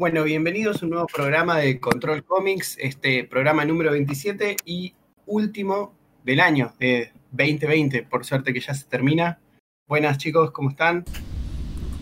Bueno, 0.00 0.24
bienvenidos 0.24 0.80
a 0.80 0.86
un 0.86 0.92
nuevo 0.92 1.06
programa 1.06 1.58
de 1.58 1.78
Control 1.78 2.24
Comics, 2.24 2.78
este 2.80 3.22
programa 3.24 3.66
número 3.66 3.92
27 3.92 4.56
y 4.64 4.94
último 5.26 5.94
del 6.24 6.40
año 6.40 6.72
de 6.80 7.12
2020, 7.32 8.04
por 8.04 8.24
suerte 8.24 8.54
que 8.54 8.60
ya 8.60 8.72
se 8.72 8.86
termina. 8.86 9.38
Buenas 9.86 10.16
chicos, 10.16 10.52
¿cómo 10.52 10.70
están? 10.70 11.04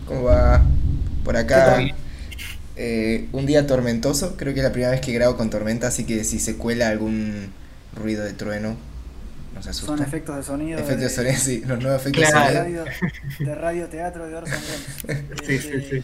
¿Cómo 0.07 0.23
va? 0.23 0.61
Por 1.25 1.35
acá, 1.35 1.77
eh, 2.77 3.27
un 3.33 3.45
día 3.45 3.67
tormentoso, 3.67 4.37
creo 4.37 4.53
que 4.53 4.61
es 4.61 4.65
la 4.65 4.71
primera 4.71 4.91
vez 4.91 5.01
que 5.01 5.11
grabo 5.11 5.35
con 5.35 5.49
tormenta, 5.49 5.87
así 5.87 6.05
que 6.05 6.23
si 6.23 6.39
se 6.39 6.55
cuela 6.55 6.87
algún 6.87 7.51
ruido 7.93 8.23
de 8.23 8.31
trueno, 8.31 8.77
no 9.53 9.61
se 9.61 9.71
asusten. 9.71 9.97
Son 9.97 10.07
efectos 10.07 10.37
de 10.37 10.43
sonido. 10.43 10.79
Efectos 10.79 10.99
de 10.99 11.03
de, 11.03 11.09
sonido, 11.09 11.35
sí, 11.35 11.63
los 11.67 11.81
nuevos 11.81 11.99
efectos 11.99 12.29
Claro. 12.29 12.47
de 12.47 12.53
de 12.53 12.63
sonido. 12.63 12.85
radio, 12.85 13.45
de 13.45 13.55
radio 13.55 13.87
teatro 13.89 14.25
de 14.25 14.35
Orson 14.35 14.59
Welles. 15.05 15.25
Sí, 15.45 15.57
sí, 15.57 15.81
sí. 15.81 16.03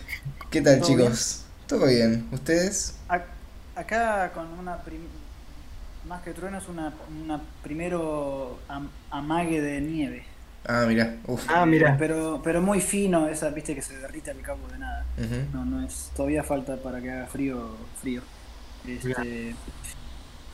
¿Qué 0.52 0.62
tal 0.62 0.80
¿Todo 0.82 0.90
chicos? 0.90 1.45
¿Todo 1.68 1.88
bien? 1.88 2.28
¿Ustedes? 2.32 2.96
Ac- 3.10 3.26
Acá 3.76 4.32
con 4.34 4.48
una 4.60 4.78
prim- 4.78 5.08
más 6.08 6.22
que 6.22 6.32
trueno 6.32 6.60
es 6.60 6.68
una, 6.70 6.94
una 7.24 7.42
primero 7.64 8.60
am- 8.70 8.90
amague 9.12 9.60
de 9.62 9.82
nieve. 9.82 10.26
Ah, 10.68 10.86
mira, 10.88 11.18
uff. 11.28 11.46
Ah, 11.50 11.66
mira. 11.66 11.96
Pero, 12.00 12.42
pero 12.44 12.62
muy 12.62 12.80
fino, 12.82 13.28
esa 13.28 13.50
viste 13.50 13.76
que 13.76 13.82
se 13.82 13.98
derrite 13.98 14.32
al 14.32 14.42
cabo 14.42 14.68
de 14.72 14.80
nada. 14.80 15.06
No, 15.54 15.66
no 15.66 15.86
es. 15.86 16.12
Todavía 16.16 16.44
falta 16.44 16.78
para 16.78 17.02
que 17.02 17.12
haga 17.12 17.28
frío, 17.28 17.76
frío. 18.02 18.22
Este, 18.88 19.56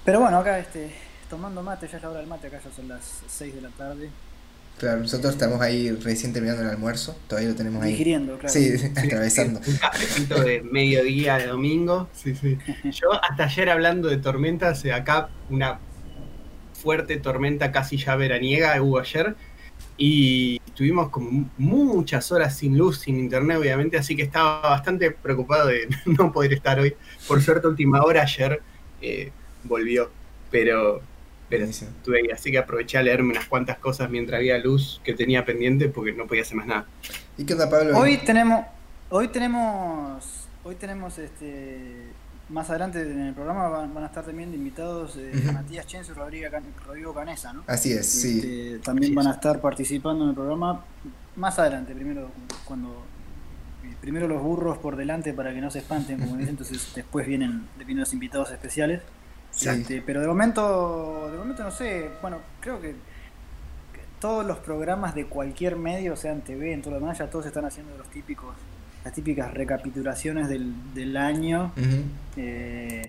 pero 0.06 0.22
bueno, 0.22 0.38
acá 0.40 0.58
este, 0.58 0.92
tomando 1.30 1.62
mate, 1.62 1.88
ya 1.88 1.98
es 1.98 2.04
la 2.04 2.10
hora 2.10 2.20
del 2.20 2.28
mate, 2.28 2.48
acá 2.48 2.60
ya 2.64 2.72
son 2.76 2.88
las 2.88 3.22
6 3.28 3.54
de 3.56 3.62
la 3.62 3.70
tarde. 3.70 4.10
Claro, 4.82 5.02
nosotros 5.02 5.34
estamos 5.34 5.62
ahí 5.62 5.92
recién 5.92 6.34
terminando 6.34 6.64
el 6.64 6.70
almuerzo, 6.70 7.16
todavía 7.28 7.52
lo 7.52 7.56
tenemos 7.56 7.84
ahí. 7.84 7.92
Digiriendo, 7.92 8.40
claro. 8.40 8.52
Sí, 8.52 8.74
atravesando. 8.98 9.60
Un 9.60 9.78
cafecito 9.78 10.42
de 10.42 10.64
mediodía 10.64 11.38
de 11.38 11.46
domingo. 11.46 12.10
Sí, 12.14 12.34
sí. 12.34 12.58
Yo 12.86 13.14
hasta 13.24 13.44
ayer 13.44 13.70
hablando 13.70 14.10
de 14.10 14.18
tormentas, 14.18 14.84
eh, 14.84 14.92
acá 14.92 15.30
una 15.52 15.80
fuerte 16.74 17.18
tormenta 17.18 17.72
casi 17.72 17.98
ya 17.98 18.16
veraniega 18.16 18.82
hubo 18.82 18.98
ayer. 18.98 19.36
Y 19.98 20.60
tuvimos 20.74 21.10
como 21.10 21.52
muchas 21.60 22.32
horas 22.32 22.58
sin 22.58 22.76
luz, 22.76 23.02
sin 23.02 23.20
internet, 23.20 23.58
obviamente, 23.60 24.00
así 24.00 24.16
que 24.16 24.24
estaba 24.24 24.62
bastante 24.62 25.12
preocupado 25.12 25.68
de 25.68 25.90
no 26.08 26.32
poder 26.32 26.54
estar 26.54 26.80
hoy. 26.80 26.96
Por 27.28 27.40
suerte, 27.44 27.68
última 27.68 28.02
hora 28.02 28.24
ayer 28.24 28.60
eh, 29.00 29.32
volvió, 29.64 30.10
pero, 30.50 31.04
pero 31.52 31.64
Buenísimo. 31.66 31.92
estuve 31.98 32.18
ahí, 32.20 32.32
así 32.32 32.50
que 32.50 32.58
aproveché 32.58 32.98
a 32.98 33.04
leerme 33.04 33.30
unas 33.34 33.46
cuantas 33.46 33.78
cosas 33.78 34.10
mientras 34.10 34.40
había 34.40 34.58
luz 34.58 35.00
que 35.04 35.14
tenía 35.14 35.46
pendiente 35.46 35.88
porque 35.90 36.14
no 36.14 36.26
podía 36.26 36.42
hacer 36.42 36.56
más 36.58 36.66
nada. 36.66 36.88
¿Y 37.38 37.46
qué 37.46 37.54
onda, 37.54 37.70
Pablo? 37.70 37.96
Hoy 37.98 38.18
tenemos, 38.18 38.66
hoy 39.10 39.28
tenemos, 39.28 40.48
hoy 40.64 40.76
tenemos 40.76 41.18
este, 41.20 42.08
más 42.50 42.70
adelante 42.70 43.02
en 43.02 43.20
el 43.20 43.34
programa 43.34 43.70
van, 43.70 43.94
van 43.94 44.04
a 44.06 44.08
estar 44.08 44.26
también 44.26 44.54
invitados 44.54 45.18
eh, 45.18 45.32
Ujú. 45.36 45.52
Matías 45.54 45.86
Chenzo 45.86 46.14
y 46.14 46.16
Rodrigo, 46.16 46.50
Can- 46.50 46.64
Rodrigo 46.88 47.14
Canesa, 47.14 47.54
¿no? 47.54 47.64
Así 47.68 47.92
es, 47.94 48.08
sí. 48.08 48.40
Este, 48.40 48.80
también 48.80 49.12
Así 49.12 49.16
van 49.16 49.28
a 49.28 49.32
es. 49.32 49.36
estar 49.36 49.62
participando 49.62 50.24
en 50.24 50.30
el 50.30 50.36
programa 50.36 50.84
más 51.36 51.60
adelante, 51.60 51.94
primero 51.94 52.30
cuando 52.66 53.04
eh, 53.84 53.94
primero 54.02 54.28
los 54.28 54.42
burros 54.42 54.78
por 54.78 54.96
delante 54.96 55.34
para 55.34 55.54
que 55.54 55.62
no 55.62 55.70
se 55.72 55.80
espanten, 55.80 56.18
como 56.20 56.36
dicen, 56.38 56.50
entonces 56.52 56.92
después 56.96 57.28
vienen, 57.28 57.68
vienen 57.78 58.00
los 58.00 58.14
invitados 58.14 58.52
especiales. 58.52 59.02
Sí. 59.52 59.70
Este, 59.70 60.02
pero 60.02 60.22
de 60.22 60.28
momento, 60.28 61.30
de 61.32 61.38
momento 61.38 61.64
no 61.64 61.72
sé, 61.72 62.10
bueno, 62.22 62.40
creo 62.62 62.82
que, 62.82 62.96
todos 64.20 64.46
los 64.46 64.60
programas 64.60 65.16
de 65.16 65.26
cualquier 65.26 65.76
medio, 65.76 66.16
sean 66.16 66.42
TV, 66.42 66.74
en 66.74 66.82
todo 66.82 66.92
lo 66.94 67.00
demás, 67.00 67.18
ya 67.18 67.30
todos 67.30 67.48
están 67.48 67.66
haciendo 67.66 67.98
los 67.98 68.08
típicos, 68.10 68.56
las 69.04 69.14
típicas 69.14 69.52
recapitulaciones 69.52 70.48
del, 70.48 70.74
del 70.94 71.18
año 71.18 71.74
eh, 72.38 73.02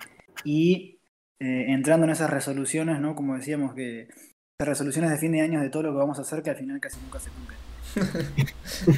y 0.42 0.98
eh, 1.38 1.66
entrando 1.68 2.04
en 2.06 2.12
esas 2.12 2.30
resoluciones, 2.30 2.98
¿no? 2.98 3.14
Como 3.14 3.36
decíamos 3.36 3.74
que 3.74 4.08
esas 4.58 4.68
resoluciones 4.68 5.10
de 5.10 5.18
fin 5.18 5.32
de 5.32 5.42
año 5.42 5.60
de 5.60 5.68
todo 5.68 5.82
lo 5.82 5.92
que 5.92 5.98
vamos 5.98 6.18
a 6.18 6.22
hacer 6.22 6.42
que 6.42 6.48
al 6.48 6.56
final 6.56 6.80
casi 6.80 6.98
nunca 7.00 7.20
se 7.20 7.30
cumplen. 7.30 7.58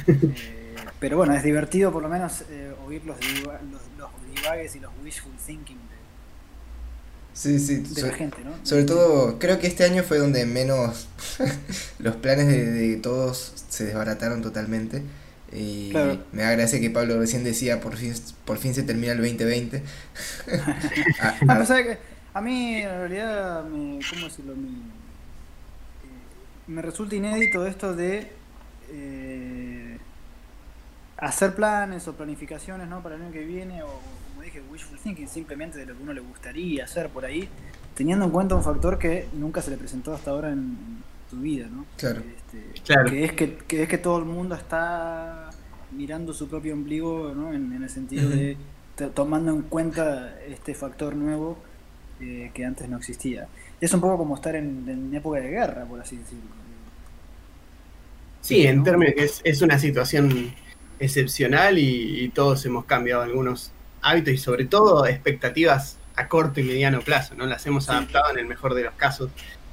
Eh, 0.07 0.75
pero 0.99 1.17
bueno, 1.17 1.33
es 1.33 1.43
divertido 1.43 1.91
por 1.91 2.01
lo 2.01 2.09
menos 2.09 2.45
oír 2.85 3.03
los, 3.05 3.19
diva- 3.19 3.59
los, 3.71 3.81
los 3.97 4.09
divagues 4.33 4.75
y 4.75 4.79
los 4.79 4.91
wishful 5.03 5.33
thinking 5.45 5.77
Sí, 7.35 7.59
sí. 7.59 7.75
de 7.77 8.01
so- 8.01 8.07
la 8.07 8.13
gente, 8.13 8.37
¿no? 8.43 8.51
Sobre 8.63 8.85
todo, 8.85 9.37
creo 9.39 9.59
que 9.59 9.67
este 9.67 9.83
año 9.83 10.01
fue 10.03 10.17
donde 10.17 10.45
menos 10.45 11.07
los 11.99 12.15
planes 12.15 12.47
de, 12.47 12.71
de 12.71 12.95
todos 12.97 13.53
se 13.69 13.85
desbarataron 13.85 14.41
totalmente. 14.41 15.03
Y 15.51 15.91
Claro. 15.91 16.23
me 16.31 16.41
da 16.43 16.51
gracia 16.51 16.79
que 16.79 16.89
Pablo 16.89 17.19
recién 17.19 17.43
decía, 17.43 17.79
por 17.81 17.97
fin, 17.97 18.13
por 18.45 18.57
fin 18.57 18.73
se 18.73 18.83
termina 18.83 19.11
el 19.13 19.19
2020. 19.19 19.83
Ah, 21.21 21.35
A 21.49 21.59
pesar 21.59 21.77
de 21.77 21.83
que 21.83 21.97
a 22.33 22.41
mí 22.41 22.75
en 22.77 22.89
realidad, 22.89 23.63
me, 23.65 23.99
¿cómo 24.09 24.25
decirlo? 24.27 24.55
Me, 24.55 24.67
eh, 24.69 24.71
me 26.67 26.81
resulta 26.81 27.15
inédito 27.15 27.65
esto 27.67 27.93
de 27.95 28.31
eh, 28.89 29.97
hacer 31.17 31.53
planes 31.55 32.07
o 32.07 32.13
planificaciones 32.13 32.87
¿no? 32.87 33.01
para 33.03 33.15
el 33.15 33.21
año 33.23 33.31
que 33.31 33.43
viene 33.45 33.83
o 33.83 33.99
dije, 34.55 34.71
wishful 34.71 34.97
thinking, 34.97 35.27
simplemente 35.27 35.79
de 35.79 35.85
lo 35.85 35.95
que 35.95 36.03
uno 36.03 36.13
le 36.13 36.21
gustaría 36.21 36.83
hacer 36.83 37.09
por 37.09 37.25
ahí, 37.25 37.47
teniendo 37.95 38.25
en 38.25 38.31
cuenta 38.31 38.55
un 38.55 38.63
factor 38.63 38.97
que 38.97 39.27
nunca 39.33 39.61
se 39.61 39.71
le 39.71 39.77
presentó 39.77 40.13
hasta 40.13 40.31
ahora 40.31 40.51
en, 40.51 40.77
tu 41.29 41.37
vida, 41.37 41.67
¿no? 41.71 41.85
Claro. 41.97 42.19
Este, 42.21 42.81
Claro. 42.83 43.09
que, 43.09 43.25
es 43.25 43.31
que, 43.33 43.55
que 43.55 43.83
es 43.83 43.89
que 43.89 43.97
todo 43.97 44.19
el 44.19 44.25
mundo 44.25 44.53
está 44.53 45.49
mirando 45.91 46.33
su 46.33 46.47
propio 46.47 46.73
ombligo 46.73 47.33
¿no? 47.35 47.51
en, 47.51 47.73
en 47.73 47.83
el 47.83 47.89
sentido 47.89 48.29
de 48.29 48.57
tomando 49.13 49.51
en 49.51 49.63
cuenta 49.63 50.39
este 50.47 50.73
factor 50.73 51.15
nuevo 51.15 51.57
eh, 52.21 52.51
que 52.53 52.63
antes 52.63 52.87
no 52.87 52.97
existía. 52.97 53.47
Es 53.81 53.93
un 53.93 54.01
poco 54.01 54.19
como 54.19 54.35
estar 54.35 54.55
en, 54.55 54.87
en 54.87 55.13
época 55.13 55.39
de 55.39 55.49
guerra, 55.49 55.83
por 55.85 55.99
así 55.99 56.15
decirlo. 56.15 56.43
Sí, 58.41 58.67
en 58.67 58.77
¿no? 58.77 58.83
términos 58.83 59.15
que 59.15 59.23
es, 59.23 59.41
es 59.43 59.61
una 59.61 59.79
situación 59.79 60.53
excepcional 60.99 61.77
y, 61.77 62.23
y 62.23 62.29
todos 62.29 62.65
hemos 62.65 62.85
cambiado 62.85 63.23
algunos 63.23 63.71
hábitos 64.05 64.33
y 64.33 64.37
sobre 64.37 64.65
todo 64.65 65.05
expectativas 65.05 65.97
a 66.15 66.27
corto 66.27 66.59
y 66.61 66.63
mediano 66.63 67.01
plazo, 67.01 67.35
¿no? 67.35 67.45
Las 67.45 67.65
hemos 67.65 67.85
Sí. 67.85 67.91
adaptado 67.91 68.31
en 68.31 68.39
el 68.39 68.45
mejor 68.45 68.73
de 68.73 68.83
los 68.83 68.93
casos. 68.95 69.31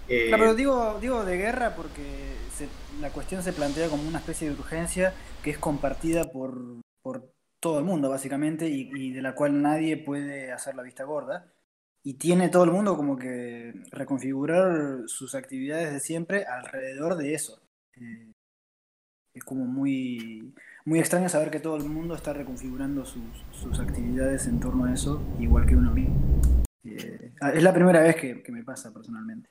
Eh, 0.09 0.26
Claro, 0.28 0.43
pero 0.44 0.54
digo, 0.54 0.98
digo 1.00 1.25
de 1.25 1.37
guerra 1.37 1.75
porque 1.76 2.03
se- 2.56 2.69
la 3.00 3.10
cuestión 3.10 3.42
se 3.42 3.53
plantea 3.53 3.88
como 3.88 4.09
una 4.09 4.19
especie 4.19 4.48
de 4.48 4.54
urgencia 4.54 5.15
que 5.44 5.50
es 5.50 5.59
compartida 5.59 6.25
por, 6.32 6.56
por 7.03 7.31
todo 7.60 7.78
el 7.78 7.84
mundo, 7.84 8.10
básicamente, 8.10 8.69
y, 8.69 8.91
y 8.97 9.12
de 9.12 9.22
la 9.22 9.34
cual 9.34 9.62
nadie 9.62 9.97
puede 9.97 10.50
hacer 10.53 10.75
la 10.75 10.82
vista 10.82 11.04
gorda. 11.04 11.53
Y 12.04 12.15
tiene 12.15 12.48
todo 12.48 12.65
el 12.65 12.72
mundo 12.72 12.97
como 12.97 13.16
que 13.16 13.72
reconfigurar 13.92 15.03
sus 15.06 15.37
actividades 15.37 15.92
de 15.92 16.00
siempre 16.00 16.44
alrededor 16.44 17.16
de 17.16 17.34
eso. 17.34 17.60
Eh, 17.97 18.32
es 19.34 19.44
como 19.44 19.65
muy, 19.65 20.53
muy 20.84 20.98
extraño 20.98 21.28
saber 21.28 21.50
que 21.50 21.60
todo 21.60 21.76
el 21.76 21.84
mundo 21.84 22.15
está 22.15 22.32
reconfigurando 22.32 23.04
sus, 23.04 23.22
sus 23.53 23.78
actividades 23.81 24.47
en 24.47 24.60
torno 24.60 24.84
a 24.84 24.93
eso, 24.94 25.22
igual 25.38 25.66
que 25.66 25.76
uno 25.76 25.93
mismo. 25.93 26.16
Eh, 26.84 27.32
es 27.54 27.62
la 27.62 27.72
primera 27.72 28.00
vez 28.03 28.16
que, 28.16 28.43
que 28.43 28.53
me 28.53 28.65
pasa 28.65 28.92
personalmente. 28.92 29.48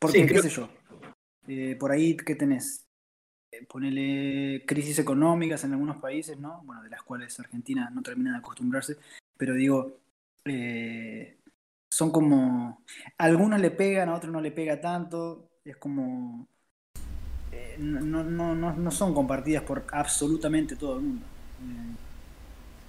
Porque, 0.00 0.18
Sí, 0.18 0.22
qué 0.26 0.28
creo- 0.30 0.42
sé 0.42 0.48
yo, 0.50 0.68
eh, 1.46 1.76
por 1.78 1.92
ahí, 1.92 2.16
¿qué 2.16 2.34
tenés? 2.34 2.84
Eh, 3.50 3.64
ponele 3.66 4.64
crisis 4.66 4.98
económicas 4.98 5.64
en 5.64 5.72
algunos 5.72 5.96
países, 5.98 6.38
¿no? 6.38 6.62
Bueno, 6.64 6.82
de 6.82 6.90
las 6.90 7.02
cuales 7.02 7.38
Argentina 7.40 7.88
no 7.90 8.02
termina 8.02 8.32
de 8.32 8.38
acostumbrarse, 8.38 8.96
pero 9.36 9.54
digo, 9.54 9.98
eh, 10.44 11.38
son 11.90 12.10
como, 12.10 12.84
a 13.16 13.24
algunos 13.24 13.60
le 13.60 13.70
pegan, 13.70 14.08
a 14.10 14.14
otros 14.16 14.32
no 14.32 14.40
le 14.40 14.50
pega 14.52 14.80
tanto, 14.80 15.48
es 15.64 15.76
como, 15.78 16.46
eh, 17.58 17.76
no, 17.78 18.22
no, 18.24 18.54
no, 18.54 18.72
no- 18.76 18.90
son 18.90 19.14
compartidas 19.14 19.62
por 19.62 19.84
absolutamente 19.92 20.76
todo 20.76 20.96
el 20.96 21.02
mundo. 21.02 21.24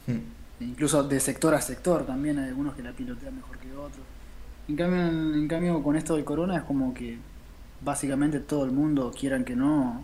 Eh, 0.08 0.12
mm, 0.14 0.64
incluso 0.72 1.04
de 1.04 1.20
sector 1.20 1.54
a 1.54 1.62
sector 1.62 2.06
también 2.06 2.38
hay 2.40 2.50
algunos 2.50 2.76
que 2.76 2.84
la 2.84 2.92
pilotean 2.92 3.36
mejor 3.36 3.58
que 3.58 3.72
otros. 3.76 4.06
En 4.68 4.76
cambio, 4.76 5.08
en, 5.08 5.34
en 5.36 5.48
cambio 5.48 5.82
con 5.82 5.96
esto 5.96 6.16
del 6.16 6.24
corona 6.26 6.58
es 6.58 6.64
como 6.64 6.94
que 6.94 7.18
básicamente 7.82 8.40
todo 8.40 8.66
el 8.66 8.72
mundo, 8.72 9.12
quieran 9.18 9.44
que 9.44 9.56
no, 9.56 10.04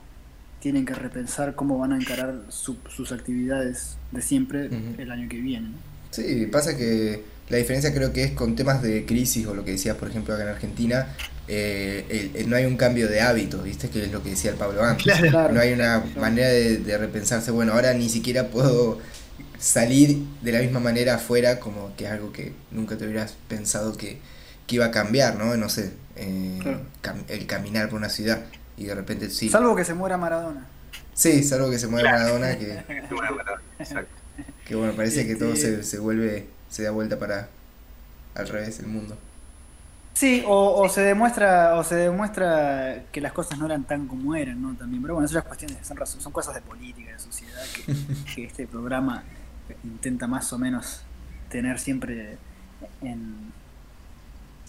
tienen 0.60 0.86
que 0.86 0.96
repensar 0.96 1.54
cómo 1.56 1.78
van 1.78 1.94
a 1.94 1.98
encarar 1.98 2.42
su- 2.50 2.78
sus 2.90 3.12
actividades 3.12 3.98
de 4.12 4.22
siempre 4.22 4.70
el 4.98 5.12
año 5.12 5.30
que 5.30 5.38
viene. 5.40 5.68
Sí, 6.12 6.48
pasa 6.48 6.76
que 6.78 7.24
la 7.50 7.58
diferencia 7.58 7.94
creo 7.94 8.12
que 8.14 8.24
es 8.24 8.32
con 8.32 8.56
temas 8.56 8.82
de 8.82 9.06
crisis 9.06 9.46
o 9.48 9.54
lo 9.54 9.64
que 9.64 9.72
decías, 9.72 9.96
por 9.98 10.10
ejemplo, 10.10 10.34
acá 10.34 10.44
en 10.44 10.50
Argentina, 10.50 11.08
eh, 11.48 12.06
el- 12.10 12.36
el- 12.42 12.50
no 12.50 12.56
hay 12.56 12.66
un 12.66 12.76
cambio 12.78 13.08
de 13.08 13.22
hábitos, 13.22 13.64
¿viste? 13.64 13.90
Que 13.90 14.06
es 14.06 14.12
lo 14.12 14.24
que 14.24 14.32
decía 14.32 14.52
el 14.52 14.58
Pablo 14.58 14.84
antes. 14.84 15.04
Claro. 15.06 15.30
Claro. 15.30 15.54
No 15.54 15.60
hay 15.60 15.74
una 15.74 16.04
manera 16.20 16.48
de, 16.50 16.78
de 16.78 16.98
repensarse, 16.98 17.52
bueno, 17.52 17.74
ahora 17.74 17.94
ni 17.94 18.10
siquiera 18.10 18.48
puedo 18.48 19.00
salir 19.60 20.18
de 20.42 20.52
la 20.52 20.60
misma 20.60 20.80
manera 20.80 21.16
afuera, 21.16 21.60
como 21.60 21.96
que 21.96 22.06
es 22.06 22.12
algo 22.12 22.32
que 22.32 22.54
nunca 22.72 22.98
te 22.98 23.06
hubieras 23.06 23.36
pensado 23.48 23.96
que, 23.96 24.18
que 24.68 24.76
iba 24.76 24.86
a 24.86 24.92
cambiar, 24.92 25.36
¿no? 25.38 25.56
No 25.56 25.70
sé, 25.70 25.92
eh, 26.16 26.60
Claro. 26.62 26.82
cam- 27.04 27.24
el 27.30 27.46
caminar 27.46 27.90
por 27.90 28.00
una 28.00 28.10
ciudad 28.10 28.42
y 28.78 28.86
de 28.86 28.96
repente 28.96 29.30
sí. 29.30 29.50
Salvo 29.50 29.76
que 29.76 29.86
se 29.86 29.94
muera 29.94 30.18
Maradona. 30.18 30.68
Sí, 31.14 31.44
salvo 31.44 31.70
que 31.70 31.78
se 31.80 31.88
mueva 31.88 32.10
Maradona, 32.12 32.58
que... 32.60 32.84
Que 34.68 34.76
bueno, 34.76 34.94
parece 34.96 35.26
que 35.28 35.36
todo 35.36 35.54
Este- 35.54 35.78
se, 35.78 35.84
se 35.84 36.00
vuelve, 36.00 36.48
se 36.70 36.84
da 36.84 36.92
vuelta 36.92 37.18
para 37.20 37.50
al 38.36 38.48
revés 38.48 38.80
el 38.80 38.88
mundo. 38.88 39.18
Sí, 40.14 40.44
o, 40.48 40.82
o 40.82 40.88
se 40.90 41.02
demuestra, 41.02 41.76
o 41.76 41.84
se 41.84 41.96
demuestra 41.96 43.04
que 43.12 43.20
las 43.20 43.34
cosas 43.34 43.58
no 43.60 43.66
eran 43.66 43.84
tan 43.84 44.08
como 44.08 44.34
eran, 44.36 44.62
¿no? 44.62 44.74
También, 44.76 45.02
pero 45.02 45.16
bueno, 45.16 45.26
esas 45.26 45.44
son 45.44 45.48
cuestiones, 45.48 45.78
son, 45.86 46.22
son 46.22 46.32
cosas 46.32 46.56
de 46.56 46.62
política, 46.62 47.12
de 47.12 47.20
sociedad, 47.20 47.62
que, 47.76 47.94
que 48.36 48.44
este 48.46 48.66
programa 48.68 49.24
intenta 49.84 50.26
más 50.28 50.52
o 50.54 50.58
menos 50.58 51.02
tener 51.50 51.80
siempre 51.80 52.38
en, 53.02 53.52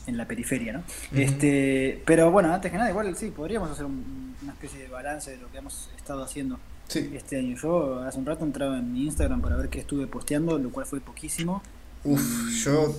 en 0.09 0.17
la 0.17 0.27
periferia, 0.27 0.73
¿no? 0.73 0.83
Este, 1.13 2.03
pero 2.05 2.31
bueno, 2.33 2.53
antes 2.53 2.73
que 2.73 2.79
nada, 2.79 2.91
igual 2.91 3.17
sí, 3.17 3.31
podríamos 3.31 3.71
hacer 3.71 3.85
un- 3.85 4.35
una 4.43 4.53
especie 4.53 4.81
de 4.81 4.89
balance 4.89 5.31
de 5.31 5.39
lo 5.39 5.51
que 5.51 5.59
hemos 5.59 5.91
estado 5.97 6.23
haciendo 6.25 6.59
Sí. 6.89 7.11
este 7.15 7.39
año. 7.39 7.57
Yo 7.57 8.01
hace 8.03 8.19
un 8.19 8.27
rato 8.27 8.45
entraba 8.45 8.79
en 8.79 8.93
mi 8.93 9.05
Instagram 9.07 9.41
para 9.41 9.57
ver 9.57 9.69
qué 9.69 9.81
estuve 9.81 10.07
posteando, 10.07 10.59
lo 10.59 10.71
cual 10.71 10.87
fue 10.87 11.01
poquísimo. 11.01 11.63
Uf, 12.07 12.51
yo 12.65 12.95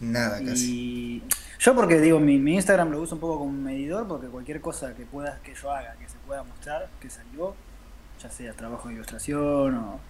nada 0.00 0.42
casi. 0.44 0.70
y 0.70 1.22
yo 1.58 1.74
porque 1.74 2.00
digo, 2.00 2.20
mi, 2.20 2.38
mi 2.38 2.54
Instagram 2.54 2.90
lo 2.90 3.00
uso 3.00 3.14
un 3.14 3.20
poco 3.20 3.38
como 3.38 3.50
un 3.50 3.64
medidor, 3.64 4.06
porque 4.06 4.26
cualquier 4.28 4.60
cosa 4.60 4.94
que 4.94 5.04
pueda, 5.04 5.40
que 5.42 5.54
yo 5.54 5.70
haga, 5.70 5.94
que 5.98 6.08
se 6.08 6.16
pueda 6.26 6.42
mostrar, 6.42 6.88
que 7.00 7.08
salió, 7.10 7.54
ya 8.22 8.30
sea 8.30 8.52
trabajo 8.52 8.88
de 8.88 8.94
ilustración 8.94 9.74
o, 9.74 10.00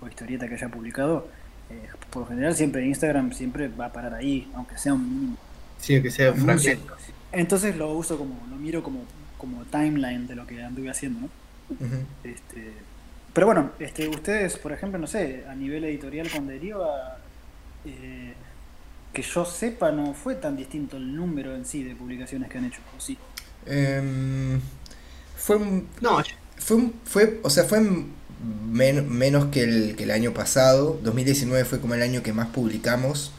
o 0.00 0.08
historieta 0.08 0.48
que 0.48 0.54
haya 0.54 0.68
publicado, 0.68 1.28
eh, 1.70 1.88
por 2.10 2.22
lo 2.22 2.28
general 2.28 2.54
siempre 2.54 2.86
Instagram 2.86 3.32
siempre 3.32 3.68
va 3.68 3.86
a 3.86 3.92
parar 3.92 4.14
ahí, 4.14 4.50
aunque 4.54 4.78
sea 4.78 4.94
un 4.94 5.08
mínimo 5.08 5.36
Sí, 5.78 6.00
que 6.00 6.10
sea 6.10 6.32
fragmento. 6.32 6.96
Entonces 7.32 7.76
lo 7.76 7.92
uso 7.92 8.16
como, 8.16 8.40
lo 8.48 8.56
miro 8.56 8.82
como, 8.82 9.04
como 9.36 9.64
timeline 9.64 10.26
de 10.26 10.36
lo 10.36 10.46
que 10.46 10.62
anduve 10.62 10.90
haciendo, 10.90 11.20
¿no? 11.20 11.28
Este, 12.22 12.72
pero 13.32 13.46
bueno, 13.46 13.72
este, 13.80 14.08
ustedes, 14.08 14.56
por 14.56 14.72
ejemplo, 14.72 14.98
no 14.98 15.06
sé, 15.06 15.44
a 15.48 15.54
nivel 15.54 15.84
editorial 15.84 16.30
con 16.30 16.46
Deriva, 16.46 17.18
eh, 17.84 18.34
que 19.12 19.22
yo 19.22 19.44
sepa, 19.44 19.92
no 19.92 20.14
fue 20.14 20.36
tan 20.36 20.56
distinto 20.56 20.96
el 20.96 21.14
número 21.16 21.54
en 21.54 21.64
sí 21.64 21.84
de 21.84 21.96
publicaciones 21.96 22.50
que 22.50 22.58
han 22.58 22.64
hecho, 22.66 22.82
¿o 22.96 23.00
sí? 23.00 23.18
Em, 23.66 24.60
fue 25.36 25.56
un- 25.56 25.88
No, 26.00 26.22
fue 26.58 26.76
un- 26.76 26.94
fue 27.04 27.40
o 27.42 27.50
sea 27.50 27.64
fue 27.64 27.80
men- 27.80 29.08
menos 29.10 29.46
que 29.46 29.62
el, 29.62 29.96
que 29.96 30.04
el 30.04 30.10
año 30.10 30.32
pasado 30.34 30.98
2019 31.02 31.64
fue 31.64 31.80
como 31.80 31.94
el 31.94 32.02
año 32.02 32.22
que 32.22 32.32
más 32.32 32.48
publicamos 32.48 33.32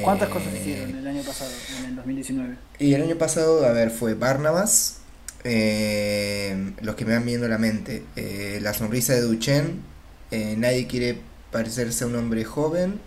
¿Cuántas 0.00 0.28
Eh, 0.28 0.32
cosas 0.32 0.54
hicieron 0.54 0.96
el 0.96 1.06
año 1.06 1.22
pasado, 1.22 1.50
en 1.78 1.84
el 1.84 1.96
2019? 1.96 2.56
y 2.78 2.94
el 2.94 3.02
año 3.02 3.16
pasado 3.18 3.64
a 3.66 3.72
ver 3.72 3.90
fue 3.90 4.14
Barnabas 4.14 5.00
eh, 5.44 6.72
los 6.80 6.94
que 6.94 7.04
me 7.04 7.14
van 7.14 7.24
viendo 7.26 7.48
la 7.48 7.58
mente 7.58 8.04
eh, 8.16 8.58
la 8.62 8.74
sonrisa 8.74 9.12
de 9.14 9.20
Duchen 9.22 9.82
eh, 10.30 10.54
nadie 10.56 10.86
quiere 10.86 11.18
parecerse 11.50 12.04
a 12.04 12.06
un 12.06 12.16
hombre 12.16 12.44
joven 12.44 13.00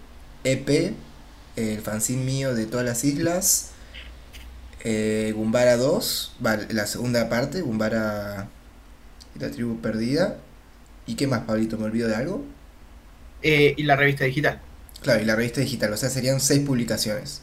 EP 0.46 0.94
el 1.58 1.82
fanzine 1.82 2.24
mío 2.24 2.56
de 2.56 2.66
todas 2.66 2.86
las 2.86 3.04
islas 3.04 3.72
eh, 4.84 5.34
Gumbara 5.36 5.78
2 5.78 6.36
va, 6.46 6.58
la 6.70 6.88
segunda 6.88 7.28
parte 7.30 7.62
Gumbara 7.62 8.50
y 9.36 9.40
la 9.40 9.52
tribu 9.52 9.80
perdida 9.82 10.38
¿y 11.08 11.16
qué 11.16 11.28
más 11.28 11.42
Pablito? 11.42 11.78
¿me 11.78 11.86
olvido 11.86 12.08
de 12.08 12.16
algo? 12.16 12.44
eh, 13.44 13.74
y 13.78 13.84
la 13.84 13.96
revista 13.96 14.26
digital. 14.26 14.62
claro 15.02 15.22
y 15.22 15.26
la 15.26 15.36
revista 15.36 15.62
digital 15.62 15.94
o 15.94 15.98
sea 15.98 16.10
serían 16.10 16.40
seis 16.40 16.62
publicaciones 16.66 17.42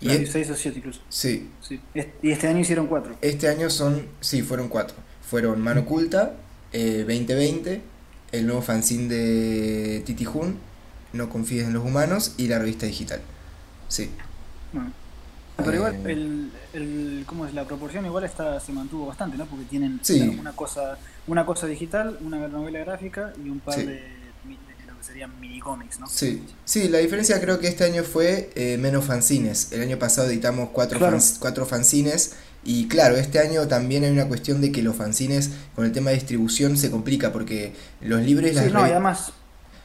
y 0.00 0.26
seis 0.26 0.48
o 0.50 0.56
siete 0.56 0.78
incluso. 0.78 1.00
sí 1.10 1.50
Sí. 1.60 1.80
Y 2.22 2.30
este 2.30 2.48
año 2.48 2.60
hicieron 2.60 2.86
cuatro. 2.86 3.14
Este 3.20 3.48
año 3.48 3.68
son, 3.68 4.06
sí, 4.20 4.42
fueron 4.42 4.68
cuatro. 4.68 4.96
Fueron 5.28 5.60
Mano 5.60 5.82
Oculta, 5.82 6.36
eh, 6.72 7.04
2020, 7.06 7.82
el 8.32 8.46
nuevo 8.46 8.62
fanzine 8.62 9.08
de 9.14 10.02
Titi 10.06 10.24
Jun, 10.24 10.56
No 11.12 11.28
confíes 11.28 11.66
en 11.66 11.72
los 11.72 11.84
humanos 11.84 12.34
y 12.36 12.48
la 12.48 12.58
revista 12.58 12.86
digital. 12.86 13.20
Sí, 13.88 14.10
Bueno. 14.72 14.92
Pero 15.56 15.74
igual, 15.74 15.94
Eh. 16.06 16.12
el, 16.12 16.50
el, 16.72 17.24
¿cómo 17.26 17.44
es? 17.44 17.52
La 17.52 17.64
proporción 17.66 18.06
igual 18.06 18.24
está, 18.24 18.58
se 18.60 18.72
mantuvo 18.72 19.06
bastante, 19.06 19.36
¿no? 19.36 19.44
Porque 19.46 19.64
tienen 19.66 20.00
Sí. 20.02 20.18
claro, 20.20 20.40
una 20.40 20.52
cosa 20.52 20.98
una 21.26 21.44
cosa 21.44 21.66
digital, 21.66 22.18
una 22.22 22.48
novela 22.48 22.78
gráfica 22.80 23.32
y 23.44 23.50
un 23.50 23.60
par 23.60 23.74
Sí. 23.74 23.82
de, 23.84 23.92
de 23.94 24.86
lo 24.86 24.96
que 24.96 25.04
serían 25.04 25.38
mini-cómics, 25.38 26.00
¿no? 26.00 26.06
sí. 26.08 26.42
Sí, 26.64 26.88
la 26.88 26.98
diferencia 26.98 27.38
creo 27.40 27.58
que 27.60 27.68
este 27.68 27.84
año 27.84 28.04
fue 28.04 28.50
eh, 28.54 28.78
menos 28.78 29.04
fanzines. 29.04 29.70
El 29.72 29.82
año 29.82 29.98
pasado 29.98 30.28
editamos 30.28 30.70
cuatro, 30.72 30.98
Claro. 30.98 31.18
cuatro 31.40 31.66
fanzines. 31.66 32.36
Y 32.64 32.88
claro, 32.88 33.16
este 33.16 33.38
año 33.38 33.66
también 33.68 34.04
hay 34.04 34.10
una 34.10 34.26
cuestión 34.28 34.60
de 34.60 34.70
que 34.72 34.82
los 34.82 34.96
fanzines 34.96 35.50
con 35.74 35.84
el 35.84 35.92
tema 35.92 36.10
de 36.10 36.16
distribución 36.16 36.76
se 36.78 36.90
complica 36.90 37.32
porque 37.32 37.74
los 38.00 38.22
libros 38.22 38.50
y 38.50 38.54
las 38.54 38.64
Sí, 38.66 38.70
no, 38.72 38.86
y 38.86 38.90
además 38.90 39.32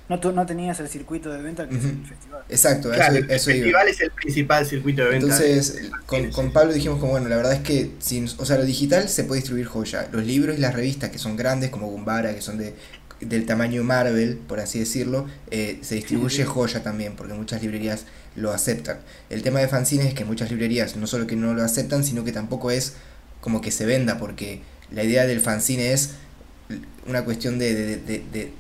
no, 0.10 0.20
tu- 0.20 0.32
no 0.32 0.46
tenías 0.46 0.80
el 0.80 0.88
circuito 0.88 1.32
de 1.32 1.42
venta 1.42 1.68
que 1.68 1.76
es 1.78 1.84
el 1.86 2.06
festival. 2.06 2.44
Exacto, 2.50 2.92
Claro, 2.92 3.16
eso, 3.16 3.26
el 3.26 3.32
eso 3.32 3.50
iba. 3.52 3.58
festival 3.64 3.88
es 3.88 4.02
el 4.02 4.12
principal 4.12 4.66
circuito 4.66 5.04
de 5.04 5.10
venta. 5.10 5.26
Entonces, 5.26 5.90
con, 6.06 6.30
con. 6.32 6.52
Pablo 6.52 6.74
dijimos 6.74 7.00
como, 7.00 7.14
bueno, 7.14 7.28
la 7.30 7.38
verdad 7.38 7.54
es 7.54 7.62
que, 7.62 7.92
sin, 8.00 8.28
o 8.38 8.46
sea, 8.46 8.58
lo 8.58 8.66
digital 8.66 9.10
se 9.10 9.24
puede 9.24 9.42
distribuir 9.42 9.66
joya. 9.66 10.08
Los 10.12 10.24
libros 10.26 10.58
y 10.58 10.62
las 10.62 10.74
revistas 10.76 11.10
que 11.10 11.18
son 11.18 11.36
grandes, 11.36 11.70
como 11.72 11.88
Gumbara, 11.88 12.36
que 12.36 12.42
son 12.42 12.58
de, 12.60 12.76
del 13.22 13.46
tamaño 13.46 13.84
Marvel, 13.84 14.38
por 14.38 14.60
así 14.60 14.78
decirlo, 14.80 15.26
eh, 15.50 15.80
se 15.82 15.96
distribuye 15.96 16.46
joya 16.46 16.84
también, 16.84 17.16
porque 17.16 17.34
muchas 17.34 17.62
librerías 17.64 18.06
lo 18.36 18.52
aceptan. 18.52 19.00
El 19.30 19.42
tema 19.42 19.60
de 19.60 19.68
fanzines 19.68 20.08
es 20.08 20.14
que 20.14 20.26
muchas 20.26 20.52
librerías 20.52 20.96
no 20.98 21.08
solo 21.08 21.26
que 21.26 21.36
no 21.36 21.54
lo 21.54 21.64
aceptan, 21.64 22.04
sino 22.04 22.24
que 22.24 22.32
tampoco 22.32 22.70
es 22.70 22.94
como 23.42 23.62
que 23.62 23.72
se 23.72 23.86
venda, 23.86 24.18
porque 24.18 24.62
la 24.92 25.04
idea 25.04 25.26
del 25.26 25.40
fanzine 25.40 25.94
es 25.94 26.12
una 27.08 27.24
cuestión 27.24 27.58
de, 27.60 27.74
de- 27.74 27.98
de- 27.98 28.24
de- 28.32 28.52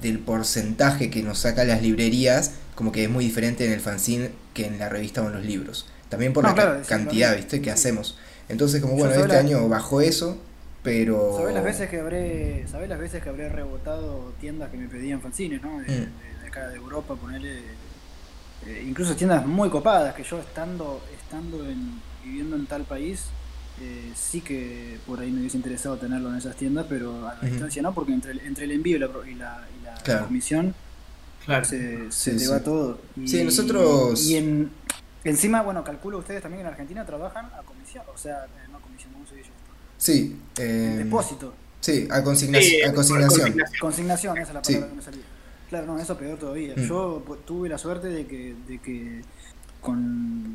del 0.00 0.18
porcentaje 0.18 1.10
que 1.10 1.22
nos 1.22 1.38
saca 1.40 1.64
las 1.64 1.82
librerías, 1.82 2.52
como 2.74 2.92
que 2.92 3.04
es 3.04 3.10
muy 3.10 3.24
diferente 3.24 3.66
en 3.66 3.72
el 3.72 3.80
fanzine 3.80 4.30
que 4.54 4.66
en 4.66 4.78
la 4.78 4.88
revista 4.88 5.22
o 5.22 5.26
en 5.26 5.34
los 5.34 5.44
libros. 5.44 5.86
También 6.08 6.32
por 6.32 6.42
No, 6.44 6.50
la 6.50 6.54
claro, 6.54 6.72
ca- 6.78 6.82
sí, 6.84 6.88
cantidad. 6.88 7.36
¿viste? 7.36 7.58
que 7.60 7.70
Sí. 7.70 7.70
hacemos. 7.70 8.18
Entonces, 8.48 8.80
como 8.80 8.94
bueno, 8.94 9.14
este 9.14 9.28
la- 9.28 9.38
año 9.38 9.68
bajó 9.68 10.00
eso, 10.00 10.38
pero... 10.82 11.36
¿Sabés 11.38 11.54
las 11.54 11.64
veces 11.64 11.88
que 11.90 12.00
habré, 12.00 12.66
sabés 12.70 12.88
las 12.88 12.98
veces 12.98 13.22
que 13.22 13.28
habré 13.28 13.48
rebotado 13.48 14.32
tiendas 14.40 14.70
que 14.70 14.76
me 14.78 14.88
pedían 14.88 15.20
fanzines, 15.20 15.62
¿no? 15.62 15.78
De, 15.78 15.84
Mm. 15.84 15.88
de- 15.88 16.40
de 16.42 16.46
acá 16.48 16.68
de 16.68 16.76
Europa, 16.76 17.14
ponerle 17.14 17.60
incluso 18.86 19.16
tiendas 19.16 19.44
muy 19.46 19.68
copadas 19.70 20.14
que 20.14 20.22
yo 20.22 20.38
estando 20.40 21.02
estando 21.20 21.68
en, 21.68 22.00
viviendo 22.24 22.54
en 22.56 22.66
tal 22.66 22.82
país 22.84 23.24
eh, 23.82 24.12
sí 24.14 24.40
que 24.40 24.98
por 25.06 25.18
ahí 25.20 25.30
me 25.30 25.40
hubiese 25.40 25.56
interesado 25.56 25.96
tenerlo 25.96 26.30
en 26.30 26.36
esas 26.36 26.54
tiendas, 26.56 26.86
pero 26.88 27.26
a 27.28 27.34
la 27.34 27.48
distancia 27.48 27.82
no, 27.82 27.92
porque 27.92 28.12
entre 28.12 28.32
el, 28.32 28.40
entre 28.40 28.64
el 28.64 28.70
envío 28.72 28.96
y 28.96 29.00
la, 29.00 29.08
pro- 29.08 29.26
y 29.26 29.34
la, 29.34 29.66
y 29.80 29.84
la 29.84 29.94
Claro. 30.02 30.26
comisión 30.26 30.74
Claro. 31.44 31.64
se, 31.64 32.10
se 32.12 32.30
Sí, 32.32 32.36
te 32.38 32.44
sí. 32.44 32.50
va 32.50 32.60
todo. 32.60 33.00
Y, 33.16 33.26
Sí, 33.28 33.42
nosotros- 33.44 34.24
Y 34.28 34.36
en, 34.36 34.70
encima, 35.24 35.62
bueno, 35.62 35.82
calculo 35.82 36.18
ustedes 36.18 36.42
también 36.42 36.60
en 36.60 36.66
Argentina 36.68 37.04
trabajan 37.04 37.46
a 37.46 37.62
comisión, 37.62 38.04
o 38.14 38.16
sea, 38.16 38.44
eh, 38.44 38.68
no 38.70 38.78
a 38.78 38.80
comisión, 38.80 39.12
¿cómo 39.12 39.26
se 39.26 39.34
dice? 39.36 39.50
Sí, 39.98 40.36
eh, 40.58 40.94
Depósito. 41.04 41.52
sí, 41.80 41.90
a, 41.90 41.94
Sí, 41.94 42.08
a 42.12 42.22
consignación. 42.22 42.92
Consignación, 43.80 44.38
esa 44.38 44.48
es 44.50 44.54
la 44.54 44.64
Sí. 44.64 44.72
palabra 44.74 44.90
que 44.90 44.96
me 44.96 45.02
salía. 45.02 45.22
Claro, 45.68 45.86
no, 45.86 45.98
eso 45.98 46.16
peor 46.18 46.38
todavía. 46.38 46.74
Mm. 46.76 46.82
Yo 46.86 47.22
pues, 47.26 47.40
tuve 47.46 47.68
la 47.68 47.78
suerte 47.78 48.08
de 48.08 48.26
que, 48.26 48.54
de 48.68 48.78
que 48.78 49.22
con... 49.80 50.54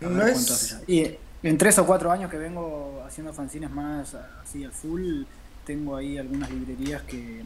No 0.00 0.10
ver, 0.24 0.28
es-. 0.30 0.76
Y 0.86 1.16
en 1.42 1.58
tres 1.58 1.78
o 1.78 1.86
cuatro 1.86 2.10
años 2.12 2.30
que 2.30 2.38
vengo 2.38 3.02
haciendo 3.06 3.32
fanzines 3.32 3.70
más 3.70 4.14
así 4.42 4.64
a 4.64 4.70
full, 4.70 5.22
tengo 5.66 5.96
ahí 5.96 6.18
algunas 6.18 6.50
librerías 6.50 7.02
que, 7.02 7.42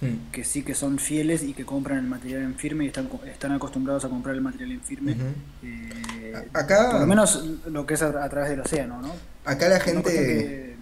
Mm, 0.00 0.30
que 0.30 0.44
sí 0.44 0.62
que 0.62 0.76
son 0.76 0.96
fieles 1.00 1.42
y 1.42 1.54
que 1.54 1.64
compran 1.66 1.98
el 1.98 2.04
material 2.06 2.42
en 2.42 2.54
firme 2.54 2.84
y 2.84 2.86
están, 2.86 3.08
están 3.26 3.50
acostumbrados 3.50 4.04
a 4.04 4.08
comprar 4.08 4.36
el 4.36 4.40
material 4.40 4.70
en 4.70 4.80
firme. 4.80 5.16
Eh, 5.64 6.46
acá- 6.54 6.90
Por 6.92 7.00
lo 7.00 7.06
menos 7.08 7.44
lo 7.66 7.84
que 7.84 7.94
es 7.94 8.02
a, 8.02 8.22
a 8.22 8.28
través 8.28 8.50
del 8.50 8.60
océano, 8.60 9.02
¿no? 9.02 9.12
Acá 9.44 9.68
la 9.68 9.80
gente... 9.80 10.12
que- 10.12 10.76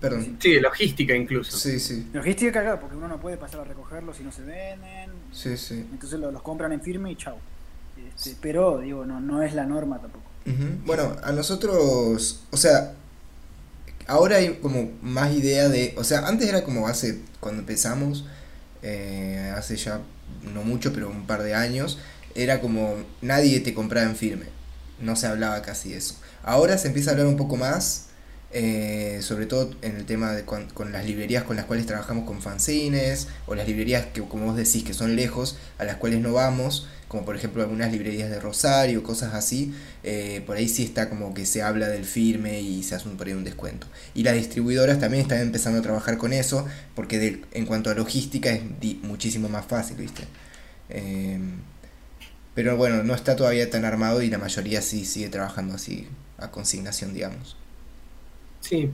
Perdón. 0.00 0.36
Sí, 0.38 0.52
de 0.52 0.60
logística 0.60 1.16
incluso. 1.16 1.56
Sí, 1.56 1.80
sí, 1.80 2.06
Logística, 2.12 2.60
claro, 2.62 2.78
porque 2.78 2.94
uno 2.94 3.08
no 3.08 3.18
puede 3.18 3.36
pasar 3.36 3.62
a 3.62 3.64
recogerlos 3.64 4.16
si 4.16 4.22
no 4.22 4.30
se 4.30 4.42
venden. 4.42 5.10
sí, 5.32 5.56
sí. 5.56 5.84
Entonces 5.90 6.20
lo- 6.20 6.30
los 6.30 6.42
compran 6.42 6.70
en 6.72 6.82
firme 6.82 7.10
y 7.10 7.16
chau. 7.16 7.36
Este, 8.14 8.36
pero, 8.40 8.78
digo, 8.78 9.04
no, 9.06 9.18
no 9.18 9.42
es 9.42 9.54
la 9.54 9.64
norma 9.66 9.98
tampoco. 9.98 10.24
Bueno, 10.84 11.16
a 11.22 11.32
nosotros, 11.32 12.40
o 12.50 12.56
sea, 12.56 12.92
ahora 14.06 14.36
hay 14.36 14.58
como 14.60 14.90
más 15.02 15.32
idea 15.32 15.68
de, 15.68 15.94
o 15.96 16.04
sea, 16.04 16.26
antes 16.26 16.48
era 16.48 16.64
como 16.64 16.86
hace, 16.86 17.20
cuando 17.40 17.60
empezamos, 17.60 18.26
eh, 18.82 19.52
hace 19.56 19.76
ya 19.76 20.00
no 20.52 20.62
mucho, 20.62 20.92
pero 20.92 21.08
un 21.08 21.26
par 21.26 21.42
de 21.42 21.54
años, 21.54 21.98
era 22.34 22.60
como 22.60 22.96
nadie 23.22 23.60
te 23.60 23.72
compraba 23.72 24.06
en 24.06 24.16
firme, 24.16 24.46
no 25.00 25.16
se 25.16 25.26
hablaba 25.26 25.62
casi 25.62 25.94
eso. 25.94 26.16
Ahora 26.42 26.76
se 26.76 26.88
empieza 26.88 27.10
a 27.10 27.12
hablar 27.12 27.26
un 27.26 27.36
poco 27.36 27.56
más, 27.56 28.08
eh, 28.56 29.18
sobre 29.20 29.46
todo 29.46 29.72
en 29.82 29.96
el 29.96 30.06
tema 30.06 30.30
de 30.30 30.44
con, 30.44 30.92
las 30.92 31.04
librerías 31.04 31.42
con 31.42 31.56
las 31.56 31.64
cuales 31.64 31.86
trabajamos 31.86 32.24
con 32.24 32.40
fanzines, 32.40 33.26
o 33.46 33.56
las 33.56 33.66
librerías 33.66 34.06
que, 34.06 34.22
como 34.22 34.46
vos 34.46 34.56
decís, 34.56 34.84
que 34.84 34.94
son 34.94 35.16
lejos, 35.16 35.58
a 35.76 35.82
las 35.82 35.96
cuales 35.96 36.20
no 36.20 36.32
vamos, 36.32 36.86
como 37.08 37.24
por 37.24 37.34
ejemplo 37.34 37.62
algunas 37.64 37.90
librerías 37.90 38.30
de 38.30 38.38
Rosario, 38.38 39.02
cosas 39.02 39.34
así, 39.34 39.74
eh, 40.04 40.40
por 40.46 40.56
ahí 40.56 40.68
sí 40.68 40.84
está 40.84 41.08
como 41.08 41.34
que 41.34 41.46
se 41.46 41.62
habla 41.62 41.88
del 41.88 42.04
firme 42.04 42.60
y 42.60 42.84
se 42.84 42.94
hace 42.94 43.08
un, 43.08 43.16
por 43.16 43.26
un 43.26 43.42
descuento. 43.42 43.88
Y 44.14 44.22
las 44.22 44.34
distribuidoras 44.34 45.00
también 45.00 45.22
están 45.22 45.40
empezando 45.40 45.80
a 45.80 45.82
trabajar 45.82 46.16
con 46.16 46.32
eso, 46.32 46.64
porque 46.94 47.42
en 47.50 47.66
cuanto 47.66 47.90
a 47.90 47.94
logística 47.94 48.50
es 48.50 48.62
muchísimo 49.02 49.48
más 49.48 49.66
fácil, 49.66 49.96
¿viste? 49.96 50.22
Eh, 50.90 51.40
pero 52.54 52.76
bueno, 52.76 53.02
no 53.02 53.14
está 53.16 53.34
todavía 53.34 53.68
tan 53.68 53.84
armado 53.84 54.22
y 54.22 54.30
la 54.30 54.38
mayoría 54.38 54.80
sí 54.80 55.04
sigue 55.04 55.28
trabajando 55.28 55.74
así 55.74 56.06
a 56.38 56.52
consignación, 56.52 57.14
digamos. 57.14 57.56
Sí, 58.64 58.90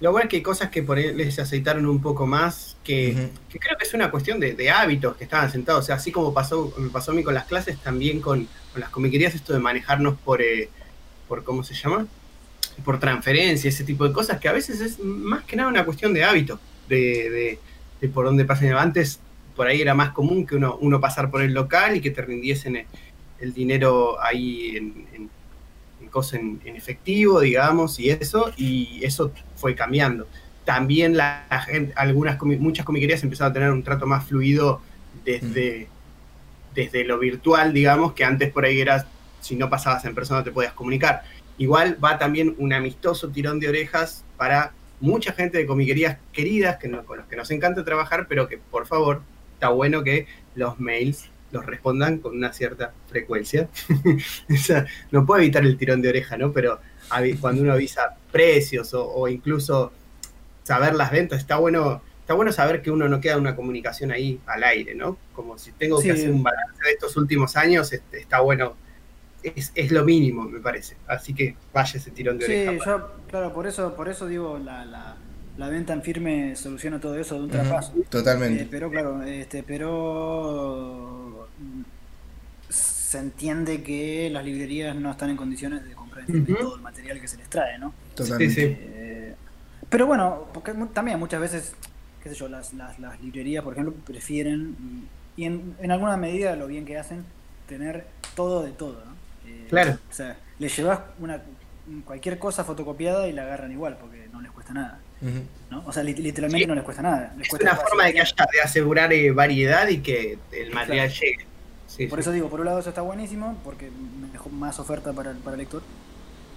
lo 0.00 0.10
bueno 0.10 0.24
es 0.24 0.30
que 0.30 0.36
hay 0.36 0.42
cosas 0.42 0.70
que 0.70 0.82
por 0.82 0.98
ahí 0.98 1.14
les 1.14 1.38
aceitaron 1.38 1.86
un 1.86 2.02
poco 2.02 2.26
más, 2.26 2.76
que, 2.82 3.30
creo 3.48 3.78
que 3.78 3.84
es 3.84 3.94
una 3.94 4.10
cuestión 4.10 4.40
de, 4.40 4.68
hábitos 4.68 5.16
que 5.16 5.22
estaban 5.22 5.48
sentados. 5.50 5.84
O 5.84 5.86
sea, 5.86 5.94
así 5.94 6.10
como 6.10 6.34
pasó, 6.34 6.74
me 6.76 6.90
pasó 6.90 7.12
a 7.12 7.14
mí 7.14 7.22
con 7.22 7.34
las 7.34 7.44
clases, 7.44 7.78
también 7.78 8.20
con, 8.20 8.48
las 8.74 8.90
comiquerías, 8.90 9.36
esto 9.36 9.52
de 9.52 9.60
manejarnos 9.60 10.18
por, 10.18 10.42
eh, 10.42 10.70
por, 11.28 11.44
¿cómo 11.44 11.62
se 11.62 11.74
llama? 11.74 12.08
Por 12.84 12.98
transferencia, 12.98 13.68
ese 13.68 13.84
tipo 13.84 14.06
de 14.06 14.12
cosas, 14.12 14.40
que 14.40 14.48
a 14.48 14.52
veces 14.52 14.80
es 14.80 14.98
más 14.98 15.44
que 15.44 15.54
nada 15.54 15.68
una 15.68 15.84
cuestión 15.84 16.12
de 16.12 16.24
hábito, 16.24 16.58
de, 16.88 17.60
por 18.12 18.24
dónde 18.24 18.44
pasen. 18.44 18.72
Antes, 18.72 19.20
por 19.54 19.68
ahí 19.68 19.80
era 19.80 19.94
más 19.94 20.10
común 20.10 20.46
que 20.46 20.56
uno, 20.56 20.78
uno 20.80 21.00
pasar 21.00 21.30
por 21.30 21.42
el 21.42 21.54
local 21.54 21.94
y 21.94 22.00
que 22.00 22.10
te 22.10 22.22
rindiesen 22.22 22.86
el, 23.38 23.54
dinero 23.54 24.20
ahí 24.20 24.76
en 24.76 25.06
en, 25.12 25.30
en, 26.32 26.60
efectivo, 26.64 27.40
digamos, 27.40 27.98
y 27.98 28.10
eso, 28.10 28.52
y 28.56 29.00
eso 29.02 29.32
fue 29.56 29.74
cambiando. 29.74 30.26
También 30.64 31.16
la, 31.16 31.44
gente, 31.66 31.92
algunas, 31.96 32.40
muchas 32.42 32.84
comiquerías 32.84 33.22
empezaron 33.22 33.50
a 33.50 33.54
tener 33.54 33.70
un 33.70 33.82
trato 33.82 34.06
más 34.06 34.24
fluido 34.26 34.80
desde, 35.24 35.88
desde 36.74 37.04
lo 37.04 37.18
virtual, 37.18 37.72
digamos, 37.72 38.12
que 38.12 38.24
antes 38.24 38.50
por 38.52 38.64
ahí 38.64 38.80
era, 38.80 39.06
si 39.40 39.56
no 39.56 39.68
pasabas 39.68 40.04
en 40.04 40.14
persona 40.14 40.44
te 40.44 40.52
podías 40.52 40.72
comunicar. 40.72 41.22
Igual 41.58 41.96
va 42.02 42.18
también 42.18 42.54
un 42.58 42.72
amistoso 42.72 43.28
tirón 43.28 43.58
de 43.58 43.68
orejas 43.68 44.24
para 44.36 44.72
mucha 45.00 45.32
gente 45.32 45.58
de 45.58 45.66
comiquerías 45.66 46.18
queridas 46.32 46.76
que 46.76 46.90
con 46.90 47.18
los 47.18 47.26
que 47.26 47.36
nos 47.36 47.50
encanta 47.50 47.84
trabajar, 47.84 48.26
pero 48.28 48.48
que 48.48 48.58
por 48.58 48.86
favor 48.86 49.22
está 49.54 49.68
bueno 49.68 50.04
que 50.04 50.26
los 50.54 50.78
mails 50.78 51.31
los 51.52 51.64
respondan 51.64 52.18
con 52.18 52.36
una 52.36 52.52
cierta 52.52 52.92
frecuencia. 53.08 53.68
o 54.50 54.56
sea, 54.56 54.86
no 55.10 55.24
puedo 55.24 55.40
evitar 55.40 55.64
el 55.64 55.76
tirón 55.76 56.02
de 56.02 56.08
oreja, 56.08 56.36
¿no? 56.36 56.52
Pero 56.52 56.80
cuando 57.40 57.62
uno 57.62 57.72
avisa 57.72 58.16
precios 58.30 58.92
o, 58.94 59.28
incluso 59.28 59.92
saber 60.62 60.94
las 60.94 61.10
ventas, 61.10 61.40
está 61.40 61.56
bueno, 61.56 62.02
está 62.20 62.34
bueno 62.34 62.52
saber 62.52 62.82
que 62.82 62.90
uno 62.90 63.08
no 63.08 63.20
queda 63.20 63.36
una 63.36 63.54
comunicación 63.54 64.12
ahí 64.12 64.40
al 64.46 64.64
aire, 64.64 64.94
¿no? 64.94 65.18
Como 65.34 65.58
si 65.58 65.72
tengo 65.72 66.00
que 66.00 66.12
hacer 66.12 66.30
un 66.30 66.42
balance 66.42 66.82
de 66.84 66.92
estos 66.92 67.16
últimos 67.16 67.56
años, 67.56 67.92
este, 67.92 68.20
está 68.20 68.40
bueno. 68.40 68.74
Es, 69.42 69.72
es, 69.74 69.90
lo 69.90 70.04
mínimo, 70.04 70.44
me 70.44 70.60
parece. 70.60 70.96
Así 71.08 71.34
que 71.34 71.56
vaya 71.72 71.98
ese 71.98 72.12
tirón 72.12 72.38
de 72.38 72.44
oreja. 72.44 72.72
Sí, 72.72 72.78
yo, 72.86 73.10
claro, 73.28 73.52
por 73.52 73.66
eso, 73.66 73.96
por 73.96 74.08
eso 74.08 74.28
digo, 74.28 74.56
la, 74.56 74.84
la, 74.84 75.68
venta 75.68 75.92
en 75.92 76.02
firme 76.02 76.54
soluciona 76.54 77.00
todo 77.00 77.18
eso 77.18 77.34
de 77.34 77.40
un 77.42 77.50
trapazo. 77.50 77.92
Totalmente. 78.08 78.62
Eh, 78.62 78.68
pero 78.70 78.88
claro, 78.88 79.20
este, 79.24 79.64
pero 79.64 81.31
se 82.68 83.18
entiende 83.18 83.82
que 83.82 84.30
las 84.30 84.44
librerías 84.44 84.96
no 84.96 85.10
están 85.10 85.30
en 85.30 85.36
condiciones 85.36 85.84
de 85.84 85.92
comprar 85.92 86.24
todo 86.26 86.76
el 86.76 86.80
material 86.80 87.20
que 87.20 87.28
se 87.28 87.36
les 87.36 87.48
trae, 87.50 87.78
¿no? 87.78 87.92
Totalmente. 88.14 88.78
Eh, 88.80 89.34
pero 89.90 90.06
bueno, 90.06 90.48
porque 90.54 90.72
también 90.94 91.18
muchas 91.18 91.40
veces, 91.40 91.74
qué 92.22 92.30
sé 92.30 92.34
yo, 92.34 92.48
las, 92.48 92.72
las, 92.72 93.20
librerías, 93.20 93.62
por 93.62 93.74
ejemplo, 93.74 93.94
prefieren, 94.06 95.06
y, 95.36 95.44
en, 95.44 95.76
alguna 95.90 96.16
medida 96.16 96.56
lo 96.56 96.66
bien 96.66 96.86
que 96.86 96.96
hacen, 96.96 97.24
tener 97.68 98.06
todo 98.34 98.62
de 98.62 98.72
todo, 98.72 99.04
¿no? 99.04 99.12
Eh, 99.46 99.66
claro. 99.68 99.98
O 100.10 100.12
sea, 100.14 100.38
les 100.58 100.74
llevas 100.74 101.00
una, 101.18 101.42
cualquier 102.06 102.38
cosa 102.38 102.64
fotocopiada 102.64 103.28
y 103.28 103.32
la 103.32 103.42
agarran 103.42 103.72
igual, 103.72 103.98
porque 104.00 104.28
no 104.32 104.40
les 104.40 104.50
cuesta 104.52 104.72
nada. 104.72 104.98
¿no? 105.70 105.84
O 105.86 105.92
sea, 105.92 106.02
literalmente 106.02 106.66
no 106.66 106.74
les 106.74 106.82
cuesta 106.82 107.02
nada. 107.02 107.34
es 107.40 107.52
una 107.52 107.76
forma 107.76 108.06
de, 108.06 108.14
que 108.14 108.20
haya, 108.22 108.34
de 108.52 108.60
asegurar 108.60 109.12
eh, 109.12 109.30
variedad 109.30 109.86
y 109.88 109.98
que 109.98 110.38
el 110.50 110.72
material 110.72 111.10
llegue 111.10 111.51
por 112.08 112.20
eso 112.20 112.32
digo, 112.32 112.48
por 112.48 112.60
un 112.60 112.66
lado 112.66 112.78
eso 112.78 112.88
está 112.88 113.02
buenísimo, 113.02 113.56
porque 113.64 113.90
mejor, 114.32 114.52
más 114.52 114.78
oferta 114.78 115.12
para 115.12 115.30
el, 115.32 115.38
para 115.38 115.54
el 115.54 115.60
lector. 115.60 115.82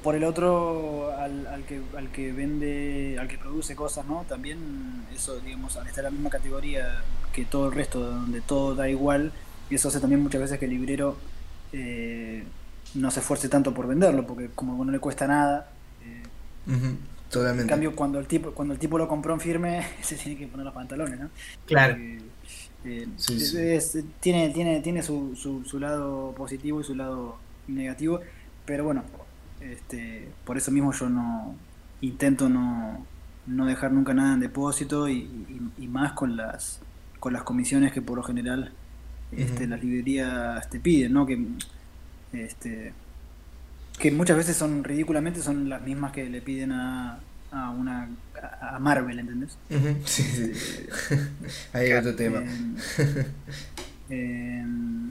Por 0.04 0.16
el 0.16 0.24
otro, 0.24 1.12
al, 1.18 1.48
al, 1.48 1.64
que, 1.64 1.82
al 1.98 2.12
que 2.12 2.32
vende, 2.32 3.18
al 3.20 3.28
que 3.28 3.38
produce 3.40 3.76
cosas, 3.76 4.06
¿no? 4.06 4.24
También 4.30 5.04
eso, 5.14 5.40
digamos, 5.40 5.78
al 5.78 5.88
estar 5.88 6.04
en 6.04 6.06
la 6.06 6.12
misma 6.12 6.30
categoría 6.30 7.04
que 7.34 7.44
todo 7.46 7.68
el 7.68 7.74
resto, 7.74 8.00
donde 8.00 8.42
todo 8.42 8.76
da 8.76 8.88
igual, 8.88 9.32
y 9.70 9.76
eso 9.76 9.88
hace 9.88 10.00
también 10.00 10.22
muchas 10.22 10.42
veces 10.42 10.60
que 10.60 10.66
el 10.66 10.72
librero 10.72 11.18
eh, 11.74 12.44
no 12.94 13.12
se 13.12 13.20
esfuerce 13.20 13.50
tanto 13.50 13.74
por 13.74 13.88
venderlo, 13.88 14.26
porque 14.26 14.50
como 14.54 14.84
no 14.86 14.92
le 14.92 15.00
cuesta 15.00 15.28
nada. 15.28 15.70
Eh, 16.04 16.24
Totalmente. 17.30 17.64
En 17.64 17.70
cambio, 17.70 17.96
cuando 17.96 18.20
el 18.20 18.28
tipo, 18.28 18.52
cuando 18.52 18.74
el 18.74 18.80
tipo 18.80 18.98
lo 18.98 19.08
compró 19.08 19.34
en 19.34 19.40
firme, 19.40 19.86
se 20.02 20.16
tiene 20.16 20.38
que 20.38 20.48
poner 20.48 20.66
los 20.66 20.74
pantalones, 20.74 21.20
¿no? 21.20 21.30
Claro. 21.66 21.98
Eh, 22.86 23.08
tiene 24.20 24.50
tiene, 24.50 24.80
tiene 24.82 25.02
su, 25.02 25.36
su, 25.36 25.80
lado 25.80 26.34
positivo 26.38 26.82
y 26.82 26.84
su 26.84 26.94
lado 26.94 27.38
negativo, 27.68 28.20
pero 28.66 28.84
bueno, 28.84 29.04
este, 29.60 30.30
por 30.46 30.58
eso 30.58 30.72
mismo 30.72 30.94
yo 30.94 31.10
no 31.10 31.56
intento 32.02 32.48
no, 32.48 33.04
no 33.48 33.66
dejar 33.66 33.92
nunca 33.92 34.14
nada 34.14 34.36
en 34.36 34.40
depósito 34.40 35.10
y, 35.10 35.28
más 35.88 36.14
con 36.14 36.36
las 36.36 36.82
con 37.20 37.34
las 37.34 37.44
comisiones 37.44 37.92
que 37.92 38.02
por 38.02 38.18
lo 38.18 38.24
general 38.24 38.72
este, 39.32 39.66
las 39.66 39.84
librerías 39.84 40.70
te 40.70 40.80
piden, 40.80 41.14
¿no? 41.14 41.26
Que, 41.26 41.44
este, 42.34 42.94
que 43.98 44.12
muchas 44.12 44.38
veces 44.38 44.56
son 44.56 44.84
ridículamente 44.84 45.42
son 45.42 45.70
las 45.70 45.82
mismas 45.82 46.12
que 46.12 46.30
le 46.30 46.42
piden 46.42 46.72
a, 46.72 47.20
a 47.56 47.72
una 47.72 48.10
a 48.62 48.80
Marvel, 48.80 49.20
¿entendés? 49.20 49.58
sí, 50.06 50.24
sí. 50.24 50.54
Ahí 51.74 51.92
hay 51.92 51.94
otro 51.94 52.16
tema. 52.16 52.44
Em, 54.08 55.10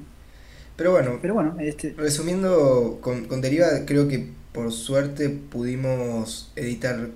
pero 0.77 0.93
bueno, 0.93 1.19
pero 1.21 1.35
bueno 1.35 1.57
este... 1.59 1.95
resumiendo, 1.97 2.99
con, 3.01 3.25
con 3.25 3.41
Deriva 3.41 3.67
creo 3.87 4.07
que 4.07 4.29
por 4.53 4.71
suerte 4.71 5.29
pudimos 5.31 6.53
editar, 6.55 7.09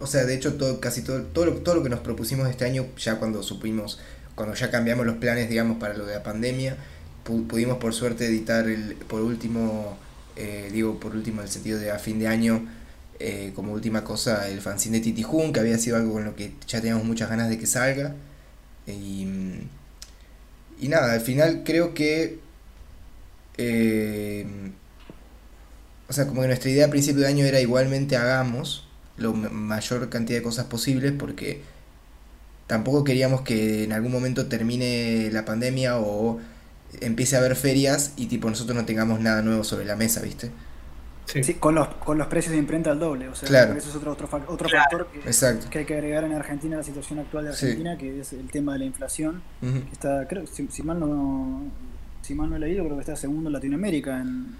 o 0.00 0.08
sea, 0.08 0.24
de 0.24 0.34
hecho 0.34 0.54
todo, 0.54 0.80
casi 0.80 1.02
todo, 1.02 1.22
todo, 1.22 1.46
lo, 1.46 1.52
todo 1.58 1.76
lo 1.76 1.82
que 1.84 1.88
nos 1.88 2.00
propusimos 2.00 2.48
este 2.48 2.64
año, 2.64 2.86
ya 2.98 3.20
cuando 3.20 3.44
supimos, 3.44 4.00
cuando 4.34 4.56
ya 4.56 4.72
cambiamos 4.72 5.06
los 5.06 5.18
planes, 5.18 5.48
digamos, 5.48 5.78
para 5.78 5.94
lo 5.94 6.04
de 6.04 6.14
la 6.14 6.24
pandemia, 6.24 6.76
pudimos 7.22 7.78
por 7.78 7.94
suerte 7.94 8.26
editar 8.26 8.68
el, 8.68 8.96
por 9.06 9.20
último, 9.20 9.96
eh, 10.34 10.68
digo 10.72 10.98
por 10.98 11.14
último 11.14 11.42
en 11.42 11.46
el 11.46 11.52
sentido 11.52 11.78
de 11.78 11.92
a 11.92 11.98
fin 12.00 12.18
de 12.18 12.26
año, 12.26 12.66
eh, 13.20 13.52
como 13.54 13.72
última 13.72 14.02
cosa 14.02 14.48
el 14.48 14.60
fanzine 14.62 14.98
de 14.98 15.04
Titijun, 15.04 15.52
que 15.52 15.60
había 15.60 15.78
sido 15.78 15.96
algo 15.96 16.14
con 16.14 16.24
lo 16.24 16.34
que 16.34 16.54
ya 16.66 16.80
teníamos 16.80 17.04
muchas 17.04 17.28
ganas 17.28 17.48
de 17.50 17.58
que 17.58 17.66
salga. 17.66 18.14
Y, 18.86 19.26
y 20.80 20.88
nada, 20.88 21.12
al 21.12 21.20
final 21.20 21.62
creo 21.64 21.94
que... 21.94 22.38
Eh, 23.58 24.46
o 26.08 26.12
sea, 26.12 26.26
como 26.26 26.40
que 26.40 26.48
nuestra 26.48 26.70
idea 26.70 26.86
a 26.86 26.90
principio 26.90 27.22
de 27.22 27.28
año 27.28 27.44
era 27.44 27.60
igualmente 27.60 28.16
hagamos 28.16 28.88
la 29.16 29.30
mayor 29.30 30.08
cantidad 30.08 30.38
de 30.38 30.42
cosas 30.42 30.66
posibles 30.66 31.12
porque 31.12 31.60
tampoco 32.66 33.04
queríamos 33.04 33.42
que 33.42 33.84
en 33.84 33.92
algún 33.92 34.12
momento 34.12 34.46
termine 34.46 35.30
la 35.32 35.44
pandemia 35.44 35.98
o 35.98 36.40
empiece 37.00 37.36
a 37.36 37.40
haber 37.40 37.54
ferias 37.54 38.12
y 38.16 38.26
tipo 38.26 38.48
nosotros 38.48 38.76
no 38.76 38.86
tengamos 38.86 39.20
nada 39.20 39.42
nuevo 39.42 39.62
sobre 39.62 39.84
la 39.84 39.96
mesa, 39.96 40.22
¿viste? 40.22 40.50
Sí. 41.26 41.54
con, 41.54 41.76
los, 41.76 41.86
con 41.88 42.18
los 42.18 42.26
precios 42.26 42.52
de 42.52 42.58
imprenta 42.58 42.90
al 42.90 42.98
doble. 42.98 43.28
O 43.28 43.34
sea, 43.34 43.48
eso 43.76 43.88
es 43.88 43.94
otro, 43.94 44.12
otro, 44.12 44.28
otro 44.48 44.68
factor 44.68 45.08
que, 45.70 45.78
hay 45.78 45.84
que 45.84 45.94
agregar 45.94 46.24
en 46.24 46.32
Argentina, 46.32 46.76
la 46.76 46.82
situación 46.82 47.20
actual 47.20 47.44
de 47.44 47.50
Argentina, 47.50 47.96
que 47.96 48.20
es 48.20 48.32
el 48.32 48.48
tema 48.50 48.72
de 48.72 48.80
la 48.80 48.84
inflación. 48.86 49.42
que 49.60 49.92
está, 49.92 50.26
creo, 50.26 50.46
si, 50.46 50.66
si, 50.68 50.82
mal 50.82 50.98
no, 50.98 51.62
si 52.22 52.34
mal 52.34 52.50
no 52.50 52.56
he 52.56 52.58
leído, 52.58 52.84
creo 52.84 52.96
que 52.96 53.02
está 53.02 53.16
segundo 53.16 53.48
en 53.48 53.52
Latinoamérica 53.52 54.20
en, 54.20 54.56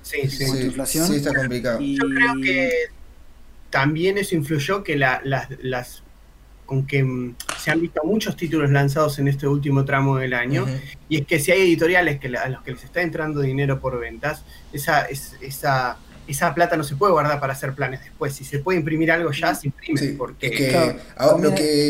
inflación. 0.63 1.07
Sí, 1.07 1.17
está 1.17 1.35
complicado. 1.35 1.81
Yo 1.81 2.05
creo 2.09 2.35
que 2.43 2.71
también 3.71 4.19
eso 4.19 4.35
influyó 4.37 4.83
que 4.83 4.97
la, 4.97 5.21
las, 5.25 5.49
las 5.63 6.03
con 6.71 6.87
que 6.87 7.03
mm, 7.03 7.35
se 7.59 7.73
han 7.73 7.81
visto 7.81 8.01
muchos 8.05 8.37
títulos 8.37 8.71
lanzados 8.71 9.19
en 9.19 9.27
este 9.27 9.49
último 9.49 9.85
tramo 9.85 10.19
del 10.19 10.35
año, 10.35 10.67
y 11.09 11.19
es 11.19 11.27
que 11.27 11.41
si 11.41 11.51
hay 11.51 11.63
editoriales 11.63 12.21
que 12.21 12.29
a 12.29 12.49
los 12.49 12.63
que 12.63 12.71
les 12.71 12.85
está 12.85 13.03
entrando 13.03 13.41
dinero 13.41 13.81
por 13.81 13.99
ventas, 13.99 14.45
esa, 14.73 15.07
esa 15.07 15.99
esa 16.27 16.55
plata 16.55 16.77
no 16.77 16.85
se 16.85 16.97
puede 16.97 17.13
guardar 17.13 17.41
para 17.41 17.53
hacer 17.53 17.75
planes 17.75 18.01
después. 18.01 18.35
Si 18.35 18.45
se 18.45 18.59
puede 18.59 18.79
imprimir 18.79 19.11
algo 19.11 19.31
ya, 19.33 19.55
se 19.55 19.69
imprime. 19.69 20.15
porque 20.17 20.73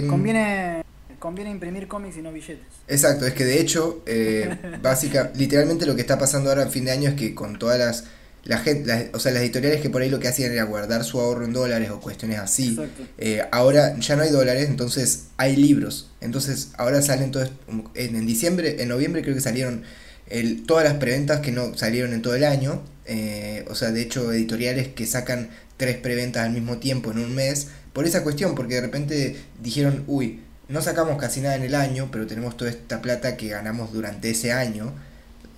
conviene, 0.08 0.84
conviene, 1.18 1.50
imprimir 1.50 1.88
cómics 1.88 2.16
y 2.16 2.22
no 2.22 2.32
billetes. 2.32 2.64
Exacto, 2.88 3.26
es 3.26 3.34
que 3.34 3.44
de 3.44 3.60
hecho, 3.60 4.02
eh, 4.06 4.78
básica, 4.82 5.32
literalmente 5.34 5.86
lo 5.86 5.94
que 5.94 6.00
está 6.00 6.18
pasando 6.18 6.50
ahora 6.50 6.62
en 6.62 6.70
fin 6.70 6.84
de 6.84 6.92
año 6.92 7.10
es 7.10 7.14
que 7.14 7.34
con 7.34 7.58
todas 7.58 7.78
las 7.78 8.04
la 8.44 8.58
gente, 8.58 9.10
o 9.12 9.18
sea, 9.18 9.32
las 9.32 9.42
editoriales 9.42 9.82
que 9.82 9.90
por 9.90 10.00
ahí 10.02 10.08
lo 10.08 10.18
que 10.18 10.28
hacían 10.28 10.52
era 10.52 10.64
guardar 10.64 11.04
su 11.04 11.20
ahorro 11.20 11.44
en 11.44 11.52
dólares 11.52 11.90
o 11.90 12.00
cuestiones 12.00 12.38
así. 12.38 12.78
Eh, 13.18 13.42
ahora 13.52 13.98
ya 13.98 14.16
no 14.16 14.22
hay 14.22 14.30
dólares, 14.30 14.68
entonces 14.68 15.26
hay 15.36 15.56
libros. 15.56 16.10
Entonces 16.20 16.70
ahora 16.78 17.02
salen 17.02 17.30
todos, 17.30 17.50
en, 17.94 18.16
en 18.16 18.26
diciembre, 18.26 18.82
en 18.82 18.88
noviembre 18.88 19.22
creo 19.22 19.34
que 19.34 19.42
salieron 19.42 19.84
el, 20.30 20.64
todas 20.64 20.84
las 20.84 20.94
preventas 20.94 21.40
que 21.40 21.52
no 21.52 21.76
salieron 21.76 22.12
en 22.12 22.22
todo 22.22 22.34
el 22.34 22.44
año. 22.44 22.82
Eh, 23.04 23.64
o 23.68 23.74
sea, 23.74 23.90
de 23.90 24.02
hecho, 24.02 24.32
editoriales 24.32 24.88
que 24.88 25.06
sacan 25.06 25.50
tres 25.76 25.96
preventas 25.96 26.44
al 26.44 26.52
mismo 26.52 26.78
tiempo 26.78 27.10
en 27.10 27.18
un 27.18 27.34
mes. 27.34 27.68
Por 27.92 28.06
esa 28.06 28.22
cuestión, 28.22 28.54
porque 28.54 28.76
de 28.76 28.80
repente 28.82 29.36
dijeron, 29.60 30.04
uy, 30.06 30.40
no 30.68 30.80
sacamos 30.80 31.18
casi 31.18 31.40
nada 31.40 31.56
en 31.56 31.64
el 31.64 31.74
año, 31.74 32.08
pero 32.12 32.26
tenemos 32.26 32.56
toda 32.56 32.70
esta 32.70 33.02
plata 33.02 33.36
que 33.36 33.48
ganamos 33.48 33.92
durante 33.92 34.30
ese 34.30 34.52
año, 34.52 34.92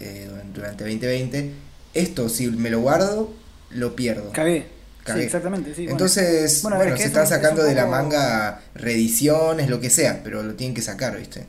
eh, 0.01 0.29
durante 0.55 0.85
2020 0.85 1.53
esto 1.95 2.29
si 2.29 2.49
me 2.49 2.71
lo 2.71 2.81
guardo, 2.81 3.33
lo 3.71 3.97
pierdo. 3.97 4.33
Cagué. 4.33 4.67
Sí, 5.05 5.19
exactamente, 5.19 5.75
sí. 5.75 5.87
Entonces, 5.89 6.63
bueno, 6.63 6.97
se 6.97 7.05
están 7.05 7.27
sacando 7.27 7.65
de 7.65 7.75
la 7.75 7.87
manga 7.87 8.63
reediciones, 8.75 9.69
lo 9.69 9.81
que 9.81 9.91
sea, 9.91 10.21
pero 10.23 10.45
lo 10.45 10.55
tienen 10.55 10.75
que 10.75 10.83
sacar, 10.83 11.19
¿viste? 11.19 11.47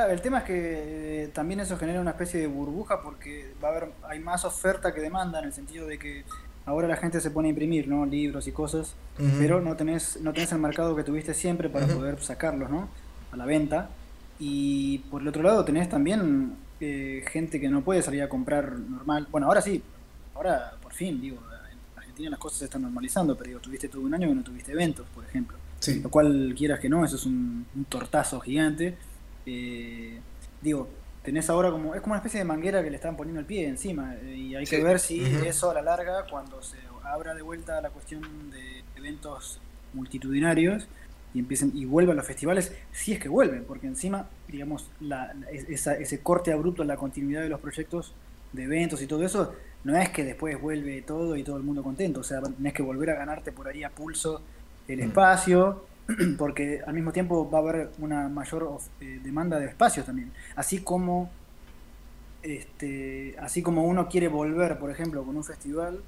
Claro, 0.00 0.14
el 0.14 0.22
tema 0.22 0.38
es 0.38 0.44
que 0.44 1.24
eh, 1.24 1.28
también 1.28 1.60
eso 1.60 1.76
genera 1.76 2.00
una 2.00 2.12
especie 2.12 2.40
de 2.40 2.46
burbuja 2.46 3.02
porque 3.02 3.52
va 3.62 3.68
a 3.68 3.70
haber, 3.72 3.90
hay 4.08 4.18
más 4.18 4.46
oferta 4.46 4.94
que 4.94 5.00
demanda 5.02 5.40
en 5.40 5.44
el 5.44 5.52
sentido 5.52 5.86
de 5.86 5.98
que 5.98 6.24
ahora 6.64 6.88
la 6.88 6.96
gente 6.96 7.20
se 7.20 7.30
pone 7.30 7.48
a 7.48 7.50
imprimir, 7.50 7.86
¿no? 7.86 8.06
Libros 8.06 8.48
y 8.48 8.52
cosas, 8.52 8.94
pero 9.38 9.60
no 9.60 9.76
tenés, 9.76 10.18
no 10.22 10.32
tenés 10.32 10.52
el 10.52 10.58
mercado 10.58 10.96
que 10.96 11.04
tuviste 11.04 11.34
siempre 11.34 11.68
para 11.68 11.86
poder 11.86 12.18
sacarlos, 12.22 12.70
¿no? 12.70 12.88
A 13.30 13.36
la 13.36 13.44
venta. 13.44 13.90
Y 14.38 15.00
por 15.10 15.20
el 15.20 15.28
otro 15.28 15.42
lado 15.42 15.66
tenés 15.66 15.90
también 15.90 16.56
eh, 16.80 17.22
gente 17.28 17.60
que 17.60 17.68
no 17.68 17.82
puede 17.82 18.00
salir 18.00 18.22
a 18.22 18.30
comprar 18.30 18.72
normal. 18.72 19.28
Bueno, 19.30 19.48
ahora 19.48 19.60
sí, 19.60 19.82
ahora 20.34 20.72
por 20.82 20.94
fin, 20.94 21.20
digo, 21.20 21.36
en 21.36 21.98
Argentina 21.98 22.30
las 22.30 22.38
cosas 22.38 22.60
se 22.60 22.64
están 22.64 22.80
normalizando, 22.80 23.36
pero 23.36 23.48
digo, 23.48 23.60
tuviste 23.60 23.90
todo 23.90 24.00
un 24.00 24.14
año 24.14 24.28
que 24.28 24.34
no 24.34 24.42
tuviste 24.42 24.72
eventos, 24.72 25.06
por 25.14 25.26
ejemplo. 25.26 25.58
Lo 26.02 26.10
cual 26.10 26.54
quieras 26.56 26.78
que 26.78 26.88
no, 26.88 27.04
eso 27.04 27.16
es 27.16 27.26
un, 27.26 27.66
tortazo 27.88 28.40
gigante. 28.40 28.96
Eh, 29.52 30.20
digo, 30.60 30.88
tenés 31.22 31.50
ahora 31.50 31.70
como, 31.70 31.94
es 31.94 32.00
como 32.00 32.12
una 32.12 32.18
especie 32.18 32.38
de 32.38 32.44
manguera 32.44 32.82
que 32.82 32.90
le 32.90 32.96
están 32.96 33.16
poniendo 33.16 33.40
el 33.40 33.46
pie 33.46 33.66
encima, 33.66 34.14
eh, 34.22 34.34
y 34.34 34.54
hay 34.54 34.64
que 34.64 34.82
ver 34.82 35.00
si 35.00 35.22
eso 35.46 35.70
a 35.70 35.74
la 35.74 35.82
larga, 35.82 36.24
cuando 36.30 36.62
se 36.62 36.78
abra 37.04 37.34
de 37.34 37.42
vuelta 37.42 37.80
la 37.80 37.90
cuestión 37.90 38.22
de 38.50 38.84
eventos 38.96 39.60
multitudinarios, 39.92 40.86
y 41.34 41.40
empiecen 41.40 41.72
y 41.74 41.84
vuelvan 41.84 42.16
los 42.16 42.26
festivales, 42.26 42.72
si 42.92 43.12
es 43.12 43.20
que 43.20 43.28
vuelven, 43.28 43.64
porque 43.64 43.86
encima, 43.86 44.28
digamos, 44.48 44.90
la, 45.00 45.34
ese 45.50 46.20
corte 46.20 46.52
abrupto 46.52 46.82
en 46.82 46.88
la 46.88 46.96
continuidad 46.96 47.42
de 47.42 47.48
los 47.48 47.60
proyectos 47.60 48.14
de 48.52 48.64
eventos 48.64 49.00
y 49.02 49.06
todo 49.06 49.24
eso, 49.24 49.54
no 49.84 49.96
es 49.96 50.10
que 50.10 50.24
después 50.24 50.60
vuelve 50.60 51.02
todo 51.02 51.36
y 51.36 51.42
todo 51.42 51.56
el 51.56 51.62
mundo 51.62 51.82
contento, 51.82 52.20
o 52.20 52.24
sea, 52.24 52.40
tenés 52.40 52.72
que 52.72 52.82
volver 52.82 53.10
a 53.10 53.14
ganarte 53.14 53.52
por 53.52 53.68
ahí 53.68 53.82
a 53.82 53.90
pulso 53.90 54.42
el 54.88 54.98
mm. 54.98 55.02
espacio, 55.02 55.84
porque 56.38 56.80
al 56.86 56.94
mismo 56.94 57.12
tiempo 57.12 57.50
va 57.50 57.58
a 57.58 57.62
haber 57.62 57.90
una 57.98 58.28
mayor 58.28 58.78
eh, 59.00 59.20
demanda 59.22 59.58
de 59.58 59.66
espacios 59.66 60.06
también, 60.06 60.32
así 60.56 60.80
como 60.80 61.30
este, 62.42 63.36
así 63.38 63.62
como 63.62 63.84
uno 63.84 64.08
quiere 64.08 64.28
volver, 64.28 64.78
por 64.78 64.90
ejemplo, 64.90 65.22
con 65.24 65.36
un 65.36 65.44
festival, 65.44 66.00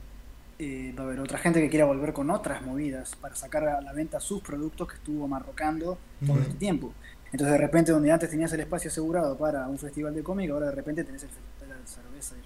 eh, 0.59 0.95
va 0.97 1.03
a 1.03 1.07
haber 1.07 1.21
otra 1.21 1.39
gente 1.39 1.61
que 1.61 1.69
quiera 1.69 1.85
volver 1.85 2.13
con 2.13 2.31
otras 2.31 2.63
movidas 2.63 3.17
para 3.17 3.35
sacar 3.35 3.67
a 3.69 3.81
la 3.81 3.93
venta 3.93 4.21
sus 4.21 4.43
productos 4.43 4.89
que 4.89 4.95
estuvo 4.95 5.27
marrocando 5.29 5.99
todo 6.25 6.41
este 6.41 6.55
tiempo. 6.55 6.93
Entonces 7.33 7.53
de 7.53 7.59
repente 7.59 7.93
donde 7.93 8.13
antes 8.13 8.31
tenías 8.31 8.53
el 8.53 8.61
espacio 8.61 8.91
asegurado 8.91 9.37
para 9.37 9.67
un 9.67 9.79
festival 9.79 10.15
de 10.15 10.23
cómic, 10.23 10.51
ahora 10.51 10.67
de 10.67 10.73
repente 10.73 11.05
tenés 11.05 11.23
el 11.23 11.31
festival 11.31 11.81
de 11.81 11.87
cerveza 11.87 12.37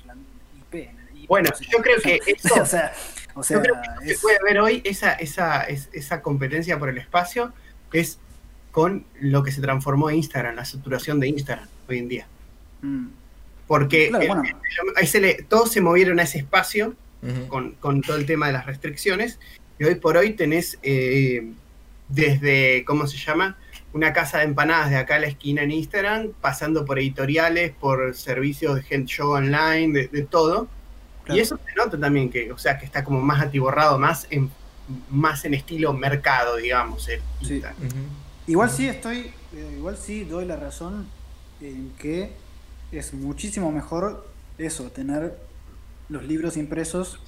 IP. 0.72 1.28
bueno, 1.28 1.50
yo 1.60 1.78
creo 1.78 2.00
que 2.00 2.20
eso, 2.26 2.62
o 2.62 2.66
sea, 2.66 2.92
o 3.36 3.42
sea, 3.42 3.58
yo 3.58 3.62
creo 3.62 3.74
que 4.00 4.14
se 4.14 4.18
puede 4.18 4.38
ver 4.42 4.58
hoy 4.58 4.82
esa, 4.84 5.12
esa, 5.12 5.62
esa 5.64 6.22
competencia 6.22 6.78
por 6.78 6.88
el 6.88 6.98
espacio 6.98 7.52
es 7.92 8.18
con 8.70 9.04
lo 9.20 9.42
que 9.42 9.52
se 9.52 9.60
transformó 9.60 10.10
Instagram, 10.10 10.56
la 10.56 10.64
saturación 10.64 11.18
de 11.20 11.28
Instagram 11.28 11.68
hoy 11.88 11.98
en 11.98 12.08
día. 12.08 12.26
Mm. 12.82 13.06
Porque 13.66 14.10
ahí 14.96 15.06
se 15.06 15.20
le, 15.20 15.42
todos 15.48 15.72
se 15.72 15.80
movieron 15.80 16.20
a 16.20 16.22
ese 16.22 16.38
espacio 16.38 16.94
con, 17.48 18.02
todo 18.02 18.16
el 18.16 18.26
tema 18.26 18.46
de 18.46 18.52
las 18.52 18.66
restricciones. 18.66 19.38
Y 19.78 19.84
hoy 19.84 19.96
por 19.96 20.16
hoy 20.16 20.34
tenés 20.34 20.78
eh, 20.82 21.52
desde, 22.08 22.84
¿cómo 22.84 23.06
se 23.06 23.16
llama? 23.16 23.58
Una 23.92 24.12
casa 24.12 24.38
de 24.38 24.44
empanadas 24.44 24.90
de 24.90 24.96
acá 24.96 25.16
a 25.16 25.20
la 25.20 25.26
esquina 25.26 25.62
en 25.62 25.70
Instagram, 25.70 26.32
pasando 26.40 26.84
por 26.84 26.98
editoriales, 26.98 27.72
por 27.72 28.14
servicios 28.14 28.76
de 28.76 28.82
gente 28.82 29.12
show 29.12 29.30
online, 29.30 30.08
de, 30.12 30.22
todo. 30.22 30.68
Y 31.28 31.40
eso 31.40 31.58
se 31.64 31.74
nota 31.74 31.98
también 31.98 32.30
que, 32.30 32.52
o 32.52 32.58
sea, 32.58 32.78
que 32.78 32.84
está 32.84 33.02
como 33.02 33.20
más 33.20 33.42
atiborrado, 33.42 33.98
más 33.98 34.26
en, 34.30 34.50
más 35.10 35.44
en 35.44 35.54
estilo 35.54 35.92
mercado, 35.92 36.56
digamos. 36.56 37.08
Igual 38.46 38.70
sí 38.70 38.86
estoy, 38.86 39.32
eh, 39.52 39.74
igual 39.76 39.96
sí 39.96 40.24
doy 40.24 40.44
la 40.44 40.56
razón 40.56 41.06
en 41.60 41.92
que 41.98 42.32
es 42.92 43.12
muchísimo 43.12 43.72
mejor 43.72 44.26
eso, 44.58 44.84
tener 44.90 45.36
los 46.08 46.24
libros 46.24 46.56
impresos, 46.56 47.20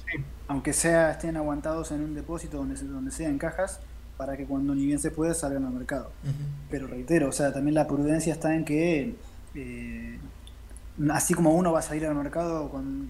aunque 0.47 0.71
sea 0.71 1.11
estén 1.11 1.35
aguantados 1.35 1.91
en 1.91 2.01
un 2.01 2.15
depósito 2.15 2.57
donde, 2.57 2.75
donde 2.75 3.11
sea 3.11 3.27
en 3.27 3.37
cajas, 3.37 3.81
para 4.15 4.35
que 4.35 4.45
cuando 4.45 4.75
ni 4.75 4.85
bien 4.85 4.99
se 4.99 5.11
pueda 5.11 5.33
salgan 5.33 5.65
al 5.65 5.73
mercado. 5.73 6.11
Pero 6.69 6.87
reitero, 6.87 7.29
o 7.29 7.31
sea, 7.31 7.53
también 7.53 7.75
la 7.75 7.87
prudencia 7.87 8.33
está 8.33 8.55
en 8.55 8.65
que 8.65 9.15
eh, 9.55 10.17
así 11.11 11.33
como 11.33 11.53
uno 11.53 11.71
va 11.71 11.79
a 11.79 11.81
salir 11.81 12.05
al 12.05 12.15
mercado 12.15 12.69
con, 12.69 13.09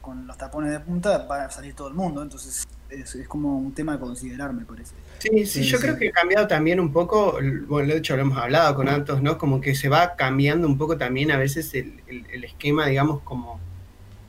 con, 0.00 0.26
los 0.26 0.38
tapones 0.38 0.72
de 0.72 0.80
punta, 0.80 1.26
va 1.26 1.44
a 1.44 1.50
salir 1.50 1.74
todo 1.74 1.88
el 1.88 1.94
mundo, 1.94 2.22
entonces 2.22 2.66
es, 2.88 3.18
como 3.28 3.58
un 3.58 3.72
tema 3.72 3.94
a 3.94 4.00
considerar, 4.00 4.52
me 4.52 4.64
parece. 4.64 4.94
Sí, 5.18 5.46
sí, 5.46 5.62
yo 5.62 5.78
creo 5.78 5.96
que 5.98 6.08
ha 6.08 6.12
cambiado 6.12 6.46
también 6.46 6.80
un 6.80 6.92
poco, 6.92 7.38
bueno, 7.66 7.92
de 7.92 7.98
hecho 7.98 8.16
lo 8.16 8.22
hemos 8.22 8.38
hablado 8.38 8.74
con 8.74 8.88
Antos, 8.88 9.22
¿no? 9.22 9.38
Como 9.38 9.60
que 9.60 9.74
se 9.74 9.88
va 9.88 10.16
cambiando 10.16 10.66
un 10.66 10.78
poco 10.78 10.96
también 10.96 11.30
a 11.30 11.36
veces 11.36 11.74
el, 11.74 12.00
el 12.06 12.44
esquema, 12.44 12.86
digamos, 12.86 13.22
como 13.22 13.60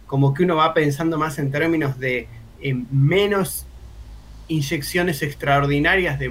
como 0.07 0.33
que 0.33 0.43
uno 0.43 0.55
va 0.55 0.73
pensando 0.73 1.17
más 1.17 1.37
en 1.37 1.51
términos 1.51 1.99
de 1.99 2.27
menos 2.89 3.65
inyecciones 4.47 5.21
extraordinarias 5.21 6.17
de, 6.17 6.29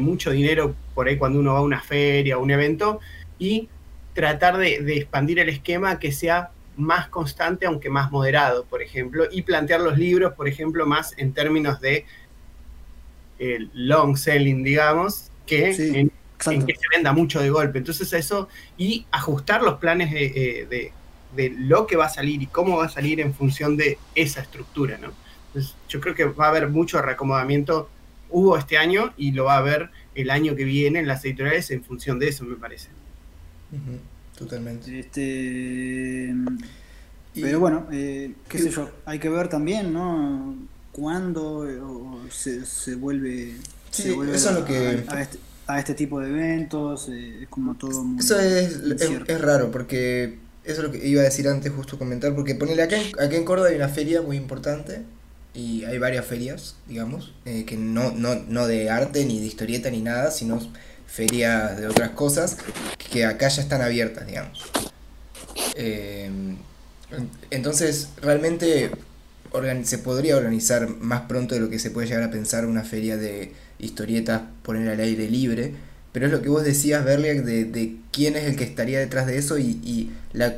mucho 0.00 0.32
dinero 0.32 0.74
por 0.94 1.06
ahí 1.06 1.16
cuando 1.16 1.38
uno 1.38 1.54
va 1.54 1.60
a 1.60 1.62
una 1.62 1.80
feria 1.80 2.36
o 2.36 2.42
un 2.42 2.50
evento 2.50 2.98
y 3.38 3.68
tratar 4.14 4.56
de, 4.58 4.76
expandir 4.96 5.38
el 5.38 5.48
esquema 5.48 5.98
que 5.98 6.12
sea 6.12 6.50
más 6.76 7.08
constante 7.08 7.66
aunque 7.66 7.90
más 7.90 8.10
moderado, 8.10 8.64
por 8.64 8.82
ejemplo, 8.82 9.24
y 9.30 9.42
plantear 9.42 9.80
los 9.80 9.98
libros, 9.98 10.34
por 10.34 10.48
ejemplo, 10.48 10.86
más 10.86 11.14
en 11.18 11.32
términos 11.32 11.80
de 11.80 12.04
el 13.38 13.70
long 13.74 14.16
selling, 14.16 14.62
digamos, 14.62 15.30
que 15.46 15.70
en, 15.70 16.10
que 16.38 16.74
se 16.74 16.88
venda 16.94 17.12
mucho 17.12 17.40
de 17.40 17.50
golpe. 17.50 17.78
Entonces 17.78 18.12
eso, 18.12 18.48
y 18.76 19.06
ajustar 19.10 19.62
los 19.62 19.78
planes 19.78 20.10
de, 20.10 20.62
eh, 20.70 20.92
de 21.34 21.50
lo 21.50 21.86
que 21.86 21.96
va 21.96 22.06
a 22.06 22.10
salir 22.10 22.42
y 22.42 22.46
cómo 22.46 22.78
va 22.78 22.86
a 22.86 22.88
salir 22.88 23.20
en 23.20 23.34
función 23.34 23.76
de 23.76 23.98
esa 24.14 24.40
estructura, 24.40 24.98
¿no? 24.98 25.12
Entonces, 25.48 25.74
yo 25.88 26.00
creo 26.00 26.14
que 26.14 26.24
va 26.24 26.46
a 26.46 26.48
haber 26.48 26.68
mucho 26.68 27.02
reacomodamiento, 27.02 27.88
hubo 28.28 28.56
este 28.56 28.78
año 28.78 29.12
y 29.16 29.32
lo 29.32 29.44
va 29.46 29.54
a 29.54 29.58
haber 29.58 29.90
el 30.14 30.30
año 30.30 30.54
que 30.54 30.64
viene 30.64 31.00
en 31.00 31.08
las 31.08 31.24
editoriales 31.24 31.70
en 31.70 31.82
función 31.82 32.18
de 32.18 32.28
eso, 32.28 32.44
me 32.44 32.56
parece. 32.56 32.88
Totalmente. 34.36 34.98
Este, 34.98 36.34
pero 37.34 37.60
bueno, 37.60 37.86
eh, 37.92 38.34
qué 38.48 38.58
sé 38.58 38.70
yo, 38.70 38.90
hay 39.04 39.18
que 39.18 39.28
ver 39.28 39.48
también, 39.48 39.92
¿no? 39.92 40.56
Cuándo 40.92 41.68
eh, 41.68 41.78
se, 42.30 42.94
vuelve, 42.96 43.54
sí, 43.90 44.16
eso 44.32 44.50
es 44.50 44.54
lo 44.54 44.64
que... 44.64 44.94
Este, 44.94 45.38
a, 45.66 45.78
este, 45.78 45.94
tipo 45.94 46.18
de 46.18 46.30
eventos, 46.30 47.08
eh, 47.10 47.42
es 47.42 47.48
como 47.48 47.76
todo 47.76 48.02
muy... 48.02 48.18
Eso 48.18 48.40
es, 48.40 48.80
es 48.82 49.40
raro, 49.40 49.70
porque 49.70 50.38
eso 50.64 50.80
es 50.80 50.86
lo 50.86 50.90
que 50.90 51.06
iba 51.06 51.20
a 51.20 51.24
decir 51.24 51.46
antes, 51.48 51.72
justo 51.72 51.98
comentar, 51.98 52.34
porque 52.34 52.54
ponele 52.54 52.82
acá 52.82 52.96
en, 52.96 53.08
acá 53.20 53.36
en 53.36 53.44
Córdoba 53.44 53.68
hay 53.68 53.76
una 53.76 53.88
feria 53.88 54.20
muy 54.20 54.36
importante 54.36 55.02
y 55.54 55.84
hay 55.84 55.98
varias 55.98 56.26
ferias, 56.26 56.76
digamos, 56.88 57.34
eh, 57.44 57.64
que 57.64 57.76
no, 57.76 58.12
no, 58.12 58.34
no 58.34 58.66
de 58.66 58.90
arte 58.90 59.24
ni 59.24 59.40
de 59.40 59.46
historieta 59.46 59.90
ni 59.90 60.00
nada, 60.00 60.30
sino 60.30 60.60
ferias 61.10 61.76
de 61.78 61.88
otras 61.88 62.10
cosas 62.10 62.56
que 63.10 63.24
acá 63.24 63.48
ya 63.48 63.62
están 63.62 63.82
abiertas, 63.82 64.26
digamos. 64.26 64.62
Eh, 65.74 66.30
entonces, 67.50 68.10
realmente 68.22 68.90
se 69.82 69.98
podría 69.98 70.36
organizar 70.36 70.88
más 70.88 71.22
pronto 71.22 71.54
de 71.54 71.60
lo 71.60 71.68
que 71.68 71.78
se 71.78 71.90
puede 71.90 72.06
llegar 72.06 72.22
a 72.22 72.30
pensar 72.30 72.66
una 72.66 72.84
feria 72.84 73.16
de 73.16 73.52
historietas, 73.78 74.42
poner 74.62 74.88
al 74.88 75.00
aire 75.00 75.28
libre 75.28 75.74
pero 76.12 76.26
es 76.26 76.32
lo 76.32 76.42
que 76.42 76.48
vos 76.48 76.64
decías, 76.64 77.04
Berliak, 77.04 77.44
de, 77.44 77.96
quién 78.10 78.36
es 78.36 78.44
el 78.44 78.56
que 78.56 78.64
estaría 78.64 78.98
detrás 78.98 79.26
de 79.26 79.38
eso 79.38 79.58
y, 79.58 80.10
la, 80.32 80.56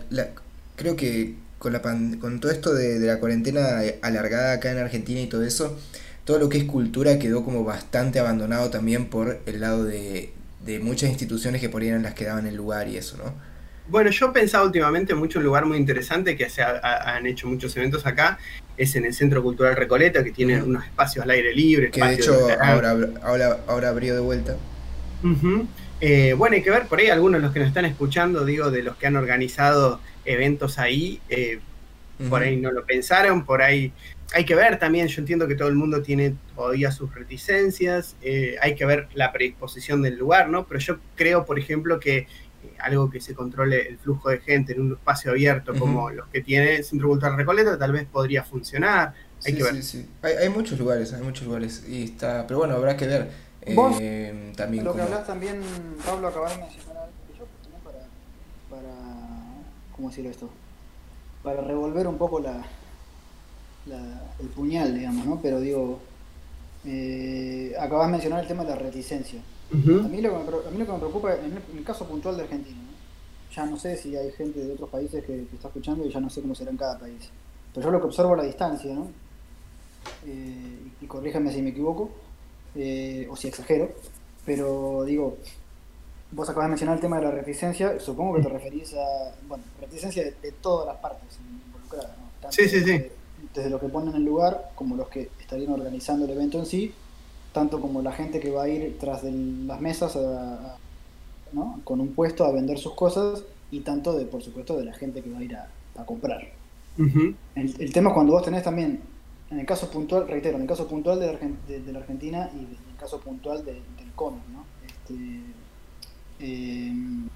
creo 0.77 0.97
que 0.97 1.35
con, 1.59 1.73
la 1.73 1.83
con 1.83 2.41
todo 2.41 2.51
esto 2.51 2.75
de, 2.75 2.99
la 3.01 3.21
cuarentena 3.21 3.81
alargada 4.01 4.55
acá 4.55 4.73
en 4.73 4.79
Argentina 4.79 5.21
y 5.21 5.27
todo 5.27 5.45
eso, 5.45 5.77
todo 6.25 6.39
lo 6.39 6.49
que 6.49 6.59
es 6.59 6.65
cultura 6.65 7.19
quedó 7.19 7.45
como 7.45 7.65
bastante 7.65 8.19
abandonado 8.19 8.71
también 8.71 9.11
por 9.11 9.41
el 9.45 9.61
lado 9.61 9.85
de, 9.85 10.33
de 10.65 10.79
muchas 10.79 11.11
instituciones 11.11 11.61
que 11.61 11.69
por 11.69 11.83
ahí 11.83 11.89
eran 11.89 12.03
las 12.03 12.15
que 12.15 12.25
daban 12.25 12.47
el 12.47 12.55
lugar 12.55 12.89
y 12.89 12.97
eso, 12.97 13.17
¿no? 13.17 13.35
Bueno, 13.89 14.11
yo 14.11 14.29
he 14.29 14.31
pensado 14.31 14.65
últimamente 14.65 15.15
mucho 15.15 15.39
un 15.39 15.45
lugar 15.45 15.67
muy 15.67 15.77
interesante 15.77 16.37
que 16.37 16.49
se 16.49 16.63
han 16.63 17.27
hecho 17.27 17.49
muchos 17.49 17.77
eventos 17.77 18.07
acá, 18.07 18.39
es 18.77 18.95
en 18.95 19.05
el 19.05 19.13
Centro 19.13 19.43
Cultural 19.43 19.77
Recoleta, 19.77 20.23
que 20.23 20.31
tiene 20.31 20.63
unos 20.63 20.85
espacios 20.85 21.25
al 21.25 21.31
aire 21.31 21.53
libre. 21.53 21.91
Que 21.91 22.03
de 22.03 22.15
hecho 22.15 22.49
ahora, 22.61 22.97
ahora, 23.23 23.59
ahora 23.67 23.89
abrió 23.89 24.15
de 24.15 24.21
vuelta. 24.21 24.57
Eh, 26.01 26.35
bueno, 26.37 26.57
hay 26.57 26.63
que 26.63 26.71
ver 26.71 26.87
por 26.87 27.01
ahí 27.01 27.09
algunos 27.09 27.41
de 27.41 27.43
los 27.45 27.53
que 27.53 27.61
nos 27.61 27.69
están 27.69 27.85
escuchando, 27.85 28.45
digo, 28.45 28.71
de 28.71 28.83
los 28.83 28.97
que 28.97 29.07
han 29.07 29.17
organizado 29.17 30.01
eventos 30.25 30.79
ahí, 30.79 31.21
eh, 31.29 31.59
por 32.29 32.43
ahí 32.43 32.57
no 32.57 32.71
lo 32.71 32.85
pensaron, 32.85 33.45
por 33.45 33.63
ahí 33.63 33.93
hay 34.35 34.45
que 34.45 34.55
ver 34.55 34.79
también, 34.79 35.09
yo 35.09 35.21
entiendo 35.21 35.47
que 35.47 35.55
todo 35.55 35.69
el 35.69 35.75
mundo 35.75 36.03
tiene 36.03 36.35
todavía 36.55 36.91
sus 36.91 37.15
reticencias, 37.15 38.17
eh, 38.23 38.57
hay 38.61 38.75
que 38.75 38.87
ver 38.87 39.09
la 39.15 39.33
predisposición 39.33 40.03
del 40.03 40.17
lugar, 40.17 40.49
¿no? 40.49 40.67
Pero 40.67 40.81
yo 40.81 40.99
creo, 41.17 41.45
por 41.45 41.59
ejemplo, 41.59 42.01
que 42.01 42.27
algo 42.79 43.11
que 43.11 43.21
se 43.21 43.35
controle 43.35 43.89
el 43.89 43.99
flujo 43.99 44.31
de 44.31 44.39
gente 44.41 44.73
en 44.73 44.81
un 44.81 44.93
espacio 44.93 45.33
abierto 45.33 45.75
como 45.75 46.11
los 46.11 46.29
que 46.29 46.41
tiene 46.41 46.77
el 46.77 46.85
Centro 46.85 47.09
Cultural 47.09 47.37
Recoleta 47.37 47.79
tal 47.79 47.93
vez 47.93 48.07
podría 48.07 48.45
funcionar. 48.45 49.15
Hay 49.45 49.55
que 49.55 49.63
ver. 49.63 49.75
Sí, 49.77 49.83
sí. 49.83 50.09
Hay, 50.23 50.35
hay, 50.35 50.49
muchos 50.49 50.79
lugares, 50.79 51.13
hay 51.13 51.23
muchos 51.23 51.47
lugares. 51.47 51.85
Y 51.89 52.05
está, 52.05 52.47
pero 52.47 52.59
bueno, 52.59 52.75
habrá 52.75 52.97
que 52.97 53.07
ver. 53.07 53.31
¿Vos? 53.75 53.97
Eh, 54.01 54.53
también 54.57 54.85
lo 54.85 54.95
que 54.95 55.03
hablas 55.03 55.27
también, 55.27 55.61
Pablo, 56.05 56.29
acabas 56.29 56.57
de 56.57 56.63
mencionar 56.63 56.97
algo 56.97 57.13
que 57.29 57.39
yo 57.39 57.47
para, 57.85 57.99
para, 58.71 58.95
¿cómo 59.95 60.09
decirlo 60.09 60.31
esto? 60.31 60.51
Para 61.45 61.61
revolver 61.61 62.09
un 62.09 62.19
poco 62.19 62.41
la, 62.41 62.65
la 63.87 64.33
el 64.41 64.49
puñal, 64.49 64.95
digamos, 64.95 65.27
¿no? 65.27 65.41
Pero 65.41 65.61
digo, 65.61 66.01
eh, 66.85 67.75
acabas 67.79 68.09
de 68.09 68.13
mencionar 68.13 68.41
el 68.41 68.49
tema 68.49 68.65
de 68.65 68.71
la 68.71 68.77
reticencia. 68.77 69.41
a, 69.73 69.75
mí 69.75 70.21
lo 70.21 70.31
que 70.31 70.51
me, 70.51 70.69
a 70.69 70.71
mí 70.71 70.79
lo 70.79 70.87
que 70.87 70.93
me 70.93 70.99
preocupa, 70.99 71.35
en 71.37 71.61
el, 71.79 71.85
caso 71.85 72.07
puntual 72.07 72.37
de 72.37 72.43
Argentina, 72.43 72.81
ya 73.55 73.67
no 73.67 73.77
sé 73.79 73.97
si 73.97 74.17
hay 74.17 74.33
gente 74.33 74.61
de 74.61 74.73
otros 74.73 74.91
países 74.91 75.25
que, 75.25 75.47
está 75.53 75.69
escuchando 75.69 76.05
y 76.05 76.11
ya 76.11 76.21
no 76.21 76.29
sé 76.29 76.43
cómo 76.43 76.55
será 76.55 76.71
en 76.71 76.77
cada 76.77 76.99
país. 76.99 77.31
Pero 77.73 77.87
yo 77.87 77.91
lo 77.91 78.01
que 78.01 78.07
observo 78.07 78.35
a 78.35 78.39
la 78.39 78.45
distancia, 78.45 78.93
¿no? 78.95 79.09
Eh, 80.27 80.91
y 81.01 81.07
corríjame 81.07 81.53
si 81.53 81.63
me 81.63 81.71
equivoco, 81.71 82.11
eh, 82.75 83.29
o 83.31 83.37
si 83.37 83.49
exagero, 83.49 83.93
pero 84.45 85.05
digo, 85.05 85.37
vos 86.33 86.49
acabas 86.49 86.67
de 86.67 86.71
mencionar 86.71 86.97
el 86.97 87.01
tema 87.01 87.19
de 87.19 87.25
la 87.25 87.31
reticencia, 87.31 88.01
supongo 88.01 88.37
que 88.37 88.43
te 88.43 88.49
referís 88.49 88.95
a, 88.95 89.35
bueno, 89.47 89.63
reticencia 89.81 90.25
de, 90.25 90.53
todas 90.61 90.89
las 90.89 90.97
partes 90.97 91.39
involucradas, 91.39 92.17
¿no? 92.19 92.51
sí, 92.51 92.69
sí, 92.69 92.83
sí. 92.83 93.07
Desde, 93.55 93.71
los 93.71 93.81
que 93.81 93.89
ponen 93.89 94.15
el 94.15 94.25
lugar, 94.25 94.71
como 94.75 94.97
los 94.97 95.09
que 95.09 95.31
estarían 95.41 95.73
organizando 95.73 96.25
el 96.25 96.31
evento 96.31 96.59
en 96.59 96.67
sí, 96.67 96.93
tanto 97.53 97.81
como 97.81 98.01
la 98.03 98.13
gente 98.13 98.41
que 98.41 98.51
va 98.51 98.65
a 98.65 98.69
ir 98.69 98.97
tras 98.99 99.23
de 99.23 99.33
las 99.33 99.81
mesas 99.81 100.19
¿no? 101.53 101.81
con 101.85 102.01
un 102.01 102.15
puesto 102.15 102.45
a 102.45 102.53
vender 102.53 102.79
sus 102.79 102.95
cosas, 102.95 103.45
y 103.71 103.81
tanto 103.81 104.17
de, 104.17 104.27
por 104.27 104.43
supuesto, 104.43 104.77
de 104.77 104.85
la 104.85 104.93
gente 104.93 105.23
que 105.23 105.31
va 105.31 105.39
a 105.39 105.45
ir 105.45 105.57
a, 105.57 105.69
comprar. 106.05 106.43
el, 106.99 107.37
el, 107.55 107.93
tema 107.93 108.11
es 108.11 108.15
cuando 108.15 108.33
vos 108.33 108.43
tenés 108.43 108.63
también 108.63 109.01
en 109.53 109.61
el 109.61 109.67
caso 109.67 109.91
puntual, 109.91 110.27
reitero, 110.27 110.57
en 110.57 110.63
el 110.63 110.69
caso 110.69 110.89
puntual 110.89 111.21
de 111.21 111.27
la, 111.93 111.99
Argentina 111.99 112.51
y 112.55 112.59
en 112.59 112.91
el 112.91 112.97
caso 112.99 113.21
puntual 113.21 113.65
del 113.65 113.83
cómic, 114.17 114.43
¿no? 114.49 114.65
Este, 114.87 115.15
em, 116.41 117.29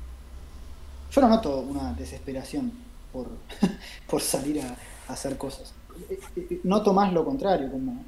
yo 1.11 1.21
no 1.21 1.29
noto 1.29 1.61
una 1.61 1.93
desesperación 1.93 2.73
por, 3.13 3.29
por 4.09 4.23
salir 4.23 4.63
a, 4.63 4.77
hacer 5.13 5.37
cosas. 5.37 5.73
Eh, 6.11 6.19
eh, 6.37 6.61
noto 6.65 6.93
más 6.93 7.13
lo 7.13 7.25
contrario, 7.25 7.71
como 7.71 8.05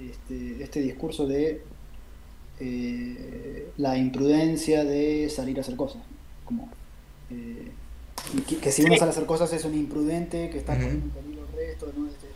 este, 0.00 0.62
este 0.62 0.80
discurso 0.80 1.26
de 1.26 1.62
eh, 2.60 3.70
la 3.76 3.96
imprudencia 3.96 4.84
de 4.84 5.28
salir 5.28 5.58
a 5.58 5.60
hacer 5.60 5.76
cosas. 5.76 6.02
Como, 6.44 6.68
que, 8.62 8.72
si 8.72 8.82
uno 8.82 8.96
sale 8.96 9.10
a 9.10 9.12
hacer 9.12 9.26
cosas 9.26 9.52
es 9.52 9.64
un 9.64 9.74
imprudente 9.74 10.50
que 10.50 10.58
está 10.58 10.74
poniendo 10.74 11.06
en 11.06 11.10
peligro 11.10 11.46
el 11.46 11.56
resto, 11.56 11.92
¿no? 11.96 12.06
Este, 12.06 12.26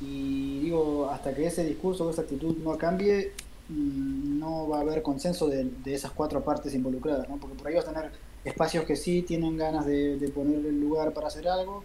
y 0.00 0.60
digo, 0.60 1.10
hasta 1.10 1.34
que 1.34 1.46
ese 1.46 1.64
discurso 1.64 2.06
o 2.06 2.10
esa 2.10 2.22
actitud 2.22 2.56
no 2.58 2.78
cambie, 2.78 3.32
mm, 3.68 4.38
no 4.38 4.68
va 4.68 4.78
a 4.78 4.80
haber 4.82 5.02
consenso 5.02 5.48
de, 5.48 5.70
esas 5.86 6.12
cuatro 6.12 6.42
partes 6.44 6.74
involucradas, 6.74 7.28
¿no? 7.28 7.36
Porque 7.38 7.56
por 7.56 7.66
ahí 7.66 7.74
vas 7.74 7.88
a 7.88 7.92
tener 7.92 8.12
espacios 8.44 8.84
que 8.84 8.96
sí 8.96 9.22
tienen 9.22 9.56
ganas 9.56 9.86
de, 9.86 10.30
poner 10.34 10.64
el 10.64 10.80
lugar 10.80 11.12
para 11.12 11.26
hacer 11.26 11.48
algo. 11.48 11.82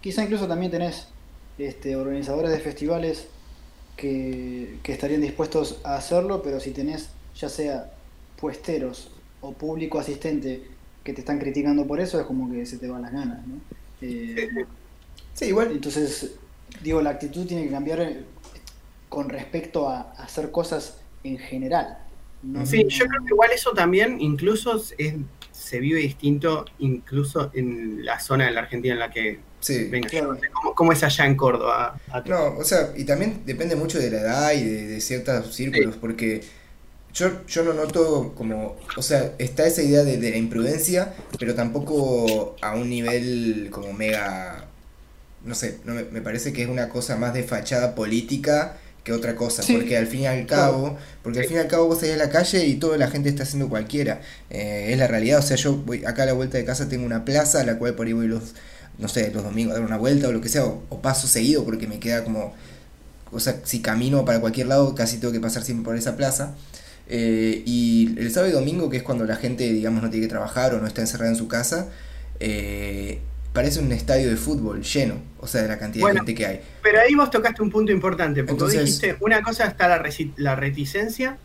Quizá 0.00 0.24
incluso 0.24 0.46
también 0.46 0.70
tenés 0.70 1.08
este, 1.58 1.96
organizadores 1.96 2.50
de 2.50 2.60
festivales 2.60 3.28
que, 3.96 4.78
estarían 4.84 5.20
dispuestos 5.20 5.80
a 5.84 5.96
hacerlo, 5.96 6.42
pero 6.42 6.60
si 6.60 6.70
tenés 6.70 7.10
ya 7.36 7.48
sea 7.48 7.92
puesteros 8.40 9.10
o 9.40 9.52
público 9.52 9.98
asistente 9.98 10.62
que 11.04 11.12
te 11.12 11.20
están 11.20 11.38
criticando 11.38 11.86
por 11.86 12.00
eso, 12.00 12.20
es 12.20 12.26
como 12.26 12.50
que 12.50 12.64
se 12.64 12.78
te 12.78 12.88
van 12.88 13.02
las 13.02 13.12
ganas, 13.12 13.46
¿no? 13.46 13.60
Eh, 14.00 14.48
sí, 15.34 15.46
igual. 15.46 15.72
Entonces, 15.72 16.34
digo, 16.82 17.02
la 17.02 17.10
actitud 17.10 17.46
tiene 17.46 17.64
que 17.64 17.70
cambiar 17.70 18.00
eh, 18.00 18.24
con 19.08 19.28
respecto 19.28 19.88
a, 19.88 20.12
hacer 20.18 20.50
cosas 20.50 20.98
en 21.24 21.38
general. 21.38 21.98
sí, 22.64 22.86
yo 22.88 23.06
creo 23.06 23.24
que 23.24 23.34
igual 23.34 23.50
eso 23.52 23.72
también 23.72 24.20
incluso 24.20 24.80
se 25.58 25.80
vive 25.80 26.00
distinto 26.00 26.64
incluso 26.78 27.50
en 27.52 28.04
la 28.04 28.20
zona 28.20 28.46
de 28.46 28.52
la 28.52 28.60
Argentina 28.60 28.94
en 28.94 29.00
la 29.00 29.10
que 29.10 29.40
sí. 29.60 29.88
venga. 29.90 30.08
¿Cómo, 30.74 30.92
es 30.92 31.02
allá 31.02 31.26
en 31.26 31.36
Córdoba? 31.36 32.00
No, 32.26 32.56
o 32.56 32.64
sea, 32.64 32.92
y 32.96 33.04
también 33.04 33.42
depende 33.44 33.74
mucho 33.74 33.98
de 33.98 34.10
la 34.10 34.20
edad 34.20 34.52
y 34.52 34.62
de, 34.62 35.00
ciertos 35.00 35.54
círculos, 35.54 35.96
porque 35.96 36.42
yo, 37.12 37.44
yo 37.46 37.64
no 37.64 37.72
noto 37.72 38.32
como, 38.36 38.76
o 38.96 39.02
sea, 39.02 39.34
está 39.38 39.66
esa 39.66 39.82
idea 39.82 40.04
de, 40.04 40.18
de 40.18 40.30
la 40.30 40.36
imprudencia, 40.36 41.14
pero 41.38 41.54
tampoco 41.54 42.56
a 42.60 42.74
un 42.74 42.88
nivel 42.88 43.68
como 43.70 43.92
mega 43.92 44.68
no 45.44 45.54
sé, 45.54 45.78
no, 45.84 45.94
me, 45.94 46.20
parece 46.20 46.52
que 46.52 46.62
es 46.62 46.68
una 46.68 46.88
cosa 46.88 47.16
más 47.16 47.32
de 47.34 47.42
fachada 47.42 47.94
política 47.94 48.76
que 49.08 49.14
otra 49.14 49.34
cosa, 49.34 49.62
porque 49.66 49.96
al 49.96 50.06
fin 50.06 50.20
y 50.20 50.26
al 50.26 50.46
cabo, 50.46 50.98
porque 51.22 51.40
al 51.40 51.46
fin 51.46 51.56
y 51.56 51.60
al 51.60 51.66
cabo 51.66 51.86
vos 51.86 52.00
salís 52.00 52.14
a 52.14 52.18
la 52.18 52.28
calle 52.28 52.66
y 52.66 52.74
toda 52.74 52.98
la 52.98 53.08
gente 53.08 53.30
está 53.30 53.44
haciendo 53.44 53.70
cualquiera, 53.70 54.20
eh, 54.50 54.90
es 54.90 54.98
la 54.98 55.06
realidad, 55.06 55.38
o 55.38 55.42
sea, 55.42 55.56
yo 55.56 55.76
voy 55.76 56.04
acá 56.04 56.24
a 56.24 56.26
la 56.26 56.34
vuelta 56.34 56.58
de 56.58 56.64
casa 56.66 56.88
tengo 56.88 57.06
una 57.06 57.24
plaza 57.24 57.62
a 57.62 57.64
la 57.64 57.78
cual 57.78 57.94
por 57.94 58.06
ahí 58.06 58.12
voy 58.12 58.28
los, 58.28 58.54
no 58.98 59.08
sé, 59.08 59.30
los 59.32 59.42
domingos 59.42 59.72
a 59.72 59.78
dar 59.78 59.86
una 59.86 59.96
vuelta 59.96 60.28
o 60.28 60.32
lo 60.32 60.42
que 60.42 60.50
sea, 60.50 60.66
o, 60.66 61.00
paso 61.00 61.26
seguido 61.26 61.64
porque 61.64 61.86
me 61.86 61.98
queda 61.98 62.22
como, 62.22 62.54
o 63.32 63.40
sea, 63.40 63.60
si 63.64 63.80
camino 63.80 64.26
para 64.26 64.40
cualquier 64.40 64.66
lado 64.66 64.94
casi 64.94 65.16
tengo 65.16 65.32
que 65.32 65.40
pasar 65.40 65.64
siempre 65.64 65.84
por 65.84 65.96
esa 65.96 66.16
plaza. 66.16 66.54
Eh, 67.10 67.62
y 67.64 68.14
el 68.18 68.30
sábado 68.30 68.52
y 68.52 68.54
domingo, 68.54 68.90
que 68.90 68.98
es 68.98 69.02
cuando 69.02 69.24
la 69.24 69.36
gente, 69.36 69.72
digamos, 69.72 70.02
no 70.02 70.10
tiene 70.10 70.26
que 70.26 70.30
trabajar 70.30 70.74
o 70.74 70.80
no 70.80 70.86
está 70.86 71.00
encerrada 71.00 71.30
en 71.30 71.36
su 71.36 71.48
casa, 71.48 71.88
eh, 72.38 73.20
parece 73.58 73.80
un 73.80 73.90
estadio 73.90 74.30
de 74.30 74.36
fútbol 74.36 74.84
lleno, 74.84 75.16
o 75.40 75.48
sea, 75.48 75.62
de 75.62 75.68
la 75.68 75.80
cantidad 75.80 76.06
de 76.06 76.14
gente 76.14 76.32
que 76.32 76.46
hay. 76.46 76.60
Pero 76.80 77.00
ahí 77.00 77.16
vos 77.16 77.28
tocaste 77.28 77.60
un 77.60 77.70
punto 77.70 77.90
importante, 77.90 78.44
porque 78.44 78.62
vos 78.62 78.70
dijiste, 78.70 79.16
una 79.18 79.42
cosa 79.42 79.66
está 79.66 79.88
la, 79.88 80.00
la 80.36 80.54
reticencia, 80.54 81.38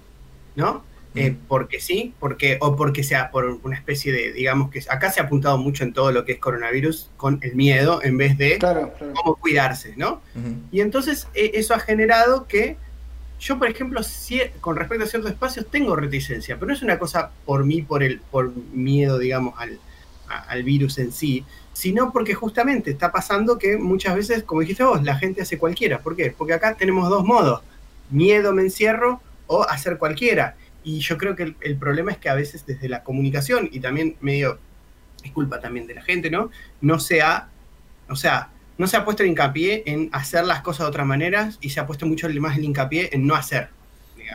¿no? 0.56 0.84
Eh, 1.16 1.36
porque 1.48 1.80
sí, 1.80 2.14
porque, 2.20 2.60
o 2.62 2.76
porque 2.76 3.04
sea 3.04 3.32
por 3.32 3.46
una 3.64 3.76
especie 3.76 4.12
de, 4.14 4.32
digamos 4.32 4.70
que 4.70 4.84
acá 4.90 5.12
se 5.12 5.22
ha 5.22 5.24
apuntado 5.24 5.58
mucho 5.58 5.84
en 5.84 5.92
todo 5.92 6.12
lo 6.12 6.24
que 6.24 6.34
es 6.34 6.38
coronavirus 6.38 7.10
con 7.18 7.40
el 7.42 7.56
miedo 7.56 8.00
en 8.04 8.16
vez 8.16 8.38
de 8.38 8.60
cómo 8.60 9.36
cuidarse, 9.38 9.96
¿no? 9.98 10.22
Y 10.72 10.82
entonces 10.82 11.28
eh, 11.34 11.50
eso 11.56 11.74
ha 11.74 11.80
generado 11.80 12.46
que 12.46 12.78
yo, 13.40 13.58
por 13.58 13.70
ejemplo, 13.70 14.02
con 14.62 14.76
respecto 14.76 15.06
a 15.06 15.08
ciertos 15.08 15.32
espacios 15.32 15.66
tengo 15.66 15.96
reticencia, 15.96 16.58
pero 16.58 16.68
no 16.68 16.74
es 16.76 16.84
una 16.84 17.00
cosa 17.00 17.32
por 17.44 17.66
mí, 17.66 17.82
por 17.82 18.04
el, 18.04 18.20
por 18.20 18.54
miedo, 18.72 19.18
digamos, 19.18 19.56
al, 19.58 19.80
al 20.28 20.64
virus 20.64 20.98
en 20.98 21.12
sí, 21.12 21.46
sino 21.74 22.12
porque 22.12 22.34
justamente 22.34 22.92
está 22.92 23.12
pasando 23.12 23.58
que 23.58 23.78
muchas 23.78 24.16
veces, 24.16 24.44
como 24.44 24.62
dijiste 24.62 24.84
vos, 24.84 25.04
la 25.04 25.16
gente 25.16 25.42
hace 25.42 25.58
cualquiera. 25.58 26.00
¿Por 26.00 26.16
qué? 26.16 26.34
Porque 26.38 26.54
acá 26.54 26.76
tenemos 26.76 27.10
dos 27.10 27.26
modos, 27.26 27.62
miedo, 28.10 28.54
me 28.54 28.62
encierro 28.62 29.22
o 29.48 29.64
hacer 29.64 29.98
cualquiera. 29.98 30.56
Y 30.84 31.00
yo 31.00 31.18
creo 31.18 31.36
que 31.36 31.56
el, 31.60 31.78
problema 31.78 32.12
es 32.12 32.18
que 32.18 32.30
a 32.30 32.36
veces 32.36 32.66
desde 32.66 32.90
la 32.90 33.04
comunicación 33.04 33.70
y 33.72 33.80
también 33.80 34.18
medio, 34.22 34.60
es 35.24 35.32
culpa 35.32 35.60
también 35.60 35.88
de 35.88 35.96
la 35.96 36.02
gente, 36.02 36.30
¿no? 36.30 36.52
No 36.82 37.00
se 37.00 37.22
ha, 37.22 37.48
o 38.10 38.16
sea, 38.16 38.50
no 38.78 38.88
se 38.88 38.98
ha 38.98 39.06
puesto 39.06 39.24
el 39.24 39.30
hincapié 39.30 39.84
en 39.86 40.10
hacer 40.12 40.46
las 40.46 40.62
cosas 40.62 40.86
de 40.86 40.90
otra 40.90 41.06
manera 41.06 41.52
y 41.62 41.70
se 41.70 41.80
ha 41.80 41.86
puesto 41.86 42.06
mucho 42.06 42.28
más 42.40 42.58
el 42.58 42.66
hincapié 42.66 43.10
en 43.14 43.26
no 43.26 43.36
hacer. 43.36 43.70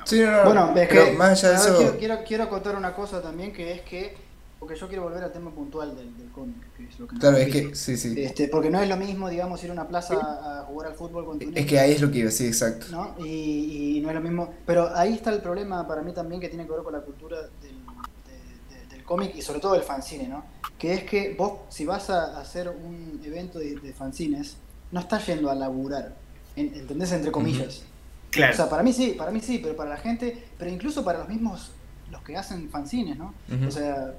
Sí, 0.04 0.22
bueno, 0.44 0.74
es 0.76 0.88
que, 0.88 1.12
más 1.12 1.42
allá 1.42 1.50
de 1.50 1.56
eso... 1.56 1.76
quiero, 1.76 1.98
quiero, 1.98 2.24
quiero 2.24 2.48
contar 2.48 2.76
una 2.76 2.94
cosa 2.94 3.22
también 3.22 3.52
que 3.52 3.72
es 3.72 3.80
que 3.80 4.14
porque 4.58 4.74
yo 4.74 4.88
quiero 4.88 5.04
volver 5.04 5.22
al 5.22 5.32
tema 5.32 5.52
puntual 5.52 5.96
del, 5.96 6.16
del 6.18 6.30
cómic, 6.30 6.56
que 6.76 6.84
es 6.84 6.98
lo 6.98 7.06
que 7.06 7.16
Claro, 7.16 7.36
es 7.36 7.52
que, 7.52 7.74
sí, 7.76 7.96
sí. 7.96 8.14
Este, 8.16 8.48
porque 8.48 8.70
no 8.70 8.80
es 8.80 8.88
lo 8.88 8.96
mismo, 8.96 9.28
digamos, 9.28 9.62
ir 9.62 9.70
a 9.70 9.72
una 9.72 9.86
plaza 9.86 10.14
a 10.14 10.64
jugar 10.64 10.88
al 10.88 10.94
fútbol 10.94 11.24
con 11.24 11.38
tu 11.38 11.50
Es 11.54 11.64
que 11.64 11.78
ahí 11.78 11.92
es 11.92 12.00
lo 12.00 12.10
que 12.10 12.18
iba, 12.18 12.30
sí, 12.30 12.46
exacto. 12.46 12.86
¿no? 12.90 13.14
Y, 13.24 14.00
no 14.02 14.08
es 14.08 14.14
lo 14.16 14.20
mismo. 14.20 14.52
Pero 14.66 14.94
ahí 14.96 15.14
está 15.14 15.30
el 15.30 15.40
problema 15.40 15.86
para 15.86 16.02
mí 16.02 16.12
también 16.12 16.40
que 16.40 16.48
tiene 16.48 16.66
que 16.66 16.72
ver 16.72 16.82
con 16.82 16.92
la 16.92 17.00
cultura 17.00 17.38
del, 17.62 18.88
del 18.90 19.04
cómic 19.04 19.36
y 19.36 19.42
sobre 19.42 19.60
todo 19.60 19.74
del 19.74 19.82
fanzine, 19.82 20.26
¿no? 20.26 20.44
Que 20.76 20.94
es 20.94 21.04
que 21.04 21.34
vos, 21.38 21.60
si 21.68 21.84
vas 21.84 22.10
a 22.10 22.40
hacer 22.40 22.68
un 22.68 23.20
evento 23.24 23.60
de, 23.60 23.92
fanzines, 23.96 24.56
no 24.90 25.00
estás 25.00 25.24
yendo 25.26 25.50
a 25.50 25.54
laburar, 25.54 26.16
¿entendés? 26.56 27.12
Entre 27.12 27.30
comillas. 27.30 27.82
Claro. 28.30 28.52
O 28.52 28.56
sea, 28.56 28.68
para 28.68 28.82
mí 28.82 28.92
sí, 28.92 29.14
para 29.16 29.30
mí 29.30 29.40
sí, 29.40 29.60
pero 29.62 29.76
para 29.76 29.90
la 29.90 29.96
gente, 29.96 30.46
pero 30.58 30.70
incluso 30.70 31.04
para 31.04 31.20
los 31.20 31.28
mismos, 31.28 31.70
los 32.10 32.22
que 32.22 32.36
hacen 32.36 32.68
fanzines, 32.70 33.16
¿no? 33.16 33.34
O 33.66 33.70
sea, 33.70 34.14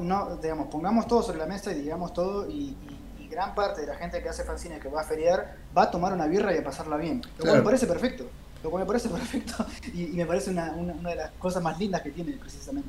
no, 0.00 0.36
digamos, 0.36 0.68
pongamos 0.68 1.06
todo 1.06 1.22
sobre 1.22 1.38
la 1.38 1.46
mesa 1.46 1.72
y 1.72 1.82
digamos 1.82 2.12
todo 2.12 2.48
y, 2.48 2.76
gran 3.30 3.54
parte 3.54 3.82
de 3.82 3.86
la 3.86 3.94
gente 3.94 4.22
que 4.22 4.28
hace 4.30 4.42
fanzines 4.42 4.80
que 4.80 4.88
va 4.88 5.02
a 5.02 5.04
feriar 5.04 5.58
va 5.76 5.82
a 5.82 5.90
tomar 5.90 6.14
una 6.14 6.26
birra 6.26 6.54
y 6.54 6.58
a 6.58 6.64
pasarla 6.64 6.96
bien. 6.96 7.20
Lo 7.36 7.44
cual 7.44 7.58
me 7.58 7.62
parece 7.62 7.86
perfecto. 7.86 8.24
Lo 8.64 8.70
cual 8.70 8.84
me 8.84 8.86
parece 8.86 9.08
perfecto 9.10 9.66
y, 9.92 10.06
me 10.16 10.24
parece 10.24 10.50
una, 10.50 10.72
una, 10.72 11.10
de 11.10 11.14
las 11.14 11.30
cosas 11.32 11.62
más 11.62 11.78
lindas 11.78 12.00
que 12.00 12.10
tiene 12.10 12.32
precisamente 12.32 12.88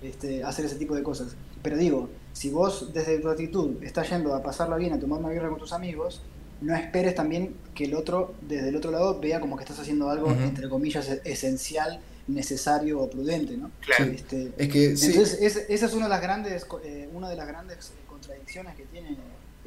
este, 0.00 0.44
hacer 0.44 0.64
ese 0.64 0.76
tipo 0.76 0.94
de 0.94 1.02
cosas. 1.02 1.34
Pero 1.60 1.76
digo, 1.76 2.08
si 2.32 2.50
vos 2.50 2.92
desde 2.94 3.18
tu 3.18 3.28
actitud 3.28 3.82
estás 3.82 4.08
yendo 4.08 4.32
a 4.32 4.42
pasarla 4.44 4.76
bien, 4.76 4.92
a 4.92 5.00
tomar 5.00 5.18
una 5.18 5.30
birra 5.30 5.48
con 5.48 5.58
tus 5.58 5.72
amigos, 5.72 6.22
no 6.60 6.74
esperes 6.74 7.14
también 7.14 7.56
que 7.74 7.84
el 7.84 7.94
otro, 7.94 8.34
desde 8.42 8.68
el 8.68 8.76
otro 8.76 8.90
lado, 8.90 9.18
vea 9.18 9.40
como 9.40 9.56
que 9.56 9.64
estás 9.64 9.80
haciendo 9.80 10.10
algo, 10.10 10.30
entre 10.30 10.68
comillas, 10.68 11.08
esencial, 11.24 12.00
necesario 12.34 13.00
o 13.00 13.10
prudente, 13.10 13.56
¿no? 13.56 13.70
Claro. 13.80 14.12
Este, 14.12 14.52
es 14.56 14.68
que, 14.68 14.84
entonces, 14.86 15.38
esa 15.68 15.86
es 15.86 15.92
una 15.92 16.04
de 16.04 16.10
las 16.10 16.22
grandes, 16.22 16.66
eh, 16.84 17.08
una 17.12 17.28
de 17.28 17.36
las 17.36 17.46
grandes 17.46 17.92
contradicciones 18.08 18.76
que 18.76 18.84
tiene 18.84 19.16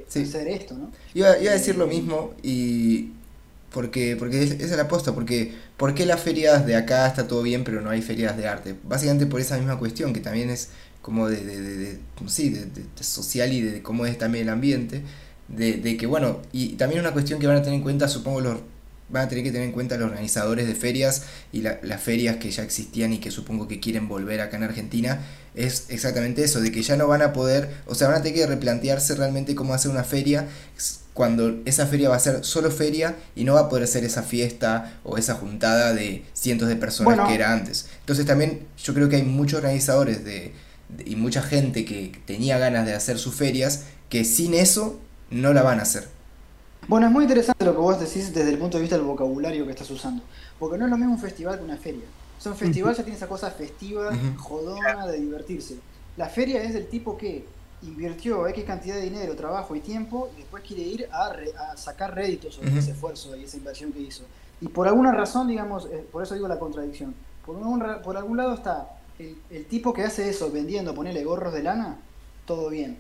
hacer 0.10 0.48
esto, 0.48 0.76
¿no? 0.76 0.92
Iba, 1.14 1.30
a 1.30 1.36
decir 1.38 1.76
lo 1.76 1.88
mismo 1.88 2.34
y 2.44 3.12
porque, 3.72 4.16
porque 4.18 4.44
esa 4.44 4.56
es 4.56 4.72
la 4.72 4.84
aposta, 4.84 5.14
porque 5.14 5.54
¿por 5.78 5.96
qué 5.96 6.06
las 6.06 6.22
ferias 6.22 6.66
de 6.66 6.76
acá 6.76 7.08
está 7.08 7.28
todo 7.28 7.42
bien 7.42 7.64
pero 7.64 7.82
no 7.82 7.90
hay 7.90 8.02
ferias 8.02 8.38
de 8.38 8.48
arte? 8.48 8.76
Básicamente 8.84 9.26
por 9.26 9.42
esa 9.42 9.58
misma 9.58 9.80
cuestión, 9.80 10.14
que 10.14 10.20
también 10.20 10.50
es 10.50 10.70
como 11.02 11.28
de, 11.28 11.44
de, 11.44 11.62
de, 11.62 12.00
sí, 12.28 12.50
de, 12.50 12.68
social 13.02 13.52
y 13.52 13.62
de 13.62 13.82
cómo 13.82 14.06
es 14.06 14.18
también 14.18 14.44
el 14.48 14.54
ambiente, 14.54 15.02
de, 15.48 15.98
que 15.98 16.06
bueno, 16.06 16.40
y 16.52 16.70
también 16.74 17.02
una 17.02 17.12
cuestión 17.12 17.40
que 17.40 17.48
van 17.48 17.58
a 17.58 17.62
tener 17.62 17.76
en 17.76 17.84
cuenta, 17.84 18.08
supongo, 18.08 18.42
los 18.42 18.60
van 19.14 19.26
a 19.26 19.30
tener 19.30 19.44
que 19.44 19.52
tener 19.52 19.68
en 19.68 19.72
cuenta 19.72 19.96
los 19.96 20.10
organizadores 20.10 20.68
de 20.68 20.74
ferias 20.74 21.24
y 21.52 21.62
las 21.62 22.02
ferias 22.02 22.38
que 22.38 22.50
ya 22.52 22.64
existían 22.64 23.14
y 23.14 23.20
que 23.20 23.32
supongo 23.32 23.68
que 23.68 23.80
quieren 23.80 24.08
volver 24.08 24.42
acá 24.42 24.58
en 24.58 24.64
Argentina, 24.64 25.22
es 25.56 25.86
exactamente 25.90 26.44
eso, 26.44 26.60
de 26.60 26.72
que 26.72 26.82
ya 26.82 26.98
no 26.98 27.08
van 27.08 27.22
a 27.22 27.32
poder, 27.32 27.70
o 27.86 27.94
sea, 27.94 28.08
van 28.08 28.18
a 28.18 28.22
tener 28.24 28.40
que 28.40 28.48
replantearse 28.48 29.14
realmente 29.16 29.54
cómo 29.54 29.76
hacer 29.76 29.92
una 29.92 30.04
feria 30.04 30.48
cuando 31.14 31.62
esa 31.66 31.86
feria 31.86 32.10
va 32.10 32.16
a 32.16 32.20
ser 32.20 32.44
solo 32.44 32.72
feria 32.72 33.16
y 33.36 33.44
no 33.44 33.54
va 33.54 33.62
a 33.62 33.70
poder 33.70 33.88
ser 33.88 34.04
esa 34.04 34.24
fiesta 34.24 35.00
o 35.04 35.20
esa 35.20 35.36
juntada 35.36 35.94
de 35.94 36.26
cientos 36.34 36.68
de 36.68 36.76
personas 36.76 37.28
que 37.28 37.36
era 37.36 37.54
antes. 37.54 37.86
Entonces 38.00 38.26
también 38.26 38.66
yo 38.84 38.96
creo 38.96 39.10
que 39.10 39.18
hay 39.18 39.24
muchos 39.24 39.60
organizadores 39.60 40.26
de, 40.26 40.54
y 41.06 41.16
mucha 41.16 41.44
gente 41.44 41.86
que 41.86 42.20
tenía 42.26 42.58
ganas 42.58 42.88
de 42.88 42.96
hacer 42.96 43.20
sus 43.20 43.36
ferias 43.36 43.84
que 44.10 44.26
sin 44.26 44.56
eso 44.56 45.00
no 45.30 45.54
la 45.54 45.62
van 45.62 45.80
a 45.80 45.84
hacer. 45.84 46.08
Bueno, 46.88 47.08
es 47.08 47.14
muy 47.14 47.24
interesante 47.24 47.64
lo 47.64 47.72
que 47.72 47.78
vos 47.78 48.00
decís 48.00 48.34
desde 48.34 48.50
el 48.50 48.58
punto 48.58 48.78
de 48.78 48.82
vista 48.82 48.98
del 48.98 49.06
vocabulario 49.06 49.66
que 49.66 49.72
estás 49.72 49.90
usando. 49.90 50.22
Porque 50.60 50.78
no 50.78 50.86
es 50.86 50.92
lo 50.92 50.98
mismo 50.98 51.14
un 51.14 51.20
festival 51.20 51.58
que 51.58 51.64
una 51.64 51.78
feria. 51.78 52.04
O 52.38 52.42
sea, 52.42 52.52
un 52.52 52.58
festival 52.58 52.94
ya 52.94 53.04
tiene 53.04 53.16
esa 53.16 53.28
cosa 53.28 53.50
festiva, 53.52 54.12
jodona, 54.38 55.08
de 55.08 55.20
divertirse. 55.20 55.78
La 56.18 56.28
feria 56.28 56.62
es 56.62 56.74
del 56.74 56.88
tipo 56.88 57.18
que 57.18 57.46
invirtió 57.84 58.48
X 58.48 58.64
cantidad 58.66 58.96
de 58.96 59.02
dinero, 59.02 59.36
trabajo 59.36 59.76
y 59.76 59.80
tiempo 59.80 60.30
y 60.36 60.40
después 60.40 60.64
quiere 60.64 60.84
ir 60.84 61.10
a, 61.12 61.78
sacar 61.78 62.14
réditos 62.16 62.56
sobre 62.56 62.78
ese 62.78 62.92
esfuerzo 62.92 63.36
y 63.36 63.44
esa 63.44 63.58
inversión 63.58 63.92
que 63.92 64.00
hizo. 64.00 64.24
Y 64.60 64.68
por 64.68 64.88
alguna 64.88 65.12
razón, 65.12 65.48
digamos, 65.48 65.86
eh, 65.86 66.06
por 66.12 66.24
eso 66.24 66.34
digo 66.34 66.48
la 66.48 66.60
contradicción. 66.60 67.16
Por, 67.46 68.02
por 68.02 68.18
algún 68.18 68.38
lado 68.38 68.54
está 68.54 68.98
el, 69.20 69.38
el, 69.50 69.66
tipo 69.66 69.94
que 69.94 70.04
hace 70.04 70.30
eso 70.30 70.52
vendiendo, 70.52 70.94
ponerle 70.94 71.24
gorros 71.24 71.54
de 71.54 71.64
lana, 71.64 71.98
todo 72.46 72.70
bien 72.70 72.98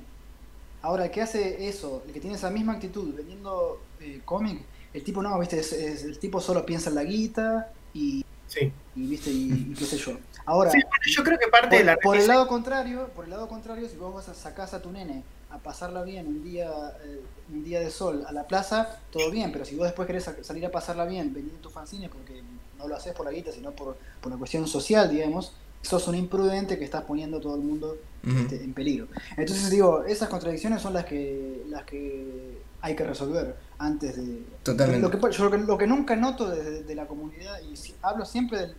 Ahora, 0.83 1.05
el 1.05 1.11
que 1.11 1.21
hace 1.21 1.69
eso, 1.69 2.03
el 2.05 2.11
que 2.11 2.19
tiene 2.19 2.35
esa 2.35 2.49
misma 2.49 2.73
actitud 2.73 3.15
vendiendo 3.15 3.79
eh, 4.01 4.19
cómic, 4.25 4.61
el 4.93 5.01
tipo 5.01 5.23
no, 5.23 5.39
viste, 5.39 5.57
es, 5.59 5.71
el 5.73 6.19
tipo 6.19 6.41
solo 6.41 6.65
piensa 6.65 6.89
en 6.89 6.95
la 6.95 7.03
guita 7.05 7.71
y, 7.93 8.25
sí. 8.47 8.69
y 8.93 9.07
viste, 9.07 9.31
y, 9.31 9.73
qué 9.79 9.85
sé 9.85 9.97
yo. 9.97 10.17
Ahora, 10.45 10.71
yo 11.05 11.23
creo 11.23 11.39
que 11.39 11.47
parte 11.47 11.69
por, 11.69 11.77
de 11.77 11.83
la 11.85 11.95
por 11.95 12.17
el 12.17 12.27
lado 12.27 12.47
contrario, 12.49 13.09
por 13.15 13.23
el 13.23 13.31
lado 13.31 13.47
contrario, 13.47 13.87
si 13.87 13.95
vos 13.95 14.13
vas 14.13 14.27
a 14.27 14.33
sacar 14.33 14.67
a 14.75 14.81
tu 14.81 14.91
nene 14.91 15.23
a 15.51 15.57
pasarla 15.57 16.03
bien 16.03 16.27
un 16.27 16.43
día, 16.43 16.69
eh, 17.05 17.21
un 17.49 17.63
día 17.63 17.79
de 17.79 17.89
sol 17.89 18.25
a 18.27 18.33
la 18.33 18.45
plaza, 18.45 18.99
todo 19.09 19.31
bien, 19.31 19.53
pero 19.53 19.63
si 19.63 19.75
vos 19.75 19.85
después 19.85 20.05
querés 20.05 20.29
salir 20.41 20.65
a 20.65 20.71
pasarla 20.71 21.05
bien 21.05 21.33
vendiendo 21.33 21.61
tus 21.61 21.71
fanzines, 21.71 22.09
porque 22.09 22.43
no 22.77 22.89
lo 22.89 22.95
haces 22.97 23.13
por 23.13 23.25
la 23.25 23.31
guita, 23.31 23.53
sino 23.53 23.71
por, 23.71 23.95
por 24.19 24.31
una 24.31 24.37
cuestión 24.37 24.67
social, 24.67 25.09
digamos, 25.09 25.53
sos 25.83 26.07
un 26.07 26.15
imprudente 26.15 26.79
que 26.79 26.85
estás 26.85 27.03
poniendo 27.03 27.37
a 27.37 27.41
todo 27.41 27.55
el 27.55 27.61
mundo 27.61 27.97
este, 28.25 28.63
en 28.63 28.73
peligro. 28.73 29.07
Entonces 29.37 29.69
digo, 29.69 30.03
esas 30.05 30.29
contradicciones 30.29 30.81
son 30.81 30.93
las 30.93 31.05
que 31.05 31.63
las 31.69 31.83
que 31.83 32.57
hay 32.81 32.95
que 32.95 33.03
resolver 33.05 33.55
antes 33.77 34.17
de... 34.17 34.43
Totalmente. 34.63 35.01
Lo 35.01 35.11
que, 35.11 35.37
yo 35.37 35.49
lo 35.49 35.77
que, 35.77 35.87
nunca 35.87 36.15
noto 36.15 36.49
de, 36.49 36.95
la 36.95 37.05
comunidad, 37.05 37.59
y 37.61 37.75
hablo 38.01 38.25
siempre 38.25 38.59
de, 38.59 38.73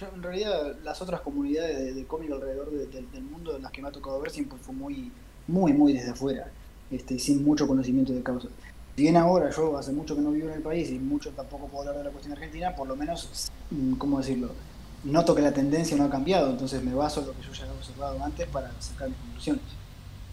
yo, 0.00 0.06
en 0.14 0.22
realidad 0.22 0.76
las 0.82 1.00
otras 1.02 1.20
comunidades 1.20 1.94
de, 1.94 2.04
cómic 2.06 2.30
alrededor 2.30 2.70
del 2.70 3.22
mundo 3.22 3.56
en 3.56 3.62
las 3.62 3.72
que 3.72 3.82
me 3.82 3.88
ha 3.88 3.92
tocado 3.92 4.20
ver 4.20 4.30
siempre 4.30 4.58
fue 4.58 4.74
muy, 4.74 5.12
muy, 5.46 5.72
muy 5.72 5.92
desde 5.92 6.10
afuera, 6.10 6.50
este, 6.90 7.18
sin 7.18 7.44
mucho 7.44 7.66
conocimiento 7.66 8.12
de 8.12 8.22
causa. 8.22 8.48
Si 8.96 9.02
bien 9.02 9.16
ahora 9.16 9.50
yo 9.50 9.76
hace 9.76 9.92
mucho 9.92 10.14
que 10.14 10.22
no 10.22 10.30
vivo 10.30 10.48
en 10.48 10.54
el 10.54 10.62
país 10.62 10.90
y 10.90 10.98
mucho 10.98 11.30
tampoco 11.30 11.66
puedo 11.66 11.80
hablar 11.80 11.98
de 11.98 12.04
la 12.04 12.10
cuestión 12.10 12.32
argentina, 12.32 12.74
por 12.76 12.86
lo 12.86 12.96
menos, 12.96 13.50
mm, 13.70 13.94
¿cómo 13.94 14.18
decirlo? 14.18 14.52
Noto 15.04 15.34
que 15.34 15.42
la 15.42 15.52
tendencia 15.52 15.96
no 15.96 16.04
ha 16.04 16.10
cambiado, 16.10 16.50
entonces 16.50 16.82
me 16.82 16.94
baso 16.94 17.20
en 17.20 17.26
lo 17.28 17.32
que 17.34 17.42
yo 17.42 17.52
ya 17.52 17.64
había 17.64 17.74
observado 17.74 18.24
antes 18.24 18.46
para 18.48 18.70
sacar 18.80 19.08
mis 19.08 19.18
conclusiones. 19.18 19.62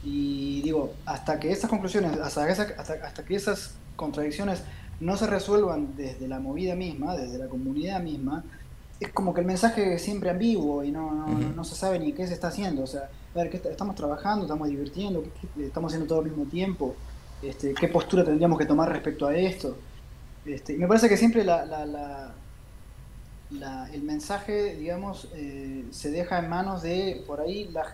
Y 0.04 0.62
digo, 0.62 0.94
hasta 1.06 1.40
que 1.40 1.52
esas 1.52 1.70
conclusiones, 1.70 2.18
hasta, 2.20 2.46
hasta, 2.46 3.26
que 3.26 3.36
esas 3.36 3.76
contradicciones 3.96 4.64
no 5.00 5.18
se 5.18 5.28
resuelvan 5.28 5.96
desde 5.96 6.28
la 6.28 6.40
movida 6.40 6.76
misma, 6.76 7.16
desde 7.16 7.38
la 7.38 7.48
comunidad 7.48 8.02
misma, 8.02 8.44
es 9.00 9.10
como 9.10 9.34
que 9.34 9.42
el 9.42 9.48
mensaje 9.48 9.96
es 9.96 10.02
siempre 10.02 10.30
ambiguo 10.30 10.84
y 10.84 10.92
no, 10.92 11.28
no, 11.28 11.64
se 11.64 11.76
sabe 11.76 12.00
ni 12.00 12.14
qué 12.14 12.28
se 12.28 12.34
está 12.34 12.48
haciendo. 12.48 12.84
O 12.84 12.88
sea, 12.88 13.10
a 13.34 13.38
ver, 13.38 13.50
¿qué 13.50 13.58
estamos 13.58 13.96
trabajando, 13.96 14.46
estamos 14.46 14.68
divirtiendo, 14.68 15.24
¿Qué, 15.24 15.66
estamos 15.66 15.92
haciendo 15.92 16.08
todo 16.08 16.20
al 16.20 16.26
mismo 16.26 16.46
tiempo, 16.46 16.96
este, 17.42 17.74
qué 17.74 17.88
postura 17.88 18.24
tendríamos 18.24 18.60
que 18.60 18.66
tomar 18.66 18.90
respecto 18.90 19.28
a 19.28 19.36
esto. 19.36 19.78
Este, 20.46 20.74
y 20.74 20.78
me 20.78 20.88
parece 20.88 21.10
que 21.10 21.18
siempre 21.18 21.44
la, 21.44 22.34
el 23.92 24.04
mensaje, 24.04 24.76
digamos, 24.76 25.28
eh, 25.36 25.86
se 25.92 26.12
deja 26.12 26.40
en 26.40 26.50
manos 26.50 26.82
de, 26.82 27.24
por 27.28 27.42
ahí, 27.42 27.68
la, 27.72 27.86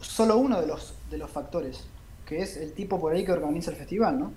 solo 0.00 0.36
uno 0.36 0.60
de 0.60 0.66
los, 0.66 0.94
de 1.10 1.18
los 1.18 1.30
factores, 1.30 1.84
que 2.24 2.40
es 2.42 2.56
el 2.56 2.72
tipo 2.72 3.00
por 3.00 3.12
ahí 3.12 3.24
que 3.24 3.32
organiza 3.32 3.70
el 3.70 3.76
festival, 3.76 4.18
¿no? 4.18 4.32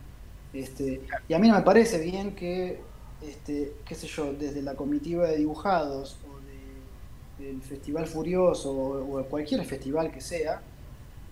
Este, 0.54 1.02
y 1.28 1.34
a 1.34 1.40
mí 1.40 1.48
no 1.48 1.56
me 1.56 1.62
parece 1.62 2.00
bien 2.00 2.36
que, 2.36 2.82
este, 3.22 3.74
qué 3.86 3.96
sé 3.96 4.08
yo, 4.08 4.34
desde 4.34 4.62
la 4.62 4.74
comitiva 4.74 5.28
de 5.28 5.38
dibujados 5.38 6.18
o 6.28 7.42
del 7.42 7.62
Festival 7.62 8.08
Furioso 8.08 8.72
o, 8.72 9.24
cualquier 9.26 9.64
festival 9.66 10.12
que 10.12 10.22
sea, 10.22 10.62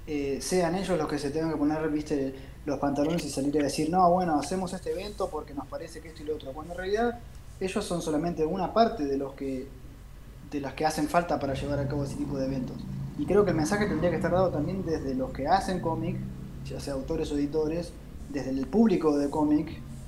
eh, 0.05 0.37
sean 0.39 0.75
ellos 0.75 0.97
los 0.97 1.07
que 1.07 1.17
se 1.17 1.31
tengan 1.31 1.51
que 1.51 1.57
poner, 1.57 1.89
viste, 1.89 2.33
los 2.65 2.79
pantalones 2.79 3.25
y 3.25 3.29
salir 3.29 3.59
a 3.59 3.63
decir, 3.63 3.89
no, 3.89 4.09
bueno, 4.11 4.39
hacemos 4.39 4.71
este 4.73 4.91
evento 4.91 5.29
porque 5.29 5.53
nos 5.53 5.67
parece 5.67 5.99
que 5.99 6.09
esto 6.09 6.21
y 6.21 6.25
lo 6.25 6.35
otro, 6.35 6.53
cuando 6.53 6.73
en 6.73 6.77
realidad 6.77 7.19
ellos 7.59 7.85
son 7.85 8.01
solamente 8.01 8.45
una 8.45 8.73
parte 8.73 9.05
de 9.05 9.17
los 9.17 9.33
que 9.33 9.67
de 10.51 10.61
las 10.61 10.73
que 10.73 10.85
hacen 10.85 11.09
falta 11.09 11.39
para 11.39 11.53
llevar 11.53 11.79
a 11.79 11.87
cabo 11.87 12.05
ese 12.05 12.15
tipo 12.15 12.37
de 12.37 12.45
eventos. 12.45 12.77
Y 13.19 13.25
creo 13.25 13.43
que 13.43 13.51
el 13.51 13.57
mensaje 13.57 13.85
tendría 13.85 14.09
que 14.11 14.15
estar 14.15 14.31
dado 14.31 14.49
también 14.49 14.85
desde 14.85 15.13
los 15.13 15.31
que 15.31 15.47
hacen 15.47 15.81
cómic, 15.81 16.15
ya 16.65 16.79
sea 16.79 16.93
autores 16.93 17.31
o 17.31 17.37
editores, 17.37 17.91
desde 18.29 18.51
el 18.51 18.65
público 18.67 19.17
de 19.17 19.29
cómic, 19.29 19.67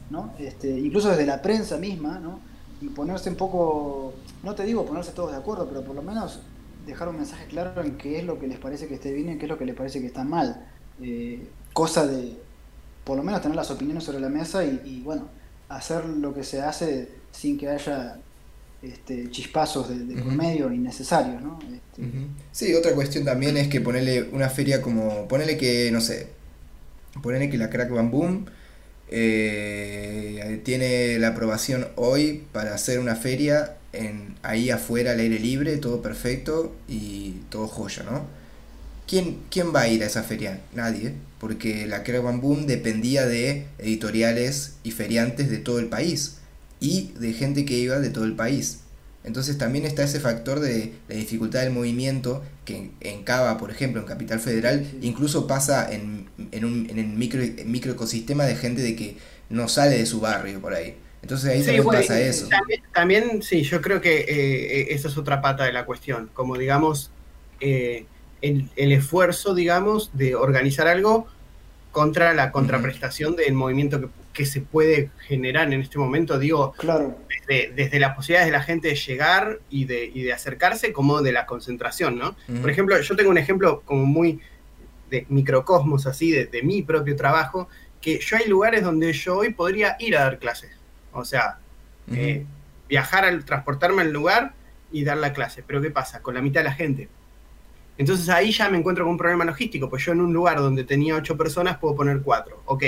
¿no? 0.09 0.31
Este, 0.39 0.79
incluso 0.79 1.09
desde 1.09 1.25
la 1.25 1.41
prensa 1.41 1.77
misma, 1.77 2.19
¿no? 2.19 2.39
y 2.81 2.87
ponerse 2.87 3.29
un 3.29 3.35
poco, 3.35 4.13
no 4.43 4.55
te 4.55 4.63
digo 4.63 4.85
ponerse 4.85 5.11
todos 5.11 5.31
de 5.31 5.37
acuerdo, 5.37 5.67
pero 5.67 5.83
por 5.83 5.95
lo 5.95 6.01
menos 6.01 6.39
dejar 6.85 7.09
un 7.09 7.17
mensaje 7.17 7.45
claro 7.47 7.81
en 7.81 7.97
qué 7.97 8.19
es 8.19 8.23
lo 8.23 8.39
que 8.39 8.47
les 8.47 8.57
parece 8.57 8.87
que 8.87 8.95
esté 8.95 9.11
bien 9.11 9.29
y 9.29 9.37
qué 9.37 9.45
es 9.45 9.49
lo 9.49 9.57
que 9.57 9.65
les 9.65 9.75
parece 9.75 9.99
que 9.99 10.07
está 10.07 10.23
mal. 10.23 10.65
Eh, 11.01 11.49
cosa 11.73 12.07
de, 12.07 12.37
por 13.03 13.17
lo 13.17 13.23
menos 13.23 13.41
tener 13.41 13.55
las 13.55 13.69
opiniones 13.69 14.05
sobre 14.05 14.21
la 14.21 14.29
mesa 14.29 14.63
y 14.63 15.01
bueno, 15.03 15.23
hacer 15.67 16.05
lo 16.05 16.33
que 16.33 16.43
se 16.43 16.61
hace 16.61 17.18
sin 17.31 17.57
que 17.57 17.69
haya 17.69 18.19
este, 18.81 19.29
chispazos 19.29 19.89
de, 19.89 19.99
de 19.99 20.15
medio 20.23 20.71
innecesarios, 20.71 21.41
¿no? 21.41 21.59
Este, 21.63 22.01
sí, 22.51 22.73
otra 22.73 22.93
cuestión 22.93 23.25
también 23.25 23.57
es 23.57 23.67
que 23.67 23.81
ponerle 23.81 24.23
una 24.31 24.49
feria 24.49 24.81
como, 24.81 25.27
ponerle 25.27 25.57
que, 25.57 25.89
no 25.91 25.99
sé, 25.99 26.27
ponerle 27.21 27.49
que 27.49 27.57
la 27.57 27.69
Crack 27.69 27.89
Bam 27.91 28.09
Boom 28.09 28.45
eh, 29.09 30.61
tiene 30.63 31.19
la 31.19 31.29
aprobación 31.29 31.87
hoy 31.95 32.43
para 32.53 32.73
hacer 32.73 32.99
una 32.99 33.15
feria 33.15 33.75
en, 33.91 34.35
ahí 34.43 34.69
afuera 34.69 35.11
al 35.11 35.19
aire 35.19 35.39
libre, 35.39 35.77
todo 35.77 36.01
perfecto 36.01 36.73
y 36.87 37.31
todo 37.49 37.67
joya, 37.67 38.03
¿no? 38.03 38.25
¿Quién, 39.07 39.39
¿Quién 39.49 39.73
va 39.75 39.81
a 39.81 39.87
ir 39.87 40.03
a 40.03 40.05
esa 40.05 40.23
feria? 40.23 40.61
Nadie, 40.73 41.15
porque 41.39 41.85
la 41.85 42.03
Crack 42.03 42.23
Bam 42.23 42.39
Boom 42.39 42.65
dependía 42.65 43.25
de 43.25 43.65
editoriales 43.79 44.75
y 44.83 44.91
feriantes 44.91 45.49
de 45.49 45.57
todo 45.57 45.79
el 45.79 45.87
país 45.87 46.38
y 46.79 47.11
de 47.19 47.33
gente 47.33 47.65
que 47.65 47.77
iba 47.77 47.99
de 47.99 48.09
todo 48.09 48.25
el 48.25 48.33
país. 48.35 48.81
Entonces 49.23 49.57
también 49.57 49.85
está 49.85 50.03
ese 50.03 50.19
factor 50.19 50.59
de 50.59 50.93
la 51.07 51.15
dificultad 51.15 51.61
del 51.61 51.73
movimiento 51.73 52.41
que 52.63 52.91
en 53.01 53.23
Cava, 53.23 53.57
por 53.57 53.69
ejemplo, 53.69 54.01
en 54.01 54.07
Capital 54.07 54.39
Federal, 54.39 54.85
incluso 55.01 55.45
pasa 55.45 55.91
en, 55.93 56.29
en 56.51 56.65
un 56.65 56.89
en 56.89 56.99
el 56.99 57.07
micro, 57.07 57.41
microecosistema 57.65 58.45
de 58.45 58.55
gente 58.55 58.81
de 58.81 58.95
que 58.95 59.17
no 59.49 59.67
sale 59.67 59.97
de 59.97 60.05
su 60.05 60.21
barrio 60.21 60.61
por 60.61 60.73
ahí. 60.73 60.95
Entonces 61.21 61.51
ahí 61.51 61.63
también 61.63 61.85
pasa 61.85 62.19
eso. 62.21 62.47
También, 62.93 63.41
sí, 63.43 63.63
yo 63.63 63.81
creo 63.81 63.99
que 63.99 64.19
eh, 64.21 64.93
esa 64.93 65.09
es 65.09 65.17
otra 65.17 65.41
pata 65.41 65.65
de 65.65 65.73
la 65.73 65.85
cuestión. 65.85 66.29
Como 66.33 66.57
digamos, 66.57 67.11
eh, 67.59 68.05
el, 68.41 68.69
el, 68.77 68.93
esfuerzo, 68.93 69.53
digamos, 69.53 70.11
de 70.13 70.35
organizar 70.35 70.87
algo 70.87 71.27
contra 71.91 72.33
la 72.33 72.51
contraprestación 72.53 73.35
del 73.35 73.53
movimiento 73.53 73.99
que, 73.99 74.07
que, 74.39 74.45
se 74.45 74.61
puede 74.61 75.11
generar 75.27 75.71
en 75.71 75.81
este 75.81 75.97
momento, 75.97 76.39
digo, 76.39 76.73
claro. 76.77 77.17
desde, 77.27 77.73
desde, 77.73 77.99
las 77.99 78.15
posibilidades 78.15 78.47
de 78.47 78.57
la 78.57 78.63
gente 78.63 78.87
de 78.87 78.95
llegar 78.95 79.59
y 79.69 79.85
de, 79.85 80.05
y 80.05 80.23
de 80.23 80.33
acercarse 80.33 80.93
como 80.93 81.21
de 81.21 81.31
la 81.31 81.45
concentración, 81.45 82.17
¿no? 82.17 82.35
Por 82.61 82.69
ejemplo, 82.69 82.99
yo 82.99 83.15
tengo 83.15 83.29
un 83.29 83.37
ejemplo 83.37 83.81
como 83.85 84.05
muy 84.05 84.39
de 85.09 85.25
microcosmos 85.29 86.05
así, 86.05 86.31
de, 86.31 86.45
de, 86.45 86.63
mi 86.63 86.81
propio 86.83 87.15
trabajo, 87.15 87.67
que 88.01 88.19
yo 88.19 88.37
hay 88.37 88.47
lugares 88.47 88.83
donde 88.83 89.11
yo 89.11 89.37
hoy 89.37 89.53
podría 89.53 89.97
ir 89.99 90.15
a 90.15 90.21
dar 90.21 90.39
clases, 90.39 90.71
o 91.11 91.25
sea, 91.25 91.59
eh, 92.13 92.45
viajar, 92.87 93.25
al, 93.25 93.45
transportarme 93.45 94.03
al 94.03 94.11
lugar 94.11 94.53
y 94.91 95.03
dar 95.03 95.17
la 95.17 95.33
clase, 95.33 95.63
pero 95.65 95.81
¿qué 95.81 95.91
pasa? 95.91 96.21
Con 96.21 96.33
la 96.33 96.41
mitad 96.41 96.61
de 96.61 96.65
la 96.65 96.73
gente. 96.73 97.09
Entonces 97.97 98.29
ahí 98.29 98.51
ya 98.51 98.69
me 98.69 98.77
encuentro 98.77 99.03
con 99.03 99.11
un 99.11 99.17
problema 99.17 99.43
logístico, 99.43 99.89
pues 99.89 100.05
yo 100.05 100.13
en 100.13 100.21
un 100.21 100.31
lugar 100.31 100.57
donde 100.59 100.85
tenía 100.85 101.15
ocho 101.15 101.35
personas 101.35 101.77
puedo 101.77 101.97
poner 101.97 102.21
cuatro. 102.21 102.63
Ok, 102.65 102.83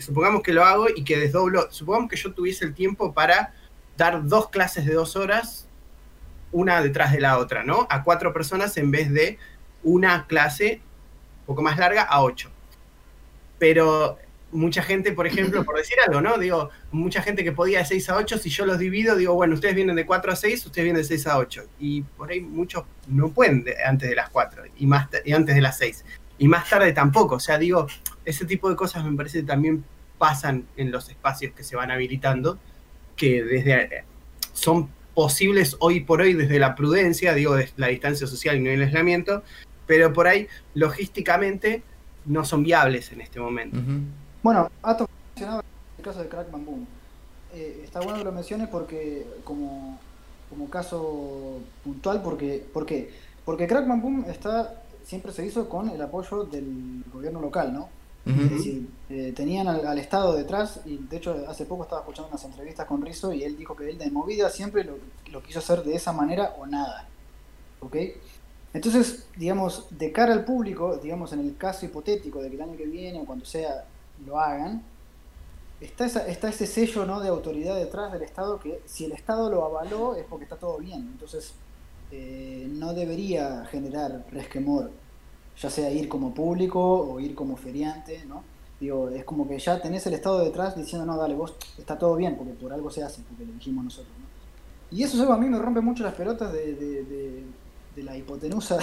supongamos 0.00 0.42
que 0.42 0.52
lo 0.52 0.64
hago 0.64 0.86
y 0.94 1.04
que 1.04 1.18
desdoblo, 1.18 1.70
supongamos 1.70 2.10
que 2.10 2.16
yo 2.16 2.32
tuviese 2.32 2.64
el 2.64 2.74
tiempo 2.74 3.12
para 3.12 3.54
dar 3.96 4.26
dos 4.26 4.50
clases 4.50 4.86
de 4.86 4.94
dos 4.94 5.16
horas, 5.16 5.68
una 6.50 6.82
detrás 6.82 7.12
de 7.12 7.20
la 7.20 7.38
otra, 7.38 7.64
¿no? 7.64 7.86
A 7.90 8.02
cuatro 8.02 8.32
personas 8.32 8.76
en 8.76 8.90
vez 8.90 9.10
de 9.10 9.38
una 9.82 10.26
clase 10.26 10.80
un 11.40 11.46
poco 11.46 11.62
más 11.62 11.78
larga 11.78 12.02
a 12.02 12.22
ocho. 12.22 12.50
Pero 13.58 14.18
mucha 14.52 14.82
gente, 14.82 15.12
por 15.12 15.26
ejemplo, 15.26 15.64
por 15.64 15.76
decir 15.76 15.96
algo, 16.06 16.20
¿no? 16.20 16.38
Digo, 16.38 16.70
mucha 16.90 17.22
gente 17.22 17.42
que 17.42 17.52
podía 17.52 17.78
de 17.78 17.84
6 17.86 18.10
a 18.10 18.16
8, 18.16 18.38
si 18.38 18.50
yo 18.50 18.66
los 18.66 18.78
divido, 18.78 19.16
digo, 19.16 19.34
bueno, 19.34 19.54
ustedes 19.54 19.74
vienen 19.74 19.96
de 19.96 20.06
4 20.06 20.32
a 20.32 20.36
6, 20.36 20.66
ustedes 20.66 20.84
vienen 20.84 21.02
de 21.02 21.08
6 21.08 21.26
a 21.26 21.38
8. 21.38 21.64
Y 21.80 22.02
por 22.02 22.30
ahí 22.30 22.40
muchos 22.40 22.84
no 23.08 23.30
pueden 23.30 23.64
de, 23.64 23.82
antes 23.82 24.08
de 24.08 24.14
las 24.14 24.28
4 24.30 24.64
y, 24.76 24.86
más, 24.86 25.08
y 25.24 25.32
antes 25.32 25.54
de 25.54 25.60
las 25.60 25.78
6. 25.78 26.04
Y 26.42 26.48
más 26.48 26.68
tarde 26.68 26.92
tampoco. 26.92 27.36
O 27.36 27.40
sea, 27.40 27.56
digo, 27.56 27.86
ese 28.24 28.44
tipo 28.46 28.68
de 28.68 28.74
cosas 28.74 29.04
me 29.04 29.16
parece 29.16 29.42
que 29.42 29.46
también 29.46 29.84
pasan 30.18 30.66
en 30.76 30.90
los 30.90 31.08
espacios 31.08 31.54
que 31.54 31.62
se 31.62 31.76
van 31.76 31.92
habilitando, 31.92 32.58
que 33.14 33.44
desde 33.44 34.04
son 34.52 34.88
posibles 35.14 35.76
hoy 35.78 36.00
por 36.00 36.20
hoy 36.20 36.34
desde 36.34 36.58
la 36.58 36.74
prudencia, 36.74 37.32
digo, 37.32 37.54
desde 37.54 37.74
la 37.76 37.86
distancia 37.86 38.26
social 38.26 38.56
y 38.56 38.60
no 38.60 38.70
el 38.70 38.82
aislamiento, 38.82 39.44
pero 39.86 40.12
por 40.12 40.26
ahí 40.26 40.48
logísticamente 40.74 41.84
no 42.26 42.44
son 42.44 42.64
viables 42.64 43.12
en 43.12 43.20
este 43.20 43.38
momento. 43.38 43.76
Uh 43.76 43.80
-huh. 43.80 44.00
Bueno, 44.42 44.68
Ato 44.82 45.08
mencionaba 45.36 45.62
el 45.98 46.04
caso 46.04 46.24
de 46.24 46.28
Crack 46.28 46.50
Bamboo. 46.50 46.84
Eh, 47.54 47.82
está 47.84 48.00
bueno 48.00 48.18
que 48.18 48.24
lo 48.24 48.32
menciones 48.32 48.66
porque 48.66 49.24
como, 49.44 50.00
como 50.50 50.68
caso 50.68 51.60
puntual, 51.84 52.20
porque, 52.20 52.64
¿por 52.72 52.84
qué? 52.84 53.12
Porque 53.44 53.68
Crack 53.68 53.86
Bamboo 53.86 54.28
está, 54.28 54.81
siempre 55.04 55.32
se 55.32 55.44
hizo 55.44 55.68
con 55.68 55.88
el 55.88 56.00
apoyo 56.00 56.44
del 56.44 57.04
gobierno 57.12 57.40
local, 57.40 57.72
¿no? 57.72 57.88
Uh 58.24 58.30
-huh. 58.30 58.44
Es 58.44 58.50
decir, 58.50 58.88
eh, 59.10 59.32
tenían 59.34 59.66
al, 59.66 59.84
al, 59.86 59.98
Estado 59.98 60.34
detrás 60.34 60.80
y 60.84 60.96
de 60.96 61.16
hecho 61.16 61.44
hace 61.48 61.64
poco 61.64 61.82
estaba 61.82 62.02
escuchando 62.02 62.28
unas 62.28 62.44
entrevistas 62.44 62.86
con 62.86 63.02
Rizzo 63.02 63.32
y 63.32 63.42
él 63.42 63.56
dijo 63.56 63.74
que 63.74 63.90
él 63.90 63.98
de 63.98 64.10
movida 64.10 64.48
siempre 64.48 64.84
lo, 64.84 64.94
lo 65.30 65.42
quiso 65.42 65.58
hacer 65.58 65.82
de 65.82 65.94
esa 65.94 66.12
manera 66.12 66.54
o 66.58 66.66
nada. 66.66 67.08
¿Ok? 67.80 67.96
Entonces, 68.74 69.26
digamos, 69.36 69.86
de 69.90 70.12
cara 70.12 70.32
al 70.32 70.44
público, 70.44 70.96
digamos, 70.96 71.32
en 71.32 71.40
el 71.40 71.56
caso 71.56 71.84
hipotético 71.84 72.40
de 72.40 72.48
que 72.48 72.56
el 72.56 72.62
año 72.62 72.76
que 72.76 72.86
viene 72.86 73.20
o 73.20 73.26
cuando 73.26 73.44
sea 73.44 73.84
lo 74.24 74.38
hagan, 74.38 74.82
está, 75.80 76.06
esa, 76.06 76.26
está 76.26 76.48
ese 76.48 76.66
sello 76.66 77.04
¿no? 77.04 77.20
de 77.20 77.28
autoridad 77.28 77.76
detrás 77.76 78.12
del 78.12 78.22
Estado 78.22 78.58
que 78.60 78.80
si 78.86 79.04
el 79.04 79.12
Estado 79.12 79.50
lo 79.50 79.64
avaló 79.64 80.14
es 80.14 80.24
porque 80.24 80.44
está 80.44 80.56
todo 80.56 80.78
bien. 80.78 81.00
Entonces, 81.00 81.54
no 82.12 82.94
debería 82.94 83.64
generar 83.66 84.24
resquemor, 84.30 84.90
ya 85.60 85.70
sea 85.70 85.90
ir 85.90 86.08
como 86.08 86.34
público 86.34 86.80
o 86.80 87.20
ir 87.20 87.34
como 87.34 87.56
feriante, 87.56 88.24
¿no? 88.26 88.42
Digo, 88.80 89.08
es 89.10 89.24
como 89.24 89.48
que 89.48 89.58
ya 89.58 89.80
tenés 89.80 90.04
el 90.06 90.14
Estado 90.14 90.44
detrás 90.44 90.76
diciendo, 90.76 91.06
no, 91.06 91.16
dale, 91.16 91.34
vos 91.34 91.54
está 91.78 91.96
todo 91.96 92.16
bien, 92.16 92.36
porque 92.36 92.52
por 92.54 92.72
algo 92.72 92.90
se 92.90 93.02
hace, 93.02 93.22
porque 93.22 93.46
lo 93.46 93.52
dijimos 93.52 93.84
nosotros, 93.84 94.12
¿no? 94.18 94.26
Y 94.96 95.04
eso 95.04 95.32
a 95.32 95.38
mí 95.38 95.48
me 95.48 95.58
rompe 95.58 95.80
mucho 95.80 96.02
las 96.02 96.14
pelotas 96.14 96.52
de, 96.52 97.44
la 97.96 98.16
hipotenusa 98.16 98.78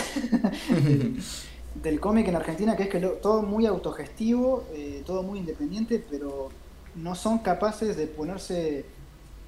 del, 1.83 1.99
cómic 1.99 2.27
en 2.29 2.35
Argentina, 2.35 2.75
que 2.75 2.83
es 2.83 2.89
que 2.89 2.99
todo 2.99 3.43
muy 3.43 3.65
autogestivo, 3.65 4.63
eh, 4.73 5.03
todo 5.05 5.21
muy 5.21 5.39
independiente, 5.39 6.03
pero 6.09 6.49
no 6.95 7.13
son 7.13 7.39
capaces 7.39 7.95
de 7.95 8.07
ponerse, 8.07 8.85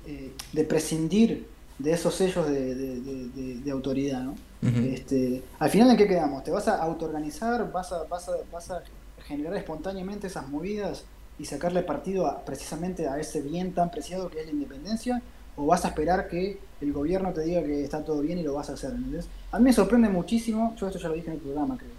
eh, 0.05 0.33
de 0.51 0.63
prescindir 0.65 1.47
de 1.81 1.91
esos 1.91 2.13
sellos 2.13 2.47
de, 2.47 2.75
de, 2.75 3.55
de 3.63 3.71
autoridad, 3.71 4.21
¿no? 4.21 4.31
Uh 4.31 4.65
-huh. 4.65 4.93
este, 4.93 5.41
al 5.59 5.69
final, 5.69 5.89
¿en 5.91 5.97
qué 5.97 6.07
quedamos? 6.07 6.43
¿Te 6.43 6.51
vas 6.51 6.67
a 6.67 6.81
autoorganizar? 6.83 7.71
¿Vas 7.71 7.91
a, 7.91 8.03
vas, 8.03 8.29
a, 8.29 8.33
¿Vas 8.51 8.69
a 8.71 8.83
generar 9.25 9.55
espontáneamente 9.55 10.27
esas 10.27 10.47
movidas 10.49 11.03
y 11.39 11.45
sacarle 11.45 11.81
partido 11.81 12.27
a, 12.27 12.43
precisamente 12.45 13.07
a 13.07 13.19
ese 13.19 13.41
bien 13.41 13.73
tan 13.73 13.89
preciado 13.89 14.29
que 14.29 14.39
es 14.41 14.45
la 14.45 14.51
independencia? 14.51 15.21
¿O 15.55 15.65
vas 15.65 15.83
a 15.85 15.89
esperar 15.89 16.27
que 16.27 16.59
el 16.79 16.93
gobierno 16.93 17.33
te 17.33 17.41
diga 17.41 17.63
que 17.63 17.83
está 17.83 18.03
todo 18.03 18.21
bien 18.21 18.37
y 18.37 18.43
lo 18.43 18.53
vas 18.53 18.69
a 18.69 18.73
hacer? 18.73 18.91
¿entendés? 18.91 19.27
A 19.51 19.57
mí 19.57 19.65
me 19.65 19.73
sorprende 19.73 20.09
muchísimo, 20.09 20.75
yo 20.79 20.87
esto 20.87 20.99
ya 20.99 21.09
lo 21.09 21.15
dije 21.15 21.27
en 21.27 21.33
el 21.33 21.39
programa, 21.39 21.77
creo, 21.77 21.89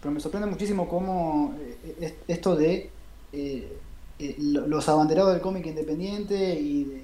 pero 0.00 0.12
me 0.12 0.20
sorprende 0.20 0.48
muchísimo 0.48 0.86
cómo 0.88 1.54
eh, 2.00 2.14
esto 2.28 2.54
de 2.56 2.90
eh, 3.32 3.78
eh, 4.18 4.36
los 4.38 4.88
abanderados 4.88 5.32
del 5.32 5.40
cómic 5.40 5.66
independiente 5.66 6.54
y 6.60 6.84
de, 6.84 7.03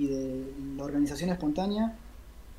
y 0.00 0.06
de, 0.06 0.52
la 0.76 0.84
organización 0.84 1.30
espontánea 1.30 1.94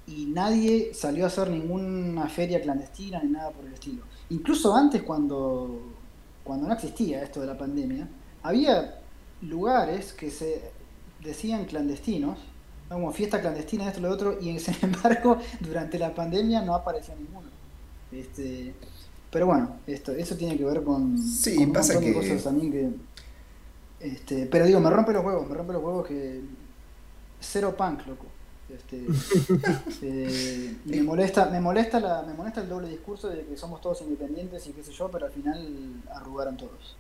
y 0.08 0.28
nadie 0.28 0.94
salió 0.94 1.24
a 1.24 1.28
hacer 1.28 1.50
ninguna 1.50 2.28
feria 2.28 2.62
clandestina 2.62 3.22
ni 3.24 3.32
nada 3.32 3.50
por 3.52 3.66
el 3.66 3.74
estilo. 3.74 4.04
Incluso 4.30 4.76
antes 4.76 5.02
cuando, 5.02 5.82
cuando 6.44 6.68
no 6.68 6.74
existía 6.74 7.24
esto 7.24 7.42
de 7.42 7.48
la 7.48 7.58
pandemia, 7.58 8.08
había 8.44 9.00
lugares 9.42 10.14
que 10.14 10.30
se 10.30 10.72
decían 11.24 11.66
clandestinos, 11.66 12.38
como 12.90 13.12
fiesta 13.12 13.42
clandestina, 13.42 13.88
esto, 13.88 14.02
lo 14.02 14.12
otro, 14.12 14.38
y 14.40 14.58
sin 14.60 14.76
embargo 14.82 15.38
durante 15.60 15.98
la 15.98 16.14
pandemia 16.14 16.62
no 16.62 16.76
apareció 16.76 17.16
ninguno. 17.16 17.50
Este, 18.12 18.74
pero 19.32 19.48
bueno, 19.48 19.78
esto, 19.88 20.12
eso 20.12 20.36
tiene 20.36 20.58
que 20.58 20.66
ver 20.66 20.84
con, 20.84 21.18
sí, 21.18 21.56
con 21.56 21.68
un 21.68 21.74
pasa 21.74 21.94
montón 21.94 22.14
que... 22.14 22.20
de 22.20 22.28
cosas 22.28 22.44
también 22.44 22.72
que. 22.72 22.90
Este, 24.00 24.46
pero 24.48 24.66
digo, 24.66 24.80
me 24.80 24.90
rompe 24.90 25.14
los 25.14 25.24
huevos, 25.24 25.48
me 25.48 25.56
rompe 25.56 25.74
los 25.74 25.84
huevos 25.84 26.08
que. 26.08 26.42
Cero 27.42 27.76
punk, 27.76 28.06
loco. 28.08 28.28
Este, 28.74 29.06
eh, 30.02 30.78
me 30.86 31.04
molesta, 31.04 31.48
me 31.48 31.60
molesta 31.60 32.00
la, 32.00 32.22
me 32.22 32.34
molesta 32.34 32.62
el 32.62 32.70
doble 32.70 32.88
discurso 32.88 33.28
de 33.28 33.44
que 33.44 33.58
somos 33.58 33.82
todos 33.82 34.02
independientes 34.02 34.66
y 34.68 34.72
qué 34.72 34.82
sé 34.82 34.92
yo, 34.94 35.10
pero 35.12 35.26
al 35.26 35.32
final 35.32 36.02
arrugaron 36.14 36.56
todos. 36.56 36.96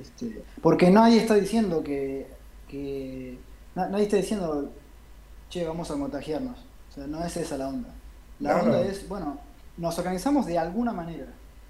Este, 0.00 0.42
porque 0.62 0.90
nadie 0.90 1.18
está 1.18 1.34
diciendo 1.34 1.82
que, 1.82 2.28
que 2.68 3.38
nadie 3.74 4.04
está 4.04 4.16
diciendo 4.16 4.70
che, 5.50 5.66
vamos 5.66 5.90
a 5.90 5.94
contagiarnos. 5.94 6.58
O 6.90 6.94
sea, 6.94 7.06
no 7.06 7.22
es 7.24 7.36
esa 7.36 7.58
la 7.58 7.68
onda. 7.68 7.88
La 8.38 8.54
no, 8.54 8.62
onda 8.62 8.78
no. 8.78 8.84
es, 8.84 9.06
bueno, 9.08 9.38
nos 9.76 9.98
organizamos 9.98 10.46
de 10.46 10.58
alguna 10.58 10.92
manera. 10.92 11.26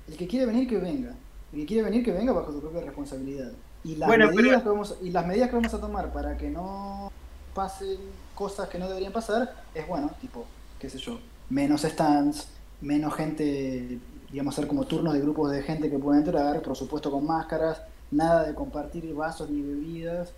El 0.07 0.17
que 0.17 0.29
quiere 0.29 0.47
venir, 0.47 0.69
que 0.69 0.79
venga. 0.79 1.15
El 1.53 1.61
que 1.61 1.67
quiere 1.67 1.83
venir, 1.85 2.05
que 2.05 2.13
venga 2.13 2.33
bajo 2.33 2.53
su 2.53 2.61
propia 2.61 2.83
responsabilidad. 2.83 3.51
Y 3.83 3.97
las, 3.97 4.09
bueno, 4.09 4.27
medidas, 4.27 4.45
pero... 4.45 4.63
que 4.63 4.69
vamos, 4.69 4.99
y 5.03 5.11
las 5.11 5.27
medidas 5.27 5.49
que 5.49 5.57
vamos 5.57 5.75
a 5.75 5.81
tomar 5.81 6.13
para 6.13 6.37
que 6.37 6.51
no 6.51 7.11
pasen 7.55 7.99
cosas 8.35 8.69
que 8.69 8.79
no 8.79 8.89
deberían 8.89 9.13
pasar 9.13 9.55
es, 9.75 9.87
bueno, 9.87 10.11
tipo, 10.21 10.47
qué 10.79 10.89
sé 10.89 10.99
yo, 10.99 11.21
menos 11.49 11.83
stands, 11.83 12.49
menos 12.81 13.15
gente, 13.15 13.99
digamos, 14.31 14.55
hacer 14.55 14.67
como 14.67 14.87
turnos 14.87 15.15
de 15.15 15.21
grupos 15.21 15.51
de 15.51 15.63
gente 15.63 15.91
que 15.91 15.99
pueda 15.99 16.19
entrar, 16.19 16.63
por 16.63 16.77
supuesto 16.77 17.11
con 17.11 17.27
máscaras, 17.27 17.83
nada 18.11 18.47
de 18.47 18.55
compartir 18.55 19.13
vasos 19.15 19.51
ni 19.51 19.63
bebidas, 19.63 20.33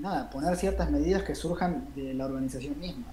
nada, 0.00 0.30
poner 0.30 0.56
ciertas 0.56 0.90
medidas 0.90 1.22
que 1.22 1.34
surjan 1.34 1.88
de 1.94 2.14
la 2.14 2.26
organización 2.26 2.78
misma. 2.78 3.04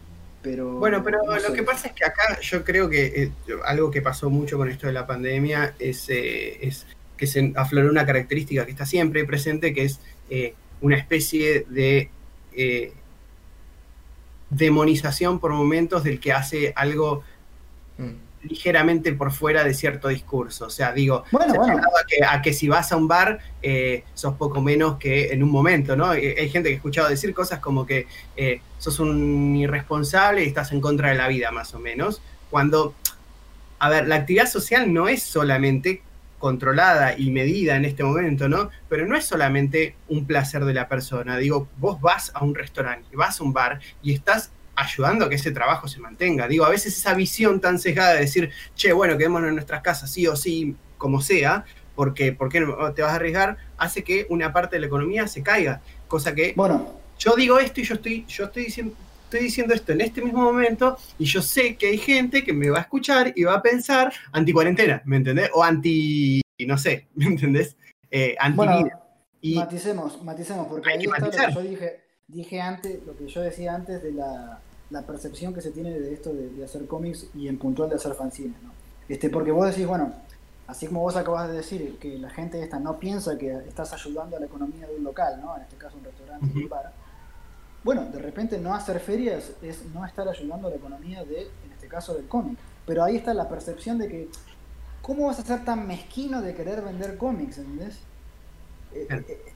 Pero, 0.41 0.73
bueno, 0.73 1.01
pero 1.03 1.23
no 1.23 1.37
lo 1.37 1.53
que 1.53 1.63
pasa 1.63 1.87
es 1.87 1.93
que 1.93 2.05
acá 2.05 2.39
yo 2.41 2.65
creo 2.65 2.89
que 2.89 3.23
eh, 3.23 3.31
algo 3.65 3.89
que 3.89 4.01
pasó 4.01 4.29
mucho 4.29 4.57
con 4.57 4.69
esto 4.69 4.87
de 4.87 4.93
la 4.93 5.07
pandemia 5.07 5.73
es, 5.79 6.09
eh, 6.09 6.65
es 6.67 6.85
que 7.15 7.27
se 7.27 7.53
afloró 7.55 7.89
una 7.89 8.05
característica 8.05 8.65
que 8.65 8.71
está 8.71 8.85
siempre 8.85 9.23
presente, 9.23 9.73
que 9.73 9.85
es 9.85 10.01
eh, 10.29 10.53
una 10.81 10.97
especie 10.97 11.65
de 11.69 12.09
demonización 14.53 15.39
por 15.39 15.51
momentos 15.51 16.03
del 16.03 16.19
que 16.19 16.31
hace 16.31 16.73
algo 16.75 17.23
mm. 17.97 18.47
ligeramente 18.49 19.13
por 19.13 19.31
fuera 19.31 19.63
de 19.63 19.73
cierto 19.73 20.07
discurso. 20.07 20.65
O 20.65 20.69
sea, 20.69 20.93
digo, 20.93 21.23
bueno, 21.31 21.53
bueno. 21.55 21.77
A, 21.77 22.07
que, 22.07 22.23
a, 22.23 22.41
que, 22.41 22.53
si 22.53 22.67
vas 22.67 22.91
a 22.91 22.97
un 22.97 23.07
bar 23.07 23.39
eh, 23.61 24.03
sos 24.13 24.35
poco 24.35 24.61
menos 24.61 24.97
que 24.97 25.31
en 25.31 25.43
un 25.43 25.51
momento, 25.51 25.95
¿no? 25.95 26.13
Eh, 26.13 26.35
hay 26.39 26.49
gente 26.49 26.69
que 26.69 26.73
he 26.73 26.77
escuchado 26.77 27.09
decir 27.09 27.33
cosas 27.33 27.59
como 27.59 27.85
que 27.85 28.07
eh, 28.35 28.61
sos 28.77 28.99
un 28.99 29.55
irresponsable 29.55 30.43
y 30.43 30.47
estás 30.47 30.71
en 30.71 30.81
contra 30.81 31.09
de 31.09 31.15
la 31.15 31.27
vida, 31.27 31.51
más 31.51 31.73
o 31.73 31.79
menos, 31.79 32.21
cuando, 32.49 32.93
a 33.79 33.89
ver, 33.89 34.07
la 34.07 34.15
actividad 34.15 34.47
social 34.47 34.93
no 34.93 35.07
es 35.07 35.23
solamente 35.23 36.01
controlada 36.43 37.17
y 37.17 37.31
medida 37.31 37.77
en 37.77 37.85
este 37.85 38.03
momento, 38.03 38.49
¿no? 38.49 38.69
Pero 38.89 39.07
no 39.07 39.15
es 39.15 39.23
solamente 39.23 39.95
un 40.09 40.25
placer 40.25 40.65
de 40.65 40.73
la 40.73 40.89
persona. 40.89 41.37
Digo, 41.37 41.69
vos 41.77 42.01
vas 42.01 42.33
a 42.35 42.43
un 42.43 42.53
restaurante, 42.53 43.15
vas 43.15 43.39
a 43.39 43.45
un 43.45 43.53
bar 43.53 43.79
y 44.01 44.13
estás 44.13 44.51
ayudando 44.75 45.23
a 45.23 45.29
que 45.29 45.35
ese 45.35 45.51
trabajo 45.51 45.87
se 45.87 46.01
mantenga. 46.01 46.49
Digo, 46.49 46.65
a 46.65 46.69
veces 46.69 46.97
esa 46.97 47.13
visión 47.13 47.61
tan 47.61 47.79
sesgada 47.79 48.15
de 48.15 48.19
decir, 48.19 48.51
che, 48.75 48.91
bueno, 48.91 49.17
quedémonos 49.17 49.47
en 49.47 49.55
nuestras 49.55 49.81
casas, 49.81 50.11
sí 50.11 50.27
o 50.27 50.35
sí, 50.35 50.75
como 50.97 51.21
sea, 51.21 51.63
porque 51.95 52.33
¿por 52.33 52.49
qué 52.49 52.59
no 52.59 52.91
te 52.91 53.03
vas 53.03 53.13
a 53.13 53.15
arriesgar? 53.15 53.55
Hace 53.77 54.03
que 54.03 54.25
una 54.27 54.51
parte 54.51 54.75
de 54.75 54.81
la 54.81 54.87
economía 54.87 55.27
se 55.27 55.43
caiga, 55.43 55.79
cosa 56.09 56.35
que 56.35 56.51
bueno, 56.57 56.99
yo 57.19 57.37
digo 57.37 57.57
esto 57.57 57.79
y 57.79 57.85
yo 57.85 57.95
estoy, 57.95 58.25
yo 58.27 58.43
estoy 58.43 58.65
diciendo, 58.65 58.93
estoy 59.33 59.47
diciendo 59.47 59.73
esto 59.73 59.93
en 59.93 60.01
este 60.01 60.21
mismo 60.21 60.43
momento 60.43 60.95
y 61.17 61.25
yo 61.25 61.41
sé 61.41 61.75
que 61.75 61.87
hay 61.87 61.97
gente 61.97 62.43
que 62.43 62.53
me 62.53 62.69
va 62.69 62.77
a 62.77 62.81
escuchar 62.81 63.33
y 63.35 63.43
va 63.43 63.55
a 63.55 63.61
pensar 63.63 64.13
anti 64.31 64.53
cuarentena, 64.53 65.01
¿me 65.05 65.17
entendés? 65.17 65.49
O 65.55 65.63
anti, 65.63 66.41
no 66.67 66.77
sé, 66.77 67.07
¿me 67.15 67.25
entendés? 67.25 67.75
Eh, 68.11 68.35
anti 68.39 68.57
bueno, 68.57 68.89
y 69.41 69.55
maticemos, 69.55 70.23
maticemos, 70.23 70.67
porque 70.67 70.91
ahí 70.91 71.03
está 71.03 71.19
lo 71.19 71.31
que 71.31 71.53
yo 71.53 71.61
dije, 71.61 72.01
dije 72.27 72.61
antes, 72.61 73.03
lo 73.07 73.17
que 73.17 73.27
yo 73.27 73.41
decía 73.41 73.73
antes 73.73 74.03
de 74.03 74.11
la, 74.11 74.61
percepción 75.07 75.55
que 75.55 75.61
se 75.61 75.71
tiene 75.71 75.89
de 75.89 76.13
esto 76.13 76.31
de, 76.31 76.63
hacer 76.63 76.85
cómics 76.85 77.27
y 77.33 77.47
en 77.47 77.57
puntual 77.57 77.89
de 77.89 77.95
hacer 77.95 78.13
fanzines, 78.13 78.61
¿no? 78.61 78.71
Este, 79.09 79.31
porque 79.31 79.49
vos 79.49 79.67
decís, 79.67 79.87
bueno, 79.87 80.13
así 80.67 80.85
como 80.85 81.01
vos 81.01 81.15
acabas 81.15 81.49
de 81.49 81.57
decir 81.57 81.97
que 81.99 82.19
la 82.19 82.29
gente 82.29 82.61
esta 82.61 82.77
no 82.77 82.99
piensa 82.99 83.35
que 83.35 83.51
estás 83.67 83.91
ayudando 83.93 84.37
a 84.37 84.39
la 84.39 84.45
economía 84.45 84.85
de 84.85 84.95
un 84.95 85.03
local, 85.03 85.41
¿no? 85.41 85.57
En 85.57 85.63
este 85.63 85.75
caso 85.77 85.97
un 85.97 86.03
restaurante, 86.03 86.45
un 86.45 86.69
bar. 86.69 86.93
Bueno, 87.83 88.05
de 88.05 88.19
repente 88.19 88.57
no 88.57 88.73
hacer 88.73 88.99
ferias 88.99 89.51
es 89.61 89.85
no 89.93 90.05
estar 90.05 90.27
ayudando 90.27 90.67
a 90.67 90.71
la 90.71 90.77
economía 90.77 91.23
de, 91.23 91.41
en 91.41 91.71
este 91.73 91.87
caso, 91.87 92.13
del 92.13 92.27
cómic. 92.27 92.57
Pero 92.85 93.03
ahí 93.03 93.17
está 93.17 93.33
la 93.33 93.49
percepción 93.49 93.97
de 93.97 94.07
que, 94.07 94.27
¿cómo 95.01 95.27
vas 95.27 95.39
a 95.39 95.43
ser 95.43 95.65
tan 95.65 95.85
mezquino 95.87 96.41
de 96.41 96.55
querer 96.55 96.81
vender 96.81 97.17
cómics, 97.17 97.57
¿entendés? 97.57 97.99
Eh, 98.95 99.07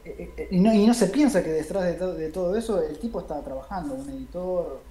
eh, 0.05 0.30
eh, 0.38 0.47
y, 0.51 0.59
no, 0.59 0.93
se 0.93 1.07
piensa 1.07 1.43
que 1.43 1.51
detrás 1.51 1.84
de, 2.17 2.30
todo 2.30 2.55
eso 2.55 2.82
el 2.82 2.97
tipo 2.97 3.19
está 3.19 3.41
trabajando, 3.41 3.95
un 3.95 4.09
editor. 4.09 4.82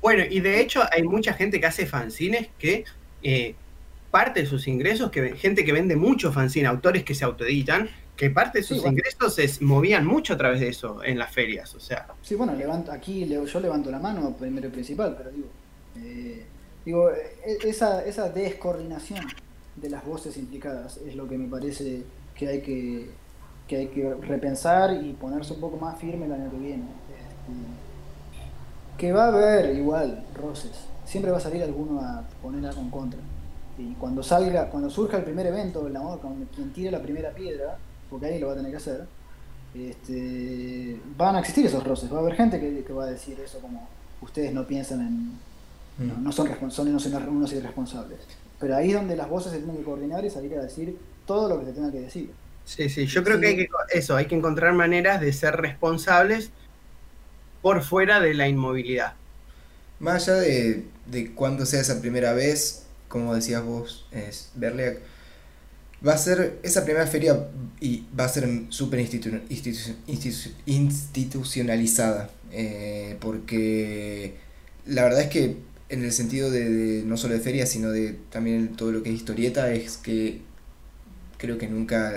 Bueno, 0.00 0.24
y 0.28 0.40
de 0.40 0.60
hecho 0.60 0.82
hay 0.90 1.02
mucha 1.02 1.34
gente 1.34 1.60
que 1.60 1.66
hace 1.66 1.86
fanzines 1.86 2.48
que 2.58 2.84
parte 4.10 4.40
de 4.40 4.46
sus 4.46 4.66
ingresos, 4.66 5.10
que 5.10 5.36
gente 5.36 5.64
que 5.64 5.72
vende 5.72 5.96
mucho 5.96 6.32
fanzine, 6.32 6.66
autores 6.66 7.04
que 7.04 7.14
se 7.14 7.24
autoeditan, 7.24 7.88
que 8.20 8.28
parte 8.28 8.58
de 8.58 8.64
sus 8.64 8.84
ingresos 8.84 9.34
se 9.34 9.64
movían 9.64 10.04
mucho 10.04 10.34
a 10.34 10.36
través 10.36 10.60
de 10.60 10.68
eso 10.68 11.02
en 11.02 11.18
las 11.18 11.32
ferias, 11.32 11.74
o 11.74 11.80
sea. 11.80 12.06
Sí, 12.20 12.34
bueno, 12.34 12.54
levanto, 12.54 12.92
aquí 12.92 13.26
yo 13.26 13.60
levanto 13.60 13.90
la 13.90 13.98
mano 13.98 14.36
primero 14.36 14.68
y 14.68 14.70
principal, 14.70 15.16
pero 15.16 15.30
digo, 15.30 15.48
digo 16.84 17.10
e, 17.10 17.56
esa, 17.64 18.04
esa 18.04 18.28
descoordinación 18.28 19.24
de 19.74 19.88
las 19.88 20.04
voces 20.04 20.36
implicadas 20.36 20.98
es 20.98 21.16
lo 21.16 21.26
que 21.26 21.38
me 21.38 21.48
parece 21.48 22.02
que 22.34 22.46
hay 22.46 22.60
que 22.60 23.08
que 23.66 23.76
hay 23.76 23.86
que 23.86 24.14
repensar 24.14 25.02
y 25.02 25.14
ponerse 25.14 25.54
un 25.54 25.60
poco 25.60 25.78
más 25.78 25.98
firme 25.98 26.26
el 26.26 26.32
año 26.32 26.50
que 26.50 26.58
viene. 26.58 26.82
Este, 26.82 27.56
que 28.98 29.12
va 29.12 29.24
a 29.24 29.28
haber 29.28 29.74
igual 29.76 30.26
roces, 30.34 30.72
siempre 31.06 31.32
va 31.32 31.38
a 31.38 31.40
salir 31.40 31.62
alguno 31.62 32.02
a 32.02 32.22
poner 32.42 32.66
algo 32.66 32.82
en 32.82 32.90
contra. 32.90 33.20
Y 33.78 33.94
cuando 33.94 34.22
salga, 34.22 34.68
cuando 34.68 34.90
surja 34.90 35.16
el 35.16 35.24
primer 35.24 35.46
evento, 35.46 35.86
amor, 35.86 36.20
con 36.20 36.44
quien 36.54 36.70
tire 36.74 36.90
la 36.90 37.00
primera 37.00 37.30
piedra, 37.30 37.78
porque 38.10 38.26
ahí 38.26 38.38
lo 38.38 38.48
va 38.48 38.54
a 38.54 38.56
tener 38.56 38.72
que 38.72 38.76
hacer, 38.76 39.06
este, 39.74 40.96
van 41.16 41.36
a 41.36 41.40
existir 41.40 41.64
esos 41.66 41.84
roces. 41.84 42.12
Va 42.12 42.16
a 42.16 42.20
haber 42.20 42.34
gente 42.34 42.58
que, 42.58 42.92
va 42.92 43.04
a 43.04 43.10
decir 43.10 43.38
eso 43.40 43.60
como 43.60 43.88
ustedes 44.20 44.52
no 44.52 44.66
piensan 44.66 45.00
en. 45.00 45.50
No, 45.98 46.30
mm. 46.30 46.32
son 46.32 46.48
responsables, 46.48 46.92
no 46.92 47.00
son 47.00 47.28
unos 47.28 47.52
irresponsables. 47.52 48.18
Pero 48.58 48.76
ahí 48.76 48.88
es 48.88 48.94
donde 48.94 49.16
las 49.16 49.28
voces 49.28 49.52
se 49.52 49.58
tienen 49.58 49.76
que 49.76 49.82
coordinar 49.82 50.24
y 50.24 50.30
salir 50.30 50.54
a 50.58 50.62
decir 50.62 50.96
todo 51.26 51.48
lo 51.48 51.60
que 51.60 51.66
se 51.66 51.72
tenga 51.72 51.92
que 51.92 52.00
decir. 52.00 52.30
Sí, 52.64 52.88
sí, 52.88 53.06
yo 53.06 53.22
creo 53.22 53.40
que 53.40 53.46
hay 53.48 53.56
que 53.56 53.68
eso, 53.90 54.16
hay 54.16 54.26
que 54.26 54.34
encontrar 54.34 54.72
maneras 54.74 55.20
de 55.20 55.32
ser 55.32 55.56
responsables 55.56 56.50
por 57.62 57.82
fuera 57.82 58.20
de 58.20 58.34
la 58.34 58.48
inmovilidad. 58.48 59.14
Más 59.98 60.28
allá 60.28 60.40
de, 60.40 60.84
de 61.06 61.32
cuándo 61.32 61.66
sea 61.66 61.80
esa 61.80 62.00
primera 62.00 62.32
vez, 62.32 62.86
como 63.08 63.34
decías 63.34 63.62
vos, 63.64 64.06
es 64.12 64.50
verle 64.54 65.00
va 66.06 66.14
a 66.14 66.18
ser 66.18 66.58
esa 66.62 66.84
primera 66.84 67.06
feria 67.06 67.48
y 67.80 68.04
va 68.18 68.24
a 68.24 68.28
ser 68.28 68.48
súper 68.68 69.00
institucionalizada 70.66 72.30
eh, 72.52 73.16
porque 73.20 74.34
la 74.86 75.04
verdad 75.04 75.22
es 75.22 75.28
que 75.28 75.56
en 75.88 76.04
el 76.04 76.12
sentido 76.12 76.50
de, 76.50 77.02
no 77.04 77.16
solo 77.16 77.34
de 77.34 77.40
feria 77.40 77.66
sino 77.66 77.90
de 77.90 78.16
también 78.30 78.76
todo 78.76 78.92
lo 78.92 79.02
que 79.02 79.10
es 79.10 79.16
historieta 79.16 79.72
es 79.72 79.96
que 79.96 80.40
creo 81.38 81.58
que 81.58 81.68
nunca 81.68 82.14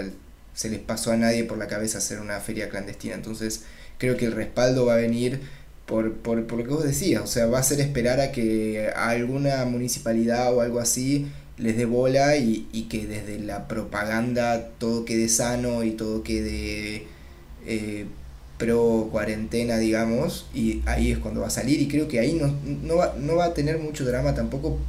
se 0.54 0.70
les 0.70 0.80
pasó 0.80 1.12
a 1.12 1.18
nadie 1.18 1.44
por 1.44 1.58
la 1.58 1.68
cabeza 1.68 1.98
hacer 1.98 2.20
una 2.20 2.40
feria 2.40 2.70
clandestina. 2.70 3.16
Entonces 3.16 3.64
creo 3.98 4.18
que 4.18 4.26
el 4.26 4.34
respaldo 4.34 4.86
va 4.86 4.94
a 4.94 4.98
venir 4.98 5.42
por, 5.86 6.14
por, 6.14 6.38
lo 6.38 6.64
que 6.64 6.70
vos 6.70 6.84
decías, 6.84 7.22
o 7.22 7.28
sea, 7.28 7.48
va 7.48 7.60
a 7.60 7.64
ser 7.64 7.82
esperar 7.82 8.22
a 8.22 8.32
que 8.32 8.90
alguna 8.96 9.66
municipalidad 9.66 10.56
o 10.56 10.62
algo 10.62 10.80
así 10.80 11.28
les 11.58 11.78
dé 11.78 11.86
bola 11.86 12.36
y, 12.38 12.88
que 12.90 13.06
desde 13.06 13.40
la 13.40 13.68
propaganda 13.68 14.70
todo 14.78 15.06
quede 15.06 15.30
sano 15.30 15.84
y 15.84 15.92
todo 15.92 16.24
quede 16.24 17.08
eh, 17.66 18.06
pro 18.58 19.10
cuarentena, 19.12 19.78
digamos, 19.78 20.48
y 20.54 20.82
ahí 20.86 21.12
es 21.12 21.18
cuando 21.20 21.42
va 21.42 21.48
a 21.48 21.52
salir 21.52 21.82
y 21.82 21.88
creo 21.88 22.08
que 22.08 22.20
ahí 22.20 22.34
no, 22.34 22.54
no, 22.64 22.98
va, 22.98 23.14
no 23.18 23.36
va 23.36 23.46
a 23.46 23.54
tener 23.54 23.78
mucho 23.78 24.06
drama 24.06 24.34
tampoco 24.34 24.80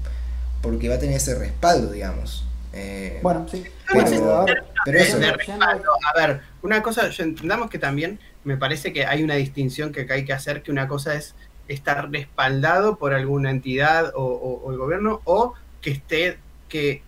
porque 0.62 0.88
va 0.88 0.94
a 0.94 0.98
tener 0.98 1.16
ese 1.16 1.34
respaldo, 1.34 1.92
digamos. 1.92 2.44
Eh, 2.72 3.20
bueno, 3.22 3.46
sí. 3.48 3.62
Pero, 3.92 4.06
eso. 4.98 5.16
a 5.16 6.18
ver, 6.18 6.40
una 6.62 6.82
cosa, 6.82 7.08
entendamos 7.18 7.70
que 7.70 7.78
también 7.78 8.18
me 8.42 8.56
parece 8.56 8.92
que 8.92 9.06
hay 9.06 9.22
una 9.22 9.34
distinción 9.34 9.92
que 9.92 10.06
hay 10.10 10.24
que 10.24 10.32
hacer, 10.32 10.62
que 10.62 10.70
una 10.70 10.88
cosa 10.88 11.14
es 11.14 11.34
estar 11.68 12.10
respaldado 12.10 12.98
por 12.98 13.14
alguna 13.14 13.50
entidad 13.50 14.12
o, 14.14 14.70
el 14.70 14.78
gobierno, 14.78 15.20
o 15.24 15.54
que 15.80 15.92
esté, 15.92 16.38
que, 16.74 17.02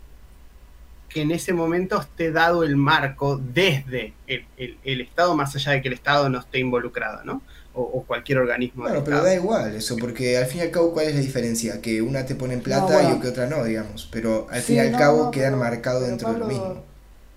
que 1.08 1.22
en 1.22 1.32
ese 1.32 1.52
momento 1.52 2.00
esté 2.00 2.30
dado 2.30 2.62
el 2.62 2.76
marco 2.76 3.36
desde 3.36 4.12
el 4.28 5.00
Estado, 5.00 5.34
más 5.34 5.56
allá 5.56 5.72
de 5.72 5.82
que 5.82 5.88
el 5.88 5.94
Estado 5.94 6.28
no 6.28 6.38
esté 6.38 6.60
involucrado, 6.60 7.24
¿no? 7.24 7.42
o, 7.74 8.04
cualquier 8.04 8.38
organismo. 8.38 8.84
Bueno, 8.84 9.02
pero 9.04 9.24
da 9.24 9.34
igual 9.34 9.74
eso, 9.74 9.96
porque 9.96 10.38
al 10.38 10.46
fin 10.46 10.60
y 10.60 10.62
al 10.62 10.70
cabo, 10.70 10.92
¿cuál 10.92 11.06
es 11.06 11.16
la 11.16 11.20
diferencia? 11.20 11.82
Que 11.82 12.00
una 12.00 12.24
te 12.24 12.36
pone 12.36 12.54
en 12.54 12.60
plata 12.60 13.12
y 13.12 13.18
que 13.18 13.26
otra 13.26 13.48
no, 13.48 13.64
digamos. 13.64 14.08
Pero 14.12 14.46
al 14.50 14.62
fin 14.62 14.76
y 14.76 14.78
al 14.78 14.92
cabo 14.92 15.32
quedan 15.32 15.58
marcados 15.58 16.06
dentro 16.06 16.32
del 16.32 16.44
mismo. 16.44 16.84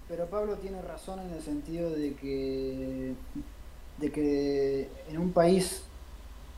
Pero 0.08 0.28
Pablo 0.28 0.54
tiene 0.58 0.84
razón 0.84 1.20
en 1.20 1.34
el 1.34 1.42
sentido 1.42 1.90
de 1.90 2.14
que, 2.14 3.14
de 3.98 4.12
que 4.12 4.88
en 5.10 5.18
un 5.18 5.32
país 5.32 5.82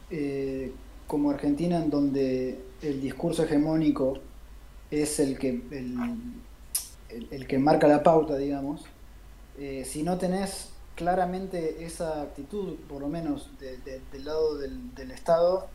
eh, 0.09 0.73
como 1.07 1.31
Argentina, 1.31 1.77
en 1.77 1.89
donde 1.89 2.59
el 2.81 3.01
discurso 3.01 3.45
hegemónico 3.45 4.19
es 4.91 5.19
el 5.19 5.39
que, 5.39 5.61
el, 7.09 7.47
que 7.47 7.57
marca 7.57 7.87
la 7.87 8.03
pauta, 8.03 8.37
digamos, 8.37 8.83
eh, 9.57 9.85
si 9.85 10.03
no 10.03 10.17
tenés 10.17 10.69
claramente 10.95 11.83
esa 11.85 12.21
actitud, 12.21 12.75
por 12.87 13.01
lo 13.01 13.07
menos 13.07 13.49
del 13.59 14.25
lado 14.25 14.57
del, 14.57 15.11
Estado, 15.11 15.67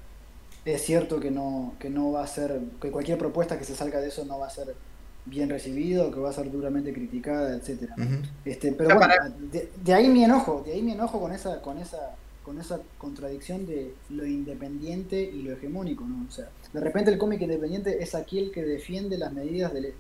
es 0.65 0.83
cierto 0.83 1.19
que 1.19 1.31
no, 1.31 1.75
que 1.79 1.91
no 1.91 2.13
va 2.13 2.23
a 2.23 2.27
ser, 2.27 2.61
que 2.81 2.91
cualquier 2.91 3.19
propuesta 3.19 3.59
que 3.59 3.65
se 3.65 3.75
salga 3.75 4.01
de 4.01 4.09
eso 4.09 4.25
no 4.25 4.39
va 4.39 4.47
a 4.47 4.51
ser 4.51 4.75
bien 5.25 5.49
recibido, 5.49 6.11
que 6.13 6.21
va 6.21 6.31
a 6.31 6.33
ser 6.33 6.51
duramente 6.51 6.93
criticada, 6.93 7.57
etcétera. 7.57 7.95
este, 8.45 8.73
pero 8.73 8.97
bueno, 8.97 9.15
de, 9.83 9.95
ahí 9.95 10.09
mi 10.09 10.25
enojo, 10.25 10.63
de 10.65 10.73
ahí 10.73 10.83
mi 10.83 10.93
enojo 10.93 11.21
con 11.21 11.33
esa, 11.33 11.61
con 11.61 11.79
esa, 11.79 12.15
con 12.47 12.61
esa 12.61 12.81
contradicción 12.97 13.67
de 13.67 13.93
lo 14.09 14.25
independiente 14.25 15.21
y 15.21 15.43
lo 15.43 15.55
hegemónico, 15.55 16.05
¿no? 16.05 16.25
O 16.29 16.31
sea, 16.31 16.49
de 16.73 16.79
repente 16.79 17.11
el 17.11 17.19
cómic 17.19 17.43
independiente 17.43 18.01
es 18.01 18.15
aquel 18.15 18.53
que 18.53 18.63
defiende 18.63 19.19
las 19.19 19.33
medidas 19.33 19.75
del, 19.75 19.93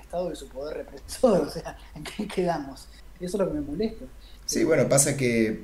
Estado 0.00 0.32
y 0.32 0.34
su 0.34 0.48
poder 0.48 0.78
represor, 0.78 1.42
o 1.46 1.48
sea, 1.48 1.78
¿en 1.94 2.02
qué 2.02 2.26
quedamos? 2.26 2.88
Eso 3.20 3.36
es 3.36 3.38
lo 3.38 3.46
que 3.46 3.54
me 3.54 3.60
molesta. 3.60 4.04
Sí, 4.44 4.64
bueno, 4.64 4.88
pasa 4.88 5.16
que 5.16 5.60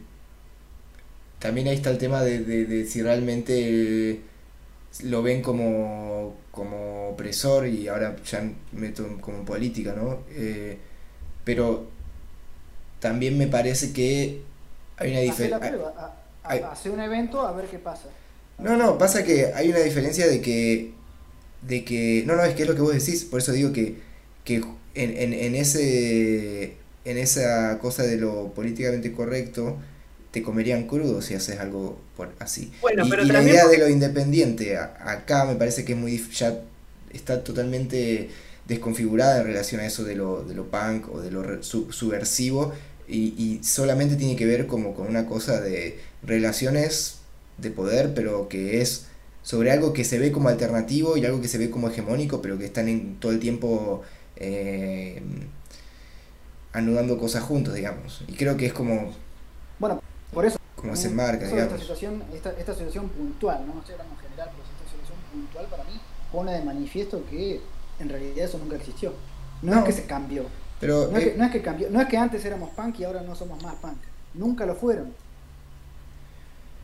también 1.41 1.67
ahí 1.67 1.75
está 1.75 1.91
el 1.91 1.99
tema 1.99 2.23
de, 2.23 2.87
si 2.87 3.03
realmente 3.03 4.21
lo 5.03 5.25
ven 5.25 5.43
como, 5.43 6.37
como 6.53 7.09
opresor 7.09 7.67
y 7.67 7.89
ahora 7.89 8.15
ya 8.23 8.49
meto 8.71 9.19
como 9.21 9.45
política, 9.45 9.93
¿no? 9.97 10.21
Eh, 10.31 10.79
pero 11.43 11.89
también 13.01 13.37
me 13.37 13.49
parece 13.49 13.93
que 13.93 14.43
hay 14.97 15.11
una 15.13 15.21
diferencia... 15.21 16.13
Hace 16.43 16.91
un 16.91 17.01
evento 17.01 17.41
a 17.41 17.53
ver 17.53 17.67
qué 17.67 17.79
pasa. 17.79 18.09
No, 18.59 18.77
no, 18.77 18.97
pasa 18.99 19.25
que 19.25 19.53
hay 19.55 19.71
una 19.71 19.81
diferencia 19.81 20.27
de 20.27 20.41
que... 20.41 20.93
De 21.63 21.85
que 21.85 22.23
no, 22.27 22.37
no, 22.37 22.45
es 22.45 22.55
que 22.55 22.63
es 22.63 22.69
lo 22.69 22.75
que 22.75 22.83
vos 22.83 22.93
decís, 22.93 23.25
por 23.25 23.41
eso 23.41 23.51
digo 23.51 23.73
que, 23.73 23.99
que 24.45 24.57
en, 24.95 25.17
en, 25.17 25.33
en 25.33 25.55
ese 25.57 26.77
en 27.07 27.19
esa 27.19 27.79
cosa 27.79 28.03
de 28.03 28.17
lo 28.17 28.53
políticamente 28.53 29.13
correcto, 29.13 29.79
te 30.33 30.43
comerían 30.43 30.87
crudo 30.87 31.23
si 31.23 31.35
haces 31.35 31.61
algo 31.61 31.99
por 32.17 32.33
así. 32.41 32.73
Bueno, 32.83 33.07
y, 33.07 33.11
pero 33.11 33.25
la 33.25 33.43
idea 33.43 33.67
de 33.69 33.79
lo 33.79 33.89
independiente 33.89 34.77
acá 34.77 35.45
me 35.45 35.55
parece 35.55 35.85
que 35.85 35.93
es 35.93 35.99
muy 35.99 36.19
ya 36.33 36.59
está 37.13 37.43
totalmente 37.45 38.29
desconfigurada 38.67 39.41
en 39.41 39.47
relación 39.47 39.81
a 39.81 39.87
eso 39.87 40.03
de 40.03 40.17
lo, 40.17 40.43
de 40.43 40.55
lo 40.55 40.67
punk 40.67 41.09
o 41.15 41.21
de 41.21 41.31
lo 41.31 41.63
subversivo 41.63 42.73
y, 43.09 43.35
y, 43.37 43.65
solamente 43.65 44.17
tiene 44.17 44.37
que 44.37 44.47
ver 44.47 44.67
como 44.67 44.95
con 44.95 45.07
una 45.07 45.27
cosa 45.27 45.61
de 45.61 45.99
relaciones 46.23 47.19
de 47.59 47.71
poder, 47.71 48.15
pero 48.15 48.49
que 48.49 48.81
es 48.81 49.07
sobre 49.43 49.71
algo 49.71 49.93
que 49.93 50.05
se 50.05 50.19
ve 50.19 50.33
como 50.33 50.49
alternativo 50.49 51.17
y 51.17 51.25
algo 51.25 51.41
que 51.41 51.49
se 51.49 51.57
ve 51.59 51.71
como 51.71 51.89
hegemónico, 51.89 52.43
pero 52.43 52.59
que 52.59 52.65
están 52.65 52.89
en 52.89 53.17
todo 53.21 53.31
el 53.31 53.39
tiempo 53.39 54.03
eh, 54.35 55.23
anudando 56.73 57.17
cosas 57.17 57.45
juntos, 57.45 57.75
digamos. 57.75 58.23
Y 58.27 58.33
creo 58.33 58.57
que 58.57 58.67
es 58.67 58.73
como... 58.73 59.13
Bueno, 59.79 60.03
por 60.33 60.45
eso... 60.45 60.59
Como 60.75 60.95
se 60.97 61.09
marca, 61.11 61.47
digamos. 61.47 61.75
Esta 61.75 61.79
situación, 61.79 62.25
esta, 62.35 62.51
esta 62.51 62.75
situación 62.75 63.09
puntual, 63.09 63.65
no 63.67 63.79
estoy 63.79 63.93
hablando 63.93 64.15
en 64.15 64.21
general, 64.21 64.51
pero 64.51 64.65
esta 64.65 64.91
situación 64.91 65.19
puntual 65.33 65.67
para 65.67 65.85
mí 65.85 66.01
pone 66.31 66.53
de 66.53 66.63
manifiesto 66.63 67.25
que 67.31 67.61
en 67.99 68.09
realidad 68.09 68.45
eso 68.45 68.59
nunca 68.59 68.77
existió. 68.77 69.13
No, 69.63 69.79
es 69.79 69.85
que 69.85 69.93
se 69.93 70.07
cambió. 70.07 70.45
Pero, 70.81 71.09
no, 71.11 71.19
es 71.19 71.25
que, 71.25 71.35
no 71.37 71.45
es 71.45 71.51
que 71.51 71.63
cambió. 71.63 71.91
No 71.91 72.01
es 72.01 72.09
que 72.09 72.17
antes 72.17 72.45
éramos 72.45 72.71
punk 72.71 73.01
y 73.01 73.05
ahora 73.05 73.23
no 73.23 73.35
somos 73.35 73.63
más 73.63 73.75
punk. 73.77 73.99
Nunca 74.35 74.67
lo 74.67 74.75
fueron. 74.75 75.13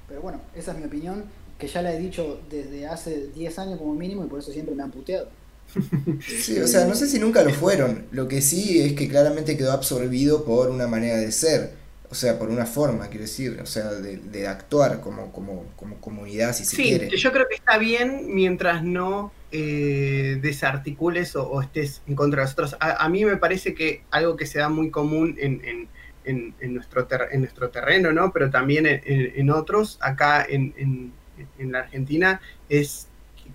Pero 0.08 0.22
bueno, 0.22 0.40
esa 0.54 0.72
es 0.72 0.78
mi 0.78 0.84
opinión, 0.84 1.24
que 1.58 1.66
ya 1.66 1.82
la 1.82 1.94
he 1.94 1.98
dicho 1.98 2.40
desde 2.50 2.86
hace 2.86 3.28
10 3.28 3.58
años 3.58 3.78
como 3.78 3.94
mínimo 3.94 4.24
y 4.24 4.28
por 4.28 4.38
eso 4.38 4.52
siempre 4.52 4.74
me 4.74 4.82
han 4.82 4.90
puteado. 4.90 5.28
Sí, 6.26 6.58
o 6.58 6.66
sea, 6.66 6.86
no 6.86 6.94
sé 6.94 7.06
si 7.06 7.18
nunca 7.18 7.42
lo 7.42 7.52
fueron. 7.54 8.06
Lo 8.10 8.28
que 8.28 8.42
sí 8.42 8.80
es 8.80 8.94
que 8.94 9.08
claramente 9.08 9.56
quedó 9.56 9.72
absorbido 9.72 10.44
por 10.44 10.70
una 10.70 10.86
manera 10.86 11.16
de 11.16 11.32
ser. 11.32 11.72
O 12.10 12.14
sea, 12.14 12.38
por 12.38 12.50
una 12.50 12.66
forma, 12.66 13.08
quiero 13.08 13.24
decir. 13.24 13.58
O 13.62 13.66
sea, 13.66 13.90
de, 13.90 14.46
actuar 14.46 15.00
como, 15.00 15.32
como, 15.32 15.64
como, 15.76 15.96
comunidad, 15.96 16.54
si 16.54 16.64
se 16.64 16.76
sí, 16.76 16.82
quiere. 16.82 17.16
Yo 17.16 17.32
creo 17.32 17.48
que 17.48 17.54
está 17.54 17.78
bien 17.78 18.34
mientras 18.34 18.82
no 18.84 19.32
eh, 19.52 20.38
desarticules 20.40 21.36
o, 21.36 21.60
estés 21.60 22.02
en 22.06 22.16
contra 22.16 22.40
de 22.40 22.44
nosotros. 22.46 22.76
A, 22.80 23.08
mí 23.08 23.24
me 23.24 23.36
parece 23.36 23.74
que 23.74 24.02
algo 24.10 24.36
que 24.36 24.46
se 24.46 24.58
da 24.58 24.68
muy 24.68 24.90
común 24.90 25.36
en, 25.38 25.88
en, 26.24 26.74
nuestro, 26.74 27.06
en 27.30 27.40
nuestro 27.40 27.70
terreno, 27.70 28.12
¿no? 28.12 28.32
Pero 28.32 28.50
también 28.50 28.86
en, 28.86 29.50
otros, 29.50 29.98
acá 30.00 30.44
en, 30.48 31.12
la 31.58 31.80
Argentina, 31.80 32.40
es 32.68 33.08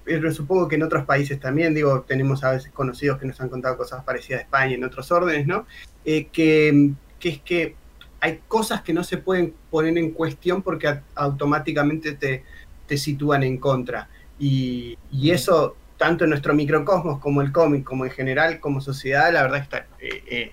pero 0.04 0.32
supongo 0.32 0.68
que 0.68 0.76
en 0.76 0.84
otros 0.84 1.06
países 1.06 1.40
también, 1.40 1.74
digo, 1.74 2.02
tenemos 2.02 2.44
a 2.44 2.52
veces 2.52 2.72
conocidos 2.72 3.18
que 3.20 3.26
nos 3.26 3.40
han 3.42 3.50
contado 3.50 3.78
cosas 3.78 4.04
parecidas 4.04 4.42
a 4.42 4.44
España 4.44 4.76
en 4.76 4.84
otros 4.84 5.12
órdenes, 5.12 5.48
¿no? 5.48 5.66
Eh, 6.06 6.28
que, 6.28 6.92
es 7.22 7.40
que 7.40 7.76
hay 8.20 8.42
cosas 8.48 8.82
que 8.82 8.94
no 8.94 9.04
se 9.04 9.18
pueden 9.18 9.54
poner 9.70 9.98
en 9.98 10.12
cuestión 10.12 10.62
porque 10.62 11.00
automáticamente 11.16 12.14
te, 12.14 12.44
te 12.88 12.98
sitúan 12.98 13.44
en 13.44 13.58
contra. 13.58 14.10
Y, 14.40 14.98
eso, 15.30 15.76
tanto 15.98 16.24
en 16.24 16.30
nuestro 16.30 16.54
microcosmos 16.54 17.20
como 17.20 17.42
el 17.42 17.52
cómic, 17.52 17.84
como 17.84 18.06
en 18.06 18.12
general, 18.12 18.60
como 18.60 18.82
sociedad, 18.82 19.32
la 19.34 19.44
verdad 19.44 19.60
está, 19.60 19.78
eh, 20.00 20.24
eh, 20.28 20.52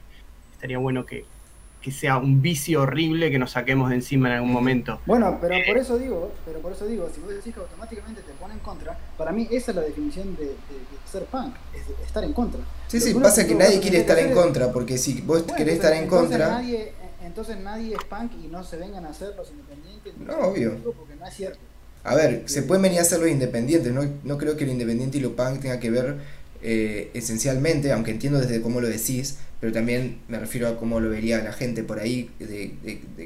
estaría 0.52 0.78
bueno 0.78 1.04
que, 1.04 1.24
que 1.84 1.92
sea 1.92 2.16
un 2.16 2.40
vicio 2.40 2.80
horrible 2.80 3.30
que 3.30 3.38
nos 3.38 3.50
saquemos 3.50 3.90
de 3.90 3.96
encima 3.96 4.28
en 4.28 4.36
algún 4.36 4.52
momento. 4.52 5.00
Bueno, 5.04 5.36
pero 5.38 5.54
por 5.66 5.76
eso 5.76 5.98
digo, 5.98 6.32
pero 6.46 6.60
por 6.60 6.72
eso 6.72 6.86
digo, 6.86 7.10
si 7.14 7.20
vos 7.20 7.28
decís 7.28 7.52
que 7.52 7.60
automáticamente 7.60 8.22
te 8.22 8.32
pone 8.32 8.54
en 8.54 8.60
contra, 8.60 8.98
para 9.18 9.32
mí 9.32 9.46
esa 9.50 9.72
es 9.72 9.76
la 9.76 9.82
definición 9.82 10.34
de, 10.36 10.56
ser 11.04 11.24
punk, 11.26 11.54
es 11.74 11.82
estar 12.06 12.24
en 12.24 12.32
contra. 12.32 12.60
Sí, 12.88 13.00
sí, 13.00 13.12
pasa 13.14 13.46
que 13.46 13.54
nadie 13.54 13.80
quiere 13.80 13.98
estar 13.98 14.18
en 14.18 14.32
contra, 14.32 14.72
porque 14.72 14.96
si 14.96 15.20
vos 15.20 15.42
querés 15.42 15.74
estar 15.74 15.92
en 15.92 16.08
contra... 16.08 16.48
Nadie, 16.48 16.94
entonces 17.22 17.58
nadie 17.58 17.94
es 17.94 18.04
punk 18.04 18.32
y 18.42 18.48
no 18.48 18.64
se 18.64 18.78
vengan 18.78 19.04
a 19.04 19.10
hacer 19.10 19.34
los 19.36 19.50
independientes. 19.50 20.16
No, 20.18 20.38
obvio. 20.48 20.78
Porque 20.96 21.16
no 21.16 21.26
es 21.26 21.34
cierto. 21.34 21.58
A 22.04 22.14
ver, 22.14 22.42
se 22.46 22.62
pueden 22.62 22.82
venir 22.82 22.98
a 22.98 23.02
hacer 23.02 23.18
los 23.18 23.30
independientes, 23.30 23.92
no, 23.92 24.06
no 24.24 24.38
creo 24.38 24.56
que 24.56 24.66
lo 24.66 24.72
independiente 24.72 25.18
y 25.18 25.20
lo 25.20 25.34
punk 25.34 25.60
tenga 25.60 25.80
que 25.80 25.90
ver 25.90 26.16
eh, 26.62 27.10
esencialmente, 27.14 27.92
aunque 27.92 28.10
entiendo 28.10 28.38
desde 28.38 28.60
cómo 28.60 28.80
lo 28.80 28.88
decís, 28.88 29.36
pero 29.60 29.72
también 29.72 30.18
me 30.28 30.38
refiero 30.38 30.68
a 30.68 30.78
cómo 30.78 31.00
lo 31.00 31.10
vería 31.10 31.42
la 31.42 31.52
gente 31.52 31.82
por 31.82 32.00
ahí, 32.00 32.30
de, 32.38 32.72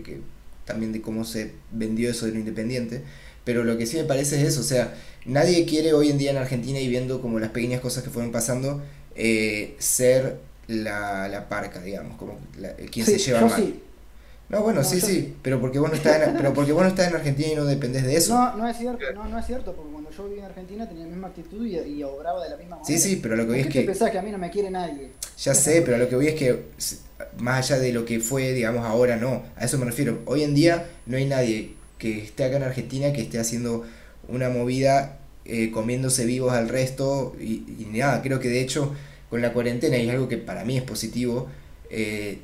que 0.03 0.21
también 0.65 0.93
de 0.93 1.01
cómo 1.01 1.25
se 1.25 1.53
vendió 1.73 2.11
eso 2.11 2.27
de 2.27 2.33
lo 2.33 2.39
independiente. 2.39 3.03
Pero 3.45 3.65
lo 3.65 3.79
que 3.79 3.87
sí 3.87 3.97
me 3.97 4.05
parece 4.05 4.41
es 4.41 4.49
eso, 4.49 4.61
o 4.61 4.65
sea, 4.65 4.95
nadie 5.25 5.65
quiere 5.67 5.93
hoy 5.93 6.11
en 6.11 6.19
día 6.19 6.31
en 6.33 6.37
Argentina 6.37 6.81
y 6.81 6.89
viendo 6.89 7.23
como 7.23 7.39
las 7.39 7.51
pequeñas 7.51 7.81
cosas 7.81 8.05
que 8.05 8.11
fueron 8.11 8.31
pasando, 8.31 8.83
eh, 9.15 9.75
ser 9.79 10.39
la, 10.69 11.29
la 11.29 11.49
parca, 11.49 11.81
digamos, 11.81 12.17
como 12.17 12.39
quien 12.91 13.07
se 13.07 13.19
lleva 13.19 13.47
mal. 13.47 13.75
No, 14.49 14.63
bueno, 14.63 14.83
sí, 14.83 15.01
sí, 15.01 15.35
pero 15.43 15.61
porque 15.61 15.79
vos 15.79 15.91
no 15.91 15.97
estás 15.97 16.27
en, 16.27 16.35
pero 16.37 16.55
porque 16.55 16.73
vos 16.73 16.83
no 16.83 16.89
estás 16.89 17.09
en 17.09 17.17
Argentina 17.17 17.49
y 17.53 17.57
no 17.57 17.65
dependés 17.65 18.05
de 18.05 18.17
eso. 18.17 18.35
No, 18.35 18.57
no 18.57 18.69
es 18.69 18.79
cierto, 18.79 19.05
no, 19.15 19.29
no 19.29 19.39
es 19.39 19.47
cierto, 19.47 19.75
porque 19.75 19.93
cuando 19.93 20.11
yo 20.11 20.25
vivía 20.25 20.45
en 20.45 20.47
Argentina 20.47 20.89
tenía 20.89 21.05
la 21.05 21.11
misma 21.11 21.29
actitud 21.29 21.67
y, 21.67 22.03
obraba 22.03 22.43
de 22.43 22.51
la 22.51 22.57
misma 22.57 22.77
manera. 22.77 22.87
Sí, 22.87 22.99
sí, 22.99 23.17
pero 23.23 23.37
lo 23.37 23.45
que 23.45 23.51
voy 23.51 23.61
es 23.61 23.67
que 23.67 23.83
pensás 23.83 24.11
que 24.11 24.19
a 24.19 24.23
mí 24.23 24.31
no 24.31 24.39
me 24.39 24.51
quiere 24.51 24.71
nadie? 24.71 25.11
Ya 25.39 25.55
sé, 25.55 25.83
pero 25.83 25.99
lo 25.99 26.09
que 26.09 26.17
voy 26.17 26.29
es 26.29 26.35
que 26.35 26.65
más 27.39 27.71
allá 27.71 27.81
de 27.81 27.93
lo 27.93 28.05
que 28.05 28.21
fue, 28.21 28.53
digamos, 28.53 28.87
ahora 28.87 29.17
no, 29.17 29.43
a 29.57 29.65
eso 29.65 29.79
me 29.79 29.85
refiero. 29.85 30.21
Hoy 30.25 30.43
en 30.43 30.55
día 30.55 30.87
no 31.07 31.17
hay 31.17 31.27
nadie 31.27 31.75
que 31.99 32.23
esté 32.23 32.45
acá 32.45 32.57
en 32.57 32.63
Argentina 32.63 33.13
que 33.13 33.21
esté 33.21 33.39
haciendo 33.39 33.85
una 34.29 34.49
movida 34.49 35.19
eh, 35.45 35.71
comiéndose 35.71 36.25
vivos 36.25 36.53
al 36.53 36.69
resto 36.69 37.35
y, 37.41 37.65
y, 37.79 37.89
nada, 37.93 38.23
creo 38.23 38.41
que 38.41 38.49
de 38.49 38.61
hecho 38.61 38.95
con 39.31 39.43
la 39.43 39.53
cuarentena 39.53 39.97
y 39.97 40.07
es 40.07 40.15
algo 40.15 40.29
que 40.29 40.39
para 40.39 40.65
mí 40.65 40.77
es 40.77 40.83
positivo, 40.83 41.49
eh, 41.91 42.39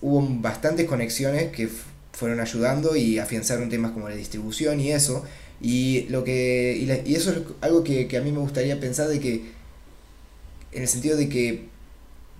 hubo 0.00 0.26
bastantes 0.40 0.86
conexiones 0.86 1.50
que 1.52 1.68
fueron 2.12 2.40
ayudando 2.40 2.96
y 2.96 3.18
afianzaron 3.18 3.68
temas 3.68 3.92
como 3.92 4.08
la 4.08 4.16
distribución 4.16 4.80
y 4.80 4.90
eso. 4.92 5.24
Y, 5.60 6.06
lo 6.08 6.24
que, 6.24 6.76
y, 7.06 7.14
eso 7.14 7.32
es 7.32 7.38
algo 7.60 7.82
que, 7.84 8.08
a 8.16 8.20
mí 8.20 8.32
me 8.32 8.38
gustaría 8.38 8.78
pensar 8.80 9.08
de 9.08 9.20
que, 9.20 9.52
en 10.72 10.82
el 10.82 10.88
sentido 10.88 11.16
de 11.16 11.28
que, 11.28 11.68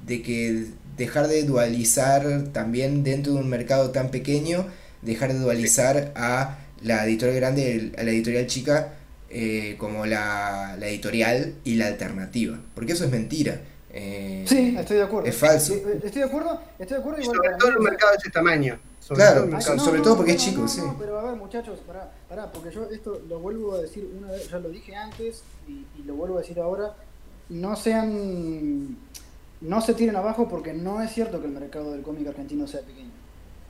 de 0.06 0.22
que 0.22 0.66
dejar 0.96 1.28
de 1.28 1.44
dualizar 1.44 2.48
también 2.52 3.02
dentro 3.02 3.34
de 3.34 3.40
un 3.40 3.48
mercado 3.48 3.90
tan 3.90 4.10
pequeño, 4.10 4.66
dejar 5.02 5.32
de 5.32 5.40
dualizar 5.40 6.12
a 6.16 6.58
la 6.82 7.04
editorial 7.06 7.36
grande, 7.36 7.92
a 7.96 8.02
la 8.02 8.10
editorial 8.10 8.46
chica, 8.46 8.94
eh, 9.30 9.76
como 9.78 10.06
la, 10.06 10.76
la 10.78 10.88
editorial 10.88 11.54
y 11.64 11.74
la 11.74 11.86
alternativa. 11.88 12.60
Porque 12.74 12.92
eso 12.92 13.04
es 13.04 13.10
mentira. 13.10 13.60
Eh, 13.90 14.44
sí, 14.46 14.76
estoy 14.78 14.98
de 14.98 15.02
acuerdo. 15.02 15.28
Es 15.28 15.36
falso. 15.36 15.74
Eh, 15.74 16.00
estoy 16.04 16.22
de 16.22 16.28
acuerdo, 16.28 16.60
estoy 16.78 16.96
de 16.96 17.02
acuerdo. 17.02 17.24
sobre 17.24 17.50
todo 17.58 17.70
en 17.70 17.76
un 17.78 17.84
mercado 17.84 18.12
de 18.12 18.18
ese 18.18 18.30
tamaño. 18.30 18.78
claro, 19.08 19.60
sobre 19.78 20.00
todo 20.00 20.16
porque 20.16 20.32
es 20.32 20.42
chico, 20.42 20.68
sí. 20.68 20.82
pero 20.98 21.18
a 21.18 21.22
ver, 21.24 21.36
muchachos, 21.36 21.80
pará, 21.86 22.12
pará, 22.28 22.52
porque 22.52 22.70
yo 22.70 22.84
esto 22.90 23.22
lo 23.28 23.38
vuelvo 23.38 23.74
a 23.74 23.78
decir 23.80 24.10
una 24.18 24.30
vez, 24.30 24.50
ya 24.50 24.58
lo 24.58 24.68
dije 24.68 24.94
antes 24.94 25.42
y, 25.66 26.02
lo 26.02 26.14
vuelvo 26.14 26.38
a 26.38 26.40
decir 26.40 26.60
ahora. 26.60 26.94
No 27.48 27.76
sean. 27.76 28.96
No 29.60 29.80
se 29.80 29.94
tiren 29.94 30.14
abajo 30.14 30.48
porque 30.48 30.72
no 30.72 31.02
es 31.02 31.12
cierto 31.12 31.40
que 31.40 31.46
el 31.46 31.52
mercado 31.52 31.90
del 31.92 32.02
cómic 32.02 32.28
argentino 32.28 32.66
sea 32.68 32.80
pequeño. 32.80 33.10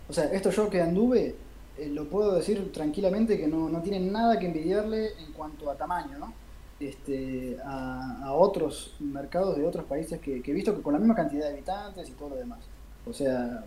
O 0.09 0.13
sea, 0.13 0.25
esto 0.25 0.51
yo 0.51 0.69
que 0.69 0.83
anduve, 0.83 1.35
eh, 1.79 1.89
lo 1.89 2.11
puedo 2.11 2.35
decir 2.35 2.73
tranquilamente 2.73 3.39
que 3.39 3.47
no, 3.47 3.69
no 3.69 3.81
tienen 3.81 4.13
nada 4.13 4.39
que 4.39 4.47
envidiarle 4.47 5.13
en 5.19 5.33
cuanto 5.33 5.71
a 5.71 5.77
tamaño, 5.77 6.19
¿no? 6.19 6.35
Este, 6.81 7.57
a, 7.65 8.33
otros 8.33 8.95
mercados 9.01 9.57
de 9.57 9.67
otros 9.67 9.85
países 9.87 10.21
que, 10.21 10.43
he 10.45 10.53
visto 10.53 10.75
que 10.75 10.83
con 10.83 10.93
la 10.93 10.99
misma 10.99 11.15
cantidad 11.15 11.47
de 11.47 11.55
habitantes 11.55 12.09
y 12.09 12.13
todo 12.13 12.31
lo 12.31 12.37
demás. 12.37 12.61
O 13.07 13.13
sea, 13.13 13.65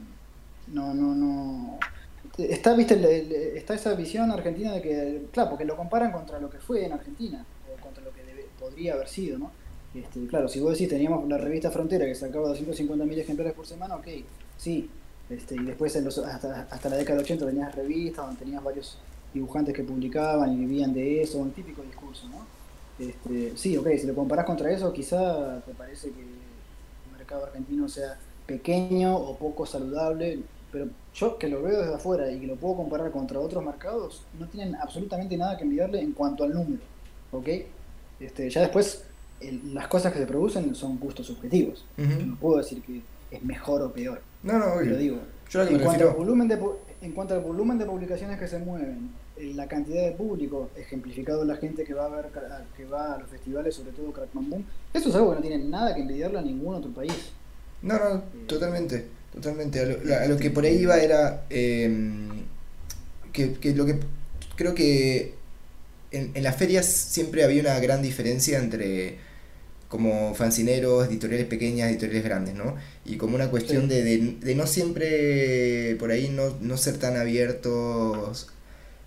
no, 0.67 0.93
no, 0.93 1.15
no. 1.15 1.79
Está, 2.37 2.73
viste, 2.75 3.57
está 3.57 3.73
esa 3.73 3.93
visión 3.95 4.31
argentina 4.31 4.73
de 4.73 4.81
que, 4.81 5.25
claro, 5.31 5.49
porque 5.49 5.65
lo 5.65 5.75
comparan 5.75 6.11
contra 6.11 6.39
lo 6.39 6.49
que 6.49 6.59
fue 6.59 6.85
en 6.85 6.93
Argentina, 6.93 7.43
o 7.67 7.81
contra 7.81 8.03
lo 8.03 8.11
que 8.11 8.21
podría 8.59 8.93
haber 8.93 9.07
sido, 9.07 9.39
¿no? 9.39 9.51
Este, 9.93 10.25
claro, 10.27 10.47
si 10.47 10.61
vos 10.61 10.71
decís, 10.71 10.87
teníamos 10.87 11.27
la 11.27 11.37
revista 11.37 11.69
Frontera 11.69 12.05
que 12.05 12.15
sacaba 12.15 12.49
250.000 12.49 13.17
ejemplares 13.17 13.53
por 13.53 13.65
semana, 13.65 13.95
ok, 13.95 14.07
sí. 14.57 14.89
Este, 15.29 15.55
y 15.55 15.63
después 15.63 15.95
hasta, 15.95 16.67
hasta 16.69 16.89
la 16.89 16.97
década 16.97 17.17
de 17.17 17.23
80 17.23 17.45
tenías 17.45 17.75
revistas 17.75 18.25
donde 18.25 18.39
tenías 18.39 18.63
varios 18.63 18.97
dibujantes 19.33 19.73
que 19.73 19.83
publicaban 19.83 20.53
y 20.53 20.57
vivían 20.57 20.93
de 20.93 21.21
eso, 21.21 21.39
un 21.39 21.51
típico 21.51 21.81
discurso, 21.81 22.27
¿no? 22.27 22.60
Este, 22.99 23.57
sí, 23.57 23.77
ok, 23.77 23.87
si 23.97 24.07
lo 24.07 24.15
comparás 24.15 24.45
contra 24.45 24.71
eso, 24.71 24.91
quizá 24.93 25.59
te 25.61 25.73
parece 25.73 26.11
que 26.11 26.21
el 26.21 27.17
mercado 27.17 27.45
argentino 27.45 27.87
sea 27.87 28.17
pequeño 28.45 29.15
o 29.15 29.37
poco 29.37 29.65
saludable, 29.65 30.39
pero 30.71 30.87
yo 31.13 31.37
que 31.37 31.49
lo 31.49 31.61
veo 31.61 31.81
desde 31.81 31.95
afuera 31.95 32.31
y 32.31 32.39
que 32.39 32.47
lo 32.47 32.55
puedo 32.55 32.77
comparar 32.77 33.11
contra 33.11 33.39
otros 33.39 33.63
mercados, 33.63 34.23
no 34.39 34.47
tienen 34.47 34.75
absolutamente 34.75 35.35
nada 35.37 35.57
que 35.57 35.63
envidiarle 35.63 36.01
en 36.01 36.11
cuanto 36.13 36.43
al 36.43 36.53
número, 36.53 36.81
¿ok? 37.31 37.47
Este, 38.19 38.49
ya 38.49 38.61
después, 38.61 39.03
las 39.73 39.87
cosas 39.87 40.13
que 40.13 40.19
se 40.19 40.27
producen 40.27 40.73
son 40.75 40.99
gustos 40.99 41.27
subjetivos. 41.27 41.85
No 41.97 42.37
puedo 42.37 42.57
decir 42.57 42.81
que 42.83 43.01
es 43.31 43.43
mejor 43.43 43.81
o 43.81 43.91
peor. 43.91 44.21
No, 44.43 44.59
no, 44.59 44.81
Lo 44.81 44.97
digo. 44.97 45.17
en, 45.53 45.79
cuanto 45.79 46.09
al 46.09 46.15
volumen 46.15 46.47
de, 46.47 46.59
en 47.01 47.11
cuanto 47.13 47.33
al 47.33 47.41
volumen 47.41 47.77
de 47.77 47.85
publicaciones 47.85 48.39
que 48.39 48.47
se 48.47 48.59
mueven, 48.59 49.09
la 49.37 49.67
cantidad 49.67 50.03
de 50.03 50.11
público, 50.11 50.69
ejemplificado 50.75 51.45
la 51.45 51.55
gente 51.55 51.83
que 51.83 51.93
va 51.93 52.05
a 52.05 52.09
ver 52.09 52.27
que 52.75 52.85
va 52.85 53.15
a 53.15 53.19
los 53.19 53.29
festivales, 53.29 53.75
sobre 53.75 53.91
todo 53.91 54.11
Crackman 54.11 54.49
Boom, 54.49 54.65
eso 54.93 55.09
es 55.09 55.15
algo 55.15 55.31
que 55.31 55.35
no 55.35 55.41
tiene 55.41 55.63
nada 55.63 55.95
que 55.95 56.01
envidiarle 56.01 56.39
a 56.39 56.41
ningún 56.41 56.75
otro 56.75 56.91
país. 56.91 57.31
No, 57.81 57.97
no, 57.97 58.15
eh, 58.17 58.21
totalmente, 58.47 59.05
totalmente. 59.33 59.79
A 59.79 60.27
lo, 60.27 60.37
que 60.37 60.51
por 60.51 60.65
ahí 60.65 60.77
iba 60.77 60.97
era 60.97 61.45
em, 61.49 62.43
que, 63.33 63.57
lo 63.73 63.85
que 63.85 63.99
creo 64.55 64.75
que 64.75 65.35
en, 66.11 66.31
en 66.35 66.43
las 66.43 66.55
ferias 66.55 66.85
siempre 66.85 67.43
había 67.43 67.61
una 67.61 67.79
gran 67.79 68.01
diferencia 68.01 68.59
entre 68.59 69.17
como 69.91 70.33
fancineros, 70.35 71.05
editoriales 71.09 71.47
pequeñas, 71.47 71.89
editoriales 71.89 72.23
grandes, 72.23 72.55
¿no? 72.55 72.75
Y 73.03 73.17
como 73.17 73.35
una 73.35 73.49
cuestión 73.49 73.89
de, 73.89 74.03
de, 74.03 74.55
no 74.55 74.65
siempre 74.65 75.97
por 75.99 76.11
ahí 76.11 76.29
no, 76.29 76.55
no 76.61 76.77
ser 76.77 76.97
tan 76.97 77.17
abiertos 77.17 78.47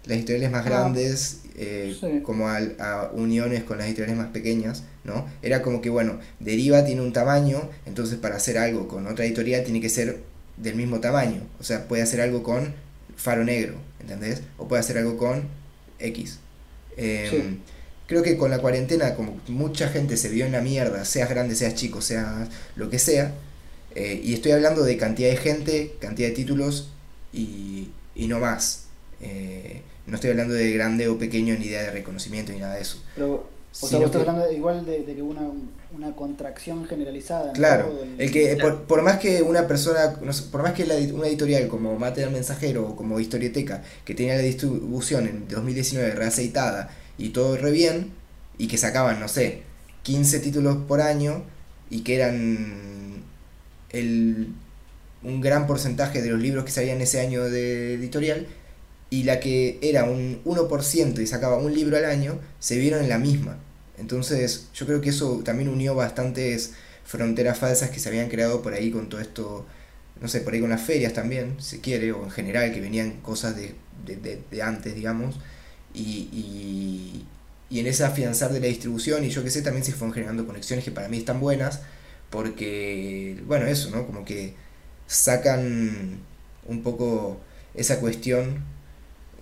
las 0.06 0.18
editoriales 0.18 0.50
más 0.50 0.64
grandes 0.64 1.40
eh, 1.56 2.20
como 2.24 2.48
a, 2.48 3.10
uniones 3.12 3.64
con 3.64 3.78
las 3.78 3.86
editoriales 3.86 4.16
más 4.16 4.28
pequeñas, 4.28 4.82
¿no? 5.04 5.26
Era 5.42 5.62
como 5.62 5.80
que, 5.80 5.88
bueno, 5.88 6.18
Deriva 6.40 6.84
tiene 6.84 7.00
un 7.00 7.12
tamaño, 7.12 7.70
entonces 7.86 8.18
para 8.18 8.36
hacer 8.36 8.58
algo 8.58 8.88
con 8.88 9.06
otra 9.06 9.24
editorial 9.24 9.62
tiene 9.62 9.80
que 9.80 9.88
ser 9.88 10.20
del 10.56 10.74
mismo 10.74 11.00
tamaño. 11.00 11.42
O 11.60 11.64
sea, 11.64 11.86
puede 11.86 12.02
hacer 12.02 12.20
algo 12.20 12.42
con 12.42 12.74
Faro 13.16 13.44
Negro, 13.44 13.76
¿entendés? 14.00 14.42
O 14.58 14.66
puede 14.66 14.80
hacer 14.80 14.98
algo 14.98 15.16
con 15.16 15.44
X. 16.00 16.38
Em, 16.96 17.58
creo 18.06 18.22
que 18.22 18.36
con 18.36 18.50
la 18.50 18.58
cuarentena, 18.58 19.14
como 19.14 19.40
mucha 19.48 19.88
gente 19.88 20.16
se 20.16 20.28
vio 20.28 20.46
en 20.46 20.52
la 20.52 20.60
mierda, 20.60 21.04
seas 21.04 21.30
grande, 21.30 21.54
seas 21.54 21.74
chico, 21.74 22.00
seas 22.00 22.48
lo 22.76 22.90
que 22.90 22.98
sea, 22.98 23.32
eh, 23.94 24.20
y 24.24 24.34
estoy 24.34 24.52
hablando 24.52 24.82
de 24.82 24.96
cantidad 24.96 25.30
de 25.30 25.36
gente, 25.36 25.94
cantidad 26.00 26.28
de 26.28 26.34
títulos 26.34 26.90
y, 27.32 27.90
y 28.14 28.26
no 28.26 28.40
más. 28.40 28.86
Eh, 29.20 29.82
no 30.06 30.14
estoy 30.14 30.30
hablando 30.30 30.54
de 30.54 30.70
grande 30.72 31.08
o 31.08 31.18
pequeño 31.18 31.54
ni 31.58 31.66
idea 31.66 31.82
de 31.82 31.90
reconocimiento 31.90 32.52
ni 32.52 32.58
nada 32.58 32.74
de 32.74 32.82
eso. 32.82 33.02
Pero, 33.14 33.48
o 33.80 33.86
sea, 33.86 33.98
vos 33.98 34.06
estás 34.06 34.20
hablando 34.20 34.52
igual 34.52 34.84
de, 34.84 35.04
que 35.04 35.22
una, 35.22 35.42
una 35.94 36.14
contracción 36.14 36.84
generalizada. 36.84 37.52
Claro, 37.52 37.92
el 38.18 38.30
que 38.30 38.56
por, 38.86 39.02
más 39.02 39.18
que 39.18 39.42
una 39.42 39.66
persona, 39.66 40.16
por 40.50 40.62
más 40.62 40.72
que 40.72 40.86
la, 40.86 40.96
una 41.14 41.26
editorial 41.26 41.68
como 41.68 41.98
Material 41.98 42.32
Mensajero 42.32 42.88
o 42.88 42.96
como 42.96 43.18
Historieteca, 43.18 43.82
que 44.04 44.14
tenía 44.14 44.34
la 44.34 44.42
distribución 44.42 45.26
en 45.26 45.48
2019 45.48 46.12
reaceitada 46.12 46.90
y 47.18 47.30
todo 47.30 47.56
re 47.56 47.70
bien, 47.70 48.12
y 48.58 48.68
que 48.68 48.78
sacaban, 48.78 49.20
no 49.20 49.28
sé, 49.28 49.62
15 50.02 50.40
títulos 50.40 50.76
por 50.86 51.00
año 51.00 51.42
y 51.90 52.02
que 52.02 52.16
eran 52.16 53.22
el, 53.90 54.48
un 55.22 55.40
gran 55.40 55.66
porcentaje 55.66 56.22
de 56.22 56.30
los 56.30 56.40
libros 56.40 56.64
que 56.64 56.70
salían 56.70 57.00
ese 57.00 57.20
año 57.20 57.44
de 57.44 57.94
editorial, 57.94 58.46
y 59.10 59.24
la 59.24 59.40
que 59.40 59.78
era 59.82 60.04
un 60.04 60.42
1% 60.44 61.20
y 61.20 61.26
sacaba 61.26 61.58
un 61.58 61.74
libro 61.74 61.96
al 61.96 62.04
año, 62.04 62.40
se 62.58 62.78
vieron 62.78 63.02
en 63.02 63.08
la 63.08 63.18
misma. 63.18 63.58
Entonces 63.98 64.68
yo 64.74 64.86
creo 64.86 65.00
que 65.00 65.10
eso 65.10 65.42
también 65.44 65.68
unió 65.68 65.94
bastantes 65.94 66.72
fronteras 67.04 67.58
falsas 67.58 67.90
que 67.90 68.00
se 68.00 68.08
habían 68.08 68.28
creado 68.28 68.62
por 68.62 68.72
ahí 68.74 68.90
con 68.90 69.08
todo 69.08 69.20
esto, 69.20 69.66
no 70.20 70.28
sé, 70.28 70.40
por 70.40 70.54
ahí 70.54 70.60
con 70.60 70.70
las 70.70 70.82
ferias 70.82 71.12
también, 71.12 71.56
si 71.60 71.78
quiere, 71.78 72.12
o 72.12 72.24
en 72.24 72.30
general, 72.30 72.72
que 72.72 72.80
venían 72.80 73.20
cosas 73.20 73.54
de, 73.56 73.74
de, 74.04 74.62
antes, 74.62 74.94
digamos, 74.94 75.38
y, 75.92 76.28
y, 76.32 77.26
y, 77.70 77.80
en 77.80 77.86
ese 77.86 78.04
afianzar 78.04 78.52
de 78.52 78.60
la 78.60 78.66
distribución, 78.66 79.24
y 79.24 79.30
yo 79.30 79.44
que 79.44 79.50
sé, 79.50 79.62
también 79.62 79.84
se 79.84 79.92
fueron 79.92 80.14
generando 80.14 80.46
conexiones 80.46 80.84
que 80.84 80.90
para 80.90 81.08
mí 81.08 81.18
están 81.18 81.40
buenas, 81.40 81.80
porque, 82.30 83.40
bueno, 83.46 83.66
eso, 83.66 83.90
¿no? 83.90 84.06
Como 84.06 84.24
que 84.24 84.54
sacan 85.06 86.18
un 86.66 86.82
poco 86.82 87.40
esa 87.74 88.00
cuestión 88.00 88.64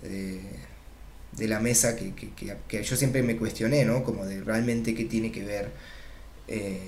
de, 0.03 1.47
la 1.47 1.59
mesa 1.59 1.95
que, 1.95 2.13
que, 2.13 2.83
yo 2.83 2.95
siempre 2.95 3.23
me 3.23 3.37
cuestioné, 3.37 3.85
¿no? 3.85 4.03
Como 4.03 4.25
de 4.25 4.41
realmente 4.41 4.93
qué 4.93 5.05
tiene 5.05 5.31
que 5.31 5.43
ver, 5.43 5.71
eh, 6.47 6.79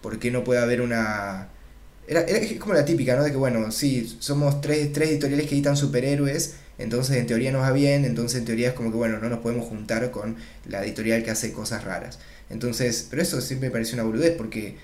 por 0.00 0.18
qué 0.18 0.30
no 0.30 0.44
puede 0.44 0.60
haber 0.60 0.80
una... 0.80 1.48
Era, 2.08 2.20
es 2.20 2.60
como 2.60 2.74
la 2.74 2.84
típica, 2.84 3.16
¿no? 3.16 3.24
De 3.24 3.32
que, 3.32 3.36
bueno, 3.36 3.72
sí, 3.72 4.16
somos 4.20 4.60
tres, 4.60 4.92
tres 4.92 5.10
editoriales 5.10 5.48
que 5.48 5.56
editan 5.56 5.76
superhéroes, 5.76 6.54
entonces 6.78 7.16
en 7.16 7.26
teoría 7.26 7.50
nos 7.50 7.62
va 7.62 7.72
bien, 7.72 8.04
entonces 8.04 8.38
en 8.38 8.44
teoría 8.44 8.68
es 8.68 8.74
como 8.74 8.90
que, 8.90 8.96
bueno, 8.96 9.18
no 9.18 9.28
nos 9.28 9.40
podemos 9.40 9.66
juntar 9.66 10.10
con 10.10 10.36
la 10.66 10.84
editorial 10.84 11.24
que 11.24 11.30
hace 11.32 11.52
cosas 11.52 11.82
raras. 11.84 12.18
Entonces, 12.48 13.08
pero 13.10 13.22
eso 13.22 13.40
siempre 13.40 13.68
me 13.68 13.72
parece 13.72 13.94
una 13.94 14.04
boludez, 14.04 14.36
porque 14.36 14.76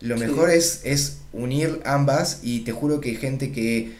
lo 0.00 0.16
mejor 0.16 0.50
es, 0.50 0.80
es 0.84 1.18
unir 1.32 1.80
ambas 1.84 2.40
y 2.42 2.60
te 2.60 2.72
juro 2.72 3.00
que 3.00 3.16
gente 3.16 3.52
que 3.52 3.92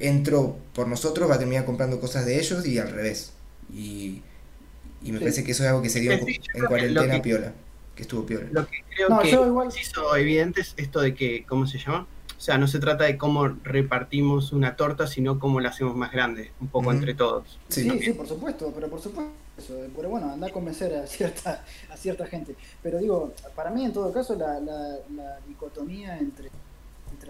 entro 0.00 0.56
por 0.74 0.88
nosotros 0.88 1.30
va 1.30 1.34
a 1.34 1.38
terminar 1.38 1.64
comprando 1.64 2.00
cosas 2.00 2.26
de 2.26 2.38
ellos 2.38 2.66
y 2.66 2.78
al 2.78 2.90
revés. 2.90 3.32
Y, 3.72 4.22
y 5.02 5.12
me 5.12 5.20
parece 5.20 5.44
que 5.44 5.52
eso 5.52 5.62
es 5.62 5.68
algo 5.68 5.82
que 5.82 5.90
sería 5.90 6.14
en 6.14 6.66
cuarentena 6.66 7.22
piola, 7.22 7.52
que 7.94 8.02
estuvo 8.02 8.26
piola. 8.26 8.48
Lo 8.50 8.66
que 8.66 8.84
creo 8.94 9.18
que 9.20 9.30
igual... 9.30 9.72
se 9.72 9.80
hizo 9.80 10.16
evidente 10.16 10.60
es 10.60 10.74
esto 10.76 11.00
de 11.00 11.14
que, 11.14 11.44
¿cómo 11.46 11.66
se 11.66 11.78
llama? 11.78 12.06
O 12.36 12.42
sea, 12.42 12.56
no 12.56 12.66
se 12.66 12.78
trata 12.78 13.04
de 13.04 13.18
cómo 13.18 13.48
repartimos 13.48 14.52
una 14.52 14.74
torta, 14.74 15.06
sino 15.06 15.38
cómo 15.38 15.60
la 15.60 15.68
hacemos 15.68 15.94
más 15.94 16.10
grande, 16.10 16.52
un 16.58 16.68
poco 16.68 16.90
entre 16.90 17.12
todos. 17.12 17.58
Sí, 17.68 17.88
sí, 18.00 18.12
por 18.14 18.26
supuesto, 18.26 18.72
pero 18.74 18.88
por 18.88 18.98
supuesto. 19.00 19.34
Pero 19.94 20.08
bueno, 20.08 20.32
anda 20.32 20.46
a 20.46 20.50
convencer 20.50 20.94
a 20.94 21.06
cierta, 21.06 21.62
a 21.90 21.96
cierta 21.98 22.24
gente. 22.24 22.56
Pero 22.82 22.98
digo, 22.98 23.34
para 23.54 23.70
mí 23.70 23.84
en 23.84 23.92
todo 23.92 24.10
caso 24.10 24.34
la, 24.36 24.58
la, 24.58 24.96
la 25.14 25.38
dicotomía 25.46 26.18
entre 26.18 26.48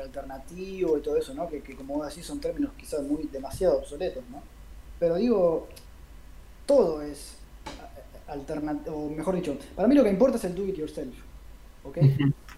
entre 0.02 0.20
alternativo 0.20 0.98
y 0.98 1.02
todo 1.02 1.16
eso, 1.16 1.34
¿no? 1.34 1.48
Que, 1.48 1.60
como 1.74 1.94
vos 1.94 2.08
decís 2.08 2.26
son 2.26 2.40
términos 2.40 2.72
quizás 2.76 3.02
muy 3.02 3.24
demasiado 3.24 3.78
obsoletos, 3.78 4.22
¿no? 4.30 4.42
Pero 4.98 5.16
digo, 5.16 5.68
todo 6.66 7.02
es 7.02 7.36
alternativo, 8.26 8.96
o 8.96 9.10
mejor 9.10 9.34
dicho, 9.34 9.56
para 9.74 9.88
mí 9.88 9.94
lo 9.94 10.04
que 10.04 10.10
importa 10.10 10.36
es 10.36 10.44
el 10.44 10.54
do 10.54 10.66
it 10.66 10.76
yourself, 10.76 11.14
¿ok? 11.84 11.98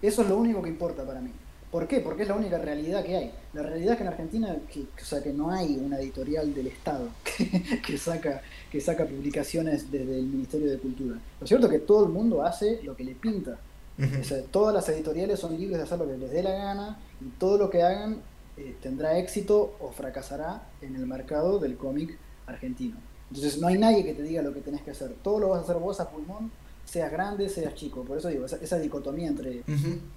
Eso 0.01 0.21
es 0.21 0.29
lo 0.29 0.37
único 0.37 0.61
que 0.61 0.69
importa 0.69 1.05
para 1.05 1.21
mí. 1.21 1.31
¿Por 1.71 1.87
qué? 1.87 2.01
Porque 2.01 2.21
es 2.21 2.27
la 2.27 2.35
única 2.35 2.59
realidad 2.59 3.03
que 3.03 3.15
hay. 3.15 3.31
La 3.53 3.63
realidad 3.63 3.93
es 3.93 3.97
que 3.97 4.03
en 4.03 4.09
Argentina, 4.09 4.57
que, 4.71 4.81
o 4.81 5.03
sea, 5.03 5.23
que 5.23 5.33
no 5.33 5.49
hay 5.49 5.75
una 5.83 5.99
editorial 5.99 6.53
del 6.53 6.67
Estado 6.67 7.07
que, 7.87 7.97
saca, 7.97 8.43
que 8.71 8.79
saca 8.79 9.05
publicaciones 9.05 9.89
desde 9.89 10.19
el 10.19 10.27
Ministerio 10.27 10.69
de 10.69 10.77
Cultura. 10.77 11.17
Lo 11.41 11.47
cierto 11.47 11.65
es 11.65 11.71
que 11.71 11.79
todo 11.79 12.05
el 12.05 12.11
mundo 12.11 12.43
hace 12.43 12.79
lo 12.83 12.95
que 12.95 13.03
le 13.03 13.15
pinta 13.15 13.57
todas 14.51 14.73
las 14.73 14.87
editoriales 14.89 15.39
son 15.39 15.57
libres 15.57 15.77
de 15.77 15.83
hacer 15.83 15.99
lo 15.99 16.07
que 16.07 16.17
les 16.17 16.31
dé 16.31 16.43
la 16.43 16.51
gana 16.51 16.99
y 17.21 17.29
todo 17.39 17.57
lo 17.57 17.69
que 17.69 17.83
hagan 17.83 18.21
eh, 18.57 18.75
tendrá 18.81 19.17
éxito 19.17 19.75
o 19.79 19.91
fracasará 19.91 20.69
en 20.81 20.95
el 20.95 21.05
mercado 21.05 21.59
del 21.59 21.77
cómic 21.77 22.17
argentino. 22.45 22.97
Entonces 23.29 23.59
no 23.59 23.67
hay 23.67 23.77
nadie 23.77 24.03
que 24.03 24.13
te 24.13 24.21
diga 24.21 24.41
lo 24.41 24.53
que 24.53 24.61
tenés 24.61 24.81
que 24.81 24.91
hacer. 24.91 25.13
Todo 25.23 25.39
lo 25.39 25.49
vas 25.49 25.61
a 25.61 25.63
hacer 25.63 25.77
vos 25.77 25.99
a 25.99 26.09
pulmón, 26.09 26.51
seas 26.85 27.11
grande, 27.11 27.49
seas 27.49 27.73
chico. 27.75 28.03
Por 28.03 28.17
eso 28.17 28.27
digo, 28.27 28.45
esa, 28.45 28.79
dicotomía 28.79 29.27
entre, 29.27 29.63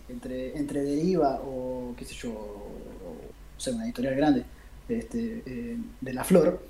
entre, 0.09 0.57
entre 0.59 0.83
deriva 0.83 1.41
o 1.43 1.95
qué 1.97 2.05
sé 2.05 2.15
yo, 2.15 2.31
o, 2.31 3.61
sea, 3.61 3.75
una 3.75 3.85
editorial 3.85 4.17
grande 4.17 4.45
este, 4.89 5.43
eh, 5.47 5.79
de 6.01 6.13
la 6.13 6.25
flor, 6.25 6.61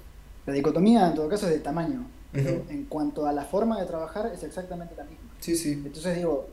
la 0.46 0.52
dicotomía 0.52 1.08
en 1.08 1.14
todo 1.14 1.28
caso 1.28 1.46
es 1.46 1.52
de 1.52 1.60
tamaño. 1.60 2.06
Pero 2.32 2.66
en 2.68 2.84
cuanto 2.84 3.26
a 3.26 3.32
la 3.32 3.44
forma 3.44 3.80
de 3.80 3.86
trabajar 3.86 4.30
es 4.34 4.42
exactamente 4.42 4.94
la 4.94 5.04
misma. 5.04 5.30
Sí, 5.40 5.56
sí. 5.56 5.72
Entonces 5.72 6.16
digo, 6.16 6.46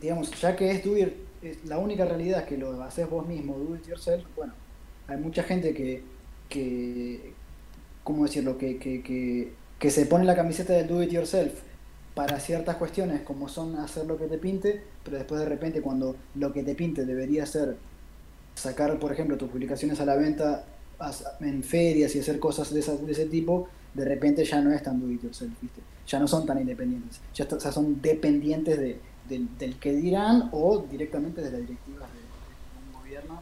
digamos, 0.00 0.30
ya 0.40 0.56
que 0.56 0.70
es 0.70 0.84
do 0.84 0.96
it, 0.96 1.12
la 1.64 1.78
única 1.78 2.04
realidad 2.04 2.40
es 2.40 2.46
que 2.46 2.56
lo 2.56 2.82
haces 2.82 3.08
vos 3.08 3.26
mismo, 3.26 3.56
do 3.58 3.76
it 3.76 3.86
yourself, 3.86 4.24
bueno, 4.36 4.52
hay 5.06 5.16
mucha 5.16 5.42
gente 5.42 5.74
que, 5.74 6.02
que 6.48 7.32
¿cómo 8.04 8.24
decirlo? 8.24 8.58
Que, 8.58 8.78
que, 8.78 9.52
que, 9.78 9.90
se 9.90 10.06
pone 10.06 10.24
la 10.24 10.34
camiseta 10.34 10.72
del 10.72 10.86
do 10.88 11.02
it 11.02 11.10
yourself 11.10 11.52
para 12.14 12.40
ciertas 12.40 12.76
cuestiones 12.76 13.22
como 13.22 13.48
son 13.48 13.76
hacer 13.76 14.06
lo 14.06 14.18
que 14.18 14.26
te 14.26 14.38
pinte, 14.38 14.82
pero 15.04 15.18
después 15.18 15.40
de 15.40 15.46
repente 15.46 15.80
cuando 15.80 16.16
lo 16.34 16.52
que 16.52 16.62
te 16.62 16.74
pinte 16.74 17.04
debería 17.04 17.46
ser 17.46 17.76
sacar, 18.54 18.98
por 18.98 19.12
ejemplo, 19.12 19.36
tus 19.36 19.50
publicaciones 19.50 20.00
a 20.00 20.04
la 20.04 20.16
venta 20.16 20.64
en 21.40 21.62
ferias 21.62 22.16
y 22.16 22.18
hacer 22.18 22.40
cosas 22.40 22.74
de, 22.74 22.82
de 22.82 23.12
ese 23.12 23.26
tipo, 23.26 23.68
de 23.94 24.04
repente 24.04 24.44
ya 24.44 24.60
no 24.60 24.72
es 24.72 24.82
tan 24.82 25.00
do 25.00 25.10
it 25.10 25.22
yourself, 25.22 25.52
¿viste? 25.62 25.80
Ya 26.08 26.18
no 26.18 26.26
son 26.26 26.44
tan 26.44 26.58
independientes, 26.58 27.20
ya 27.34 27.46
son 27.70 28.00
dependientes 28.00 28.78
de, 28.78 28.98
del, 29.28 29.76
que 29.78 29.92
dirán 29.92 30.48
o 30.52 30.84
directamente 30.90 31.40
de 31.40 31.50
las 31.50 31.60
directivas 31.60 32.08
de, 32.12 32.18
un 32.86 33.00
gobierno, 33.00 33.40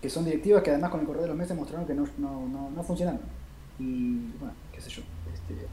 que 0.00 0.10
son 0.10 0.24
directivas 0.24 0.62
que 0.62 0.70
además 0.70 0.90
con 0.90 1.00
el 1.00 1.06
correr 1.06 1.22
de 1.22 1.28
los 1.28 1.36
meses 1.36 1.56
mostraron 1.56 1.86
que 1.86 1.94
no, 1.94 2.06
no, 2.18 2.70
no, 2.70 2.82
funcionaron. 2.82 3.20
Y 3.78 4.18
bueno, 4.38 4.54
qué 4.72 4.80
sé 4.80 4.90
yo. 4.90 5.02
Este, 5.32 5.66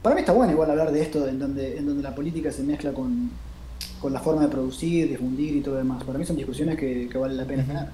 para 0.00 0.14
mí 0.14 0.20
está 0.20 0.32
bueno 0.32 0.52
igual 0.52 0.70
hablar 0.70 0.90
de 0.90 1.02
esto 1.02 1.28
en 1.28 1.38
donde, 1.38 1.78
en 1.78 1.86
donde 1.86 2.02
la 2.02 2.14
política 2.14 2.50
se 2.50 2.62
mezcla 2.62 2.92
con, 2.92 3.30
con 4.00 4.12
la 4.12 4.20
forma 4.20 4.42
de 4.42 4.48
producir, 4.48 5.08
difundir 5.08 5.56
y 5.56 5.60
todo 5.60 5.76
demás. 5.76 6.02
Para 6.04 6.18
mí 6.18 6.24
son 6.24 6.36
discusiones 6.36 6.76
que, 6.78 7.08
que 7.08 7.18
vale 7.18 7.34
la 7.34 7.44
pena 7.44 7.64
tener. 7.64 7.88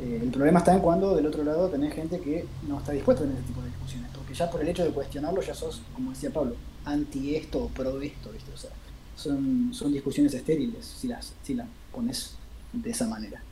Eh, 0.00 0.20
el 0.22 0.30
problema 0.30 0.58
está 0.58 0.74
en 0.74 0.80
cuando 0.80 1.14
del 1.14 1.26
otro 1.26 1.44
lado 1.44 1.68
tenés 1.68 1.94
gente 1.94 2.18
que 2.20 2.44
no 2.68 2.78
está 2.78 2.92
dispuesta 2.92 3.22
a 3.22 3.26
tener 3.26 3.38
ese 3.38 3.46
tipo 3.46 3.62
de 3.62 3.68
discusiones, 3.68 4.10
porque 4.14 4.34
ya 4.34 4.50
por 4.50 4.60
el 4.60 4.68
hecho 4.68 4.84
de 4.84 4.90
cuestionarlo 4.90 5.40
ya 5.40 5.54
sos, 5.54 5.82
como 5.94 6.10
decía 6.10 6.30
Pablo, 6.30 6.56
anti 6.84 7.36
esto 7.36 7.64
o 7.64 7.68
pro 7.68 8.00
esto, 8.00 8.30
¿viste? 8.32 8.52
O 8.52 8.56
sea, 8.56 8.70
son, 9.16 9.72
son 9.72 9.92
discusiones 9.92 10.34
estériles 10.34 10.84
si 10.84 11.08
las, 11.08 11.32
si 11.42 11.54
las 11.54 11.66
pones 11.92 12.34
de 12.72 12.90
esa 12.90 13.06
manera. 13.06 13.42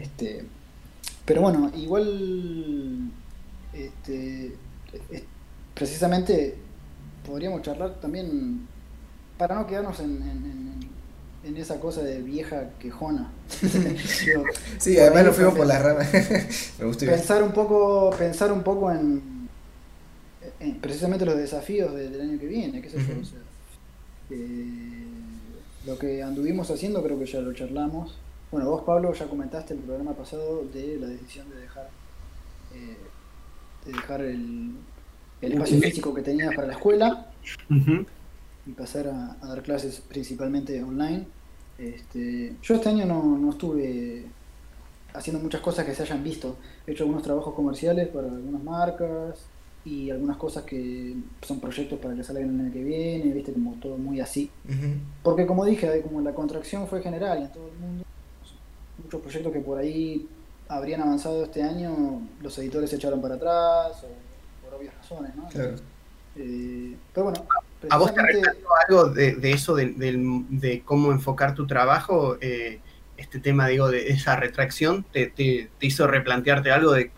este, 0.00 0.44
pero 1.24 1.42
bueno, 1.42 1.70
igual 1.76 3.10
este, 3.72 4.54
precisamente 5.74 6.56
podríamos 7.26 7.62
charlar 7.62 8.00
también 8.00 8.66
para 9.38 9.54
no 9.54 9.66
quedarnos 9.66 9.98
en, 10.00 10.22
en, 11.44 11.56
esa 11.56 11.80
cosa 11.80 12.02
de 12.02 12.22
vieja 12.22 12.70
quejona. 12.78 13.30
sí, 14.78 14.98
además 14.98 15.24
nos 15.26 15.36
fuimos 15.36 15.54
por 15.54 15.66
la 15.66 15.78
rama. 15.78 16.00
pensar 17.00 17.42
un 17.42 17.52
poco, 17.52 18.10
pensar 18.16 18.52
un 18.52 18.62
poco 18.62 18.90
en, 18.92 19.48
precisamente 20.80 21.24
los 21.24 21.36
desafíos 21.36 21.94
del 21.94 22.20
año 22.20 22.38
que 22.38 22.46
viene, 22.46 22.80
qué 22.80 22.90
sé 22.90 22.98
yo. 22.98 23.20
O 23.20 23.24
sea, 23.24 23.38
eh, 24.32 25.04
lo 25.86 25.98
que 25.98 26.22
anduvimos 26.22 26.70
haciendo 26.70 27.02
creo 27.02 27.18
que 27.18 27.26
ya 27.26 27.40
lo 27.40 27.52
charlamos. 27.52 28.18
Bueno, 28.50 28.68
vos 28.68 28.82
Pablo 28.82 29.12
ya 29.12 29.26
comentaste 29.26 29.74
el 29.74 29.80
programa 29.80 30.12
pasado 30.12 30.64
de 30.72 30.98
la 30.98 31.06
decisión 31.06 31.48
de 31.50 31.56
dejar 31.56 31.88
eh, 32.74 32.96
de 33.86 33.92
dejar 33.92 34.20
el, 34.22 34.74
espacio 35.40 35.80
físico 35.80 36.14
que 36.14 36.22
tenías 36.22 36.54
para 36.54 36.68
la 36.68 36.74
escuela 36.74 37.32
y 38.64 38.70
pasar 38.72 39.08
a, 39.08 39.46
dar 39.46 39.62
clases 39.62 40.00
principalmente 40.00 40.82
online. 40.82 41.26
Este, 41.78 42.54
yo 42.62 42.74
este 42.76 42.88
año 42.88 43.06
no, 43.06 43.50
estuve 43.50 44.24
haciendo 45.14 45.42
muchas 45.42 45.60
cosas 45.60 45.84
que 45.84 45.94
se 45.94 46.02
hayan 46.02 46.22
visto. 46.22 46.56
He 46.86 46.92
hecho 46.92 47.02
algunos 47.04 47.24
trabajos 47.24 47.54
comerciales 47.54 48.08
para 48.08 48.28
algunas 48.28 48.62
marcas 48.62 49.46
y 49.84 50.10
algunas 50.10 50.36
cosas 50.36 50.64
que 50.64 51.16
son 51.42 51.60
proyectos 51.60 51.98
para 51.98 52.14
que 52.14 52.22
salgan 52.22 52.54
el 52.54 52.60
año 52.60 52.72
que 52.72 52.84
viene, 52.84 53.32
viste, 53.32 53.52
como 53.52 53.74
todo 53.74 53.96
muy 53.98 54.20
así. 54.20 54.50
Porque 55.22 55.46
como 55.46 55.64
dije, 55.64 56.02
como 56.02 56.20
la 56.20 56.34
contracción 56.34 56.86
fue 56.86 57.02
general 57.02 57.38
en 57.42 57.52
todo 57.52 57.68
el 57.68 57.78
mundo, 57.78 58.04
muchos 59.02 59.20
proyectos 59.20 59.52
que 59.52 59.60
por 59.60 59.78
ahí 59.78 60.28
habrían 60.68 61.02
avanzado 61.02 61.44
este 61.44 61.62
año, 61.62 62.22
los 62.40 62.56
editores 62.58 62.90
se 62.90 62.96
echaron 62.96 63.20
para 63.20 63.34
atrás, 63.34 64.04
o 64.04 64.64
por 64.64 64.78
obvias 64.78 64.94
razones, 64.94 65.34
¿no? 65.34 65.48
Claro. 65.48 65.74
Eh, 66.36 66.96
pero 67.12 67.24
bueno. 67.24 67.46
¿A 67.90 67.98
vos 67.98 68.14
te 68.14 68.20
algo 68.88 69.06
de, 69.06 69.50
eso, 69.50 69.74
de, 69.74 70.82
cómo 70.84 71.10
enfocar 71.10 71.54
tu 71.54 71.66
trabajo? 71.66 72.38
Eh, 72.40 72.80
este 73.16 73.38
tema, 73.40 73.68
digo, 73.68 73.90
de 73.90 74.08
esa 74.10 74.36
retracción, 74.36 75.04
te, 75.12 75.68
hizo 75.80 76.06
replantearte 76.06 76.70
algo 76.70 76.92
de 76.92 77.10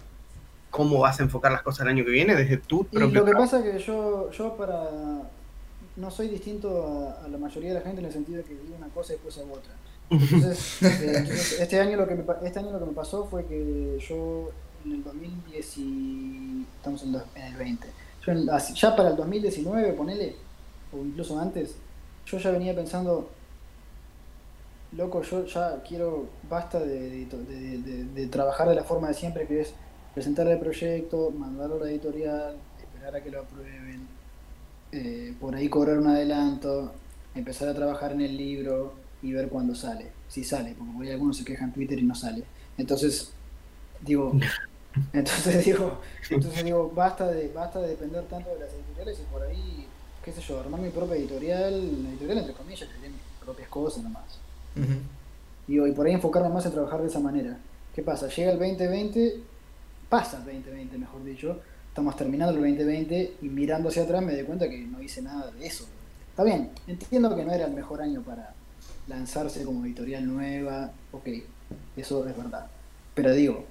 cómo 0.75 0.99
vas 0.99 1.20
a 1.20 1.22
enfocar 1.22 1.53
las 1.53 1.62
cosas 1.62 1.83
el 1.83 1.93
año 1.93 2.05
que 2.05 2.11
viene 2.11 2.35
desde 2.35 2.57
tu 2.57 2.85
y 2.91 2.99
Lo 2.99 3.25
que 3.25 3.31
pasa 3.31 3.61
es 3.61 3.64
que 3.64 3.79
yo, 3.79 4.29
yo 4.33 4.57
para 4.57 4.91
no 5.95 6.11
soy 6.11 6.27
distinto 6.27 7.14
a, 7.25 7.29
la 7.29 7.39
mayoría 7.39 7.68
de 7.68 7.77
la 7.77 7.81
gente 7.81 8.01
en 8.01 8.07
el 8.07 8.12
sentido 8.12 8.39
de 8.39 8.45
que 8.45 8.55
digo 8.55 8.75
una 8.77 8.89
cosa 8.89 9.12
y 9.12 9.16
después 9.16 9.39
hago 9.39 9.55
otra. 9.55 9.72
Entonces, 10.11 10.83
eh, 11.01 11.29
este, 11.61 11.81
año 11.81 11.97
lo 11.97 12.09
que 12.09 12.16
me, 12.16 12.25
este 12.43 12.59
año 12.59 12.72
lo 12.72 12.81
que 12.81 12.87
me 12.87 12.93
pasó 12.93 13.25
fue 13.25 13.47
que 13.47 14.01
yo 14.01 14.51
en 14.85 14.93
el 14.95 15.05
2010 15.05 15.79
y 15.79 16.66
estamos 16.77 17.05
en, 17.05 17.14
el 17.14 17.57
20. 17.57 17.87
ya 18.75 18.97
para 18.97 19.11
el 19.11 19.16
2019, 19.16 19.93
ponele, 19.93 20.35
o 20.93 21.05
incluso 21.05 21.39
antes, 21.39 21.77
yo 22.27 22.39
ya 22.39 22.51
venía 22.51 22.75
pensando, 22.75 23.31
loco, 24.91 25.22
yo 25.22 25.47
ya 25.47 25.81
quiero, 25.87 26.27
basta 26.51 26.81
de, 26.81 27.27
de, 27.27 28.27
trabajar 28.27 28.68
de 28.68 28.75
la 28.75 28.83
forma 28.83 29.07
de 29.07 29.14
siempre, 29.14 29.47
que 29.47 29.61
es 29.61 29.75
presentar 30.14 30.46
el 30.46 30.58
proyecto, 30.58 31.32
mandarlo 31.32 31.76
a 31.76 31.80
la 31.80 31.90
editorial, 31.90 32.56
esperar 32.78 33.16
a 33.16 33.22
que 33.22 33.30
lo 33.30 33.40
aprueben, 33.40 34.06
eh, 34.92 35.34
por 35.40 35.56
ahí 35.56 35.68
cobrar 35.68 35.98
un 35.98 36.06
adelanto, 36.06 36.92
empezar 37.34 37.68
a 37.68 37.74
trabajar 37.74 38.12
en 38.12 38.20
el 38.20 38.36
libro 38.36 38.94
y 39.22 39.32
ver 39.32 39.48
cuándo 39.48 39.74
sale, 39.74 40.12
si 40.28 40.44
sale, 40.44 40.74
porque 40.78 40.92
por 40.92 41.04
ahí 41.04 41.10
algunos 41.10 41.36
se 41.36 41.44
quejan 41.44 41.68
en 41.68 41.74
Twitter 41.74 41.98
y 41.98 42.04
no 42.04 42.14
sale. 42.14 42.44
Entonces, 42.78 43.32
digo, 44.02 44.32
entonces 45.12 45.64
digo, 45.64 46.00
entonces 46.30 46.64
digo, 46.64 46.92
basta 46.94 47.26
de, 47.26 47.48
basta 47.48 47.80
de 47.80 47.88
depender 47.88 48.22
tanto 48.26 48.50
de 48.50 48.60
las 48.60 48.72
editoriales 48.72 49.18
y 49.18 49.32
por 49.32 49.42
ahí, 49.42 49.86
qué 50.24 50.32
sé 50.32 50.40
yo, 50.40 50.60
armar 50.60 50.80
mi 50.80 50.90
propia 50.90 51.16
editorial, 51.16 51.74
una 51.98 52.10
editorial 52.10 52.38
entre 52.38 52.54
comillas, 52.54 52.88
que 52.88 53.08
mis 53.08 53.18
propias 53.44 53.68
cosas 53.68 54.04
nomás. 54.04 54.38
y 55.66 55.90
por 55.90 56.06
ahí 56.06 56.12
enfocarme 56.12 56.50
más 56.50 56.66
en 56.66 56.72
trabajar 56.72 57.00
de 57.00 57.08
esa 57.08 57.18
manera. 57.18 57.58
¿Qué 57.94 58.02
pasa? 58.02 58.28
Llega 58.28 58.52
el 58.52 58.58
2020, 58.58 59.40
pasa 60.14 60.36
el 60.36 60.44
2020, 60.44 60.96
mejor 60.96 61.24
dicho, 61.24 61.60
estamos 61.88 62.16
terminando 62.16 62.54
el 62.54 62.60
2020 62.60 63.34
y 63.42 63.48
mirando 63.48 63.88
hacia 63.88 64.04
atrás 64.04 64.22
me 64.22 64.32
doy 64.32 64.44
cuenta 64.44 64.70
que 64.70 64.78
no 64.78 65.02
hice 65.02 65.22
nada 65.22 65.50
de 65.50 65.66
eso. 65.66 65.86
Está 66.30 66.44
bien, 66.44 66.70
entiendo 66.86 67.34
que 67.34 67.44
no 67.44 67.52
era 67.52 67.66
el 67.66 67.74
mejor 67.74 68.00
año 68.00 68.22
para 68.22 68.54
lanzarse 69.08 69.64
como 69.64 69.84
editorial 69.84 70.24
nueva, 70.24 70.92
ok, 71.10 71.28
eso 71.96 72.28
es 72.28 72.36
verdad. 72.36 72.68
Pero 73.12 73.32
digo, 73.32 73.64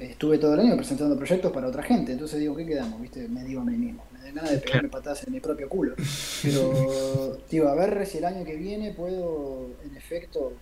estuve 0.00 0.38
todo 0.38 0.54
el 0.54 0.60
año 0.60 0.76
presentando 0.76 1.16
proyectos 1.16 1.52
para 1.52 1.68
otra 1.68 1.84
gente, 1.84 2.10
entonces 2.10 2.40
digo, 2.40 2.56
¿qué 2.56 2.66
quedamos? 2.66 3.00
¿Viste? 3.00 3.28
Me 3.28 3.44
digo 3.44 3.60
a 3.60 3.64
mí 3.64 3.76
mismo 3.76 4.02
ganas 4.34 4.50
de 4.50 4.58
pegarme 4.58 4.88
patadas 4.88 5.24
en 5.28 5.32
mi 5.32 5.38
propio 5.38 5.68
culo. 5.68 5.94
Pero, 6.42 7.38
digo, 7.50 7.68
a 7.68 7.74
ver 7.76 8.04
si 8.04 8.18
el 8.18 8.24
año 8.24 8.44
que 8.44 8.56
viene 8.56 8.90
puedo, 8.90 9.68
en 9.84 9.96
efecto, 9.96 10.54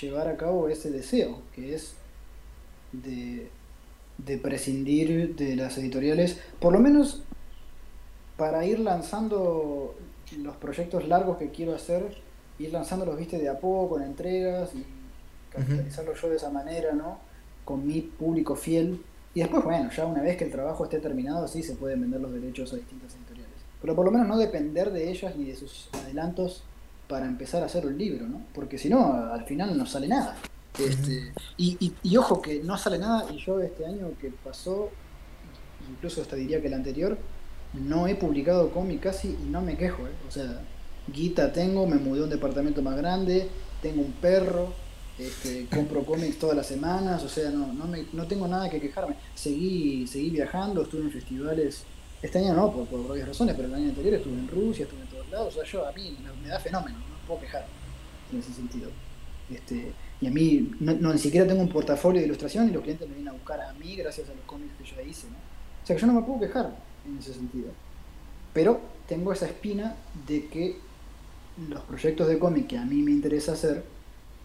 llevar 0.00 0.28
a 0.28 0.38
cabo 0.38 0.70
ese 0.70 0.90
deseo, 0.90 1.42
que 1.54 1.74
es 1.74 1.92
de, 2.92 3.48
de 4.18 4.38
prescindir 4.38 5.34
de 5.36 5.56
las 5.56 5.76
editoriales, 5.78 6.38
por 6.60 6.72
lo 6.72 6.80
menos 6.80 7.22
para 8.36 8.64
ir 8.64 8.80
lanzando 8.80 9.94
los 10.38 10.56
proyectos 10.56 11.06
largos 11.06 11.38
que 11.38 11.50
quiero 11.50 11.74
hacer, 11.74 12.16
ir 12.58 12.72
lanzándolos, 12.72 13.18
viste, 13.18 13.38
de 13.38 13.48
a 13.48 13.58
poco, 13.58 13.90
con 13.94 14.02
entregas 14.02 14.74
y 14.74 14.84
capitalizarlos 15.50 16.20
yo 16.20 16.28
de 16.30 16.36
esa 16.36 16.50
manera, 16.50 16.92
¿no? 16.92 17.18
Con 17.64 17.86
mi 17.86 18.00
público 18.00 18.56
fiel 18.56 19.00
y 19.34 19.40
después, 19.40 19.64
bueno, 19.64 19.90
ya 19.90 20.06
una 20.06 20.22
vez 20.22 20.36
que 20.36 20.44
el 20.44 20.50
trabajo 20.50 20.84
esté 20.84 21.00
terminado, 21.00 21.48
sí 21.48 21.62
se 21.62 21.74
pueden 21.74 22.00
vender 22.00 22.20
los 22.20 22.32
derechos 22.32 22.72
a 22.72 22.76
distintas 22.76 23.14
editoriales. 23.14 23.54
Pero 23.80 23.94
por 23.94 24.04
lo 24.04 24.12
menos 24.12 24.28
no 24.28 24.38
depender 24.38 24.92
de 24.92 25.10
ellas 25.10 25.36
ni 25.36 25.46
de 25.46 25.56
sus 25.56 25.88
adelantos 25.92 26.62
para 27.08 27.26
empezar 27.26 27.62
a 27.62 27.66
hacer 27.66 27.84
un 27.86 27.98
libro, 27.98 28.26
¿no? 28.26 28.40
Porque 28.54 28.78
si 28.78 28.88
no, 28.88 29.12
al 29.12 29.44
final 29.44 29.76
no 29.76 29.86
sale 29.86 30.08
nada. 30.08 30.36
Este, 30.78 31.32
y, 31.56 31.92
y, 32.02 32.16
ojo 32.16 32.42
que 32.42 32.60
no 32.60 32.76
sale 32.76 32.98
nada, 32.98 33.30
y 33.32 33.38
yo 33.38 33.60
este 33.60 33.86
año 33.86 34.10
que 34.20 34.30
pasó, 34.30 34.90
incluso 35.88 36.20
hasta 36.20 36.34
diría 36.34 36.60
que 36.60 36.66
el 36.66 36.74
anterior, 36.74 37.16
no 37.74 38.08
he 38.08 38.16
publicado 38.16 38.70
cómic 38.70 39.00
casi 39.00 39.28
y 39.28 39.48
no 39.50 39.60
me 39.60 39.76
quejo, 39.76 40.06
¿eh? 40.06 40.12
O 40.28 40.30
sea, 40.30 40.62
guita 41.06 41.52
tengo, 41.52 41.86
me 41.86 41.96
mudé 41.96 42.22
a 42.22 42.24
un 42.24 42.30
departamento 42.30 42.82
más 42.82 42.96
grande, 42.96 43.48
tengo 43.82 44.02
un 44.02 44.12
perro, 44.12 44.72
este, 45.18 45.66
compro 45.66 46.04
cómics 46.04 46.38
todas 46.38 46.56
las 46.56 46.66
semanas, 46.66 47.22
o 47.22 47.28
sea, 47.28 47.50
no, 47.50 47.72
no, 47.72 47.86
me, 47.86 48.06
no 48.12 48.26
tengo 48.26 48.48
nada 48.48 48.68
que 48.68 48.80
quejarme. 48.80 49.16
Seguí, 49.34 50.06
seguí 50.06 50.30
viajando, 50.30 50.82
estuve 50.82 51.02
en 51.02 51.12
festivales, 51.12 51.84
este 52.20 52.38
año 52.38 52.54
no, 52.54 52.72
por, 52.72 52.86
por 52.86 53.06
varias 53.06 53.28
razones, 53.28 53.54
pero 53.54 53.68
el 53.68 53.74
año 53.74 53.88
anterior 53.90 54.14
estuve 54.14 54.34
en 54.34 54.48
Rusia, 54.48 54.84
estuve 54.84 55.02
en 55.02 55.08
todos 55.08 55.30
lados, 55.30 55.54
o 55.54 55.60
sea, 55.60 55.70
yo 55.70 55.86
a 55.86 55.92
mí 55.92 56.16
me, 56.42 56.48
da 56.48 56.58
fenómeno, 56.58 56.98
no 56.98 57.26
puedo 57.26 57.40
quejar 57.40 57.66
en 58.32 58.38
ese 58.38 58.52
sentido. 58.52 58.90
Este, 59.50 59.92
y 60.20 60.26
a 60.26 60.30
mí 60.30 60.72
no, 60.80 61.12
ni 61.12 61.18
siquiera 61.18 61.46
tengo 61.46 61.60
un 61.60 61.68
portafolio 61.68 62.20
de 62.20 62.26
ilustración 62.26 62.68
y 62.68 62.72
los 62.72 62.82
clientes 62.82 63.08
me 63.08 63.14
vienen 63.14 63.30
a 63.30 63.36
buscar 63.36 63.60
a 63.60 63.72
mí 63.74 63.96
gracias 63.96 64.28
a 64.28 64.34
los 64.34 64.44
cómics 64.44 64.72
que 64.78 64.84
yo 64.84 65.00
hice. 65.02 65.26
¿no? 65.28 65.36
O 65.82 65.86
sea 65.86 65.96
que 65.96 66.00
yo 66.00 66.06
no 66.06 66.14
me 66.14 66.22
puedo 66.22 66.40
quejar 66.40 66.74
en 67.06 67.18
ese 67.18 67.34
sentido. 67.34 67.70
Pero 68.52 68.80
tengo 69.08 69.32
esa 69.32 69.46
espina 69.46 69.96
de 70.26 70.46
que 70.46 70.76
los 71.68 71.82
proyectos 71.82 72.28
de 72.28 72.38
cómic 72.38 72.68
que 72.68 72.78
a 72.78 72.84
mí 72.84 73.02
me 73.02 73.10
interesa 73.10 73.52
hacer 73.52 73.84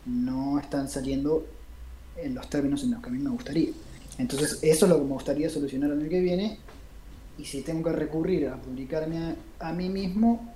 no 0.05 0.59
están 0.59 0.89
saliendo 0.89 1.45
en 2.17 2.35
los 2.35 2.49
términos 2.49 2.83
en 2.83 2.91
los 2.91 3.01
que 3.01 3.09
a 3.09 3.11
mí 3.11 3.19
me 3.19 3.29
gustaría. 3.29 3.69
Entonces, 4.17 4.59
eso 4.61 4.85
es 4.85 4.89
lo 4.89 4.97
que 4.97 5.05
me 5.05 5.13
gustaría 5.13 5.49
solucionar 5.49 5.91
el 5.91 5.99
año 6.01 6.09
que 6.09 6.19
viene. 6.19 6.57
Y 7.37 7.45
si 7.45 7.61
tengo 7.61 7.89
que 7.89 7.95
recurrir 7.95 8.49
a 8.49 8.57
publicarme 8.57 9.35
a, 9.59 9.71
mí 9.71 9.87
mismo, 9.87 10.53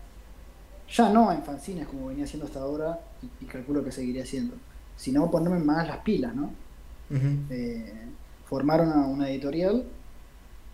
ya 0.92 1.10
no 1.10 1.32
en 1.32 1.44
fanzines 1.44 1.88
como 1.88 2.08
venía 2.08 2.26
haciendo 2.26 2.46
hasta 2.46 2.60
ahora, 2.60 3.00
y, 3.42 3.46
calculo 3.46 3.84
que 3.84 3.92
seguiría 3.92 4.24
haciendo, 4.24 4.56
sino 4.96 5.30
ponerme 5.30 5.60
más 5.60 5.88
las 5.88 5.98
pilas, 6.00 6.34
¿no? 6.36 6.52
Eh, 7.50 7.94
formar 8.46 8.82
una, 8.82 9.30
editorial, 9.30 9.84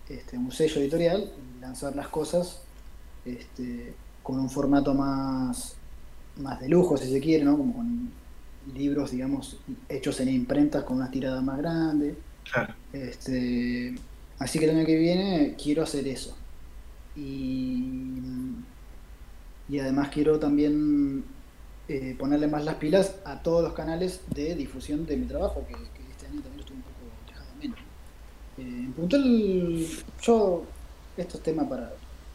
este, 0.07 0.38
un 0.38 0.51
sello 0.51 0.80
editorial, 0.82 1.32
lanzar 1.59 1.95
las 1.95 2.07
cosas 2.07 2.61
este, 3.26 3.93
con 4.24 4.39
un 4.39 4.49
formato 4.49 4.93
más, 4.93 5.76
más 6.38 6.59
de 6.61 6.70
lujo, 6.70 6.97
si 6.97 7.11
se 7.11 7.20
quiere, 7.20 7.43
¿no? 7.43 7.57
Como 7.57 7.74
con 7.74 8.11
libros, 8.74 9.11
digamos, 9.11 9.57
hechos 9.88 10.20
en 10.20 10.30
imprentas 10.30 10.84
con 10.84 10.97
una 10.97 11.11
tirada 11.11 11.41
más 11.41 11.57
grande. 11.57 12.15
Este, 12.93 13.95
así 14.39 14.59
que 14.59 14.65
el 14.65 14.78
año 14.78 14.86
que 14.86 14.97
viene 14.97 15.55
quiero 15.61 15.84
hacer 15.84 16.07
eso. 16.07 16.36
Y, 17.15 18.20
y 19.67 19.80
además 19.80 20.09
quiero 20.09 20.39
también 20.39 21.24
eh, 21.91 22.15
ponerle 22.19 22.45
más 22.45 22.63
las 22.63 22.75
pilas 22.75 23.15
a 23.25 23.41
todos 23.41 23.63
los 23.63 23.73
canales 23.73 24.21
de 24.27 24.53
difusión 24.53 25.07
de 25.07 25.17
mi 25.17 25.25
trabajo, 25.25 25.65
que, 25.67 25.73
este 25.73 26.27
año 26.27 26.39
también 26.39 26.59
estuve 26.59 26.77
un 26.77 26.83
poco 26.83 26.99
dejado 27.27 27.49
menos. 27.59 27.79
Eh, 28.59 28.61
en 28.61 28.93
puntual, 28.93 29.87
yo, 30.21 30.65
esto 31.17 31.37
es 31.37 31.43
tema 31.43 31.67
para. 31.67 31.91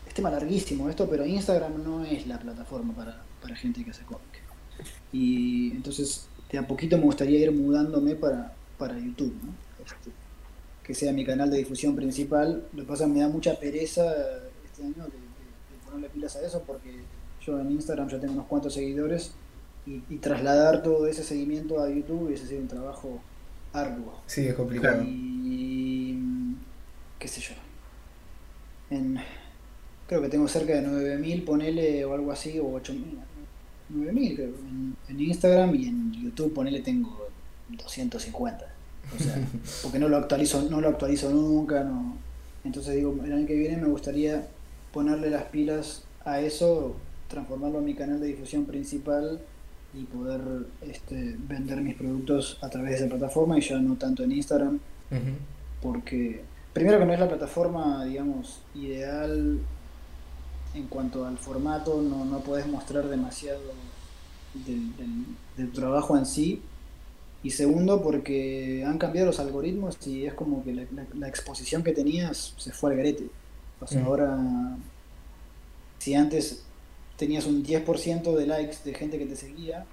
Es 0.08 0.12
tema 0.12 0.28
larguísimo 0.28 0.90
esto, 0.90 1.08
pero 1.08 1.24
Instagram 1.24 1.84
no 1.84 2.04
es 2.04 2.26
la 2.26 2.40
plataforma 2.40 2.94
para, 2.94 3.22
para 3.40 3.54
gente 3.54 3.84
que 3.84 3.92
hace 3.92 4.02
cómic. 4.02 4.42
Y 5.12 5.70
entonces, 5.70 6.26
de 6.50 6.58
a 6.58 6.66
poquito 6.66 6.98
me 6.98 7.04
gustaría 7.04 7.38
ir 7.38 7.52
mudándome 7.52 8.16
para, 8.16 8.52
para 8.76 8.98
YouTube, 8.98 9.36
este, 9.84 10.10
que 10.82 10.96
sea 10.96 11.12
mi 11.12 11.24
canal 11.24 11.48
de 11.48 11.58
difusión 11.58 11.94
principal. 11.94 12.66
Lo 12.72 12.82
que 12.82 12.88
pasa 12.88 13.04
es 13.04 13.08
que 13.08 13.14
me 13.14 13.20
da 13.20 13.28
mucha 13.28 13.54
pereza 13.60 14.02
este 14.64 14.82
año 14.82 15.04
de, 15.04 15.12
ponerle 15.84 16.08
pilas 16.08 16.34
a 16.34 16.44
eso, 16.44 16.60
porque 16.66 17.02
yo 17.40 17.60
en 17.60 17.70
Instagram 17.70 18.08
ya 18.08 18.18
tengo 18.18 18.32
unos 18.32 18.46
cuantos 18.46 18.74
seguidores 18.74 19.32
y, 19.86 20.16
trasladar 20.16 20.82
todo 20.82 21.06
ese 21.06 21.22
seguimiento 21.22 21.82
a 21.82 21.88
YouTube 21.88 22.26
hubiese 22.26 22.46
sido 22.46 22.60
un 22.60 22.68
trabajo 22.68 23.20
arduo. 23.72 24.20
Sí, 24.26 24.46
es 24.46 24.54
complicado. 24.54 25.02
Y. 25.02 26.18
qué 27.18 27.28
sé 27.28 27.40
yo. 27.40 27.54
En, 28.90 29.18
creo 30.06 30.22
que 30.22 30.28
tengo 30.28 30.48
cerca 30.48 30.74
de 30.74 30.86
9.000, 30.86 31.44
ponele 31.44 32.04
o 32.04 32.14
algo 32.14 32.32
así, 32.32 32.58
o 32.58 32.80
8.000 32.80 33.02
9000 33.90 34.40
en, 34.40 34.96
en, 35.08 35.20
Instagram 35.20 35.74
y 35.74 35.88
en 35.88 36.12
YouTube 36.12 36.54
ponele 36.54 36.80
tengo 36.80 37.28
250. 37.68 38.66
O 39.14 39.22
sea, 39.22 39.48
porque 39.82 39.98
no 39.98 40.08
lo 40.08 40.16
actualizo, 40.16 40.62
no 40.70 40.80
lo 40.80 40.88
actualizo 40.88 41.30
nunca, 41.30 41.84
no. 41.84 42.16
Entonces 42.64 42.94
digo, 42.94 43.14
el 43.24 43.32
año 43.32 43.46
que 43.46 43.54
viene 43.54 43.76
me 43.76 43.88
gustaría 43.88 44.46
ponerle 44.92 45.28
las 45.28 45.44
pilas 45.44 46.04
a 46.24 46.40
eso, 46.40 46.96
transformarlo 47.28 47.80
en 47.80 47.84
mi 47.84 47.94
canal 47.94 48.20
de 48.20 48.28
difusión 48.28 48.64
principal 48.64 49.40
y 49.96 50.04
poder 50.04 50.40
este, 50.82 51.36
vender 51.38 51.80
mis 51.80 51.94
productos 51.94 52.58
a 52.60 52.68
través 52.68 52.92
de 52.92 52.96
esa 53.06 53.08
plataforma 53.08 53.58
y 53.58 53.60
ya 53.60 53.78
no 53.78 53.94
tanto 53.96 54.24
en 54.24 54.32
Instagram, 54.32 54.80
porque 55.80 56.42
primero 56.72 56.98
que 56.98 57.06
no 57.06 57.12
es 57.12 57.20
la 57.20 57.28
plataforma, 57.28 58.04
digamos, 58.04 58.60
ideal 58.74 59.60
en 60.74 60.86
cuanto 60.88 61.24
al 61.24 61.38
formato, 61.38 62.02
no, 62.02 62.24
no 62.24 62.40
podés 62.40 62.66
mostrar 62.66 63.08
demasiado 63.08 63.60
del, 64.54 64.92
del, 65.56 65.72
trabajo 65.72 66.16
en 66.16 66.26
sí. 66.26 66.62
Y 67.42 67.50
segundo, 67.50 68.02
porque 68.02 68.84
han 68.86 68.98
cambiado 68.98 69.26
los 69.26 69.38
algoritmos 69.38 69.98
y 70.06 70.24
es 70.24 70.34
como 70.34 70.64
que 70.64 70.86
la, 71.14 71.28
exposición 71.28 71.82
que 71.82 71.92
tenías 71.92 72.54
se 72.56 72.72
fue 72.72 72.90
al 72.90 72.96
garete. 72.96 73.28
O 73.80 73.86
sea, 73.86 74.04
ahora, 74.04 74.38
si 75.98 76.14
antes 76.14 76.64
tenías 77.16 77.46
un 77.46 77.64
10% 77.64 78.34
de 78.34 78.46
likes 78.46 78.78
de 78.84 78.94
gente 78.94 79.18
que 79.18 79.26
te 79.26 79.36
seguía, 79.36 79.86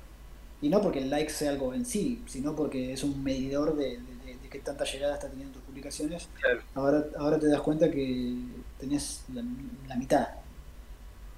y 0.62 0.70
no 0.70 0.82
porque 0.82 1.00
el 1.00 1.10
like 1.10 1.32
sea 1.32 1.52
algo 1.52 1.74
en 1.74 1.86
sí, 1.86 2.24
sino 2.28 2.56
porque 2.56 2.94
es 2.94 3.04
un 3.04 3.24
medidor 3.24 3.76
de, 3.76 3.98
de, 3.98 4.50
qué 4.50 4.60
tanta 4.60 4.84
llegada 4.84 5.14
está 5.14 5.30
teniendo 5.30 5.54
tus 5.54 5.64
publicaciones, 5.64 6.28
ahora, 6.76 7.06
ahora 7.18 7.40
te 7.40 7.48
das 7.48 7.62
cuenta 7.62 7.90
que 7.90 8.36
tenés 8.80 9.24
la, 9.34 9.96
mitad. 9.96 10.28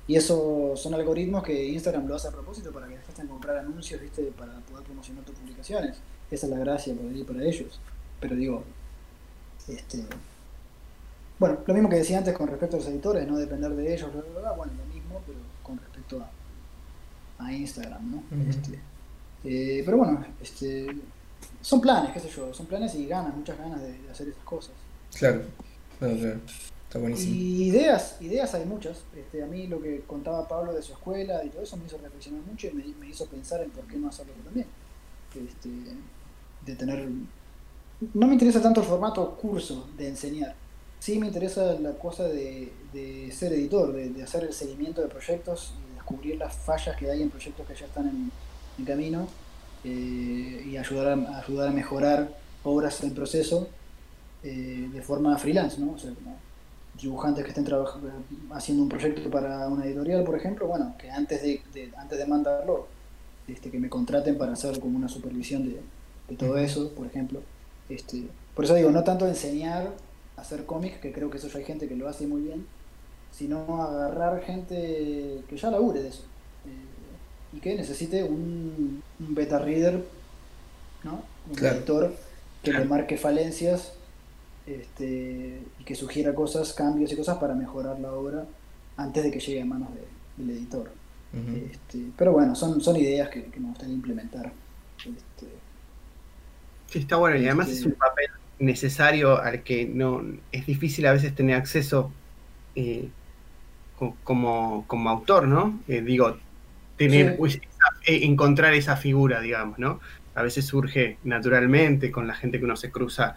Y 0.07 0.15
eso 0.15 0.73
son 0.75 0.95
algoritmos 0.95 1.43
que 1.43 1.67
Instagram 1.69 2.07
lo 2.07 2.15
hace 2.15 2.27
a 2.27 2.31
propósito 2.31 2.71
para 2.71 2.87
que 2.87 2.95
después 2.95 3.15
te 3.15 3.25
comprar 3.25 3.57
anuncios, 3.57 4.01
¿viste? 4.01 4.23
para 4.37 4.53
poder 4.61 4.83
promocionar 4.83 5.23
tus 5.23 5.35
publicaciones. 5.35 5.97
Esa 6.29 6.47
es 6.47 6.51
la 6.51 6.59
gracia 6.59 6.93
para, 6.95 7.25
para 7.25 7.45
ellos. 7.47 7.79
Pero 8.19 8.35
digo, 8.35 8.63
este, 9.67 10.03
bueno, 11.39 11.59
lo 11.65 11.73
mismo 11.73 11.89
que 11.89 11.97
decía 11.97 12.17
antes 12.17 12.35
con 12.35 12.47
respecto 12.47 12.75
a 12.75 12.79
los 12.79 12.87
editores, 12.87 13.27
no 13.27 13.37
depender 13.37 13.71
de 13.75 13.93
ellos, 13.93 14.09
bueno, 14.13 14.73
lo 14.77 14.92
mismo, 14.92 14.92
pero 14.92 14.92
con 14.92 14.92
respecto 16.03 16.25
a, 17.39 17.45
a 17.45 17.53
Instagram, 17.53 18.11
¿no? 18.11 18.23
este, 18.49 18.79
eh, 19.43 19.81
pero 19.85 19.97
bueno, 19.97 20.25
este, 20.41 20.87
son 21.61 21.81
planes, 21.81 22.11
qué 22.11 22.19
sé 22.19 22.29
yo, 22.29 22.53
son 22.53 22.65
planes 22.65 22.95
y 22.95 23.05
ganas, 23.07 23.35
muchas 23.35 23.57
ganas 23.57 23.81
de, 23.81 24.09
hacer 24.09 24.27
esas 24.29 24.43
cosas. 24.43 24.73
Claro, 25.17 25.41
claro, 25.99 26.39
Está 26.87 26.99
buenísimo. 26.99 27.33
Y 27.33 27.63
ideas, 27.69 28.17
ideas 28.21 28.53
hay 28.53 28.65
muchas. 28.65 28.99
Este, 29.17 29.41
a 29.41 29.47
mí 29.47 29.65
lo 29.65 29.81
que 29.81 30.01
contaba 30.01 30.47
Pablo 30.47 30.73
de 30.73 30.81
su 30.83 30.93
escuela 30.93 31.43
y 31.43 31.49
todo 31.49 31.63
eso 31.63 31.75
me 31.75 31.87
hizo 31.87 31.97
reflexionar 31.97 32.41
mucho 32.43 32.67
y 32.67 32.95
me, 32.99 33.09
hizo 33.09 33.25
pensar 33.25 33.63
en 33.63 33.71
por 33.71 33.85
qué 33.85 33.97
no 33.97 34.09
hacerlo 34.09 34.33
también. 34.43 34.67
Este, 35.33 35.69
de 36.65 36.75
tener... 36.75 37.09
No 38.13 38.27
me 38.27 38.33
interesa 38.33 38.61
tanto 38.61 38.81
el 38.81 38.87
formato 38.87 39.35
curso 39.37 39.89
de 39.97 40.09
enseñar. 40.09 40.55
Sí 40.99 41.17
me 41.17 41.25
interesa 41.25 41.73
la 41.79 41.93
cosa 41.97 42.25
de, 42.27 42.71
ser 43.31 43.53
editor, 43.53 43.91
de, 43.91 44.21
hacer 44.21 44.43
el 44.43 44.53
seguimiento 44.53 45.01
de 45.01 45.07
proyectos 45.07 45.73
y 45.89 45.92
descubrir 46.03 46.37
las 46.37 46.53
fallas 46.53 46.95
que 46.97 47.09
hay 47.09 47.21
en 47.21 47.29
proyectos 47.29 47.65
que 47.65 47.75
ya 47.75 47.85
están 47.85 48.07
en, 48.07 48.31
en 48.77 48.85
camino 48.85 49.27
eh, 49.83 50.65
y 50.69 50.77
ayudar 50.77 51.07
a, 51.17 51.39
ayudar 51.39 51.69
a 51.69 51.71
mejorar 51.71 52.29
obras 52.63 53.03
en 53.03 53.13
proceso 53.13 53.67
eh, 54.43 54.89
de 54.91 55.01
forma 55.01 55.37
freelance, 55.37 55.79
¿no? 55.79 55.93
O 55.93 55.97
sea, 55.97 56.11
dibujantes 57.01 57.43
que 57.43 57.49
estén 57.49 57.65
trabajando, 57.65 58.11
haciendo 58.51 58.83
un 58.83 58.89
proyecto 58.89 59.29
para 59.29 59.67
una 59.67 59.85
editorial, 59.85 60.23
por 60.23 60.35
ejemplo, 60.35 60.67
bueno, 60.67 60.95
que 60.97 61.09
antes 61.09 61.41
de, 61.41 61.61
antes 61.97 62.17
de 62.17 62.25
mandarlo, 62.25 62.87
este, 63.47 63.71
que 63.71 63.79
me 63.79 63.89
contraten 63.89 64.37
para 64.37 64.53
hacer 64.53 64.79
como 64.79 64.97
una 64.97 65.09
supervisión 65.09 65.65
de, 65.65 65.81
todo 66.35 66.57
eso, 66.57 66.91
por 66.91 67.05
ejemplo. 67.05 67.41
Este, 67.89 68.23
por 68.55 68.65
eso 68.65 68.75
digo, 68.75 68.89
no 68.91 69.03
tanto 69.03 69.27
enseñar 69.27 69.91
a 70.37 70.41
hacer 70.41 70.65
cómics, 70.65 70.97
que 70.97 71.11
creo 71.11 71.29
que 71.29 71.37
eso 71.37 71.47
ya 71.47 71.59
hay 71.59 71.65
gente 71.65 71.87
que 71.87 71.95
lo 71.95 72.07
hace 72.07 72.25
muy 72.25 72.41
bien, 72.41 72.65
sino 73.33 73.83
agarrar 73.83 74.41
gente 74.43 75.43
que 75.49 75.57
ya 75.57 75.71
labure 75.71 76.01
de 76.01 76.09
eso 76.09 76.23
y 77.55 77.59
que 77.59 77.75
necesite 77.75 78.23
un, 78.23 79.03
beta 79.19 79.59
reader, 79.59 80.03
¿no? 81.03 81.23
un 81.49 81.61
lector 81.61 82.15
que 82.63 82.73
le 82.73 82.85
marque 82.85 83.17
falencias 83.17 83.93
este, 84.65 85.61
y 85.79 85.83
que 85.83 85.95
sugiera 85.95 86.33
cosas, 86.33 86.73
cambios 86.73 87.11
y 87.11 87.15
cosas 87.15 87.37
para 87.37 87.53
mejorar 87.53 87.99
la 87.99 88.11
obra 88.11 88.45
antes 88.97 89.23
de 89.23 89.31
que 89.31 89.39
llegue 89.39 89.61
a 89.61 89.65
manos 89.65 89.89
del 90.37 90.49
editor. 90.49 90.91
este, 91.71 92.05
pero 92.17 92.31
bueno, 92.31 92.55
son, 92.55 92.81
son 92.81 92.95
ideas 92.95 93.29
que, 93.29 93.47
me 93.57 93.67
gustaría 93.67 93.93
implementar. 93.93 94.51
Este, 94.99 95.47
sí, 96.89 96.99
está 96.99 97.17
bueno 97.17 97.37
y 97.37 97.45
además 97.45 97.67
es 97.69 97.77
este, 97.77 97.89
un 97.89 97.95
papel 97.95 98.27
necesario 98.59 99.39
al 99.39 99.63
que 99.63 99.85
no 99.85 100.23
es 100.51 100.65
difícil 100.65 101.05
a 101.05 101.13
veces 101.13 101.35
tener 101.35 101.55
acceso 101.55 102.11
eh, 102.75 103.09
como, 104.23 104.85
como 104.87 105.09
autor, 105.09 105.47
¿no? 105.47 105.79
Eh, 105.87 106.01
digo, 106.01 106.37
tener, 106.97 107.37
pues, 107.37 107.55
eh, 108.05 108.19
encontrar 108.23 108.73
esa 108.73 108.95
figura, 108.95 109.41
digamos, 109.41 109.79
¿no? 109.79 109.99
A 110.35 110.41
veces 110.41 110.65
surge 110.65 111.17
naturalmente 111.23 112.11
con 112.11 112.27
la 112.27 112.33
gente 112.33 112.59
que 112.59 112.65
uno 112.65 112.75
se 112.75 112.91
cruza, 112.91 113.35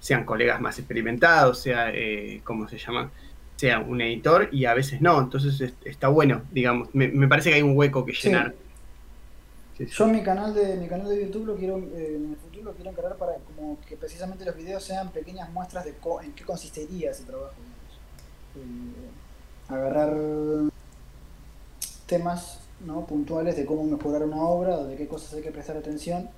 sean, 0.00 0.24
colegas 0.24 0.60
más 0.60 0.78
experimentados, 0.78 1.60
sea, 1.60 1.90
eh, 1.92 2.40
¿cómo 2.44 2.68
se 2.68 2.78
llama? 2.78 3.10
Sea 3.56 3.78
un 3.78 4.00
editor 4.00 4.48
y 4.50 4.64
a 4.64 4.74
veces 4.74 5.00
no. 5.00 5.20
Entonces 5.20 5.74
está 5.84 6.08
bueno, 6.08 6.42
digamos. 6.50 6.88
Me, 6.94 7.28
parece 7.28 7.50
que 7.50 7.56
hay 7.56 7.62
un 7.62 7.76
hueco 7.76 8.04
que 8.04 8.12
llenar. 8.12 8.54
Yo 9.78 10.06
mi 10.06 10.22
canal 10.22 10.54
de 10.54 10.76
mi 10.76 10.86
canal 10.86 11.08
de 11.08 11.24
YouTube 11.24 11.46
lo 11.46 11.56
quiero 11.56 11.78
eh, 11.78 12.14
en 12.16 12.30
el 12.30 12.36
futuro 12.36 12.64
lo 12.64 12.72
quiero 12.72 12.90
encargar 12.90 13.16
para 13.16 13.32
como 13.38 13.80
que 13.80 13.96
precisamente 13.96 14.44
los 14.44 14.54
videos 14.54 14.84
sean 14.84 15.10
pequeñas 15.10 15.50
muestras 15.50 15.84
de 15.84 15.94
en 16.22 16.32
qué 16.32 16.44
consistiría 16.44 17.10
ese 17.10 17.24
trabajo. 17.24 17.54
Agarrar 19.76 20.16
temas 22.06 22.58
¿no? 22.84 23.06
puntuales 23.06 23.56
de 23.56 23.64
cómo 23.64 23.84
mejorar 23.84 24.22
una 24.24 24.42
obra 24.42 24.76
o 24.76 24.84
de 24.84 24.96
qué 24.96 25.06
cosas 25.06 25.34
hay 25.34 25.42
que 25.42 25.50
prestar 25.50 25.76
atención. 25.76 26.28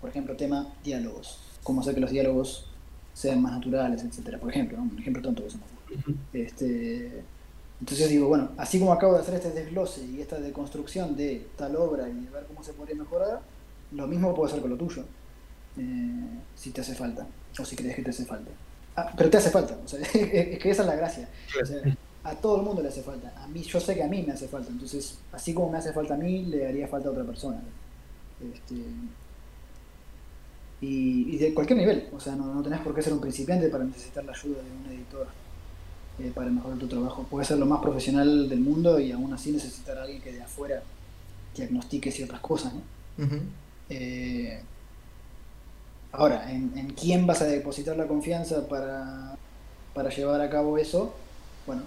Por 0.00 0.10
ejemplo, 0.10 0.36
tema 0.36 0.66
diálogos. 0.84 1.38
Cómo 1.62 1.80
hacer 1.80 1.94
que 1.94 2.00
los 2.00 2.10
diálogos 2.10 2.66
sean 3.14 3.40
más 3.40 3.52
naturales, 3.52 4.02
etcétera. 4.02 4.38
Por 4.38 4.50
ejemplo, 4.50 4.78
un 4.78 4.98
ejemplo 4.98 5.22
tonto 5.22 5.44
que 5.44 5.50
se 5.50 5.58
me 5.58 5.64
este, 6.32 7.22
Entonces 7.80 8.08
digo, 8.08 8.28
bueno, 8.28 8.50
así 8.56 8.78
como 8.78 8.92
acabo 8.92 9.14
de 9.14 9.20
hacer 9.20 9.34
este 9.34 9.50
desglose 9.50 10.04
y 10.04 10.20
esta 10.20 10.40
deconstrucción 10.40 11.16
de 11.16 11.46
tal 11.56 11.76
obra 11.76 12.08
y 12.08 12.14
de 12.14 12.30
ver 12.30 12.44
cómo 12.46 12.62
se 12.64 12.72
podría 12.72 12.96
mejorar, 12.96 13.40
lo 13.92 14.06
mismo 14.06 14.34
puedo 14.34 14.48
hacer 14.48 14.60
con 14.60 14.70
lo 14.70 14.76
tuyo. 14.76 15.04
Eh, 15.78 16.38
si 16.54 16.70
te 16.70 16.80
hace 16.80 16.94
falta, 16.94 17.26
o 17.58 17.64
si 17.64 17.76
crees 17.76 17.96
que 17.96 18.02
te 18.02 18.10
hace 18.10 18.24
falta. 18.24 18.50
Ah, 18.96 19.10
pero 19.16 19.30
te 19.30 19.38
hace 19.38 19.50
falta, 19.50 19.78
o 19.82 19.88
sea, 19.88 20.00
es 20.14 20.58
que 20.58 20.70
esa 20.70 20.82
es 20.82 20.88
la 20.88 20.96
gracia. 20.96 21.28
O 21.62 21.66
sea, 21.66 21.82
a 22.24 22.34
todo 22.34 22.56
el 22.56 22.62
mundo 22.62 22.82
le 22.82 22.88
hace 22.88 23.02
falta. 23.02 23.32
A 23.42 23.48
mí, 23.48 23.62
yo 23.62 23.80
sé 23.80 23.94
que 23.94 24.02
a 24.02 24.08
mí 24.08 24.22
me 24.26 24.32
hace 24.32 24.48
falta. 24.48 24.70
Entonces, 24.70 25.18
así 25.32 25.52
como 25.52 25.70
me 25.70 25.78
hace 25.78 25.92
falta 25.92 26.14
a 26.14 26.16
mí, 26.16 26.44
le 26.44 26.68
haría 26.68 26.86
falta 26.86 27.08
a 27.08 27.12
otra 27.12 27.24
persona. 27.24 27.60
Este, 28.40 28.74
y, 30.80 31.36
de 31.38 31.54
cualquier 31.54 31.78
nivel. 31.78 32.08
O 32.12 32.20
sea, 32.20 32.34
no, 32.34 32.52
no, 32.52 32.62
tenés 32.62 32.80
por 32.80 32.94
qué 32.94 33.02
ser 33.02 33.12
un 33.12 33.20
principiante 33.20 33.68
para 33.68 33.84
necesitar 33.84 34.24
la 34.24 34.32
ayuda 34.32 34.58
de 34.62 34.70
un 34.70 34.96
editor 34.96 35.26
eh, 36.18 36.32
para 36.34 36.50
mejorar 36.50 36.78
tu 36.78 36.88
trabajo. 36.88 37.26
Puedes 37.30 37.48
ser 37.48 37.58
lo 37.58 37.66
más 37.66 37.80
profesional 37.80 38.48
del 38.48 38.60
mundo 38.60 38.98
y 39.00 39.12
aún 39.12 39.32
así 39.32 39.52
necesitar 39.52 39.98
a 39.98 40.02
alguien 40.02 40.20
que 40.20 40.32
de 40.32 40.42
afuera 40.42 40.82
diagnostique 41.54 42.10
ciertas 42.10 42.40
cosas. 42.40 42.72
Eh, 43.88 44.60
ahora, 46.12 46.50
¿en, 46.50 46.76
¿en, 46.76 46.92
quién 46.94 47.26
vas 47.26 47.42
a 47.42 47.46
depositar 47.46 47.96
la 47.96 48.06
confianza 48.06 48.66
para, 48.68 49.36
para 49.94 50.10
llevar 50.10 50.40
a 50.40 50.50
cabo 50.50 50.78
eso? 50.78 51.14
Bueno, 51.66 51.82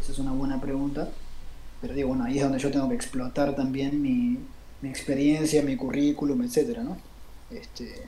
esa 0.00 0.12
es 0.12 0.18
una 0.18 0.32
buena 0.32 0.60
pregunta. 0.60 1.10
Pero 1.80 1.94
digo, 1.94 2.08
bueno, 2.08 2.24
ahí 2.24 2.36
es 2.38 2.42
donde 2.42 2.58
yo 2.58 2.70
tengo 2.70 2.88
que 2.88 2.94
explotar 2.94 3.56
también 3.56 4.02
mi, 4.02 4.38
experiencia, 4.82 5.62
mi 5.62 5.76
currículum, 5.76 6.42
etcétera, 6.42 6.82
¿no? 6.82 6.98
Este, 7.50 8.02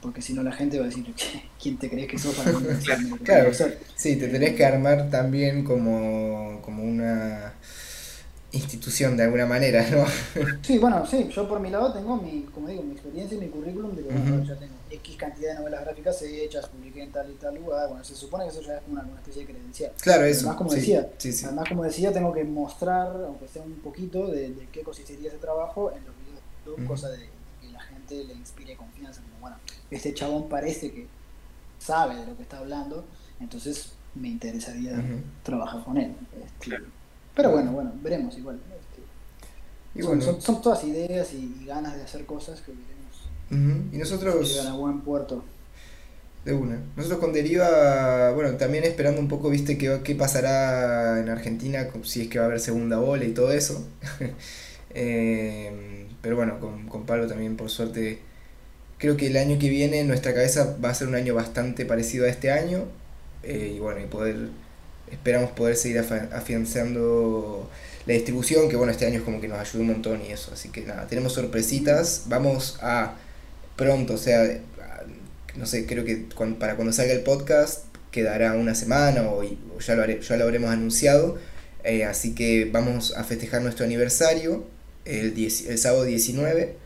porque 0.00 0.22
si 0.22 0.34
no 0.34 0.42
la 0.42 0.52
gente 0.52 0.78
va 0.78 0.84
a 0.84 0.88
decir, 0.88 1.04
¿quién 1.60 1.76
te 1.78 1.90
crees 1.90 2.06
que 2.06 2.18
sos 2.18 2.34
para 2.36 2.52
claro, 2.84 3.02
claro 3.24 3.52
sí, 3.96 4.16
te 4.16 4.28
tenés 4.28 4.54
que 4.54 4.64
armar 4.64 5.10
también 5.10 5.64
como, 5.64 6.60
como 6.62 6.84
una 6.84 7.54
institución 8.56 9.16
de 9.16 9.24
alguna 9.24 9.46
manera, 9.46 9.88
¿no? 9.90 10.04
Sí, 10.62 10.78
bueno, 10.78 11.06
sí, 11.06 11.28
yo 11.30 11.48
por 11.48 11.60
mi 11.60 11.70
lado 11.70 11.92
tengo 11.92 12.16
mi, 12.16 12.42
como 12.52 12.68
digo, 12.68 12.82
mi 12.82 12.92
experiencia 12.92 13.36
y 13.36 13.40
mi 13.40 13.48
currículum 13.48 13.94
de 13.94 14.02
que 14.02 14.12
bueno, 14.12 14.44
ya 14.44 14.56
tengo 14.56 14.74
X 14.90 15.16
cantidad 15.16 15.52
de 15.52 15.58
novelas 15.60 15.84
gráficas 15.84 16.22
hechas, 16.22 16.68
publiqué 16.68 17.02
en 17.02 17.12
tal 17.12 17.30
y 17.30 17.34
tal 17.34 17.54
lugar, 17.54 17.88
bueno, 17.88 18.04
se 18.04 18.14
supone 18.14 18.44
que 18.44 18.50
eso 18.50 18.62
ya 18.62 18.76
es 18.76 18.82
como 18.82 19.00
una, 19.00 19.08
especie 19.18 19.46
de 19.46 19.52
credencial. 19.52 19.92
Claro, 20.00 20.24
eso. 20.24 20.40
Además, 20.40 20.56
como 20.56 20.72
decía, 20.72 21.08
además, 21.44 21.68
como 21.68 21.84
decía, 21.84 22.12
tengo 22.12 22.32
que 22.32 22.44
mostrar, 22.44 23.08
aunque 23.26 23.48
sea 23.48 23.62
un 23.62 23.74
poquito, 23.80 24.26
de, 24.28 24.50
de 24.50 24.68
qué 24.72 24.82
consistiría 24.82 25.28
ese 25.28 25.38
trabajo 25.38 25.92
en 25.92 26.04
los 26.04 26.14
videos, 26.16 26.88
cosa 26.88 27.08
de 27.10 27.18
que 27.60 27.68
la 27.72 27.80
gente 27.80 28.24
le 28.24 28.34
inspire 28.34 28.76
confianza, 28.76 29.20
como 29.22 29.40
bueno, 29.40 29.56
este 29.90 30.12
chabón 30.14 30.48
parece 30.48 30.90
que 30.90 31.06
sabe 31.78 32.16
de 32.16 32.26
lo 32.26 32.36
que 32.36 32.42
está 32.42 32.58
hablando, 32.58 33.04
entonces 33.40 33.92
me 34.14 34.28
interesaría 34.28 35.02
trabajar 35.42 35.84
con 35.84 35.96
él. 35.96 36.14
Este, 36.44 36.78
pero 37.36 37.50
bueno, 37.50 37.70
bueno, 37.70 37.92
veremos 38.02 38.36
igual. 38.36 38.58
Este, 39.94 40.40
son, 40.40 40.60
todas 40.60 40.82
ideas 40.84 41.32
y, 41.32 41.64
ganas 41.66 41.94
de 41.94 42.02
hacer 42.02 42.26
cosas 42.26 42.60
que 42.62 42.72
veremos. 42.72 43.92
Y 43.92 43.98
nosotros... 43.98 44.48
Llegan 44.48 44.72
a 44.72 44.74
buen 44.74 45.02
puerto. 45.02 45.44
De 46.44 46.52
una. 46.52 46.80
Nosotros 46.96 47.20
con 47.20 47.32
Deriva, 47.32 48.32
bueno, 48.32 48.56
también 48.56 48.84
esperando 48.84 49.20
un 49.20 49.28
poco, 49.28 49.50
viste, 49.50 49.78
qué, 49.78 50.00
qué 50.02 50.14
pasará 50.14 51.20
en 51.20 51.28
Argentina, 51.28 51.88
si 52.02 52.22
es 52.22 52.28
que 52.28 52.38
va 52.38 52.46
a 52.46 52.48
haber 52.48 52.60
segunda 52.60 53.00
ola 53.00 53.24
y 53.24 53.32
todo 53.32 53.52
eso. 53.52 53.86
Eh, 54.98 56.06
pero 56.22 56.36
bueno, 56.36 56.58
con, 56.58 56.88
con 56.88 57.04
Pablo 57.04 57.26
también 57.26 57.58
por 57.58 57.68
suerte 57.68 58.18
creo 58.98 59.16
que 59.16 59.26
el 59.26 59.36
año 59.36 59.58
que 59.58 59.68
viene 59.68 60.00
en 60.00 60.08
nuestra 60.08 60.32
cabeza 60.32 60.76
va 60.82 60.90
a 60.90 60.94
ser 60.94 61.08
un 61.08 61.14
año 61.14 61.34
bastante 61.34 61.84
parecido 61.84 62.24
a 62.24 62.28
este 62.28 62.50
año 62.50 62.84
eh, 63.42 63.74
y 63.76 63.78
bueno, 63.78 64.00
y 64.00 64.06
poder 64.06 64.48
esperamos 65.10 65.50
poder 65.52 65.76
seguir 65.76 65.98
afianzando 65.98 67.70
la 68.06 68.14
distribución, 68.14 68.68
que 68.68 68.76
bueno, 68.76 68.92
este 68.92 69.06
año 69.06 69.18
es 69.18 69.24
como 69.24 69.40
que 69.40 69.48
nos 69.48 69.58
ayudó 69.58 69.80
un 69.80 69.88
montón 69.88 70.22
y 70.26 70.32
eso, 70.32 70.52
así 70.52 70.68
que 70.68 70.82
nada, 70.82 71.06
tenemos 71.06 71.32
sorpresitas, 71.32 72.24
vamos 72.26 72.78
a 72.80 73.16
pronto, 73.76 74.14
o 74.14 74.18
sea, 74.18 74.60
no 75.56 75.66
sé, 75.66 75.86
creo 75.86 76.04
que 76.04 76.26
para 76.58 76.76
cuando 76.76 76.92
salga 76.92 77.12
el 77.12 77.20
podcast 77.20 77.84
quedará 78.10 78.54
una 78.54 78.74
semana 78.74 79.22
o, 79.22 79.42
ya, 79.42 79.94
lo 79.94 80.06
ya 80.06 80.36
lo 80.36 80.44
habremos 80.44 80.70
anunciado, 80.70 81.38
eh, 81.84 82.04
así 82.04 82.34
que 82.34 82.68
vamos 82.70 83.14
a 83.16 83.24
festejar 83.24 83.62
nuestro 83.62 83.84
aniversario 83.84 84.64
el, 85.04 85.34
el 85.36 85.78
sábado 85.78 86.04
19 86.04 86.76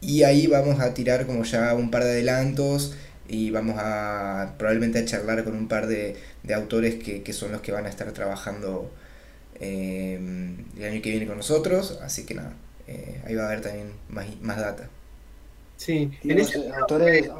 y 0.00 0.22
ahí 0.22 0.46
vamos 0.46 0.80
a 0.80 0.94
tirar 0.94 1.26
como 1.26 1.44
ya 1.44 1.74
un 1.74 1.90
par 1.90 2.04
de 2.04 2.10
adelantos 2.10 2.94
y 3.30 3.50
vamos 3.50 3.76
a 3.78 4.54
probablemente 4.58 4.98
a 4.98 5.04
charlar 5.04 5.44
con 5.44 5.54
un 5.54 5.68
par 5.68 5.86
de, 5.86 6.16
de 6.42 6.54
autores 6.54 6.96
que, 6.96 7.22
que, 7.22 7.32
son 7.32 7.52
los 7.52 7.60
que 7.60 7.70
van 7.70 7.86
a 7.86 7.88
estar 7.88 8.10
trabajando 8.12 8.90
eh, 9.60 10.18
el 10.76 10.84
año 10.84 11.00
que 11.00 11.10
viene 11.10 11.28
con 11.28 11.36
nosotros, 11.36 12.00
así 12.02 12.26
que 12.26 12.34
nada, 12.34 12.54
eh, 12.88 13.20
ahí 13.24 13.36
va 13.36 13.44
a 13.44 13.46
haber 13.46 13.60
también 13.60 13.92
más, 14.08 14.26
más 14.42 14.56
data. 14.56 14.88
Sí, 15.76 16.10
en 16.24 16.40
autores, 16.74 17.30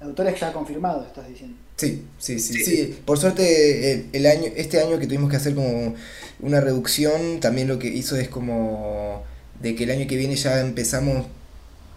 autores 0.00 0.40
ya 0.40 0.52
confirmados, 0.52 1.06
estás 1.06 1.28
diciendo. 1.28 1.56
Sí, 1.76 2.04
sí, 2.18 2.40
sí, 2.40 2.64
sí. 2.64 3.00
Por 3.04 3.16
suerte, 3.16 3.92
el, 3.92 4.06
el, 4.12 4.26
año, 4.26 4.50
este 4.56 4.80
año 4.80 4.98
que 4.98 5.06
tuvimos 5.06 5.30
que 5.30 5.36
hacer 5.36 5.54
como 5.54 5.94
una 6.40 6.60
reducción, 6.60 7.38
también 7.38 7.68
lo 7.68 7.78
que 7.78 7.86
hizo 7.86 8.16
es 8.16 8.28
como 8.28 9.22
de 9.60 9.76
que 9.76 9.84
el 9.84 9.90
año 9.92 10.08
que 10.08 10.16
viene 10.16 10.34
ya 10.34 10.60
empezamos 10.60 11.26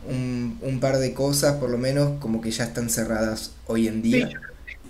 un, 0.07 0.59
un, 0.61 0.79
par 0.79 0.97
de 0.97 1.13
cosas, 1.13 1.55
por 1.55 1.69
lo 1.69 1.77
menos, 1.77 2.19
como 2.19 2.41
que 2.41 2.51
ya 2.51 2.65
están 2.65 2.89
cerradas 2.89 3.51
hoy 3.67 3.87
en 3.87 4.01
día. 4.01 4.29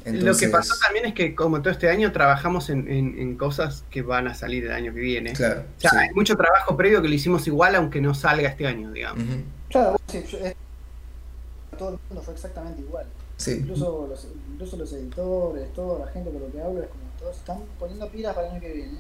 Lo 0.06 0.36
que 0.36 0.50
pasó 0.50 0.74
también 0.84 1.06
es 1.06 1.14
que, 1.14 1.34
como 1.34 1.62
todo 1.62 1.72
este 1.72 1.90
año, 1.90 2.12
trabajamos 2.12 2.70
en, 2.70 2.88
en, 2.90 3.38
cosas 3.38 3.84
que 3.90 4.02
van 4.02 4.28
a 4.28 4.36
salir 4.36 4.66
el 4.66 4.74
año 4.74 4.94
que 4.94 5.00
viene. 5.00 5.34
Claro. 5.34 5.64
O 5.78 5.80
sea, 5.80 5.98
hay 5.98 6.14
mucho 6.14 6.36
trabajo 6.36 6.76
previo 6.76 7.02
que 7.02 7.08
lo 7.08 7.14
hicimos 7.14 7.48
igual, 7.48 7.76
aunque 7.76 8.02
no 8.02 8.14
salga 8.14 8.50
este 8.50 8.68
año, 8.68 8.92
digamos. 8.92 9.24
Claro, 9.70 9.98
sí, 10.08 10.24
todo 11.78 11.90
el 11.90 12.00
mundo 12.10 12.22
fue 12.22 12.34
exactamente 12.34 12.82
igual. 12.82 13.06
Incluso, 13.48 14.08
los, 14.10 14.28
incluso 14.52 14.78
los 14.78 14.94
editores, 14.94 15.74
toda 15.74 16.06
la 16.06 16.12
gente 16.12 16.32
con 16.32 16.42
lo 16.42 16.52
que 16.52 16.62
hablo, 16.62 16.82
es 16.82 16.90
como 16.90 17.04
todos 17.20 17.38
están 17.38 17.60
poniendo 17.80 18.08
pilas 18.10 18.34
para 18.34 18.48
el 18.48 18.54
año 18.54 18.62
que 18.62 18.74
viene. 18.74 18.98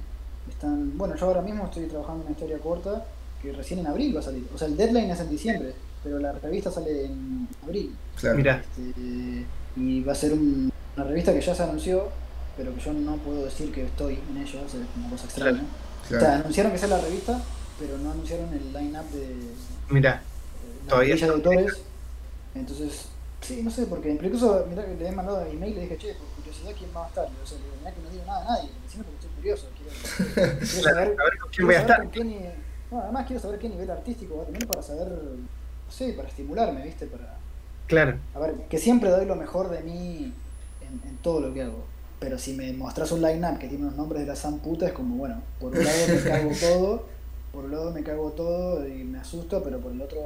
Están, 0.49 0.97
bueno, 0.97 1.15
yo 1.15 1.25
ahora 1.25 1.41
mismo 1.41 1.65
estoy 1.65 1.85
trabajando 1.85 2.21
en 2.21 2.27
una 2.27 2.31
historia 2.31 2.57
corta 2.59 3.05
que 3.41 3.51
recién 3.51 3.79
en 3.79 3.87
abril 3.87 4.15
va 4.15 4.21
a 4.21 4.23
salir. 4.23 4.47
O 4.53 4.57
sea, 4.57 4.67
el 4.67 4.75
deadline 4.75 5.11
es 5.11 5.19
en 5.19 5.29
diciembre 5.29 5.73
pero 6.03 6.19
la 6.19 6.33
revista 6.33 6.71
sale 6.71 7.05
en 7.05 7.47
abril. 7.63 7.95
Claro. 8.19 8.39
Este, 8.39 9.45
y 9.75 10.01
va 10.03 10.11
a 10.11 10.15
ser 10.15 10.33
una 10.33 11.03
revista 11.03 11.33
que 11.33 11.41
ya 11.41 11.55
se 11.55 11.63
anunció, 11.63 12.09
pero 12.57 12.75
que 12.75 12.81
yo 12.81 12.93
no 12.93 13.17
puedo 13.17 13.45
decir 13.45 13.71
que 13.71 13.85
estoy 13.85 14.19
en 14.29 14.37
ella, 14.37 14.61
es 14.65 14.73
una 14.97 15.09
cosa 15.09 15.25
extraña. 15.25 15.63
O 16.05 16.07
sea, 16.07 16.35
anunciaron 16.35 16.71
que 16.71 16.77
sea 16.77 16.89
la 16.89 16.99
revista, 16.99 17.41
pero 17.79 17.97
no 17.97 18.11
anunciaron 18.11 18.53
el 18.53 18.73
line-up 18.73 19.09
de. 19.11 19.35
Mira, 19.89 20.21
eh, 20.21 20.89
todavía. 20.89 21.15
de 21.15 21.25
autores. 21.25 21.81
Entonces, 22.53 23.05
sí, 23.41 23.61
no 23.63 23.71
sé, 23.71 23.85
porque 23.87 24.11
incluso 24.11 24.65
mira 24.69 24.85
que 24.85 24.95
le 24.95 25.07
he 25.07 25.11
mandado 25.11 25.45
email 25.45 25.71
y 25.71 25.75
le 25.75 25.81
dije, 25.81 25.97
che, 25.97 26.13
por 26.13 26.27
curiosidad, 26.35 26.71
¿quién 26.77 26.89
va 26.95 27.05
a 27.05 27.07
estar? 27.07 27.25
O 27.25 27.47
sea, 27.47 27.57
le 27.57 27.91
que 27.93 28.01
no 28.01 28.09
digo 28.11 28.23
nada 28.27 28.41
a 28.41 28.57
nadie, 28.57 28.69
decime 28.83 29.03
porque 29.05 29.25
estoy 29.25 29.35
curioso. 29.37 29.69
Quiero, 29.75 30.59
quiero 30.59 30.83
saber, 30.83 31.15
a 31.19 31.23
ver 31.23 31.37
con 31.39 31.51
quién 31.51 31.65
voy 31.65 31.75
a 31.75 31.79
estar. 31.81 32.05
no, 32.91 32.99
además 32.99 33.25
quiero 33.25 33.41
saber 33.41 33.59
qué 33.59 33.69
nivel 33.69 33.89
artístico 33.89 34.37
va 34.37 34.43
a 34.43 34.45
tener 34.45 34.67
para 34.67 34.83
saber 34.83 35.07
sí, 35.93 36.13
para 36.13 36.27
estimularme, 36.27 36.83
¿viste? 36.83 37.05
Para, 37.05 37.37
claro. 37.87 38.17
A 38.33 38.39
ver, 38.39 38.55
que 38.69 38.77
siempre 38.77 39.09
doy 39.09 39.25
lo 39.25 39.35
mejor 39.35 39.69
de 39.69 39.81
mí 39.81 40.33
en, 40.81 41.17
todo 41.17 41.39
lo 41.39 41.53
que 41.53 41.61
hago. 41.61 41.85
Pero 42.19 42.37
si 42.37 42.53
me 42.53 42.71
mostras 42.73 43.11
un 43.11 43.21
line-up 43.21 43.59
que 43.59 43.67
tiene 43.67 43.85
unos 43.85 43.97
nombres 43.97 44.21
de 44.21 44.27
la 44.27 44.35
san 44.35 44.59
puta, 44.59 44.87
es 44.87 44.93
como, 44.93 45.15
bueno, 45.15 45.41
por 45.59 45.71
un 45.71 45.83
lado 45.83 46.07
me 46.07 46.21
cago 46.21 46.51
todo, 46.59 47.05
por 47.51 47.65
un 47.65 47.71
lado 47.71 47.91
me 47.91 48.03
cago 48.03 48.31
todo 48.31 48.87
y 48.87 49.03
me 49.03 49.19
asusto, 49.19 49.61
pero 49.63 49.79
por 49.79 49.91
el 49.91 50.01
otro, 50.01 50.19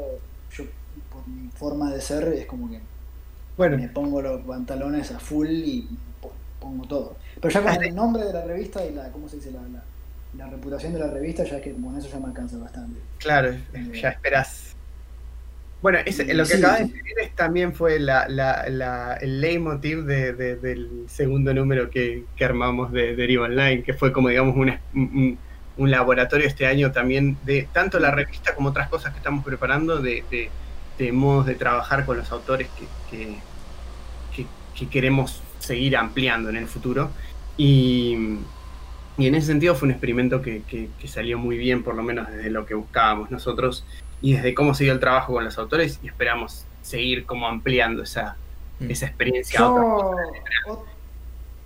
yo, 0.51 0.63
por 1.11 1.27
mi 1.27 1.49
forma 1.49 1.91
de 1.91 2.01
ser, 2.01 2.27
es 2.29 2.45
como 2.45 2.69
que 2.69 2.79
bueno. 3.57 3.77
me 3.77 3.89
pongo 3.89 4.21
los 4.21 4.41
pantalones 4.41 5.11
a 5.11 5.19
full 5.19 5.49
y 5.49 5.87
pongo 6.59 6.87
todo. 6.87 7.17
Pero 7.41 7.53
ya 7.53 7.61
con 7.61 7.83
el 7.83 7.95
nombre 7.95 8.23
de 8.23 8.33
la 8.33 8.45
revista 8.45 8.85
y 8.85 8.93
la, 8.93 9.11
¿cómo 9.11 9.27
se 9.27 9.37
dice? 9.37 9.51
La, 9.51 9.61
la, 10.37 10.49
reputación 10.49 10.93
de 10.93 10.99
la 10.99 11.07
revista, 11.07 11.43
ya 11.43 11.61
que 11.61 11.73
con 11.73 11.97
eso 11.97 12.07
ya 12.07 12.19
me 12.19 12.27
alcanza 12.27 12.57
bastante. 12.57 12.99
Claro, 13.19 13.49
eh, 13.49 13.91
ya 13.93 14.09
esperas 14.09 14.66
bueno, 15.81 15.99
lo 15.99 16.45
que 16.45 16.53
acabas 16.55 16.79
de 16.79 16.85
decir 16.85 17.31
también 17.35 17.73
fue 17.73 17.99
la, 17.99 18.27
la, 18.27 18.67
la, 18.69 19.13
el 19.15 19.41
leitmotiv 19.41 20.03
de, 20.03 20.33
del 20.33 21.05
segundo 21.07 21.53
número 21.53 21.89
que, 21.89 22.23
que 22.35 22.45
armamos 22.45 22.91
de 22.91 23.15
Deriva 23.15 23.45
Online, 23.45 23.83
que 23.83 23.93
fue 23.93 24.11
como, 24.11 24.29
digamos, 24.29 24.55
un, 24.55 25.37
un, 25.77 25.91
laboratorio 25.91 26.47
este 26.47 26.65
año 26.65 26.91
también 26.91 27.37
de 27.45 27.67
tanto 27.71 27.99
la 27.99 28.09
revista 28.11 28.55
como 28.55 28.69
otras 28.69 28.89
cosas 28.89 29.11
que 29.11 29.19
estamos 29.19 29.45
preparando, 29.45 29.99
de, 29.99 30.23
de 30.97 31.11
modos 31.11 31.45
de 31.45 31.55
trabajar 31.55 32.05
con 32.05 32.17
los 32.17 32.31
autores 32.31 32.67
que, 33.09 33.37
que, 34.35 34.45
que, 34.75 34.89
queremos 34.89 35.41
seguir 35.59 35.95
ampliando 35.95 36.49
en 36.49 36.57
el 36.57 36.67
futuro. 36.67 37.11
Y, 37.55 38.39
y 39.17 39.27
en 39.27 39.35
ese 39.35 39.47
sentido 39.47 39.75
fue 39.75 39.87
un 39.87 39.91
experimento 39.91 40.41
que, 40.41 40.89
salió 41.05 41.37
muy 41.37 41.57
bien, 41.57 41.83
por 41.83 41.95
lo 41.95 42.03
menos 42.03 42.29
desde 42.29 42.49
lo 42.49 42.65
que 42.65 42.73
buscábamos 42.73 43.31
nosotros 43.31 43.85
y 44.21 44.33
desde 44.33 44.53
cómo 44.53 44.73
siguió 44.73 44.93
el 44.93 44.99
trabajo 44.99 45.33
con 45.33 45.43
los 45.43 45.57
autores 45.57 45.99
y 46.01 46.07
esperamos 46.07 46.65
seguir 46.81 47.25
como 47.25 47.47
ampliando 47.47 48.03
esa, 48.03 48.37
mm. 48.79 48.89
esa 48.89 49.05
experiencia. 49.05 49.59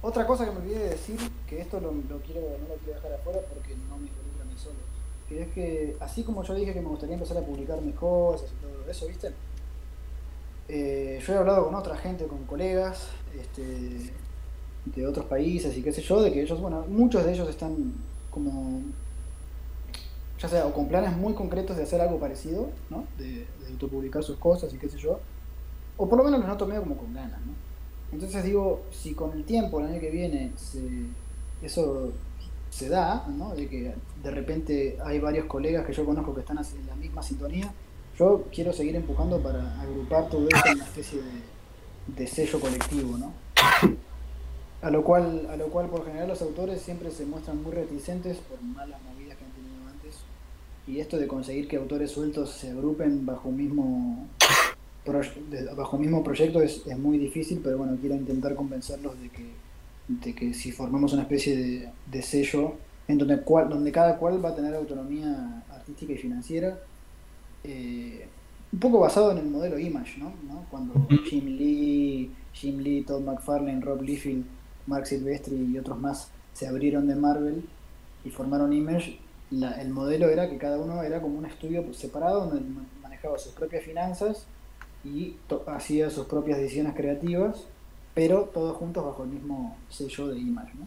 otra 0.01 0.25
cosa 0.25 0.45
que 0.45 0.51
me 0.51 0.57
olvidé 0.57 0.79
de 0.79 0.89
decir, 0.89 1.17
que 1.47 1.61
esto 1.61 1.79
lo, 1.79 1.91
quiero, 2.19 2.41
no 2.59 2.67
lo 2.67 2.75
quiero 2.83 2.95
dejar 2.95 3.13
afuera 3.13 3.39
porque 3.53 3.75
no 3.89 3.97
me 3.97 4.07
involucra 4.07 4.41
a 4.41 4.45
mí 4.45 4.53
solo, 4.57 4.75
que 5.29 5.43
es 5.43 5.47
que 5.49 5.95
así 5.99 6.23
como 6.23 6.43
yo 6.43 6.55
dije 6.55 6.73
que 6.73 6.81
me 6.81 6.89
gustaría 6.89 7.15
empezar 7.15 7.37
a 7.37 7.41
publicar 7.41 7.81
mis 7.81 7.95
cosas 7.95 8.49
y 8.51 8.61
todo 8.61 8.89
eso, 8.89 9.07
¿viste? 9.07 9.31
Eh, 10.67 11.21
yo 11.25 11.33
he 11.33 11.37
hablado 11.37 11.65
con 11.65 11.75
otra 11.75 11.97
gente, 11.97 12.27
con 12.27 12.45
colegas 12.45 13.09
este, 13.39 14.11
de 14.85 15.07
otros 15.07 15.25
países 15.25 15.77
y 15.77 15.83
qué 15.83 15.91
sé 15.91 16.01
yo, 16.01 16.21
de 16.21 16.31
que 16.31 16.41
ellos, 16.41 16.59
bueno, 16.59 16.85
muchos 16.87 17.25
de 17.25 17.33
ellos 17.33 17.49
están 17.49 17.93
como 18.29 18.81
ya 20.41 20.49
sea 20.49 20.65
o 20.65 20.73
con 20.73 20.87
planes 20.87 21.15
muy 21.15 21.33
concretos 21.33 21.77
de 21.77 21.83
hacer 21.83 22.01
algo 22.01 22.19
parecido, 22.19 22.69
¿no? 22.89 23.05
De, 23.17 23.45
de 23.45 23.67
autopublicar 23.69 24.23
sus 24.23 24.37
cosas 24.37 24.73
y 24.73 24.77
qué 24.77 24.89
sé 24.89 24.97
yo, 24.97 25.19
o 25.97 26.09
por 26.09 26.17
lo 26.17 26.23
menos 26.23 26.39
los 26.39 26.49
noto 26.49 26.65
medio 26.65 26.81
como 26.81 26.97
con 26.97 27.13
ganas, 27.13 27.39
¿no? 27.45 27.53
Entonces 28.11 28.43
digo, 28.43 28.81
si 28.91 29.13
con 29.13 29.31
el 29.33 29.45
tiempo, 29.45 29.79
el 29.79 29.87
año 29.87 29.99
que 29.99 30.09
viene, 30.09 30.51
eso 31.61 32.11
se 32.69 32.89
da, 32.89 33.25
¿no? 33.27 33.55
De 33.55 33.67
que 33.67 33.93
de 34.23 34.31
repente 34.31 34.97
hay 35.03 35.19
varios 35.19 35.45
colegas 35.45 35.85
que 35.85 35.93
yo 35.93 36.05
conozco 36.05 36.33
que 36.33 36.41
están 36.41 36.57
en 36.57 36.87
la 36.87 36.95
misma 36.95 37.21
sintonía, 37.21 37.71
yo 38.17 38.45
quiero 38.53 38.73
seguir 38.73 38.95
empujando 38.95 39.39
para 39.39 39.79
agrupar 39.79 40.29
todo 40.29 40.47
eso 40.47 40.67
en 40.67 40.75
una 40.75 40.85
especie 40.85 41.21
de, 41.21 42.15
de 42.17 42.27
sello 42.27 42.59
colectivo, 42.59 43.17
¿no? 43.17 43.33
A 44.81 44.89
lo 44.89 45.03
cual, 45.03 45.47
a 45.51 45.55
lo 45.55 45.67
cual 45.67 45.87
por 45.87 46.05
general 46.05 46.27
los 46.27 46.41
autores 46.41 46.81
siempre 46.81 47.11
se 47.11 47.25
muestran 47.25 47.61
muy 47.61 47.71
reticentes 47.71 48.37
por 48.37 48.61
malas 48.61 48.99
y 50.91 50.99
esto 50.99 51.17
de 51.17 51.27
conseguir 51.27 51.67
que 51.67 51.77
autores 51.77 52.11
sueltos 52.11 52.51
se 52.51 52.71
agrupen 52.71 53.25
bajo 53.25 53.49
un 53.49 53.57
mismo 53.57 54.27
bajo 55.75 55.95
un 55.95 56.01
mismo 56.01 56.23
proyecto 56.23 56.61
es, 56.61 56.85
es, 56.85 56.97
muy 56.97 57.17
difícil, 57.17 57.59
pero 57.63 57.77
bueno, 57.77 57.97
quiero 57.99 58.15
intentar 58.15 58.53
convencerlos 58.53 59.19
de 59.19 59.29
que, 59.29 59.45
de 60.07 60.35
que 60.35 60.53
si 60.53 60.71
formamos 60.71 61.13
una 61.13 61.23
especie 61.23 61.55
de, 61.57 61.89
de 62.11 62.21
sello 62.21 62.75
en 63.07 63.17
donde, 63.17 63.41
cual, 63.41 63.69
donde 63.69 63.91
cada 63.91 64.17
cual 64.17 64.43
va 64.43 64.49
a 64.49 64.55
tener 64.55 64.75
autonomía 64.75 65.63
artística 65.71 66.13
y 66.13 66.17
financiera, 66.17 66.79
eh, 67.63 68.27
un 68.71 68.79
poco 68.79 68.99
basado 68.99 69.31
en 69.31 69.39
el 69.39 69.45
modelo 69.45 69.79
Image, 69.79 70.19
¿no? 70.19 70.33
¿no? 70.47 70.65
Cuando 70.69 70.93
Jim 71.27 71.45
Lee, 71.45 72.31
Jim 72.53 72.77
Lee, 72.79 73.03
Todd 73.03 73.21
McFarlane, 73.21 73.81
Rob 73.81 74.01
Liefeld, 74.03 74.45
Mark 74.85 75.07
Silvestri 75.07 75.55
y 75.55 75.77
otros 75.77 75.99
más 75.99 76.29
se 76.53 76.67
abrieron 76.67 77.07
de 77.07 77.15
Marvel 77.15 77.63
y 78.23 78.29
formaron 78.29 78.71
Image, 78.71 79.17
el 79.51 79.89
modelo 79.89 80.29
era 80.29 80.49
que 80.49 80.57
cada 80.57 80.77
uno 80.79 81.03
era 81.03 81.21
como 81.21 81.37
un 81.37 81.45
estudio 81.45 81.85
separado 81.93 82.45
donde 82.45 82.61
manejaba 83.01 83.37
sus 83.37 83.51
propias 83.53 83.83
finanzas 83.83 84.45
y 85.03 85.35
hacía 85.67 86.09
sus 86.09 86.25
propias 86.25 86.59
decisiones 86.59 86.95
creativas, 86.95 87.65
pero 88.13 88.43
todos 88.53 88.77
juntos 88.77 89.03
bajo 89.03 89.23
el 89.23 89.29
mismo 89.29 89.75
sello 89.89 90.27
de 90.27 90.39
Image. 90.39 90.71
¿no? 90.75 90.85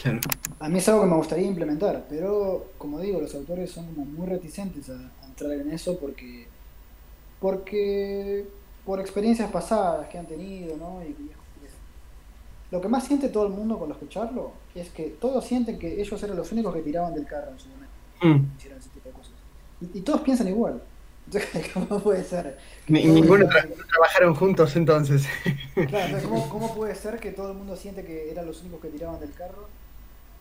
Claro. 0.00 0.20
A 0.60 0.68
mí 0.68 0.78
es 0.78 0.88
algo 0.88 1.02
que 1.02 1.08
me 1.08 1.16
gustaría 1.16 1.46
implementar, 1.46 2.06
pero 2.08 2.66
como 2.78 3.00
digo, 3.00 3.20
los 3.20 3.34
autores 3.34 3.70
son 3.70 3.86
como 3.86 4.04
muy 4.04 4.26
reticentes 4.26 4.90
a, 4.90 5.10
entrar 5.26 5.52
en 5.52 5.70
eso 5.70 5.96
porque, 5.98 6.46
porque 7.40 8.44
por 8.84 9.00
experiencias 9.00 9.50
pasadas 9.50 10.08
que 10.08 10.18
han 10.18 10.26
tenido, 10.26 10.76
¿no? 10.76 11.02
Y, 11.02 11.14
lo 12.70 12.82
que 12.82 12.88
más 12.88 13.04
siente 13.04 13.30
todo 13.30 13.46
el 13.46 13.52
mundo 13.54 13.78
con 13.78 13.88
los 13.88 13.96
que 13.96 14.10
charlo 14.10 14.52
es 14.74 14.90
que 14.90 15.04
todos 15.18 15.42
sienten 15.42 15.78
que 15.78 16.02
ellos 16.02 16.22
eran 16.22 16.36
los 16.36 16.52
únicos 16.52 16.74
que 16.74 16.82
tiraban 16.82 17.14
del 17.14 17.24
carro 17.24 17.52
en 17.52 17.58
su. 17.58 17.68
Mm. 18.20 18.56
hicieron 18.56 18.78
ese 18.78 18.88
tipo 18.90 19.08
de 19.08 19.14
cosas. 19.14 19.32
Y, 19.94 20.00
todos 20.00 20.20
piensan 20.22 20.48
igual. 20.48 20.82
¿Cómo 21.74 22.00
puede 22.00 22.24
ser? 22.24 22.58
ninguno 22.88 23.46
trabajaron 23.46 24.34
juntos 24.34 24.74
entonces. 24.76 25.26
Claro, 25.88 26.18
¿cómo, 26.22 26.48
¿cómo, 26.50 26.74
puede 26.74 26.94
ser 26.94 27.18
que 27.18 27.32
todo 27.32 27.52
el 27.52 27.58
mundo 27.58 27.76
siente 27.76 28.04
que 28.04 28.30
eran 28.30 28.46
los 28.46 28.60
únicos 28.62 28.80
que 28.80 28.88
tiraban 28.88 29.20
del 29.20 29.32
carro? 29.32 29.68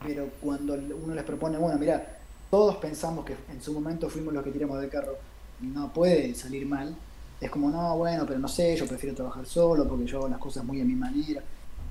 Pero 0.06 0.30
cuando 0.42 0.74
uno 0.74 1.14
les 1.14 1.24
propone, 1.24 1.58
bueno, 1.58 1.78
mira, 1.78 2.18
todos 2.50 2.78
pensamos 2.78 3.26
que 3.26 3.36
en 3.52 3.62
su 3.62 3.74
momento 3.74 4.10
fuimos 4.10 4.34
los 4.34 4.44
que 4.44 4.52
tiramos 4.52 4.80
del 4.80 4.90
carro, 4.90 5.18
no 5.60 5.92
puede 5.92 6.34
salir 6.36 6.66
mal. 6.66 6.96
Es 7.42 7.52
como, 7.52 7.70
no, 7.70 7.98
bueno, 7.98 8.26
pero 8.26 8.40
no 8.40 8.48
sé, 8.48 8.76
yo 8.76 8.88
prefiero 8.88 9.16
trabajar 9.16 9.46
solo 9.46 9.88
porque 9.88 10.06
yo 10.06 10.20
hago 10.20 10.30
las 10.30 10.40
cosas 10.40 10.64
muy 10.64 10.82
a 10.82 10.86
mi 10.86 10.96
manera. 10.96 11.42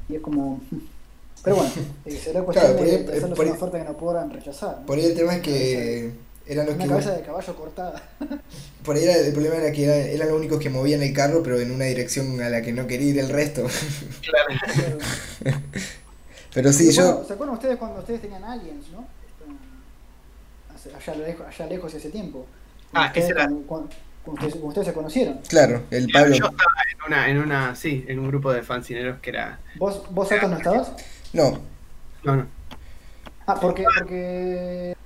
Y 0.09 0.15
es 0.15 0.21
como, 0.21 0.61
pero 1.43 1.57
bueno, 1.57 1.71
eh, 2.05 2.21
será 2.23 2.43
cuestión 2.43 2.77
de, 2.77 2.83
hacerles 2.83 3.39
una 3.39 3.53
oferta 3.53 3.79
que 3.79 3.85
no 3.85 3.97
puedan 3.97 4.31
rechazar. 4.31 4.85
Por 4.85 4.99
ahí 4.99 5.07
el 5.07 5.15
tema 5.15 5.37
es 5.37 5.43
que 5.43 6.13
eran 6.47 6.67
los 6.67 6.77
una 6.77 6.87
cabeza 6.87 7.13
de 7.13 7.23
caballo 7.23 7.57
cortada. 7.57 8.03
Por 8.85 8.95
ahí 8.97 9.05
el 9.05 9.33
problema 9.33 9.57
era 9.57 9.73
que 9.73 10.15
eran, 10.15 10.29
los 10.29 10.39
únicos 10.39 10.61
que 10.61 10.71
movían 10.71 11.03
el 11.03 11.13
carro, 11.13 11.43
pero 11.43 11.59
en 11.59 11.73
una 11.73 11.87
dirección 11.87 12.41
a 12.41 12.49
la 12.49 12.63
que 12.63 12.73
no 12.73 12.87
quería 12.87 13.09
ir 13.09 13.19
el 13.19 13.31
resto. 13.31 13.67
Claro. 14.23 14.99
pero 16.55 16.73
sí, 16.73 16.93
yo... 16.93 17.25
¿Se 17.27 17.33
acuerdan 17.33 17.57
ustedes 17.57 17.77
cuando 17.79 17.99
ustedes 17.99 18.21
tenían 18.23 18.45
aliens, 18.45 18.89
no? 18.93 19.07
Allá 20.97 21.15
lejos, 21.17 21.47
allá 21.49 21.67
lejos 21.67 21.95
ese 21.95 22.11
tiempo. 22.11 22.47
Ah, 22.93 23.11
ese 23.13 23.31
era... 23.31 23.51
Cuando, 23.67 23.89
ustedes, 24.27 24.87
se 24.87 24.93
conocieron. 24.93 25.41
Claro, 25.49 25.83
el 25.91 26.09
Pablo. 26.13 26.37
Yo 26.37 26.47
estaba 26.47 26.73
en 26.93 27.07
una, 27.07 27.31
en 27.31 27.39
una, 27.39 27.75
sí, 27.75 28.05
en 28.07 28.21
un 28.21 28.29
grupo 28.29 28.53
de 28.53 28.63
fancineros 28.63 29.19
que 29.21 29.31
era. 29.31 29.59
¿Vos, 29.79 30.03
vos 30.11 30.31
no 30.31 30.57
estabas? 30.57 30.93
No. 31.37 31.61
No, 32.25 32.37
no. 32.37 32.47
Ah, 33.47 33.59
porque, 33.61 33.85
porque... 33.99 34.97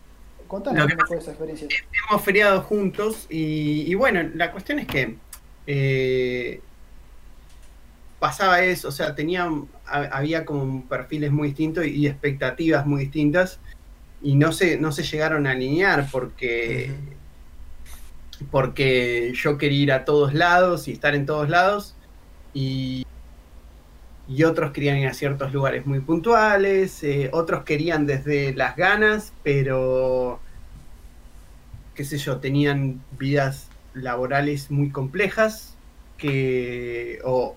Contanos 0.47 0.87
cómo 0.93 1.07
fue 1.07 1.19
esa 1.19 1.31
experiencia. 1.33 1.69
Hemos 2.09 2.23
feriado 2.23 2.63
juntos 2.63 3.27
y, 3.29 3.93
bueno, 3.95 4.23
la 4.35 4.53
cuestión 4.53 4.79
es 4.79 4.87
que 4.87 5.17
eh, 5.67 6.61
pasaba 8.19 8.63
eso, 8.63 8.89
o 8.89 8.93
sea, 8.93 9.15
tenía, 9.15 9.49
había 9.85 10.45
como 10.45 10.85
perfiles 10.87 11.33
muy 11.33 11.49
distintos 11.49 11.87
y, 11.87 12.07
expectativas 12.07 12.87
muy 12.87 13.03
distintas 13.03 13.61
y 14.23 14.35
no 14.37 14.53
se, 14.53 14.79
no 14.79 14.93
se 14.93 15.03
llegaron 15.03 15.47
a 15.47 15.53
alinear 15.53 16.09
porque, 16.11 16.95
porque 18.51 19.33
yo 19.35 19.59
quería 19.59 19.83
ir 19.83 19.93
a 19.93 20.05
todos 20.05 20.35
lados 20.35 20.89
y 20.89 20.93
estar 20.93 21.15
en 21.15 21.27
todos 21.27 21.49
lados 21.49 21.95
y 22.55 23.07
y 24.31 24.45
otros 24.45 24.71
querían 24.71 24.99
ir 24.99 25.09
a 25.09 25.13
ciertos 25.13 25.53
lugares 25.53 25.87
muy 25.87 25.99
puntuales, 25.99 27.03
eh, 27.03 27.31
otros 27.33 27.65
querían 27.65 28.07
desde 28.07 28.55
las 28.55 28.77
ganas, 28.77 29.33
pero, 29.43 30.39
qué 31.97 32.05
sé 32.05 32.17
yo, 32.17 32.39
tenían 32.39 33.03
vidas 33.19 33.69
laborales 33.93 34.71
muy 34.71 34.91
complejas 34.91 35.77
que, 36.17 37.19
o, 37.25 37.57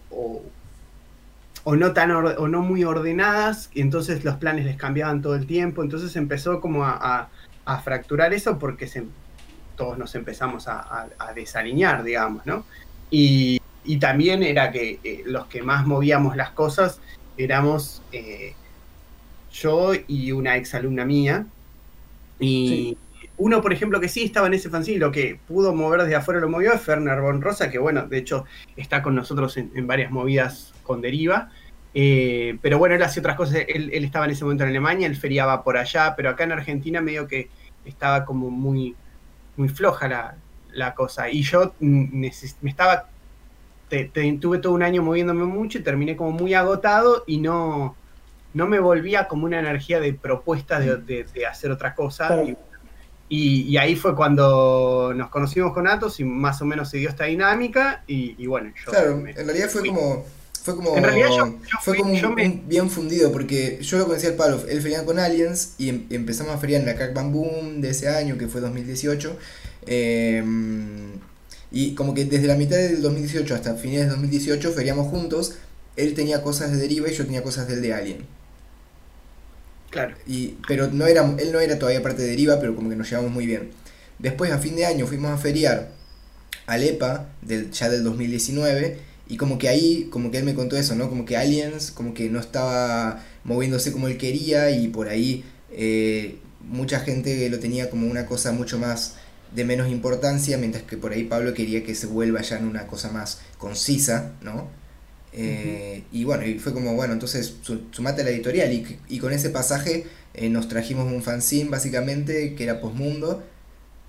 o, 1.63 1.75
no 1.75 1.93
tan 1.93 2.09
o 2.09 2.47
no 2.47 2.61
muy 2.61 2.83
ordenadas, 2.83 3.69
y 3.75 3.81
entonces 3.81 4.23
los 4.23 4.37
planes 4.37 4.65
les 4.65 4.75
cambiaban 4.75 5.21
todo 5.21 5.35
el 5.35 5.45
tiempo, 5.45 5.83
entonces 5.83 6.15
empezó 6.15 6.59
como 6.59 6.85
a, 6.85 7.29
a, 7.65 7.79
fracturar 7.81 8.33
eso 8.33 8.57
porque 8.57 8.87
se, 8.87 9.05
todos 9.75 9.99
nos 9.99 10.15
empezamos 10.15 10.67
a, 10.67 11.07
a 11.19 11.33
desalinear, 11.35 12.03
digamos, 12.03 12.47
¿no? 12.47 12.65
Y, 13.11 13.61
y 13.85 13.97
también 13.97 14.43
era 14.43 14.71
que 14.71 14.99
eh, 15.03 15.23
los 15.25 15.47
que 15.47 15.61
más 15.61 15.85
movíamos 15.85 16.35
las 16.35 16.51
cosas 16.51 16.99
éramos 17.37 18.01
eh, 18.11 18.53
yo 19.51 19.91
y 20.07 20.31
una 20.31 20.57
ex 20.57 20.73
alumna 20.73 21.05
mía. 21.05 21.45
Y 22.39 22.97
uno, 23.37 23.61
por 23.61 23.73
ejemplo, 23.73 23.99
que 23.99 24.09
sí 24.09 24.23
estaba 24.23 24.47
en 24.47 24.53
ese 24.53 24.69
fanzine, 24.69 24.99
lo 24.99 25.11
que 25.11 25.39
pudo 25.47 25.73
mover 25.73 26.01
desde 26.01 26.15
afuera 26.15 26.39
lo 26.39 26.49
movió 26.49 26.73
es 26.73 26.81
Ferner 26.81 27.21
Von 27.21 27.41
Rosa, 27.41 27.69
que 27.69 27.77
bueno, 27.77 28.07
de 28.07 28.17
hecho 28.17 28.45
está 28.75 29.01
con 29.01 29.15
nosotros 29.15 29.57
en, 29.57 29.87
varias 29.87 30.11
movidas 30.11 30.73
con 30.83 31.01
Deriva. 31.01 31.49
Eh, 31.93 32.57
pero 32.61 32.79
bueno, 32.79 32.95
él 32.95 33.03
hacía 33.03 33.21
otras 33.21 33.35
cosas, 33.35 33.57
él, 33.67 33.91
estaba 33.93 34.25
en 34.25 34.31
ese 34.31 34.43
momento 34.43 34.63
en 34.63 34.71
Alemania, 34.71 35.07
él 35.07 35.15
feriaba 35.15 35.63
por 35.63 35.77
allá, 35.77 36.15
pero 36.15 36.29
acá 36.29 36.43
en 36.43 36.53
Argentina 36.53 37.01
medio 37.01 37.27
que 37.27 37.49
estaba 37.85 38.25
como 38.25 38.49
muy, 38.49 38.95
muy 39.57 39.69
floja 39.69 40.07
la, 40.07 40.35
la 40.73 40.95
cosa. 40.95 41.29
Y 41.29 41.43
yo 41.43 41.73
me 41.79 42.27
estaba 42.27 43.07
tuve 44.39 44.57
todo 44.57 44.73
un 44.73 44.83
año 44.83 45.03
moviéndome 45.03 45.45
mucho 45.45 45.77
y 45.77 45.81
terminé 45.81 46.15
como 46.15 46.31
muy 46.31 46.53
agotado 46.53 47.23
y 47.27 47.37
no, 47.37 47.95
no 48.53 48.67
me 48.67 48.79
volvía 48.79 49.27
como 49.27 49.45
una 49.45 49.59
energía 49.59 49.99
de 49.99 50.13
propuesta 50.13 50.79
de, 50.79 51.25
hacer 51.49 51.71
otra 51.71 51.95
cosa. 51.95 52.43
Y, 53.29 53.77
ahí 53.77 53.95
fue 53.95 54.15
cuando 54.15 55.13
nos 55.15 55.29
conocimos 55.29 55.73
con 55.73 55.87
Atos 55.87 56.19
y 56.19 56.23
más 56.23 56.61
o 56.61 56.65
menos 56.65 56.89
se 56.89 56.97
dio 56.97 57.09
esta 57.09 57.25
dinámica 57.25 58.03
y, 58.07 58.45
bueno, 58.45 58.71
yo... 58.83 58.91
Claro, 58.91 59.11
en 59.27 59.35
realidad 59.35 59.69
fue 59.69 59.85
como... 59.85 60.25
Fue 60.63 60.77
como, 60.77 60.95
fue 61.81 61.97
como 61.97 62.13
un, 62.13 62.63
bien 62.69 62.89
fundido, 62.89 63.33
porque 63.33 63.79
yo 63.81 63.97
lo 63.97 64.05
conocía 64.05 64.29
al 64.29 64.35
Pablo, 64.35 64.61
él 64.69 64.81
fería 64.81 65.03
con 65.03 65.19
Aliens 65.19 65.75
y 65.77 65.89
em, 65.89 66.05
empezamos 66.09 66.55
a 66.55 66.57
feriar 66.57 66.79
en 66.79 66.87
la 66.87 66.95
Crack 66.95 67.13
Bam 67.13 67.33
Boom 67.33 67.81
de 67.81 67.89
ese 67.89 68.07
año, 68.07 68.37
que 68.37 68.47
fue 68.47 68.61
2018. 68.61 69.37
Eh, 69.87 70.41
y 71.73 71.95
como 71.95 72.13
que 72.13 72.23
desde 72.25 72.45
la 72.45 72.55
mitad 72.55 72.77
del 72.77 73.01
2018 73.01 73.55
hasta 73.55 73.73
fines 73.75 74.01
del 74.01 74.09
2018 74.11 74.71
feríamos 74.71 75.07
juntos. 75.07 75.55
Él 75.95 76.13
tenía 76.13 76.43
cosas 76.43 76.71
de 76.71 76.77
Deriva 76.77 77.09
y 77.09 77.13
yo 77.13 77.25
tenía 77.25 77.41
cosas 77.41 77.67
del 77.67 77.81
de 77.81 77.93
Alien. 77.93 78.25
Claro. 79.89 80.15
Y, 80.27 80.55
pero 80.67 80.87
no 80.91 81.07
era, 81.07 81.35
él 81.39 81.51
no 81.51 81.59
era 81.59 81.79
todavía 81.79 82.01
parte 82.03 82.21
de 82.21 82.29
Deriva, 82.29 82.59
pero 82.59 82.75
como 82.75 82.89
que 82.89 82.95
nos 82.95 83.09
llevamos 83.09 83.31
muy 83.31 83.47
bien. 83.47 83.71
Después, 84.19 84.51
a 84.51 84.59
fin 84.59 84.75
de 84.75 84.85
año, 84.85 85.07
fuimos 85.07 85.31
a 85.31 85.37
feriar 85.37 85.89
a 86.67 86.77
Lepa, 86.77 87.29
del, 87.41 87.71
ya 87.71 87.89
del 87.89 88.03
2019, 88.03 88.97
y 89.27 89.37
como 89.37 89.57
que 89.57 89.67
ahí, 89.67 90.07
como 90.11 90.29
que 90.29 90.37
él 90.37 90.43
me 90.45 90.53
contó 90.53 90.77
eso, 90.77 90.95
¿no? 90.95 91.09
Como 91.09 91.25
que 91.25 91.37
Aliens, 91.37 91.91
como 91.91 92.13
que 92.13 92.29
no 92.29 92.39
estaba 92.39 93.23
moviéndose 93.43 93.91
como 93.91 94.07
él 94.07 94.17
quería, 94.17 94.71
y 94.71 94.87
por 94.89 95.09
ahí 95.09 95.43
eh, 95.71 96.37
mucha 96.61 96.99
gente 96.99 97.49
lo 97.49 97.59
tenía 97.59 97.89
como 97.89 98.07
una 98.07 98.25
cosa 98.25 98.51
mucho 98.51 98.79
más 98.79 99.15
de 99.55 99.65
menos 99.65 99.89
importancia, 99.89 100.57
mientras 100.57 100.83
que 100.83 100.97
por 100.97 101.11
ahí 101.11 101.23
Pablo 101.23 101.53
quería 101.53 101.83
que 101.83 101.95
se 101.95 102.07
vuelva 102.07 102.41
ya 102.41 102.57
en 102.57 102.65
una 102.65 102.87
cosa 102.87 103.11
más 103.11 103.41
concisa, 103.57 104.33
¿no? 104.41 104.69
Eh, 105.33 106.03
y 106.11 106.23
bueno, 106.25 106.45
y 106.45 106.59
fue 106.59 106.73
como, 106.73 106.93
bueno, 106.93 107.13
entonces 107.13 107.55
sumate 107.91 108.21
a 108.21 108.25
la 108.25 108.31
editorial 108.31 108.71
y, 108.71 108.99
y 109.09 109.17
con 109.19 109.33
ese 109.33 109.49
pasaje 109.49 110.05
eh, 110.33 110.49
nos 110.49 110.67
trajimos 110.67 111.11
un 111.11 111.23
fanzine 111.23 111.69
básicamente 111.69 112.55
que 112.55 112.63
era 112.63 112.79
Postmundo, 112.81 113.43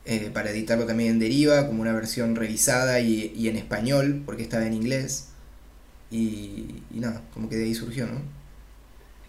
eh, 0.07 0.31
para 0.33 0.51
editarlo 0.51 0.85
también 0.87 1.13
en 1.13 1.19
Deriva, 1.19 1.67
como 1.67 1.81
una 1.83 1.93
versión 1.93 2.37
revisada 2.37 3.01
y, 3.01 3.49
en 3.49 3.57
español, 3.57 4.23
porque 4.27 4.43
estaba 4.43 4.67
en 4.67 4.75
inglés. 4.75 5.29
Y, 6.11 6.83
y 6.93 7.01
nada, 7.01 7.23
como 7.33 7.49
que 7.49 7.57
de 7.57 7.65
ahí 7.65 7.75
surgió, 7.75 8.07
¿no? 8.07 8.21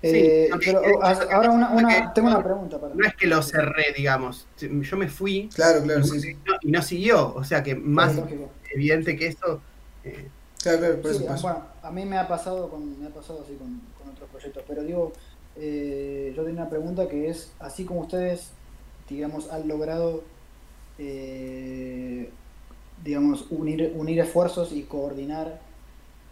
Eh, 0.07 0.49
pero 0.63 0.81
oh, 0.81 1.01
ahora 1.03 1.49
una, 1.49 2.13
tengo 2.13 2.27
una 2.27 2.43
pregunta 2.43 2.79
para 2.79 2.93
No 2.93 3.07
es 3.07 3.15
que 3.15 3.25
lo 3.25 3.41
cerré, 3.41 3.91
digamos. 3.95 4.45
Yo 4.59 4.97
me 4.97 5.07
fui. 5.07 5.49
Claro, 5.53 5.81
claro, 5.81 6.01
y, 6.01 6.19
sí, 6.19 6.37
y 6.61 6.71
no 6.71 6.81
siguió. 6.83 7.33
O 7.33 7.43
sea 7.43 7.63
que 7.63 7.73
más 7.73 8.13
evidente 8.71 9.15
que 9.17 9.27
eso. 9.27 9.61
Eh, 10.03 10.27
claro, 10.61 10.77
claro, 10.79 11.01
por 11.01 11.11
eso 11.11 11.25
Bueno, 11.41 11.63
a 11.81 11.91
mí 11.91 12.05
me 12.05 12.19
ha 12.19 12.27
pasado 12.27 12.69
con, 12.69 12.99
me 13.01 13.07
ha 13.07 13.09
pasado 13.09 13.41
así 13.43 13.55
con, 13.55 13.81
otros 14.11 14.29
proyectos. 14.29 14.63
Pero 14.67 14.83
digo, 14.83 15.11
eh, 15.55 16.33
yo 16.35 16.43
tengo 16.43 16.61
una 16.61 16.69
pregunta 16.69 17.09
que 17.09 17.29
es: 17.29 17.51
así 17.59 17.85
como 17.85 18.01
ustedes, 18.01 18.51
digamos, 19.09 19.51
han 19.51 19.67
logrado, 19.67 20.23
digamos, 23.03 23.47
unir, 23.49 23.91
unir 23.95 24.19
esfuerzos 24.19 24.71
y 24.71 24.83
coordinar 24.83 25.64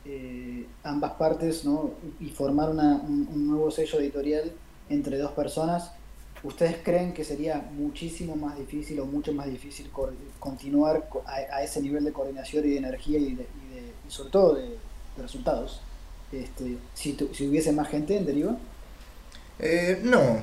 eh, 0.05 0.65
ambas 0.84 1.13
partes 1.13 1.63
¿no? 1.63 1.91
y 2.19 2.30
formar 2.30 2.69
una, 2.69 2.95
un, 2.95 3.47
nuevo 3.47 3.71
sello 3.71 3.99
editorial 3.99 4.51
entre 4.89 5.17
dos 5.17 5.31
personas, 5.31 5.91
¿ustedes 6.43 6.77
creen 6.84 7.13
que 7.13 7.23
sería 7.23 7.65
muchísimo 7.75 8.35
más 8.35 8.57
difícil 8.57 8.99
o 8.99 9.05
mucho 9.05 9.31
más 9.34 9.47
difícil 9.47 9.89
continuar 10.39 11.07
a, 11.25 11.63
ese 11.63 11.81
nivel 11.81 12.03
de 12.03 12.11
coordinación 12.11 12.65
y 12.65 12.71
de 12.71 12.77
energía 12.77 13.17
y, 13.17 13.35
de, 13.35 13.47
sobre 14.07 14.30
todo 14.30 14.55
de, 14.55 14.77
resultados 15.17 15.80
este, 16.31 16.77
si, 16.95 17.15
si, 17.31 17.47
hubiese 17.47 17.71
más 17.71 17.88
gente 17.88 18.17
en 18.17 18.25
deriva? 18.25 18.57
Eh, 19.59 20.01
no, 20.03 20.39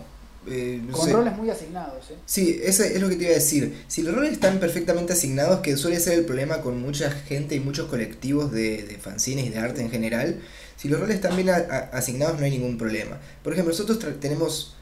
eh, 0.46 0.80
Con 0.90 1.10
roles 1.10 1.36
muy 1.36 1.50
asignados. 1.50 2.10
¿eh? 2.10 2.14
Sí, 2.26 2.60
eso 2.62 2.82
es 2.82 3.00
lo 3.00 3.08
que 3.08 3.16
te 3.16 3.24
iba 3.24 3.32
a 3.32 3.34
decir. 3.34 3.84
Si 3.88 4.02
los 4.02 4.14
roles 4.14 4.32
están 4.32 4.58
perfectamente 4.58 5.12
asignados, 5.12 5.60
que 5.60 5.76
suele 5.76 6.00
ser 6.00 6.18
el 6.18 6.24
problema 6.24 6.60
con 6.60 6.80
mucha 6.80 7.10
gente 7.10 7.54
y 7.54 7.60
muchos 7.60 7.88
colectivos 7.88 8.50
de, 8.50 8.82
de 8.84 8.96
fanzines 8.96 9.46
y 9.46 9.50
de 9.50 9.58
arte 9.58 9.82
en 9.82 9.90
general, 9.90 10.40
si 10.76 10.88
los 10.88 10.98
roles 10.98 11.16
están 11.16 11.36
bien 11.36 11.50
asignados 11.50 12.38
no 12.38 12.46
hay 12.46 12.52
ningún 12.52 12.78
problema. 12.78 13.20
Por 13.42 13.52
ejemplo, 13.52 13.72
nosotros 13.72 13.98
tenemos 14.18 14.76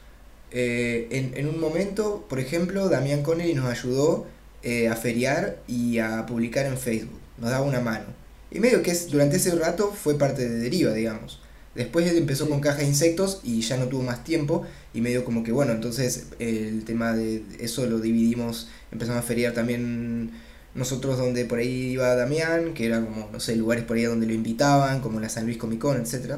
eh, 0.50 1.08
en, 1.10 1.36
en, 1.36 1.48
un 1.48 1.60
momento, 1.60 2.24
por 2.28 2.38
ejemplo, 2.38 2.88
Damián 2.88 3.22
Connery 3.22 3.54
nos 3.54 3.66
ayudó 3.66 4.26
eh, 4.62 4.88
a 4.88 4.96
feriar 4.96 5.58
y 5.66 5.98
a 5.98 6.24
publicar 6.26 6.66
en 6.66 6.78
Facebook. 6.78 7.18
Nos 7.38 7.50
daba 7.50 7.64
una 7.64 7.80
mano. 7.80 8.06
Y 8.50 8.60
medio 8.60 8.82
que 8.82 8.90
es, 8.90 9.10
durante 9.10 9.36
ese 9.36 9.54
rato 9.54 9.92
fue 9.92 10.16
parte 10.16 10.48
de 10.48 10.58
Deriva, 10.58 10.92
digamos. 10.92 11.40
Después 11.74 12.10
él 12.10 12.16
empezó 12.16 12.48
con 12.48 12.60
caja 12.60 12.78
de 12.78 12.86
insectos 12.86 13.40
y 13.44 13.60
ya 13.60 13.76
no 13.76 13.86
tuvo 13.86 14.02
más 14.02 14.24
tiempo 14.24 14.66
y 14.94 15.00
medio 15.00 15.24
como 15.24 15.44
que 15.44 15.52
bueno, 15.52 15.72
entonces 15.72 16.26
el 16.38 16.84
tema 16.84 17.12
de 17.12 17.42
eso 17.60 17.86
lo 17.86 18.00
dividimos, 18.00 18.68
empezamos 18.90 19.20
a 19.20 19.22
feriar 19.22 19.52
también 19.52 20.32
nosotros 20.74 21.18
donde 21.18 21.44
por 21.44 21.58
ahí 21.58 21.92
iba 21.92 22.14
Damián, 22.14 22.74
que 22.74 22.86
era 22.86 23.00
como, 23.04 23.28
no 23.32 23.40
sé, 23.40 23.56
lugares 23.56 23.84
por 23.84 23.96
ahí 23.96 24.04
donde 24.04 24.26
lo 24.26 24.32
invitaban, 24.32 25.00
como 25.00 25.20
la 25.20 25.28
San 25.28 25.44
Luis 25.44 25.58
Comic 25.58 25.80
Con, 25.80 26.00
etc. 26.00 26.36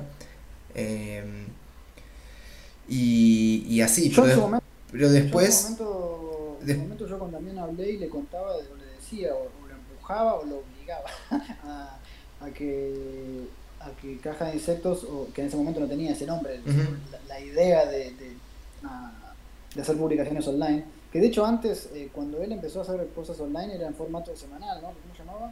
Eh, 0.74 1.22
y, 2.88 3.64
y 3.68 3.80
así, 3.82 4.10
Yo 4.10 4.22
en 4.22 4.28
pero, 4.28 4.34
su 4.34 4.40
momento, 4.42 4.66
pero 4.90 5.00
yo 5.00 5.06
en 5.08 5.22
después... 5.22 5.54
su 5.54 5.84
momento, 5.84 6.58
en 6.66 6.78
momento 6.80 7.06
yo 7.06 7.18
con 7.18 7.32
Damián 7.32 7.58
hablé 7.58 7.90
y 7.92 7.98
le 7.98 8.08
contaba, 8.08 8.56
o 8.56 8.76
le 8.76 8.86
decía, 8.96 9.34
o, 9.34 9.42
o 9.44 9.66
lo 9.68 9.74
empujaba 9.74 10.34
o 10.34 10.44
lo 10.44 10.58
obligaba 10.58 11.08
a, 11.64 11.98
a 12.40 12.50
que 12.50 13.46
a 13.80 13.90
que 14.00 14.18
Caja 14.18 14.46
de 14.46 14.54
Insectos, 14.54 15.04
o 15.04 15.28
que 15.32 15.40
en 15.42 15.48
ese 15.48 15.56
momento 15.56 15.80
no 15.80 15.86
tenía 15.88 16.12
ese 16.12 16.26
nombre, 16.26 16.60
Ujú. 16.60 16.96
la, 17.10 17.18
la 17.28 17.40
idea 17.40 17.86
de, 17.86 18.10
de, 18.14 18.36
ah, 18.84 19.32
de 19.74 19.82
hacer 19.82 19.96
publicaciones 19.96 20.46
online, 20.46 20.84
que 21.12 21.18
de 21.20 21.26
hecho 21.28 21.44
antes, 21.46 21.88
eh, 21.94 22.10
cuando 22.12 22.42
él 22.42 22.52
empezó 22.52 22.80
a 22.80 22.82
hacer 22.82 23.08
cosas 23.14 23.40
online, 23.40 23.74
era 23.74 23.86
en 23.86 23.94
formato 23.94 24.36
semanal, 24.36 24.80
¿no? 24.82 24.88
¿Cómo 24.88 25.14
se 25.16 25.18
llamaba? 25.24 25.48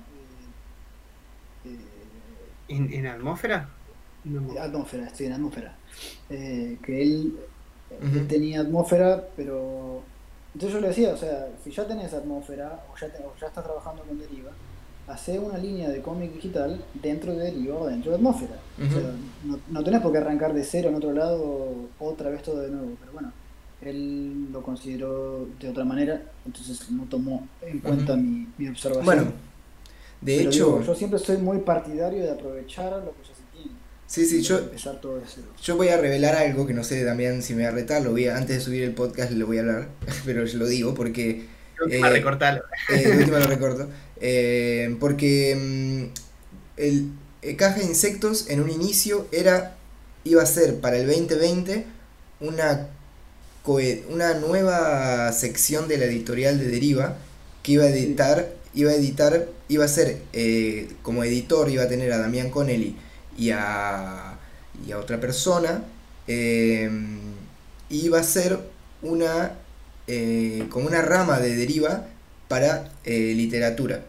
Eh, 1.65 1.69
eh, 1.71 1.79
¿En, 2.69 2.93
en 2.93 3.07
atmósfera? 3.07 3.69
No 4.25 4.41
me- 4.43 4.59
atmósfera, 4.59 5.09
sí, 5.15 5.25
en 5.25 5.33
atmósfera. 5.33 5.75
Eh, 6.29 6.79
que 6.85 7.03
él 7.03 7.39
tenía 8.29 8.61
atmósfera, 8.61 9.27
pero. 9.37 10.03
Entonces 10.55 10.75
yo 10.75 10.81
le 10.81 10.89
decía, 10.89 11.15
o 11.15 11.17
sea, 11.17 11.49
si 11.63 11.71
ya 11.71 11.87
tenés 11.87 12.13
atmósfera 12.13 12.85
o 12.93 12.97
ya, 12.99 13.09
te- 13.09 13.23
o 13.25 13.33
ya 13.41 13.47
estás 13.47 13.65
trabajando 13.65 14.03
con 14.03 14.19
Deriva, 14.19 14.51
hacé 15.09 15.39
una 15.39 15.59
línea 15.59 15.89
de 15.89 16.01
cómic 16.03 16.33
digital 16.35 16.83
dentro 17.03 17.35
de 17.35 17.51
o 17.73 17.87
dentro 17.87 18.11
de 18.13 18.17
atmósfera. 18.19 18.57
O 18.79 18.93
sea, 18.93 19.13
no, 19.45 19.59
no 19.69 19.85
tenés 19.85 20.01
por 20.01 20.13
qué 20.13 20.19
arrancar 20.19 20.53
de 20.55 20.63
cero 20.63 20.91
en 20.91 20.95
otro 20.97 21.13
lado 21.13 21.75
otra 21.99 22.31
vez 22.31 22.43
todo 22.43 22.61
de 22.61 22.71
nuevo, 22.71 22.91
pero 23.01 23.13
bueno. 23.13 23.33
Él 23.81 24.51
lo 24.51 24.61
consideró 24.61 25.47
de 25.61 25.69
otra 25.69 25.85
manera, 25.85 26.21
entonces 26.45 26.91
no 26.91 27.05
tomó 27.05 27.47
en 27.63 27.79
cuenta 27.79 28.15
Ujú. 28.15 28.23
mi, 28.23 28.49
mi 28.59 28.69
observación. 28.69 29.05
Bueno, 29.05 29.23
de 30.21 30.37
Pero 30.37 30.51
hecho, 30.51 30.65
digo, 30.65 30.83
yo 30.83 30.95
siempre 30.97 31.19
soy 31.21 31.37
muy 31.37 31.59
partidario 31.59 32.25
de 32.25 32.31
aprovechar 32.33 32.91
lo 33.05 33.13
que 33.13 33.23
ya 33.23 33.35
se 33.37 33.43
tiene. 33.53 33.71
sí, 34.07 34.27
sí, 34.27 34.43
yo, 34.43 34.59
empezar 34.59 35.01
todo 35.01 35.17
de 35.17 35.23
cero. 35.33 35.47
Yo 35.63 35.77
voy 35.77 35.89
a 35.89 35.97
revelar 35.97 36.35
algo 36.35 36.67
que 36.67 36.75
no 36.75 36.83
sé 36.83 37.05
Damián 37.05 37.41
si 37.41 37.55
me 37.55 37.63
va 37.63 37.69
a 37.69 37.73
retar, 37.73 38.03
lo 38.03 38.11
voy 38.11 38.27
a, 38.27 38.37
antes 38.37 38.57
de 38.57 38.61
subir 38.63 38.83
el 38.83 38.95
podcast 38.95 39.31
lo 39.31 39.47
voy 39.47 39.59
a 39.59 39.61
hablar, 39.61 39.89
pero 40.25 40.45
yo 40.45 40.59
lo 40.59 40.67
digo 40.67 40.95
porque 40.95 41.47
Que 41.87 41.99
eh, 41.99 42.11
recortarlo. 42.11 42.63
eh, 42.89 43.09
de 43.09 43.19
última 43.19 43.39
lo 43.41 43.47
recorto. 43.47 43.89
Eh, 44.21 44.97
porque 45.01 45.55
mm, 45.57 46.81
el, 46.81 47.13
el 47.43 47.57
caja 47.57 47.81
de 47.81 47.87
insectos 47.87 48.49
en 48.51 48.61
un 48.61 48.71
inicio 48.71 49.27
era 49.33 49.77
iba 50.25 50.43
a 50.43 50.47
ser 50.47 50.81
para 50.81 50.99
el 50.99 51.07
2020 51.07 51.87
una 52.41 52.89
una 54.11 54.35
nueva 54.35 55.31
sección 55.33 55.89
de 55.89 55.99
la 55.99 56.07
editorial 56.07 56.59
de 56.59 56.69
Deriva 56.69 57.17
que 57.63 57.73
iba 57.73 57.85
a 57.85 57.89
editar 57.89 58.49
iba 58.75 58.91
a 58.91 58.95
editar 58.95 59.47
iba 59.69 59.85
a 59.85 59.89
ser 59.89 60.23
eh, 60.33 60.91
como 61.03 61.23
editor 61.25 61.69
iba 61.71 61.83
a 61.85 61.89
tener 61.89 62.13
a 62.13 62.19
Damián 62.19 62.51
Connelly 62.51 62.97
y 63.37 63.51
a 63.51 64.39
y 64.87 64.93
a 64.93 64.99
otra 64.99 65.21
persona 65.21 65.85
eh, 66.27 66.91
iba 67.91 68.19
a 68.21 68.23
ser 68.23 68.59
una 69.03 69.53
eh, 70.09 70.67
como 70.71 70.89
una 70.89 71.03
rama 71.03 71.41
de 71.41 71.55
deriva 71.57 72.09
para 72.49 72.91
eh, 73.05 73.35
literatura 73.37 74.05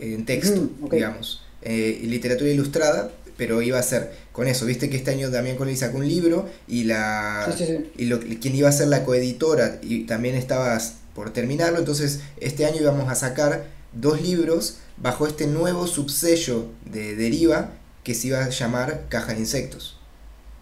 en 0.00 0.24
texto, 0.26 0.70
ok. 0.82 0.92
digamos, 0.94 1.42
Eh, 1.62 2.00
literatura 2.04 2.50
ilustrada, 2.50 3.10
pero 3.36 3.62
iba 3.62 3.78
a 3.80 3.82
ser 3.82 4.12
con 4.32 4.46
eso, 4.46 4.64
viste 4.64 4.88
que 4.90 4.96
este 4.96 5.10
año 5.10 5.30
también 5.30 5.56
Connelly 5.56 5.76
sacó 5.76 5.98
un 5.98 6.08
libro 6.08 6.48
y 6.68 6.84
la 6.84 7.46
Sí, 7.46 7.52
sí, 7.58 7.66
sí. 7.66 7.90
y 7.96 8.04
lo, 8.06 8.20
quien 8.20 8.54
iba 8.54 8.68
a 8.68 8.72
ser 8.72 8.88
la 8.88 9.04
coeditora 9.04 9.80
y 9.82 10.06
también 10.06 10.36
estabas 10.36 10.98
por 11.14 11.32
terminarlo, 11.32 11.78
entonces 11.80 12.20
este 12.40 12.64
año 12.64 12.80
íbamos 12.80 13.08
a 13.10 13.16
sacar 13.16 13.66
dos 13.92 14.22
libros 14.22 14.78
bajo 14.98 15.26
este 15.26 15.48
nuevo 15.48 15.86
subsello 15.88 16.66
de 16.84 17.16
Deriva 17.16 17.72
que 18.04 18.14
se 18.14 18.28
iba 18.28 18.44
a 18.44 18.50
llamar 18.50 19.06
Caja 19.08 19.34
de 19.34 19.40
Insectos 19.40 19.98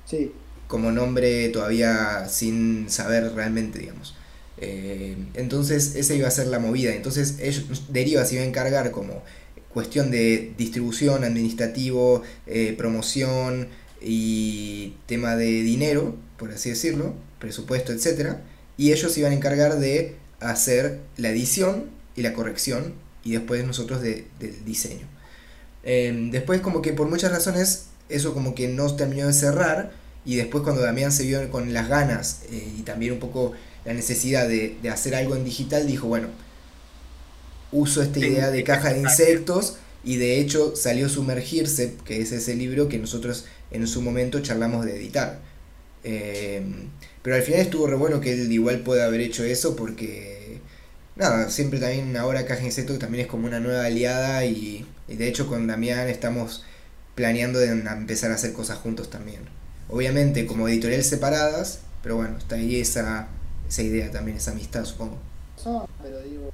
Sí, 0.07 0.33
como 0.69 0.91
nombre 0.93 1.49
todavía 1.51 2.29
sin 2.29 2.91
saber 2.91 3.33
realmente, 3.35 3.79
digamos. 3.79 4.15
Eh, 4.59 5.17
entonces 5.35 5.95
esa 5.97 6.15
iba 6.15 6.29
a 6.29 6.31
ser 6.31 6.47
la 6.49 6.59
movida. 6.59 6.95
Entonces 6.95 7.37
ellos, 7.41 7.85
Deriva 7.89 8.25
se 8.25 8.37
iba 8.37 8.45
a 8.45 8.47
encargar 8.47 8.91
como 8.91 9.23
cuestión 9.73 10.11
de 10.11 10.53
distribución, 10.57 11.25
administrativo, 11.25 12.23
eh, 12.47 12.75
promoción 12.79 13.69
y 14.01 14.95
tema 15.07 15.37
de 15.37 15.47
dinero, 15.63 16.17
por 16.39 16.51
así 16.51 16.71
decirlo, 16.71 17.15
presupuesto, 17.39 17.93
etcétera, 17.93 18.43
Y 18.79 18.93
ellos 18.93 19.13
se 19.13 19.21
iban 19.21 19.33
a 19.33 19.35
encargar 19.37 19.79
de 19.79 20.17
hacer 20.41 21.01
la 21.17 21.31
edición 21.31 21.85
y 22.15 22.21
la 22.23 22.35
corrección 22.35 22.93
y 23.25 23.33
después 23.33 23.65
nosotros 23.65 24.03
de- 24.03 24.27
del 24.39 24.65
diseño. 24.67 25.07
Eh, 25.83 26.29
después 26.31 26.61
como 26.61 26.83
que 26.83 26.93
por 26.93 27.09
muchas 27.09 27.31
razones 27.33 27.87
eso 28.09 28.35
como 28.35 28.55
que 28.55 28.69
no 28.69 28.95
terminó 28.97 29.27
de 29.29 29.33
cerrar 29.33 29.93
y 30.27 30.37
después 30.37 30.65
cuando 30.65 30.83
Damián 30.83 31.13
se 31.13 31.25
vio 31.25 31.49
con 31.51 31.73
las 31.73 31.89
ganas 31.89 32.41
eh, 32.51 32.73
y 32.79 32.83
también 32.83 33.13
un 33.13 33.21
poco 33.21 33.53
la 33.85 33.95
necesidad 33.95 34.49
de, 34.49 34.77
de 34.83 34.91
hacer 34.91 35.15
algo 35.15 35.37
en 35.37 35.45
digital, 35.45 35.87
dijo, 35.87 36.09
bueno, 36.09 36.29
uso 37.71 38.03
esta 38.03 38.19
idea 38.19 38.51
de 38.51 38.65
caja 38.65 38.93
de 38.93 39.01
insectos 39.01 39.79
y 40.05 40.17
de 40.17 40.41
hecho 40.41 40.75
salió 40.75 41.09
Sumergirse, 41.09 41.95
que 42.05 42.21
es 42.21 42.33
ese 42.33 42.57
libro 42.57 42.89
que 42.89 42.99
nosotros 42.99 43.45
en 43.71 43.87
su 43.87 44.03
momento 44.03 44.41
charlamos 44.41 44.85
de 44.85 44.97
editar. 44.97 45.41
Eh, 46.05 46.63
pero 47.23 47.37
al 47.37 47.43
final 47.43 47.61
estuvo 47.61 47.87
re 47.87 47.97
bueno 47.97 48.21
que 48.21 48.33
él 48.33 48.51
igual 48.53 48.81
pueda 48.81 49.07
haber 49.07 49.21
hecho 49.21 49.45
eso 49.45 49.75
porque, 49.75 50.61
nada, 51.17 51.51
siempre 51.51 51.81
también 51.81 52.17
ahora 52.17 52.47
Caja 52.47 52.61
de 52.61 52.67
Insectos 52.67 52.99
también 52.99 53.25
es 53.25 53.31
como 53.31 53.47
una 53.47 53.61
nueva 53.61 53.85
aliada 53.85 54.45
y, 54.45 54.87
y 55.09 55.17
de 55.17 55.29
hecho 55.29 55.47
con 55.47 55.67
Damián 55.67 56.09
estamos 56.09 56.65
planeando 57.15 57.59
de 57.59 57.69
empezar 57.69 58.31
a 58.31 58.35
hacer 58.35 58.53
cosas 58.53 58.79
juntos 58.79 59.11
también. 59.11 59.41
Obviamente 59.89 60.47
como 60.47 60.69
editorial 60.69 61.03
separadas, 61.05 61.81
pero 62.03 62.17
bueno, 62.17 62.39
está 62.39 62.57
ahí 62.57 62.81
esa, 62.81 63.29
esa 63.69 63.83
idea 63.83 64.11
también, 64.11 64.37
esa 64.37 64.51
amistad 64.53 64.85
supongo. 64.85 65.17
pasó, 65.57 65.89
pero 66.03 66.21
digo, 66.23 66.51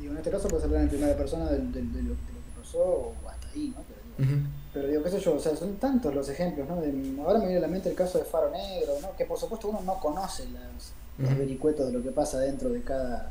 digo, 0.00 0.12
en 0.12 0.18
este 0.18 0.30
caso 0.30 0.48
puede 0.48 0.62
ser 0.68 0.74
en 0.74 0.88
primera 0.88 1.16
persona 1.16 1.46
de, 1.50 1.58
lo, 1.58 1.64
de 1.64 2.02
lo 2.02 2.10
que 2.14 2.60
pasó 2.60 2.78
o 2.82 3.14
hasta 3.28 3.48
ahí, 3.48 3.72
¿no? 3.74 3.82
Pero 4.16 4.26
digo. 4.26 4.40
Pero 4.72 4.88
digo, 4.88 5.02
qué 5.04 5.10
sé 5.10 5.20
yo, 5.20 5.34
o 5.36 5.40
sea, 5.40 5.56
son 5.56 5.76
tantos 5.76 6.14
los 6.14 6.28
ejemplos, 6.28 6.68
¿no? 6.68 6.80
De- 6.80 6.92
ahora 7.24 7.38
me 7.38 7.46
viene 7.46 7.58
a 7.58 7.62
la 7.62 7.68
mente 7.68 7.88
el 7.88 7.94
caso 7.94 8.18
de 8.18 8.24
Faro 8.24 8.50
Negro, 8.50 8.94
¿no? 9.00 9.16
Que 9.16 9.24
por 9.24 9.38
supuesto 9.38 9.68
uno 9.68 9.80
no 9.82 9.98
conoce 10.00 10.44
las, 10.50 10.92
los 11.18 11.30
Ujú. 11.30 11.38
vericuetos 11.38 11.86
de 11.86 11.92
lo 11.92 12.02
que 12.02 12.10
pasa 12.10 12.40
dentro 12.40 12.68
de 12.70 12.82
cada, 12.82 13.30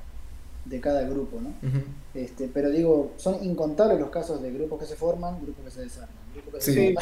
de 0.66 0.80
cada 0.80 1.02
grupo, 1.04 1.40
¿no? 1.42 1.52
Este, 2.14 2.48
pero 2.48 2.70
digo, 2.70 3.12
son 3.18 3.44
incontables 3.44 4.00
los 4.00 4.10
casos 4.10 4.42
de 4.42 4.52
grupos 4.52 4.80
que 4.80 4.86
se 4.86 4.96
forman, 4.96 5.42
grupos 5.42 5.66
que 5.66 5.72
se 5.72 5.82
desarman, 5.82 6.16
Sí. 6.60 6.96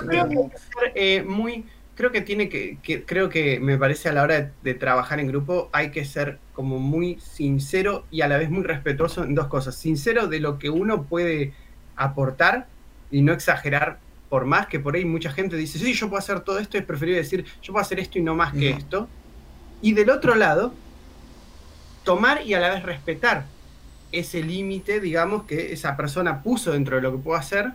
Yo 0.00 0.06
creo 0.06 0.28
que 0.28 0.38
hay 0.38 0.48
que 0.50 0.56
ser 0.58 0.92
eh, 0.94 1.22
muy, 1.22 1.64
creo 1.94 2.10
que 2.12 2.20
tiene 2.20 2.48
que, 2.48 2.78
que- 2.82 3.04
creo 3.04 3.28
que 3.28 3.60
me 3.60 3.78
parece 3.78 4.08
a 4.08 4.12
la 4.12 4.22
hora 4.22 4.40
de, 4.40 4.50
de 4.62 4.74
trabajar 4.74 5.20
en 5.20 5.28
grupo 5.28 5.68
hay 5.72 5.90
que 5.90 6.04
ser 6.04 6.38
como 6.52 6.78
muy 6.78 7.18
sincero 7.20 8.04
y 8.10 8.22
a 8.22 8.28
la 8.28 8.36
vez 8.38 8.50
muy 8.50 8.62
respetuoso 8.64 9.24
en 9.24 9.34
dos 9.34 9.46
cosas. 9.48 9.74
Sincero 9.76 10.26
de 10.26 10.40
lo 10.40 10.58
que 10.58 10.70
uno 10.70 11.04
puede 11.04 11.52
aportar 11.96 12.66
y 13.10 13.22
no 13.22 13.32
exagerar 13.32 13.98
por 14.28 14.46
más 14.46 14.66
que 14.66 14.80
por 14.80 14.96
ahí 14.96 15.04
mucha 15.04 15.30
gente 15.30 15.56
dice, 15.56 15.78
sí, 15.78 15.92
yo 15.94 16.08
puedo 16.08 16.18
hacer 16.18 16.40
todo 16.40 16.58
esto, 16.58 16.76
es 16.76 16.84
preferible 16.84 17.20
decir, 17.20 17.44
yo 17.62 17.72
puedo 17.72 17.82
hacer 17.82 18.00
esto 18.00 18.18
y 18.18 18.22
no 18.22 18.34
más 18.34 18.52
que 18.52 18.70
esto. 18.70 19.08
Y 19.80 19.92
del 19.92 20.10
otro 20.10 20.34
lado, 20.34 20.72
tomar 22.04 22.42
y 22.44 22.54
a 22.54 22.60
la 22.60 22.74
vez 22.74 22.82
respetar 22.82 23.44
ese 24.12 24.42
límite, 24.42 25.00
digamos, 25.00 25.44
que 25.44 25.72
esa 25.72 25.96
persona 25.96 26.42
puso 26.42 26.72
dentro 26.72 26.96
de 26.96 27.02
lo 27.02 27.12
que 27.12 27.18
puedo 27.18 27.38
hacer, 27.38 27.72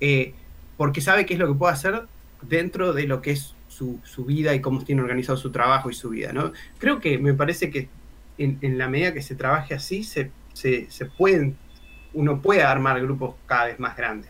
eh, 0.00 0.34
porque 0.82 1.00
sabe 1.00 1.26
qué 1.26 1.34
es 1.34 1.38
lo 1.38 1.46
que 1.46 1.54
puedo 1.54 1.72
hacer 1.72 2.06
dentro 2.40 2.92
de 2.92 3.06
lo 3.06 3.22
que 3.22 3.30
es 3.30 3.54
su, 3.68 4.00
su 4.02 4.24
vida 4.24 4.52
y 4.52 4.60
cómo 4.60 4.82
tiene 4.82 5.00
organizado 5.00 5.38
su 5.38 5.52
trabajo 5.52 5.90
y 5.90 5.94
su 5.94 6.10
vida, 6.10 6.32
¿no? 6.32 6.52
Creo 6.78 6.98
que 6.98 7.18
me 7.18 7.34
parece 7.34 7.70
que 7.70 7.88
en, 8.36 8.58
en 8.62 8.78
la 8.78 8.88
medida 8.88 9.14
que 9.14 9.22
se 9.22 9.36
trabaje 9.36 9.74
así, 9.74 10.02
se, 10.02 10.32
se, 10.54 10.90
se 10.90 11.06
pueden, 11.06 11.56
uno 12.14 12.42
puede 12.42 12.64
armar 12.64 13.00
grupos 13.00 13.36
cada 13.46 13.66
vez 13.66 13.78
más 13.78 13.96
grandes. 13.96 14.28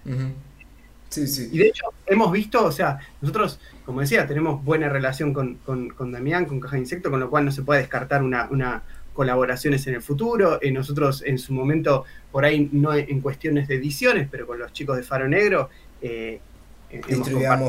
Sí, 1.08 1.26
sí. 1.26 1.48
Y 1.52 1.56
de 1.56 1.68
hecho, 1.68 1.86
hemos 2.04 2.30
visto, 2.30 2.62
o 2.66 2.70
sea, 2.70 2.98
nosotros, 3.22 3.58
como 3.86 4.02
decía, 4.02 4.26
tenemos 4.26 4.62
buena 4.62 4.90
relación 4.90 5.32
con, 5.32 5.54
con, 5.54 5.88
con 5.88 6.12
Damián, 6.12 6.44
con 6.44 6.60
Caja 6.60 6.76
de 6.76 6.82
Insecto, 6.82 7.10
con 7.10 7.20
lo 7.20 7.30
cual 7.30 7.46
no 7.46 7.52
se 7.52 7.62
puede 7.62 7.80
descartar 7.80 8.22
una, 8.22 8.46
una 8.50 8.82
colaboraciones 9.12 9.86
en 9.86 9.94
el 9.94 10.02
futuro. 10.02 10.58
Eh, 10.62 10.70
nosotros 10.70 11.22
en 11.24 11.38
su 11.38 11.52
momento, 11.52 12.04
por 12.30 12.44
ahí 12.44 12.68
no 12.72 12.94
en 12.94 13.20
cuestiones 13.20 13.68
de 13.68 13.76
ediciones, 13.76 14.28
pero 14.30 14.46
con 14.46 14.58
los 14.58 14.72
chicos 14.72 14.96
de 14.96 15.02
Faro 15.02 15.28
Negro, 15.28 15.70
eh, 16.02 16.40
hemos 16.90 17.28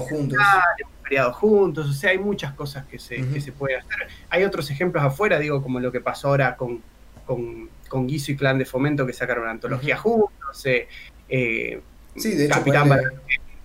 juntos. 0.10 0.38
hemos 0.80 0.94
creado 1.04 1.34
juntos, 1.34 1.90
o 1.90 1.94
sea, 1.94 2.12
hay 2.12 2.18
muchas 2.18 2.54
cosas 2.54 2.86
que 2.88 3.00
se, 3.00 3.16
que 3.32 3.40
se 3.40 3.52
puede 3.52 3.78
hacer. 3.78 4.08
Hay 4.30 4.44
otros 4.44 4.70
ejemplos 4.72 5.04
afuera, 5.04 5.40
digo, 5.40 5.62
como 5.62 5.80
lo 5.80 5.92
que 5.92 6.02
pasó 6.02 6.30
ahora 6.30 6.56
con, 6.58 6.82
con, 7.26 7.70
con 7.88 8.08
Guiso 8.08 8.32
y 8.32 8.36
Clan 8.36 8.58
de 8.58 8.66
Fomento, 8.66 9.06
que 9.06 9.14
sacaron 9.14 9.44
una 9.44 9.52
antología 9.52 9.98
juntos. 9.98 10.66
eh, 10.66 10.88
eh, 11.30 11.82
Sí, 12.16 12.36
de 12.36 12.46
hecho, 12.46 12.56
Capitán 12.56 12.90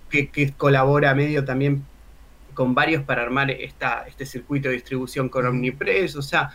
que, 0.09 0.29
que 0.29 0.53
colabora 0.53 1.13
medio 1.13 1.45
también 1.45 1.83
con 2.55 2.73
varios 2.73 3.03
para 3.03 3.21
armar 3.21 3.51
esta, 3.51 4.05
este 4.07 4.25
circuito 4.25 4.69
de 4.69 4.75
distribución 4.75 5.29
con. 5.29 5.45
Omnipress, 5.45 6.15
o 6.15 6.21
sea, 6.23 6.49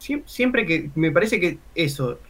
siem- 0.00 0.22
siempre 0.26 0.64
que 0.64 0.90
me 0.94 1.10
parece 1.10 1.40
que 1.40 1.58
eso, 1.74 2.20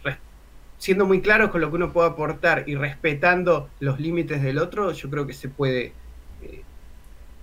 siendo 0.85 1.06
muy 1.06 1.23
claros 1.23 1.51
con 1.51 1.62
lo 1.62 1.70
que 1.70 1.77
uno 1.77 1.94
puede 1.94 2.11
aportar 2.11 2.65
y 2.66 2.74
respetando 2.74 3.70
los 3.81 3.98
límites 3.98 4.43
del 4.43 4.59
otro, 4.59 4.93
yo 4.93 5.09
creo 5.09 5.27
que 5.27 5.32
se 5.32 5.48
puede 5.48 5.94
eh, 6.43 6.61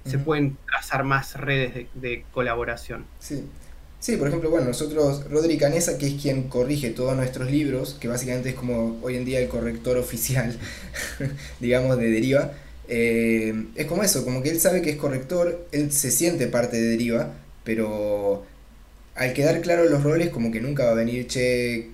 se 0.05 0.19
pueden 0.19 0.57
trazar 0.67 1.03
más 1.03 1.33
redes 1.33 1.87
de, 1.95 2.23
colaboración. 2.31 3.03
Sí. 3.17 3.43
Sí, 3.99 4.17
por 4.17 4.27
ejemplo, 4.27 4.51
bueno, 4.51 4.67
nosotros, 4.67 5.27
Rodri 5.29 5.57
Canesa, 5.57 5.97
que 5.97 6.07
es 6.07 6.21
quien 6.21 6.49
corrige 6.49 6.91
todos 6.91 7.15
nuestros 7.15 7.49
libros, 7.49 7.97
que 7.99 8.07
básicamente 8.07 8.49
es 8.49 8.55
como 8.55 8.99
hoy 9.01 9.15
en 9.15 9.25
día 9.25 9.39
el 9.39 9.47
corrector 9.47 9.97
oficial, 9.97 10.55
digamos, 11.59 11.97
de 11.97 12.09
Deriva, 12.09 12.51
eh, 12.87 13.65
es 13.75 13.85
como 13.87 14.03
eso, 14.03 14.23
como 14.23 14.43
que 14.43 14.49
él 14.49 14.59
sabe 14.59 14.83
que 14.83 14.91
es 14.91 14.97
corrector, 14.97 15.67
él 15.71 15.91
se 15.91 16.11
siente 16.11 16.45
parte 16.47 16.77
de 16.77 16.89
Deriva, 16.89 17.33
pero 17.63 18.43
al 19.15 19.33
quedar 19.33 19.61
claros 19.61 19.89
los 19.89 20.03
roles, 20.03 20.29
como 20.29 20.51
que 20.51 20.61
nunca 20.61 20.85
va 20.85 20.91
a 20.91 20.95
venir, 20.95 21.27
che, 21.27 21.91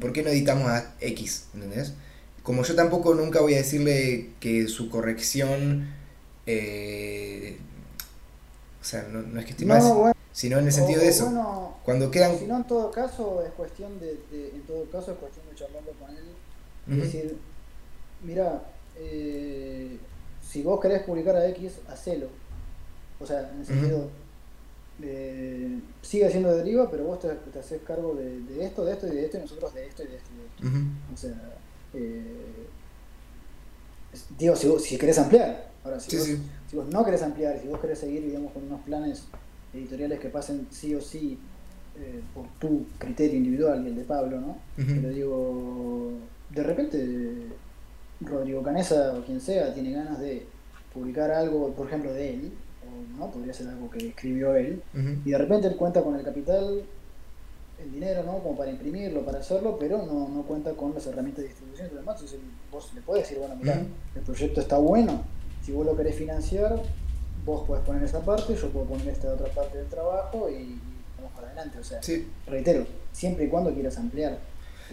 ¿por 0.00 0.12
qué 0.12 0.22
no 0.22 0.30
editamos 0.30 0.68
a 0.68 0.94
X? 1.00 1.46
¿Entendés? 1.54 1.94
Como 2.42 2.62
yo 2.64 2.74
tampoco 2.74 3.14
nunca 3.14 3.40
voy 3.40 3.54
a 3.54 3.58
decirle 3.58 4.30
que 4.40 4.66
su 4.66 4.90
corrección 4.90 5.88
eh, 6.46 7.58
o 8.82 8.84
sea, 8.84 9.04
no, 9.04 9.38
es 9.38 9.44
que 9.44 9.52
esté 9.52 9.64
mal, 9.64 10.12
sino 10.32 10.58
en 10.58 10.66
el 10.66 10.72
sentido 10.72 11.00
de 11.00 11.08
eso. 11.08 11.78
cuando 11.84 12.10
quedan... 12.10 12.36
Si 12.36 12.46
no, 12.46 12.56
en 12.56 12.64
todo 12.64 12.90
caso, 12.90 13.42
es 13.46 13.52
cuestión 13.52 14.00
de, 14.00 14.18
en 14.32 14.62
todo 14.62 14.84
caso, 14.90 15.12
es 15.12 15.18
cuestión 15.18 15.46
de 15.48 15.54
charlarlo 15.54 15.92
con 15.92 16.10
él. 16.10 16.24
y 16.88 16.96
decir, 16.96 17.38
mira, 18.24 18.64
eh, 18.96 19.98
si 20.42 20.62
vos 20.62 20.80
querés 20.80 21.02
publicar 21.04 21.36
a 21.36 21.46
X, 21.50 21.74
hacelo. 21.88 22.26
O 23.20 23.26
sea, 23.26 23.50
en 23.52 23.60
el 23.60 23.66
sentido, 23.66 24.10
sigue 26.02 26.30
siendo 26.30 26.54
deriva, 26.56 26.90
pero 26.90 27.04
vos 27.04 27.18
te, 27.20 27.28
te 27.28 27.58
haces 27.58 27.82
cargo 27.82 28.14
de, 28.14 28.64
esto, 28.64 28.84
de 28.84 28.92
esto 28.92 29.06
y 29.06 29.10
de 29.10 29.24
esto, 29.24 29.38
y 29.38 29.40
nosotros 29.40 29.74
de 29.74 29.86
esto 29.86 30.02
y 30.04 30.06
de 30.06 30.16
esto 30.16 30.30
y 30.32 30.38
de 30.38 30.46
esto. 30.46 30.78
O 31.12 31.16
sea, 31.16 31.58
eh, 31.94 32.66
digo, 34.38 34.56
si, 34.56 34.78
si 34.78 34.98
querés 34.98 35.18
ampliar. 35.18 35.70
Ahora, 35.84 35.98
si, 35.98 36.16
vos, 36.72 36.86
no 36.88 37.04
querés 37.04 37.22
ampliar, 37.22 37.60
si 37.60 37.68
vos 37.68 37.80
querés 37.80 37.98
seguir, 37.98 38.22
digamos, 38.22 38.52
con 38.52 38.62
unos 38.64 38.80
planes 38.82 39.24
editoriales 39.74 40.20
que 40.20 40.28
pasen 40.28 40.68
sí 40.70 40.94
o 40.94 41.00
sí 41.00 41.38
eh, 41.98 42.20
por 42.32 42.46
tu 42.60 42.86
criterio 42.98 43.36
individual 43.36 43.84
y 43.84 43.88
el 43.88 43.96
de 43.96 44.04
Pablo, 44.04 44.40
¿no? 44.40 44.58
Pero 44.76 45.08
digo, 45.08 46.12
de 46.50 46.62
repente 46.62 47.46
Rodrigo 48.20 48.62
Canesa 48.62 49.14
o 49.18 49.24
quien 49.24 49.40
sea 49.40 49.74
tiene 49.74 49.92
ganas 49.92 50.20
de 50.20 50.46
publicar 50.92 51.30
algo, 51.30 51.72
por 51.72 51.88
ejemplo, 51.88 52.12
de 52.12 52.34
él, 52.34 52.52
no, 53.18 53.30
podría 53.30 53.52
ser 53.52 53.68
algo 53.68 53.90
que 53.90 54.08
escribió 54.08 54.54
él, 54.54 54.82
y 55.24 55.30
de 55.30 55.38
repente 55.38 55.68
él 55.68 55.76
cuenta 55.76 56.02
con 56.02 56.16
el 56.16 56.24
capital, 56.24 56.82
el 57.82 57.92
dinero, 57.92 58.22
¿no? 58.22 58.38
Como 58.38 58.56
para 58.56 58.70
imprimirlo, 58.70 59.24
para 59.24 59.38
hacerlo, 59.38 59.76
pero 59.78 59.98
no, 59.98 60.28
no 60.28 60.42
cuenta 60.42 60.72
con 60.72 60.94
las 60.94 61.06
herramientas 61.06 61.42
de 61.42 61.48
distribución 61.48 61.88
y 61.92 61.96
demás. 61.96 62.16
Entonces 62.16 62.38
vos 62.70 62.92
le 62.94 63.00
podés 63.00 63.24
decir, 63.24 63.38
bueno, 63.38 63.56
mira, 63.56 63.82
el 64.14 64.22
proyecto 64.22 64.60
está 64.60 64.78
bueno, 64.78 65.22
si 65.64 65.72
vos 65.72 65.84
lo 65.84 65.96
querés 65.96 66.14
financiar, 66.14 66.80
vos 67.44 67.66
podés 67.66 67.84
poner 67.84 68.02
esa 68.02 68.20
parte, 68.20 68.54
yo 68.54 68.68
puedo 68.70 68.86
poner 68.86 69.08
esta 69.08 69.32
otra 69.32 69.48
parte 69.48 69.78
del 69.78 69.88
trabajo 69.88 70.48
y 70.48 70.78
vamos 71.16 71.32
para 71.34 71.48
adelante. 71.48 71.78
O 71.78 71.84
sea, 71.84 72.00
reitero, 72.46 72.86
siempre 73.12 73.44
y 73.44 73.48
cuando 73.48 73.72
quieras 73.72 73.98
ampliar. 73.98 74.38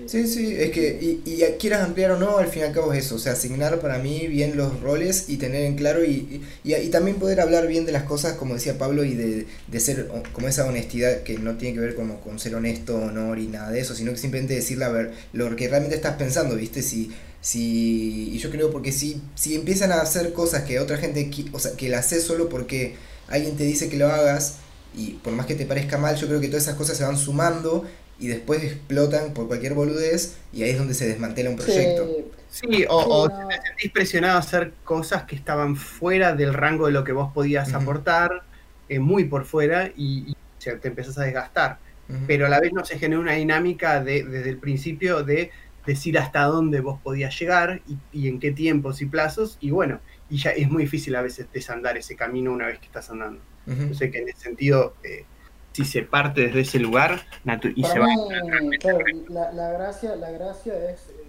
Sí, 0.08 0.28
sí, 0.28 0.56
es 0.58 0.72
que, 0.72 0.98
y, 1.02 1.22
y, 1.30 1.44
quieras 1.60 1.84
ampliar 1.84 2.12
o 2.12 2.20
no, 2.20 2.38
al 2.38 2.48
fin 2.48 2.64
y 2.64 2.66
al 2.66 2.74
cabo 2.74 2.94
es 2.94 3.06
eso, 3.06 3.16
o 3.16 3.20
sea, 3.20 3.34
asignar 3.34 3.80
para 3.80 4.00
mí 4.00 4.28
bien 4.28 4.58
los 4.58 4.80
roles 4.82 5.26
y 5.30 5.38
tener 5.38 5.64
en 5.66 5.76
claro 5.76 6.04
y, 6.04 6.42
y, 6.64 6.90
también 6.90 7.18
poder 7.18 7.42
hablar 7.42 7.68
bien 7.68 7.86
de 7.86 7.92
las 7.92 8.04
cosas, 8.04 8.34
como 8.34 8.56
decía 8.56 8.78
Pablo, 8.78 9.04
y 9.04 9.14
de, 9.14 9.48
de, 9.68 9.80
ser 9.80 10.10
como 10.34 10.48
esa 10.48 10.66
honestidad 10.66 11.24
que 11.24 11.38
no 11.38 11.58
tiene 11.58 11.76
que 11.76 11.82
ver 11.82 11.96
como 11.96 12.22
con 12.22 12.40
ser 12.40 12.56
honesto, 12.56 12.96
honor 12.98 13.40
y 13.40 13.48
nada 13.48 13.72
de 13.72 13.80
eso, 13.82 13.94
sino 13.94 14.12
que 14.12 14.18
simplemente 14.18 14.56
decirle 14.56 14.86
a 14.86 14.90
ver 14.90 15.12
lo 15.34 15.56
que 15.56 15.68
realmente 15.68 15.96
estás 15.96 16.16
pensando, 16.16 16.56
¿viste? 16.56 16.82
Si, 16.82 17.12
si, 17.42 18.30
y 18.34 18.38
yo 18.40 18.50
creo 18.50 18.72
porque 18.72 18.92
si, 18.92 19.22
si 19.36 19.56
empiezan 19.56 19.92
a 19.92 20.02
hacer 20.02 20.34
cosas 20.34 20.64
que 20.64 20.80
otra 20.80 20.98
gente, 20.98 21.30
o 21.52 21.60
sea, 21.60 21.74
que 21.74 21.90
la 21.90 22.00
haces 22.00 22.24
solo 22.24 22.50
porque 22.50 22.96
alguien 23.28 23.56
te 23.56 23.64
dice 23.64 23.90
que 23.90 23.98
lo 23.98 24.08
hagas, 24.08 24.56
y 24.96 25.12
por 25.24 25.34
más 25.34 25.46
que 25.46 25.56
te 25.56 25.66
parezca 25.66 25.98
mal, 25.98 26.16
yo 26.16 26.28
creo 26.28 26.40
que 26.40 26.48
todas 26.48 26.64
esas 26.64 26.76
cosas 26.76 26.98
se 26.98 27.04
van 27.04 27.18
sumando 27.18 27.86
y 28.20 28.28
después 28.28 28.64
explotan 28.64 29.34
por 29.34 29.48
cualquier 29.48 29.74
boludez 29.74 30.38
y 30.52 30.64
ahí 30.64 30.72
es 30.72 30.78
donde 30.78 30.94
se 30.94 31.08
desmantela 31.08 31.50
un 31.50 31.56
proyecto. 31.56 32.08
Sí, 32.50 32.86
o, 32.90 33.30
te 33.30 33.68
sentís 33.68 33.92
presionado 33.92 34.36
a 34.36 34.40
hacer 34.40 34.74
cosas 34.84 35.24
que 35.24 35.36
estaban 35.36 35.76
fuera 35.76 36.36
del 36.36 36.54
rango 36.54 36.88
de 36.88 36.92
lo 36.92 37.04
que 37.04 37.12
vos 37.12 37.32
podías 37.32 37.74
aportar, 37.74 38.44
eh, 38.90 39.00
muy 39.00 39.26
por 39.26 39.46
fuera, 39.46 39.92
y, 39.96 40.36
te 40.60 40.88
empezás 40.88 41.18
a 41.18 41.24
desgastar. 41.24 41.78
Pero 42.26 42.48
a 42.48 42.50
la 42.50 42.60
vez 42.60 42.74
no 42.74 42.84
se 42.84 42.98
genera 42.98 43.22
una 43.22 43.34
dinámica 43.34 44.04
de, 44.04 44.24
desde 44.24 44.50
el 44.50 44.58
principio 44.58 45.22
de 45.22 45.52
decir 45.86 46.18
hasta 46.18 46.44
dónde 46.44 46.80
vos 46.80 47.00
podías 47.02 47.40
llegar 47.40 47.82
y, 48.12 48.28
en 48.28 48.40
qué 48.40 48.52
tiempos 48.52 49.02
y 49.02 49.06
plazos, 49.06 49.58
y 49.62 49.70
bueno, 49.70 50.00
y 50.28 50.38
ya 50.38 50.50
es 50.50 50.70
muy 50.70 50.84
difícil 50.84 51.16
a 51.16 51.22
veces 51.22 51.46
desandar 51.54 51.98
ese 51.98 52.16
camino 52.16 52.52
una 52.52 52.66
vez 52.66 52.80
que 52.80 52.88
estás 52.88 53.10
andando. 53.12 53.42
Uh 53.68 53.94
sé 53.94 54.10
que 54.10 54.18
en 54.18 54.30
ese 54.30 54.40
sentido 54.40 54.96
eh, 55.04 55.26
si 55.74 55.86
se 55.86 56.02
parte 56.04 56.42
desde 56.42 56.62
ese 56.62 56.80
lugar 56.80 57.22
y 57.76 57.84
se 57.84 58.00
va. 58.00 58.08
la, 59.30 59.52
la, 59.52 59.72
gracia 59.72 60.16
la 60.16 60.32
gracia 60.32 60.74
es 60.92 61.10
eh, 61.10 61.24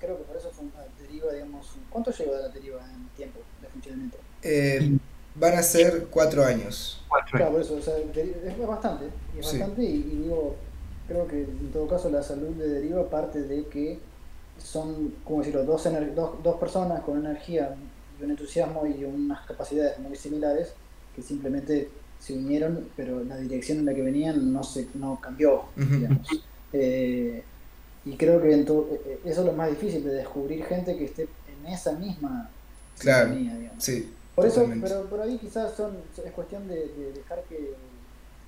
creo 0.00 0.18
que 0.18 0.24
por 0.24 0.36
eso 0.36 0.50
fue 0.50 0.64
deriva 1.00 1.32
digamos 1.32 1.72
¿cuánto 1.90 2.10
lleva 2.10 2.38
la 2.38 2.48
deriva 2.48 2.80
en 2.80 3.08
tiempo 3.16 3.40
de 3.60 3.68
funcionamiento? 3.68 4.18
Eh, 4.42 4.98
van 5.34 5.54
a 5.54 5.62
ser 5.62 6.06
cuatro 6.10 6.44
años. 6.44 7.04
Claro 7.30 7.52
por 7.52 7.60
eso 7.60 7.74
o 7.74 7.80
sea, 7.80 7.94
es 7.98 8.66
bastante 8.66 9.06
bastante 9.36 9.82
y, 9.82 10.02
digo 10.02 10.56
creo 11.06 11.26
que 11.26 11.42
en 11.42 11.70
todo 11.72 11.86
caso 11.88 12.08
la 12.10 12.22
salud 12.22 12.54
de 12.56 12.68
deriva 12.68 13.08
parte 13.08 13.42
de 13.42 13.66
que 13.66 13.98
son 14.58 15.14
como 15.24 15.40
decirlo 15.40 15.64
dos, 15.64 15.86
dos, 16.14 16.42
dos 16.42 16.56
personas 16.56 17.00
con 17.02 17.18
energía 17.18 17.74
y 18.18 18.24
un 18.24 18.30
entusiasmo 18.30 18.86
y 18.86 19.04
unas 19.04 19.46
capacidades 19.46 19.98
muy 19.98 20.16
similares 20.16 20.74
que 21.14 21.22
simplemente 21.22 21.90
se 22.22 22.34
unieron, 22.34 22.88
pero 22.96 23.24
la 23.24 23.36
dirección 23.36 23.78
en 23.78 23.86
la 23.86 23.94
que 23.94 24.02
venían 24.02 24.52
no 24.52 24.62
se 24.62 24.86
no 24.94 25.20
cambió, 25.20 25.64
digamos. 25.76 26.28
Eh, 26.72 27.42
y 28.04 28.16
creo 28.16 28.40
que 28.40 28.54
eh, 28.54 28.64
eh, 28.64 29.20
eso 29.24 29.40
es 29.40 29.46
lo 29.46 29.52
más 29.52 29.68
difícil, 29.68 30.02
de 30.04 30.14
descubrir 30.14 30.64
gente 30.64 30.96
que 30.96 31.04
esté 31.04 31.22
en 31.22 31.72
esa 31.72 31.92
misma 31.92 32.48
claro, 32.98 33.34
digamos. 33.34 33.84
Sí, 33.84 34.10
por 34.34 34.46
eso, 34.46 34.66
pero 34.80 35.04
por 35.06 35.20
ahí 35.20 35.36
quizás 35.36 35.74
son, 35.74 35.98
es 36.24 36.32
cuestión 36.32 36.66
de, 36.68 37.12
dejar 37.14 37.42
que, 37.48 37.74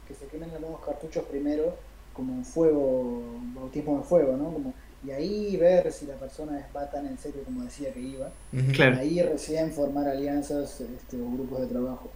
que, 0.08 0.14
se 0.14 0.26
quemen 0.26 0.50
los 0.52 0.60
nuevos 0.60 0.80
cartuchos 0.84 1.24
primero, 1.24 1.76
como 2.14 2.32
un 2.32 2.44
fuego, 2.44 3.18
un 3.36 3.54
bautismo 3.54 3.98
de 3.98 4.04
fuego, 4.04 4.36
¿no? 4.36 4.52
Como, 4.52 4.72
y 5.06 5.10
ahí 5.10 5.56
ver 5.56 5.92
si 5.92 6.06
la 6.06 6.14
persona 6.14 6.66
va 6.74 6.90
tan 6.90 7.06
en 7.06 7.18
serio 7.18 7.42
como 7.44 7.64
decía 7.64 7.92
que 7.92 8.00
iba. 8.00 8.32
Y 8.52 8.80
ahí 8.80 9.20
recién 9.20 9.72
formar 9.72 10.08
alianzas 10.08 10.80
este, 10.80 11.20
o 11.20 11.30
grupos 11.30 11.60
de 11.60 11.66
trabajo. 11.66 12.10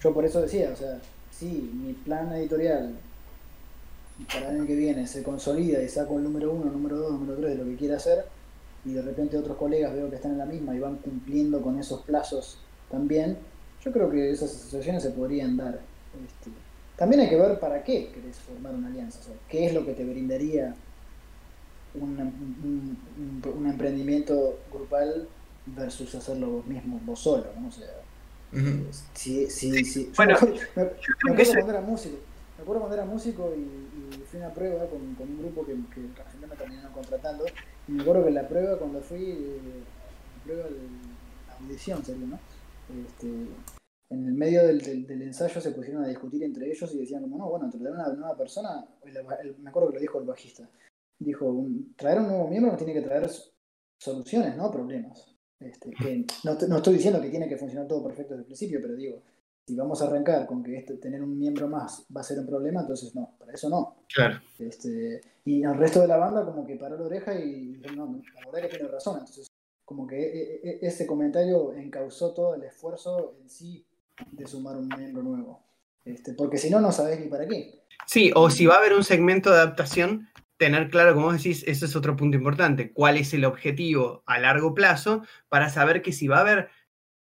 Yo 0.00 0.14
por 0.14 0.24
eso 0.24 0.40
decía, 0.40 0.70
o 0.72 0.76
sea, 0.76 1.00
si 1.30 1.46
mi 1.46 1.92
plan 1.92 2.32
editorial 2.32 2.94
para 4.28 4.50
el 4.50 4.56
año 4.56 4.66
que 4.66 4.76
viene 4.76 5.06
se 5.06 5.22
consolida 5.22 5.82
y 5.82 5.88
saco 5.88 6.16
el 6.16 6.24
número 6.24 6.52
uno, 6.52 6.70
número 6.70 6.96
dos, 6.96 7.12
número 7.12 7.36
tres 7.38 7.50
de 7.50 7.64
lo 7.64 7.70
que 7.70 7.76
quiera 7.76 7.96
hacer, 7.96 8.24
y 8.84 8.92
de 8.92 9.02
repente 9.02 9.36
otros 9.36 9.56
colegas 9.56 9.92
veo 9.92 10.08
que 10.08 10.16
están 10.16 10.32
en 10.32 10.38
la 10.38 10.46
misma 10.46 10.74
y 10.74 10.78
van 10.78 10.96
cumpliendo 10.96 11.60
con 11.60 11.78
esos 11.78 12.02
plazos 12.02 12.58
también, 12.90 13.36
yo 13.84 13.92
creo 13.92 14.08
que 14.10 14.30
esas 14.30 14.54
asociaciones 14.54 15.02
se 15.02 15.10
podrían 15.10 15.56
dar. 15.56 15.80
Este, 16.14 16.50
también 16.96 17.22
hay 17.22 17.28
que 17.28 17.36
ver 17.36 17.58
para 17.58 17.82
qué 17.82 18.10
querés 18.12 18.38
formar 18.38 18.74
una 18.74 18.88
alianza, 18.88 19.18
o 19.20 19.22
sea, 19.24 19.34
qué 19.48 19.66
es 19.66 19.74
lo 19.74 19.84
que 19.84 19.92
te 19.92 20.04
brindaría 20.04 20.74
un, 21.94 22.96
un, 23.44 23.66
emprendimiento 23.66 24.58
grupal 24.72 25.28
versus 25.66 26.14
hacerlo 26.14 26.50
vos 26.50 26.66
mismo, 26.66 27.00
vos 27.04 27.18
solo, 27.18 27.46
¿no? 27.60 27.68
O 27.68 27.72
Sí, 29.14 29.50
sí, 29.50 29.84
sí. 29.84 30.12
Bueno, 30.16 30.36
me, 30.74 30.82
acuerdo 30.82 31.52
cuando 31.52 31.72
era 31.72 31.80
músico. 31.80 32.16
Me 32.56 32.62
acuerdo 32.62 32.80
cuando 32.80 32.96
era 32.96 33.04
músico 33.04 33.52
y, 33.54 34.24
fui 34.24 34.40
a 34.40 34.46
una 34.46 34.54
prueba 34.54 34.86
con, 34.86 35.14
con 35.14 35.28
un 35.28 35.38
grupo 35.38 35.64
que, 35.66 35.72
que 35.72 36.22
al 36.22 36.28
final 36.28 36.50
me 36.50 36.56
terminaron 36.56 36.92
contratando. 36.92 37.44
Y 37.88 37.92
me 37.92 38.02
acuerdo 38.02 38.24
que 38.24 38.30
la 38.30 38.48
prueba, 38.48 38.78
cuando 38.78 39.00
fui, 39.00 39.22
eh, 39.22 39.82
la 40.36 40.44
prueba 40.44 40.68
de 40.68 40.88
audición 41.60 42.04
sería, 42.04 42.26
¿no? 42.26 42.38
Este, 43.06 43.26
en 44.10 44.26
el 44.26 44.34
medio 44.34 44.66
del, 44.66 45.06
del, 45.06 45.22
ensayo 45.22 45.60
se 45.60 45.72
pusieron 45.72 46.04
a 46.04 46.08
discutir 46.08 46.42
entre 46.44 46.70
ellos 46.70 46.94
y 46.94 46.98
decían 46.98 47.22
como, 47.22 47.38
no, 47.38 47.48
bueno, 47.48 47.68
traer 47.70 47.90
una 47.92 48.08
nueva 48.08 48.36
persona, 48.36 48.86
me 49.04 49.68
acuerdo 49.68 49.88
que 49.88 49.94
lo 49.94 50.00
dijo 50.00 50.20
el 50.20 50.26
bajista, 50.26 50.68
dijo, 51.18 51.66
traer 51.96 52.20
un 52.20 52.28
nuevo 52.28 52.48
miembro 52.48 52.70
nos 52.72 52.78
tiene 52.78 52.94
que 52.94 53.06
traer 53.06 53.28
soluciones, 53.98 54.56
no 54.56 54.70
problemas. 54.70 55.35
Este, 55.60 55.90
no, 56.44 56.54
no, 56.68 56.76
estoy 56.76 56.94
diciendo 56.94 57.20
que 57.20 57.30
tiene 57.30 57.48
que 57.48 57.56
funcionar 57.56 57.88
todo 57.88 58.04
perfecto 58.04 58.34
desde 58.34 58.42
el 58.42 58.46
principio, 58.46 58.78
pero 58.80 58.94
digo, 58.94 59.22
si 59.66 59.74
vamos 59.74 60.00
a 60.00 60.06
arrancar 60.06 60.46
con 60.46 60.62
que 60.62 60.76
este, 60.76 60.94
tener 60.98 61.22
un 61.22 61.38
miembro 61.38 61.66
más 61.66 62.06
va 62.14 62.20
a 62.20 62.24
ser 62.24 62.38
un 62.38 62.46
problema, 62.46 62.82
entonces 62.82 63.14
no, 63.14 63.34
para 63.38 63.52
eso 63.52 63.68
no. 63.68 63.96
Claro. 64.14 64.40
Este, 64.58 65.20
y 65.44 65.62
el 65.62 65.76
resto 65.76 66.00
de 66.00 66.08
la 66.08 66.18
banda 66.18 66.44
como 66.44 66.66
que 66.66 66.76
paró 66.76 66.96
la 66.96 67.04
oreja 67.04 67.34
y 67.34 67.80
no, 67.96 68.20
la 68.34 68.46
verdad 68.46 68.68
que 68.68 68.76
tiene 68.76 68.88
razón. 68.88 69.18
Entonces, 69.18 69.48
como 69.84 70.06
que 70.06 70.16
e, 70.16 70.54
e, 70.62 70.70
e, 70.70 70.78
ese 70.82 71.06
comentario 71.06 71.72
encauzó 71.72 72.34
todo 72.34 72.54
el 72.54 72.62
esfuerzo 72.64 73.36
en 73.40 73.48
sí 73.48 73.86
de 74.30 74.46
sumar 74.46 74.76
un 74.76 74.88
miembro 74.88 75.22
nuevo. 75.22 75.62
Este, 76.04 76.34
porque 76.34 76.58
si 76.58 76.70
no, 76.70 76.80
no 76.80 76.92
sabes 76.92 77.18
ni 77.18 77.26
para 77.26 77.46
qué. 77.46 77.82
Sí, 78.06 78.30
o 78.34 78.50
si 78.50 78.66
va 78.66 78.74
a 78.74 78.78
haber 78.78 78.92
un 78.92 79.04
segmento 79.04 79.50
de 79.50 79.56
adaptación, 79.56 80.28
tener 80.56 80.88
claro, 80.90 81.14
como 81.14 81.32
decís, 81.32 81.64
eso 81.66 81.86
es 81.86 81.96
otro 81.96 82.16
punto 82.16 82.36
importante, 82.36 82.92
cuál 82.92 83.16
es 83.16 83.34
el 83.34 83.44
objetivo 83.44 84.22
a 84.26 84.38
largo 84.38 84.74
plazo 84.74 85.22
para 85.48 85.68
saber 85.68 86.02
que 86.02 86.12
si 86.12 86.28
va 86.28 86.38
a 86.38 86.40
haber 86.40 86.70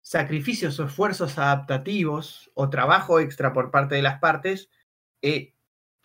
sacrificios 0.01 0.79
o 0.79 0.85
esfuerzos 0.85 1.37
adaptativos 1.37 2.51
o 2.53 2.69
trabajo 2.69 3.19
extra 3.19 3.53
por 3.53 3.71
parte 3.71 3.95
de 3.95 4.01
las 4.01 4.19
partes, 4.19 4.69
eh, 5.21 5.53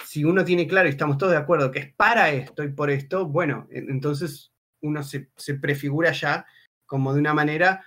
si 0.05 0.25
uno 0.25 0.45
tiene 0.45 0.67
claro 0.67 0.89
y 0.89 0.93
estamos 0.93 1.19
todos 1.19 1.33
de 1.33 1.39
acuerdo 1.39 1.71
que 1.71 1.79
es 1.79 1.95
para 1.95 2.31
esto 2.31 2.65
y 2.65 2.69
por 2.73 2.91
esto, 2.91 3.27
bueno, 3.27 3.69
entonces 3.71 4.53
uno 4.81 5.03
se, 5.03 5.31
prefigura 5.61 6.13
ya 6.13 6.47
como 6.87 7.15
de 7.15 7.21
una 7.21 7.35
manera 7.35 7.85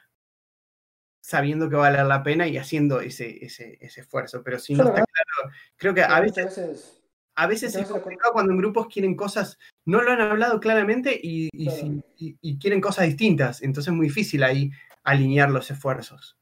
sabiendo 1.20 1.70
que 1.70 1.76
va 1.76 1.88
a 1.88 1.90
valer 1.92 2.06
la 2.06 2.24
pena 2.24 2.48
y 2.48 2.58
haciendo 2.58 3.02
ese, 3.02 3.44
ese, 3.44 3.78
esfuerzo. 3.82 4.44
Pero 4.44 4.60
si 4.60 4.76
no 4.76 4.84
está 4.84 5.04
claro, 5.04 5.54
creo 5.76 5.94
que 5.94 6.04
a 6.04 6.20
veces, 6.20 7.02
a 7.36 7.48
veces 7.48 7.76
es 7.76 7.88
complicado 7.88 8.34
cuando 8.34 8.52
en 8.54 8.58
grupos 8.58 8.88
quieren 8.88 9.16
cosas, 9.16 9.58
no 9.86 10.02
lo 10.02 10.12
han 10.12 10.22
hablado 10.22 10.60
claramente 10.60 11.20
y, 11.22 11.50
y 11.52 12.60
quieren 12.60 12.82
cosas 12.82 13.06
distintas. 13.06 13.62
Entonces 13.62 13.92
es 13.92 13.98
muy 13.98 14.08
difícil 14.08 14.44
ahí 14.44 14.72
alinear 15.04 15.50
los 15.50 15.70
esfuerzos. 15.72 16.38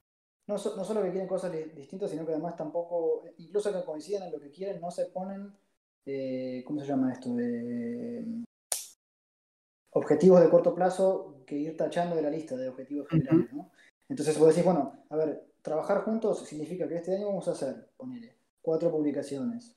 No, 0.47 0.55
no, 0.55 0.83
solo 0.83 1.01
que 1.01 1.11
quieren 1.11 1.27
cosas 1.27 1.53
distintas, 1.75 2.11
sino 2.11 2.25
que 2.25 2.33
además 2.33 2.57
tampoco, 2.57 3.23
incluso 3.37 3.71
que 3.71 3.85
coinciden 3.85 4.23
en 4.23 4.31
lo 4.31 4.41
que 4.41 4.51
quieren, 4.51 4.81
no 4.81 4.91
se 4.91 5.05
ponen, 5.05 5.53
eh, 6.05 6.63
¿cómo 6.65 6.81
se 6.81 6.87
llama 6.87 7.13
esto? 7.13 7.29
objetivos 9.95 10.41
de 10.41 10.49
corto 10.49 10.73
plazo 10.73 11.43
que 11.45 11.55
ir 11.55 11.77
tachando 11.77 12.15
de 12.15 12.23
la 12.23 12.29
lista 12.29 12.57
de 12.57 12.67
objetivos 12.67 13.07
generales, 13.07 13.53
¿no? 13.53 13.71
Entonces 14.09 14.37
vos 14.39 14.49
decís, 14.49 14.65
bueno, 14.65 15.05
a 15.09 15.15
ver, 15.15 15.45
trabajar 15.61 16.01
juntos 16.01 16.45
significa 16.47 16.87
que 16.87 16.95
este 16.95 17.15
año 17.15 17.27
vamos 17.27 17.47
a 17.47 17.51
hacer, 17.51 17.89
ponele, 17.95 18.35
cuatro 18.61 18.91
publicaciones, 18.91 19.75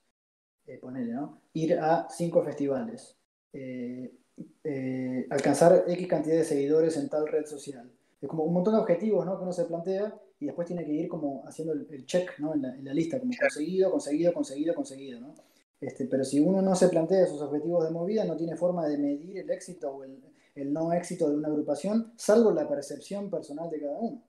eh, 0.66 0.78
ponele, 0.78 1.12
¿no? 1.12 1.40
Ir 1.54 1.78
a 1.78 2.08
cinco 2.10 2.42
festivales, 2.42 3.16
eh, 3.52 5.26
alcanzar 5.30 5.84
X 5.86 6.06
cantidad 6.06 6.36
de 6.36 6.44
seguidores 6.44 6.96
en 6.96 7.08
tal 7.08 7.26
red 7.26 7.46
social, 7.46 7.90
es 8.20 8.28
como 8.28 8.44
un 8.44 8.54
montón 8.54 8.74
de 8.74 8.80
objetivos 8.80 9.26
¿no? 9.26 9.36
que 9.36 9.42
uno 9.42 9.52
se 9.52 9.64
plantea 9.64 10.14
y 10.40 10.46
después 10.46 10.66
tiene 10.66 10.84
que 10.84 10.92
ir 10.92 11.08
como 11.08 11.44
haciendo 11.46 11.72
el, 11.72 12.06
check 12.06 12.38
¿no? 12.38 12.54
en, 12.54 12.62
la, 12.62 12.94
lista, 12.94 13.18
como 13.18 13.32
conseguido, 13.38 13.90
conseguido, 13.90 14.32
conseguido, 14.32 14.74
conseguido. 14.74 15.20
¿no? 15.20 15.34
Este, 15.80 16.06
pero 16.06 16.24
si 16.24 16.40
uno 16.40 16.62
no 16.62 16.74
se 16.74 16.88
plantea 16.88 17.24
esos 17.24 17.40
objetivos 17.42 17.84
de 17.84 17.90
movida, 17.90 18.24
no 18.24 18.36
tiene 18.36 18.56
forma 18.56 18.86
de 18.86 18.98
medir 18.98 19.38
el 19.38 19.50
éxito 19.50 19.90
o 19.90 20.04
el, 20.04 20.72
no 20.72 20.92
éxito 20.92 21.28
de 21.28 21.36
una 21.36 21.48
agrupación, 21.48 22.12
salvo 22.16 22.50
la 22.50 22.66
percepción 22.66 23.30
personal 23.30 23.70
de 23.70 23.80
cada 23.80 23.98
uno. 23.98 24.22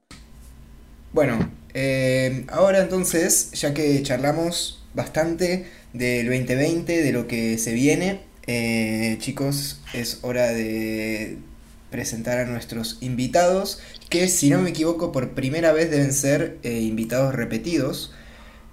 Bueno, 1.14 1.38
eh, 1.74 2.46
ahora 2.50 2.82
entonces, 2.82 3.52
ya 3.52 3.74
que 3.74 4.04
charlamos 4.04 4.86
bastante 4.94 5.66
del 5.94 6.28
2020, 6.28 7.02
de 7.02 7.12
lo 7.12 7.28
que 7.28 7.58
se 7.58 7.74
viene, 7.74 8.22
eh, 8.48 9.18
chicos, 9.20 9.82
es 9.94 10.20
hora 10.22 10.48
de 10.48 11.38
presentar 11.90 12.40
a 12.40 12.46
nuestros 12.46 12.98
invitados, 13.02 13.80
que 14.10 14.28
si 14.28 14.50
no 14.50 14.60
me 14.62 14.70
equivoco 14.70 15.12
por 15.12 15.32
primera 15.32 15.72
vez 15.72 15.90
deben 15.90 16.14
ser 16.14 16.58
eh, 16.64 16.80
invitados 16.82 17.36
repetidos. 17.36 18.14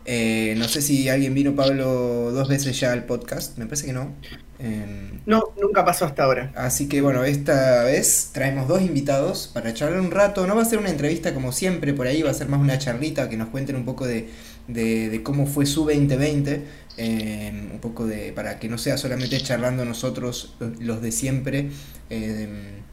Eh, 0.07 0.55
no 0.59 0.69
sé 0.69 0.83
si 0.83 1.09
alguien 1.09 1.35
vino, 1.35 1.55
Pablo, 1.57 2.31
dos 2.33 2.49
veces 2.49 2.79
ya 2.79 2.93
al 2.93 3.05
podcast, 3.05 3.57
me 3.59 3.67
parece 3.67 3.87
que 3.87 3.93
no. 3.93 4.15
Em, 4.59 5.21
no, 5.27 5.53
nunca 5.61 5.85
pasó 5.85 6.05
hasta 6.05 6.25
ahora. 6.25 6.53
Así 6.55 6.89
que 6.89 7.01
bueno, 7.01 7.25
esta 7.25 7.83
vez 7.85 8.31
traemos 8.33 8.69
dos 8.69 8.83
invitados 8.83 9.51
para 9.53 9.75
charlar 9.75 10.01
un 10.01 10.11
rato. 10.11 10.47
No 10.47 10.55
va 10.55 10.63
a 10.63 10.67
ser 10.67 10.79
una 10.79 10.91
entrevista 10.91 11.35
como 11.35 11.53
siempre, 11.53 11.95
por 11.95 12.07
ahí 12.07 12.23
va 12.23 12.31
a 12.31 12.35
ser 12.35 12.49
más 12.49 12.61
una 12.61 12.79
charlita 12.79 13.29
que 13.29 13.37
nos 13.37 13.49
cuenten 13.49 13.77
un 13.77 13.85
poco 13.85 14.07
de, 14.07 14.29
de, 14.69 15.21
cómo 15.23 15.47
fue 15.47 15.67
su 15.67 15.85
2020. 15.85 16.85
Em, 16.97 17.73
un 17.73 17.81
poco 17.81 18.07
de. 18.07 18.33
para 18.33 18.59
que 18.61 18.69
no 18.69 18.79
sea 18.79 18.97
solamente 18.97 19.41
charlando 19.41 19.85
nosotros, 19.85 20.57
los 20.79 21.03
de 21.03 21.11
siempre. 21.11 21.71
Em, 22.09 22.85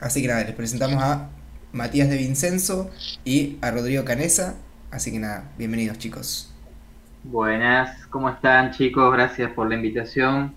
Así 0.00 0.20
que 0.20 0.28
nada, 0.28 0.44
les 0.44 0.54
presentamos 0.54 1.02
a 1.02 1.28
Matías 1.72 2.10
de 2.10 2.18
Vincenzo 2.18 2.90
y 3.24 3.56
a 3.62 3.70
Rodrigo 3.70 4.04
Canesa. 4.04 4.56
Así 4.90 5.10
que 5.10 5.18
nada, 5.18 5.50
bienvenidos 5.56 5.98
chicos. 5.98 6.52
Buenas, 7.24 8.06
¿cómo 8.08 8.28
están 8.28 8.72
chicos? 8.72 9.10
Gracias 9.12 9.50
por 9.52 9.68
la 9.68 9.74
invitación. 9.74 10.54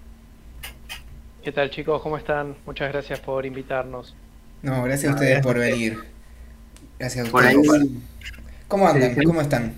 ¿Qué 1.41 1.53
tal 1.53 1.69
chicos? 1.69 2.01
¿Cómo 2.01 2.17
están? 2.17 2.55
Muchas 2.65 2.91
gracias 2.91 3.19
por 3.21 3.45
invitarnos. 3.45 4.13
No, 4.61 4.83
gracias 4.83 5.13
a 5.13 5.15
ustedes 5.15 5.41
por 5.41 5.57
venir. 5.57 5.99
Gracias 6.99 7.25
a 7.25 7.37
ustedes. 7.37 7.87
¿Cómo 8.67 8.87
andan? 8.87 9.15
¿Cómo 9.23 9.41
están? 9.41 9.73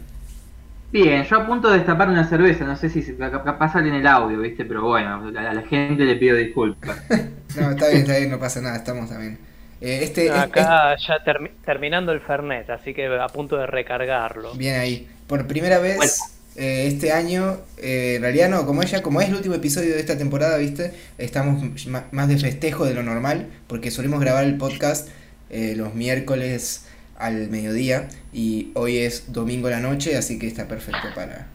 Bien, 0.92 1.24
yo 1.24 1.38
a 1.38 1.48
punto 1.48 1.70
de 1.70 1.78
destapar 1.78 2.10
una 2.10 2.28
cerveza, 2.28 2.66
no 2.66 2.76
sé 2.76 2.90
si 2.90 3.02
capaz 3.16 3.74
sale 3.74 3.90
en 3.90 3.96
el 3.96 4.08
audio, 4.08 4.40
¿viste? 4.40 4.66
Pero 4.66 4.84
bueno, 4.84 5.32
a 5.38 5.54
la 5.54 5.62
gente 5.62 6.04
le 6.04 6.16
pido 6.18 6.36
disculpas. 6.36 7.02
no, 7.60 7.72
está 7.72 7.88
bien, 7.88 8.02
está 8.02 8.18
bien, 8.18 8.30
no 8.30 8.40
pasa 8.40 8.62
nada, 8.62 8.76
estamos 8.76 9.10
también. 9.10 9.38
Eh, 9.80 10.02
este, 10.04 10.30
Acá 10.30 10.96
ya 10.98 11.24
terminando 11.66 12.12
el 12.12 12.20
Fernet, 12.20 12.70
así 12.70 12.94
que 12.94 13.08
a 13.08 13.28
punto 13.28 13.58
de 13.58 13.68
recargarlo. 13.68 14.54
Bien 14.54 14.80
ahí. 14.80 15.08
Por 15.28 15.48
primera 15.48 15.80
vez 15.80 16.20
eh, 16.58 16.88
este 16.88 17.14
año, 17.14 17.58
eh, 17.78 18.16
en 18.18 18.22
realidad 18.22 18.50
no, 18.50 18.66
como 18.66 18.84
ella, 18.84 19.02
como 19.02 19.22
es 19.22 19.30
el 19.30 19.36
último 19.36 19.56
episodio 19.56 19.94
de 19.94 20.00
esta 20.02 20.18
temporada, 20.18 20.58
¿viste? 20.58 20.94
Estamos 21.18 21.64
más 22.12 22.28
de 22.28 22.38
festejo 22.38 22.86
de 22.86 22.94
lo 22.94 23.02
normal, 23.02 23.48
porque 23.68 23.92
solemos 23.92 24.20
grabar 24.20 24.44
el 24.44 24.58
podcast 24.58 25.10
los 25.50 25.94
miércoles 25.96 26.88
al 27.22 27.50
mediodía 27.50 28.10
y 28.34 28.72
hoy 28.76 28.98
es 28.98 29.32
domingo 29.32 29.68
a 29.68 29.72
la 29.72 29.80
noche, 29.80 30.18
así 30.18 30.40
que 30.40 30.48
está 30.48 30.68
perfecto 30.68 31.08
para, 31.16 31.48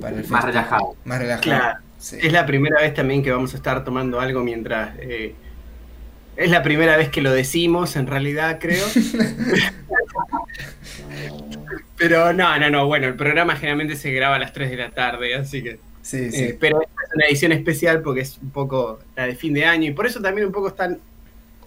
para 0.00 0.16
el 0.16 0.26
Más 0.28 0.44
relajado. 0.44 0.96
Más 1.04 1.18
relajado. 1.18 1.80
Es 1.98 2.32
la 2.32 2.46
primera 2.46 2.80
vez 2.80 2.94
también 2.94 3.22
que 3.22 3.30
vamos 3.30 3.54
a 3.54 3.56
estar 3.56 3.84
tomando 3.84 4.20
algo 4.20 4.42
mientras 4.42 4.90
es 6.36 6.50
la 6.50 6.62
primera 6.62 6.96
vez 6.96 7.08
que 7.08 7.22
lo 7.22 7.32
decimos, 7.32 7.96
en 7.96 8.06
realidad, 8.06 8.58
creo. 8.60 8.84
pero 11.96 12.32
no, 12.32 12.58
no, 12.58 12.70
no. 12.70 12.86
Bueno, 12.86 13.06
el 13.06 13.14
programa 13.14 13.56
generalmente 13.56 13.96
se 13.96 14.12
graba 14.12 14.36
a 14.36 14.38
las 14.38 14.52
3 14.52 14.70
de 14.70 14.76
la 14.76 14.90
tarde, 14.90 15.34
así 15.34 15.62
que. 15.62 15.78
Sí, 16.02 16.30
sí. 16.30 16.44
Eh, 16.44 16.56
pero 16.60 16.80
esta 16.82 17.02
es 17.02 17.14
una 17.14 17.26
edición 17.26 17.52
especial 17.52 18.02
porque 18.02 18.20
es 18.20 18.38
un 18.40 18.50
poco 18.50 19.00
la 19.16 19.26
de 19.26 19.34
fin 19.34 19.54
de 19.54 19.64
año 19.64 19.90
y 19.90 19.92
por 19.92 20.06
eso 20.06 20.20
también 20.20 20.46
un 20.46 20.52
poco 20.52 20.68
están 20.68 21.00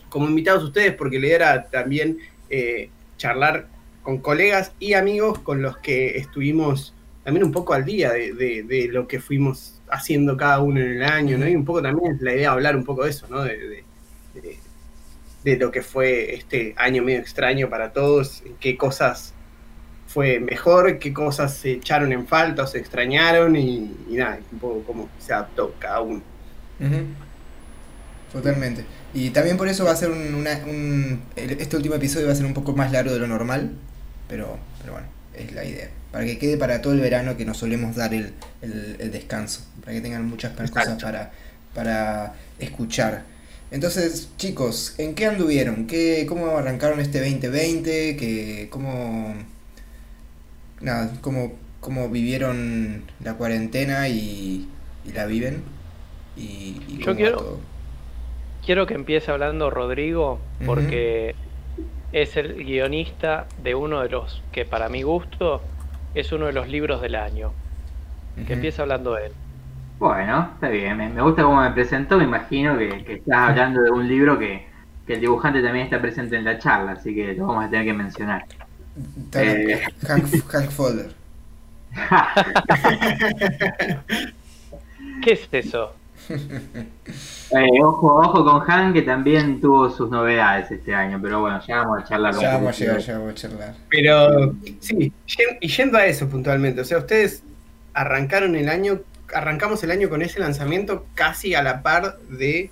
como 0.07 0.27
invitados 0.27 0.63
ustedes, 0.63 0.93
porque 0.93 1.19
la 1.19 1.25
idea 1.25 1.35
era 1.35 1.65
también 1.65 2.19
eh, 2.49 2.89
charlar 3.19 3.67
con 4.01 4.17
colegas 4.17 4.71
y 4.79 4.93
amigos 4.93 5.37
con 5.37 5.61
los 5.61 5.77
que 5.77 6.17
estuvimos 6.17 6.95
también 7.23 7.45
un 7.45 7.51
poco 7.51 7.73
al 7.73 7.85
día 7.85 8.11
de, 8.11 8.89
lo 8.91 9.07
que 9.07 9.19
fuimos 9.19 9.79
haciendo 9.91 10.35
cada 10.35 10.61
uno 10.61 10.79
en 10.79 10.93
el 10.93 11.03
año, 11.03 11.37
¿no? 11.37 11.47
Y 11.47 11.55
un 11.55 11.65
poco 11.65 11.83
también 11.83 12.17
la 12.21 12.31
idea 12.31 12.41
de 12.41 12.47
hablar 12.47 12.75
un 12.75 12.83
poco 12.83 13.03
de 13.03 13.11
eso, 13.11 13.27
¿no? 13.29 13.43
de 13.43 13.83
de, 15.43 15.57
lo 15.57 15.71
que 15.71 15.81
fue 15.81 16.33
este 16.35 16.73
año 16.77 17.03
medio 17.03 17.19
extraño 17.19 17.69
para 17.69 17.91
todos, 17.91 18.43
qué 18.59 18.77
cosas 18.77 19.33
fue 20.07 20.39
mejor, 20.39 20.99
qué 20.99 21.13
cosas 21.13 21.55
se 21.55 21.73
echaron 21.73 22.11
en 22.11 22.27
falta 22.27 22.63
o 22.63 22.67
se 22.67 22.79
extrañaron 22.79 23.55
y, 23.55 23.95
nada, 24.09 24.39
un 24.51 24.59
poco 24.59 24.83
cómo 24.83 25.09
se 25.19 25.33
adaptó 25.33 25.73
cada 25.79 26.01
uno. 26.01 26.21
Totalmente. 28.31 28.85
Y 29.13 29.31
también 29.31 29.57
por 29.57 29.67
eso 29.67 29.85
va 29.85 29.91
a 29.91 29.95
ser 29.95 30.11
un, 30.11 31.19
este 31.35 31.75
último 31.75 31.95
episodio 31.95 32.27
va 32.27 32.33
a 32.33 32.35
ser 32.35 32.45
un 32.45 32.53
poco 32.53 32.75
más 32.75 32.91
largo 32.91 33.11
de 33.11 33.19
lo 33.19 33.27
normal, 33.27 33.71
pero, 34.27 34.57
pero 34.81 34.93
bueno, 34.93 35.07
es 35.33 35.51
la 35.53 35.65
idea. 35.65 35.89
Para 36.11 36.25
que 36.25 36.37
quede 36.37 36.57
para 36.57 36.81
todo 36.81 36.93
el 36.93 36.99
verano 36.99 37.37
que 37.37 37.45
nos 37.45 37.57
solemos 37.57 37.95
dar 37.95 38.13
el, 38.13 38.33
descanso, 39.11 39.61
para 39.81 39.93
que 39.93 40.01
tengan 40.01 40.25
muchas 40.25 40.53
cosas 40.53 41.01
para, 41.01 41.31
para 41.73 42.33
escuchar. 42.59 43.23
Entonces, 43.71 44.29
chicos, 44.37 44.95
¿en 44.97 45.13
qué 45.13 45.27
anduvieron? 45.27 45.85
¿Qué, 45.85 46.25
¿Cómo 46.27 46.57
arrancaron 46.57 46.99
este 46.99 47.19
2020? 47.19 48.15
¿Qué, 48.15 48.67
¿Cómo, 48.71 49.35
nada, 50.81 51.13
cómo, 51.21 51.53
cómo 51.79 52.09
vivieron 52.09 53.03
la 53.23 53.35
cuarentena 53.35 54.07
y, 54.07 54.67
la 55.13 55.27
viven? 55.27 55.61
Y, 56.35 56.99
Yo 56.99 57.15
quiero, 57.15 57.59
quiero 58.69 58.85
que 58.85 58.93
empiece 58.93 59.31
hablando 59.31 59.71
Rodrigo, 59.71 60.39
porque 60.63 61.33
es 62.11 62.37
el 62.37 62.53
guionista 62.53 63.47
de 63.63 63.73
uno 63.73 64.01
de 64.01 64.09
los 64.09 64.43
que 64.51 64.63
para 64.63 64.89
mi 64.89 65.01
gusto 65.01 65.63
es 66.13 66.31
uno 66.31 66.45
de 66.45 66.53
los 66.53 66.67
libros 66.67 67.01
del 67.01 67.15
año. 67.15 67.51
Que 68.45 68.53
empiece 68.53 68.79
hablando 68.79 69.17
él. 69.17 69.31
Bueno, 69.97 70.51
está 70.53 70.69
bien, 70.69 70.97
me, 70.97 71.19
gusta 71.19 71.41
cómo 71.41 71.61
me 71.61 71.71
presentó, 71.71 72.19
me 72.19 72.25
imagino 72.25 72.77
que, 72.77 72.89
estás 73.07 73.49
hablando 73.49 73.81
de 73.81 73.89
un 73.89 74.07
libro 74.07 74.37
que, 74.37 74.67
el 75.07 75.19
dibujante 75.19 75.63
también 75.63 75.85
está 75.85 75.99
presente 75.99 76.37
en 76.37 76.45
la 76.45 76.59
charla, 76.59 76.91
así 76.91 77.15
que 77.15 77.33
lo 77.33 77.47
vamos 77.47 77.65
a 77.65 77.69
tener 77.71 77.85
que 77.85 77.93
mencionar. 77.93 78.45
Eh, 79.33 79.81
Hank, 80.07 80.25
Hank 80.47 80.69
Fowler. 80.69 81.09
¿Qué 85.23 85.31
es 85.31 85.49
eso? 85.53 85.95
Eh, 87.51 87.81
ojo, 87.81 88.19
ojo 88.19 88.45
con 88.45 88.59
Hank 88.59 88.93
que 88.93 89.01
también 89.01 89.59
tuvo 89.59 89.89
sus 89.89 90.11
novedades 90.11 90.69
este 90.69 90.93
año, 90.93 91.19
pero 91.19 91.41
bueno, 91.41 91.59
ya 91.67 91.77
vamos 91.77 92.03
a 92.03 92.05
charlar 92.05 92.35
Ya 92.39 92.53
vamos 92.53 92.75
a 92.75 92.79
llegar, 92.79 92.99
ya 92.99 93.17
vamos 93.17 93.31
a 93.31 93.33
charlar. 93.33 93.75
Pero 93.89 94.53
sí, 94.79 95.11
y 95.59 95.67
yendo 95.67 95.97
a 95.97 96.05
eso 96.05 96.29
puntualmente, 96.29 96.81
o 96.81 96.85
sea, 96.85 96.99
ustedes 96.99 97.41
arrancaron 97.95 98.55
el 98.55 98.69
año 98.69 99.01
arrancamos 99.33 99.83
el 99.83 99.91
año 99.91 100.09
con 100.09 100.21
ese 100.21 100.39
lanzamiento 100.39 101.05
casi 101.15 101.55
a 101.55 101.63
la 101.63 101.81
par 101.81 102.19
de 102.29 102.71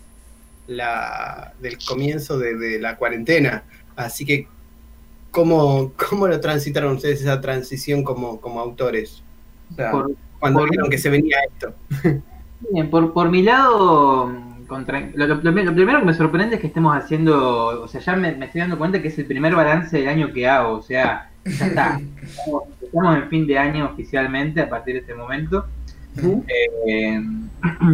la, 0.67 1.53
del 1.59 1.77
comienzo 1.83 2.37
de, 2.37 2.79
la 2.79 2.97
cuarentena. 2.97 3.63
Así 3.95 4.25
que, 4.25 4.47
¿cómo, 5.31 5.93
¿cómo, 6.09 6.27
lo 6.27 6.39
transitaron 6.39 6.95
ustedes 6.95 7.21
esa 7.21 7.41
transición 7.41 8.03
como, 8.03 8.39
como 8.39 8.59
autores? 8.59 9.23
cuando 10.39 10.63
vieron 10.65 10.89
que 10.89 10.97
se 10.97 11.09
venía 11.09 11.37
esto. 11.51 11.73
Bien, 12.59 12.89
por, 12.89 13.13
por 13.13 13.29
mi 13.29 13.43
lado, 13.43 14.31
lo, 14.69 15.41
primero 15.41 15.99
que 15.99 16.05
me 16.05 16.13
sorprende 16.13 16.55
es 16.55 16.61
que 16.61 16.67
estemos 16.67 16.95
haciendo, 16.95 17.83
o 17.83 17.87
sea, 17.87 18.01
ya 18.01 18.15
me, 18.15 18.29
estoy 18.29 18.61
dando 18.61 18.77
cuenta 18.77 19.01
que 19.01 19.07
es 19.07 19.17
el 19.17 19.25
primer 19.25 19.55
balance 19.55 19.97
del 19.97 20.07
año 20.07 20.33
que 20.33 20.47
hago, 20.47 20.77
o 20.77 20.81
sea, 20.81 21.29
ya 21.45 21.65
está. 21.67 21.99
estamos, 22.81 23.17
en 23.17 23.29
fin 23.29 23.47
de 23.47 23.57
año 23.57 23.85
oficialmente 23.85 24.61
a 24.61 24.69
partir 24.69 24.95
de 24.95 24.99
este 25.01 25.15
momento. 25.15 25.65
Eh, 26.87 27.21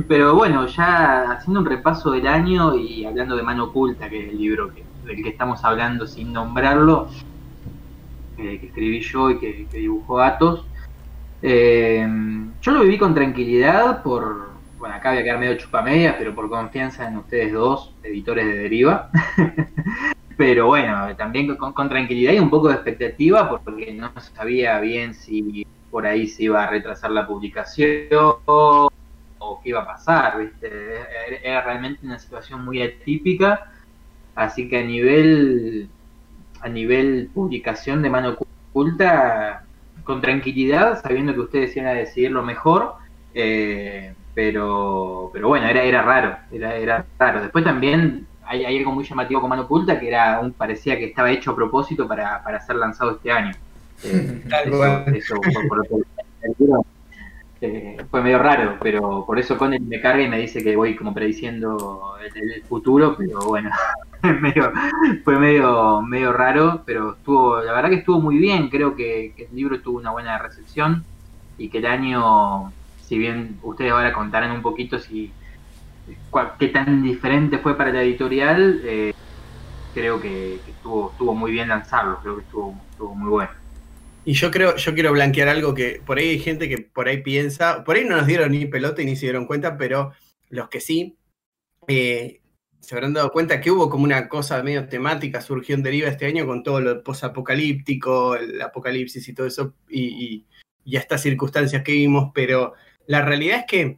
pero 0.08 0.36
bueno, 0.36 0.66
ya 0.68 1.32
haciendo 1.32 1.60
un 1.60 1.66
repaso 1.66 2.12
del 2.12 2.26
año 2.26 2.76
y 2.76 3.06
hablando 3.06 3.36
de 3.36 3.44
Mano 3.44 3.66
Oculta, 3.66 4.10
que 4.10 4.24
es 4.24 4.30
el 4.30 4.38
libro 4.40 4.72
del 5.06 5.22
que 5.22 5.30
estamos 5.30 5.64
hablando 5.64 6.08
sin 6.08 6.32
nombrarlo, 6.32 7.10
que 8.38 8.56
escribí 8.56 9.02
yo 9.02 9.30
y 9.30 9.40
que, 9.40 9.68
dibujó 9.74 10.22
Atos, 10.22 10.66
eh, 11.42 12.08
yo 12.62 12.72
lo 12.72 12.82
viví 12.82 12.98
con 12.98 13.14
tranquilidad 13.14 14.02
por, 14.02 14.53
bueno, 14.84 14.98
acá 14.98 15.12
voy 15.12 15.20
a 15.20 15.24
quedar 15.24 15.40
medio 15.40 15.56
chupamedias, 15.56 16.16
pero 16.18 16.36
por 16.36 16.50
confianza 16.50 17.08
en 17.08 17.16
ustedes 17.16 17.54
dos, 17.54 17.96
editores 18.04 18.46
de 18.46 18.58
Deriva. 18.64 19.10
pero 20.38 20.68
bueno, 20.68 21.16
también 21.16 21.56
con, 21.56 21.88
tranquilidad 21.88 22.34
y 22.34 22.40
un 22.40 22.50
poco 22.50 22.68
de 22.68 22.74
expectativa, 22.74 23.50
porque 23.50 23.94
no 23.94 24.12
sabía 24.36 24.78
bien 24.82 25.14
si 25.14 25.66
por 25.90 26.06
ahí 26.06 26.28
se 26.28 26.44
iba 26.44 26.66
a 26.66 26.70
retrasar 26.70 27.12
la 27.12 27.26
publicación 27.26 28.10
o 28.46 28.92
qué 29.64 29.70
iba 29.70 29.84
a 29.84 29.86
pasar, 29.86 30.40
¿viste? 30.40 30.70
Era 31.42 31.62
realmente 31.62 32.06
una 32.06 32.20
situación 32.20 32.66
muy 32.66 32.82
atípica, 32.82 33.72
así 34.36 34.68
que 34.68 34.80
a 34.80 34.84
nivel 34.84 35.88
a 36.60 36.68
nivel 36.68 37.30
publicación 37.34 38.02
de 38.02 38.10
mano 38.10 38.36
oculta, 38.74 39.64
con 40.04 40.20
tranquilidad, 40.20 41.02
sabiendo 41.02 41.34
que 41.34 41.40
ustedes 41.40 41.78
iban 41.78 41.88
a 41.88 41.94
decidir 41.94 42.32
lo 42.32 42.44
mejor, 42.44 42.96
eh, 43.34 44.14
pero 44.34 45.30
pero 45.34 45.48
bueno, 45.48 45.68
era, 45.68 45.84
era 45.84 46.02
raro, 46.02 46.38
era, 46.52 46.76
era 46.76 47.06
raro. 47.18 47.42
Después 47.42 47.64
también 47.64 48.28
hay, 48.46 48.66
algo 48.66 48.92
muy 48.92 49.04
llamativo 49.04 49.42
con 49.42 49.50
mano 49.50 49.64
oculta 49.64 50.00
que 50.00 50.08
era 50.08 50.40
un, 50.40 50.54
parecía 50.54 50.98
que 50.98 51.06
estaba 51.06 51.32
hecho 51.32 51.52
a 51.52 51.56
propósito 51.56 52.08
para, 52.08 52.44
para 52.44 52.60
ser 52.62 52.76
lanzado 52.76 53.12
este 53.12 53.32
año. 53.32 53.54
Eh, 54.06 55.16
eso, 55.16 55.36
eh, 57.66 57.96
fue 58.12 58.22
medio 58.22 58.40
raro, 58.40 58.76
pero 58.82 59.26
por 59.26 59.40
eso 59.40 59.58
Connie 59.58 59.80
me 59.80 60.02
carga 60.02 60.22
y 60.22 60.28
me 60.28 60.38
dice 60.38 60.62
que 60.62 60.76
voy 60.76 60.98
como 60.98 61.14
prediciendo 61.14 62.16
el, 62.22 62.62
futuro, 62.64 63.16
pero 63.18 63.40
bueno, 63.40 63.70
fue 65.24 65.40
medio, 65.40 66.02
medio 66.02 66.34
raro, 66.34 66.82
pero 66.86 67.14
estuvo, 67.14 67.62
la 67.62 67.72
verdad 67.72 67.90
que 67.90 67.96
estuvo 67.96 68.20
muy 68.20 68.38
bien, 68.38 68.68
creo 68.70 68.98
que, 68.98 69.34
el 69.38 69.56
libro 69.56 69.80
tuvo 69.80 69.98
una 69.98 70.12
buena 70.12 70.38
recepción 70.40 71.06
y 71.58 71.70
que 71.70 71.78
el 71.78 71.86
año, 71.86 72.74
si 73.08 73.18
bien 73.18 73.60
ustedes 73.64 73.92
ahora 73.92 74.14
contarán 74.14 74.52
un 74.52 74.62
poquito 74.62 75.00
si 75.00 75.32
qué 76.60 76.68
tan 76.68 77.04
diferente 77.04 77.58
fue 77.60 77.78
para 77.78 77.92
la 77.92 78.02
editorial, 78.02 78.82
eh, 78.84 79.14
creo 79.94 80.20
que, 80.20 80.56
estuvo, 80.56 81.12
estuvo 81.12 81.34
muy 81.34 81.52
bien 81.52 81.70
lanzarlo, 81.70 82.20
creo 82.22 82.36
que 82.38 82.42
estuvo, 82.44 82.82
estuvo 82.92 83.16
muy 83.16 83.30
bueno. 83.30 83.52
Y 84.26 84.34
yo 84.34 84.52
creo, 84.52 84.76
yo 84.76 84.94
quiero 84.94 85.12
blanquear 85.12 85.50
algo 85.50 85.74
que 85.74 86.02
por 86.06 86.18
ahí 86.18 86.30
hay 86.30 86.40
gente 86.40 86.70
que 86.70 86.78
por 86.78 87.08
ahí 87.08 87.22
piensa, 87.22 87.84
por 87.84 87.96
ahí 87.96 88.06
no 88.06 88.16
nos 88.18 88.28
dieron 88.28 88.52
ni 88.52 88.66
pelota 88.66 89.02
y 89.02 89.06
ni 89.06 89.16
se 89.16 89.26
dieron 89.26 89.46
cuenta, 89.46 89.78
pero 89.78 90.14
los 90.50 90.70
que 90.70 90.80
sí, 90.80 91.18
eh, 91.88 92.42
se 92.80 92.96
habrán 92.96 93.14
dado 93.14 93.32
cuenta 93.32 93.62
que 93.62 93.72
hubo 93.72 93.90
como 93.90 94.04
una 94.04 94.28
cosa 94.30 94.62
medio 94.64 94.88
temática, 94.88 95.42
surgió 95.42 95.76
en 95.76 95.84
deriva 95.84 96.10
este 96.10 96.26
año 96.26 96.46
con 96.46 96.64
todo 96.64 96.82
lo 96.82 97.04
posapocalíptico, 97.04 98.36
el 98.36 98.62
apocalipsis 98.62 99.28
y 99.28 99.34
todo 99.34 99.48
eso, 99.48 99.74
y, 99.90 100.46
y, 100.86 100.98
estas 100.98 101.22
circunstancias 101.22 101.82
que 101.82 101.94
vimos, 101.94 102.32
pero 102.34 102.74
la 103.08 103.22
realidad 103.22 103.60
es 103.60 103.66
que 103.66 103.98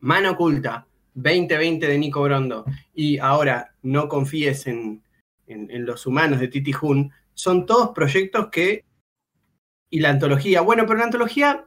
Mano 0.00 0.32
Oculta, 0.32 0.86
2020 1.14 1.86
de 1.86 1.98
Nico 1.98 2.22
Brondo, 2.22 2.64
y 2.94 3.18
ahora 3.18 3.74
no 3.82 4.08
confíes 4.08 4.66
en, 4.66 5.02
en, 5.46 5.86
los 5.86 6.06
humanos 6.06 6.40
de 6.40 6.48
Titi 6.48 6.72
Hun, 6.80 7.12
son 7.34 7.66
todos 7.66 7.90
proyectos 7.90 8.48
que 8.48 8.84
y 9.90 10.00
la 10.00 10.10
antología. 10.10 10.60
Bueno, 10.60 10.84
pero 10.86 10.98
la 10.98 11.04
antología, 11.04 11.66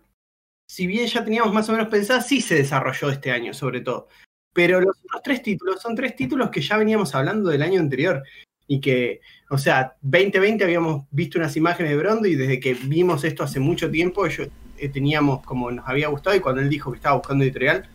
si 0.67 0.87
bien 0.87 1.07
ya 1.07 1.23
teníamos 1.23 1.53
más 1.53 1.69
o 1.69 1.71
menos 1.71 1.87
pensada, 1.87 2.21
sí 2.21 2.41
se 2.41 2.55
desarrolló 2.55 3.09
este 3.09 3.31
año, 3.31 3.53
sobre 3.53 3.81
todo. 3.81 4.07
Pero 4.53 4.81
los 4.81 4.95
tres 5.23 5.41
títulos 5.41 5.81
son 5.81 5.95
tres 5.95 6.15
títulos 6.15 6.49
que 6.49 6.61
ya 6.61 6.77
veníamos 6.77 7.15
hablando 7.15 7.49
del 7.49 7.61
año 7.61 7.79
anterior. 7.79 8.23
Y 8.67 8.79
que, 8.79 9.21
o 9.49 9.57
sea, 9.57 9.95
2020 10.01 10.63
habíamos 10.63 11.05
visto 11.09 11.39
unas 11.39 11.57
imágenes 11.57 11.91
de 11.91 11.97
Brondo 11.97 12.27
y 12.27 12.35
desde 12.35 12.59
que 12.59 12.75
vimos 12.75 13.23
esto 13.23 13.43
hace 13.43 13.59
mucho 13.59 13.89
tiempo, 13.89 14.27
yo, 14.27 14.45
teníamos 14.87 15.43
como 15.43 15.69
nos 15.71 15.87
había 15.87 16.07
gustado 16.07 16.35
y 16.35 16.39
cuando 16.39 16.61
él 16.61 16.69
dijo 16.69 16.91
que 16.91 16.97
estaba 16.97 17.17
buscando 17.17 17.43
editorial, 17.43 17.89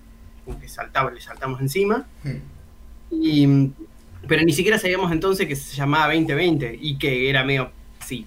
como 0.45 0.61
que 0.61 0.69
saltaba, 0.69 1.11
le 1.11 1.21
saltamos 1.21 1.61
encima. 1.61 2.07
Hmm. 2.23 2.37
Y, 3.11 3.71
pero 4.29 4.43
ni 4.43 4.53
siquiera 4.53 4.79
sabíamos 4.79 5.11
entonces 5.13 5.47
que 5.47 5.57
se 5.57 5.75
llamaba 5.75 6.13
2020 6.13 6.79
y 6.81 6.99
que 6.99 7.31
era 7.31 7.45
medio, 7.45 7.71
sí, 8.05 8.27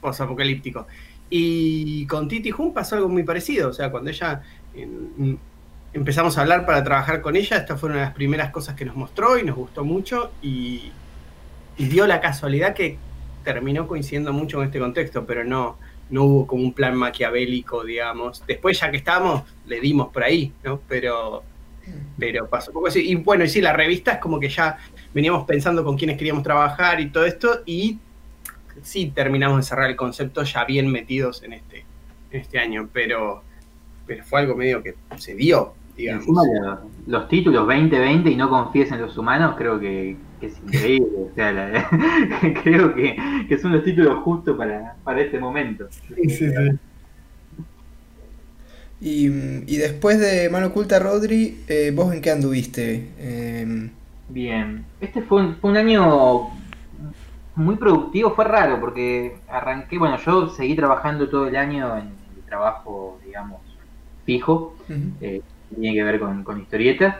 post-apocalíptico. 0.00 0.86
Y 1.28 2.06
con 2.06 2.28
Titi 2.28 2.50
Jun 2.50 2.72
pasó 2.72 2.96
algo 2.96 3.08
muy 3.08 3.24
parecido, 3.24 3.70
o 3.70 3.72
sea, 3.72 3.90
cuando 3.90 4.10
ella 4.10 4.42
empezamos 5.92 6.36
a 6.36 6.42
hablar 6.42 6.66
para 6.66 6.84
trabajar 6.84 7.20
con 7.22 7.36
ella, 7.36 7.56
esta 7.56 7.76
fue 7.76 7.88
una 7.88 7.98
de 7.98 8.04
las 8.04 8.14
primeras 8.14 8.50
cosas 8.50 8.76
que 8.76 8.84
nos 8.84 8.96
mostró 8.96 9.38
y 9.38 9.42
nos 9.42 9.56
gustó 9.56 9.84
mucho 9.84 10.30
y, 10.42 10.92
dio 11.78 12.06
la 12.06 12.20
casualidad 12.22 12.74
que 12.74 12.96
terminó 13.44 13.86
coincidiendo 13.86 14.32
mucho 14.32 14.60
en 14.60 14.66
este 14.66 14.78
contexto, 14.78 15.26
pero 15.26 15.44
no, 15.44 15.76
no 16.10 16.24
hubo 16.24 16.46
como 16.46 16.62
un 16.62 16.72
plan 16.72 16.94
maquiavélico, 16.94 17.84
digamos. 17.84 18.42
Después, 18.46 18.80
ya 18.80 18.90
que 18.90 18.98
estábamos, 18.98 19.42
le 19.66 19.80
dimos 19.80 20.08
por 20.08 20.24
ahí, 20.24 20.52
¿no? 20.62 20.80
Pero, 20.88 21.42
pero 22.18 22.48
pasó 22.48 22.72
poco 22.72 22.88
así. 22.88 23.08
Y 23.10 23.14
bueno, 23.16 23.44
y 23.44 23.48
sí, 23.48 23.60
la 23.60 23.72
revista 23.72 24.12
es 24.12 24.18
como 24.18 24.38
que 24.38 24.48
ya 24.48 24.78
veníamos 25.12 25.44
pensando 25.44 25.84
con 25.84 25.96
quiénes 25.96 26.18
queríamos 26.18 26.42
trabajar 26.42 27.00
y 27.00 27.10
todo 27.10 27.24
esto, 27.24 27.62
y 27.64 27.98
sí 28.82 29.12
terminamos 29.14 29.58
de 29.58 29.62
cerrar 29.62 29.88
el 29.90 29.96
concepto 29.96 30.42
ya 30.42 30.64
bien 30.64 30.90
metidos 30.90 31.42
en 31.42 31.54
este, 31.54 31.84
este 32.30 32.58
año, 32.58 32.88
pero, 32.92 33.42
pero 34.06 34.24
fue 34.24 34.40
algo 34.40 34.54
medio 34.54 34.82
que 34.82 34.94
se 35.16 35.34
dio, 35.34 35.74
digamos. 35.96 36.26
los, 37.06 37.28
títulos 37.28 37.66
2020 37.66 38.30
y 38.30 38.36
no 38.36 38.48
confíes 38.48 38.90
en 38.92 39.00
los 39.00 39.16
humanos, 39.16 39.54
creo 39.56 39.78
que, 39.78 40.16
es 40.40 40.58
increíble. 40.64 41.08
o 41.30 41.34
sea, 41.34 41.88
creo 42.62 42.94
que, 42.94 43.58
son 43.60 43.72
los 43.72 43.84
títulos 43.84 44.22
justos 44.22 44.56
para, 44.56 45.20
este 45.20 45.38
momento. 45.38 45.88
Sí, 45.90 46.30
sí, 46.30 46.46
Y, 49.00 49.76
después 49.76 50.18
de 50.18 50.48
Mano 50.50 50.68
Oculta, 50.68 50.98
Rodri, 50.98 51.60
eh, 51.68 51.92
¿vos 51.94 52.12
en 52.12 52.20
qué 52.20 52.30
anduviste? 52.30 53.08
Em, 53.18 53.90
Bien, 54.28 54.84
este 55.00 55.22
fue 55.22 55.54
fue 55.54 55.70
un 55.70 55.76
año 55.76 56.50
muy 57.56 57.76
productivo, 57.76 58.34
fue 58.34 58.44
raro 58.44 58.78
porque 58.78 59.36
arranqué, 59.48 59.98
bueno, 59.98 60.18
yo 60.18 60.50
seguí 60.50 60.76
trabajando 60.76 61.28
todo 61.28 61.48
el 61.48 61.56
año 61.56 61.96
en 61.96 62.10
mi 62.34 62.42
trabajo, 62.46 63.18
digamos, 63.24 63.60
fijo, 64.24 64.76
eh, 65.20 65.40
tiene 65.74 65.94
que 65.94 66.04
ver 66.04 66.20
con, 66.20 66.60
historietas. 66.60 67.16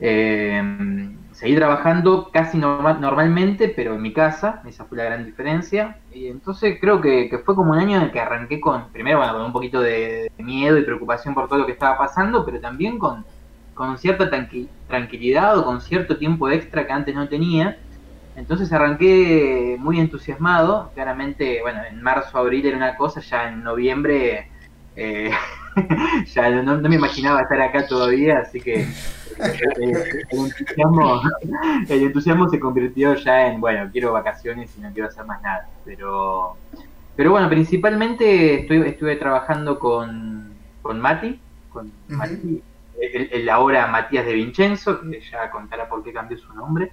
Eh, 0.00 1.10
seguí 1.32 1.56
trabajando 1.56 2.30
casi 2.32 2.58
normalmente, 2.58 3.68
pero 3.68 3.94
en 3.94 4.02
mi 4.02 4.12
casa, 4.12 4.62
esa 4.66 4.84
fue 4.84 4.98
la 4.98 5.04
gran 5.04 5.24
diferencia. 5.24 5.98
Y 6.12 6.28
entonces 6.28 6.78
creo 6.80 7.00
que, 7.00 7.30
fue 7.44 7.54
como 7.54 7.72
un 7.72 7.78
año 7.78 7.96
en 7.96 8.04
el 8.04 8.10
que 8.10 8.20
arranqué 8.20 8.60
con, 8.60 8.88
primero, 8.92 9.18
bueno, 9.18 9.34
con 9.34 9.42
un 9.42 9.52
poquito 9.52 9.80
de, 9.80 10.30
miedo 10.38 10.78
y 10.78 10.82
preocupación 10.82 11.34
por 11.34 11.48
todo 11.48 11.60
lo 11.60 11.66
que 11.66 11.72
estaba 11.72 11.98
pasando, 11.98 12.44
pero 12.44 12.60
también 12.60 12.98
con, 12.98 13.24
con 13.74 13.98
cierta 13.98 14.30
tranquilidad 14.88 15.58
o 15.58 15.64
con 15.64 15.80
cierto 15.80 16.16
tiempo 16.16 16.48
extra 16.48 16.86
que 16.86 16.92
antes 16.92 17.14
no 17.14 17.28
tenía 17.28 17.76
entonces 18.38 18.72
arranqué 18.72 19.76
muy 19.80 19.98
entusiasmado. 19.98 20.92
Claramente, 20.94 21.60
bueno, 21.60 21.80
en 21.90 22.00
marzo, 22.00 22.38
abril 22.38 22.66
era 22.66 22.76
una 22.76 22.96
cosa, 22.96 23.20
ya 23.20 23.48
en 23.48 23.64
noviembre 23.64 24.48
eh, 24.94 25.32
ya 26.34 26.62
no, 26.62 26.78
me 26.78 26.96
imaginaba 26.96 27.42
estar 27.42 27.60
acá 27.60 27.86
todavía, 27.86 28.40
así 28.40 28.60
que 28.60 28.82
eh, 28.82 28.88
el, 31.88 32.02
entusiasmo, 32.02 32.48
se 32.48 32.58
convirtió 32.58 33.14
ya 33.14 33.48
en, 33.48 33.60
bueno, 33.60 33.88
quiero 33.92 34.12
vacaciones 34.12 34.76
y 34.76 34.80
no 34.80 34.92
quiero 34.92 35.08
hacer 35.08 35.24
más 35.24 35.40
nada. 35.42 35.68
Pero, 35.84 36.56
pero 37.16 37.30
bueno, 37.30 37.48
principalmente 37.48 38.60
estoy, 38.60 38.88
estuve 38.88 39.16
trabajando 39.16 39.78
con, 39.78 40.52
con 40.82 41.00
Mati, 41.00 41.40
con 41.70 41.92
el, 43.00 43.48
ahora 43.48 43.86
Matías 43.86 44.26
de 44.26 44.34
Vincenzo, 44.34 45.00
que 45.00 45.20
ya 45.20 45.50
contará 45.50 45.88
por 45.88 46.02
qué 46.02 46.12
cambió 46.12 46.36
su 46.36 46.52
nombre. 46.54 46.92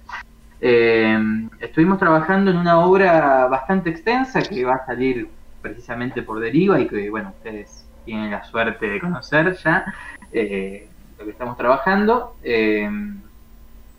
Eh, 0.60 1.18
estuvimos 1.60 1.98
trabajando 1.98 2.50
en 2.50 2.56
una 2.56 2.78
obra 2.78 3.46
bastante 3.46 3.90
extensa 3.90 4.40
que 4.40 4.64
va 4.64 4.76
a 4.76 4.86
salir 4.86 5.28
precisamente 5.60 6.22
por 6.22 6.40
deriva 6.40 6.80
y 6.80 6.86
que, 6.86 7.10
bueno, 7.10 7.34
ustedes 7.36 7.85
tienen 8.06 8.30
la 8.30 8.42
suerte 8.44 8.88
de 8.88 9.00
conocer 9.00 9.54
ya, 9.62 9.84
eh, 10.32 10.88
lo 11.18 11.24
que 11.26 11.30
estamos 11.32 11.58
trabajando. 11.58 12.36
Eh, 12.42 12.88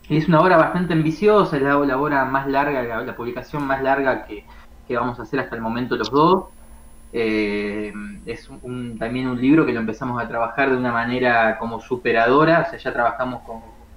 es 0.10 0.28
una 0.28 0.42
obra 0.42 0.58
bastante 0.58 0.94
ambiciosa, 0.94 1.58
es 1.58 1.62
la, 1.62 1.78
obra 1.78 2.26
más 2.26 2.48
larga, 2.48 3.04
la, 3.04 3.16
publicación 3.16 3.68
más 3.68 3.84
larga 3.84 4.26
que, 4.26 4.46
vamos 4.96 5.20
a 5.20 5.24
hacer 5.24 5.42
hasta 5.42 5.56
el 5.56 5.62
momento 5.62 5.96
los 5.98 6.10
dos. 6.10 6.46
Eh, 7.14 7.94
es 8.26 8.50
también 9.00 9.28
un 9.28 9.40
libro 9.40 9.66
que 9.66 9.74
lo 9.74 9.80
empezamos 9.80 10.22
a 10.22 10.28
trabajar 10.28 10.72
de 10.72 10.78
una 10.78 10.92
manera 10.92 11.58
como 11.58 11.80
superadora, 11.80 12.66
o 12.66 12.70
sea, 12.70 12.80
ya 12.80 12.94
trabajamos 12.94 13.42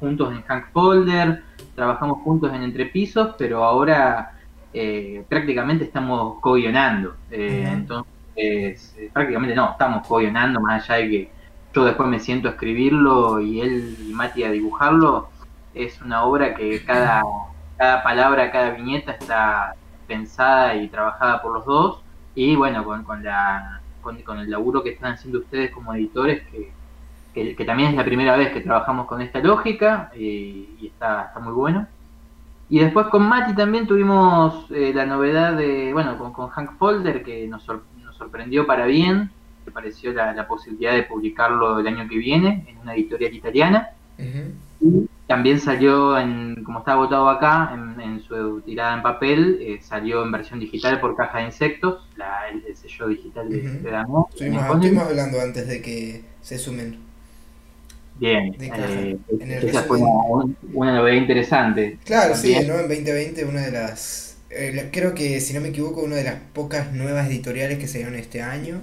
juntos 0.01 0.33
en 0.35 0.43
Hank 0.43 0.73
Folder, 0.73 1.43
trabajamos 1.75 2.19
juntos 2.23 2.53
en 2.53 2.63
Entrepisos, 2.63 3.35
pero 3.39 3.65
ahora 3.65 4.33
eh, 4.73 5.25
prácticamente 5.29 5.85
estamos 5.85 6.41
co-guionando. 6.41 7.15
Eh, 7.31 7.69
entonces, 7.71 8.13
prácticamente 9.13 9.55
no, 9.55 9.73
estamos 9.73 10.07
co-guionando, 10.07 10.61
más 10.61 10.89
allá 10.89 11.03
de 11.03 11.11
que 11.11 11.31
yo 11.75 11.85
después 11.85 12.09
me 12.09 12.19
siento 12.19 12.49
a 12.49 12.53
escribirlo 12.53 13.41
y 13.41 13.61
él 13.61 13.97
y 14.01 14.13
Mati 14.13 14.43
a 14.43 14.51
dibujarlo 14.51 15.29
es 15.75 16.01
una 16.03 16.25
obra 16.25 16.55
que 16.55 16.85
cada, 16.85 17.23
cada 17.77 18.03
palabra, 18.03 18.51
cada 18.51 18.71
viñeta 18.71 19.13
está 19.13 19.75
pensada 20.07 20.75
y 20.75 20.89
trabajada 20.89 21.41
por 21.43 21.55
los 21.55 21.65
dos. 21.65 22.03
Y 22.35 22.57
bueno, 22.57 22.85
con, 22.85 23.05
con, 23.05 23.23
la, 23.23 23.81
con, 24.03 24.39
el 24.39 24.51
laburo 24.51 24.83
que 24.83 24.91
están 24.91 25.15
haciendo 25.15 25.41
ustedes 25.41 25.71
como 25.71 25.95
editores, 25.95 26.43
que, 27.35 27.55
que, 27.55 27.65
también 27.65 27.91
es 27.91 27.97
la 27.97 28.05
primera 28.05 28.37
vez 28.37 28.53
que 28.53 28.61
trabajamos 28.61 29.07
con 29.07 29.21
esta 29.21 29.41
lógica 29.41 30.11
y, 30.17 30.87
está, 30.87 31.27
está 31.27 31.41
muy 31.41 31.53
bueno. 31.53 31.87
Y 32.69 32.79
después 32.79 33.07
con 33.09 33.29
Mati 33.29 33.55
también 33.55 33.87
tuvimos 33.87 34.71
eh, 34.71 34.93
la 34.95 35.05
novedad 35.05 35.55
de, 35.55 35.93
bueno, 35.93 36.17
con, 36.19 36.33
con 36.33 36.49
Hank 36.51 36.77
Folder, 36.79 37.23
que 37.25 37.49
nos, 37.49 37.67
nos 37.67 37.81
sorprendió 38.21 38.67
para 38.67 38.85
bien, 38.85 39.31
que 39.65 39.71
pareció 39.71 40.13
la, 40.13 40.35
la, 40.35 40.47
posibilidad 40.47 40.93
de 40.93 41.05
publicarlo 41.05 41.81
el 41.81 41.87
año 41.87 42.07
que 42.07 42.19
viene 42.19 42.67
en 42.69 42.79
una 42.79 42.95
editorial 42.95 43.35
italiana. 43.35 43.91
Y 44.81 45.09
también 45.27 45.61
salió, 45.61 46.19
en, 46.19 46.63
como 46.65 46.81
está 46.81 46.97
votado 46.97 47.29
acá, 47.31 47.73
en, 47.73 48.21
su 48.21 48.61
tirada 48.61 48.95
en 48.95 49.03
papel, 49.03 49.59
eh, 49.61 49.79
salió 49.81 50.23
en 50.25 50.33
versión 50.33 50.61
digital 50.61 51.01
por 51.01 51.17
Caja 51.17 51.39
de 51.39 51.45
Insectos, 51.45 52.07
la, 52.17 52.49
el, 52.49 52.77
sello 52.77 53.09
digital 53.09 53.49
de, 53.49 54.05
uh 54.07 54.29
Estuvimos, 54.31 55.05
hablando 55.05 55.41
antes 55.41 55.67
de 55.67 55.81
que 55.81 56.25
se 56.43 56.59
sumen. 56.59 56.99
Bien, 58.19 58.55
eh, 58.61 59.17
esa 59.63 59.85
fue 59.85 59.99
una, 59.99 60.97
novedad 60.97 61.17
interesante. 61.17 61.99
Claro, 62.05 62.35
sí, 62.35 62.53
¿no? 62.67 62.81
en 62.81 62.89
2020 62.89 63.45
una 63.47 63.63
de 63.63 63.71
las... 63.73 64.30
Eh, 64.51 64.91
creo 64.93 65.15
que, 65.15 65.41
si 65.41 65.55
no 65.55 65.61
me 65.61 65.69
equivoco, 65.69 66.03
una 66.03 66.17
de 66.17 66.25
las 66.25 66.37
pocas 66.53 66.93
nuevas 66.93 67.29
editoriales 67.29 67.79
que 67.79 67.87
se 67.87 67.99
dieron 67.99 68.17
este 68.17 68.43
año. 68.43 68.81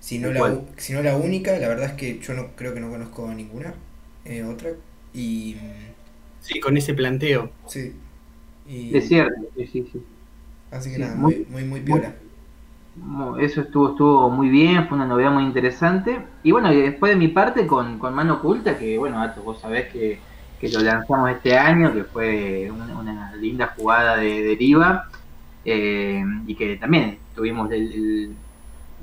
Si 0.00 0.18
no, 0.18 0.30
la, 0.30 0.60
si 0.76 0.92
no 0.92 1.02
la 1.02 1.16
única, 1.16 1.58
la 1.58 1.68
verdad 1.68 1.86
es 1.86 1.92
que 1.92 2.20
yo 2.20 2.34
no 2.34 2.54
creo 2.54 2.72
que 2.72 2.80
no 2.80 2.90
conozco 2.90 3.26
ninguna 3.34 3.74
otra 4.48 4.70
y... 5.14 5.56
Sí, 6.40 6.60
con 6.60 6.76
ese 6.76 6.94
planteo. 6.94 7.50
Sí. 7.66 7.94
Es 8.68 9.08
cierto, 9.08 9.34
sí, 9.56 9.66
sí, 9.72 10.02
Así 10.70 10.90
que 10.92 10.98
nada, 10.98 11.14
muy, 11.14 11.46
muy, 11.50 11.64
muy 11.64 11.80
piola. 11.80 12.14
Eso 13.40 13.62
estuvo, 13.62 13.90
estuvo 13.90 14.30
muy 14.30 14.48
bien, 14.48 14.86
fue 14.88 14.96
una 14.96 15.06
novedad 15.06 15.30
muy 15.30 15.44
interesante. 15.44 16.18
Y 16.42 16.52
bueno, 16.52 16.72
y 16.72 16.82
después 16.82 17.10
de 17.10 17.16
mi 17.16 17.28
parte 17.28 17.66
con, 17.66 17.98
con 17.98 18.14
Mano 18.14 18.34
Oculta, 18.34 18.78
que 18.78 18.98
bueno, 18.98 19.24
vos 19.44 19.60
sabés 19.60 19.88
que, 19.90 20.18
lo 20.62 20.80
lanzamos 20.80 21.30
este 21.30 21.56
año, 21.56 21.92
que 21.92 22.04
fue 22.04 22.70
una, 22.70 23.34
linda 23.36 23.72
jugada 23.76 24.16
de 24.16 24.42
deriva, 24.42 25.08
eh, 25.64 26.24
y 26.46 26.54
que 26.56 26.76
también 26.76 27.18
tuvimos 27.34 27.70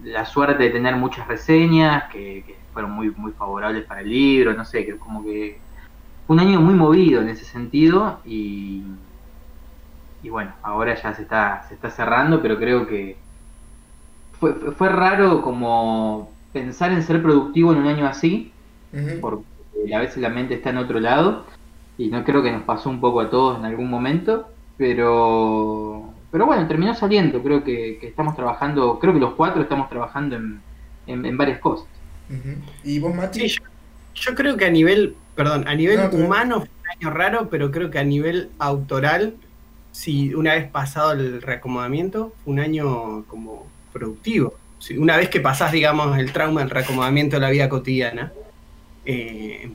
la 0.03 0.25
suerte 0.25 0.63
de 0.63 0.69
tener 0.71 0.95
muchas 0.97 1.27
reseñas, 1.27 2.11
que, 2.11 2.43
que, 2.45 2.57
fueron 2.73 2.91
muy, 2.91 3.09
muy 3.11 3.31
favorables 3.31 3.85
para 3.85 4.01
el 4.01 4.09
libro, 4.09 4.53
no 4.53 4.65
sé, 4.65 4.85
que 4.85 4.97
como 4.97 5.23
que 5.23 5.59
un 6.27 6.39
año 6.41 6.59
muy 6.59 6.73
movido 6.73 7.21
en 7.21 7.29
ese 7.29 7.45
sentido 7.45 8.19
y, 8.25 8.83
y 10.23 10.29
bueno, 10.29 10.51
ahora 10.61 10.95
ya 11.01 11.13
se 11.13 11.21
está, 11.21 11.63
se 11.69 11.75
está 11.75 11.89
cerrando, 11.89 12.41
pero 12.41 12.57
creo 12.57 12.87
que 12.87 13.15
fue, 14.39 14.53
fue 14.53 14.89
raro 14.89 15.41
como 15.41 16.31
pensar 16.51 16.91
en 16.91 17.03
ser 17.03 17.21
productivo 17.21 17.71
en 17.73 17.79
un 17.79 17.87
año 17.87 18.07
así, 18.07 18.51
porque 19.21 19.45
a 19.93 19.99
veces 19.99 20.17
la 20.17 20.29
mente 20.29 20.55
está 20.55 20.69
en 20.69 20.77
otro 20.77 20.99
lado 20.99 21.45
y 21.97 22.07
no 22.07 22.23
creo 22.23 22.43
que 22.43 22.51
nos 22.51 22.63
pasó 22.63 22.89
un 22.89 22.99
poco 22.99 23.21
a 23.21 23.29
todos 23.29 23.59
en 23.59 23.65
algún 23.65 23.89
momento, 23.89 24.47
pero 24.77 26.13
pero 26.31 26.45
bueno, 26.45 26.67
terminó 26.67 26.93
saliendo, 26.93 27.41
creo 27.41 27.63
que, 27.63 27.99
estamos 28.01 28.35
trabajando, 28.35 28.99
creo 28.99 29.13
que 29.13 29.19
los 29.19 29.35
cuatro 29.35 29.61
estamos 29.61 29.89
trabajando 29.89 30.35
en, 30.35 30.61
en, 31.07 31.37
varias 31.37 31.59
cosas. 31.59 31.87
¿Y 32.83 32.99
vos, 32.99 33.15
Mati? 33.15 33.55
yo 34.15 34.35
creo 34.35 34.57
que 34.57 34.65
a 34.65 34.69
nivel 34.69 35.15
perdón, 35.35 35.67
a 35.67 35.75
nivel 35.75 35.99
humano 36.13 36.61
fue 36.61 36.69
un 36.69 36.89
año 36.99 37.15
raro, 37.15 37.49
pero 37.49 37.69
creo 37.71 37.91
que 37.91 37.99
a 37.99 38.03
nivel 38.03 38.49
autoral, 38.57 39.35
si 39.91 40.33
una 40.33 40.55
vez 40.55 40.69
pasado 40.69 41.11
el 41.11 41.41
reacomodamiento, 41.41 42.33
fue 42.43 42.53
un 42.53 42.59
año 42.59 43.25
como 43.25 43.67
productivo. 43.93 44.55
una 44.97 45.17
vez 45.17 45.29
que 45.29 45.39
pasás, 45.39 45.71
digamos, 45.71 46.17
el 46.17 46.31
trauma 46.31 46.61
del 46.61 46.69
reacomodamiento 46.69 47.35
de 47.35 47.41
la 47.41 47.49
vida 47.49 47.69
cotidiana, 47.69 48.31
eh, 49.05 49.71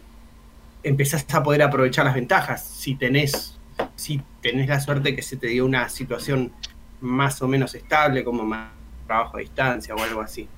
empezás 0.82 1.26
a 1.32 1.42
poder 1.42 1.62
aprovechar 1.62 2.04
las 2.04 2.14
ventajas. 2.14 2.64
Si 2.64 2.94
tenés, 2.94 3.58
si 3.96 4.22
tenés 4.42 4.68
la 4.68 4.80
suerte 4.80 5.14
que 5.14 5.22
se 5.22 5.36
te 5.36 5.48
dio 5.48 5.64
una 5.64 5.88
situación 5.88 6.52
más 7.00 7.40
o 7.42 7.48
menos 7.48 7.74
estable, 7.74 8.24
como 8.24 8.44
más 8.44 8.70
trabajo 9.06 9.36
a 9.36 9.40
distancia 9.40 9.94
o 9.94 10.02
algo 10.02 10.20
así. 10.20 10.48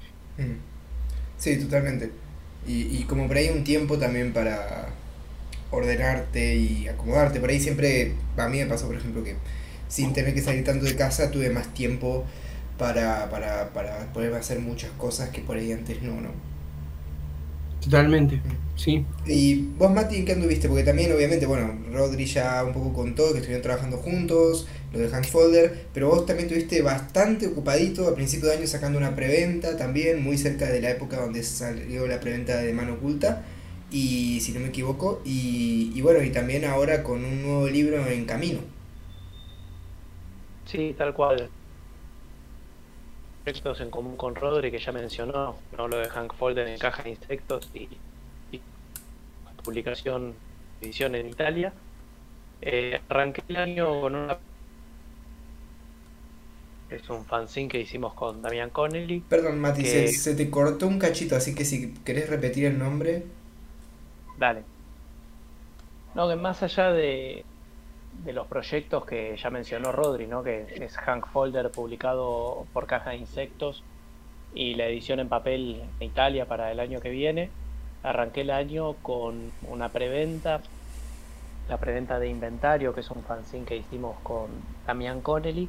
Sí, 1.39 1.59
totalmente. 1.59 2.11
Y, 2.67 3.03
como 3.05 3.27
por 3.27 3.37
ahí 3.37 3.49
un 3.49 3.65
tiempo 3.65 3.99
también 3.99 4.33
para 4.33 4.89
ordenarte 5.71 6.55
y 6.55 6.89
acomodarte. 6.89 7.41
Por 7.41 7.51
ahí 7.51 7.61
siempre, 7.61 8.15
a 8.37 8.49
mí 8.49 8.59
me 8.59 8.67
pasó, 8.67 8.87
por 8.87 8.97
ejemplo, 8.97 9.25
que 9.25 9.37
sin 9.89 10.13
tener 10.13 10.35
que 10.35 10.41
salir 10.41 10.65
tanto 10.65 10.85
de 10.85 10.95
casa 10.95 11.31
tuve 11.31 11.51
más 11.51 11.75
tiempo 11.75 12.25
para, 12.79 13.29
para, 13.31 13.71
para 13.71 14.13
poder 14.13 14.33
hacer 14.35 14.61
muchas 14.61 14.91
cosas 14.93 15.31
que 15.31 15.41
por 15.41 15.57
ahí 15.57 15.73
antes 15.73 16.01
no, 16.03 16.21
¿no? 16.21 16.31
Totalmente, 17.83 18.41
sí. 18.77 19.05
¿Y 19.27 19.57
vos, 19.77 19.91
Mati, 19.91 20.17
en 20.17 20.25
qué 20.25 20.33
anduviste? 20.33 20.69
Porque 20.69 20.85
también, 20.85 21.13
obviamente, 21.13 21.47
bueno, 21.47 21.81
Rodri 21.93 22.27
ya 22.27 22.63
un 22.65 22.73
poco 22.73 22.93
contó 22.93 23.33
que 23.33 23.39
estuvieron 23.39 23.61
trabajando 23.63 23.97
juntos, 23.97 24.69
lo 24.93 25.01
de 25.01 25.09
Hank 25.09 25.25
Folder, 25.27 25.87
pero 25.93 26.09
vos 26.09 26.25
también 26.25 26.47
estuviste 26.47 26.81
bastante 26.81 27.49
ocupadito 27.49 28.07
a 28.07 28.15
principio 28.15 28.49
de 28.49 28.59
año 28.59 28.67
sacando 28.69 28.99
una 28.99 29.17
preventa 29.17 29.77
también, 29.77 30.23
muy 30.23 30.39
cerca 30.39 30.71
de 30.71 30.81
la 30.81 30.91
época 30.91 31.21
donde 31.21 31.43
salió 31.43 32.07
la 32.07 32.21
preventa 32.21 32.57
de 32.63 32.73
Mano 32.73 32.95
Oculta, 32.95 33.43
y 33.91 34.41
si 34.41 34.53
no 34.53 34.61
me 34.61 34.69
equivoco, 34.69 35.21
y, 35.25 35.93
y 35.95 36.01
bueno, 36.03 36.23
y 36.23 36.31
también 36.31 36.65
ahora 36.65 37.03
con 37.03 37.25
un 37.25 37.43
nuevo 37.43 37.69
libro 37.69 38.07
en 38.07 38.27
camino. 38.27 38.61
Sí, 40.67 40.95
tal 40.97 41.13
cual 41.15 41.51
proyectos 43.43 43.81
en 43.81 43.91
común 43.91 44.17
con 44.17 44.35
Rodri 44.35 44.71
que 44.71 44.79
ya 44.79 44.93
mencionó, 44.93 45.57
no 45.77 45.89
lo 45.89 45.99
de 45.99 46.09
Hank 46.09 46.35
Folder 46.35 46.69
en 46.69 46.79
Caja 46.79 47.03
de 47.03 47.11
Insectos 47.11 47.71
y, 47.75 47.89
publicación, 49.63 50.35
edición 50.81 51.15
en 51.15 51.29
Italia. 51.29 51.73
Eh, 52.61 53.01
arranqué 53.09 53.43
el 53.49 53.57
año 53.57 54.01
con 54.01 54.17
una 54.17 54.39
es 56.91 57.09
un 57.09 57.25
fanzine 57.25 57.69
que 57.69 57.81
hicimos 57.81 58.13
con 58.15 58.43
Damian 58.43 58.71
Connelly. 58.71 59.21
Perdón, 59.21 59.61
Mati, 59.61 59.85
se, 59.85 60.35
te 60.35 60.51
cortó 60.51 60.87
un 60.87 60.99
cachito, 60.99 61.37
así 61.37 61.55
que 61.55 61.65
si 61.65 61.95
querés 62.05 62.29
repetir 62.29 62.67
el 62.67 62.79
nombre. 62.79 63.25
Dale. 64.39 64.63
No, 66.15 66.29
que 66.29 66.37
más 66.37 66.63
allá 66.63 66.93
de, 66.93 67.45
de 68.25 68.33
los 68.33 68.47
proyectos 68.47 69.05
que 69.05 69.37
ya 69.37 69.51
mencionó 69.51 69.93
Rodri, 69.93 70.27
¿no? 70.27 70.43
que 70.43 70.67
es 70.77 70.97
Hank 70.97 71.27
Folder 71.29 71.71
publicado 71.71 72.67
por 72.73 72.87
Caja 72.87 73.11
de 73.11 73.17
Insectos 73.17 73.83
y 74.55 74.75
la 74.75 74.87
edición 74.87 75.21
en 75.21 75.29
papel 75.29 75.83
en 75.99 76.07
Italia 76.07 76.47
para 76.47 76.71
el 76.71 76.81
año 76.81 77.01
que 77.01 77.11
viene. 77.11 77.51
Arranqué 78.03 78.43
el 78.43 78.51
año 78.51 78.95
con 78.95 79.53
una 79.69 79.89
preventa, 79.89 80.61
la 81.69 81.79
preventa 81.79 82.19
de 82.19 82.29
Inventario, 82.29 82.95
que 82.95 83.01
es 83.01 83.11
un 83.11 83.23
fanzine 83.23 83.65
que 83.65 83.77
hicimos 83.77 84.17
con 84.23 84.49
Damian 84.87 85.21
Connelly, 85.21 85.69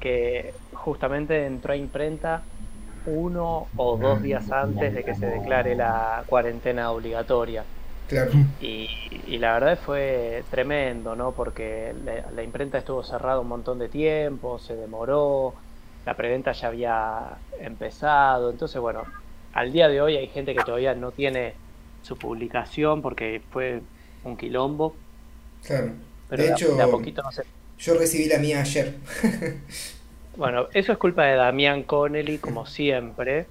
que 0.00 0.54
justamente 0.72 1.46
entró 1.46 1.72
a 1.72 1.76
imprenta 1.76 2.42
uno 3.06 3.66
o 3.76 3.96
dos 3.98 4.22
días 4.22 4.50
antes 4.50 4.94
de 4.94 5.04
que 5.04 5.14
se 5.14 5.26
declare 5.26 5.74
la 5.74 6.24
cuarentena 6.26 6.90
obligatoria. 6.90 7.64
Y, 8.60 9.38
la 9.38 9.54
verdad 9.54 9.78
fue 9.78 10.44
tremendo, 10.50 11.16
¿no? 11.16 11.32
Porque 11.32 11.94
la, 12.34 12.42
imprenta 12.42 12.78
estuvo 12.78 13.02
cerrada 13.02 13.40
un 13.40 13.48
montón 13.48 13.78
de 13.78 13.88
tiempo, 13.88 14.58
se 14.58 14.76
demoró, 14.76 15.54
la 16.04 16.14
preventa 16.14 16.52
ya 16.52 16.68
había 16.68 17.38
empezado. 17.60 18.50
Entonces, 18.50 18.80
bueno, 18.80 19.04
al 19.52 19.72
día 19.72 19.88
de 19.88 20.00
hoy 20.00 20.16
hay 20.16 20.28
gente 20.28 20.54
que 20.54 20.62
todavía 20.62 20.94
no 20.94 21.10
tiene 21.12 21.54
su 22.02 22.16
publicación 22.16 23.02
porque 23.02 23.42
fue 23.50 23.80
un 24.24 24.36
quilombo. 24.36 24.94
Claro. 25.66 25.92
Pero 26.28 26.42
de, 26.42 26.50
hecho, 26.50 26.80
a 26.80 26.86
poquito 26.86 27.22
no 27.22 27.32
sé. 27.32 27.42
Yo 27.78 27.94
recibí 27.94 28.26
la 28.26 28.38
mía 28.38 28.60
ayer. 28.60 28.94
bueno, 30.36 30.68
eso 30.72 30.92
es 30.92 30.98
culpa 30.98 31.24
de 31.24 31.36
Damián 31.36 31.82
Connelly, 31.82 32.38
como 32.38 32.66
siempre. 32.66 33.46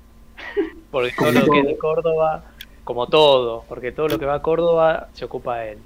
Porque 0.91 1.11
todo 1.17 1.31
lo 1.31 1.51
que 1.51 1.59
es 1.59 1.65
de 1.65 1.77
Córdoba, 1.77 2.43
como 2.83 3.09
todo, 3.09 3.65
porque 3.67 3.91
todo 3.91 4.09
lo 4.09 4.19
que 4.19 4.25
va 4.25 4.35
a 4.35 4.41
Córdoba 4.41 5.09
se 5.13 5.25
ocupa 5.25 5.65
él. 5.65 5.85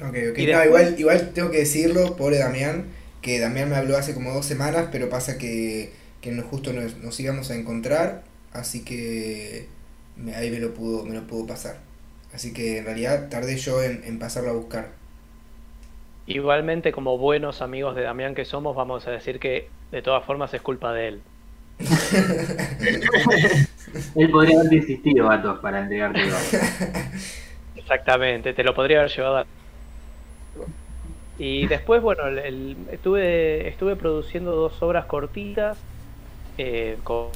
Ok, 0.00 0.16
ok. 0.32 0.38
Y 0.38 0.46
No, 0.50 0.64
igual, 0.64 0.94
igual 0.98 1.32
tengo 1.34 1.50
que 1.50 1.58
decirlo, 1.58 2.16
pobre 2.16 2.38
Damián, 2.38 2.86
que 3.20 3.38
Damián 3.38 3.68
me 3.70 3.76
habló 3.76 3.96
hace 3.96 4.14
como 4.14 4.32
dos 4.32 4.46
semanas, 4.46 4.88
pero 4.90 5.08
pasa 5.10 5.38
que, 5.38 5.92
que 6.20 6.32
no- 6.32 6.42
justo 6.42 6.72
nos, 6.72 6.96
nos 6.98 7.18
íbamos 7.20 7.50
a 7.50 7.56
encontrar, 7.56 8.24
así 8.52 8.84
que 8.84 9.68
me- 10.16 10.34
ahí 10.34 10.50
me 10.50 10.58
lo 10.60 10.72
pudo, 10.74 11.04
me 11.04 11.14
lo 11.14 11.26
pudo 11.26 11.46
pasar. 11.46 11.78
Así 12.32 12.52
que 12.54 12.78
en 12.78 12.84
realidad 12.86 13.28
tardé 13.28 13.56
yo 13.58 13.82
en, 13.82 14.02
en 14.04 14.18
pasarlo 14.18 14.50
a 14.50 14.54
buscar. 14.54 14.92
Igualmente, 16.26 16.90
como 16.90 17.16
buenos 17.16 17.62
amigos 17.62 17.94
de 17.94 18.02
Damián 18.02 18.34
que 18.34 18.44
somos, 18.44 18.74
vamos 18.74 19.06
a 19.06 19.12
decir 19.12 19.38
que 19.38 19.76
de 19.92 20.02
todas 20.02 20.24
formas 20.24 20.52
es 20.52 20.60
culpa 20.62 20.92
de 20.92 21.06
él. 21.08 21.24
Él 24.14 24.30
podría 24.30 24.56
haberte 24.58 24.76
insistido, 24.76 25.28
gatos, 25.28 25.58
para 25.60 25.80
entregarte 25.80 26.22
el 26.22 26.32
Exactamente, 27.76 28.52
te 28.54 28.64
lo 28.64 28.74
podría 28.74 29.00
haber 29.00 29.10
llevado 29.10 29.38
a... 29.38 29.46
Y 31.38 31.66
después, 31.66 32.00
bueno, 32.02 32.26
el- 32.28 32.38
el- 32.38 32.76
estuve, 32.90 33.68
estuve 33.68 33.96
produciendo 33.96 34.52
dos 34.54 34.80
obras 34.82 35.06
cortitas 35.06 35.78
eh, 36.58 36.98
con 37.02 37.28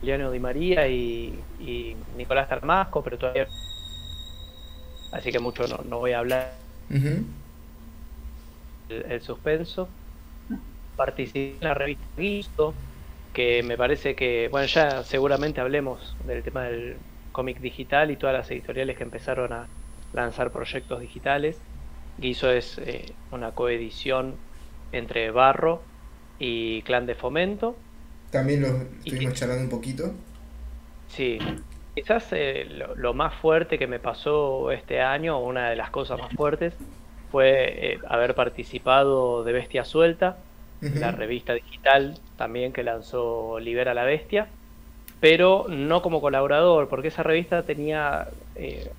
Juliano 0.00 0.30
Di 0.30 0.38
María 0.38 0.86
y, 0.88 1.38
y 1.60 1.96
Nicolás 2.16 2.48
Tarmasco, 2.48 3.02
pero 3.02 3.18
todavía... 3.18 3.46
Así 5.12 5.32
que 5.32 5.38
mucho 5.38 5.66
no, 5.66 5.78
no 5.88 5.98
voy 5.98 6.12
a 6.12 6.18
hablar. 6.20 6.52
El, 8.88 9.04
el 9.10 9.20
suspenso. 9.22 9.88
Participé 10.96 11.54
en 11.60 11.64
la 11.68 11.74
revista 11.74 12.04
Guisto, 12.16 12.74
que 13.38 13.62
me 13.62 13.76
parece 13.76 14.16
que, 14.16 14.48
bueno, 14.50 14.66
ya 14.66 15.04
seguramente 15.04 15.60
hablemos 15.60 16.16
del 16.24 16.42
tema 16.42 16.64
del 16.64 17.06
cómic 17.32 17.60
digital 17.60 18.10
y 18.10 18.16
todas 18.18 18.34
las 18.34 18.50
editoriales 18.50 18.96
que 18.96 19.04
empezaron 19.04 19.52
a 19.52 19.70
lanzar 20.12 20.50
proyectos 20.52 21.00
digitales. 21.00 21.64
Guiso 22.16 22.50
es 22.50 22.78
eh, 22.78 23.18
una 23.30 23.52
coedición 23.54 24.42
entre 24.92 25.30
Barro 25.30 25.90
y 26.38 26.82
Clan 26.84 27.06
de 27.06 27.14
Fomento. 27.14 27.84
También 28.30 28.62
lo 28.62 28.68
Y- 29.04 29.10
estuvimos 29.10 29.34
charlando 29.34 29.64
un 29.64 29.70
poquito. 29.70 30.14
Sí, 31.06 31.38
quizás 31.94 32.32
eh, 32.32 32.66
lo, 32.66 32.94
lo 32.94 33.14
más 33.14 33.34
fuerte 33.36 33.78
que 33.78 33.86
me 33.86 34.00
pasó 34.00 34.70
este 34.70 35.00
año, 35.00 35.40
una 35.40 35.70
de 35.70 35.76
las 35.76 35.90
cosas 35.90 36.18
más 36.18 36.34
fuertes, 36.34 36.80
fue 37.28 37.94
eh, 37.94 38.00
haber 38.08 38.34
participado 38.34 39.42
de 39.44 39.52
Bestia 39.52 39.84
Suelta, 39.84 40.47
La 40.80 41.10
revista 41.10 41.54
digital 41.54 42.18
también 42.36 42.72
que 42.72 42.84
lanzó 42.84 43.58
Libera 43.58 43.94
la 43.94 44.04
Bestia, 44.04 44.48
pero 45.20 45.66
no 45.68 46.02
como 46.02 46.20
colaborador, 46.20 46.88
porque 46.88 47.08
esa 47.08 47.24
revista 47.24 47.64
tenía 47.64 48.28
eh, 48.54 48.90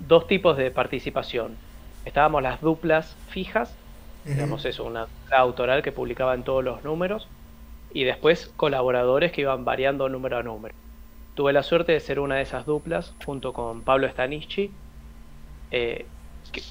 dos 0.00 0.26
tipos 0.26 0.56
de 0.56 0.70
participación. 0.70 1.56
Estábamos 2.04 2.42
las 2.42 2.60
duplas 2.60 3.16
fijas, 3.28 3.76
digamos 4.24 4.64
eso, 4.64 4.84
una 4.84 5.06
autoral 5.30 5.82
que 5.82 5.92
publicaba 5.92 6.34
en 6.34 6.42
todos 6.42 6.64
los 6.64 6.82
números, 6.82 7.28
y 7.92 8.04
después 8.04 8.52
colaboradores 8.56 9.32
que 9.32 9.42
iban 9.42 9.64
variando 9.64 10.08
número 10.08 10.38
a 10.38 10.42
número. 10.42 10.74
Tuve 11.34 11.52
la 11.52 11.62
suerte 11.62 11.92
de 11.92 12.00
ser 12.00 12.18
una 12.20 12.36
de 12.36 12.42
esas 12.42 12.66
duplas 12.66 13.14
junto 13.24 13.52
con 13.52 13.82
Pablo 13.82 14.08
Stanichi. 14.08 14.70
Eh, 15.70 16.06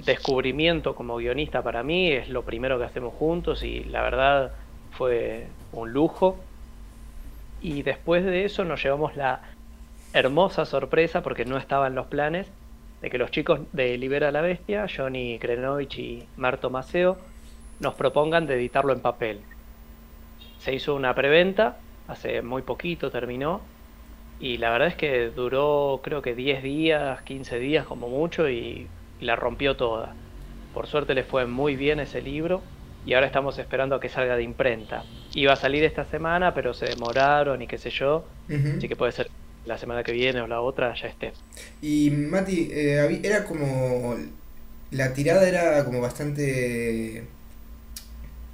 descubrimiento 0.06 0.96
como 0.96 1.18
guionista 1.18 1.62
para 1.62 1.84
mí 1.84 2.12
es 2.12 2.30
lo 2.30 2.44
primero 2.44 2.78
que 2.78 2.86
hacemos 2.86 3.14
juntos 3.14 3.64
y 3.64 3.84
la 3.86 4.02
verdad 4.02 4.52
fue 4.92 5.48
un 5.72 5.92
lujo. 5.92 6.38
Y 7.62 7.84
después 7.84 8.24
de 8.24 8.46
eso 8.46 8.64
nos 8.64 8.82
llevamos 8.84 9.16
la 9.16 9.42
hermosa 10.14 10.66
sorpresa, 10.66 11.22
porque 11.22 11.46
no 11.46 11.58
estaba 11.58 11.88
en 11.88 11.96
los 11.96 12.08
planes, 12.08 12.52
de 13.02 13.10
que 13.10 13.18
los 13.18 13.32
chicos 13.32 13.62
de 13.74 13.98
Libera 13.98 14.32
la 14.32 14.42
Bestia, 14.42 14.88
Johnny 14.94 15.38
Krenovich 15.40 15.98
y 16.00 16.28
Marto 16.38 16.70
Maceo, 16.70 17.18
nos 17.80 17.94
propongan 17.96 18.48
de 18.48 18.56
editarlo 18.56 18.94
en 18.94 19.02
papel. 19.02 19.42
Se 20.60 20.74
hizo 20.74 20.96
una 20.96 21.14
preventa, 21.16 21.78
hace 22.08 22.42
muy 22.42 22.62
poquito 22.62 23.12
terminó, 23.12 23.62
y 24.40 24.58
la 24.58 24.70
verdad 24.72 24.88
es 24.90 24.96
que 24.96 25.30
duró 25.30 26.00
creo 26.04 26.22
que 26.22 26.34
10 26.34 26.64
días, 26.64 27.22
15 27.24 27.60
días 27.60 27.86
como 27.86 28.10
mucho, 28.10 28.50
y, 28.50 28.88
y 29.20 29.26
la 29.26 29.36
rompió 29.36 29.76
toda. 29.76 30.14
Por 30.74 30.88
suerte 30.88 31.14
le 31.14 31.24
fue 31.24 31.46
muy 31.46 31.76
bien 31.76 32.00
ese 32.00 32.22
libro, 32.22 32.62
y 33.06 33.14
ahora 33.14 33.28
estamos 33.28 33.58
esperando 33.58 33.96
a 33.96 34.00
que 34.00 34.10
salga 34.10 34.36
de 34.36 34.44
imprenta. 34.44 35.04
Iba 35.34 35.54
a 35.54 35.56
salir 35.56 35.84
esta 35.84 36.06
semana, 36.06 36.54
pero 36.54 36.74
se 36.74 36.86
demoraron 36.86 37.62
y 37.62 37.68
qué 37.68 37.78
sé 37.78 37.90
yo, 37.90 38.26
así 38.48 38.88
que 38.88 38.96
puede 38.96 39.12
ser 39.12 39.30
la 39.66 39.78
semana 39.78 40.04
que 40.04 40.12
viene 40.12 40.42
o 40.42 40.48
la 40.48 40.62
otra 40.62 40.94
ya 40.96 41.08
esté. 41.08 41.34
Y 41.82 42.12
Mati, 42.12 42.70
eh, 42.72 43.20
era 43.24 43.46
como. 43.46 44.16
La 44.92 45.14
tirada 45.14 45.48
era 45.48 45.86
como 45.86 46.02
bastante. 46.02 47.24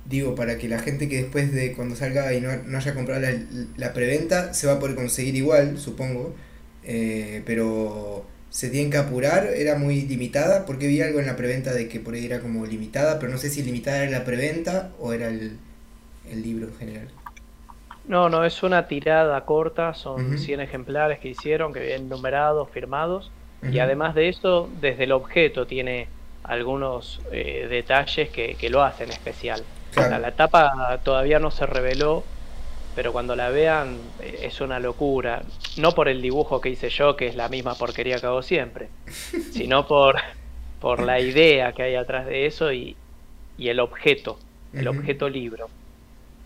Digo, 0.06 0.36
para 0.36 0.58
que 0.58 0.68
la 0.68 0.80
gente 0.80 1.10
que 1.10 1.24
después 1.24 1.52
de 1.52 1.74
cuando 1.74 1.96
salga 1.96 2.32
y 2.34 2.42
no, 2.42 2.56
no 2.66 2.78
haya 2.78 2.94
comprado 2.94 3.22
la, 3.22 3.32
la 3.78 3.94
preventa, 3.94 4.54
se 4.54 4.68
va 4.68 4.74
a 4.74 4.80
poder 4.80 4.96
conseguir 4.96 5.36
igual, 5.36 5.80
supongo. 5.80 6.36
Eh, 6.84 7.42
pero 7.46 8.26
se 8.56 8.70
tienen 8.70 8.92
que 8.92 8.98
apurar, 8.98 9.48
era 9.48 9.76
muy 9.78 10.02
limitada, 10.04 10.66
porque 10.66 10.88
vi 10.88 11.02
algo 11.02 11.20
en 11.20 11.28
la 11.28 11.36
preventa 11.36 11.74
de 11.74 11.90
que 11.90 12.00
por 12.00 12.14
ahí 12.16 12.26
era 12.26 12.40
como 12.42 12.66
limitada, 12.66 13.20
pero 13.20 13.32
no 13.32 13.38
sé 13.38 13.50
si 13.50 13.64
limitada 13.64 14.04
era 14.04 14.12
la 14.20 14.26
preventa 14.26 14.94
o 15.00 15.14
era 15.14 15.28
el, 15.30 15.60
el 16.24 16.42
libro 16.44 16.68
en 16.70 16.76
general. 16.76 17.10
No, 18.04 18.30
no, 18.30 18.46
es 18.46 18.62
una 18.64 18.88
tirada 18.88 19.44
corta, 19.46 19.94
son 19.96 20.38
Ujú. 20.38 20.38
100 20.38 20.62
ejemplares 20.62 21.20
que 21.20 21.30
hicieron, 21.30 21.74
que 21.74 21.80
vienen 21.80 22.10
numerados, 22.10 22.70
firmados, 22.70 23.32
y 23.68 23.80
además 23.80 24.14
de 24.14 24.30
eso, 24.30 24.70
desde 24.80 25.06
el 25.06 25.12
objeto 25.12 25.66
tiene 25.66 26.14
algunos 26.44 27.22
eh, 27.32 27.66
detalles 27.68 28.30
que, 28.30 28.56
que 28.58 28.70
lo 28.70 28.84
hacen 28.84 29.10
especial. 29.12 29.66
Claro. 29.92 30.12
La, 30.12 30.20
la 30.20 30.36
tapa 30.36 31.02
todavía 31.04 31.40
no 31.40 31.50
se 31.50 31.66
reveló, 31.66 32.28
pero 32.96 33.12
cuando 33.12 33.36
la 33.36 33.50
vean 33.50 33.98
eh, 34.22 34.40
es 34.44 34.62
una 34.62 34.80
locura. 34.80 35.44
No 35.78 35.92
por 35.92 36.08
el 36.08 36.22
dibujo 36.22 36.62
que 36.62 36.70
hice 36.70 36.90
yo, 36.90 37.16
que 37.16 37.28
es 37.28 37.36
la 37.36 37.50
misma 37.50 37.76
porquería 37.76 38.20
que 38.20 38.26
hago 38.28 38.42
siempre, 38.42 38.90
sino 39.52 39.88
por, 39.88 40.16
por 40.80 41.02
la 41.04 41.20
idea 41.20 41.74
que 41.74 41.84
hay 41.84 41.96
atrás 41.96 42.26
de 42.26 42.46
eso 42.46 42.72
y, 42.72 42.96
y 43.58 43.70
el 43.70 43.80
objeto, 43.80 44.40
el 44.74 44.88
objeto 44.88 45.30
libro. 45.30 45.68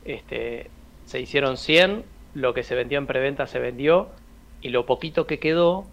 Este, 0.05 0.69
se 1.05 1.19
hicieron 1.19 1.57
100, 1.57 2.03
lo 2.33 2.53
que 2.53 2.63
se 2.63 2.75
vendió 2.75 2.97
en 2.97 3.07
preventa 3.07 3.47
se 3.47 3.59
vendió 3.59 4.09
y 4.61 4.69
lo 4.69 4.85
poquito 4.85 5.25
que 5.27 5.39
quedó, 5.39 5.85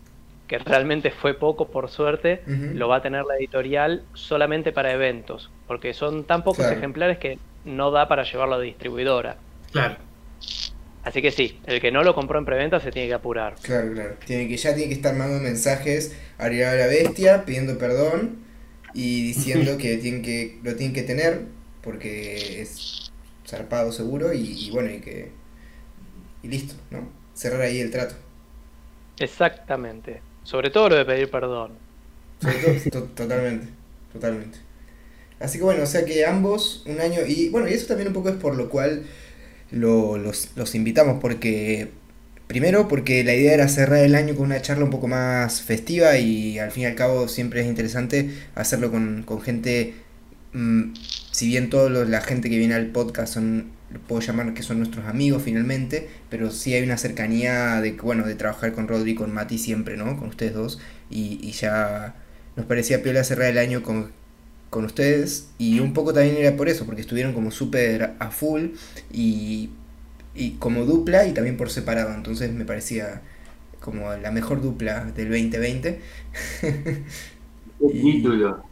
que 0.46 0.58
realmente 0.58 1.10
fue 1.10 1.34
poco 1.34 1.68
por 1.68 1.88
suerte, 1.90 2.42
lo 2.46 2.88
va 2.88 2.96
a 2.96 3.02
tener 3.02 3.24
la 3.24 3.36
editorial 3.36 4.02
solamente 4.14 4.72
para 4.72 4.92
eventos, 4.92 5.50
porque 5.66 5.92
son 5.92 6.24
tan 6.24 6.42
pocos 6.44 6.58
Claro. 6.58 6.76
ejemplares 6.76 7.18
que 7.18 7.38
no 7.64 7.90
da 7.90 8.06
para 8.08 8.22
llevarlo 8.22 8.54
a 8.56 8.60
distribuidora. 8.60 9.36
Claro. 9.72 9.96
Así 11.02 11.22
que 11.22 11.30
sí, 11.30 11.60
el 11.64 11.80
que 11.80 11.90
no 11.90 12.02
lo 12.04 12.14
compró 12.14 12.38
en 12.38 12.44
preventa 12.44 12.80
se 12.80 12.92
tiene 12.92 13.08
que 13.08 13.14
apurar. 13.14 13.62
Claro, 13.62 13.92
claro. 13.92 14.16
Tiene 14.24 14.48
que, 14.48 14.56
ya 14.56 14.74
tiene 14.74 14.88
que 14.88 14.94
estar 14.94 15.14
mandando 15.16 15.42
mensajes 15.42 16.14
a 16.38 16.48
la 16.48 16.86
Bestia 16.86 17.44
pidiendo 17.44 17.78
perdón 17.78 18.44
y 18.92 19.22
diciendo 19.26 19.76
que, 19.78 19.96
tienen 19.98 20.22
que 20.22 20.60
lo 20.62 20.76
tienen 20.76 20.94
que 20.94 21.02
tener 21.02 21.46
porque 21.82 22.60
es 22.60 23.12
zarpado 23.46 23.92
seguro 23.92 24.32
y, 24.32 24.40
y 24.66 24.70
bueno, 24.70 24.90
y 24.90 25.00
que. 25.00 25.32
Y 26.42 26.48
listo, 26.48 26.74
¿no? 26.90 27.10
Cerrar 27.34 27.60
ahí 27.62 27.80
el 27.80 27.90
trato. 27.90 28.14
Exactamente. 29.18 30.22
Sobre 30.42 30.70
todo 30.70 30.88
lo 30.90 30.96
de 30.96 31.04
pedir 31.04 31.30
perdón. 31.30 31.78
Sobre 32.38 32.58
todo, 32.58 32.90
to- 32.90 33.08
totalmente, 33.14 33.68
totalmente. 34.12 34.58
Así 35.40 35.58
que 35.58 35.64
bueno, 35.64 35.82
o 35.84 35.86
sea 35.86 36.04
que 36.04 36.26
ambos 36.26 36.84
un 36.86 37.00
año, 37.00 37.20
y 37.26 37.50
bueno, 37.50 37.68
y 37.68 37.74
eso 37.74 37.86
también 37.88 38.08
un 38.08 38.14
poco 38.14 38.30
es 38.30 38.36
por 38.36 38.56
lo 38.56 38.70
cual 38.70 39.06
lo- 39.70 40.18
los, 40.18 40.50
los 40.56 40.74
invitamos, 40.74 41.20
porque 41.20 41.90
primero 42.46 42.88
porque 42.88 43.24
la 43.24 43.34
idea 43.34 43.54
era 43.54 43.68
cerrar 43.68 44.00
el 44.04 44.14
año 44.14 44.34
con 44.36 44.46
una 44.46 44.62
charla 44.62 44.84
un 44.84 44.90
poco 44.90 45.08
más 45.08 45.62
festiva 45.62 46.16
y 46.18 46.58
al 46.58 46.70
fin 46.70 46.84
y 46.84 46.86
al 46.86 46.94
cabo 46.94 47.28
siempre 47.28 47.60
es 47.62 47.66
interesante 47.66 48.30
hacerlo 48.54 48.90
con, 48.90 49.22
con 49.24 49.40
gente, 49.42 49.94
mm, 50.52 50.92
si 51.30 51.48
bien 51.48 51.70
toda 51.70 51.90
la 52.04 52.20
gente 52.20 52.48
que 52.50 52.58
viene 52.58 52.74
al 52.74 52.86
podcast 52.88 53.34
son, 53.34 53.72
puedo 54.08 54.20
llamar 54.22 54.54
que 54.54 54.62
son 54.62 54.78
nuestros 54.78 55.06
amigos 55.06 55.42
finalmente, 55.44 56.08
pero 56.30 56.50
sí 56.50 56.74
hay 56.74 56.82
una 56.82 56.96
cercanía 56.98 57.80
de, 57.80 57.92
bueno, 57.92 58.26
de 58.26 58.34
trabajar 58.34 58.72
con 58.72 58.88
Rodri 58.88 59.12
y 59.12 59.14
con 59.14 59.32
Mati 59.32 59.58
siempre, 59.58 59.96
¿no? 59.96 60.16
Con 60.18 60.28
ustedes 60.28 60.54
dos 60.54 60.78
y, 61.10 61.38
y 61.42 61.52
ya 61.52 62.16
nos 62.56 62.66
parecía 62.66 63.02
piola 63.02 63.24
cerrar 63.24 63.48
el 63.50 63.58
año 63.58 63.82
con, 63.82 64.12
con 64.70 64.84
ustedes 64.84 65.50
y 65.58 65.80
un 65.80 65.92
poco 65.94 66.12
también 66.12 66.36
era 66.36 66.56
por 66.56 66.68
eso, 66.68 66.86
porque 66.86 67.00
estuvieron 67.02 67.32
como 67.32 67.50
súper 67.50 68.14
a 68.18 68.30
full 68.30 68.70
y, 69.12 69.70
y 70.34 70.52
como 70.58 70.84
dupla 70.84 71.26
y 71.26 71.32
también 71.34 71.56
por 71.56 71.70
separado, 71.70 72.14
entonces 72.14 72.52
me 72.52 72.64
parecía 72.64 73.22
como 73.80 74.12
la 74.14 74.30
mejor 74.32 74.62
dupla 74.62 75.04
del 75.06 75.30
2020. 75.30 76.00
Qué 77.86 77.94
Y- 77.94 78.00
título. 78.00 78.64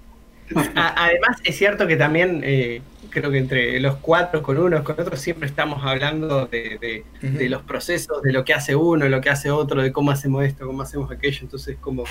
Además, 0.74 1.38
es 1.44 1.56
cierto 1.56 1.86
que 1.86 1.96
también 1.96 2.42
eh, 2.44 2.82
creo 3.10 3.30
que 3.30 3.38
entre 3.38 3.80
los 3.80 3.96
cuatro, 3.96 4.42
con 4.42 4.58
unos, 4.58 4.82
con 4.82 5.00
otros, 5.00 5.20
siempre 5.20 5.48
estamos 5.48 5.82
hablando 5.84 6.46
de, 6.46 7.04
los 7.48 7.62
procesos, 7.62 8.22
de 8.22 8.32
lo 8.32 8.44
que 8.44 8.54
hace 8.54 8.76
uno, 8.76 9.08
lo 9.08 9.20
que 9.20 9.30
hace 9.30 9.50
otro, 9.50 9.82
de 9.82 9.92
cómo 9.92 10.10
hacemos 10.10 10.44
esto, 10.44 10.66
cómo 10.66 10.82
hacemos 10.82 11.10
aquello. 11.10 11.38
Entonces, 11.42 11.78
como 11.80 12.04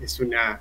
es 0.00 0.18
una. 0.20 0.60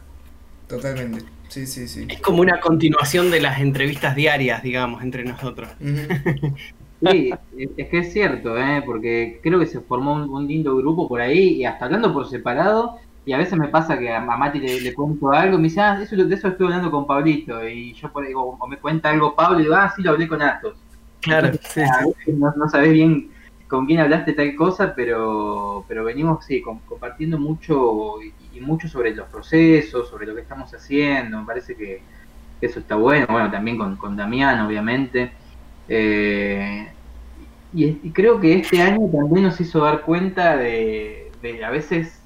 Totalmente. 0.67 1.25
Sí, 1.49 1.67
sí, 1.67 1.87
sí. 1.87 2.07
Es 2.09 2.19
como 2.19 2.41
una 2.41 2.59
continuación 2.59 3.29
de 3.29 3.39
las 3.39 3.59
entrevistas 3.59 4.15
diarias, 4.15 4.63
digamos, 4.63 5.03
entre 5.03 5.23
nosotros. 5.23 5.69
Sí, 7.11 7.33
es 7.57 7.89
que 7.89 7.97
es 7.97 8.13
cierto, 8.13 8.57
¿eh? 8.57 8.81
porque 8.85 9.41
creo 9.43 9.59
que 9.59 9.65
se 9.65 9.81
formó 9.81 10.13
un, 10.13 10.47
lindo 10.47 10.73
grupo 10.77 11.09
por 11.09 11.19
ahí 11.19 11.55
y 11.55 11.65
hasta 11.65 11.83
hablando 11.83 12.13
por 12.13 12.29
separado. 12.29 12.97
Y 13.25 13.33
a 13.33 13.37
veces 13.37 13.59
me 13.59 13.67
pasa 13.67 13.97
que 13.99 14.09
a 14.09 14.21
Mati 14.21 14.59
le, 14.59 14.93
cuento 14.93 15.31
algo 15.31 15.55
y 15.55 15.57
me 15.57 15.63
dice, 15.63 15.81
ah, 15.81 15.99
eso, 16.01 16.15
de 16.15 16.33
eso 16.33 16.47
estoy 16.47 16.67
hablando 16.67 16.91
con 16.91 17.05
Pablito. 17.05 17.67
Y 17.67 17.93
yo 17.93 18.09
por 18.09 18.25
o 18.33 18.67
me 18.67 18.77
cuenta 18.77 19.09
algo 19.09 19.35
Pablo 19.35 19.59
y 19.59 19.63
digo, 19.63 19.75
ah, 19.75 19.91
sí, 19.93 20.01
lo 20.01 20.11
hablé 20.11 20.29
con 20.29 20.41
Atos. 20.41 20.77
Claro, 21.19 21.51
sí, 21.61 21.81
No, 22.27 22.53
no 22.55 22.69
sabés 22.69 22.93
bien 22.93 23.31
con 23.67 23.85
quién 23.85 23.99
hablaste 23.99 24.33
tal 24.33 24.55
cosa, 24.55 24.93
pero, 24.95 25.83
pero 25.87 26.03
venimos 26.03 26.45
sí, 26.45 26.61
compartiendo 26.61 27.39
mucho 27.39 28.21
y, 28.21 28.31
mucho 28.61 28.87
sobre 28.87 29.15
los 29.15 29.27
procesos, 29.29 30.09
sobre 30.09 30.25
lo 30.25 30.35
que 30.35 30.41
estamos 30.41 30.73
haciendo. 30.73 31.39
Me 31.39 31.45
parece 31.45 31.75
que, 31.75 32.01
eso 32.61 32.79
está 32.79 32.95
bueno. 32.95 33.27
Bueno, 33.29 33.51
también 33.51 33.77
con, 33.77 33.97
con 33.97 34.15
Damián, 34.15 34.61
obviamente. 34.61 35.31
Eh, 35.87 36.87
y, 37.73 38.11
creo 38.11 38.39
que 38.39 38.59
este 38.59 38.81
año 38.81 39.09
también 39.11 39.43
nos 39.43 39.59
hizo 39.59 39.79
dar 39.79 40.01
cuenta 40.01 40.55
de, 40.57 41.31
a 41.65 41.71
veces, 41.71 42.21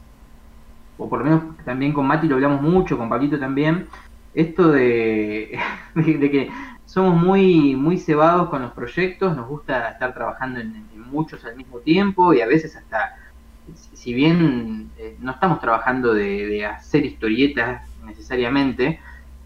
o 0.97 1.09
por 1.09 1.19
lo 1.19 1.25
menos 1.25 1.57
también 1.63 1.93
con 1.93 2.05
Mati 2.05 2.27
lo 2.27 2.35
hablamos 2.35 2.61
mucho, 2.61 2.97
con 2.97 3.09
Pablito 3.09 3.39
también, 3.39 3.87
esto 4.33 4.71
de, 4.71 5.57
que 5.95 6.51
somos 6.85 7.21
muy, 7.21 7.75
muy 7.75 7.97
cebados 7.97 8.49
con 8.49 8.61
los 8.61 8.71
proyectos, 8.73 9.35
nos 9.35 9.47
gusta 9.47 9.89
estar 9.91 10.13
trabajando 10.13 10.59
en, 10.59 10.85
muchos 11.07 11.45
al 11.45 11.55
mismo 11.55 11.77
tiempo 11.79 12.33
y 12.33 12.41
a 12.41 12.45
veces 12.45 12.75
hasta, 12.75 13.15
si 14.07 14.13
bien 14.13 14.89
eh, 14.97 15.17
no 15.19 15.34
estamos 15.34 15.59
trabajando 15.59 16.13
de, 16.13 16.65
hacer 16.65 17.05
historietas 17.05 17.81
necesariamente, 18.05 19.01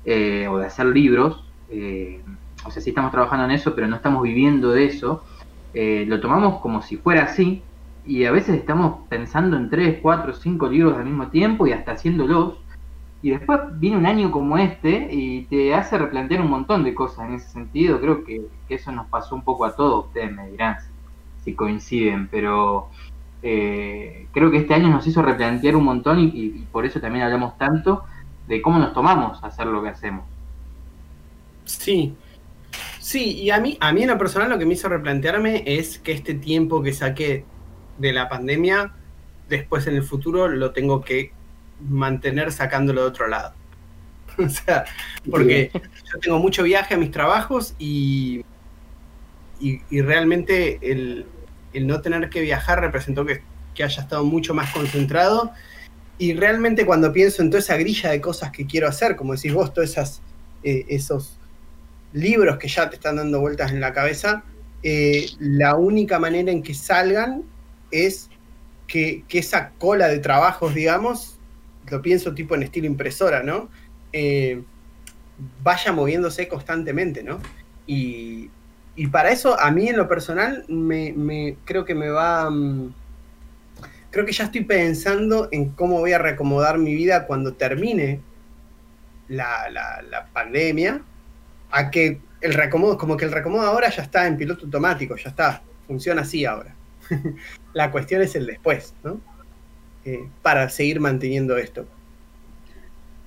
eh, 0.05 0.47
o 0.47 0.59
de 0.59 0.67
hacer 0.67 0.85
libros, 0.85 1.43
eh, 1.71 2.21
o 2.63 2.69
sea, 2.69 2.79
sí 2.79 2.91
estamos 2.91 3.11
trabajando 3.11 3.45
en 3.45 3.51
eso, 3.53 3.73
pero 3.73 3.87
no 3.87 3.95
estamos 3.95 4.21
viviendo 4.21 4.69
de 4.69 4.85
eso, 4.85 5.25
lo 5.73 6.19
tomamos 6.21 6.59
como 6.59 6.83
si 6.83 6.95
fuera 6.97 7.23
así, 7.23 7.63
y 8.05 8.25
a 8.25 8.31
veces 8.31 8.55
estamos 8.55 9.07
pensando 9.09 9.57
en 9.57 9.67
3, 9.71 9.97
4, 9.99 10.31
5 10.35 10.69
libros 10.69 10.95
al 10.95 11.05
mismo 11.05 11.29
tiempo 11.29 11.65
y 11.65 11.71
hasta 11.71 11.93
haciéndolos, 11.93 12.59
y 13.23 13.31
después 13.31 13.61
viene 13.79 13.97
un 13.97 14.05
año 14.05 14.29
como 14.29 14.59
este 14.59 15.09
y 15.11 15.45
te 15.45 15.73
hace 15.73 15.97
replantear 15.97 16.39
un 16.41 16.51
montón 16.51 16.83
de 16.83 16.93
cosas 16.93 17.27
en 17.27 17.33
ese 17.33 17.49
sentido, 17.49 17.99
creo 17.99 18.23
que, 18.23 18.45
eso 18.69 18.91
nos 18.91 19.07
pasó 19.07 19.33
un 19.33 19.41
poco 19.41 19.65
a 19.65 19.75
todos, 19.75 20.05
ustedes 20.05 20.31
me 20.31 20.51
dirán 20.51 20.77
si, 21.43 21.55
coinciden, 21.55 22.27
pero... 22.27 22.91
Eh, 23.43 24.27
creo 24.31 24.51
que 24.51 24.57
este 24.57 24.73
año 24.73 24.89
nos 24.89 25.05
hizo 25.07 25.21
replantear 25.21 25.75
un 25.75 25.83
montón 25.83 26.19
y 26.19 26.65
por 26.71 26.85
eso 26.85 26.99
también 26.99 27.25
hablamos 27.25 27.57
tanto 27.57 28.03
de 28.47 28.61
cómo 28.61 28.79
nos 28.79 28.93
tomamos 28.93 29.43
a 29.43 29.47
hacer 29.47 29.67
lo 29.67 29.81
que 29.81 29.89
hacemos. 29.89 30.25
Sí, 31.65 32.15
Sí, 33.01 33.33
y 33.33 33.49
a 33.49 33.59
mí, 33.59 33.77
a 33.81 33.91
mí 33.91 34.03
en 34.03 34.09
lo 34.09 34.17
personal 34.17 34.49
lo 34.49 34.59
que 34.59 34.65
me 34.65 34.75
hizo 34.75 34.87
replantearme 34.87 35.63
es 35.65 35.97
que 35.99 36.11
este 36.11 36.35
tiempo 36.35 36.83
que 36.83 36.93
saqué 36.93 37.45
de 37.97 38.13
la 38.13 38.29
pandemia, 38.29 38.93
después 39.49 39.87
en 39.87 39.95
el 39.95 40.03
futuro 40.03 40.47
lo 40.47 40.71
tengo 40.71 41.01
que 41.01 41.31
mantener 41.89 42.51
sacándolo 42.51 43.01
de 43.01 43.07
otro 43.07 43.27
lado. 43.27 43.53
o 44.37 44.47
sea, 44.47 44.85
porque 45.29 45.71
yo 45.73 46.19
tengo 46.19 46.39
mucho 46.39 46.63
viaje 46.63 46.93
a 46.93 46.97
mis 46.97 47.11
trabajos 47.11 47.73
y, 47.79 48.45
y, 49.59 50.01
realmente 50.01 50.79
el, 50.81 51.25
no 51.79 52.01
tener 52.01 52.29
que 52.29 52.41
viajar 52.41 52.81
representó 52.81 53.25
que, 53.25 53.41
haya 53.83 54.01
estado 54.01 54.23
mucho 54.23 54.53
más 54.53 54.71
concentrado. 54.71 55.51
Y 56.17 56.33
realmente 56.33 56.85
cuando 56.85 57.11
pienso 57.11 57.41
en 57.41 57.49
toda 57.49 57.59
esa 57.59 57.77
grilla 57.77 58.11
de 58.11 58.21
cosas 58.21 58.51
que 58.51 58.67
quiero 58.67 58.87
hacer, 58.87 59.15
como 59.15 59.33
decís 59.33 59.53
vos, 59.53 59.73
todos 59.73 60.21
eh, 60.63 60.85
esos 60.87 61.39
libros 62.13 62.57
que 62.57 62.67
ya 62.67 62.89
te 62.89 62.95
están 62.95 63.15
dando 63.15 63.39
vueltas 63.39 63.71
en 63.71 63.79
la 63.79 63.93
cabeza, 63.93 64.43
eh, 64.83 65.27
la 65.39 65.75
única 65.75 66.19
manera 66.19 66.51
en 66.51 66.61
que 66.61 66.73
salgan 66.73 67.43
es 67.91 68.29
que, 68.87 69.23
esa 69.29 69.71
cola 69.77 70.07
de 70.07 70.19
trabajos, 70.19 70.73
digamos, 70.73 71.37
lo 71.89 72.01
pienso 72.01 72.33
tipo 72.33 72.55
en 72.55 72.63
estilo 72.63 72.87
impresora, 72.87 73.41
¿no? 73.41 73.69
Eh, 74.11 74.61
vaya 75.63 75.91
moviéndose 75.91 76.47
constantemente, 76.47 77.23
¿no? 77.23 77.39
Y, 77.87 78.49
para 79.07 79.31
eso, 79.31 79.59
a 79.59 79.71
mí 79.71 79.87
en 79.87 79.97
lo 79.97 80.07
personal, 80.07 80.65
me, 80.67 81.57
creo 81.65 81.85
que 81.85 81.95
me 81.95 82.09
va... 82.09 82.49
Mm, 82.49 82.93
creo 84.09 84.25
que 84.25 84.33
ya 84.33 84.45
estoy 84.45 84.65
pensando 84.65 85.47
en 85.51 85.69
cómo 85.69 85.99
voy 85.99 86.11
a 86.11 86.17
reacomodar 86.17 86.77
mi 86.77 86.93
vida 86.93 87.25
cuando 87.25 87.53
termine 87.53 88.19
la, 89.29 89.69
la 89.71 90.27
pandemia 90.33 91.01
a 91.71 91.89
que 91.89 92.19
el 92.41 92.53
recomodo, 92.53 92.97
como 92.97 93.17
que 93.17 93.25
el 93.25 93.31
recomodo 93.31 93.61
ahora 93.61 93.89
ya 93.89 94.01
está 94.01 94.27
en 94.27 94.37
piloto 94.37 94.65
automático, 94.65 95.15
ya 95.15 95.29
está, 95.29 95.61
funciona 95.87 96.21
así 96.21 96.45
ahora. 96.45 96.75
la 97.73 97.91
cuestión 97.91 98.21
es 98.21 98.35
el 98.35 98.45
después, 98.45 98.93
¿no? 99.03 99.21
Eh, 100.03 100.27
para 100.41 100.67
seguir 100.69 100.99
manteniendo 100.99 101.57
esto. 101.57 101.85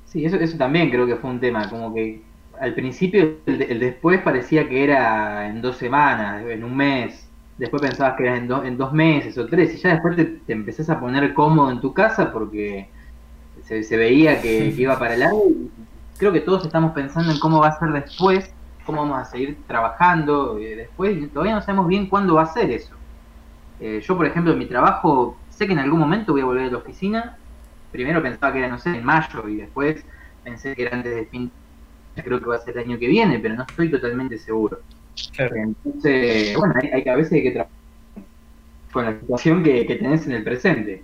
Sí, 0.07 0.25
eso, 0.25 0.37
eso 0.37 0.57
también 0.57 0.91
creo 0.91 1.07
que 1.07 1.17
fue 1.17 1.31
un 1.31 1.41
tema, 1.41 1.69
como 1.71 1.95
que 1.95 2.21
al 2.61 2.75
principio 2.75 3.39
el, 3.47 3.81
después 3.81 4.21
parecía 4.23 4.69
que 4.69 4.85
era 4.85 5.49
en 5.49 5.61
dos 5.61 5.77
semanas, 5.77 6.45
en 6.47 6.65
un 6.65 6.77
mes, 6.77 7.29
después 7.59 7.83
pensabas 7.83 8.17
que 8.17 8.25
era 8.25 8.37
en, 8.37 8.51
en 8.51 8.77
dos 8.77 8.93
meses 8.93 9.37
o 9.39 9.47
tres, 9.47 9.75
y 9.75 9.79
ya 9.79 9.91
después 9.91 10.17
te, 10.17 10.25
te, 10.25 10.53
empezás 10.53 10.91
a 10.91 11.01
poner 11.01 11.35
cómodo 11.35 11.71
en 11.71 11.81
tu 11.81 11.93
casa 11.93 12.33
porque 12.33 12.89
se, 13.63 13.97
veía 13.97 14.41
que, 14.41 14.73
que, 14.75 14.83
iba 14.83 14.99
para 14.99 15.15
el 15.15 15.21
lado 15.21 15.43
creo 16.19 16.33
que 16.33 16.41
todos 16.41 16.65
estamos 16.65 16.93
pensando 16.93 17.33
en 17.33 17.39
cómo 17.39 17.61
va 17.61 17.69
a 17.69 17.79
ser 17.79 17.91
después, 17.91 18.53
cómo 18.87 19.03
vamos 19.03 19.19
a 19.19 19.25
seguir 19.25 19.59
trabajando 19.67 20.59
eh, 20.59 20.77
después, 20.77 21.17
y 21.17 21.27
todavía 21.27 21.55
no 21.55 21.63
sabemos 21.63 21.89
bien 21.89 22.07
cuándo 22.09 22.35
va 22.35 22.43
a 22.43 22.53
ser 22.53 22.71
eso. 22.71 22.95
Eh, 23.81 24.01
yo, 24.03 24.17
por 24.17 24.27
ejemplo, 24.27 24.53
en 24.53 24.59
mi 24.59 24.67
trabajo, 24.67 25.37
sé 25.51 25.67
que 25.67 25.73
en 25.73 25.79
algún 25.79 26.01
momento 26.01 26.33
voy 26.33 26.43
a 26.43 26.47
volver 26.47 26.69
a 26.69 26.71
la 26.71 26.79
oficina. 26.79 27.37
Primero 27.91 28.23
pensaba 28.23 28.53
que 28.53 28.61
era, 28.61 28.69
no 28.69 28.79
sé, 28.79 28.97
en 28.97 29.05
mayo, 29.05 29.49
y 29.49 29.57
después 29.57 30.05
pensé 30.43 30.75
que 30.75 30.83
era 30.83 30.97
antes 30.97 31.15
del 31.15 31.27
fin. 31.27 31.51
Creo 32.23 32.41
que 32.41 32.47
va 32.47 32.57
a 32.57 32.61
ser 32.61 32.77
el 32.77 32.85
año 32.85 32.99
que 32.99 33.09
viene, 33.09 33.39
pero 33.39 33.55
no 33.55 33.65
estoy 33.69 33.91
totalmente 33.91 34.39
seguro. 34.39 34.81
Entonces, 35.39 36.57
bueno, 36.57 36.75
hay, 36.93 37.03
que 37.03 37.11
a 37.11 37.17
veces 37.17 37.33
hay 37.33 37.43
que 37.43 37.51
trabajar 37.53 37.75
con 38.93 39.05
la 39.05 39.19
situación 39.19 39.63
que, 39.63 39.85
tenés 39.85 40.27
en 40.27 40.33
el 40.33 40.45
presente. 40.45 41.03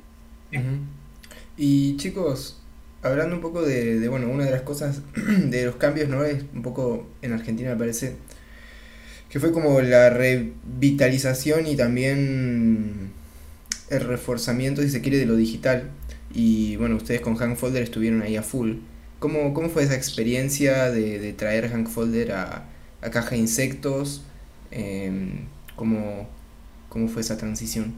Y 1.57 1.97
chicos, 1.97 2.61
hablando 3.03 3.37
un 3.37 3.43
poco 3.43 3.63
de, 3.63 4.09
bueno, 4.09 4.29
una 4.29 4.45
de 4.45 4.51
las 4.51 4.63
cosas 4.63 5.03
de 5.15 5.65
los 5.67 5.77
cambios, 5.77 6.09
¿no? 6.09 6.25
Es 6.25 6.45
un 6.55 6.63
poco 6.63 7.07
en 7.23 7.33
Argentina 7.33 7.71
me 7.71 7.77
parece 7.77 8.17
que 9.29 9.39
fue 9.39 9.53
como 9.53 9.81
la 9.81 10.11
revitalización 10.11 11.67
y 11.67 11.77
también 11.77 13.11
el 13.89 14.01
reforzamiento, 14.01 14.83
si 14.83 14.91
se 14.91 15.01
quiere, 15.01 15.19
de 15.19 15.27
lo 15.27 15.37
digital. 15.37 15.91
Y 16.35 16.77
bueno, 16.77 16.97
ustedes 16.97 17.21
con 17.21 17.37
Hank 17.37 17.57
Folder 17.57 17.83
estuvieron 17.83 18.23
ahí 18.23 18.37
a 18.37 18.43
full. 18.43 18.75
¿Cómo, 19.21 19.55
cómo 19.55 19.69
fue 19.69 19.85
esa 19.85 19.95
experiencia 19.95 20.91
de, 20.91 21.33
traer 21.35 21.69
Hank 21.69 21.89
Folder 21.89 22.33
a, 22.33 22.65
a 23.03 23.11
Caja 23.11 23.31
de 23.31 23.39
Insectos? 23.39 24.25
Em, 24.71 25.47
¿cómo, 25.77 26.27
¿Cómo 26.89 27.07
fue 27.07 27.23
esa 27.23 27.37
transición? 27.37 27.95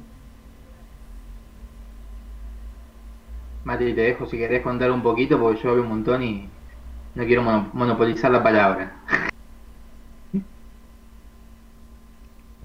Mati, 3.65 3.95
te 3.95 4.01
dejo 4.01 4.27
si 4.27 4.37
querés 4.37 4.63
contar 4.63 4.91
un 4.91 5.03
poquito 5.03 5.39
porque 5.39 5.63
yo 5.63 5.71
hablo 5.71 5.83
un 5.83 5.89
montón 5.89 6.23
y 6.23 6.49
no 7.15 7.25
quiero 7.25 7.43
monopolizar 7.43 8.33
la 8.33 8.43
palabra. 8.43 8.97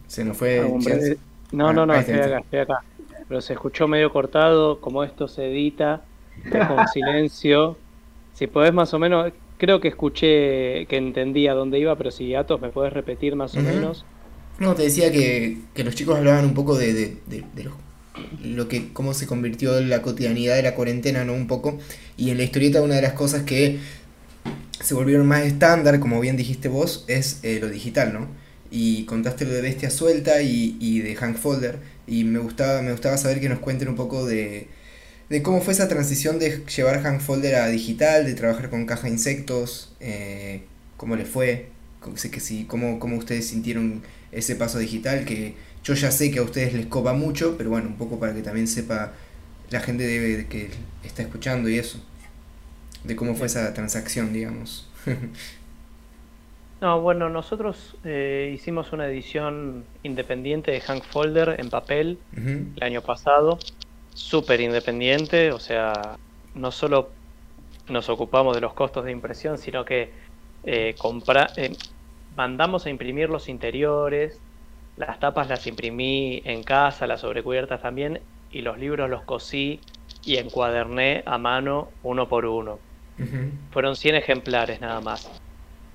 Se 0.08 0.26
nos 0.26 0.36
fue. 0.36 0.68
no, 1.52 1.74
no, 1.74 1.86
no, 1.86 1.94
ah, 1.94 2.00
estoy 2.00 2.16
acá, 2.16 2.40
estoy 2.40 2.60
acá. 2.60 2.82
Pero 3.28 3.42
se 3.42 3.54
escuchó 3.54 3.88
medio 3.88 4.12
cortado, 4.12 4.80
como 4.80 5.04
esto 5.04 5.28
se 5.28 5.48
edita, 5.48 6.02
con 6.50 6.88
silencio. 6.94 7.78
Si 8.38 8.46
podés 8.46 8.72
más 8.72 8.94
o 8.94 9.00
menos, 9.00 9.34
creo 9.58 9.82
que 9.82 9.88
escuché 9.88 10.86
que 10.86 10.98
entendía 10.98 11.56
dónde 11.56 11.80
iba, 11.80 11.96
pero 11.96 12.12
si 12.12 12.36
Atos 12.36 12.62
me 12.62 12.70
puedes 12.70 12.94
repetir 12.94 13.36
más 13.36 13.56
o 13.56 13.62
menos. 13.62 14.06
No, 14.60 14.76
te 14.76 14.84
decía 14.84 15.12
que, 15.12 15.58
los 15.84 15.96
chicos 15.96 16.18
hablaban 16.18 16.46
un 16.46 16.54
poco 16.54 16.78
de, 16.78 16.94
de, 16.94 17.18
de 17.26 17.64
los 17.64 17.74
lo 18.44 18.68
que 18.68 18.92
cómo 18.94 19.14
se 19.14 19.26
convirtió 19.28 19.80
la 19.82 20.02
cotidianidad 20.02 20.56
de 20.56 20.62
la 20.62 20.76
cuarentena, 20.76 21.26
¿no? 21.26 21.34
Un 21.34 21.48
poco. 21.48 21.80
Y 22.16 22.30
en 22.30 22.38
la 22.38 22.44
historieta 22.44 22.84
una 22.84 22.96
de 22.96 23.02
las 23.02 23.14
cosas 23.14 23.42
que 23.42 23.80
se 24.82 24.94
volvieron 24.94 25.28
más 25.28 25.44
estándar, 25.44 26.00
como 26.00 26.20
bien 26.20 26.38
dijiste 26.38 26.70
vos, 26.70 27.06
es 27.08 27.40
eh, 27.42 27.58
lo 27.60 27.70
digital, 27.70 28.14
¿no? 28.14 28.28
Y 28.70 29.06
contaste 29.06 29.46
lo 29.46 29.52
de 29.52 29.62
Bestia 29.62 29.90
Suelta 29.90 30.44
y, 30.44 30.78
y 30.80 31.00
de 31.00 31.16
Hank 31.16 31.38
Folder. 31.38 31.80
Y 32.06 32.24
me 32.24 32.38
gustaba, 32.38 32.84
me 32.84 32.92
gustaba 32.92 33.18
saber 33.18 33.40
que 33.40 33.50
nos 33.50 33.60
cuenten 33.60 33.88
un 33.88 33.96
poco 33.96 34.28
de, 34.28 34.68
de 35.30 35.44
cómo 35.44 35.62
fue 35.62 35.74
esa 35.74 35.88
transición 35.88 36.40
de 36.40 36.64
llevar 36.66 37.02
Hank 37.02 37.20
Folder 37.20 37.56
a 37.56 37.68
digital, 37.68 38.26
de 38.26 38.34
trabajar 38.34 38.70
con 38.70 38.86
caja 38.86 39.08
de 39.08 39.14
insectos, 39.14 39.94
eh, 40.00 40.64
cómo 40.96 41.16
le 41.16 41.26
fue, 41.26 41.70
sé 42.16 42.32
que 42.32 42.40
sí, 42.40 42.66
cómo, 42.68 43.00
cómo 43.00 43.18
ustedes 43.18 43.48
sintieron 43.48 44.04
ese 44.32 44.56
paso 44.56 44.80
digital, 44.80 45.26
que 45.26 45.56
yo 45.84 45.94
ya 45.94 46.12
sé 46.12 46.32
que 46.32 46.40
a 46.40 46.44
ustedes 46.44 46.74
les 46.74 46.86
copa 46.86 47.14
mucho, 47.14 47.56
pero 47.58 47.70
bueno, 47.70 47.88
un 47.90 47.98
poco 47.98 48.20
para 48.20 48.34
que 48.34 48.42
también 48.42 48.68
sepa 48.68 49.14
la 49.70 49.82
gente 49.82 50.06
debe 50.06 50.48
que 50.48 50.70
está 51.04 51.24
escuchando 51.24 51.70
y 51.70 51.78
eso, 51.78 52.00
de 53.04 53.16
cómo 53.16 53.36
fue 53.36 53.48
esa 53.48 53.74
transacción, 53.74 54.34
digamos. 54.34 54.90
No, 56.80 57.02
bueno, 57.02 57.28
nosotros 57.30 57.96
eh, 58.04 58.52
hicimos 58.54 58.94
una 58.94 59.08
edición 59.08 59.84
independiente 60.04 60.70
de 60.70 60.80
Hank 60.80 61.04
Folder 61.06 61.56
en 61.60 61.72
papel 61.72 62.20
el 62.36 62.84
año 62.84 63.02
pasado, 63.02 63.58
súper 64.18 64.62
independiente, 64.62 65.52
o 65.52 65.60
sea, 65.60 66.18
no 66.56 66.72
solo 66.72 67.12
nos 67.88 68.10
ocupamos 68.10 68.56
de 68.56 68.62
los 68.62 68.74
costos 68.74 69.06
de 69.06 69.12
impresión, 69.12 69.60
sino 69.60 69.86
que 69.86 70.12
eh, 70.64 70.96
eh, 71.56 71.78
mandamos 72.36 72.86
a 72.86 72.90
imprimir 72.90 73.30
los 73.30 73.48
interiores, 73.48 74.40
las 74.98 75.20
tapas 75.20 75.48
las 75.48 75.68
imprimí 75.68 76.42
en 76.46 76.64
casa, 76.64 77.06
las 77.06 77.22
sobrecubiertas 77.22 77.82
también, 77.82 78.20
y 78.52 78.62
los 78.62 78.80
libros 78.80 79.08
los 79.08 79.22
cosí 79.22 79.80
y 80.26 80.38
encuaderné 80.38 81.24
a 81.26 81.38
mano 81.38 81.90
uno 82.02 82.28
por 82.28 82.46
uno. 82.46 82.80
Fueron 83.72 83.96
100 83.96 84.16
ejemplares 84.16 84.82
nada 84.82 85.00
más. 85.00 85.30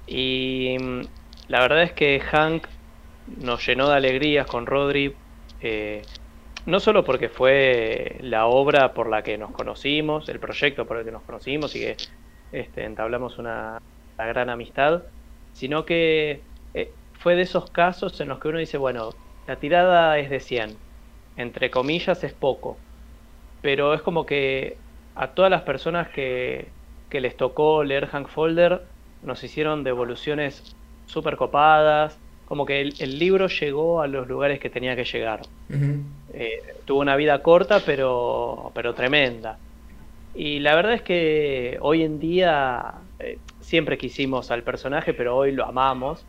Y 0.06 0.76
mm, 0.80 1.00
la 1.48 1.60
verdad 1.60 1.82
es 1.82 1.92
que 1.92 2.20
Hank 2.20 2.66
nos 3.26 3.66
llenó 3.66 3.88
de 3.88 3.96
alegrías 3.96 4.46
con 4.46 4.66
Rodri, 4.66 5.14
eh, 5.60 6.02
no 6.66 6.80
solo 6.80 7.04
porque 7.04 7.28
fue 7.28 8.18
la 8.20 8.46
obra 8.46 8.94
por 8.94 9.08
la 9.08 9.22
que 9.22 9.38
nos 9.38 9.50
conocimos, 9.52 10.28
el 10.28 10.38
proyecto 10.38 10.86
por 10.86 10.98
el 10.98 11.04
que 11.04 11.12
nos 11.12 11.22
conocimos 11.22 11.74
y 11.74 11.80
que 11.80 11.96
este, 12.52 12.84
entablamos 12.84 13.38
una, 13.38 13.80
gran 14.16 14.50
amistad, 14.50 15.02
sino 15.52 15.84
que 15.84 16.42
eh, 16.74 16.92
fue 17.18 17.34
de 17.34 17.42
esos 17.42 17.70
casos 17.70 18.20
en 18.20 18.28
los 18.28 18.38
que 18.38 18.48
uno 18.48 18.58
dice, 18.58 18.78
bueno, 18.78 19.10
la 19.48 19.56
tirada 19.56 20.16
es 20.18 20.30
de 20.30 20.38
100, 20.38 20.76
entre 21.36 21.70
comillas 21.70 22.22
es 22.22 22.32
poco, 22.32 22.76
pero 23.62 23.94
es 23.94 24.02
como 24.02 24.24
que 24.24 24.76
a 25.16 25.28
todas 25.28 25.50
las 25.50 25.62
personas 25.62 26.08
que, 26.08 26.68
les 27.10 27.36
tocó 27.36 27.84
leer 27.84 28.06
Hank 28.06 28.28
Folder, 28.28 28.82
nos 29.22 29.42
hicieron 29.44 29.84
devoluciones 29.84 30.74
súper 31.06 31.36
copadas, 31.36 32.18
como 32.46 32.64
que 32.64 32.80
el, 32.80 33.18
libro 33.18 33.48
llegó 33.48 34.00
a 34.00 34.06
los 34.06 34.28
lugares 34.28 34.60
que 34.60 34.70
tenía 34.70 34.96
que 34.96 35.04
llegar. 35.04 35.42
Eh, 36.34 36.76
tuvo 36.84 37.00
una 37.00 37.16
vida 37.16 37.42
corta, 37.42 37.80
pero, 37.84 38.70
pero 38.74 38.94
tremenda. 38.94 39.58
Y 40.34 40.60
la 40.60 40.74
verdad 40.74 40.94
es 40.94 41.02
que 41.02 41.78
hoy 41.80 42.02
en 42.02 42.18
día 42.18 42.94
eh, 43.18 43.38
siempre 43.60 43.98
quisimos 43.98 44.50
al 44.50 44.62
personaje, 44.62 45.12
pero 45.12 45.36
hoy 45.36 45.52
lo 45.52 45.66
amamos. 45.66 46.24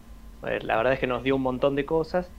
Eh, 0.46 0.60
la 0.62 0.76
verdad 0.76 0.94
es 0.94 1.00
que 1.00 1.08
nos 1.08 1.24
dio 1.24 1.36
un 1.36 1.42
montón 1.42 1.76
de 1.76 1.86
cosas. 1.86 2.30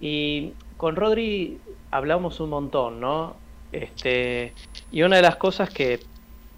Y 0.00 0.52
con 0.76 0.96
Rodri 0.96 1.58
hablamos 1.90 2.40
un 2.40 2.50
montón, 2.50 3.00
¿no? 3.00 3.36
Este, 3.72 4.52
y 4.90 5.02
una 5.02 5.16
de 5.16 5.22
las 5.22 5.36
cosas 5.36 5.70
que 5.70 6.00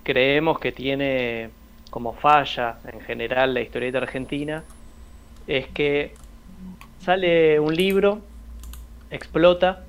creemos 0.03 0.59
que 0.59 0.73
tiene 0.73 1.51
como 1.91 2.13
falla 2.13 2.79
en 2.93 3.01
general 3.03 3.55
la 3.55 3.61
historieta 3.61 3.99
argentina, 3.99 4.65
es 5.47 5.69
que 5.69 6.15
sale 6.99 7.61
un 7.61 7.75
libro, 7.75 8.21
explota 9.11 9.85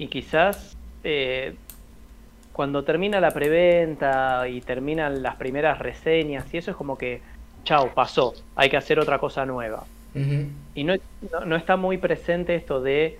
y 0.00 0.08
quizás 0.08 0.78
eh, 1.04 1.54
cuando 2.54 2.82
termina 2.84 3.20
la 3.20 3.32
preventa 3.32 4.48
y 4.48 4.62
terminan 4.62 5.22
las 5.22 5.36
primeras 5.36 5.78
reseñas 5.78 6.52
y 6.54 6.56
eso 6.56 6.70
es 6.70 6.76
como 6.76 6.96
que, 6.96 7.20
chao, 7.64 7.92
pasó, 7.94 8.32
hay 8.56 8.70
que 8.70 8.78
hacer 8.78 8.98
otra 8.98 9.18
cosa 9.18 9.44
nueva. 9.44 9.84
Y 10.74 10.84
no, 10.84 10.94
no, 11.44 11.54
está 11.54 11.76
muy 11.76 11.98
presente 11.98 12.54
esto 12.54 12.80
de 12.80 13.18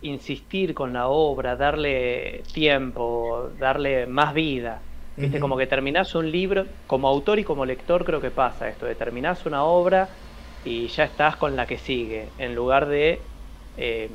insistir 0.00 0.72
con 0.72 0.94
la 0.94 1.08
obra, 1.08 1.54
darle 1.54 2.42
tiempo, 2.52 3.50
darle 3.58 4.06
más 4.06 4.32
vida. 4.32 4.80
¿Viste? 5.14 5.38
Como 5.38 5.58
que 5.58 5.66
terminás 5.66 6.14
un 6.14 6.32
libro, 6.32 6.64
como 6.86 7.08
autor 7.08 7.38
y 7.38 7.44
como 7.44 7.66
lector 7.66 8.06
creo 8.06 8.22
que 8.22 8.30
pasa 8.30 8.70
esto, 8.70 8.86
de 8.86 8.94
terminás 8.94 9.44
una 9.44 9.64
obra 9.64 10.08
y 10.64 10.86
ya 10.86 11.04
estás 11.04 11.36
con 11.36 11.54
la 11.54 11.66
que 11.66 11.76
sigue, 11.76 12.28
en 12.38 12.54
lugar 12.54 12.88
de 12.88 13.20
eh, 13.76 14.08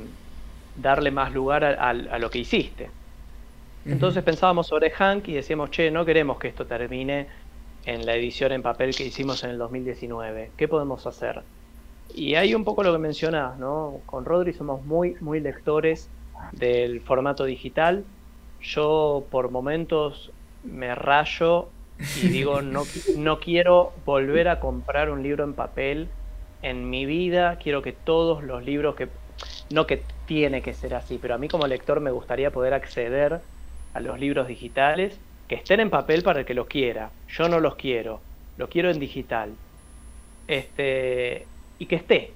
darle 0.80 1.10
más 1.10 1.32
lugar 1.32 1.64
a, 1.64 1.92
lo 1.92 2.30
que 2.30 2.38
hiciste. 2.38 2.90
Entonces 3.84 4.22
pensábamos 4.22 4.66
sobre 4.66 4.90
Hank 4.90 5.28
y 5.28 5.34
decíamos, 5.34 5.70
che, 5.70 5.90
no 5.90 6.04
queremos 6.04 6.38
que 6.38 6.48
esto 6.48 6.66
termine 6.66 7.26
en 7.84 8.04
la 8.04 8.14
edición 8.14 8.52
en 8.52 8.62
papel 8.62 8.94
que 8.94 9.04
hicimos 9.04 9.44
en 9.44 9.50
el 9.50 9.58
2019. 9.58 10.50
¿Qué 10.56 10.68
podemos 10.68 11.06
hacer? 11.06 11.42
Y 12.14 12.34
hay 12.34 12.54
un 12.54 12.64
poco 12.64 12.82
lo 12.82 12.92
que 12.92 12.98
mencionás, 12.98 13.58
¿no? 13.58 14.00
Con 14.06 14.24
Rodri 14.24 14.52
somos 14.52 14.84
muy, 14.84 15.16
muy 15.20 15.40
lectores 15.40 16.10
del 16.52 17.00
formato 17.00 17.44
digital. 17.44 18.04
Yo 18.60 19.24
por 19.30 19.50
momentos 19.50 20.32
me 20.64 20.94
rayo 20.94 21.68
y 22.22 22.28
digo, 22.28 22.62
no, 22.62 22.82
no 23.16 23.40
quiero 23.40 23.92
volver 24.04 24.48
a 24.48 24.60
comprar 24.60 25.10
un 25.10 25.22
libro 25.22 25.44
en 25.44 25.54
papel 25.54 26.08
en 26.62 26.90
mi 26.90 27.06
vida, 27.06 27.56
quiero 27.56 27.82
que 27.82 27.92
todos 27.92 28.42
los 28.42 28.64
libros 28.64 28.96
que, 28.96 29.08
no 29.70 29.86
que 29.86 30.02
tiene 30.28 30.60
que 30.60 30.74
ser 30.74 30.94
así, 30.94 31.18
pero 31.20 31.34
a 31.34 31.38
mí 31.38 31.48
como 31.48 31.66
lector 31.66 32.00
me 32.00 32.10
gustaría 32.10 32.50
poder 32.50 32.74
acceder 32.74 33.40
a 33.94 34.00
los 34.00 34.20
libros 34.20 34.46
digitales 34.46 35.18
que 35.48 35.54
estén 35.54 35.80
en 35.80 35.88
papel 35.88 36.22
para 36.22 36.40
el 36.40 36.44
que 36.46 36.52
los 36.52 36.66
quiera. 36.66 37.10
Yo 37.28 37.48
no 37.48 37.60
los 37.60 37.76
quiero, 37.76 38.20
los 38.58 38.68
quiero 38.68 38.90
en 38.90 39.00
digital. 39.00 39.54
Este, 40.46 41.46
y 41.78 41.86
que 41.86 41.96
esté, 41.96 42.32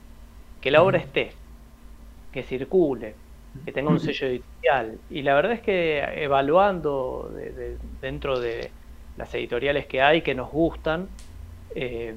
que 0.62 0.70
la 0.70 0.82
obra 0.82 0.98
esté, 0.98 1.32
que 2.32 2.42
circule 2.42 3.14
que 3.66 3.72
tenga 3.72 3.90
un 3.90 4.00
sello 4.00 4.28
editorial. 4.28 4.98
Y 5.10 5.20
la 5.22 5.34
verdad 5.34 5.52
es 5.52 5.60
que 5.60 5.98
evaluando 6.24 7.30
dentro 8.00 8.40
de 8.40 8.70
las 9.18 9.34
editoriales 9.34 9.84
que 9.84 10.00
hay 10.00 10.22
que 10.22 10.34
nos 10.34 10.50
gustan, 10.50 11.08
eh, 11.74 12.14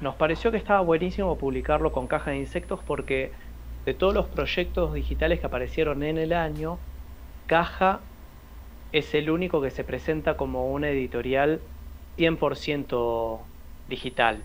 nos 0.00 0.16
pareció 0.16 0.50
que 0.50 0.56
estaba 0.56 0.80
buenísimo 0.80 1.38
publicarlo 1.38 1.92
con 1.92 2.08
caja 2.08 2.32
de 2.32 2.38
insectos 2.38 2.80
porque 2.84 3.30
de 3.84 3.94
todos 3.94 4.14
los 4.14 4.26
proyectos 4.26 4.94
digitales 4.94 5.40
que 5.40 5.46
aparecieron 5.46 6.02
en 6.02 6.18
el 6.18 6.32
año, 6.32 6.78
Caja 7.46 8.00
es 8.92 9.14
el 9.14 9.30
único 9.30 9.60
que 9.60 9.70
se 9.70 9.84
presenta 9.84 10.36
como 10.36 10.70
una 10.70 10.90
editorial 10.90 11.60
100% 12.16 13.40
digital 13.88 14.42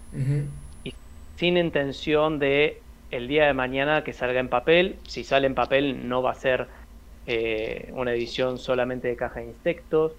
y 0.84 0.94
sin 1.38 1.57
intención 1.57 2.40
de 2.40 2.82
el 3.12 3.28
día 3.28 3.45
de 3.45 3.53
mañana 3.53 4.03
que 4.03 4.14
salga 4.14 4.40
en 4.40 4.49
papel. 4.49 4.99
Si 5.07 5.24
sale 5.24 5.48
en 5.48 5.56
papel 5.56 6.07
no 6.07 6.22
va 6.22 6.32
a 6.32 6.36
ser 6.36 6.68
eh, 7.28 7.90
una 7.94 8.14
edición 8.14 8.57
solamente 8.57 9.07
de 9.07 9.16
caja 9.16 9.40
de 9.40 9.48
insectos. 9.48 10.14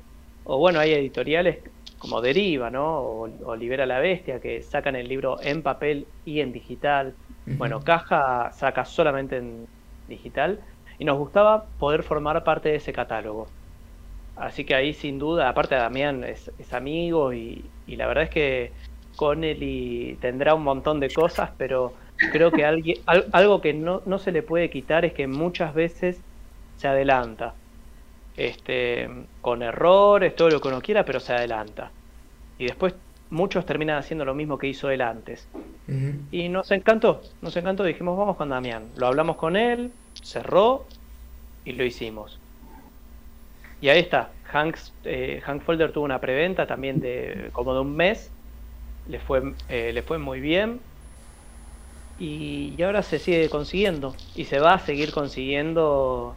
O 0.44 0.58
bueno, 0.58 0.78
hay 0.78 0.92
editoriales 0.92 1.58
como 1.98 2.20
Deriva, 2.20 2.70
¿no? 2.70 3.00
O, 3.00 3.56
Libera 3.56 3.86
la 3.86 3.98
Bestia, 3.98 4.40
que 4.40 4.62
sacan 4.62 4.96
el 4.96 5.08
libro 5.08 5.40
en 5.42 5.62
papel 5.62 6.06
y 6.24 6.40
en 6.40 6.52
digital. 6.52 7.16
Bueno, 7.46 7.80
Caja 7.80 8.50
saca 8.52 8.84
solamente 8.84 9.38
en 9.38 9.66
digital. 10.08 10.60
Y 10.98 11.04
nos 11.04 11.18
gustaba 11.18 11.66
poder 11.78 12.02
formar 12.02 12.42
parte 12.44 12.70
de 12.70 12.76
ese 12.76 12.92
catálogo. 12.92 13.48
Así 14.36 14.64
que 14.64 14.74
ahí 14.74 14.92
sin 14.92 15.18
duda, 15.18 15.48
aparte 15.48 15.74
de 15.74 15.80
Damián 15.80 16.24
es, 16.24 16.50
amigo 16.72 17.32
y, 17.32 17.64
la 17.86 18.06
verdad 18.06 18.24
es 18.24 18.30
que 18.30 18.72
Connelly 19.16 20.18
tendrá 20.20 20.54
un 20.54 20.62
montón 20.62 21.00
de 21.00 21.10
cosas, 21.10 21.50
pero 21.56 21.94
creo 22.32 22.50
que 22.50 22.64
alguien, 22.64 22.98
algo 23.32 23.60
que 23.60 23.72
no, 23.72 24.02
no, 24.04 24.18
se 24.18 24.32
le 24.32 24.42
puede 24.42 24.68
quitar 24.68 25.04
es 25.04 25.14
que 25.14 25.26
muchas 25.26 25.74
veces 25.74 26.20
se 26.76 26.88
adelanta. 26.88 27.54
Este, 28.36 29.08
con 29.40 29.62
errores, 29.62 30.36
todo 30.36 30.50
lo 30.50 30.60
que 30.60 30.68
uno 30.68 30.82
quiera, 30.82 31.04
pero 31.04 31.20
se 31.20 31.32
adelanta. 31.32 31.90
Y 32.58 32.66
después 32.66 32.94
muchos 33.30 33.66
terminan 33.66 33.98
haciendo 33.98 34.24
lo 34.24 34.34
mismo 34.34 34.58
que 34.58 34.68
hizo 34.68 34.90
él 34.90 35.00
antes. 35.00 35.48
Y 36.32 36.48
nos 36.48 36.70
encantó, 36.72 37.22
nos 37.42 37.56
encantó, 37.56 37.84
dijimos, 37.84 38.18
vamos 38.18 38.36
con 38.36 38.48
Damián. 38.48 38.84
Lo 38.96 39.06
hablamos 39.06 39.36
con 39.36 39.56
él, 39.56 39.92
cerró 40.22 40.84
y 41.64 41.72
lo 41.72 41.84
hicimos. 41.84 42.40
Y 43.80 43.88
ahí 43.88 44.00
está, 44.00 44.30
Hanks, 44.52 44.92
eh, 45.04 45.40
Hank 45.44 45.62
Folder 45.62 45.92
tuvo 45.92 46.04
una 46.04 46.20
preventa 46.20 46.66
también 46.66 47.00
de 47.00 47.50
como 47.52 47.74
de 47.74 47.80
un 47.80 47.94
mes, 47.94 48.30
le 49.08 49.20
fue, 49.20 49.52
eh, 49.68 49.92
le 49.92 50.02
fue 50.02 50.18
muy 50.18 50.40
bien, 50.40 50.80
y, 52.18 52.80
ahora 52.82 53.02
se 53.02 53.18
sigue 53.18 53.48
consiguiendo 53.50 54.14
y 54.34 54.44
se 54.44 54.58
va 54.58 54.74
a 54.74 54.78
seguir 54.78 55.12
consiguiendo 55.12 56.34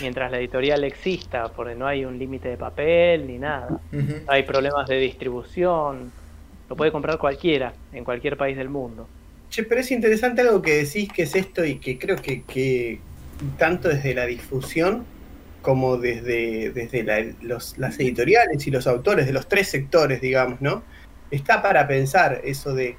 mientras 0.00 0.30
la 0.30 0.38
editorial 0.38 0.82
exista, 0.84 1.48
porque 1.48 1.74
no 1.74 1.86
hay 1.86 2.04
un 2.04 2.18
límite 2.18 2.48
de 2.48 2.56
papel 2.56 3.26
ni 3.26 3.38
nada. 3.38 3.80
Hay 4.26 4.42
problemas 4.42 4.88
de 4.88 4.96
distribución, 4.96 6.10
lo 6.70 6.76
puede 6.76 6.92
comprar 6.92 7.18
cualquiera 7.18 7.74
en 7.92 8.04
cualquier 8.04 8.36
país 8.36 8.56
del 8.56 8.68
mundo. 8.68 9.08
Che, 9.50 9.64
pero 9.64 9.80
es 9.80 9.90
interesante 9.90 10.40
algo 10.40 10.62
que 10.62 10.84
decís 10.84 11.12
que 11.12 11.24
es 11.24 11.34
esto 11.34 11.64
y 11.64 11.80
que 11.80 11.98
creo 11.98 12.16
que, 12.16 12.44
que 12.44 13.00
tanto 13.58 13.88
desde 13.88 14.14
la 14.14 14.24
difusión 14.24 15.04
como 15.62 15.96
desde, 15.96 16.70
desde 16.70 17.02
las 17.02 17.98
editoriales 17.98 18.66
y 18.66 18.70
los 18.70 18.86
autores 18.86 19.26
de 19.26 19.32
los 19.32 19.48
tres 19.48 19.68
sectores, 19.68 20.20
digamos, 20.20 20.60
¿no? 20.60 20.84
Está 21.32 21.60
para 21.60 21.88
pensar 21.88 22.40
eso 22.44 22.72
de 22.72 22.94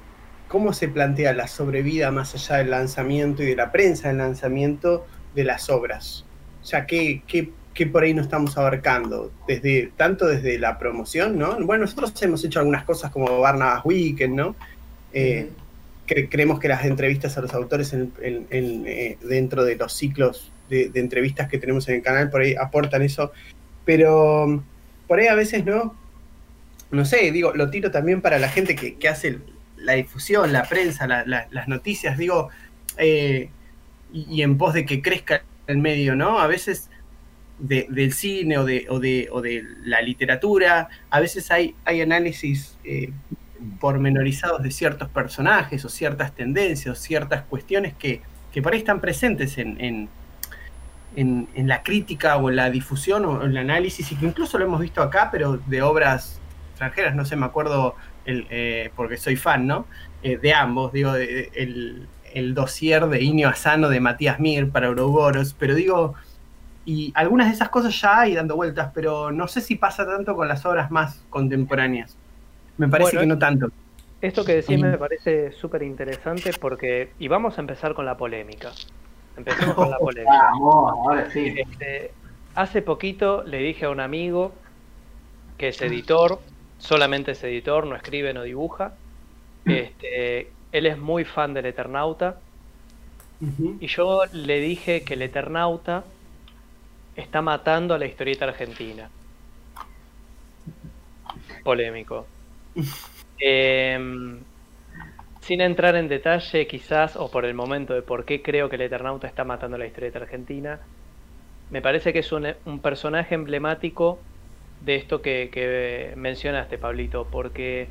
cómo 0.48 0.74
se 0.74 0.88
plantea 0.88 1.32
la 1.32 1.48
sobrevida 1.48 2.10
más 2.10 2.34
allá 2.34 2.58
del 2.58 2.70
lanzamiento 2.70 3.42
y 3.42 3.46
de 3.46 3.56
la 3.56 3.72
prensa 3.72 4.08
del 4.08 4.18
lanzamiento 4.18 5.06
de 5.34 5.44
las 5.44 5.70
obras. 5.70 6.26
O 6.62 6.64
sea, 6.66 6.84
¿qué, 6.84 7.22
qué, 7.26 7.50
por 7.92 8.02
ahí 8.02 8.14
no 8.14 8.22
estamos 8.22 8.56
abarcando? 8.58 9.32
Desde, 9.48 9.92
tanto 9.96 10.26
desde 10.26 10.58
la 10.58 10.78
promoción, 10.78 11.38
¿no? 11.38 11.56
Bueno, 11.64 11.84
nosotros 11.84 12.12
hemos 12.22 12.44
hecho 12.44 12.60
algunas 12.60 12.84
cosas 12.84 13.10
como 13.10 13.40
Barnabas 13.40 13.84
Weekend, 13.84 14.34
¿no? 14.34 14.56
Eh, 15.12 15.50
creemos 16.06 16.58
que 16.58 16.68
las 16.68 16.84
entrevistas 16.84 17.36
a 17.38 17.40
los 17.40 17.54
autores 17.54 17.94
eh, 17.94 19.16
dentro 19.22 19.64
de 19.64 19.76
los 19.76 19.92
ciclos 19.92 20.52
de, 20.68 20.90
entrevistas 20.94 21.48
que 21.48 21.58
tenemos 21.58 21.88
en 21.88 21.96
el 21.96 22.02
canal 22.02 22.30
por 22.30 22.40
ahí 22.40 22.54
aportan 22.54 23.02
eso, 23.02 23.32
pero 23.84 24.62
por 25.06 25.20
ahí 25.20 25.26
a 25.26 25.34
veces 25.34 25.64
no, 25.64 25.94
no 26.90 27.04
sé, 27.04 27.30
digo, 27.30 27.52
lo 27.54 27.70
tiro 27.70 27.90
también 27.90 28.20
para 28.20 28.38
la 28.38 28.48
gente 28.48 28.74
que, 28.74 29.08
hace 29.08 29.38
la 29.76 29.94
difusión, 29.94 30.52
la 30.52 30.64
prensa, 30.64 31.06
las 31.06 31.68
noticias, 31.68 32.16
digo, 32.16 32.48
eh, 32.96 33.48
y, 34.12 34.42
en 34.42 34.58
pos 34.58 34.74
de 34.74 34.84
que 34.84 35.02
crezca 35.02 35.42
el 35.66 35.78
medio, 35.78 36.14
¿no? 36.14 36.38
A 36.38 36.46
veces 36.46 36.90
del 37.62 38.12
cine 38.12 38.58
o 38.58 38.64
de, 38.64 38.86
o 38.88 38.98
de, 38.98 39.28
o 39.30 39.40
de, 39.40 39.64
la 39.84 40.02
literatura, 40.02 40.88
a 41.10 41.20
veces 41.20 41.50
hay, 41.52 41.76
hay 41.84 42.00
análisis 42.00 42.76
eh, 42.82 43.12
pormenorizados 43.78 44.62
de 44.62 44.72
ciertos 44.72 45.08
personajes 45.08 45.84
o 45.84 45.88
ciertas 45.88 46.34
tendencias 46.34 46.98
o 46.98 47.00
ciertas 47.00 47.44
cuestiones 47.44 47.94
que, 47.94 48.20
que 48.52 48.60
por 48.60 48.72
ahí 48.72 48.80
están 48.80 49.00
presentes 49.00 49.58
en, 49.58 49.80
en, 49.80 50.08
en, 51.54 51.68
la 51.68 51.84
crítica 51.84 52.36
o 52.36 52.50
en 52.50 52.56
la 52.56 52.68
difusión 52.68 53.24
o 53.26 53.44
en 53.44 53.52
el 53.52 53.56
análisis, 53.58 54.10
y 54.10 54.16
que 54.16 54.26
incluso 54.26 54.58
lo 54.58 54.64
hemos 54.64 54.80
visto 54.80 55.00
acá, 55.00 55.28
pero 55.30 55.58
de 55.58 55.82
obras 55.82 56.40
extranjeras, 56.70 57.14
no 57.14 57.24
sé, 57.24 57.36
me 57.36 57.46
acuerdo, 57.46 57.94
el, 58.24 58.46
eh, 58.50 58.90
porque 58.96 59.16
soy 59.16 59.36
fan, 59.36 59.68
¿no? 59.68 59.86
Eh, 60.24 60.36
de 60.36 60.52
ambos, 60.52 60.92
digo, 60.92 61.14
el, 61.14 62.08
el 62.34 62.54
dossier 62.54 63.06
de 63.06 63.22
Inio 63.22 63.48
Asano 63.48 63.88
de 63.88 64.00
Matías 64.00 64.40
Mir 64.40 64.70
para 64.70 64.88
Ouroboros, 64.88 65.54
pero 65.56 65.74
digo, 65.74 66.14
y 66.84 67.12
algunas 67.14 67.48
de 67.48 67.54
esas 67.54 67.68
cosas 67.68 67.98
ya 68.00 68.20
hay 68.20 68.34
dando 68.34 68.56
vueltas, 68.56 68.90
pero 68.94 69.30
no 69.30 69.46
sé 69.46 69.60
si 69.60 69.76
pasa 69.76 70.04
tanto 70.04 70.34
con 70.34 70.48
las 70.48 70.64
obras 70.66 70.90
más 70.90 71.22
contemporáneas. 71.30 72.16
Me 72.76 72.88
parece 72.88 73.18
que 73.18 73.26
no 73.26 73.38
tanto. 73.38 73.68
Esto 74.20 74.44
que 74.44 74.54
decís 74.56 74.78
me 74.78 74.96
parece 74.98 75.52
súper 75.52 75.82
interesante 75.82 76.52
porque, 76.60 77.12
y 77.18 77.28
vamos 77.28 77.58
a 77.58 77.60
empezar 77.60 77.94
con 77.94 78.06
la 78.06 78.16
polémica. 78.16 78.70
Empecemos 79.36 79.74
con 79.76 79.90
la 79.90 79.98
polémica. 79.98 80.52
Este, 81.34 82.12
hace 82.54 82.82
poquito 82.82 83.42
le 83.44 83.58
dije 83.58 83.86
a 83.86 83.90
un 83.90 84.00
amigo 84.00 84.52
que 85.58 85.68
es 85.68 85.80
editor, 85.82 86.40
solamente 86.78 87.32
es 87.32 87.44
editor, 87.44 87.86
no 87.86 87.96
escribe, 87.96 88.32
no 88.34 88.42
dibuja. 88.42 88.94
Este, 89.64 90.50
él 90.72 90.86
es 90.86 90.98
muy 90.98 91.24
fan 91.24 91.54
del 91.54 91.66
Eternauta. 91.66 92.38
Y 93.80 93.88
yo 93.88 94.22
le 94.32 94.60
dije 94.60 95.02
que 95.02 95.14
el 95.14 95.22
Eternauta 95.22 96.04
está 97.16 97.42
matando 97.42 97.94
a 97.94 97.98
la 97.98 98.06
historieta 98.06 98.44
argentina. 98.44 99.10
Polémico. 101.62 102.26
Em, 103.44 104.38
sin 105.40 105.60
entrar 105.60 105.96
en 105.96 106.06
detalle, 106.06 106.68
quizás, 106.68 107.16
o 107.16 107.28
por 107.28 107.44
el 107.44 107.54
momento 107.54 107.92
de 107.92 108.02
por 108.02 108.24
qué 108.24 108.40
creo 108.40 108.68
que 108.68 108.76
el 108.76 108.82
Eternauta 108.82 109.26
está 109.26 109.42
matando 109.42 109.74
a 109.74 109.80
la 109.80 109.86
historieta 109.86 110.20
argentina, 110.20 110.78
me 111.70 111.82
parece 111.82 112.12
que 112.12 112.20
es 112.20 112.30
un, 112.30 112.54
personaje 112.80 113.34
emblemático 113.34 114.20
de 114.84 114.94
esto 114.94 115.22
que, 115.22 116.12
mencionaste, 116.14 116.78
Pablito, 116.78 117.26
porque 117.28 117.88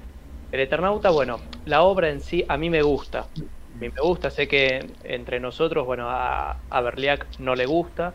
el 0.53 0.60
Eternauta, 0.61 1.10
bueno, 1.10 1.41
la 1.65 1.81
obra 1.81 2.10
en 2.11 2.22
sí 2.22 2.45
a 2.48 2.56
mí 2.56 2.69
me 2.69 2.81
gusta. 2.81 3.27
A 3.76 3.77
mí 3.77 3.89
me 3.89 4.02
gusta, 4.02 4.30
sé 4.30 4.48
que 4.48 4.85
entre 5.03 5.41
nosotros, 5.41 5.85
bueno, 5.85 6.10
a, 6.10 6.56
a 6.69 6.81
Berliac 6.81 7.27
no 7.39 7.56
le 7.56 7.65
gusta, 7.65 8.14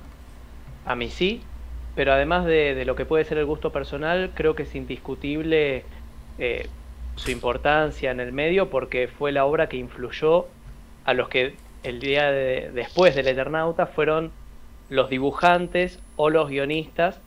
a 0.86 0.94
mí 0.94 1.10
sí, 1.10 1.42
pero 1.94 2.12
además 2.12 2.46
de, 2.46 2.84
lo 2.86 2.94
que 2.94 3.04
puede 3.04 3.24
ser 3.24 3.38
el 3.38 3.44
gusto 3.44 3.72
personal, 3.72 4.30
creo 4.34 4.54
que 4.54 4.62
es 4.62 4.74
indiscutible 4.74 5.84
eh, 6.38 6.68
su 7.16 7.30
importancia 7.30 8.10
en 8.10 8.20
el 8.20 8.32
medio 8.32 8.70
porque 8.70 9.08
fue 9.08 9.32
la 9.32 9.44
obra 9.44 9.68
que 9.68 9.76
influyó 9.76 10.46
a 11.04 11.14
los 11.14 11.28
que 11.28 11.54
el 11.82 12.00
día 12.00 12.30
después 12.30 13.14
del 13.14 13.28
Eternauta 13.28 13.86
fueron 13.86 14.30
los 14.88 15.10
dibujantes 15.10 16.00
o 16.16 16.30
los 16.30 16.48
guionistas 16.48 17.20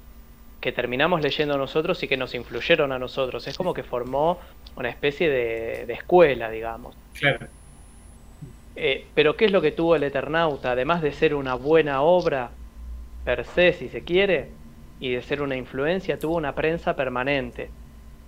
que 0.61 0.71
terminamos 0.71 1.21
leyendo 1.21 1.57
nosotros 1.57 2.01
y 2.03 2.07
que 2.07 2.17
nos 2.17 2.35
influyeron 2.35 2.91
a 2.91 2.99
nosotros. 2.99 3.47
Es 3.47 3.57
como 3.57 3.73
que 3.73 3.83
formó 3.83 4.39
una 4.75 4.89
especie 4.89 5.29
de, 5.29 5.91
escuela, 5.91 6.49
digamos. 6.49 6.95
Claro. 7.17 7.47
Eh, 8.75 9.05
pero 9.15 9.35
¿qué 9.35 9.45
es 9.45 9.51
lo 9.51 9.61
que 9.61 9.71
tuvo 9.71 9.95
el 9.95 10.03
Eternauta? 10.03 10.71
Además 10.71 11.01
de 11.01 11.11
ser 11.11 11.35
una 11.35 11.55
buena 11.55 12.01
obra 12.01 12.51
per 13.29 13.45
se, 13.45 13.73
si 13.73 13.89
se 13.89 14.01
quiere, 14.01 14.49
y 14.99 15.11
de 15.11 15.21
ser 15.21 15.41
una 15.41 15.55
influencia, 15.55 16.17
tuvo 16.17 16.35
una 16.35 16.55
prensa 16.55 16.95
permanente 16.95 17.69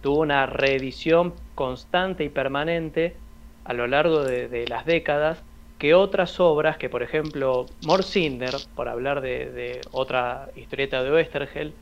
tuvo 0.01 0.21
una 0.21 0.45
reedición 0.45 1.33
constante 1.55 2.23
y 2.23 2.29
permanente 2.29 3.15
a 3.63 3.73
lo 3.73 3.87
largo 3.87 4.23
de, 4.23 4.65
las 4.67 4.85
décadas 4.85 5.43
que 5.77 5.93
otras 5.93 6.39
obras, 6.39 6.77
que 6.77 6.89
por 6.89 7.03
ejemplo 7.03 7.65
Morsinder, 7.85 8.55
por 8.75 8.89
hablar 8.89 9.21
de, 9.21 9.81
otra 9.91 10.49
historieta 10.55 11.03
de 11.03 11.11
Oestergel, 11.11 11.73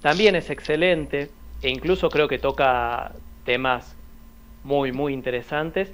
también 0.00 0.34
es 0.34 0.50
excelente 0.50 1.30
e 1.62 1.68
incluso 1.68 2.08
creo 2.08 2.28
que 2.28 2.38
toca 2.38 3.12
temas 3.44 3.94
muy 4.64 4.92
muy 4.92 5.12
interesantes. 5.12 5.92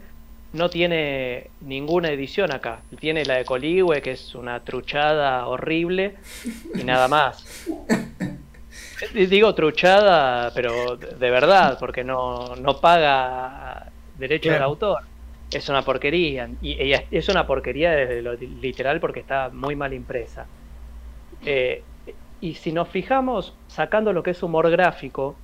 No 0.56 0.70
tiene 0.70 1.50
ninguna 1.60 2.08
edición 2.08 2.50
acá. 2.50 2.80
Tiene 2.98 3.26
la 3.26 3.34
de 3.34 3.44
Coligüe, 3.44 4.00
que 4.00 4.12
es 4.12 4.34
una 4.34 4.60
truchada 4.60 5.46
horrible, 5.46 6.14
y 6.74 6.82
nada 6.82 7.08
más. 7.08 7.66
Digo 9.12 9.54
truchada, 9.54 10.50
pero 10.54 10.96
de 10.96 11.30
verdad, 11.30 11.76
porque 11.78 12.04
no, 12.04 12.56
no 12.56 12.80
paga 12.80 13.92
derecho 14.16 14.50
del 14.50 14.62
autor. 14.62 15.00
Es 15.52 15.68
una 15.68 15.82
porquería. 15.82 16.48
Y, 16.62 16.92
es 17.10 17.28
una 17.28 17.46
porquería 17.46 17.90
desde 17.90 18.22
lo 18.22 18.32
literal 18.34 18.98
porque 18.98 19.20
está 19.20 19.50
muy 19.50 19.76
mal 19.76 19.92
impresa. 19.92 20.46
Eh, 21.44 21.82
y 22.40 22.54
si 22.54 22.72
nos 22.72 22.88
fijamos, 22.88 23.54
sacando 23.68 24.14
lo 24.14 24.22
que 24.22 24.30
es 24.30 24.42
humor 24.42 24.70
gráfico, 24.70 25.36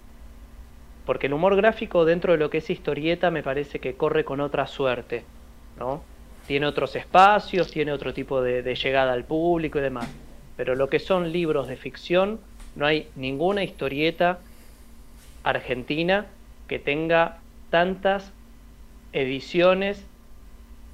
porque 1.05 1.27
el 1.27 1.33
humor 1.33 1.57
gráfico 1.57 2.05
dentro 2.05 2.33
de 2.33 2.39
lo 2.39 2.51
que 2.51 2.59
es 2.59 2.71
historieta 2.71 3.31
me 3.31 3.43
parece 3.43 3.79
que 3.79 3.95
corre 3.95 4.25
con 4.25 4.41
otra 4.41 4.67
suerte, 4.67 5.25
¿no? 5.79 6.03
Tiene 6.47 6.67
otros 6.67 6.97
espacios, 6.97 7.71
tiene 7.71 7.93
otro 7.93 8.13
tipo 8.13 8.43
de 8.43 8.75
llegada 8.75 9.13
al 9.13 9.25
público 9.25 9.79
y 9.79 9.83
demás. 9.83 10.09
Pero 10.57 10.75
lo 10.75 10.89
que 10.89 10.99
son 10.99 11.33
libros 11.33 11.69
de 11.69 11.77
ficción, 11.77 12.41
no 12.77 12.87
hay 12.87 13.09
ninguna 13.17 13.63
historieta 13.63 14.41
argentina 15.45 16.27
que 16.69 16.79
tenga 16.79 17.39
tantas 17.71 18.33
ediciones 19.13 20.05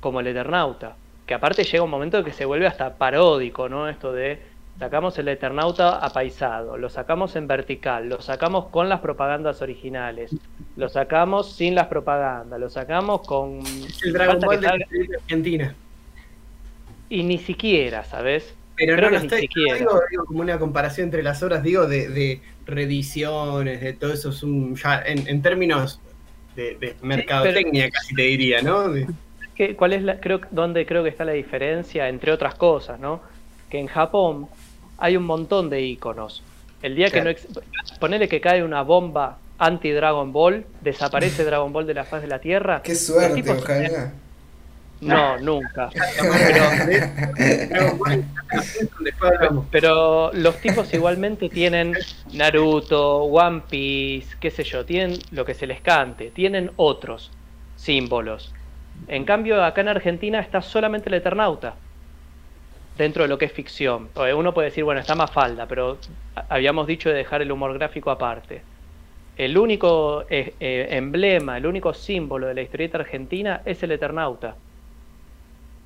como 0.00 0.20
el 0.20 0.28
Eternauta. 0.28 0.96
Que 1.26 1.34
aparte 1.34 1.64
llega 1.64 1.84
un 1.84 1.90
momento 1.90 2.24
que 2.24 2.32
se 2.32 2.44
vuelve 2.44 2.66
hasta 2.66 2.96
paródico, 2.96 3.68
¿no? 3.68 3.88
Esto 3.88 4.12
de 4.12 4.40
sacamos 4.78 5.18
el 5.18 5.28
Eternauta 5.28 5.98
apaisado, 5.98 6.78
lo 6.78 6.88
sacamos 6.88 7.34
en 7.36 7.46
vertical, 7.46 8.08
lo 8.08 8.20
sacamos 8.20 8.66
con 8.66 8.88
las 8.88 9.00
propagandas 9.00 9.60
originales, 9.60 10.34
lo 10.76 10.88
sacamos 10.88 11.52
sin 11.52 11.74
las 11.74 11.88
propagandas, 11.88 12.60
lo 12.60 12.70
sacamos 12.70 13.26
con... 13.26 13.60
El 14.04 14.12
Dragon 14.12 14.40
Ball 14.40 14.60
de 14.60 14.68
Argentina. 14.68 15.74
Y 17.10 17.22
ni 17.24 17.38
siquiera, 17.38 18.04
¿sabes? 18.04 18.54
Pero 18.76 18.96
no, 18.96 19.10
no 19.10 19.16
estoy, 19.16 19.48
digo, 19.52 20.00
como 20.26 20.40
una 20.40 20.58
comparación 20.58 21.06
entre 21.06 21.24
las 21.24 21.42
obras, 21.42 21.64
digo, 21.64 21.86
de, 21.86 22.08
de 22.08 22.40
reediciones, 22.64 23.80
de 23.80 23.92
todo 23.94 24.12
eso, 24.12 24.30
es 24.30 24.42
un, 24.44 24.76
ya 24.76 25.02
en, 25.04 25.42
términos 25.42 26.00
de, 26.54 26.94
mercadotecnia 27.02 27.90
casi 27.90 28.14
te 28.14 28.22
diría, 28.22 28.62
¿no? 28.62 28.84
¿Cuál 29.76 29.92
es 29.94 30.02
la, 30.02 30.20
creo, 30.20 30.40
dónde 30.52 30.86
creo 30.86 31.02
que 31.02 31.08
está 31.08 31.24
la 31.24 31.32
diferencia, 31.32 32.08
entre 32.08 32.30
otras 32.30 32.54
cosas, 32.54 33.00
¿no? 33.00 33.20
Que 33.68 33.80
en 33.80 33.88
Japón 33.88 34.48
hay 34.98 35.16
un 35.16 35.24
montón 35.24 35.70
de 35.70 35.82
iconos. 35.82 36.42
El 36.82 36.94
día 36.94 37.10
que 37.10 37.22
no... 37.22 37.30
Ponele 37.98 38.28
que 38.28 38.40
cae 38.40 38.62
una 38.62 38.82
bomba 38.82 39.38
anti-Dragon 39.58 40.32
Ball, 40.32 40.64
desaparece 40.80 41.44
Dragon 41.44 41.72
Ball 41.72 41.86
de 41.86 41.94
la 41.94 42.04
faz 42.04 42.22
de 42.22 42.28
la 42.28 42.40
Tierra. 42.40 42.82
Qué 42.82 42.94
suerte, 42.94 43.50
ojalá. 43.50 44.12
No, 45.00 45.38
nunca. 45.38 45.90
Pero, 49.70 50.32
los 50.32 50.56
tipos 50.56 50.92
igualmente 50.92 51.48
tienen 51.48 51.94
Naruto, 52.32 53.22
One 53.22 53.62
Piece, 53.70 54.34
qué 54.40 54.50
sé 54.50 54.64
yo, 54.64 54.84
tienen 54.84 55.20
lo 55.30 55.44
que 55.44 55.54
se 55.54 55.68
les 55.68 55.80
cante, 55.80 56.30
tienen 56.30 56.72
otros 56.76 57.30
símbolos. 57.76 58.52
En 59.06 59.24
cambio, 59.24 59.64
acá 59.64 59.82
en 59.82 59.88
Argentina 59.88 60.40
está 60.40 60.62
solamente 60.62 61.08
el 61.08 61.14
Eternauta. 61.14 61.76
Dentro 62.98 63.22
de 63.22 63.28
lo 63.28 63.38
que 63.38 63.46
es 63.46 63.52
ficción. 63.52 64.08
Uno 64.36 64.52
puede 64.52 64.66
decir, 64.66 64.84
bueno, 64.84 65.00
está 65.00 65.14
más 65.14 65.30
falda, 65.30 65.66
pero 65.66 65.96
habíamos 66.48 66.86
dicho 66.86 67.08
de 67.08 67.14
dejar 67.14 67.40
el 67.40 67.52
humor 67.52 67.72
gráfico 67.74 68.10
aparte. 68.10 68.60
El 69.36 69.56
único 69.56 70.24
eh, 70.28 70.54
eh, 70.58 70.88
emblema, 70.90 71.56
el 71.56 71.66
único 71.66 71.94
símbolo 71.94 72.48
de 72.48 72.54
la 72.54 72.62
historieta 72.62 72.98
argentina 72.98 73.62
es 73.64 73.80
el 73.84 73.92
Eternauta. 73.92 74.56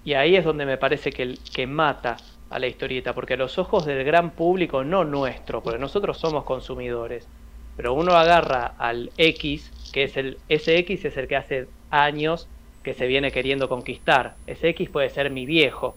Y 0.04 0.14
ahí 0.14 0.34
es 0.36 0.44
donde 0.44 0.64
me 0.64 0.78
parece 0.78 1.12
que, 1.12 1.38
que 1.54 1.66
mata 1.66 2.16
a 2.48 2.58
la 2.58 2.66
historieta, 2.66 3.14
porque 3.14 3.34
a 3.34 3.36
los 3.36 3.58
ojos 3.58 3.84
del 3.84 4.04
gran 4.04 4.30
público, 4.30 4.82
no 4.82 5.04
nuestro, 5.04 5.62
porque 5.62 5.78
nosotros 5.78 6.18
somos 6.18 6.44
consumidores, 6.44 7.28
pero 7.76 7.92
uno 7.92 8.12
agarra 8.12 8.74
al 8.78 9.10
X, 9.18 9.70
que 9.92 10.04
es 10.04 10.16
el, 10.16 10.38
ese 10.48 10.78
X 10.78 11.04
es 11.04 11.16
el 11.18 11.28
que 11.28 11.36
hace 11.36 11.68
años 11.90 12.48
que 12.82 12.94
se 12.94 13.06
viene 13.06 13.30
queriendo 13.30 13.68
conquistar. 13.68 14.34
Ese 14.46 14.70
X 14.70 14.88
puede 14.88 15.10
ser 15.10 15.30
mi 15.30 15.46
viejo, 15.46 15.94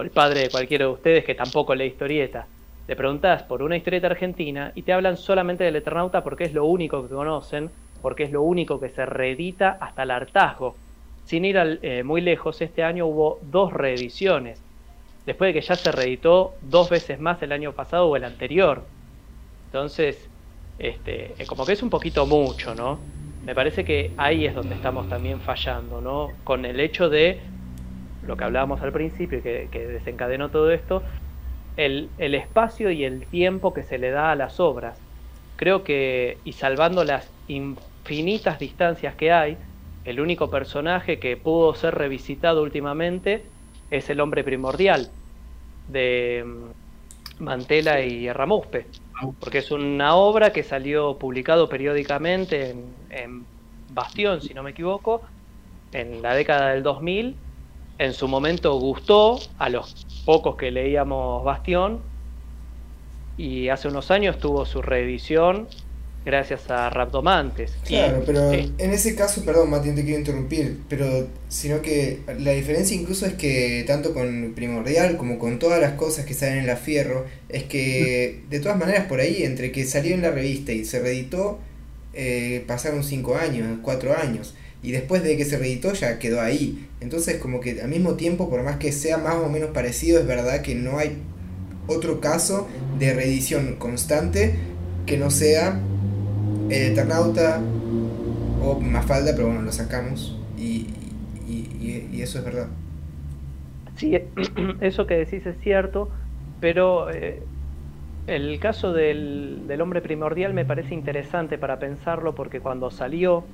el 0.00 0.10
padre 0.10 0.40
de 0.40 0.50
cualquiera 0.50 0.86
de 0.86 0.92
ustedes 0.92 1.24
que 1.24 1.34
tampoco 1.34 1.74
lee 1.74 1.86
historieta. 1.86 2.46
Le 2.86 2.96
preguntás 2.96 3.42
por 3.42 3.62
una 3.62 3.76
historieta 3.76 4.06
argentina 4.06 4.72
y 4.74 4.82
te 4.82 4.92
hablan 4.92 5.16
solamente 5.16 5.64
del 5.64 5.76
Eternauta 5.76 6.24
porque 6.24 6.44
es 6.44 6.54
lo 6.54 6.64
único 6.64 7.02
que 7.02 7.14
conocen, 7.14 7.70
porque 8.00 8.24
es 8.24 8.32
lo 8.32 8.42
único 8.42 8.80
que 8.80 8.88
se 8.88 9.04
reedita 9.04 9.76
hasta 9.80 10.04
el 10.04 10.10
hartazgo. 10.10 10.74
Sin 11.24 11.44
ir 11.44 11.78
eh, 11.82 12.02
muy 12.02 12.22
lejos, 12.22 12.62
este 12.62 12.82
año 12.82 13.06
hubo 13.06 13.40
dos 13.42 13.72
reediciones, 13.72 14.62
después 15.26 15.48
de 15.48 15.60
que 15.60 15.66
ya 15.66 15.74
se 15.74 15.92
reeditó 15.92 16.54
dos 16.62 16.88
veces 16.88 17.20
más 17.20 17.42
el 17.42 17.52
año 17.52 17.72
pasado 17.72 18.08
o 18.08 18.16
el 18.16 18.24
anterior. 18.24 18.82
Entonces, 19.66 20.30
este, 20.78 21.34
como 21.46 21.66
que 21.66 21.72
es 21.72 21.82
un 21.82 21.90
poquito 21.90 22.24
mucho, 22.24 22.74
¿no? 22.74 22.98
Me 23.44 23.54
parece 23.54 23.84
que 23.84 24.12
ahí 24.16 24.46
es 24.46 24.54
donde 24.54 24.74
estamos 24.74 25.08
también 25.08 25.40
fallando, 25.40 26.00
¿no? 26.00 26.30
Con 26.44 26.64
el 26.64 26.80
hecho 26.80 27.10
de 27.10 27.40
lo 28.28 28.36
que 28.36 28.44
hablábamos 28.44 28.80
al 28.82 28.92
principio 28.92 29.38
y 29.38 29.42
que, 29.42 29.86
desencadenó 29.88 30.50
todo 30.50 30.70
esto, 30.70 31.02
el, 31.76 32.10
espacio 32.18 32.90
y 32.90 33.04
el 33.04 33.26
tiempo 33.26 33.74
que 33.74 33.82
se 33.82 33.98
le 33.98 34.10
da 34.10 34.30
a 34.30 34.36
las 34.36 34.60
obras. 34.60 35.00
Creo 35.56 35.82
que, 35.82 36.38
y 36.44 36.52
salvando 36.52 37.02
las 37.02 37.28
infinitas 37.48 38.60
distancias 38.60 39.16
que 39.16 39.32
hay, 39.32 39.56
el 40.04 40.20
único 40.20 40.50
personaje 40.50 41.18
que 41.18 41.36
pudo 41.36 41.74
ser 41.74 41.96
revisitado 41.96 42.62
últimamente 42.62 43.42
es 43.90 44.08
el 44.10 44.20
hombre 44.20 44.44
primordial 44.44 45.10
de 45.88 46.44
mm, 46.46 47.42
Mantela 47.42 48.00
y 48.00 48.30
Ramuspe 48.32 48.86
porque 49.40 49.58
es 49.58 49.70
una 49.70 50.14
obra 50.14 50.52
que 50.52 50.62
salió 50.62 51.18
publicado 51.18 51.68
periódicamente 51.68 52.74
en, 53.10 53.44
Bastión, 53.90 54.42
si 54.42 54.52
no 54.52 54.62
me 54.62 54.70
equivoco, 54.70 55.22
en 55.92 56.20
la 56.20 56.34
década 56.34 56.72
del 56.72 56.82
2000. 56.82 57.34
En 57.98 58.12
su 58.12 58.28
momento 58.28 58.78
gustó 58.78 59.40
a 59.58 59.68
los 59.68 60.06
pocos 60.24 60.56
que 60.56 60.70
leíamos 60.70 61.42
Bastión 61.44 62.00
y 63.36 63.68
hace 63.68 63.88
unos 63.88 64.10
años 64.10 64.38
tuvo 64.38 64.64
su 64.66 64.82
reedición 64.82 65.66
gracias 66.24 66.70
a 66.70 66.90
Raptomantes. 66.90 67.72
Claro, 67.84 68.22
pero 68.24 68.52
en 68.52 68.90
ese 68.92 69.14
caso, 69.16 69.44
perdón, 69.44 69.70
Mati, 69.70 69.92
te 69.92 70.04
quiero 70.04 70.18
interrumpir, 70.18 70.78
pero 70.88 71.26
sino 71.48 71.80
que 71.80 72.20
la 72.38 72.52
diferencia 72.52 72.94
incluso 72.94 73.26
es 73.26 73.34
que 73.34 73.82
tanto 73.86 74.12
con 74.12 74.52
Primordial 74.54 75.16
como 75.16 75.38
con 75.38 75.58
todas 75.58 75.80
las 75.80 75.92
cosas 75.92 76.24
que 76.24 76.34
salen 76.34 76.58
en 76.58 76.66
la 76.66 76.76
Fierro, 76.76 77.24
es 77.48 77.64
que 77.64 78.42
de 78.50 78.60
todas 78.60 78.78
maneras 78.78 79.06
por 79.06 79.20
ahí, 79.20 79.42
entre 79.42 79.72
que 79.72 79.84
salió 79.84 80.14
en 80.14 80.22
la 80.22 80.30
revista 80.30 80.72
y 80.72 80.84
se 80.84 81.00
reeditó, 81.00 81.58
eh, 82.12 82.62
pasaron 82.66 83.02
5 83.02 83.36
años, 83.36 83.78
4 83.82 84.16
años. 84.16 84.54
Y 84.88 84.92
después 84.92 85.22
de 85.22 85.36
que 85.36 85.44
se 85.44 85.58
reeditó 85.58 85.92
ya 85.92 86.18
quedó 86.18 86.40
ahí. 86.40 86.88
Entonces 87.02 87.36
como 87.36 87.60
que 87.60 87.82
al 87.82 87.90
mismo 87.90 88.14
tiempo, 88.14 88.48
por 88.48 88.62
más 88.62 88.76
que 88.76 88.90
sea 88.90 89.18
más 89.18 89.34
o 89.34 89.50
menos 89.50 89.68
parecido, 89.72 90.18
es 90.18 90.26
verdad 90.26 90.62
que 90.62 90.74
no 90.74 90.96
hay 90.96 91.18
otro 91.86 92.22
caso 92.22 92.66
de 92.98 93.12
reedición 93.12 93.76
constante 93.76 94.54
que 95.04 95.18
no 95.18 95.30
sea 95.30 95.78
el 96.70 96.92
Eternauta 96.92 97.60
o 98.64 98.80
Mafalda, 98.80 99.32
pero 99.34 99.48
bueno, 99.48 99.60
lo 99.60 99.72
sacamos 99.72 100.38
y, 100.56 100.86
eso 102.22 102.38
es 102.38 102.44
verdad. 102.46 102.68
Sí, 103.96 104.18
eso 104.80 105.06
que 105.06 105.18
decís 105.18 105.44
es 105.44 105.56
cierto, 105.60 106.08
pero 106.60 107.10
eh, 107.10 107.42
el 108.26 108.58
caso 108.58 108.94
del, 108.94 109.64
del, 109.68 109.82
hombre 109.82 110.00
primordial 110.00 110.54
me 110.54 110.64
parece 110.64 110.94
interesante 110.94 111.58
para 111.58 111.78
pensarlo 111.78 112.34
porque 112.34 112.60
cuando 112.60 112.90
salió 112.90 113.44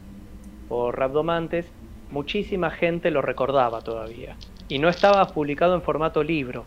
por 0.68 0.98
Rabdomantes, 0.98 1.66
muchísima 2.10 2.70
gente 2.70 3.10
lo 3.10 3.22
recordaba 3.22 3.80
todavía 3.82 4.36
y 4.68 4.78
no 4.78 4.88
estaba 4.88 5.26
publicado 5.26 5.74
en 5.74 5.82
formato 5.82 6.22
libro. 6.22 6.64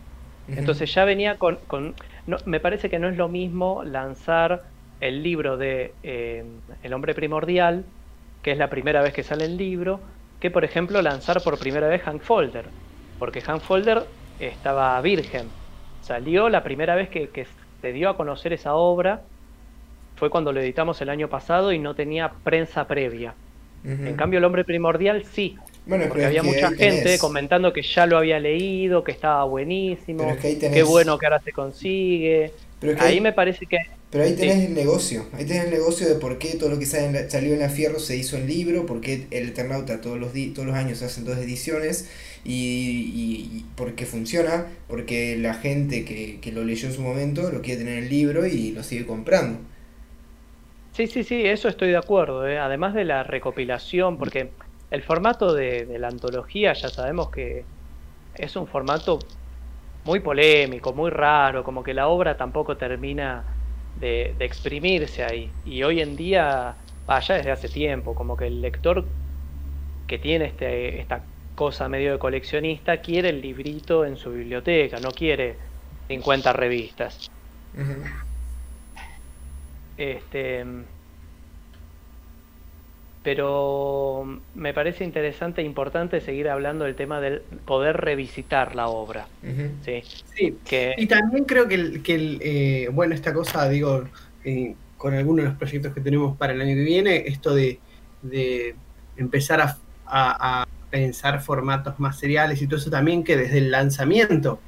Entonces 0.48 0.94
ya 0.94 1.04
venía 1.04 1.38
con... 1.38 1.58
con 1.68 1.94
no, 2.26 2.38
me 2.46 2.60
parece 2.60 2.90
que 2.90 3.00
no 3.00 3.10
es 3.10 3.18
lo 3.18 3.28
mismo 3.28 3.84
lanzar 3.84 4.64
el 5.00 5.24
libro 5.24 5.58
de 5.58 5.94
eh, 6.04 6.44
El 6.84 6.94
hombre 6.94 7.14
primordial, 7.14 7.86
que 8.42 8.52
es 8.52 8.58
la 8.58 8.70
primera 8.70 9.02
vez 9.02 9.14
que 9.14 9.24
sale 9.24 9.46
el 9.46 9.58
libro, 9.58 10.00
que 10.40 10.52
por 10.52 10.64
ejemplo 10.64 11.02
lanzar 11.02 11.42
por 11.44 11.60
primera 11.60 11.88
vez 11.88 12.02
Hank 12.04 12.22
Folder, 12.22 12.66
porque 13.20 13.42
Hank 13.42 13.62
Folder 13.62 14.04
estaba 14.40 15.00
virgen. 15.02 15.48
Salió 16.02 16.50
la 16.50 16.64
primera 16.64 16.96
vez 16.96 17.10
que, 17.10 17.48
se 17.82 17.92
dio 17.92 18.10
a 18.10 18.18
conocer 18.18 18.54
esa 18.54 18.76
obra, 18.76 19.22
fue 20.16 20.30
cuando 20.30 20.52
lo 20.52 20.60
editamos 20.60 21.00
el 21.02 21.10
año 21.10 21.28
pasado 21.28 21.72
y 21.72 21.80
no 21.80 21.94
tenía 21.94 22.32
prensa 22.44 22.88
previa. 22.88 23.36
En 23.84 24.16
cambio, 24.16 24.40
El 24.40 24.46
hombre 24.46 24.64
primordial 24.66 25.24
sí. 25.34 25.56
porque 25.88 26.26
había 26.26 26.44
mucha 26.44 26.72
gente 26.72 27.18
comentando 27.20 27.72
que 27.72 27.82
ya 27.82 28.06
lo 28.06 28.18
había 28.18 28.40
leído, 28.40 29.04
que 29.04 29.12
estaba 29.12 29.44
buenísimo, 29.46 30.36
qué 30.42 30.84
bueno 30.84 31.18
que 31.18 31.26
ahora 31.26 31.42
se 31.42 31.52
consigue. 31.52 32.52
ahí 33.00 33.22
me 33.22 33.34
parece 33.34 33.66
que 33.66 33.78
pero 34.10 34.24
ahí 34.24 34.36
tenés 34.36 34.66
el 34.66 34.74
negocio, 34.74 35.26
ahí 35.34 35.44
tenés 35.44 35.66
el 35.66 35.72
negocio 35.72 36.08
de 36.08 36.16
por 36.16 36.38
qué 36.38 36.56
todo 36.56 36.70
lo 36.70 36.80
que 36.80 36.86
salió 36.86 37.54
en 37.54 37.60
la 37.60 37.68
Fierro 37.68 38.00
se 38.00 38.16
hizo 38.16 38.38
en 38.38 38.48
libro, 38.48 38.86
por 38.86 39.02
qué 39.02 39.28
el 39.32 39.50
Eternauta 39.50 40.00
todos 40.00 40.18
los, 40.18 40.32
todos 40.54 40.66
los 40.66 40.76
años 40.76 41.02
hacen 41.02 41.26
dos 41.26 41.38
ediciones 41.38 42.08
y, 42.46 43.12
y, 43.14 43.66
porque 43.76 44.06
funciona, 44.06 44.68
porque 44.88 45.36
la 45.36 45.56
gente 45.56 46.06
que, 46.06 46.52
lo 46.54 46.64
leyó 46.64 46.88
en 46.88 46.94
su 46.94 47.02
momento 47.02 47.52
lo 47.52 47.62
quiere 47.62 47.80
tener 47.80 47.98
en 47.98 48.04
el 48.06 48.10
libro 48.10 48.46
y 48.46 48.72
lo 48.72 48.82
sigue 48.82 49.06
comprando. 49.06 49.60
Sí, 50.98 51.06
sí, 51.06 51.24
sí, 51.24 51.46
eso 51.46 51.70
estoy 51.70 51.90
de 51.90 51.98
acuerdo, 51.98 52.48
¿eh? 52.48 52.58
además 52.58 52.96
de 52.96 53.06
la 53.06 53.22
recopilación, 53.22 54.18
porque 54.18 54.50
el 54.90 55.04
formato 55.04 55.54
de, 55.54 55.86
la 56.00 56.08
antología 56.08 56.74
ya 56.74 56.90
sabemos 56.90 57.30
que 57.30 57.66
es 58.34 58.56
un 58.56 58.66
formato 58.66 59.20
muy 60.06 60.22
polémico, 60.22 60.94
muy 60.94 61.12
raro, 61.12 61.64
como 61.64 61.84
que 61.84 61.94
la 61.94 62.08
obra 62.08 62.36
tampoco 62.36 62.78
termina 62.78 63.44
de, 64.00 64.34
exprimirse 64.40 65.24
ahí. 65.24 65.52
Y 65.66 65.84
hoy 65.84 66.02
en 66.02 66.16
día, 66.16 66.74
vaya 67.06 67.36
desde 67.36 67.52
hace 67.52 67.70
tiempo, 67.70 68.16
como 68.16 68.36
que 68.36 68.48
el 68.48 68.60
lector 68.60 69.06
que 70.08 70.18
tiene 70.18 70.46
este, 70.46 71.00
esta 71.00 71.22
cosa 71.54 71.88
medio 71.88 72.14
de 72.14 72.18
coleccionista 72.18 73.02
quiere 73.02 73.30
el 73.30 73.40
librito 73.40 74.04
en 74.04 74.18
su 74.18 74.32
biblioteca, 74.32 75.00
no 75.00 75.12
quiere 75.12 75.58
50 76.08 76.54
revistas. 76.54 77.30
Este 79.98 80.64
pero 83.28 84.40
me 84.56 84.74
parece 84.74 85.04
interesante 85.04 85.60
e 85.60 85.66
importante 85.66 86.22
seguir 86.22 86.48
hablando 86.48 86.86
del 86.86 86.96
tema 86.96 87.20
del 87.20 87.42
poder 87.66 87.98
revisitar 87.98 88.74
la 88.74 88.88
obra. 88.88 89.28
¿sí? 89.84 90.02
sí. 90.34 90.58
Que... 90.64 90.94
Y 90.98 91.08
también 91.08 91.44
creo 91.44 91.68
que, 91.68 91.76
el, 91.76 92.04
que 92.04 92.38
eh, 92.40 92.88
bueno, 92.88 93.14
esta 93.14 93.34
cosa, 93.34 93.68
digo, 93.68 94.06
eh, 94.46 94.76
con 94.96 95.14
algunos 95.14 95.44
de 95.44 95.50
los 95.50 95.58
proyectos 95.58 95.94
que 95.94 96.00
tenemos 96.00 96.38
para 96.38 96.54
el 96.54 96.62
año 96.62 96.74
que 96.74 96.84
viene, 96.84 97.24
esto 97.28 97.54
de, 97.54 97.82
empezar 99.18 99.60
a, 99.60 99.78
a, 100.06 100.66
pensar 100.90 101.42
formatos 101.42 102.00
más 102.00 102.18
seriales 102.18 102.62
y 102.62 102.68
todo 102.68 102.80
eso 102.80 102.90
también, 102.90 103.26
que 103.26 103.36
desde 103.36 103.58
el 103.58 103.72
lanzamiento 103.72 104.62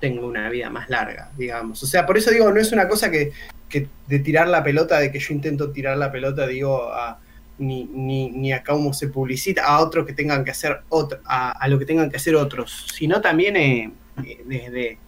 tenga 0.00 0.24
una 0.24 0.48
vida 0.48 0.70
más 0.70 0.88
larga, 0.88 1.30
digamos. 1.36 1.82
O 1.82 1.86
sea, 1.86 2.06
por 2.06 2.16
eso 2.16 2.30
digo, 2.30 2.50
no 2.50 2.58
es 2.58 2.72
una 2.72 2.88
cosa 2.88 3.10
que, 3.10 3.32
que 3.72 3.88
de 4.06 4.18
tirar 4.20 4.46
la 4.46 4.62
pelota, 4.62 5.00
de 5.00 5.10
que 5.10 5.18
yo 5.18 5.34
intento 5.34 5.72
tirar 5.72 5.96
la 5.96 6.12
pelota, 6.12 6.46
digo, 6.46 6.92
a 6.92 7.18
ni, 7.58 7.84
ni, 7.84 8.30
ni, 8.30 8.52
a 8.52 8.62
cómo 8.62 8.92
se 8.92 9.08
publicita, 9.08 9.64
a 9.64 9.80
otros 9.80 10.06
que 10.06 10.12
tengan 10.12 10.44
que 10.44 10.50
hacer 10.50 10.82
otro, 10.88 11.20
a, 11.24 11.66
lo 11.68 11.78
que 11.78 11.86
tengan 11.86 12.10
que 12.10 12.16
hacer 12.16 12.34
otros, 12.34 12.86
sino 12.92 13.20
también 13.20 13.56
eh, 13.56 13.92
eh, 14.24 14.42
desde 14.44 14.98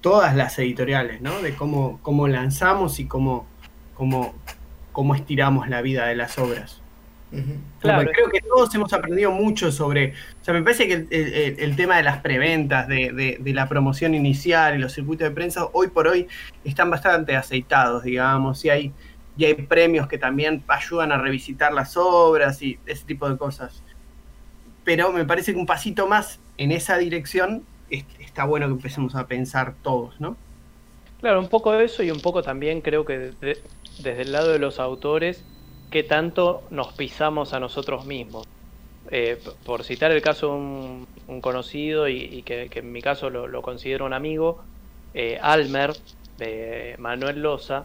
todas 0.00 0.36
las 0.36 0.58
editoriales, 0.58 1.20
¿no? 1.20 1.42
De 1.42 1.54
cómo, 1.54 1.98
cómo 2.02 2.28
lanzamos 2.28 3.00
y 3.00 3.06
cómo, 3.06 3.46
cómo, 3.94 4.34
cómo 4.92 5.14
estiramos 5.14 5.68
la 5.68 5.82
vida 5.82 6.06
de 6.06 6.16
las 6.16 6.38
obras. 6.38 6.79
Claro. 7.80 8.10
Creo 8.12 8.28
que 8.28 8.40
todos 8.40 8.74
hemos 8.74 8.92
aprendido 8.92 9.30
mucho 9.30 9.70
sobre. 9.70 10.14
O 10.40 10.44
sea, 10.44 10.52
me 10.52 10.62
parece 10.62 10.88
que 10.88 11.56
el, 11.58 11.76
tema 11.76 11.96
de 11.96 12.02
las 12.02 12.18
preventas, 12.18 12.88
de, 12.88 13.38
de, 13.40 13.52
la 13.52 13.68
promoción 13.68 14.14
inicial 14.14 14.74
y 14.74 14.78
los 14.78 14.92
circuitos 14.92 15.28
de 15.28 15.34
prensa, 15.34 15.68
hoy 15.72 15.88
por 15.88 16.08
hoy 16.08 16.26
están 16.64 16.90
bastante 16.90 17.36
aceitados, 17.36 18.02
digamos. 18.02 18.64
Y 18.64 18.70
hay, 18.70 18.92
y 19.36 19.44
hay 19.44 19.54
premios 19.54 20.08
que 20.08 20.18
también 20.18 20.62
ayudan 20.66 21.12
a 21.12 21.18
revisitar 21.18 21.72
las 21.72 21.96
obras 21.96 22.60
y 22.62 22.78
ese 22.86 23.04
tipo 23.04 23.28
de 23.28 23.38
cosas. 23.38 23.82
Pero 24.82 25.12
me 25.12 25.24
parece 25.24 25.52
que 25.52 25.58
un 25.58 25.66
pasito 25.66 26.08
más 26.08 26.40
en 26.58 26.72
esa 26.72 26.98
dirección 26.98 27.62
está 27.90 28.44
bueno 28.44 28.66
que 28.66 28.72
empecemos 28.72 29.14
a 29.14 29.26
pensar 29.26 29.74
todos, 29.82 30.20
¿no? 30.20 30.36
Claro, 31.20 31.40
un 31.40 31.48
poco 31.48 31.72
de 31.72 31.84
eso 31.84 32.02
y 32.02 32.10
un 32.10 32.20
poco 32.20 32.42
también 32.42 32.80
creo 32.80 33.04
que 33.04 33.32
desde 33.98 34.22
el 34.22 34.32
lado 34.32 34.50
de 34.52 34.58
los 34.58 34.80
autores, 34.80 35.44
que 35.90 36.02
tanto 36.04 36.62
nos 36.70 36.92
pisamos 36.92 37.52
a 37.52 37.60
nosotros 37.60 38.06
mismos. 38.06 38.46
Eh, 39.10 39.42
por 39.64 39.82
citar 39.82 40.12
el 40.12 40.22
caso 40.22 40.48
de 40.48 40.52
un, 40.52 41.40
conocido 41.40 42.08
y, 42.08 42.42
que, 42.42 42.68
en 42.72 42.92
mi 42.92 43.02
caso 43.02 43.30
lo, 43.30 43.62
considero 43.62 44.04
un 44.04 44.12
amigo, 44.12 44.62
eh, 45.14 45.38
Almer, 45.42 45.92
de 46.38 46.94
Manuel 46.98 47.42
Loza, 47.42 47.84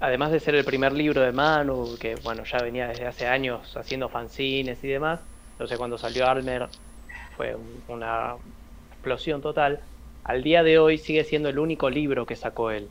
además 0.00 0.32
de 0.32 0.40
ser 0.40 0.54
el 0.54 0.64
primer 0.64 0.92
libro 0.92 1.20
de 1.20 1.32
Manu, 1.32 1.96
que 2.00 2.16
bueno, 2.16 2.44
ya 2.44 2.58
venía 2.58 2.88
desde 2.88 3.06
hace 3.06 3.26
años 3.26 3.76
haciendo 3.76 4.08
fanzines 4.08 4.82
y 4.82 4.88
demás, 4.88 5.20
entonces 5.52 5.78
cuando 5.78 5.98
salió 5.98 6.26
Almer 6.26 6.68
fue 7.36 7.56
una 7.88 8.36
explosión 8.92 9.40
total, 9.40 9.80
al 10.24 10.42
día 10.42 10.62
de 10.62 10.78
hoy 10.78 10.98
sigue 10.98 11.24
siendo 11.24 11.48
el 11.48 11.58
único 11.58 11.90
libro 11.90 12.26
que 12.26 12.36
sacó 12.36 12.70
él. 12.70 12.88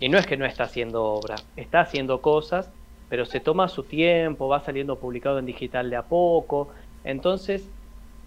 Y 0.00 0.08
no 0.08 0.18
es 0.18 0.26
que 0.26 0.36
no 0.36 0.44
está 0.44 0.64
haciendo 0.64 1.04
obra, 1.04 1.36
está 1.56 1.80
haciendo 1.80 2.20
cosas 2.20 2.70
pero 3.14 3.26
se 3.26 3.38
toma 3.38 3.68
su 3.68 3.84
tiempo, 3.84 4.48
va 4.48 4.58
saliendo 4.58 4.98
publicado 4.98 5.38
en 5.38 5.46
digital 5.46 5.88
de 5.88 5.94
a 5.94 6.02
poco. 6.02 6.70
Entonces, 7.04 7.64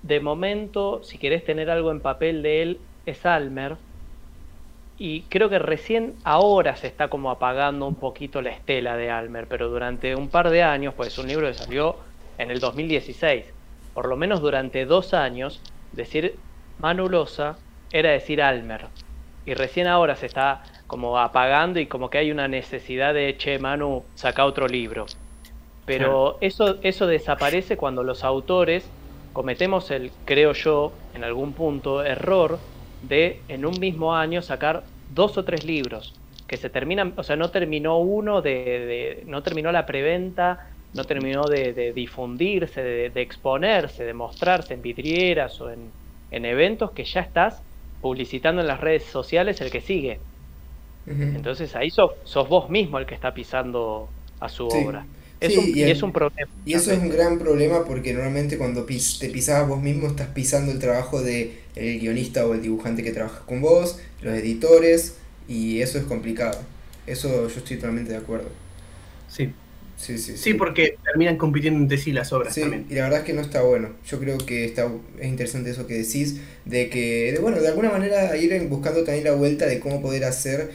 de 0.01 0.21
momento, 0.21 1.03
si 1.03 1.17
querés 1.17 1.43
tener 1.43 1.69
algo 1.69 1.91
en 1.91 1.99
papel 1.99 2.41
de 2.41 2.61
él, 2.61 2.79
es 3.05 3.25
Almer. 3.25 3.75
Y 4.97 5.23
creo 5.23 5.49
que 5.49 5.59
recién 5.59 6.15
ahora 6.23 6.77
se 6.77 6.87
está 6.87 7.09
como 7.09 7.31
apagando 7.31 7.85
un 7.85 7.95
poquito 7.95 8.41
la 8.41 8.51
estela 8.51 8.95
de 8.95 9.11
Almer, 9.11 9.47
pero 9.49 9.67
durante 9.67 10.15
un 10.15 10.29
par 10.29 10.51
de 10.51 10.63
años, 10.63 10.93
pues 10.93 11.17
un 11.17 11.27
libro 11.27 11.47
que 11.47 11.55
salió 11.55 11.97
en 12.37 12.49
el 12.49 12.61
2016, 12.61 13.43
por 13.93 14.07
lo 14.07 14.15
menos 14.15 14.39
durante 14.39 14.85
dos 14.85 15.13
años, 15.13 15.61
decir 15.91 16.35
Manulosa 16.79 17.57
era 17.91 18.11
decir 18.11 18.41
Almer. 18.41 18.85
Y 19.45 19.53
recién 19.53 19.87
ahora 19.87 20.15
se 20.15 20.27
está 20.27 20.63
como 20.87 21.19
apagando 21.19 21.79
y 21.79 21.85
como 21.85 22.09
que 22.09 22.17
hay 22.17 22.31
una 22.31 22.47
necesidad 22.47 23.13
de, 23.13 23.35
che, 23.37 23.59
Manu, 23.59 24.03
saca 24.15 24.45
otro 24.45 24.67
libro. 24.67 25.05
Pero 25.85 26.37
eso, 26.41 26.77
eso 26.81 27.07
desaparece 27.07 27.77
cuando 27.77 28.03
los 28.03 28.23
autores 28.23 28.89
cometemos 29.33 29.91
el, 29.91 30.11
creo 30.25 30.53
yo, 30.53 30.91
en 31.13 31.23
algún 31.23 31.53
punto, 31.53 32.03
error 32.03 32.59
de 33.03 33.41
en 33.47 33.65
un 33.65 33.79
mismo 33.79 34.15
año 34.15 34.41
sacar 34.41 34.83
dos 35.13 35.37
o 35.37 35.45
tres 35.45 35.63
libros 35.63 36.15
que 36.47 36.57
se 36.57 36.69
terminan, 36.69 37.13
o 37.17 37.23
sea, 37.23 37.35
no 37.35 37.51
terminó 37.51 37.99
uno 37.99 38.41
de, 38.41 39.23
no 39.27 39.43
terminó 39.43 39.71
la 39.71 39.85
preventa, 39.85 40.69
no 40.93 41.03
terminó 41.03 41.43
de, 41.43 41.91
difundirse, 41.93 42.81
de, 42.81 43.21
exponerse, 43.21 44.05
de 44.05 44.13
mostrarse 44.13 44.73
en 44.73 44.81
vidrieras 44.81 45.59
o 45.59 45.69
en, 45.69 45.91
en 46.31 46.45
eventos 46.45 46.91
que 46.91 47.03
ya 47.03 47.21
estás 47.21 47.61
publicitando 48.01 48.61
en 48.61 48.67
las 48.67 48.79
redes 48.79 49.03
sociales 49.03 49.59
el 49.61 49.69
que 49.69 49.81
sigue. 49.81 50.19
Entonces 51.07 51.75
ahí 51.75 51.89
sos, 51.89 52.11
vos 52.49 52.69
mismo 52.69 52.99
el 52.99 53.05
que 53.05 53.15
está 53.15 53.33
pisando 53.33 54.09
a 54.39 54.49
su 54.49 54.67
obra. 54.67 55.05
Es 55.39 55.55
un, 55.55 55.65
y, 55.67 55.83
es 55.83 56.01
un 56.01 56.11
problema. 56.11 56.51
Y 56.65 56.73
eso 56.73 56.91
es 56.91 56.97
un 56.97 57.09
gran 57.09 57.37
problema 57.37 57.85
porque 57.85 58.11
normalmente 58.11 58.57
cuando 58.57 58.85
te 58.85 59.29
pisabas 59.29 59.67
vos 59.67 59.81
mismo 59.81 60.07
estás 60.07 60.29
pisando 60.29 60.71
el 60.71 60.79
trabajo 60.79 61.21
del 61.21 61.51
el 61.75 61.99
guionista 61.99 62.45
o 62.47 62.55
el 62.55 62.61
dibujante 62.61 63.03
que 63.03 63.11
trabaja 63.11 63.45
con 63.45 63.61
vos, 63.61 63.99
los 64.21 64.33
editores, 64.33 65.15
y 65.47 65.81
eso 65.81 65.99
es 65.99 66.05
complicado. 66.05 66.59
Eso 67.05 67.47
yo 67.47 67.57
estoy 67.57 67.77
totalmente 67.77 68.11
de 68.11 68.17
acuerdo. 68.17 68.49
Sí. 69.29 69.51
Sí, 69.95 70.19
sí, 70.19 70.37
sí. 70.37 70.53
porque 70.53 70.95
terminan 71.03 71.37
compitiendo 71.37 71.79
entre 71.79 71.97
sí 71.97 72.11
las 72.11 72.31
obras 72.31 72.53
también. 72.53 72.85
Y 72.87 72.93
la 72.93 73.03
verdad 73.03 73.19
es 73.21 73.25
que 73.25 73.33
no 73.33 73.41
está 73.41 73.63
bueno. 73.63 73.89
Yo 74.07 74.19
creo 74.19 74.37
que 74.37 74.63
está, 74.63 74.91
es 75.19 75.27
interesante 75.27 75.71
eso 75.71 75.87
que 75.87 75.95
decís, 75.95 76.39
de 76.65 76.89
que, 76.89 77.31
de, 77.31 77.39
bueno, 77.39 77.59
de 77.59 77.67
alguna 77.67 77.89
manera 77.89 78.37
ir 78.37 78.61
buscando 78.67 79.03
también 79.03 79.23
la 79.23 79.31
vuelta 79.31 79.65
de 79.65 79.79
cómo 79.79 79.99
poder 79.99 80.25
hacer 80.25 80.69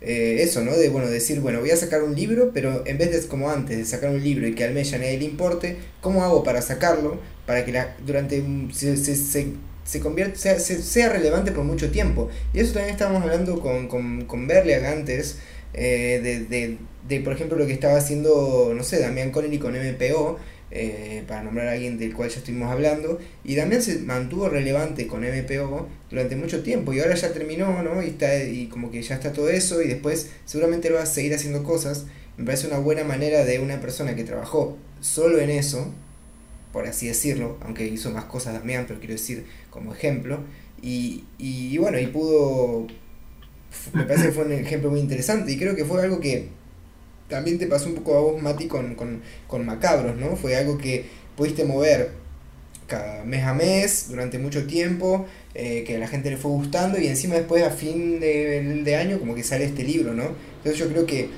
eh, 0.00 0.38
eso, 0.40 0.62
¿no? 0.62 0.76
De, 0.76 0.88
bueno, 0.88 1.08
decir, 1.08 1.40
bueno, 1.40 1.60
voy 1.60 1.70
a 1.70 1.76
sacar 1.76 2.02
un 2.02 2.14
libro, 2.14 2.50
pero 2.54 2.82
en 2.86 2.98
vez 2.98 3.10
de, 3.10 3.28
como 3.28 3.50
antes, 3.50 3.76
de 3.76 3.84
sacar 3.84 4.10
un 4.10 4.22
libro 4.22 4.46
y 4.46 4.54
que 4.54 4.64
al 4.64 4.74
mes 4.74 4.90
ya 4.90 4.98
nadie 4.98 5.18
le 5.18 5.24
importe, 5.24 5.76
¿cómo 6.00 6.22
hago 6.24 6.44
para 6.44 6.62
sacarlo? 6.62 7.18
Para 7.46 7.64
que 7.64 7.72
la, 7.72 7.96
durante 8.06 8.42
se, 8.72 8.96
se, 8.96 9.16
se, 9.16 9.48
se 9.84 10.00
convierta, 10.00 10.58
sea, 10.58 11.08
relevante 11.08 11.52
por 11.52 11.64
mucho 11.64 11.90
tiempo. 11.90 12.28
Y 12.52 12.60
eso 12.60 12.74
también 12.74 12.92
estábamos 12.92 13.22
hablando 13.22 13.60
con, 13.60 13.88
con, 13.88 14.24
con 14.26 14.48
antes, 14.50 15.38
eh, 15.74 16.20
de, 16.22 16.40
de, 16.44 16.78
de, 17.08 17.20
por 17.20 17.32
ejemplo, 17.32 17.58
lo 17.58 17.66
que 17.66 17.72
estaba 17.72 17.96
haciendo, 17.96 18.72
no 18.74 18.82
sé, 18.84 19.00
Damián 19.00 19.30
Connelly 19.30 19.58
con 19.58 19.74
MPO, 19.74 20.38
eh, 20.70 21.24
para 21.26 21.42
nombrar 21.42 21.68
a 21.68 21.72
alguien 21.72 21.98
del 21.98 22.14
cual 22.14 22.28
ya 22.28 22.38
estuvimos 22.38 22.70
hablando, 22.70 23.18
y 23.44 23.56
también 23.56 23.82
se 23.82 24.00
mantuvo 24.00 24.48
relevante 24.48 25.06
con 25.06 25.22
MPO 25.22 25.88
durante 26.10 26.36
mucho 26.36 26.62
tiempo, 26.62 26.92
y 26.92 27.00
ahora 27.00 27.14
ya 27.14 27.32
terminó, 27.32 27.82
¿no? 27.82 28.02
Y, 28.02 28.08
está, 28.08 28.44
y 28.44 28.66
como 28.66 28.90
que 28.90 29.02
ya 29.02 29.14
está 29.14 29.32
todo 29.32 29.48
eso, 29.48 29.82
y 29.82 29.88
después 29.88 30.30
seguramente 30.44 30.90
va 30.90 31.02
a 31.02 31.06
seguir 31.06 31.34
haciendo 31.34 31.62
cosas. 31.62 32.06
Me 32.36 32.44
parece 32.44 32.66
una 32.66 32.78
buena 32.78 33.04
manera 33.04 33.44
de 33.44 33.58
una 33.58 33.80
persona 33.80 34.14
que 34.14 34.24
trabajó 34.24 34.76
solo 35.00 35.38
en 35.40 35.50
eso, 35.50 35.92
por 36.72 36.86
así 36.86 37.08
decirlo, 37.08 37.56
aunque 37.62 37.86
hizo 37.86 38.10
más 38.10 38.24
cosas 38.26 38.54
Damián, 38.54 38.84
pero 38.86 39.00
quiero 39.00 39.14
decir 39.14 39.46
como 39.70 39.94
ejemplo, 39.94 40.40
y, 40.82 41.24
y 41.38 41.76
bueno, 41.78 41.98
y 41.98 42.06
pudo, 42.06 42.86
me 43.94 44.04
parece 44.04 44.26
que 44.26 44.32
fue 44.32 44.44
un 44.44 44.52
ejemplo 44.52 44.90
muy 44.90 45.00
interesante, 45.00 45.50
y 45.50 45.58
creo 45.58 45.74
que 45.74 45.84
fue 45.84 46.02
algo 46.02 46.20
que 46.20 46.48
también 47.28 47.58
te 47.58 47.66
pasó 47.66 47.88
un 47.88 47.94
poco 47.94 48.16
a 48.16 48.20
vos, 48.20 48.42
Mati, 48.42 48.66
con, 48.66 48.94
con, 48.94 49.66
Macabros, 49.66 50.16
¿no? 50.16 50.36
Fue 50.36 50.56
algo 50.56 50.78
que 50.78 51.04
pudiste 51.36 51.64
mover 51.64 52.10
cada 52.86 53.24
mes 53.24 53.44
a 53.44 53.52
mes, 53.52 54.06
durante 54.08 54.38
mucho 54.38 54.66
tiempo, 54.66 55.26
eh, 55.54 55.84
que 55.86 55.96
a 55.96 55.98
la 55.98 56.08
gente 56.08 56.30
le 56.30 56.38
fue 56.38 56.50
gustando 56.50 56.98
y 56.98 57.06
encima 57.06 57.34
después 57.34 57.62
a 57.62 57.70
fin 57.70 58.18
de, 58.18 58.96
año 58.96 59.18
como 59.18 59.34
que 59.34 59.42
sale 59.42 59.66
este 59.66 59.84
libro, 59.84 60.14
¿no? 60.14 60.34
Entonces 60.56 60.78
yo 60.78 60.88
creo 60.88 61.04
que 61.04 61.28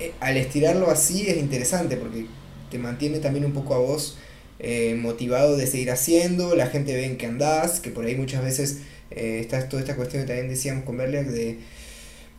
eh, 0.00 0.12
al 0.20 0.38
estirarlo 0.38 0.90
así 0.90 1.28
es 1.28 1.36
interesante 1.36 1.96
porque 1.96 2.26
te 2.70 2.78
mantiene 2.78 3.18
también 3.18 3.44
un 3.44 3.52
poco 3.52 3.74
a 3.74 3.78
vos 3.78 4.16
eh, 4.58 4.96
motivado 4.98 5.58
de 5.58 5.66
seguir 5.66 5.90
haciendo, 5.90 6.56
la 6.56 6.66
gente 6.68 6.94
ve 6.94 7.04
en 7.04 7.18
que 7.18 7.26
andás, 7.26 7.80
que 7.80 7.90
por 7.90 8.06
ahí 8.06 8.16
muchas 8.16 8.42
veces 8.42 8.78
está 9.10 9.68
toda 9.68 9.82
esta 9.82 9.94
cuestión 9.94 10.22
que 10.22 10.28
también 10.28 10.48
decíamos 10.48 10.84
con 10.84 10.96
Berliak 10.96 11.26
de 11.26 11.58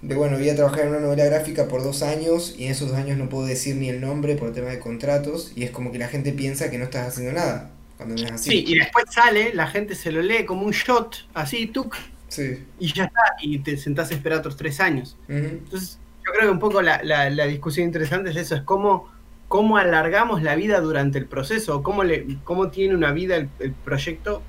de 0.04 0.16
bueno, 0.16 0.38
voy 0.38 0.50
a 0.50 0.56
trabajar 0.56 0.82
en 0.82 0.90
una 0.90 1.00
novela 1.00 1.24
gráfica 1.24 1.70
por 1.70 1.82
dos 1.82 2.04
años 2.04 2.56
y 2.58 2.66
en 2.66 2.72
esos 2.72 2.90
dos 2.90 2.98
años 2.98 3.18
no 3.18 3.30
puedo 3.30 3.46
decir 3.46 3.78
ni 3.78 3.88
el 3.88 4.02
nombre 4.02 4.36
por 4.36 4.52
tema 4.52 4.70
de 4.70 4.80
contratos 4.80 5.54
y 5.56 5.64
es 5.64 5.72
como 5.72 5.94
que 5.94 5.98
la 5.98 6.10
gente 6.10 6.34
piensa 6.34 6.70
que 6.70 6.78
no 6.78 6.84
estás 6.84 7.08
haciendo 7.08 7.32
nada 7.32 7.72
cuando 7.96 8.16
no 8.16 8.26
es 8.26 8.32
así. 8.34 8.50
Sí, 8.50 8.66
y 8.68 8.78
después 8.80 9.06
sale, 9.10 9.54
la 9.54 9.68
gente 9.68 9.96
se 9.96 10.12
lo 10.12 10.22
lee 10.22 10.44
como 10.44 10.64
un 10.64 10.72
shot, 10.72 11.26
así, 11.34 11.68
tuk, 11.68 11.96
sí. 12.28 12.66
y 12.80 12.92
ya 12.92 13.06
está, 13.06 13.22
y 13.42 13.60
te 13.60 13.78
sentás 13.78 14.12
a 14.12 14.16
esperar 14.16 14.40
otros 14.40 14.58
tres 14.58 14.82
años. 14.82 15.16
Entonces, 15.30 16.00
yo 16.26 16.34
creo 16.34 16.50
que 16.50 16.52
un 16.52 16.60
poco 16.60 16.82
la, 16.82 17.02
la, 17.02 17.46
discusión 17.46 17.88
interesante 17.88 18.32
es 18.32 18.36
eso, 18.36 18.56
es 18.56 18.62
cómo, 18.64 19.10
cómo 19.48 19.78
alargamos 19.78 20.44
la 20.44 20.56
vida 20.56 20.82
durante 20.82 21.18
el 21.18 21.28
proceso, 21.28 21.82
cómo, 21.82 22.04
le, 22.04 22.28
cómo 22.44 22.72
tiene 22.72 22.94
una 22.94 23.14
vida 23.14 23.38
el, 23.38 23.48
el 23.60 23.72
proyecto 23.72 24.42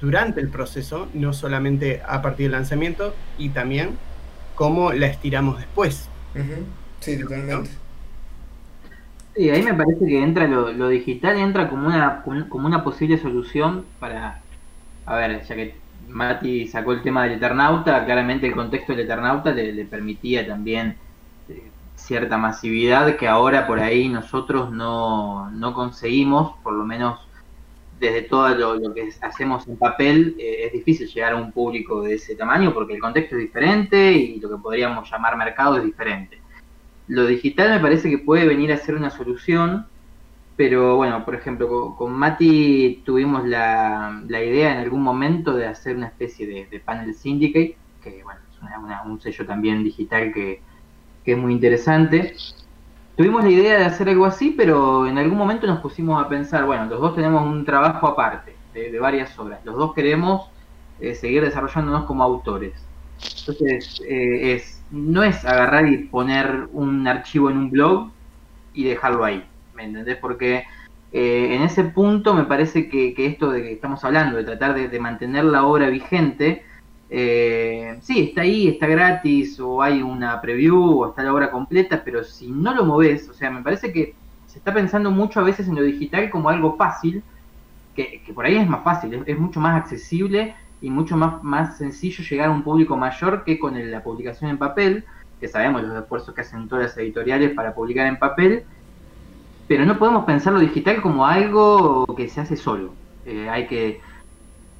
durante 0.00 0.40
el 0.40 0.48
proceso, 0.48 1.08
no 1.12 1.32
solamente 1.32 2.02
a 2.06 2.22
partir 2.22 2.44
del 2.44 2.52
lanzamiento, 2.52 3.16
y 3.36 3.48
también 3.48 3.98
cómo 4.62 4.92
la 4.92 5.08
estiramos 5.08 5.58
después. 5.58 6.08
Sí, 7.00 7.18
totalmente. 7.18 7.68
Sí, 9.34 9.50
ahí 9.50 9.60
me 9.60 9.74
parece 9.74 10.06
que 10.06 10.22
entra 10.22 10.46
lo, 10.46 10.88
digital, 10.88 11.36
entra 11.36 11.68
como 11.68 11.88
una, 11.88 12.22
como 12.22 12.68
una 12.68 12.84
posible 12.84 13.18
solución 13.18 13.84
para, 13.98 14.40
a 15.04 15.16
ver, 15.16 15.42
ya 15.42 15.56
que 15.56 15.74
Mati 16.08 16.68
sacó 16.68 16.92
el 16.92 17.02
tema 17.02 17.24
del 17.24 17.32
Eternauta, 17.32 18.04
claramente 18.04 18.46
el 18.46 18.54
contexto 18.54 18.92
del 18.92 19.06
Eternauta 19.06 19.50
le, 19.50 19.72
le 19.72 19.84
permitía 19.84 20.46
también 20.46 20.96
eh, 21.48 21.68
cierta 21.96 22.38
masividad 22.38 23.16
que 23.16 23.26
ahora 23.26 23.66
por 23.66 23.80
ahí 23.80 24.08
nosotros 24.08 24.70
no, 24.70 25.50
no 25.50 25.74
conseguimos, 25.74 26.54
por 26.62 26.74
lo 26.74 26.84
menos 26.84 27.18
desde 28.02 28.22
todo 28.22 28.48
lo, 28.76 28.92
que 28.92 29.10
hacemos 29.20 29.68
en 29.68 29.76
papel, 29.76 30.34
eh, 30.36 30.64
es 30.66 30.72
difícil 30.72 31.06
llegar 31.06 31.34
a 31.34 31.36
un 31.36 31.52
público 31.52 32.02
de 32.02 32.14
ese 32.14 32.34
tamaño 32.34 32.74
porque 32.74 32.94
el 32.94 33.00
contexto 33.00 33.36
es 33.36 33.42
diferente 33.42 34.12
y 34.12 34.40
lo 34.40 34.50
que 34.50 34.56
podríamos 34.56 35.08
llamar 35.08 35.36
mercado 35.36 35.76
es 35.76 35.84
diferente. 35.84 36.40
Lo 37.06 37.26
digital 37.26 37.70
me 37.70 37.78
parece 37.78 38.10
que 38.10 38.18
puede 38.18 38.44
venir 38.44 38.72
a 38.72 38.76
ser 38.76 38.96
una 38.96 39.10
solución, 39.10 39.86
pero 40.56 40.96
bueno, 40.96 41.24
por 41.24 41.36
ejemplo, 41.36 41.94
con, 41.96 42.12
Mati 42.12 43.02
tuvimos 43.04 43.46
la, 43.46 44.20
idea 44.28 44.72
en 44.72 44.78
algún 44.78 45.02
momento 45.02 45.54
de 45.54 45.66
hacer 45.66 45.96
una 45.96 46.08
especie 46.08 46.66
de, 46.68 46.80
panel 46.80 47.14
syndicate, 47.14 47.76
que 48.02 48.24
bueno, 48.24 48.40
es 48.60 49.06
un 49.06 49.20
sello 49.20 49.46
también 49.46 49.84
digital 49.84 50.32
que, 50.32 50.60
que 51.24 51.32
es 51.32 51.38
muy 51.38 51.52
interesante 51.52 52.34
tuvimos 53.16 53.44
la 53.44 53.50
idea 53.50 53.78
de 53.78 53.84
hacer 53.84 54.08
algo 54.08 54.26
así, 54.26 54.54
pero 54.56 55.06
en 55.06 55.18
algún 55.18 55.38
momento 55.38 55.66
nos 55.66 55.80
pusimos 55.80 56.22
a 56.22 56.28
pensar, 56.28 56.64
bueno, 56.64 56.86
los 56.86 57.00
dos 57.00 57.14
tenemos 57.14 57.44
un 57.44 57.64
trabajo 57.64 58.06
aparte 58.06 58.54
de, 58.74 58.98
varias 58.98 59.38
obras, 59.38 59.60
los 59.64 59.76
dos 59.76 59.94
queremos 59.94 60.48
eh, 61.00 61.14
seguir 61.14 61.42
desarrollándonos 61.42 62.04
como 62.04 62.24
autores. 62.24 62.74
Entonces, 63.40 64.02
eh, 64.08 64.54
es, 64.54 64.82
no 64.90 65.22
es 65.22 65.44
agarrar 65.44 65.88
y 65.88 65.98
poner 65.98 66.68
un 66.72 67.06
archivo 67.06 67.50
en 67.50 67.56
un 67.58 67.70
blog 67.70 68.10
y 68.74 68.84
dejarlo 68.84 69.24
ahí, 69.24 69.44
¿me 69.74 69.84
entendés? 69.84 70.16
Porque 70.16 70.64
Eh, 71.12 71.54
en 71.56 71.62
ese 71.62 71.84
punto 71.84 72.34
me 72.34 72.44
parece 72.44 72.88
que, 72.88 73.14
esto 73.18 73.50
de 73.50 73.62
que 73.62 73.72
estamos 73.72 74.02
hablando, 74.04 74.38
de 74.38 74.44
tratar 74.44 74.74
de, 74.74 74.98
mantener 74.98 75.44
la 75.44 75.64
obra 75.66 75.88
vigente, 75.90 76.64
eh, 77.10 77.61
sí, 78.02 78.20
está 78.28 78.42
ahí, 78.42 78.68
está 78.68 78.86
gratis, 78.86 79.58
o 79.60 79.80
hay 79.80 80.02
una 80.02 80.40
preview, 80.40 81.00
o 81.00 81.08
está 81.08 81.22
la 81.22 81.32
obra 81.32 81.50
completa, 81.50 82.02
pero 82.04 82.22
si 82.24 82.50
no 82.50 82.74
lo 82.74 82.84
moves, 82.84 83.28
o 83.28 83.34
sea, 83.34 83.50
me 83.50 83.62
parece 83.62 83.92
que 83.92 84.14
se 84.46 84.58
está 84.58 84.74
pensando 84.74 85.10
mucho 85.10 85.40
a 85.40 85.44
veces 85.44 85.68
en 85.68 85.76
lo 85.76 85.82
digital 85.82 86.28
como 86.28 86.50
algo 86.50 86.76
fácil, 86.76 87.22
que, 87.94 88.22
por 88.34 88.44
ahí 88.44 88.56
es 88.56 88.68
más 88.68 88.82
fácil, 88.82 89.22
es, 89.24 89.38
mucho 89.38 89.60
más 89.60 89.76
accesible 89.80 90.54
y 90.80 90.90
mucho 90.90 91.16
más, 91.16 91.42
más 91.42 91.78
sencillo 91.78 92.24
llegar 92.24 92.48
a 92.48 92.52
un 92.52 92.62
público 92.62 92.96
mayor 92.96 93.44
que 93.44 93.58
con 93.58 93.90
la 93.90 94.02
publicación 94.02 94.50
en 94.50 94.58
papel, 94.58 95.04
que 95.40 95.48
sabemos 95.48 95.82
los 95.82 95.96
esfuerzos 96.02 96.34
que 96.34 96.40
hacen 96.40 96.68
todas 96.68 96.84
las 96.84 96.98
editoriales 96.98 97.52
para 97.54 97.74
publicar 97.74 98.06
en 98.06 98.18
papel, 98.18 98.64
pero 99.68 99.84
no 99.84 99.98
podemos 99.98 100.24
pensar 100.24 100.52
lo 100.52 100.60
digital 100.60 101.00
como 101.00 101.26
algo 101.26 102.04
que 102.16 102.28
se 102.28 102.40
hace 102.40 102.56
solo. 102.56 102.94
Eh, 103.24 103.48
hay 103.48 103.66
que, 103.66 104.00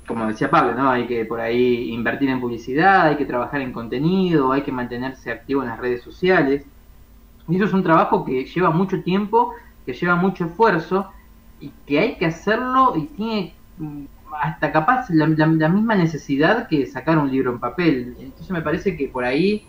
como 0.07 0.27
decía 0.27 0.51
Pablo, 0.51 0.75
¿no? 0.75 0.91
hay 0.91 1.07
que 1.07 1.25
por 1.25 1.41
ahí 1.41 1.91
invertir 1.93 2.29
en 2.29 2.41
publicidad, 2.41 3.09
hay 3.09 3.17
que 3.17 3.25
trabajar 3.25 3.61
en 3.61 3.73
contenido, 3.73 4.53
hay 4.53 4.63
que 4.63 4.73
mantenerse 4.73 5.31
activo 5.31 5.63
en 5.63 5.69
las 5.69 5.79
redes 5.79 6.03
sociales. 6.03 6.65
Y 7.49 7.57
eso 7.57 7.65
es 7.65 7.73
un 7.73 7.83
trabajo 7.83 8.25
que 8.25 8.45
lleva 8.45 8.71
mucho 8.71 9.03
tiempo, 9.03 9.55
que 9.87 9.93
lleva 9.93 10.17
mucho 10.17 10.47
esfuerzo 10.47 11.11
y 11.61 11.73
que 11.87 11.99
hay 11.99 12.17
que 12.17 12.27
hacerlo 12.27 12.95
y 12.97 13.07
tiene 13.07 13.55
mm, 13.79 14.05
hasta 14.41 14.73
capaz 14.73 15.09
la, 15.11 15.27
misma 15.27 15.95
necesidad 15.95 16.67
que 16.69 16.87
sacar 16.87 17.19
un 17.19 17.31
libro 17.31 17.53
en 17.53 17.61
papel. 17.61 18.17
Entonces 18.19 18.51
me 18.51 18.63
parece 18.63 18.97
que 18.97 19.09
por 19.09 19.25
ahí, 19.25 19.67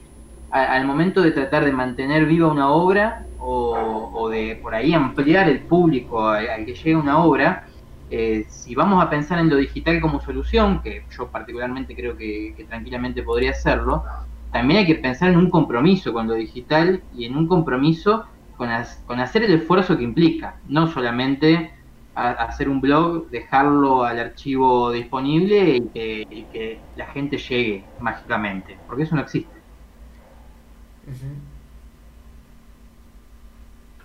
al 0.52 0.86
momento 0.86 1.22
de 1.22 1.32
tratar 1.32 1.66
de 1.66 1.72
mantener 1.72 2.26
viva 2.26 2.52
una 2.52 2.70
obra, 2.70 3.26
o, 3.46 4.30
de 4.30 4.58
por 4.62 4.74
ahí 4.74 4.94
ampliar 4.94 5.50
el 5.50 5.60
público 5.60 6.28
al, 6.28 6.66
que 6.66 6.74
llegue 6.74 6.96
una 6.96 7.20
obra, 7.20 7.68
eh, 8.16 8.46
si 8.48 8.76
vamos 8.76 9.04
a 9.04 9.10
pensar 9.10 9.40
en 9.40 9.50
lo 9.50 9.56
digital 9.56 10.00
como 10.00 10.22
solución, 10.22 10.84
que 10.84 11.04
yo 11.10 11.32
particularmente 11.32 11.96
creo 11.96 12.16
que, 12.16 12.64
tranquilamente 12.70 13.24
podría 13.24 13.50
hacerlo, 13.50 14.04
también 14.52 14.82
hay 14.82 14.86
que 14.86 14.94
pensar 14.94 15.32
en 15.32 15.38
un 15.38 15.50
compromiso 15.50 16.14
con 16.14 16.28
lo 16.28 16.36
digital 16.36 17.02
y 17.12 17.26
en 17.26 17.36
un 17.36 17.48
compromiso 17.48 18.26
con, 18.56 18.70
hacer 18.70 19.42
el 19.46 19.56
esfuerzo 19.56 19.98
que 19.98 20.04
implica, 20.04 20.60
no 20.68 20.86
solamente 20.86 21.72
hacer 22.14 22.70
un 22.70 22.82
blog, 22.82 23.32
dejarlo 23.32 24.04
al 24.04 24.20
archivo 24.20 24.92
disponible 24.92 25.78
y 25.78 26.44
que, 26.52 26.82
la 26.96 27.08
gente 27.08 27.40
llegue 27.40 27.84
mágicamente, 27.98 28.78
porque 28.86 29.04
eso 29.04 29.16
no 29.16 29.24
existe. 29.24 29.56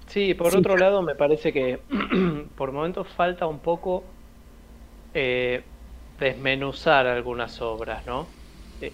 Sí, 0.09 0.35
por 0.35 0.57
otro 0.57 0.77
lado 0.77 1.03
me 1.03 1.15
parece 1.15 1.53
que 1.53 1.79
por 2.57 2.73
momentos 2.73 3.07
falta 3.09 3.47
un 3.47 3.59
poco 3.59 4.05
eh, 5.15 5.63
desmenuzar 6.19 7.07
algunas 7.07 7.61
obras, 7.61 8.07
¿no? 8.07 8.27
Eh, 8.81 8.93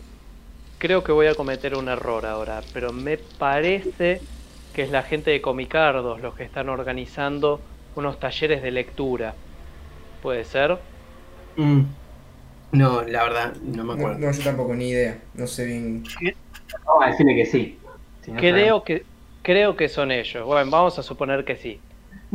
creo 0.79 1.05
que 1.05 1.13
voy 1.13 1.27
a 1.27 1.35
cometer 1.35 1.77
un 1.77 1.89
error 1.89 2.27
ahora, 2.27 2.63
pero 2.73 2.93
me 2.93 3.17
parece 3.17 4.21
que 4.75 4.83
es 4.83 4.91
la 4.91 5.03
gente 5.03 5.31
de 5.31 5.41
Comicardos 5.41 6.21
los 6.21 6.35
que 6.35 6.43
están 6.43 6.69
organizando 6.69 7.61
unos 7.95 8.19
talleres 8.19 8.61
de 8.63 8.73
lectura. 8.73 9.35
¿Puede 10.21 10.45
ser? 10.45 10.77
Mm. 11.57 11.83
No, 12.73 13.03
la 13.03 13.23
verdad, 13.23 13.55
no 13.63 13.85
me 13.85 13.93
acuerdo. 13.93 14.19
No, 14.19 14.33
yo 14.33 14.43
tampoco, 14.43 14.75
ni 14.75 14.89
idea. 14.89 15.21
No 15.35 15.47
sé 15.47 15.65
bien. 15.65 16.03
Vamos 16.85 17.05
a 17.05 17.11
decirle 17.11 17.37
que 17.37 17.47
sí. 17.47 17.79
creo 18.37 18.83
que 18.83 19.05
Creo 19.45 19.77
que 19.77 19.91
son 19.91 20.11
ellos. 20.11 20.43
Bueno, 20.47 20.71
vamos 20.71 20.99
a 20.99 21.03
suponer 21.03 21.45
que 21.45 21.57
sí. 21.57 21.79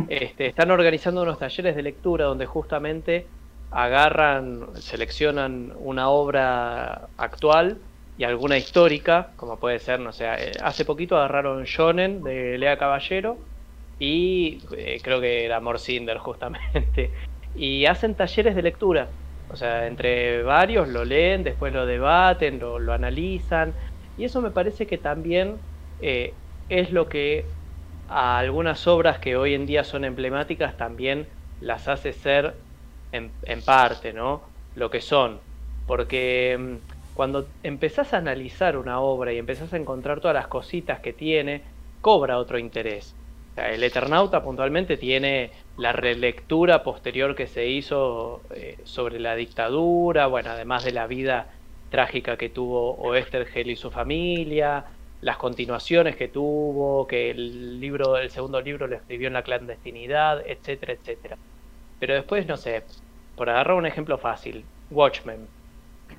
Este, 0.07 0.45
están 0.45 0.69
organizando 0.69 1.23
unos 1.23 1.39
talleres 1.39 1.75
de 1.75 1.81
lectura 1.81 2.25
donde 2.25 2.45
justamente 2.45 3.25
agarran, 3.71 4.67
seleccionan 4.75 5.73
una 5.79 6.09
obra 6.09 7.07
actual 7.17 7.79
y 8.15 8.25
alguna 8.25 8.57
histórica, 8.57 9.31
como 9.37 9.57
puede 9.57 9.79
ser, 9.79 9.99
no 9.99 10.13
sé, 10.13 10.25
eh, 10.25 10.51
hace 10.61 10.85
poquito 10.85 11.17
agarraron 11.17 11.63
Shonen 11.63 12.23
de 12.23 12.59
Lea 12.59 12.77
Caballero 12.77 13.37
y 13.97 14.61
eh, 14.77 14.99
creo 15.01 15.19
que 15.19 15.45
era 15.45 15.59
Morcinder 15.59 16.19
justamente, 16.19 17.09
y 17.55 17.87
hacen 17.87 18.13
talleres 18.13 18.55
de 18.55 18.61
lectura. 18.61 19.07
O 19.51 19.55
sea, 19.55 19.87
entre 19.87 20.43
varios 20.43 20.87
lo 20.87 21.03
leen, 21.03 21.43
después 21.43 21.73
lo 21.73 21.87
debaten, 21.87 22.59
lo, 22.59 22.93
analizan, 22.93 23.73
y 24.15 24.25
eso 24.25 24.41
me 24.41 24.51
parece 24.51 24.85
que 24.85 24.99
también 24.99 25.55
eh, 26.01 26.33
es 26.69 26.91
lo 26.91 27.09
que 27.09 27.45
a 28.07 28.37
algunas 28.37 28.87
obras 28.87 29.19
que 29.19 29.35
hoy 29.35 29.53
en 29.53 29.65
día 29.65 29.83
son 29.83 30.05
emblemáticas 30.05 30.77
también 30.77 31.27
las 31.61 31.87
hace 31.87 32.13
ser 32.13 32.55
en, 33.11 33.31
parte, 33.65 34.13
¿no? 34.13 34.41
Lo 34.75 34.89
que 34.89 35.01
son. 35.01 35.39
Porque 35.87 36.57
mm, 36.59 36.75
cuando 37.15 37.47
empezás 37.63 38.13
a 38.13 38.17
analizar 38.17 38.77
una 38.77 38.99
obra 38.99 39.33
y 39.33 39.37
empezás 39.37 39.73
a 39.73 39.77
encontrar 39.77 40.21
todas 40.21 40.35
las 40.35 40.47
cositas 40.47 40.99
que 40.99 41.13
tiene, 41.13 41.61
cobra 42.01 42.37
otro 42.37 42.57
interés. 42.57 43.15
el 43.57 43.83
Eternauta 43.83 44.41
puntualmente 44.41 44.95
tiene 44.95 45.51
la 45.77 45.91
relectura 45.91 46.83
posterior 46.83 47.35
que 47.35 47.47
se 47.47 47.67
hizo 47.67 48.41
eh, 48.55 48.77
sobre 48.83 49.19
la 49.19 49.35
dictadura, 49.35 50.27
bueno, 50.27 50.51
además 50.51 50.83
de 50.83 50.91
la 50.91 51.07
vida 51.07 51.47
trágica 51.89 52.37
que 52.37 52.49
tuvo 52.49 52.93
Oestergel 52.95 53.71
y 53.71 53.75
su 53.75 53.89
familia, 53.91 54.85
las 55.21 55.37
continuaciones 55.37 56.15
que 56.15 56.27
tuvo, 56.27 57.07
que 57.07 57.31
el 57.31 57.79
libro, 57.79 58.17
el 58.17 58.29
segundo 58.29 58.61
libro 58.61 58.87
lo 58.87 58.95
escribió 58.95 59.27
en 59.27 59.33
la 59.33 59.43
clandestinidad, 59.43 60.43
etcétera, 60.47 60.93
etcétera. 60.93 61.37
Pero 61.99 62.13
después, 62.13 62.47
no 62.47 62.55
sé, 62.57 62.83
por 63.35 63.49
agarrar 63.49 63.75
un 63.75 63.85
ejemplo 63.85 64.17
fácil, 64.17 64.63
Watchmen. 64.91 65.47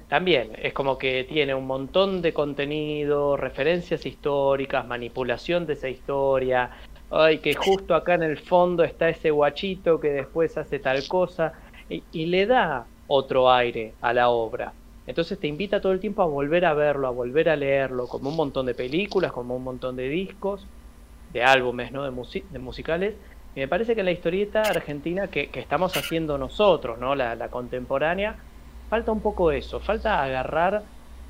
También 0.09 0.53
es 0.61 0.73
como 0.73 0.99
que 0.99 1.25
tiene 1.25 1.55
un 1.55 1.67
montón 1.67 2.21
de 2.23 2.33
contenido, 2.33 3.37
referencias 3.37 4.05
históricas, 4.07 4.87
manipulación 4.87 5.67
de 5.67 5.73
esa 5.75 5.89
historia. 5.89 6.71
Ay, 7.11 7.39
que 7.39 7.55
justo 7.55 7.95
acá 7.95 8.15
en 8.15 8.23
el 8.23 8.39
fondo 8.39 8.85
está 8.85 9.09
ese 9.09 9.31
guachito 9.31 9.99
que 10.01 10.11
después 10.11 10.57
hace 10.59 10.79
tal 10.79 11.07
cosa. 11.09 11.55
y 11.89 12.27
le 12.27 12.47
da 12.47 12.87
otro 13.09 13.51
aire 13.51 13.95
a 14.01 14.13
la 14.13 14.29
obra. 14.31 14.73
Entonces 15.11 15.41
te 15.41 15.49
invita 15.49 15.81
todo 15.81 15.91
el 15.91 15.99
tiempo 15.99 16.23
a 16.23 16.27
volver 16.27 16.65
a 16.65 16.73
verlo, 16.73 17.09
a 17.09 17.11
volver 17.11 17.49
a 17.49 17.57
leerlo, 17.57 18.07
como 18.07 18.31
un 18.31 18.37
montón 18.37 18.65
de 18.67 18.75
películas, 18.75 19.33
como 19.33 19.57
un 19.57 19.65
montón 19.65 19.97
de 19.97 20.09
discos, 20.09 20.65
de 21.33 21.43
álbumes, 21.43 21.91
¿no? 21.91 22.05
De, 22.05 22.45
de 22.49 22.59
musicales. 22.61 23.17
Y 23.57 23.59
me 23.59 23.67
parece 23.67 23.97
que 23.97 24.03
en 24.03 24.07
la 24.07 24.13
historieta 24.13 24.63
argentina 24.63 25.27
que, 25.27 25.51
estamos 25.55 25.97
haciendo 25.97 26.39
nosotros, 26.39 27.01
¿no? 27.01 27.17
La, 27.17 27.49
contemporánea, 27.49 28.37
falta 28.89 29.11
un 29.11 29.21
poco 29.21 29.51
eso, 29.51 29.81
falta 29.81 30.23
agarrar 30.23 30.85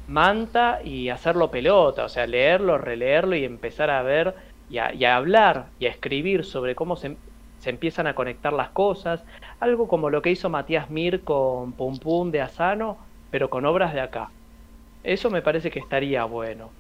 manta 0.06 0.80
y 0.84 1.08
hacerlo 1.08 1.50
pelota, 1.50 2.04
o 2.04 2.10
sea, 2.10 2.26
leerlo, 2.26 2.76
releerlo 2.76 3.34
y 3.34 3.46
empezar 3.46 3.88
a 3.88 4.02
ver 4.02 4.34
y 4.68 4.76
a, 4.76 5.16
hablar 5.16 5.68
y 5.78 5.86
a 5.86 5.88
escribir 5.88 6.44
sobre 6.44 6.74
cómo 6.74 6.96
se, 6.96 7.16
se, 7.60 7.70
empiezan 7.70 8.06
a 8.06 8.14
conectar 8.14 8.52
las 8.52 8.68
cosas. 8.68 9.24
Algo 9.58 9.88
como 9.88 10.10
lo 10.10 10.20
que 10.20 10.32
hizo 10.32 10.50
Matías 10.50 10.90
Mir 10.90 11.24
con 11.24 11.72
Pum 11.72 11.98
Pum 11.98 12.30
de 12.30 12.42
Asano, 12.42 12.98
pero 13.30 13.50
con 13.50 13.64
obras 13.64 13.94
de 13.94 14.00
acá. 14.00 14.30
Eso 15.04 15.30
me 15.30 15.42
parece 15.42 15.70
que 15.70 15.78
estaría 15.78 16.24
bueno. 16.24 16.70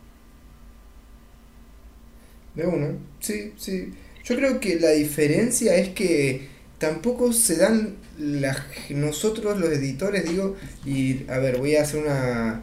De 2.54 2.66
uno, 2.66 2.98
sí, 3.20 3.52
sí. 3.56 3.92
Yo 4.24 4.36
creo 4.36 4.60
que 4.60 4.78
la 4.78 4.90
diferencia 4.90 5.76
es 5.76 5.90
que 5.90 6.48
tampoco 6.78 7.32
se 7.32 7.56
dan 7.56 7.96
las, 8.18 8.58
nosotros 8.90 9.58
los 9.58 9.70
editores, 9.70 10.24
digo, 10.24 10.56
y 10.84 11.24
a 11.30 11.38
ver, 11.38 11.58
voy 11.58 11.76
a 11.76 11.82
hacer 11.82 12.02
una, 12.02 12.62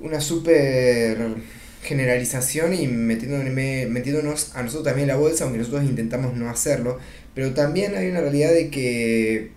una 0.00 0.20
super 0.20 1.36
generalización 1.82 2.74
y 2.74 2.86
metiéndonos 2.88 4.54
a 4.56 4.62
nosotros 4.62 4.84
también 4.84 5.08
en 5.08 5.16
la 5.16 5.20
bolsa, 5.20 5.44
aunque 5.44 5.58
nosotros 5.58 5.84
intentamos 5.84 6.34
no 6.34 6.50
hacerlo, 6.50 6.98
pero 7.34 7.54
también 7.54 7.94
hay 7.96 8.08
una 8.08 8.20
realidad 8.20 8.52
de 8.52 8.70
que 8.70 9.52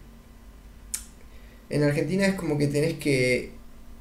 en 1.72 1.84
Argentina 1.84 2.26
es 2.26 2.35
como 2.35 2.57
que 2.57 2.68
tenés 2.68 2.93
que, 2.93 3.52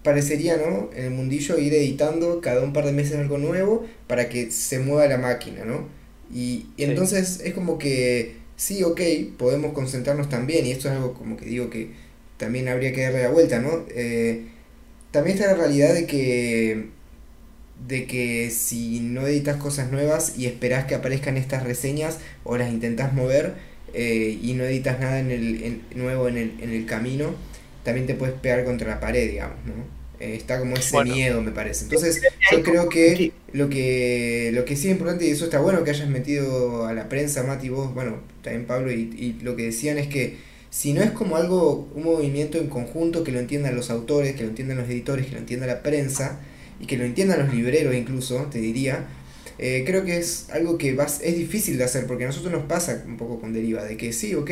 parecería, 0.02 0.56
¿no? 0.56 0.90
En 0.94 1.05
el 1.06 1.10
mundillo 1.10 1.59
ir 1.59 1.74
editando 1.74 2.40
cada 2.40 2.62
un 2.62 2.72
par 2.72 2.86
de 2.86 2.92
meses 2.92 3.16
algo 3.16 3.38
nuevo 3.38 3.86
para 4.06 4.28
que 4.28 4.51
se 4.51 4.78
mueva 4.78 5.06
la 5.06 5.18
máquina, 5.18 5.64
¿no? 5.64 5.88
Y, 6.32 6.66
entonces 6.78 7.40
es 7.44 7.55
como 7.55 7.78
que, 7.78 8.36
sí, 8.56 8.82
ok, 8.82 9.01
podemos 9.36 9.72
concentrarnos 9.72 10.28
también, 10.28 10.66
y 10.66 10.72
esto 10.72 10.88
es 10.88 10.94
algo 10.94 11.14
como 11.14 11.36
que 11.36 11.47
digo 11.47 11.70
que 11.70 11.90
también 12.36 12.68
habría 12.68 12.92
que 12.92 13.02
darle 13.02 13.22
la 13.22 13.30
vuelta, 13.30 13.60
¿no? 13.60 13.84
Eh, 13.90 14.47
también 15.10 15.36
está 15.36 15.51
la 15.51 15.59
realidad 15.59 15.94
de 15.94 16.06
que 16.06 17.01
de 17.86 18.06
que 18.06 18.51
si 18.51 19.01
no 19.01 19.26
editas 19.26 19.56
cosas 19.56 19.90
nuevas 19.90 20.34
y 20.36 20.47
esperás 20.47 20.84
que 20.84 20.94
aparezcan 20.94 21.38
estas 21.38 21.64
reseñas 21.64 22.18
o 22.44 22.59
las 22.59 22.70
intentás 22.70 23.14
mover 23.14 23.55
eh, 23.94 24.38
y 24.42 24.52
no 24.52 24.64
editas 24.64 25.01
nada 25.01 25.18
en 25.18 25.30
el, 25.30 25.80
nuevo 25.94 26.28
en 26.28 26.36
el, 26.36 26.52
en 26.60 26.70
el 26.70 26.84
camino, 26.84 27.34
también 27.91 28.07
te 28.07 28.15
puedes 28.15 28.35
pegar 28.37 28.65
contra 28.65 28.89
la 28.89 29.01
pared, 29.01 29.29
digamos, 29.29 29.57
¿no? 29.67 30.01
Eh, 30.21 30.35
está 30.37 30.59
como 30.59 30.77
ese 30.77 31.03
miedo, 31.03 31.43
me 31.43 31.51
parece. 31.51 31.85
Entonces, 31.85 32.23
yo 32.53 32.62
creo 32.62 32.89
que 32.89 33.33
lo 33.53 33.69
que 33.69 34.51
lo 34.53 34.65
que 34.65 34.77
sí 34.77 34.89
es 34.89 34.93
importante, 34.93 35.27
y 35.27 35.31
eso 35.31 35.45
está 35.45 35.61
bueno 35.61 35.83
que 35.83 35.91
hayas 35.91 36.09
metido 36.09 36.87
a 36.87 36.93
la 36.93 37.09
prensa, 37.09 37.43
Mati, 37.43 37.69
vos, 37.69 37.93
bueno, 37.95 38.19
también 38.43 38.67
Pablo, 38.67 38.93
y, 38.93 39.11
y 39.17 39.39
lo 39.43 39.57
que 39.57 39.65
decían 39.65 39.99
es 39.99 40.07
que 40.07 40.37
si 40.71 40.93
no 40.93 41.03
es 41.03 41.11
como 41.11 41.37
algo, 41.37 41.89
un 41.95 42.05
movimiento 42.05 42.59
en 42.59 42.69
conjunto 42.69 43.25
que 43.25 43.33
lo 43.33 43.41
entiendan 43.41 43.75
los 43.75 43.91
autores, 43.91 44.37
que 44.37 44.43
lo 44.45 44.51
entiendan 44.51 44.77
los 44.77 44.89
editores, 44.89 45.27
que 45.27 45.33
lo 45.33 45.39
entienda 45.39 45.67
la 45.67 45.83
prensa, 45.83 46.39
y 46.79 46.87
que 46.87 46.97
lo 46.97 47.05
entiendan 47.05 47.41
los 47.41 47.55
libreros 47.55 47.95
incluso, 47.95 48.47
te 48.53 48.59
diría, 48.59 49.07
eh, 49.59 49.83
creo 49.85 50.05
que 50.05 50.17
es 50.17 50.49
algo 50.51 50.79
que 50.79 50.97
es 50.99 51.37
difícil 51.37 51.77
de 51.77 51.85
hacer, 51.85 52.07
porque 52.07 52.25
a 52.25 52.29
nosotros 52.29 52.53
nos 52.53 52.65
pasa 52.65 53.05
un 53.07 53.17
poco 53.17 53.41
con 53.41 53.53
Deriva, 53.53 53.85
de 53.85 53.97
que 53.97 54.12
sí, 54.12 54.35
ok, 54.35 54.51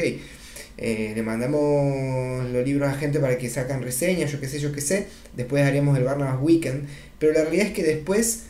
eh, 0.78 1.12
le 1.14 1.22
mandamos 1.22 2.48
los 2.50 2.64
libros 2.64 2.88
a 2.88 2.94
gente 2.94 3.18
para 3.18 3.36
que 3.36 3.50
sacan 3.50 3.82
reseñas, 3.82 4.30
yo 4.30 4.40
qué 4.40 4.48
sé, 4.48 4.60
yo 4.60 4.72
qué 4.72 4.80
sé, 4.80 5.09
después 5.36 5.64
haremos 5.64 5.98
el 5.98 6.05
Barnabas 6.05 6.38
Weekend, 6.40 6.86
pero 7.18 7.32
la 7.32 7.42
realidad 7.42 7.66
es 7.66 7.72
que 7.72 7.82
después 7.82 8.44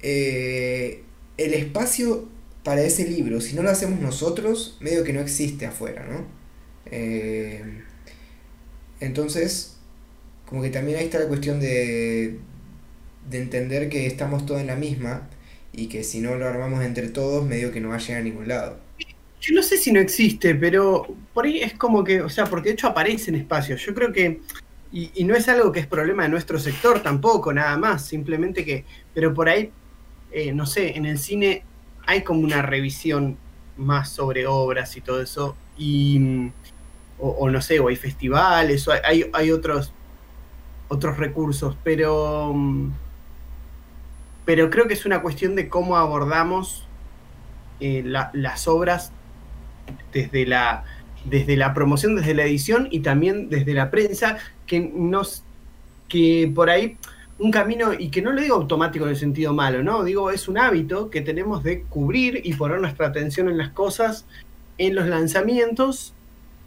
eh, 0.00 1.02
el 1.36 1.52
espacio 1.52 2.28
para 2.64 2.82
ese 2.82 3.06
libro, 3.06 3.42
si 3.42 3.54
no 3.54 3.62
lo 3.62 3.70
hacemos 3.70 4.00
nosotros, 4.00 4.78
medio 4.80 5.04
que 5.04 5.12
no 5.12 5.20
existe 5.20 5.66
afuera, 5.66 6.06
¿no? 6.10 6.40
entonces, 9.00 9.76
como 10.46 10.60
que 10.60 10.70
también 10.70 10.98
ahí 10.98 11.04
está 11.04 11.20
la 11.20 11.28
cuestión 11.28 11.60
de, 11.60 12.38
de 13.28 13.38
entender 13.38 13.88
que 13.88 14.06
estamos 14.06 14.44
todos 14.44 14.60
en 14.60 14.66
la 14.66 14.76
misma 14.76 15.28
y 15.72 15.86
que 15.86 16.02
si 16.04 16.20
no 16.20 16.34
lo 16.36 16.48
armamos 16.48 16.84
entre 16.84 17.08
todos, 17.08 17.46
medio 17.46 17.70
que 17.70 17.80
no 17.80 17.90
va 17.90 17.96
a 17.96 17.98
llegar 17.98 18.22
a 18.22 18.24
ningún 18.24 18.48
lado. 18.48 18.89
Yo 19.40 19.54
no 19.54 19.62
sé 19.62 19.78
si 19.78 19.90
no 19.90 20.00
existe, 20.00 20.54
pero 20.54 21.06
por 21.32 21.46
ahí 21.46 21.60
es 21.60 21.74
como 21.74 22.04
que, 22.04 22.20
o 22.20 22.28
sea, 22.28 22.44
porque 22.46 22.68
de 22.68 22.74
hecho 22.74 22.88
aparece 22.88 23.30
en 23.30 23.36
espacios. 23.36 23.80
Yo 23.80 23.94
creo 23.94 24.12
que, 24.12 24.40
y, 24.92 25.24
no 25.24 25.34
es 25.34 25.48
algo 25.48 25.72
que 25.72 25.80
es 25.80 25.86
problema 25.86 26.24
de 26.24 26.28
nuestro 26.28 26.58
sector 26.58 27.00
tampoco, 27.00 27.52
nada 27.52 27.76
más, 27.78 28.04
simplemente 28.04 28.64
que, 28.64 28.84
pero 29.14 29.32
por 29.32 29.48
ahí, 29.48 29.70
eh, 30.30 30.52
no 30.52 30.66
sé, 30.66 30.96
en 30.96 31.06
el 31.06 31.18
cine 31.18 31.64
hay 32.06 32.22
como 32.22 32.40
una 32.40 32.62
revisión 32.62 33.38
más 33.76 34.10
sobre 34.10 34.46
obras 34.46 34.96
y 34.96 35.00
todo 35.00 35.22
eso, 35.22 35.56
y, 35.78 36.50
o, 37.18 37.48
no 37.50 37.62
sé, 37.62 37.80
o 37.80 37.88
hay 37.88 37.96
festivales, 37.96 38.86
o 38.88 38.92
hay, 38.92 39.30
hay 39.32 39.50
otros, 39.52 39.92
otros 40.88 41.16
recursos, 41.16 41.76
pero 41.82 42.54
pero 44.44 44.68
creo 44.68 44.88
que 44.88 44.94
es 44.94 45.06
una 45.06 45.22
cuestión 45.22 45.54
de 45.54 45.68
cómo 45.68 45.96
abordamos 45.96 46.84
eh, 47.78 48.02
las 48.04 48.66
obras 48.66 49.12
desde 50.12 50.46
la, 50.46 50.84
desde 51.24 51.56
la 51.56 51.74
promoción, 51.74 52.16
desde 52.16 52.34
la 52.34 52.44
edición 52.44 52.88
y 52.90 53.00
también 53.00 53.48
desde 53.48 53.74
la 53.74 53.90
prensa, 53.90 54.38
que, 54.66 54.80
nos, 54.80 55.44
que 56.08 56.50
por 56.54 56.70
ahí 56.70 56.96
un 57.38 57.50
camino, 57.50 57.94
y 57.98 58.10
que 58.10 58.20
no 58.20 58.32
lo 58.32 58.40
digo 58.40 58.56
automático 58.56 59.04
en 59.06 59.10
el 59.12 59.16
sentido 59.16 59.54
malo, 59.54 59.82
¿no? 59.82 60.04
Digo, 60.04 60.30
es 60.30 60.46
un 60.46 60.58
hábito 60.58 61.08
que 61.08 61.22
tenemos 61.22 61.62
de 61.62 61.82
cubrir 61.84 62.42
y 62.44 62.52
poner 62.52 62.80
nuestra 62.80 63.06
atención 63.06 63.48
en 63.48 63.56
las 63.56 63.70
cosas, 63.70 64.26
en 64.76 64.94
los 64.94 65.06
lanzamientos, 65.06 66.12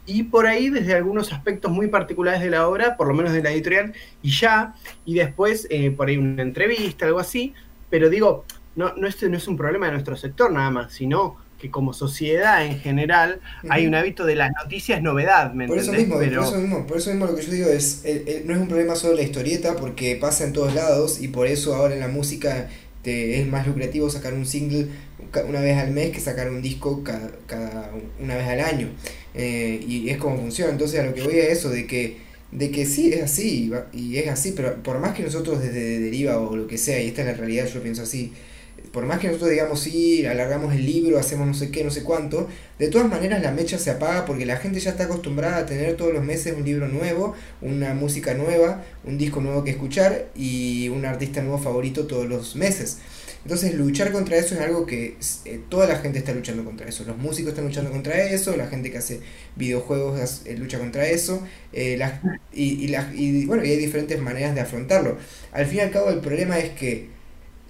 y 0.06 0.24
por 0.24 0.48
ahí 0.48 0.70
desde 0.70 0.96
algunos 0.96 1.32
aspectos 1.32 1.72
muy 1.72 1.88
particulares 1.88 2.42
de 2.42 2.50
la 2.50 2.68
obra, 2.68 2.98
por 2.98 3.08
lo 3.08 3.14
menos 3.14 3.34
de 3.34 3.44
la 3.44 3.52
editorial, 3.52 3.94
y 4.24 4.32
ya, 4.32 4.74
y 5.06 5.14
después 5.14 5.68
eh, 5.70 5.92
por 5.92 6.08
ahí 6.08 6.18
una 6.18 6.42
entrevista, 6.42 7.06
algo 7.06 7.20
así, 7.20 7.54
pero 7.92 8.10
digo, 8.10 8.44
no, 8.76 8.94
no, 8.96 9.08
este 9.08 9.30
no 9.30 9.38
es 9.38 9.48
un 9.48 9.56
problema 9.56 9.86
de 9.86 9.94
nuestro 9.94 10.18
sector 10.18 10.52
nada 10.52 10.72
más, 10.72 10.94
sino 10.94 11.38
que 11.64 11.72
como 11.72 11.94
sociedad 11.94 12.66
en 12.66 12.78
general 12.82 13.40
hay 13.70 13.88
un 13.88 13.96
hábito 13.96 14.26
de 14.26 14.36
las 14.36 14.52
noticias 14.62 15.02
novedad, 15.02 15.54
¿me 15.54 15.66
por 15.66 15.78
Eso 15.78 15.94
mismo, 15.94 16.16
por, 16.16 16.24
eso 16.26 16.58
mismo, 16.58 16.86
por 16.86 16.98
eso 16.98 17.10
mismo 17.10 17.26
lo 17.26 17.36
que 17.38 17.42
yo 17.42 17.52
digo 17.52 17.70
es, 17.70 18.04
no 18.44 18.54
es 18.54 18.60
un 18.60 18.68
problema 18.68 18.96
solo 18.96 19.16
la 19.16 19.22
historieta 19.22 19.78
porque 19.78 20.18
pasa 20.18 20.44
en 20.44 20.52
todos 20.52 20.76
lados 20.76 21.22
y 21.22 21.30
por 21.30 21.48
eso 21.48 21.74
ahora 21.74 21.94
en 21.94 22.02
la 22.02 22.10
música 22.10 22.68
te, 23.02 23.40
es 23.40 23.48
más 23.48 23.66
lucrativo 23.66 24.10
sacar 24.10 24.34
un 24.34 24.46
single 24.46 24.88
una 25.48 25.62
vez 25.62 25.78
al 25.78 25.92
mes 25.92 26.12
que 26.12 26.20
sacar 26.20 26.50
un 26.50 26.62
disco 26.62 27.02
cada, 27.02 27.32
cada 27.48 27.92
una 28.20 28.36
vez 28.36 28.48
al 28.48 28.60
año. 28.60 28.90
Eh, 29.34 29.80
y 29.88 30.10
es 30.10 30.18
como 30.18 30.38
funciona. 30.38 30.74
Entonces 30.74 31.00
a 31.00 31.04
lo 31.04 31.14
que 31.14 31.24
voy 31.24 31.40
a 31.40 31.48
eso 31.48 31.70
de 31.70 31.88
que 31.88 32.18
de 32.52 32.72
que 32.72 32.86
sí, 32.86 33.12
es 33.12 33.24
así, 33.24 33.72
y 33.94 34.18
es 34.18 34.28
así, 34.28 34.52
pero 34.52 34.76
por 34.84 35.00
más 35.00 35.16
que 35.16 35.24
nosotros 35.24 35.60
desde 35.60 36.00
deriva 36.00 36.38
o 36.38 36.56
lo 36.56 36.68
que 36.68 36.78
sea, 36.78 37.02
y 37.02 37.08
esta 37.08 37.22
es 37.22 37.28
la 37.28 37.34
realidad, 37.34 37.68
yo 37.68 37.82
pienso 37.82 38.04
así, 38.04 38.32
por 38.94 39.08
más 39.08 39.20
que 39.20 39.26
nosotros 39.26 39.50
digamos 39.50 39.80
sí, 39.80 40.24
alargamos 40.24 40.72
el 40.76 40.86
libro, 40.86 41.18
hacemos 41.18 41.48
no 41.48 41.56
sé 41.56 41.72
qué, 41.72 41.84
no 41.84 41.90
sé 41.90 42.04
cuánto, 42.04 42.48
de 42.78 42.90
todas 42.90 43.10
maneras 43.10 43.42
la 43.42 43.52
mecha 43.52 43.80
se 43.80 43.90
apaga 43.90 44.24
porque 44.24 44.46
la 44.46 44.58
gente 44.58 44.80
ya 44.80 44.92
está 44.92 45.06
acostumbrada 45.06 45.58
a 45.58 45.66
tener 45.66 45.98
todos 45.98 46.14
los 46.14 46.24
meses 46.24 46.54
un 46.56 46.64
libro 46.64 46.88
nuevo, 46.88 47.34
una 47.62 47.96
música 47.96 48.36
nueva, 48.36 48.84
un 49.04 49.18
disco 49.18 49.42
nuevo 49.42 49.64
que 49.64 49.72
escuchar 49.72 50.28
y 50.36 50.90
un 50.90 51.06
artista 51.06 51.42
nuevo 51.42 51.58
favorito 51.58 52.06
todos 52.06 52.28
los 52.28 52.56
meses. 52.56 53.00
Entonces 53.44 53.74
luchar 53.74 54.12
contra 54.12 54.38
eso 54.38 54.54
es 54.54 54.62
algo 54.62 54.86
que 54.86 55.18
eh, 55.46 55.60
toda 55.70 55.88
la 55.88 55.98
gente 55.98 56.20
está 56.20 56.32
luchando 56.32 56.64
contra 56.64 56.88
eso. 56.88 57.04
Los 57.04 57.18
músicos 57.18 57.50
están 57.50 57.66
luchando 57.66 57.90
contra 57.90 58.22
eso, 58.24 58.56
la 58.56 58.68
gente 58.68 58.92
que 58.92 59.00
hace 59.00 59.22
videojuegos 59.56 60.44
eh, 60.46 60.56
lucha 60.56 60.78
contra 60.78 61.08
eso, 61.08 61.42
eh, 61.74 62.00
y, 62.54 62.86
y, 62.86 62.96
y, 63.16 63.46
bueno, 63.48 63.66
y 63.66 63.72
hay 63.72 63.78
diferentes 63.78 64.22
maneras 64.22 64.54
de 64.54 64.62
afrontarlo. 64.62 65.18
Al 65.52 65.66
fin 65.66 65.80
y 65.80 65.82
al 65.82 65.90
cabo 65.90 66.12
el 66.12 66.20
problema 66.20 66.60
es 66.60 66.70
que 66.72 67.13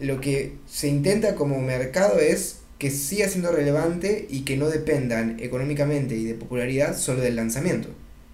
lo 0.04 0.20
que 0.20 0.54
se 0.68 0.88
intenta 0.88 1.36
como 1.36 1.60
mercado 1.62 2.20
es 2.20 2.58
que 2.78 2.92
siga 2.92 3.30
siendo 3.30 3.52
relevante 3.52 4.28
y 4.30 4.42
que 4.42 4.58
no 4.58 4.70
dependan 4.70 5.38
económicamente 5.40 6.16
y 6.16 6.26
de 6.26 6.34
popularidad 6.34 6.98
solo 6.98 7.22
del 7.22 7.38
lanzamiento. 7.38 7.90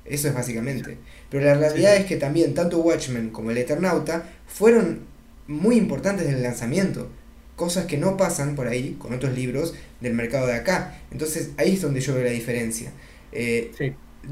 Eso 0.06 0.28
es 0.28 0.34
básicamente. 0.34 0.98
Pero 1.30 1.46
la 1.46 1.54
realidad 1.54 1.96
es 1.96 2.06
que 2.06 2.18
también 2.18 2.56
tanto 2.56 2.80
Watchmen 2.80 3.30
como 3.30 3.52
el 3.52 3.60
Eternauta 3.60 4.28
fueron 4.48 5.02
muy 5.48 5.78
importantes 5.78 6.28
en 6.28 6.36
el 6.36 6.44
lanzamiento 6.44 7.10
cosas 7.56 7.86
que 7.86 7.98
no 7.98 8.18
pasan 8.18 8.56
por 8.56 8.68
ahí 8.68 8.96
con 8.98 9.14
otros 9.14 9.36
libros 9.36 9.76
del 10.02 10.14
mercado 10.14 10.48
de 10.48 10.54
acá. 10.54 10.98
Entonces 11.12 11.52
ahí 11.58 11.74
es 11.74 11.82
donde 11.82 12.02
yo 12.02 12.16
veo 12.16 12.24
la 12.24 12.32
diferencia. 12.32 12.92
Eh, 13.32 13.72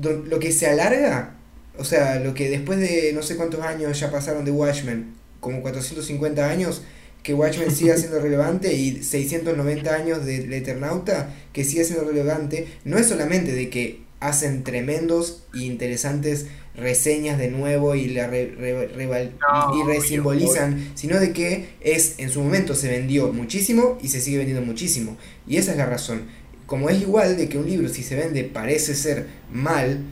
lo 0.02 0.40
que 0.40 0.52
se 0.52 0.66
alarga, 0.66 1.36
o 1.78 1.84
sea, 1.84 2.20
lo 2.20 2.34
que 2.34 2.50
después 2.50 2.80
de 2.80 3.12
no 3.14 3.22
sé 3.22 3.36
cuántos 3.36 3.62
años 3.62 4.00
ya 4.00 4.10
pasaron 4.10 4.46
de 4.46 4.52
Watchmen, 4.52 5.14
como 5.40 5.62
450 5.62 6.50
años, 6.50 6.82
que 7.24 7.34
Watchmen 7.34 7.72
siga 7.72 7.98
siendo 7.98 8.20
relevante 8.20 8.74
y 8.74 9.04
690 9.04 9.94
años 9.94 10.26
de 10.26 10.58
Eternauta 10.58 11.34
que 11.54 11.64
sigue 11.64 11.84
siendo 11.84 12.06
relevante, 12.06 12.68
no 12.86 12.98
es 12.98 13.08
solamente 13.08 13.54
de 13.54 13.70
que 13.70 14.08
hacen 14.20 14.64
tremendos 14.64 15.44
e 15.54 15.60
interesantes 15.60 16.48
reseñas 16.76 17.38
de 17.38 17.50
nuevo 17.50 17.96
y 17.96 18.08
la 18.08 18.30
y 18.36 19.84
resimbolizan, 19.86 20.92
sino 20.96 21.20
de 21.20 21.34
que 21.34 21.70
es 21.82 22.16
en 22.20 22.30
su 22.30 22.42
momento 22.42 22.76
se 22.76 22.90
vendió 22.90 23.34
muchísimo 23.34 23.98
y 24.02 24.10
se 24.10 24.22
sigue 24.22 24.38
vendiendo 24.38 24.66
muchísimo. 24.66 25.18
Y 25.48 25.58
esa 25.58 25.72
es 25.72 25.78
la 25.78 25.86
razón. 25.86 26.24
Como 26.66 26.90
es 26.90 27.02
igual 27.02 27.38
de 27.38 27.50
que 27.50 27.58
un 27.58 27.68
libro 27.68 27.90
si 27.90 28.04
se 28.04 28.16
vende 28.16 28.44
parece 28.44 28.94
ser 28.94 29.26
mal, 29.52 30.04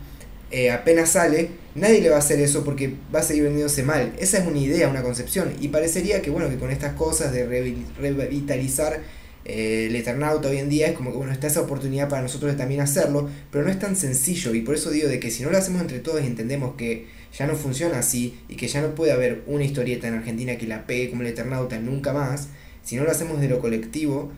eh, 0.52 0.72
apenas 0.72 1.10
sale, 1.12 1.50
nadie 1.76 2.02
le 2.02 2.10
va 2.10 2.16
a 2.16 2.20
hacer 2.20 2.40
eso 2.40 2.64
porque 2.64 2.96
va 3.14 3.20
a 3.20 3.24
seguir 3.24 3.44
vendiéndose 3.44 3.84
mal. 3.84 4.14
Esa 4.18 4.40
es 4.40 4.48
una 4.48 4.58
idea, 4.58 4.88
una 4.88 5.04
concepción. 5.04 5.54
Y 5.62 5.68
parecería 5.68 6.22
que 6.22 6.30
bueno, 6.30 6.50
que 6.50 6.58
con 6.58 6.72
estas 6.72 6.94
cosas 6.94 7.32
de 7.34 7.46
revitalizar 7.46 9.02
eh, 9.46 9.86
el 9.90 9.96
Eternauta 9.96 10.50
hoy 10.50 10.58
en 10.58 10.70
día 10.70 10.88
es 10.88 10.94
como 10.94 11.12
que 11.12 11.18
bueno, 11.18 11.32
está 11.32 11.46
esa 11.46 11.62
oportunidad 11.62 12.10
para 12.10 12.24
nosotros 12.24 12.58
también 12.58 12.82
hacerlo, 12.82 13.30
pero 13.52 13.64
no 13.64 13.70
es 13.70 13.78
tan 13.78 13.96
sencillo 13.96 14.56
y 14.56 14.62
por 14.62 14.74
eso 14.74 14.90
digo 14.90 15.08
de 15.08 15.20
que 15.20 15.30
si 15.30 15.44
no 15.44 15.52
lo 15.52 15.58
hacemos 15.58 15.82
entre 15.82 16.00
todos 16.00 16.24
y 16.24 16.26
entendemos 16.26 16.76
que 16.76 17.06
ya 17.38 17.46
no 17.46 17.56
funciona 17.56 18.00
así 18.00 18.40
y 18.50 18.56
que 18.56 18.68
ya 18.68 18.82
no 18.82 18.96
puede 18.96 19.12
haber 19.12 19.44
una 19.46 19.64
historieta 19.64 20.08
en 20.08 20.16
Argentina 20.16 20.58
que 20.58 20.66
la 20.66 20.88
pegue 20.88 21.12
como 21.12 21.22
el 21.22 21.28
Eternauta 21.28 21.78
nunca 21.78 22.12
más, 22.12 22.48
si 22.84 22.96
no 22.96 23.04
lo 23.04 23.12
hacemos 23.12 23.40
de 23.40 23.48
lo 23.48 23.60
colectivo, 23.60 24.32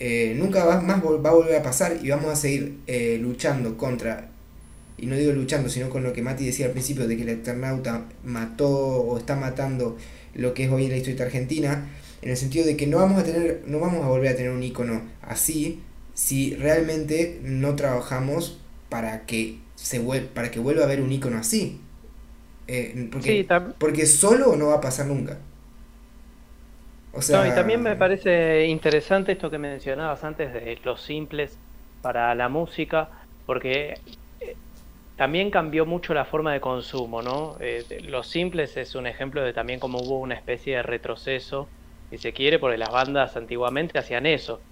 eh, 0.00 0.34
nunca 0.36 0.64
va, 0.64 0.80
más 0.80 1.00
va 1.00 1.30
a 1.30 1.34
volver 1.34 1.54
a 1.54 1.62
pasar 1.62 1.98
y 2.02 2.08
vamos 2.08 2.32
a 2.32 2.36
seguir 2.36 2.78
eh, 2.88 3.18
luchando 3.20 3.76
contra, 3.76 4.29
y 5.00 5.06
no 5.06 5.16
digo 5.16 5.32
luchando, 5.32 5.68
sino 5.68 5.88
con 5.88 6.02
lo 6.02 6.12
que 6.12 6.22
Mati 6.22 6.44
decía 6.44 6.66
al 6.66 6.72
principio, 6.72 7.08
de 7.08 7.16
que 7.16 7.22
el 7.22 7.30
Eternauta 7.30 8.04
mató 8.24 8.68
o 8.68 9.16
está 9.18 9.34
matando 9.34 9.96
lo 10.34 10.52
que 10.54 10.64
es 10.64 10.70
hoy 10.70 10.88
la 10.88 10.96
historieta 10.96 11.24
argentina, 11.24 11.88
en 12.22 12.30
el 12.30 12.36
sentido 12.36 12.66
de 12.66 12.76
que 12.76 12.86
no 12.86 12.98
vamos 12.98 13.20
a 13.20 13.24
tener, 13.24 13.62
no 13.66 13.80
vamos 13.80 14.04
a 14.04 14.08
volver 14.08 14.32
a 14.32 14.36
tener 14.36 14.50
un 14.50 14.62
icono 14.62 15.02
así 15.22 15.80
si 16.12 16.54
realmente 16.54 17.40
no 17.42 17.76
trabajamos 17.76 18.60
para 18.90 19.24
que 19.24 19.58
se 19.74 20.00
para 20.00 20.50
que 20.50 20.60
vuelva 20.60 20.82
a 20.82 20.84
haber 20.84 21.00
un 21.00 21.10
icono 21.10 21.38
así. 21.38 21.80
Eh, 22.68 23.08
porque, 23.10 23.46
porque 23.78 24.06
solo 24.06 24.54
no 24.54 24.66
va 24.66 24.74
a 24.74 24.80
pasar 24.80 25.06
nunca. 25.06 25.38
O 27.12 27.22
sea... 27.22 27.48
y 27.48 27.54
también 27.54 27.82
me 27.82 27.96
parece 27.96 28.66
interesante 28.66 29.32
esto 29.32 29.50
que 29.50 29.58
mencionabas 29.58 30.22
antes 30.22 30.52
de 30.52 30.78
los 30.84 31.02
simples 31.02 31.56
para 32.02 32.34
la 32.34 32.48
música, 32.48 33.08
porque 33.46 33.94
también 35.20 35.50
cambió 35.50 35.84
mucho 35.84 36.14
la 36.14 36.24
forma 36.24 36.54
de 36.54 36.62
consumo, 36.62 37.20
¿no? 37.20 37.58
Eh, 37.60 37.84
los 38.04 38.26
simples 38.26 38.74
es 38.78 38.94
un 38.94 39.06
ejemplo 39.06 39.42
de 39.42 39.52
también 39.52 39.78
cómo 39.78 39.98
hubo 39.98 40.18
una 40.18 40.34
especie 40.34 40.76
de 40.76 40.82
retroceso 40.82 41.68
si 42.08 42.16
se 42.16 42.32
quiere, 42.32 42.58
porque 42.58 42.78
las 42.78 42.88
bandas 42.90 43.36
antiguamente 43.36 43.98
hacían 43.98 44.24
eso. 44.24 44.62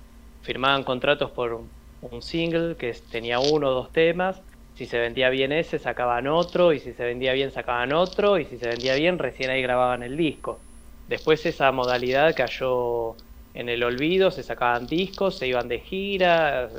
Firmaban 0.41 0.85
contratos 0.85 1.33
por 1.33 1.69
un 2.01 2.23
single 2.23 2.77
que 2.79 2.95
tenía 3.11 3.41
uno 3.41 3.69
o 3.69 3.75
dos 3.75 3.93
temas, 3.93 4.43
si 4.73 4.87
se 4.87 4.99
vendía 4.99 5.29
bien 5.29 5.53
ese, 5.53 5.79
sacaban 5.79 6.27
otro, 6.27 6.73
y 6.73 6.79
si 6.79 6.95
se 6.95 7.05
vendía 7.05 7.35
bien, 7.35 7.51
sacaban 7.51 7.93
otro, 7.93 8.39
y 8.39 8.47
si 8.47 8.57
se 8.57 8.69
vendía 8.69 8.95
bien, 8.95 9.19
recién 9.19 9.51
ahí 9.51 9.61
grababan 9.61 10.03
el 10.03 10.17
disco. 10.17 10.65
Después 11.07 11.45
esa 11.45 11.71
modalidad 11.73 12.35
cayó 12.35 13.17
en 13.53 13.69
el 13.69 13.85
olvido, 13.85 14.31
se 14.31 14.43
sacaban 14.43 14.87
discos, 14.87 15.37
se 15.37 15.47
iban 15.47 15.69
de 15.69 15.81
gira, 15.81 16.71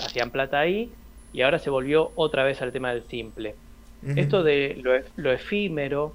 hacían 0.00 0.30
plata 0.30 0.60
ahí, 0.60 0.92
y 1.32 1.42
ahora 1.42 1.58
se 1.58 1.70
volvió 1.70 2.12
otra 2.14 2.44
vez 2.44 2.62
al 2.62 2.72
tema 2.72 2.92
del 2.92 3.02
simple. 3.04 3.54
Esto 4.14 4.44
de 4.44 4.80
lo, 5.16 5.32
efímero 5.32 6.14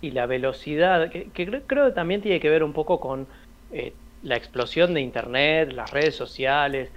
y 0.00 0.12
la 0.12 0.26
velocidad, 0.26 1.10
que, 1.10 1.26
creo 1.66 1.86
que 1.86 1.92
también 1.92 2.20
tiene 2.20 2.38
que 2.38 2.50
ver 2.50 2.62
un 2.62 2.72
poco 2.72 3.00
con 3.00 3.26
eh, 3.72 3.92
la 4.22 4.36
explosión 4.36 4.94
de 4.94 5.00
Internet, 5.00 5.72
las 5.72 5.90
redes 5.90 6.14
sociales, 6.14 6.90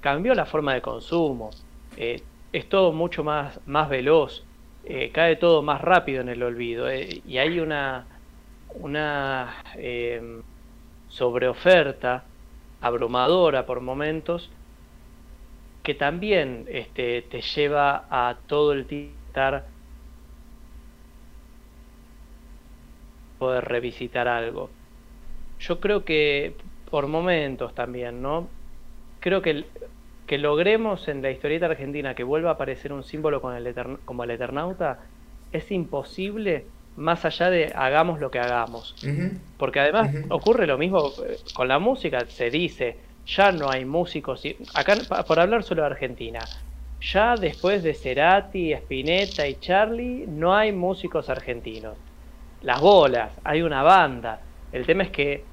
cambió 0.00 0.34
la 0.34 0.46
forma 0.46 0.74
de 0.74 0.82
consumo. 0.82 1.50
Eh, 1.96 2.22
es 2.52 2.68
todo 2.68 2.92
mucho 2.92 3.22
más, 3.22 3.60
más 3.66 3.88
veloz, 3.88 4.44
eh, 4.84 5.10
cae 5.12 5.36
todo 5.36 5.62
más 5.62 5.80
rápido 5.80 6.20
en 6.20 6.28
el 6.28 6.42
olvido 6.42 6.92
y 6.92 7.38
hay 7.38 7.60
una, 7.60 8.06
una 8.74 9.54
sobreoferta 11.08 12.24
abrumadora 12.80 13.66
por 13.66 13.80
momentos 13.80 14.50
que 15.84 15.94
también 15.94 16.64
este, 16.68 17.22
te 17.22 17.40
lleva 17.40 18.06
a 18.10 18.36
todo 18.48 18.72
el 18.72 18.86
tiempo 18.86 19.14
poder 23.38 23.64
revisitar 23.64 24.28
algo. 24.28 24.70
Yo 25.60 25.80
creo 25.80 26.04
que 26.04 26.54
por 26.90 27.06
momentos 27.06 27.74
también, 27.74 28.22
¿no? 28.22 28.48
Creo 29.20 29.42
que 29.42 29.64
que 30.26 30.38
logremos 30.38 31.08
en 31.08 31.22
la 31.22 31.30
historieta 31.30 31.66
argentina 31.66 32.14
que 32.14 32.24
vuelva 32.24 32.50
a 32.50 32.52
aparecer 32.54 32.92
un 32.92 33.02
símbolo 33.02 33.42
con 33.42 33.54
el 33.54 33.74
como 34.04 34.24
el 34.24 34.30
Eternauta 34.30 35.00
es 35.52 35.70
imposible 35.70 36.66
más 36.96 37.24
allá 37.24 37.50
de 37.50 37.72
hagamos 37.74 38.20
lo 38.20 38.30
que 38.30 38.38
hagamos. 38.38 38.94
Porque 39.58 39.80
además 39.80 40.14
ocurre 40.30 40.66
lo 40.66 40.78
mismo 40.78 41.12
eh, 41.26 41.36
con 41.54 41.68
la 41.68 41.78
música, 41.78 42.24
se 42.26 42.50
dice, 42.50 42.96
ya 43.26 43.52
no 43.52 43.70
hay 43.70 43.84
músicos, 43.84 44.42
acá 44.74 44.96
por 45.26 45.40
hablar 45.40 45.62
solo 45.62 45.82
de 45.82 45.88
Argentina, 45.88 46.40
ya 47.00 47.34
después 47.36 47.82
de 47.82 47.94
Cerati, 47.94 48.72
Spinetta 48.72 49.46
y 49.46 49.56
Charlie, 49.56 50.26
no 50.26 50.54
hay 50.54 50.72
músicos 50.72 51.28
argentinos. 51.28 51.96
Las 52.62 52.80
bolas, 52.80 53.32
hay 53.44 53.62
una 53.62 53.82
banda. 53.82 54.40
El 54.72 54.86
tema 54.86 55.02
es 55.02 55.10
que 55.10 55.44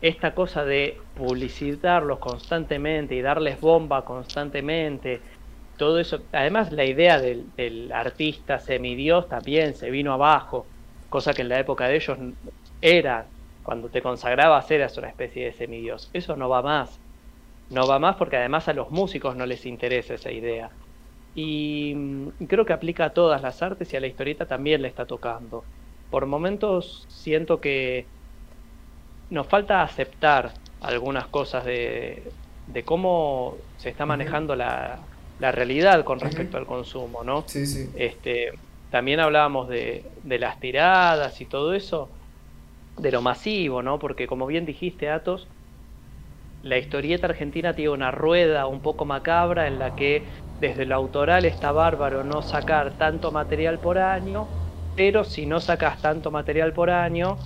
esta 0.00 0.34
cosa 0.34 0.64
de 0.64 0.98
publicitarlos 1.14 2.18
constantemente 2.18 3.14
y 3.14 3.22
darles 3.22 3.60
bomba 3.60 4.04
constantemente, 4.04 5.20
todo 5.76 5.98
eso, 5.98 6.20
además 6.32 6.72
la 6.72 6.84
idea 6.84 7.18
del, 7.18 7.90
artista 7.92 8.58
semidios 8.58 9.28
también 9.28 9.74
se 9.74 9.90
vino 9.90 10.12
abajo, 10.12 10.66
cosa 11.08 11.34
que 11.34 11.42
en 11.42 11.48
la 11.48 11.58
época 11.58 11.88
de 11.88 11.96
ellos 11.96 12.18
era, 12.80 13.26
cuando 13.62 13.88
te 13.88 14.02
consagrabas 14.02 14.70
eras 14.70 14.96
una 14.98 15.08
especie 15.08 15.46
de 15.46 15.52
semidios, 15.52 16.10
eso 16.12 16.36
no 16.36 16.48
va 16.48 16.62
más, 16.62 17.00
no 17.70 17.86
va 17.86 17.98
más 17.98 18.16
porque 18.16 18.36
además 18.36 18.68
a 18.68 18.74
los 18.74 18.90
músicos 18.90 19.36
no 19.36 19.46
les 19.46 19.66
interesa 19.66 20.14
esa 20.14 20.30
idea. 20.30 20.70
Y 21.34 21.94
mm, 21.94 22.28
creo 22.46 22.64
que 22.64 22.72
aplica 22.72 23.06
a 23.06 23.10
todas 23.10 23.42
las 23.42 23.62
artes 23.62 23.92
y 23.92 23.96
a 23.96 24.00
la 24.00 24.06
historieta 24.06 24.46
también 24.46 24.82
le 24.82 24.88
está 24.88 25.06
tocando. 25.06 25.64
Por 26.10 26.26
momentos 26.26 27.06
siento 27.08 27.60
que 27.60 28.06
nos 29.30 29.46
falta 29.46 29.82
aceptar 29.82 30.52
algunas 30.80 31.26
cosas 31.26 31.64
de, 31.64 32.22
cómo 32.84 33.56
se 33.78 33.88
está 33.88 34.06
manejando 34.06 34.54
la, 34.54 34.98
realidad 35.40 36.04
con 36.04 36.20
respecto 36.20 36.56
al 36.56 36.64
consumo, 36.64 37.22
¿no? 37.22 37.44
Sí, 37.46 37.66
sí. 37.66 37.90
Este, 37.96 38.52
también 38.90 39.20
hablábamos 39.20 39.68
de, 39.68 40.04
las 40.24 40.60
tiradas 40.60 41.40
y 41.40 41.44
todo 41.44 41.74
eso, 41.74 42.08
de 42.96 43.10
lo 43.10 43.20
masivo, 43.20 43.82
¿no? 43.82 43.98
Porque 43.98 44.26
como 44.26 44.46
bien 44.46 44.64
dijiste, 44.64 45.10
Atos, 45.10 45.48
la 46.64 46.78
historieta 46.78 47.26
argentina 47.26 47.74
tiene 47.74 47.90
una 47.90 48.10
rueda 48.10 48.66
un 48.66 48.80
poco 48.80 49.04
macabra 49.04 49.68
en 49.68 49.78
la 49.78 49.94
que 49.94 50.24
desde 50.60 50.86
lo 50.86 50.94
autoral 50.94 51.44
está 51.44 51.72
bárbaro 51.72 52.24
no 52.24 52.40
sacar 52.40 52.92
tanto 52.96 53.30
material 53.30 53.78
por 53.78 53.98
año, 53.98 54.48
pero 54.96 55.24
si 55.24 55.44
no 55.44 55.60
sacas 55.60 56.00
tanto 56.00 56.30
material 56.30 56.72
por 56.72 56.88
año, 56.88 57.36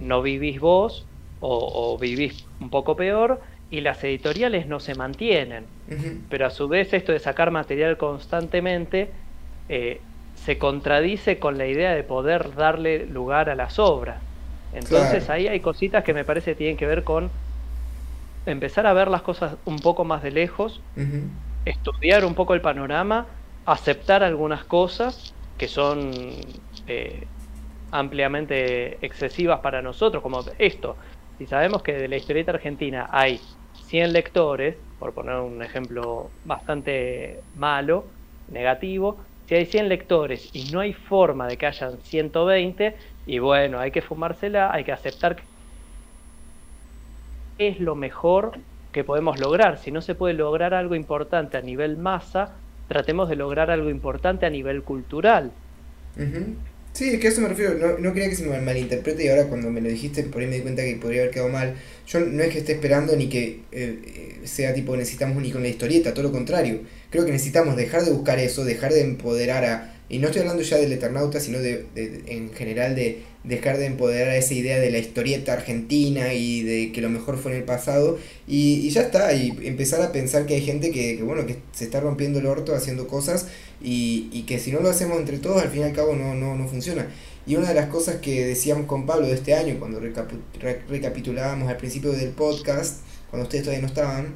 no 0.00 0.20
vivís 0.20 0.60
vos 0.60 1.06
o, 1.40 1.96
vivís 1.98 2.46
un 2.60 2.68
poco 2.68 2.94
peor 2.94 3.40
y 3.70 3.80
las 3.80 4.04
editoriales 4.04 4.66
no 4.66 4.80
se 4.80 4.94
mantienen. 4.94 5.64
Pero 6.28 6.46
a 6.46 6.50
su 6.50 6.68
vez 6.68 6.92
esto 6.92 7.12
de 7.12 7.20
sacar 7.20 7.50
material 7.50 7.96
constantemente 7.96 9.08
eh, 9.70 10.02
se 10.34 10.58
contradice 10.58 11.38
con 11.38 11.56
la 11.56 11.66
idea 11.66 11.94
de 11.94 12.02
poder 12.02 12.54
darle 12.54 13.06
lugar 13.06 13.48
a 13.48 13.54
las 13.54 13.78
obras. 13.78 14.18
Entonces 14.74 15.30
ahí 15.30 15.48
hay 15.48 15.60
cositas 15.60 16.04
que 16.04 16.12
me 16.12 16.24
parece 16.24 16.54
tienen 16.54 16.76
que 16.76 16.86
ver 16.86 17.02
con 17.02 17.30
empezar 18.50 18.86
a 18.86 18.92
ver 18.92 19.08
las 19.08 19.22
cosas 19.22 19.56
un 19.64 19.78
poco 19.78 20.04
más 20.04 20.22
de 20.22 20.30
lejos, 20.30 20.80
estudiar 21.64 22.24
un 22.24 22.34
poco 22.34 22.54
el 22.54 22.60
panorama, 22.60 23.26
aceptar 23.64 24.22
algunas 24.22 24.64
cosas 24.64 25.34
que 25.56 25.68
son 25.68 26.10
eh, 26.86 27.26
ampliamente 27.90 29.04
excesivas 29.04 29.60
para 29.60 29.82
nosotros, 29.82 30.22
como 30.22 30.40
esto, 30.58 30.96
si 31.38 31.46
sabemos 31.46 31.82
que 31.82 31.92
de 31.92 32.08
la 32.08 32.16
historieta 32.16 32.52
argentina 32.52 33.08
hay 33.10 33.40
100 33.72 34.12
lectores, 34.12 34.76
por 34.98 35.14
poner 35.14 35.36
un 35.36 35.62
ejemplo 35.62 36.30
bastante 36.44 37.40
malo, 37.54 38.04
negativo, 38.48 39.24
si 39.46 39.54
hay 39.54 39.66
100 39.66 39.88
lectores 39.88 40.50
y 40.52 40.70
no 40.72 40.80
hay 40.80 40.92
forma 40.92 41.46
de 41.46 41.56
que 41.56 41.66
hayan 41.66 42.00
120, 42.00 42.96
y 43.26 43.38
bueno, 43.38 43.78
hay 43.78 43.90
que 43.90 44.02
fumársela, 44.02 44.72
hay 44.72 44.84
que 44.84 44.92
aceptar 44.92 45.36
que 45.36 45.44
es 47.58 47.80
lo 47.80 47.94
mejor 47.94 48.52
que 48.92 49.04
podemos 49.04 49.38
lograr. 49.38 49.78
Si 49.78 49.90
no 49.90 50.00
se 50.00 50.14
puede 50.14 50.34
lograr 50.34 50.74
algo 50.74 50.94
importante 50.94 51.56
a 51.56 51.60
nivel 51.60 51.96
masa, 51.96 52.56
tratemos 52.88 53.28
de 53.28 53.36
lograr 53.36 53.70
algo 53.70 53.90
importante 53.90 54.46
a 54.46 54.50
nivel 54.50 54.82
cultural. 54.82 55.52
Sí, 56.92 57.10
es 57.10 57.20
que 57.20 57.28
a 57.28 57.30
eso 57.30 57.40
me 57.40 57.48
refiero, 57.48 57.74
no, 57.74 57.98
no 57.98 58.12
quería 58.12 58.28
que 58.28 58.34
se 58.34 58.44
me 58.44 58.60
malinterprete 58.60 59.24
y 59.24 59.28
ahora 59.28 59.46
cuando 59.46 59.70
me 59.70 59.80
lo 59.80 59.88
dijiste 59.88 60.24
por 60.24 60.40
ahí 60.40 60.48
me 60.48 60.56
di 60.56 60.62
cuenta 60.62 60.82
que 60.82 60.96
podría 60.96 61.20
haber 61.22 61.32
quedado 61.32 61.50
mal. 61.50 61.74
Yo 62.08 62.20
no 62.20 62.42
es 62.42 62.50
que 62.50 62.58
esté 62.58 62.72
esperando 62.72 63.14
ni 63.14 63.28
que 63.28 63.60
eh, 63.70 64.40
sea 64.44 64.74
tipo 64.74 64.96
necesitamos 64.96 65.36
un 65.36 65.48
con 65.50 65.62
la 65.62 65.68
historieta, 65.68 66.12
todo 66.12 66.24
lo 66.24 66.32
contrario. 66.32 66.80
Creo 67.10 67.24
que 67.24 67.30
necesitamos 67.30 67.76
dejar 67.76 68.02
de 68.02 68.10
buscar 68.10 68.38
eso, 68.38 68.64
dejar 68.64 68.92
de 68.92 69.02
empoderar 69.02 69.64
a... 69.64 69.94
Y 70.08 70.18
no 70.18 70.26
estoy 70.26 70.40
hablando 70.40 70.62
ya 70.62 70.78
del 70.78 70.90
Eternauta, 70.90 71.38
sino 71.38 71.58
de, 71.58 71.86
en 72.26 72.52
general 72.54 72.96
de 72.96 73.22
dejar 73.48 73.78
de 73.78 73.86
empoderar 73.86 74.28
a 74.28 74.36
esa 74.36 74.54
idea 74.54 74.78
de 74.78 74.90
la 74.90 74.98
historieta 74.98 75.54
argentina 75.54 76.34
y 76.34 76.62
de 76.62 76.92
que 76.92 77.00
lo 77.00 77.08
mejor 77.08 77.38
fue 77.38 77.52
en 77.52 77.58
el 77.58 77.64
pasado 77.64 78.18
y, 78.46 78.88
ya 78.90 79.02
está, 79.02 79.32
y 79.32 79.56
empezar 79.62 80.02
a 80.02 80.12
pensar 80.12 80.46
que 80.46 80.54
hay 80.54 80.60
gente 80.60 80.90
que, 80.90 81.22
bueno, 81.22 81.46
que 81.46 81.56
se 81.72 81.84
está 81.84 82.00
rompiendo 82.00 82.38
el 82.38 82.46
orto 82.46 82.74
haciendo 82.74 83.08
cosas 83.08 83.46
y, 83.80 84.44
que 84.46 84.58
si 84.58 84.70
no 84.70 84.80
lo 84.80 84.90
hacemos 84.90 85.18
entre 85.18 85.38
todos 85.38 85.62
al 85.62 85.70
fin 85.70 85.80
y 85.80 85.84
al 85.84 85.92
cabo 85.92 86.14
no, 86.14 86.34
no, 86.34 86.54
no 86.56 86.68
funciona. 86.68 87.08
Y 87.46 87.56
una 87.56 87.68
de 87.68 87.74
las 87.74 87.88
cosas 87.88 88.16
que 88.16 88.44
decíamos 88.44 88.86
con 88.86 89.06
Pablo 89.06 89.26
de 89.26 89.34
este 89.34 89.54
año, 89.54 89.78
cuando 89.78 90.00
recapitulábamos 90.88 91.68
al 91.68 91.78
principio 91.78 92.12
del 92.12 92.30
podcast, 92.30 92.98
cuando 93.30 93.44
ustedes 93.44 93.64
todavía 93.64 93.82
no 93.82 93.88
estaban, 93.88 94.34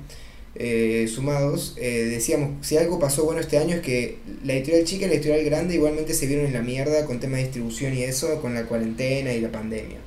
eh, 0.55 1.09
sumados, 1.09 1.75
eh, 1.79 2.09
decíamos, 2.11 2.67
si 2.67 2.77
algo 2.77 2.99
pasó 2.99 3.25
bueno 3.25 3.41
este 3.41 3.59
año 3.59 3.77
es 3.77 3.83
que 3.83 4.19
la 4.45 4.53
editorial 4.53 4.85
chica 4.85 5.07
y 5.07 5.09
la 5.09 5.15
editorial 5.15 5.45
grande 5.45 5.75
igualmente 5.75 6.13
se 6.13 6.27
vieron 6.27 6.47
en 6.47 6.53
la 6.53 6.63
mierda 6.63 7.07
con 7.07 7.21
tema 7.21 7.39
de 7.39 7.45
distribución 7.45 7.95
y 7.95 8.03
eso, 8.03 8.41
con 8.41 8.55
la 8.55 8.65
cuarentena 8.65 9.33
y 9.33 9.41
la 9.41 9.51
pandemia 9.51 9.99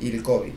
y 0.00 0.08
el 0.08 0.22
COVID. 0.22 0.52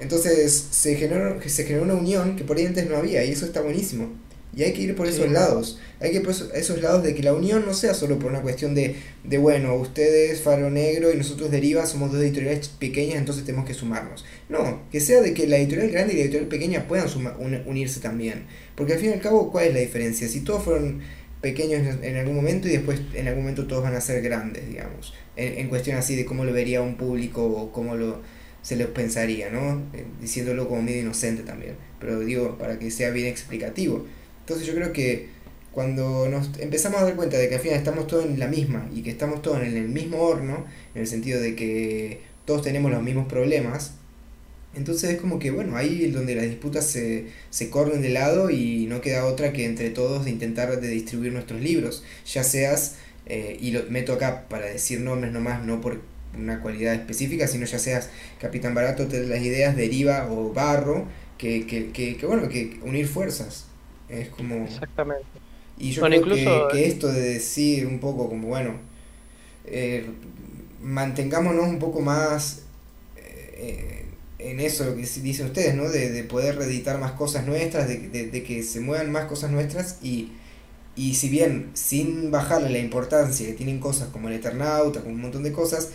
Entonces 0.00 0.68
se 0.70 0.96
generó, 0.96 1.40
se 1.46 1.64
generó 1.64 1.84
una 1.84 1.94
unión 1.94 2.36
que 2.36 2.44
por 2.44 2.56
ahí 2.56 2.66
antes 2.66 2.88
no 2.88 2.96
había 2.96 3.24
y 3.24 3.30
eso 3.30 3.46
está 3.46 3.60
buenísimo. 3.60 4.10
Y 4.56 4.62
hay 4.62 4.72
que 4.72 4.82
ir 4.82 4.96
por 4.96 5.06
esos 5.06 5.30
lados. 5.30 5.78
Hay 6.00 6.10
que 6.10 6.16
ir 6.16 6.22
por 6.22 6.32
esos, 6.32 6.80
lados 6.80 7.02
de 7.04 7.14
que 7.14 7.22
la 7.22 7.34
unión 7.34 7.64
no 7.66 7.74
sea 7.74 7.94
solo 7.94 8.18
por 8.18 8.30
una 8.30 8.40
cuestión 8.40 8.74
de, 8.74 8.96
de, 9.22 9.38
bueno, 9.38 9.74
ustedes, 9.76 10.40
Faro 10.40 10.70
Negro 10.70 11.12
y 11.12 11.16
nosotros 11.16 11.50
Deriva 11.50 11.86
somos 11.86 12.12
dos 12.12 12.20
editoriales 12.20 12.68
pequeñas, 12.68 13.18
entonces 13.18 13.44
tenemos 13.44 13.66
que 13.66 13.74
sumarnos. 13.74 14.24
No, 14.48 14.82
que 14.90 15.00
sea 15.00 15.20
de 15.20 15.34
que 15.34 15.46
la 15.46 15.58
editorial 15.58 15.90
grande 15.90 16.14
y 16.14 16.16
la 16.16 16.22
editorial 16.22 16.48
pequeña 16.48 16.88
puedan 16.88 17.08
unirse 17.66 18.00
también. 18.00 18.46
Porque 18.78 18.92
al 18.94 19.00
fin 19.00 19.10
y 19.10 19.12
al 19.14 19.20
cabo, 19.20 19.50
¿cuál 19.50 19.66
es 19.66 19.74
la 19.74 19.80
diferencia? 19.80 20.28
Si 20.28 20.40
todos 20.40 20.62
fueron 20.62 21.00
pequeños 21.40 21.98
en 22.00 22.16
algún 22.16 22.36
momento 22.36 22.68
y 22.68 22.70
después 22.72 23.00
en 23.12 23.26
algún 23.26 23.42
momento 23.42 23.66
todos 23.66 23.82
van 23.82 23.94
a 23.94 24.00
ser 24.00 24.22
grandes, 24.22 24.68
digamos. 24.68 25.12
En, 25.36 25.58
en 25.58 25.68
cuestión 25.68 25.96
así 25.98 26.14
de 26.14 26.24
cómo 26.24 26.44
lo 26.44 26.52
vería 26.52 26.80
un 26.80 26.96
público 26.96 27.44
o 27.44 27.72
cómo 27.72 27.96
lo 27.96 28.20
se 28.62 28.76
les 28.76 28.86
pensaría, 28.86 29.50
¿no? 29.50 29.82
Eh, 29.94 30.04
diciéndolo 30.20 30.68
como 30.68 30.82
medio 30.82 31.00
inocente 31.00 31.42
también. 31.42 31.74
Pero 31.98 32.20
digo, 32.20 32.56
para 32.56 32.78
que 32.78 32.90
sea 32.90 33.10
bien 33.10 33.26
explicativo. 33.26 34.06
Entonces 34.40 34.66
yo 34.66 34.74
creo 34.74 34.92
que 34.92 35.28
cuando 35.72 36.28
nos 36.28 36.50
empezamos 36.58 37.00
a 37.00 37.04
dar 37.04 37.16
cuenta 37.16 37.36
de 37.36 37.48
que 37.48 37.56
al 37.56 37.60
final 37.60 37.78
estamos 37.78 38.06
todos 38.06 38.26
en 38.26 38.38
la 38.38 38.46
misma 38.46 38.88
y 38.94 39.02
que 39.02 39.10
estamos 39.10 39.42
todos 39.42 39.60
en 39.62 39.76
el 39.76 39.88
mismo 39.88 40.18
horno, 40.18 40.66
en 40.94 41.00
el 41.02 41.06
sentido 41.06 41.40
de 41.40 41.54
que 41.54 42.20
todos 42.44 42.62
tenemos 42.62 42.90
los 42.90 43.02
mismos 43.02 43.26
problemas, 43.28 43.94
entonces 44.74 45.10
es 45.10 45.20
como 45.20 45.38
que, 45.38 45.50
bueno, 45.50 45.76
ahí 45.76 46.04
es 46.04 46.12
donde 46.12 46.34
las 46.34 46.44
disputas 46.44 46.86
se, 46.86 47.26
se 47.50 47.68
de 47.68 48.08
lado 48.10 48.50
y 48.50 48.86
no 48.86 49.00
queda 49.00 49.24
otra 49.26 49.52
que 49.52 49.64
entre 49.64 49.90
todos 49.90 50.24
de 50.24 50.30
intentar 50.30 50.80
de 50.80 50.88
distribuir 50.88 51.32
nuestros 51.32 51.60
libros, 51.60 52.04
ya 52.26 52.44
seas 52.44 52.96
eh, 53.26 53.56
y 53.60 53.72
lo 53.72 53.84
meto 53.90 54.12
acá 54.12 54.48
para 54.48 54.66
decir 54.66 55.00
nombres 55.00 55.32
nomás, 55.32 55.64
no 55.64 55.80
por 55.80 56.00
una 56.36 56.60
cualidad 56.60 56.94
específica, 56.94 57.46
sino 57.46 57.66
ya 57.66 57.78
seas 57.78 58.10
Capitán 58.40 58.74
Barato, 58.74 59.06
te 59.06 59.26
las 59.26 59.40
ideas, 59.40 59.76
Deriva 59.76 60.28
o 60.30 60.52
Barro, 60.52 61.06
que, 61.38 61.66
que, 61.66 61.90
que, 61.90 62.16
que, 62.16 62.26
bueno, 62.26 62.48
que 62.48 62.78
unir 62.82 63.06
fuerzas. 63.08 63.66
Es 64.08 64.28
como... 64.28 64.64
Exactamente. 64.64 65.26
Y 65.78 65.92
yo 65.92 66.02
creo 66.02 66.68
que, 66.68 66.86
esto 66.86 67.08
de 67.12 67.20
decir 67.20 67.86
un 67.86 68.00
poco 68.00 68.28
como, 68.28 68.48
bueno, 68.48 68.74
eh, 69.64 70.06
mantengámonos 70.82 71.68
un 71.68 71.78
poco 71.78 72.00
más 72.00 72.62
eh, 73.16 74.04
en 74.38 74.60
eso 74.60 74.84
lo 74.84 74.96
que 74.96 75.02
dicen 75.02 75.46
ustedes, 75.46 75.74
¿no? 75.74 75.88
De, 75.90 76.10
de 76.10 76.24
poder 76.24 76.56
reeditar 76.56 76.98
más 77.00 77.12
cosas 77.12 77.46
nuestras, 77.46 77.88
de, 77.88 77.98
de, 78.08 78.42
que 78.44 78.62
se 78.62 78.80
muevan 78.80 79.10
más 79.12 79.26
cosas 79.26 79.50
nuestras 79.50 79.98
y, 80.02 80.32
y 80.96 81.14
si 81.14 81.28
bien 81.30 81.70
sin 81.74 82.30
bajarle 82.30 82.70
la 82.70 82.78
importancia 82.78 83.46
que 83.46 83.54
tienen 83.54 83.80
cosas 83.80 84.08
como 84.10 84.28
el 84.28 84.34
Eternauta, 84.36 85.00
como 85.02 85.14
un 85.14 85.22
montón 85.22 85.44
de 85.44 85.52
cosas, 85.52 85.90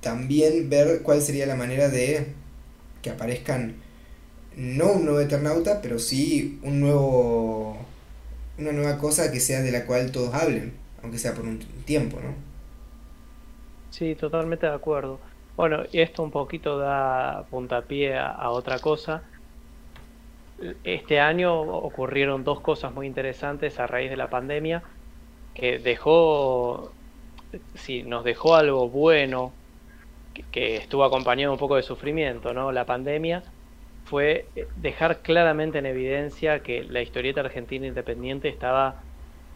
también 0.00 0.68
ver 0.70 1.02
cuál 1.02 1.22
sería 1.22 1.46
la 1.46 1.56
manera 1.56 1.88
de 1.88 2.28
que 3.02 3.10
aparezcan 3.10 3.76
no 4.56 4.92
un 4.94 5.04
nuevo 5.06 5.20
Eternauta, 5.20 5.82
pero 5.82 5.98
sí 5.98 6.60
un 6.64 6.80
nuevo 6.80 7.78
una 8.58 8.72
nueva 8.72 8.98
cosa 8.98 9.32
que 9.32 9.40
sea 9.40 9.62
de 9.62 9.72
la 9.72 9.86
cual 9.86 10.12
todos 10.12 10.34
hablen, 10.34 10.74
aunque 11.02 11.18
sea 11.18 11.34
por 11.34 11.46
un 11.46 11.58
tiempo, 11.86 12.20
¿no? 12.20 12.34
Sí, 13.90 14.14
totalmente 14.16 14.66
de 14.66 14.72
acuerdo. 14.74 15.20
Bueno, 15.56 15.84
y 15.90 16.00
esto 16.00 16.22
un 16.22 16.30
poquito 16.30 16.78
da 16.78 17.46
puntapié 17.50 18.18
a, 18.18 18.50
otra 18.50 18.78
cosa. 18.78 19.22
Este 20.84 21.20
año 21.20 21.60
ocurrieron 21.60 22.44
dos 22.44 22.60
cosas 22.60 22.92
muy 22.94 23.06
interesantes 23.06 23.78
a 23.80 23.86
raíz 23.86 24.10
de 24.10 24.16
la 24.16 24.28
pandemia, 24.30 24.82
que 25.54 25.78
dejó, 25.78 26.92
sí, 27.74 28.02
nos 28.02 28.24
dejó 28.24 28.54
algo 28.56 28.88
bueno, 28.88 29.52
que, 30.52 30.76
estuvo 30.76 31.04
acompañado 31.04 31.52
un 31.52 31.58
poco 31.58 31.76
de 31.76 31.82
sufrimiento, 31.82 32.52
¿no? 32.54 32.72
La 32.72 32.84
pandemia 32.86 33.42
fue 34.04 34.46
dejar 34.76 35.22
claramente 35.22 35.78
en 35.78 35.86
evidencia 35.86 36.62
que 36.62 36.84
la 36.84 37.02
historieta 37.02 37.40
argentina 37.40 37.86
independiente 37.86 38.48
estaba 38.48 39.02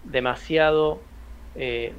demasiado 0.05 1.01
eh, 1.55 1.93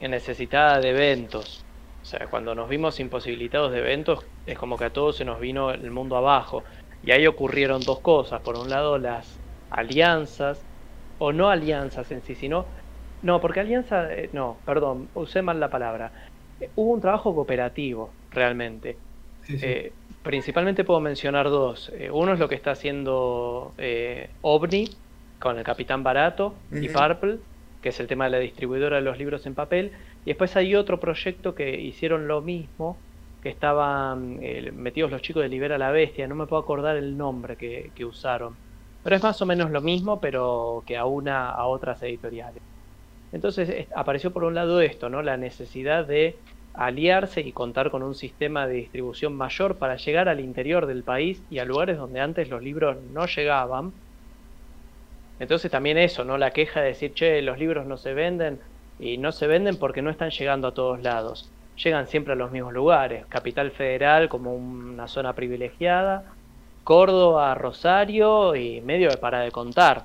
necesitada 0.00 0.80
de 0.80 0.90
eventos. 0.90 1.65
O 2.06 2.08
sea, 2.08 2.28
cuando 2.28 2.54
nos 2.54 2.68
vimos 2.68 3.00
imposibilitados 3.00 3.72
de 3.72 3.80
eventos, 3.80 4.24
es 4.46 4.56
como 4.56 4.78
que 4.78 4.84
a 4.84 4.90
todos 4.90 5.16
se 5.16 5.24
nos 5.24 5.40
vino 5.40 5.72
el 5.72 5.90
mundo 5.90 6.16
abajo. 6.16 6.62
Y 7.02 7.10
ahí 7.10 7.26
ocurrieron 7.26 7.82
dos 7.82 7.98
cosas. 7.98 8.40
Por 8.42 8.56
un 8.56 8.70
lado, 8.70 8.96
las 8.96 9.40
alianzas, 9.70 10.62
o 11.18 11.32
no 11.32 11.50
alianzas 11.50 12.12
en 12.12 12.22
sí, 12.22 12.36
sino... 12.36 12.64
No, 13.22 13.40
porque 13.40 13.58
alianza... 13.58 14.14
Eh, 14.14 14.30
no, 14.32 14.56
perdón, 14.64 15.08
usé 15.14 15.42
mal 15.42 15.58
la 15.58 15.68
palabra. 15.68 16.12
Eh, 16.60 16.70
hubo 16.76 16.94
un 16.94 17.00
trabajo 17.00 17.34
cooperativo, 17.34 18.10
realmente. 18.30 18.96
Eh, 19.48 19.92
principalmente 20.22 20.84
puedo 20.84 21.00
mencionar 21.00 21.50
dos. 21.50 21.90
uno 22.12 22.34
es 22.34 22.38
lo 22.38 22.48
que 22.48 22.54
está 22.54 22.70
haciendo 22.70 23.72
OVNI 24.42 24.90
con 25.40 25.58
el 25.58 25.64
Capitán 25.64 26.04
Barato 26.04 26.54
y 26.70 26.88
Purple, 26.88 27.38
que 27.86 27.90
es 27.90 28.00
el 28.00 28.08
tema 28.08 28.24
de 28.24 28.32
la 28.32 28.38
distribuidora 28.38 28.96
de 28.96 29.02
los 29.02 29.16
libros 29.16 29.46
en 29.46 29.54
papel. 29.54 29.92
Y 30.24 30.30
después 30.30 30.56
hay 30.56 30.74
otro 30.74 30.98
proyecto 30.98 31.54
que 31.54 31.80
hicieron 31.80 32.26
lo 32.26 32.40
mismo, 32.40 32.96
que 33.44 33.48
estaban 33.48 34.40
eh, 34.42 34.72
metidos 34.72 35.12
los 35.12 35.22
chicos 35.22 35.44
de 35.44 35.48
Libera 35.48 35.78
la 35.78 35.92
Bestia, 35.92 36.26
no 36.26 36.34
me 36.34 36.48
puedo 36.48 36.60
acordar 36.60 36.96
el 36.96 37.16
nombre 37.16 37.54
que, 37.54 38.04
usaron. 38.04 38.56
Pero 39.04 39.14
es 39.14 39.22
más 39.22 39.40
o 39.40 39.46
menos 39.46 39.70
lo 39.70 39.80
mismo, 39.82 40.20
pero 40.20 40.82
que 40.84 40.96
aúna 40.96 41.48
a 41.50 41.64
otras 41.66 42.02
editoriales. 42.02 42.60
Entonces 43.30 43.86
apareció 43.94 44.32
por 44.32 44.42
un 44.42 44.56
lado 44.56 44.80
esto, 44.80 45.08
¿no? 45.08 45.22
La 45.22 45.36
necesidad 45.36 46.04
de 46.06 46.34
aliarse 46.74 47.40
y 47.40 47.52
contar 47.52 47.92
con 47.92 48.02
un 48.02 48.16
sistema 48.16 48.66
de 48.66 48.74
distribución 48.74 49.36
mayor 49.36 49.76
para 49.76 49.94
llegar 49.94 50.28
al 50.28 50.40
interior 50.40 50.86
del 50.86 51.04
país 51.04 51.40
y 51.50 51.60
a 51.60 51.64
lugares 51.64 51.98
donde 51.98 52.18
antes 52.18 52.50
los 52.50 52.64
libros 52.64 52.96
no 53.12 53.26
llegaban. 53.26 53.92
Entonces 55.38 55.70
también 55.70 55.98
eso, 55.98 56.24
¿no? 56.24 56.38
La 56.38 56.50
queja 56.50 56.80
de 56.80 56.88
decir, 56.88 57.12
che, 57.14 57.42
los 57.42 57.58
libros 57.58 57.86
no 57.86 57.96
se 57.96 58.14
venden, 58.14 58.60
y 58.98 59.18
no 59.18 59.32
se 59.32 59.46
venden 59.46 59.76
porque 59.76 60.02
no 60.02 60.10
están 60.10 60.30
llegando 60.30 60.68
a 60.68 60.74
todos 60.74 61.02
lados. 61.02 61.50
Llegan 61.82 62.06
siempre 62.06 62.32
a 62.32 62.36
los 62.36 62.50
mismos 62.50 62.72
lugares. 62.72 63.26
Capital 63.26 63.70
Federal 63.70 64.28
como 64.28 64.54
una 64.54 65.08
zona 65.08 65.34
privilegiada, 65.34 66.24
Córdoba, 66.84 67.54
Rosario 67.54 68.54
y 68.56 68.80
medio 68.80 69.10
de 69.10 69.18
para 69.18 69.40
de 69.40 69.50
contar. 69.50 70.04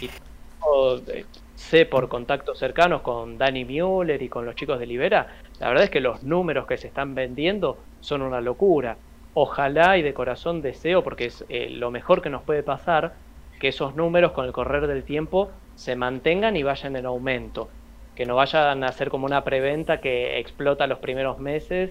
Y 0.00 0.06
eh, 0.06 1.24
sé 1.54 1.86
por 1.86 2.08
contactos 2.08 2.58
cercanos 2.58 3.02
con 3.02 3.38
Danny 3.38 3.64
Mueller 3.64 4.20
y 4.20 4.28
con 4.28 4.44
los 4.44 4.56
chicos 4.56 4.78
de 4.78 4.86
Libera, 4.86 5.28
la 5.60 5.68
verdad 5.68 5.84
es 5.84 5.90
que 5.90 6.00
los 6.00 6.22
números 6.22 6.66
que 6.66 6.76
se 6.76 6.88
están 6.88 7.14
vendiendo 7.14 7.78
son 8.00 8.22
una 8.22 8.40
locura. 8.40 8.96
Ojalá 9.34 9.98
y 9.98 10.02
de 10.02 10.14
corazón 10.14 10.62
deseo, 10.62 11.04
porque 11.04 11.26
es 11.26 11.44
eh, 11.48 11.68
lo 11.70 11.90
mejor 11.90 12.22
que 12.22 12.30
nos 12.30 12.42
puede 12.42 12.62
pasar, 12.62 13.14
que 13.60 13.68
esos 13.68 13.94
números 13.94 14.32
con 14.32 14.46
el 14.46 14.52
correr 14.52 14.86
del 14.86 15.04
tiempo 15.04 15.50
se 15.74 15.96
mantengan 15.96 16.56
y 16.56 16.62
vayan 16.62 16.96
en 16.96 17.06
aumento. 17.06 17.68
Que 18.16 18.26
no 18.26 18.34
vayan 18.34 18.82
a 18.82 18.92
ser 18.92 19.10
como 19.10 19.26
una 19.26 19.44
preventa 19.44 20.00
que 20.00 20.38
explota 20.38 20.86
los 20.86 20.98
primeros 20.98 21.38
meses 21.38 21.90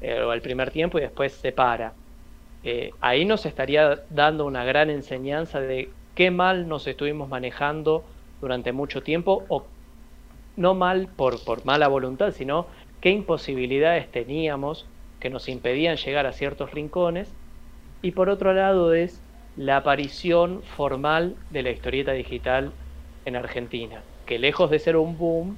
eh, 0.00 0.20
o 0.20 0.32
el 0.32 0.40
primer 0.40 0.70
tiempo 0.70 0.98
y 0.98 1.02
después 1.02 1.32
se 1.32 1.52
para. 1.52 1.94
Eh, 2.62 2.90
ahí 3.00 3.24
nos 3.24 3.46
estaría 3.46 4.04
dando 4.10 4.46
una 4.46 4.64
gran 4.64 4.90
enseñanza 4.90 5.60
de 5.60 5.90
qué 6.14 6.30
mal 6.30 6.66
nos 6.68 6.86
estuvimos 6.86 7.28
manejando 7.28 8.04
durante 8.40 8.72
mucho 8.72 9.02
tiempo, 9.02 9.44
o 9.48 9.66
no 10.56 10.74
mal 10.74 11.08
por, 11.08 11.44
por 11.44 11.64
mala 11.64 11.88
voluntad, 11.88 12.32
sino 12.32 12.66
qué 13.00 13.10
imposibilidades 13.10 14.10
teníamos 14.10 14.88
que 15.20 15.30
nos 15.30 15.48
impedían 15.48 15.96
llegar 15.96 16.26
a 16.26 16.32
ciertos 16.32 16.72
rincones. 16.72 17.28
Y 18.02 18.12
por 18.12 18.28
otro 18.28 18.52
lado 18.52 18.94
es 18.94 19.20
la 19.56 19.78
aparición 19.78 20.62
formal 20.76 21.36
de 21.50 21.62
la 21.62 21.70
historieta 21.70 22.12
digital 22.12 22.72
en 23.24 23.36
Argentina, 23.36 24.02
que 24.26 24.38
lejos 24.38 24.70
de 24.70 24.78
ser 24.78 24.96
un 24.96 25.16
boom, 25.18 25.56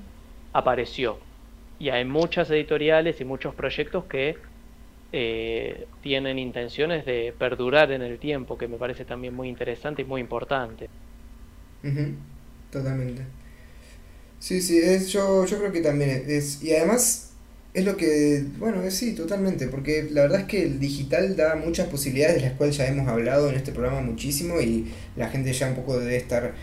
apareció. 0.52 1.18
Y 1.78 1.90
hay 1.90 2.04
muchas 2.04 2.50
editoriales 2.50 3.20
y 3.20 3.24
muchos 3.24 3.54
proyectos 3.54 4.04
que 4.04 4.36
eh, 5.12 5.86
tienen 6.02 6.38
intenciones 6.38 7.04
de 7.06 7.34
perdurar 7.38 7.92
en 7.92 8.02
el 8.02 8.18
tiempo, 8.18 8.58
que 8.58 8.68
me 8.68 8.76
parece 8.78 9.04
también 9.04 9.34
muy 9.34 9.48
interesante 9.48 10.02
y 10.02 10.04
muy 10.04 10.20
importante. 10.20 10.88
Totalmente. 12.70 13.22
Sí, 14.38 14.60
sí, 14.60 14.78
es, 14.78 15.08
yo, 15.10 15.44
yo 15.46 15.58
creo 15.58 15.72
que 15.72 15.80
también 15.80 16.24
es... 16.28 16.62
Y 16.62 16.74
además 16.74 17.27
es 17.78 17.84
lo 17.84 17.96
que... 17.96 18.44
Bueno, 18.58 18.78
sí, 18.90 19.14
totalmente, 19.14 19.68
porque 19.68 20.08
la 20.10 20.22
verdad 20.22 20.40
es 20.40 20.46
que 20.46 20.64
el 20.64 20.78
digital 20.78 21.36
da 21.36 21.56
muchas 21.56 21.88
posibilidades 21.88 22.36
de 22.36 22.42
las 22.42 22.52
cuales 22.52 22.76
ya 22.76 22.86
hemos 22.86 23.08
hablado 23.08 23.48
en 23.48 23.56
este 23.56 23.72
programa 23.72 24.00
muchísimo 24.00 24.60
y 24.60 24.86
la 25.16 25.28
gente 25.28 25.52
ya 25.52 25.68
un 25.68 25.74
poco 25.74 25.98
debe 25.98 26.16
estar 26.16 26.54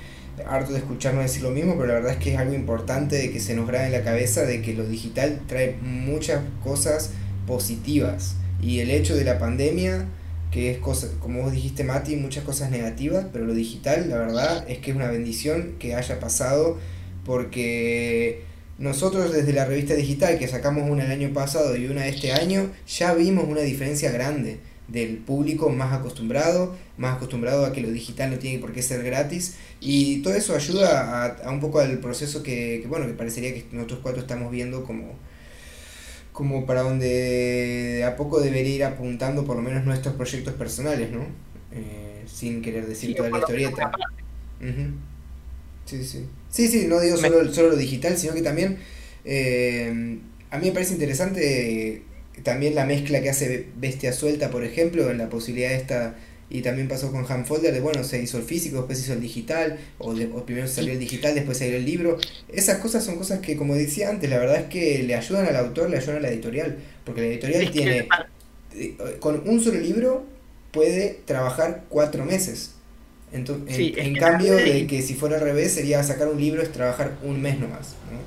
harto 0.47 0.73
de 0.73 0.79
escucharnos 0.79 1.23
decir 1.23 1.43
lo 1.43 1.51
mismo, 1.51 1.75
pero 1.75 1.87
la 1.87 1.93
verdad 1.95 2.11
es 2.11 2.17
que 2.17 2.33
es 2.33 2.39
algo 2.39 2.53
importante 2.53 3.15
de 3.15 3.31
que 3.31 3.39
se 3.39 3.55
nos 3.55 3.67
grabe 3.67 3.85
en 3.85 3.93
la 3.93 4.03
cabeza 4.03 4.43
de 4.43 4.61
que 4.61 4.73
lo 4.73 4.85
digital 4.85 5.41
trae 5.47 5.75
muchas 5.81 6.41
cosas 6.63 7.11
positivas. 7.47 8.35
Y 8.61 8.79
el 8.79 8.91
hecho 8.91 9.15
de 9.15 9.23
la 9.23 9.39
pandemia, 9.39 10.05
que 10.51 10.71
es 10.71 10.77
cosa, 10.79 11.07
como 11.19 11.41
vos 11.41 11.53
dijiste 11.53 11.83
Mati, 11.83 12.15
muchas 12.15 12.43
cosas 12.43 12.71
negativas, 12.71 13.27
pero 13.31 13.45
lo 13.45 13.53
digital, 13.53 14.09
la 14.09 14.17
verdad 14.17 14.65
es 14.69 14.79
que 14.79 14.91
es 14.91 14.97
una 14.97 15.09
bendición 15.09 15.75
que 15.79 15.95
haya 15.95 16.19
pasado 16.19 16.77
porque 17.23 18.43
nosotros 18.77 19.31
desde 19.31 19.53
la 19.53 19.65
revista 19.65 19.93
digital, 19.93 20.37
que 20.37 20.47
sacamos 20.47 20.89
una 20.89 21.05
el 21.05 21.11
año 21.11 21.33
pasado 21.33 21.75
y 21.77 21.87
una 21.87 22.07
este 22.07 22.33
año, 22.33 22.71
ya 22.87 23.13
vimos 23.13 23.45
una 23.47 23.61
diferencia 23.61 24.11
grande 24.11 24.59
del 24.87 25.17
público 25.17 25.69
más 25.69 25.93
acostumbrado, 25.93 26.75
más 26.97 27.15
acostumbrado 27.15 27.65
a 27.65 27.71
que 27.71 27.81
lo 27.81 27.89
digital 27.89 28.31
no 28.31 28.37
tiene 28.37 28.59
por 28.59 28.71
qué 28.73 28.81
ser 28.83 29.03
gratis 29.03 29.55
y 29.79 30.21
todo 30.21 30.35
eso 30.35 30.55
ayuda 30.55 31.25
a, 31.43 31.49
un 31.49 31.59
poco 31.59 31.79
al 31.79 31.97
proceso 31.99 32.43
que, 32.43 32.85
bueno, 32.87 33.07
que 33.07 33.13
parecería 33.13 33.53
que 33.53 33.65
nosotros 33.71 33.99
cuatro 34.03 34.21
estamos 34.21 34.51
viendo 34.51 34.83
como, 34.83 35.13
como 36.33 36.65
para 36.65 36.81
donde 36.81 38.03
a 38.05 38.15
poco 38.15 38.41
debería 38.41 38.75
ir 38.75 38.83
apuntando 38.83 39.45
por 39.45 39.55
lo 39.55 39.61
menos 39.61 39.85
nuestros 39.85 40.15
proyectos 40.15 40.53
personales, 40.53 41.11
¿no? 41.11 41.25
Eh, 41.71 42.23
sin 42.27 42.61
querer 42.61 42.85
decir 42.87 43.15
toda 43.15 43.29
la 43.29 43.39
historieta. 43.39 43.91
Sí, 45.85 46.03
sí. 46.03 46.25
Sí, 46.49 46.67
sí, 46.67 46.85
no 46.87 46.99
digo 46.99 47.17
solo, 47.17 47.53
solo 47.53 47.69
lo 47.69 47.77
digital, 47.77 48.17
sino 48.17 48.33
que 48.33 48.41
también 48.41 48.77
eh, 49.23 50.19
a 50.49 50.57
mí 50.57 50.67
me 50.67 50.71
parece 50.71 50.93
interesante 50.93 52.03
también 52.43 52.75
la 52.75 52.85
mezcla 52.85 53.21
que 53.21 53.29
hace 53.29 53.67
Bestia 53.77 54.13
Suelta, 54.13 54.49
por 54.49 54.63
ejemplo, 54.63 55.09
en 55.09 55.17
la 55.17 55.29
posibilidad 55.29 55.71
esta, 55.71 56.15
y 56.49 56.61
también 56.61 56.87
pasó 56.87 57.11
con 57.11 57.25
Handfolder, 57.29 57.73
de 57.73 57.79
bueno, 57.79 58.03
se 58.03 58.21
hizo 58.21 58.37
el 58.37 58.43
físico, 58.43 58.77
después 58.77 58.99
se 58.99 59.05
hizo 59.05 59.13
el 59.13 59.21
digital, 59.21 59.79
o, 59.97 60.13
primero 60.45 60.67
salió 60.67 60.93
el 60.93 60.99
digital, 60.99 61.33
después 61.33 61.57
salió 61.57 61.77
el 61.77 61.85
libro. 61.85 62.17
Esas 62.49 62.77
cosas 62.79 63.03
son 63.03 63.17
cosas 63.17 63.39
que, 63.39 63.55
como 63.55 63.75
decía 63.75 64.09
antes, 64.09 64.29
la 64.29 64.37
verdad 64.37 64.57
es 64.57 64.65
que 64.65 65.03
le 65.03 65.15
ayudan 65.15 65.47
al 65.47 65.55
autor, 65.55 65.89
le 65.89 65.97
ayudan 65.97 66.17
a 66.17 66.19
la 66.19 66.29
editorial, 66.29 66.77
porque 67.03 67.21
la 67.21 67.27
editorial 67.27 67.71
tiene, 67.71 68.07
eh, 68.75 68.95
con 69.19 69.47
un 69.47 69.61
solo 69.61 69.79
libro 69.79 70.25
puede 70.71 71.19
trabajar 71.25 71.85
cuatro 71.89 72.25
meses. 72.25 72.74
Entonces, 73.35 73.75
Sí, 73.75 73.93
en, 73.97 74.15
cambio 74.15 74.55
también- 74.55 74.75
de 74.81 74.87
que 74.87 75.01
si 75.01 75.13
fuera 75.13 75.35
al 75.35 75.41
revés 75.41 75.73
sería 75.73 76.01
sacar 76.03 76.27
un 76.29 76.39
libro 76.39 76.61
es 76.61 76.71
trabajar 76.71 77.13
un 77.23 77.41
mes 77.41 77.59
nomás. 77.59 77.95
¿no? 78.11 78.19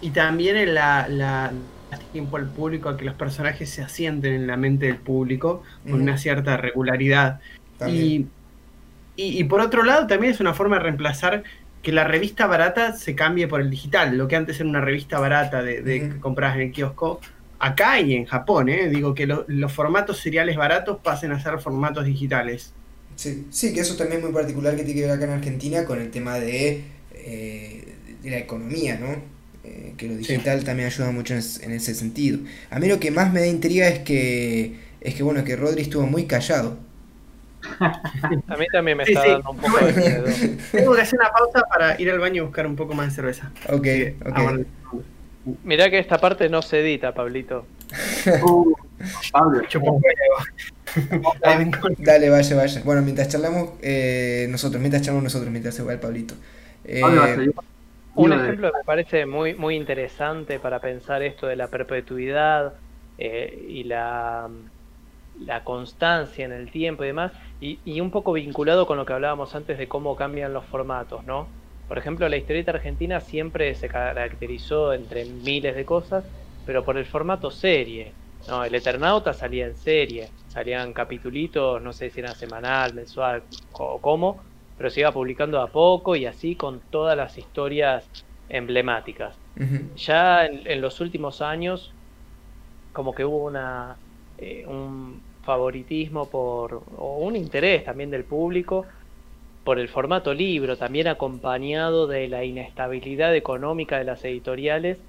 Y 0.00 0.10
también 0.10 0.56
en 0.56 0.74
la, 0.74 1.52
tiempo 2.12 2.36
al 2.36 2.46
público 2.48 2.88
a 2.88 2.96
que 2.96 3.04
los 3.04 3.14
personajes 3.14 3.68
se 3.68 3.82
asienten 3.82 4.32
en 4.32 4.46
la 4.46 4.56
mente 4.56 4.86
del 4.86 4.96
público 4.96 5.62
con 5.84 6.00
una 6.02 6.16
cierta 6.18 6.56
regularidad. 6.56 7.40
Y, 7.88 8.26
y, 9.16 9.38
y 9.40 9.44
por 9.44 9.60
otro 9.60 9.82
lado, 9.82 10.06
también 10.06 10.32
es 10.32 10.40
una 10.40 10.54
forma 10.54 10.76
de 10.76 10.82
reemplazar 10.84 11.42
que 11.82 11.92
la 11.92 12.04
revista 12.04 12.46
barata 12.46 12.92
se 12.94 13.14
cambie 13.14 13.48
por 13.48 13.60
el 13.60 13.70
digital. 13.70 14.16
Lo 14.16 14.28
que 14.28 14.36
antes 14.36 14.60
era 14.60 14.68
una 14.68 14.80
revista 14.80 15.18
barata 15.18 15.62
de, 15.62 15.82
de 15.82 16.00
que 16.10 16.20
comprabas 16.20 16.56
en 16.56 16.62
el 16.62 16.72
kiosco, 16.72 17.20
acá 17.58 18.00
y 18.00 18.14
en 18.14 18.26
Japón, 18.26 18.68
¿eh? 18.68 18.88
digo 18.88 19.14
que 19.14 19.26
lo- 19.26 19.44
los 19.48 19.72
formatos 19.72 20.18
seriales 20.18 20.56
baratos 20.56 20.98
pasen 21.02 21.32
a 21.32 21.40
ser 21.40 21.58
formatos 21.58 22.04
digitales. 22.04 22.72
Sí, 23.20 23.46
sí, 23.50 23.74
que 23.74 23.80
eso 23.80 23.96
también 23.96 24.18
es 24.20 24.24
muy 24.24 24.32
particular 24.32 24.74
que 24.76 24.82
tiene 24.84 25.00
que 25.00 25.06
ver 25.06 25.14
acá 25.16 25.24
en 25.24 25.32
Argentina 25.32 25.84
con 25.84 26.00
el 26.00 26.10
tema 26.10 26.38
de, 26.38 26.84
eh, 27.14 27.84
de 28.22 28.30
la 28.30 28.38
economía, 28.38 28.98
¿no? 28.98 29.08
Eh, 29.62 29.92
que 29.98 30.08
lo 30.08 30.16
digital 30.16 30.64
también 30.64 30.86
ayuda 30.88 31.10
mucho 31.10 31.34
en, 31.34 31.40
es- 31.40 31.60
en 31.62 31.72
ese 31.72 31.94
sentido. 31.94 32.38
A 32.70 32.78
mí 32.78 32.88
lo 32.88 32.98
que 32.98 33.10
más 33.10 33.30
me 33.32 33.40
da 33.40 33.46
intriga 33.46 33.88
es 33.88 33.98
que, 34.00 34.76
es 35.02 35.14
que 35.14 35.22
bueno, 35.22 35.44
que 35.44 35.54
Rodri 35.56 35.82
estuvo 35.82 36.06
muy 36.06 36.24
callado. 36.26 36.78
A 38.48 38.56
mí 38.56 38.66
también 38.72 38.96
me 38.96 39.04
Sí, 39.04 39.12
está 39.12 39.22
sí. 39.22 39.28
dando 39.28 39.50
un 39.50 39.60
poco 39.60 39.84
de 39.84 39.92
miedo. 39.92 40.26
Tengo 40.74 40.94
que 40.94 41.00
hacer 41.02 41.18
una 41.18 41.30
pausa 41.30 41.62
para 41.68 42.00
ir 42.00 42.10
al 42.10 42.18
baño 42.20 42.42
y 42.42 42.46
buscar 42.46 42.66
un 42.66 42.76
poco 42.76 42.94
más 42.94 43.08
de 43.08 43.14
cerveza. 43.14 43.50
Ok, 43.68 43.86
Sí, 43.86 44.14
ok. 44.26 44.38
ah. 44.38 44.58
Mirá 45.64 45.90
que 45.90 45.98
esta 45.98 46.18
parte 46.18 46.48
no 46.48 46.62
se 46.62 46.80
edita, 46.80 47.14
Pablito. 47.14 47.66
Uh, 48.42 48.72
Pablo. 49.32 49.60
Ahí 51.42 51.56
vengo. 51.56 51.78
Dale, 51.98 52.30
vaya, 52.30 52.56
vaya. 52.56 52.82
Bueno, 52.84 53.02
mientras 53.02 53.28
charlamos 53.28 53.70
eh, 53.82 54.46
nosotros, 54.50 54.80
mientras 54.80 55.02
charlamos 55.02 55.24
nosotros, 55.24 55.50
mientras 55.50 55.74
se 55.74 55.82
va 55.82 55.92
el 55.92 56.00
Pablito. 56.00 56.34
Eh, 56.84 57.52
Un 58.14 58.32
ejemplo 58.32 58.70
que 58.72 58.78
me 58.78 58.84
parece 58.84 59.26
muy, 59.26 59.54
muy 59.54 59.76
interesante 59.76 60.58
para 60.60 60.80
pensar 60.80 61.22
esto 61.22 61.46
de 61.46 61.56
la 61.56 61.68
perpetuidad 61.70 62.80
eh, 63.18 63.66
y 63.68 63.84
la, 63.84 64.48
la 65.38 65.64
constancia 65.64 66.44
en 66.44 66.52
el 66.52 66.70
tiempo 66.70 67.04
y 67.04 67.08
demás, 67.08 67.32
y, 67.60 67.80
y 67.84 68.00
un 68.00 68.10
poco 68.10 68.32
vinculado 68.32 68.86
con 68.86 68.96
lo 68.98 69.06
que 69.06 69.12
hablábamos 69.12 69.54
antes 69.54 69.78
de 69.78 69.88
cómo 69.88 70.16
cambian 70.16 70.52
los 70.52 70.66
formatos, 70.66 71.24
¿no? 71.24 71.54
Por 71.86 71.98
ejemplo, 71.98 72.28
la 72.28 72.36
historieta 72.36 72.72
argentina 72.72 73.20
siempre 73.20 73.74
se 73.74 73.88
caracterizó 73.88 74.92
entre 74.94 75.24
miles 75.24 75.74
de 75.76 75.84
cosas, 75.84 76.30
pero 76.64 76.84
por 76.84 76.96
el 76.98 77.06
formato 77.06 77.50
serie. 77.50 78.16
No, 78.46 78.64
el 78.64 78.74
Eternauta 78.74 79.32
salía 79.34 79.66
en 79.66 79.76
serie, 79.76 80.34
salían 80.50 80.92
capitulitos, 80.92 81.82
no 81.82 81.92
sé 81.92 82.10
si 82.10 82.20
era 82.20 82.34
semanal, 82.34 82.94
mensual 82.94 83.46
o 83.72 84.00
cómo, 84.00 84.44
pero 84.76 84.90
se 84.90 85.00
iba 85.00 85.12
publicando 85.12 85.60
a 85.60 85.70
poco 85.72 86.16
y 86.16 86.26
así 86.26 86.56
con 86.56 86.82
todas 86.90 87.16
las 87.16 87.38
historias 87.38 88.10
emblemáticas. 88.48 89.40
Ya 89.94 90.46
en, 90.46 90.66
en 90.66 90.80
los 90.80 91.00
últimos 91.00 91.40
años, 91.42 91.96
como 92.92 93.14
que 93.14 93.24
hubo 93.24 93.44
una 93.44 94.00
eh, 94.36 94.66
un 94.66 95.26
favoritismo 95.42 96.30
por, 96.30 96.74
o 96.86 97.18
un 97.18 97.36
interés 97.36 97.84
también 97.84 98.10
del 98.10 98.26
público 98.26 98.86
por 99.64 99.78
el 99.78 99.88
formato 99.88 100.34
libro, 100.34 100.76
también 100.78 101.08
acompañado 101.08 102.06
de 102.06 102.28
la 102.28 102.44
inestabilidad 102.44 103.34
económica 103.36 103.98
de 103.98 104.04
las 104.04 104.24
editoriales 104.24 105.00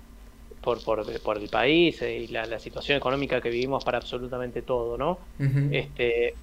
por, 0.62 0.84
por, 0.84 1.22
por 1.24 1.38
el 1.38 1.50
país 1.50 2.02
eh, 2.04 2.18
y 2.20 2.28
la, 2.28 2.46
la 2.48 2.60
situación 2.60 2.98
económica 2.98 3.42
que 3.42 3.50
vivimos 3.50 3.84
para 3.84 3.98
absolutamente 4.00 4.62
todo, 4.64 4.98
¿no? 4.98 5.28
Este, 5.70 6.40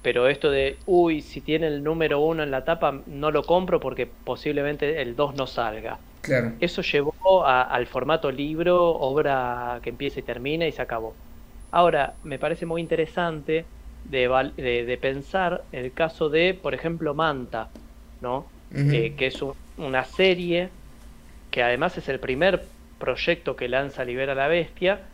pero 0.00 0.28
esto 0.28 0.50
de, 0.50 0.82
uy, 0.86 1.20
si 1.22 1.42
tiene 1.42 1.66
el 1.68 1.82
número 1.82 2.20
uno 2.20 2.42
en 2.42 2.50
la 2.50 2.64
tapa, 2.64 3.02
no 3.06 3.30
lo 3.30 3.46
compro 3.46 3.80
porque 3.80 4.06
posiblemente 4.06 5.02
el 5.02 5.16
2 5.16 5.34
no 5.34 5.46
salga. 5.46 6.04
Claro. 6.20 6.58
Eso 6.58 6.82
llevó 6.82 7.14
a- 7.44 7.62
al 7.62 7.86
formato 7.86 8.30
libro, 8.30 8.90
obra 8.96 9.80
que 9.82 9.90
empieza 9.90 10.20
y 10.20 10.22
termina 10.22 10.66
y 10.66 10.72
se 10.72 10.82
acabó. 10.82 11.20
Ahora, 11.70 12.18
me 12.22 12.38
parece 12.38 12.66
muy 12.66 12.80
interesante 12.80 13.72
de, 14.04 14.28
de- 14.56 14.84
de 14.86 14.98
pensar 14.98 15.68
el 15.72 15.92
caso 15.94 16.30
de, 16.30 16.54
por 16.54 16.72
ejemplo, 16.74 17.14
Manta, 17.14 17.74
¿no? 18.20 18.54
Eh, 18.88 19.16
que 19.16 19.26
es 19.26 19.42
un- 19.42 19.54
una 19.76 20.04
serie 20.04 20.78
que 21.50 21.62
además 21.62 21.98
es 21.98 22.08
el 22.08 22.20
primer 22.20 22.75
proyecto 22.98 23.56
que 23.56 23.68
lanza 23.68 24.04
Libera 24.04 24.34
la 24.34 24.48
Bestia. 24.48 25.08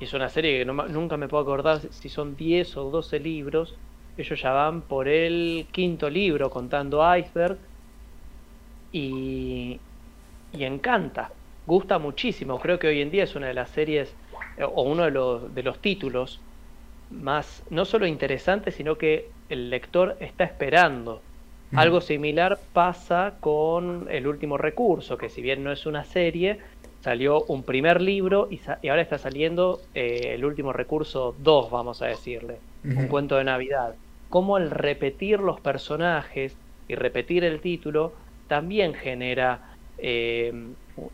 Y 0.00 0.04
es 0.04 0.14
una 0.14 0.28
serie 0.28 0.58
que 0.58 0.64
no 0.64 0.72
nunca 0.88 1.16
me 1.16 1.28
puedo 1.28 1.42
acordar 1.42 1.80
si 1.92 2.08
son 2.08 2.36
10 2.36 2.76
o 2.76 2.90
12 2.90 3.20
libros. 3.20 3.74
Ellos 4.16 4.40
ya 4.40 4.50
van 4.52 4.82
por 4.82 5.08
el 5.08 5.66
quinto 5.72 6.08
libro 6.08 6.50
contando 6.50 7.02
Iceberg. 7.16 7.58
Y, 8.92 9.78
y 10.52 10.64
encanta, 10.64 11.30
gusta 11.66 11.98
muchísimo. 11.98 12.58
Creo 12.58 12.78
que 12.78 12.88
hoy 12.88 13.00
en 13.00 13.10
día 13.10 13.24
es 13.24 13.36
una 13.36 13.48
de 13.48 13.54
las 13.54 13.70
series 13.70 14.14
eh, 14.56 14.64
o 14.64 14.82
uno 14.82 15.04
de 15.04 15.10
los, 15.10 15.54
de 15.54 15.62
los 15.62 15.80
títulos 15.80 16.40
más, 17.10 17.62
no 17.70 17.84
solo 17.84 18.06
interesantes, 18.06 18.74
sino 18.74 18.96
que 18.96 19.30
el 19.48 19.70
lector 19.70 20.16
está 20.20 20.44
esperando. 20.44 21.22
Ujú. 21.72 21.80
Algo 21.80 22.00
similar 22.00 22.58
pasa 22.72 23.36
con 23.40 24.08
El 24.10 24.26
último 24.26 24.56
recurso, 24.56 25.16
que 25.16 25.28
si 25.28 25.42
bien 25.42 25.62
no 25.62 25.72
es 25.72 25.86
una 25.86 26.04
serie, 26.04 26.58
salió 27.02 27.44
un 27.46 27.64
primer 27.64 28.00
libro 28.00 28.48
y, 28.50 28.58
sa- 28.58 28.78
y 28.82 28.88
ahora 28.88 29.02
está 29.02 29.18
saliendo 29.18 29.88
eh, 29.94 30.34
El 30.34 30.44
último 30.44 30.72
recurso 30.72 31.36
2, 31.38 31.70
vamos 31.70 32.02
a 32.02 32.06
decirle, 32.06 32.62
un 32.94 33.08
cuento 33.08 33.36
de 33.36 33.44
Navidad. 33.44 33.98
Cómo 34.28 34.58
el 34.58 34.70
repetir 34.70 35.40
los 35.40 35.60
personajes 35.60 36.58
y 36.86 36.94
repetir 36.94 37.44
el 37.44 37.60
título 37.60 38.16
también 38.46 38.94
genera 38.94 39.62
eh, 39.96 40.52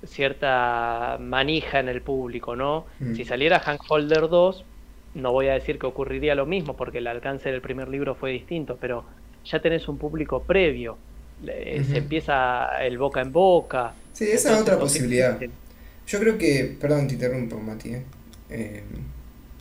cierta 0.02 1.16
manija 1.20 1.80
en 1.80 1.88
el 1.88 2.02
público, 2.02 2.56
¿no? 2.56 2.86
Mm. 3.00 3.14
Si 3.14 3.24
saliera 3.24 3.60
Hank 3.60 3.80
Holder 3.88 4.28
2, 4.28 4.66
no 5.14 5.32
voy 5.32 5.48
a 5.48 5.54
decir 5.54 5.78
que 5.78 5.86
ocurriría 5.86 6.34
lo 6.34 6.46
mismo 6.46 6.76
porque 6.76 6.98
el 6.98 7.06
alcance 7.06 7.50
del 7.50 7.62
primer 7.62 7.88
libro 7.88 8.14
fue 8.14 8.32
distinto, 8.32 8.78
pero 8.78 9.06
ya 9.44 9.60
tenés 9.60 9.88
un 9.88 9.98
público 9.98 10.44
previo, 10.44 11.02
se 11.38 11.98
empieza 11.98 12.66
el 12.84 12.98
boca 12.98 13.20
en 13.20 13.32
boca. 13.32 13.98
Sí, 14.12 14.24
esa 14.30 14.54
es 14.54 14.60
otra 14.62 14.78
posibilidad. 14.78 15.38
existen. 15.38 15.58
Yo 16.06 16.20
creo 16.20 16.38
que, 16.38 16.76
perdón, 16.80 17.08
te 17.08 17.14
interrumpo, 17.14 17.58
Mati. 17.60 17.90
¿eh? 17.94 18.02
Eh, 18.50 18.82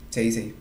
seguí, 0.10 0.32
seguí. 0.32 0.56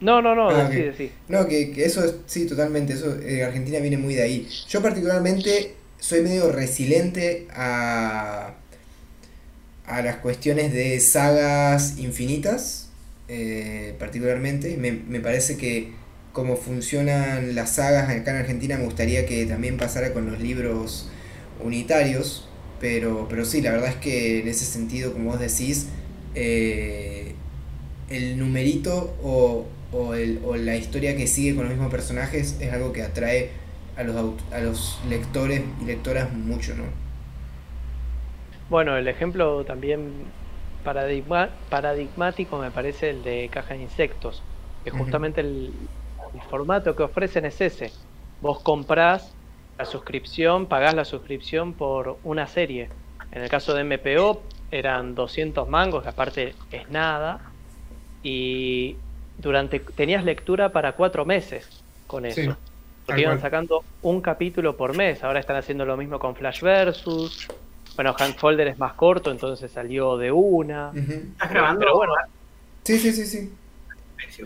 No, 0.00 0.20
no, 0.22 0.34
no, 0.34 0.50
Ah, 0.54 0.64
decí, 0.64 0.80
ok. 0.80 0.84
decí. 0.84 1.12
No, 1.28 1.48
que, 1.48 1.70
que 1.72 1.84
eso 1.84 2.04
es, 2.04 2.14
sí, 2.26 2.46
totalmente, 2.46 2.92
eso, 2.94 3.18
eh, 3.20 3.44
Argentina 3.44 3.78
viene 3.80 3.96
muy 3.98 4.14
de 4.14 4.22
ahí. 4.22 4.48
Yo 4.68 4.82
particularmente 4.82 5.74
soy 5.98 6.22
medio 6.22 6.52
resiliente 6.52 7.48
a, 7.52 8.54
a 9.86 10.02
las 10.02 10.16
cuestiones 10.16 10.72
de 10.72 11.00
sagas 11.00 11.98
infinitas, 11.98 12.90
eh, 13.28 13.94
particularmente. 13.98 14.76
Me, 14.76 14.92
me 14.92 15.20
parece 15.20 15.56
que 15.56 15.92
como 16.32 16.56
funcionan 16.56 17.54
las 17.54 17.76
sagas 17.76 18.08
acá 18.10 18.32
en 18.32 18.38
Argentina, 18.38 18.76
me 18.78 18.84
gustaría 18.84 19.26
que 19.26 19.46
también 19.46 19.76
pasara 19.76 20.12
con 20.12 20.26
los 20.26 20.40
libros 20.40 21.08
unitarios, 21.62 22.48
pero, 22.84 23.26
pero 23.30 23.46
sí, 23.46 23.62
la 23.62 23.70
verdad 23.72 23.88
es 23.90 23.96
que 23.96 24.40
en 24.40 24.48
ese 24.48 24.66
sentido, 24.66 25.14
como 25.14 25.30
vos 25.30 25.40
decís, 25.40 25.88
eh, 26.34 27.34
el 28.10 28.38
numerito 28.38 29.16
o, 29.22 29.66
o, 29.92 30.14
el- 30.14 30.40
o 30.44 30.56
la 30.56 30.76
historia 30.76 31.16
que 31.16 31.26
sigue 31.26 31.54
con 31.54 31.64
los 31.64 31.72
mismos 31.72 31.90
personajes 31.90 32.56
es 32.60 32.72
algo 32.72 32.92
que 32.92 33.02
atrae 33.02 33.52
a 33.96 34.02
los, 34.04 34.34
a 34.52 34.60
los 34.60 35.00
lectores 35.08 35.62
y 35.80 35.86
lectoras 35.86 36.32
mucho, 36.34 36.74
¿no? 36.74 36.84
Bueno, 38.68 38.96
el 38.96 39.08
ejemplo 39.08 39.64
también 39.64 40.34
paradigma- 40.82 41.58
paradigmático 41.68 42.58
me 42.58 42.72
parece 42.72 43.10
el 43.10 43.22
de 43.22 43.50
Caja 43.50 43.74
de 43.74 43.80
Insectos, 43.82 44.46
que 44.82 44.90
justamente 44.90 45.40
el, 45.40 45.90
el 46.32 46.42
formato 46.42 46.94
que 46.96 47.02
ofrecen 47.02 47.44
es 47.44 47.60
ese. 47.60 47.92
Vos 48.40 48.62
comprás 48.62 49.38
la 49.78 49.84
suscripción, 49.84 50.66
pagás 50.66 50.94
la 50.94 51.04
suscripción 51.04 51.72
por 51.72 52.18
una 52.24 52.46
serie. 52.46 52.88
En 53.32 53.42
el 53.42 53.48
caso 53.48 53.74
de 53.74 53.84
MPO 53.84 54.42
eran 54.70 55.14
200 55.14 55.68
mangos, 55.68 56.02
que 56.02 56.08
aparte 56.08 56.54
es 56.70 56.88
nada, 56.90 57.40
y 58.22 58.96
durante 59.38 59.80
tenías 59.80 60.24
lectura 60.24 60.70
para 60.70 60.92
cuatro 60.92 61.24
meses 61.24 61.68
con 62.06 62.24
eso. 62.26 62.40
Sí, 62.40 62.48
Porque 63.06 63.22
iban 63.22 63.40
sacando 63.40 63.84
un 64.02 64.20
capítulo 64.20 64.76
por 64.76 64.96
mes. 64.96 65.22
Ahora 65.24 65.40
están 65.40 65.56
haciendo 65.56 65.84
lo 65.84 65.96
mismo 65.96 66.18
con 66.18 66.34
Flash 66.36 66.62
Versus. 66.62 67.48
Bueno, 67.96 68.14
Hank 68.14 68.36
Folder 68.36 68.68
es 68.68 68.78
más 68.78 68.94
corto, 68.94 69.30
entonces 69.30 69.70
salió 69.70 70.16
de 70.16 70.32
una. 70.32 70.90
¿Estás 70.94 71.50
grabando? 71.50 71.80
Pero 71.80 71.96
bueno, 71.96 72.12
Sí, 72.84 72.98
sí, 72.98 73.12
sí, 73.12 73.24
sí. 73.26 74.44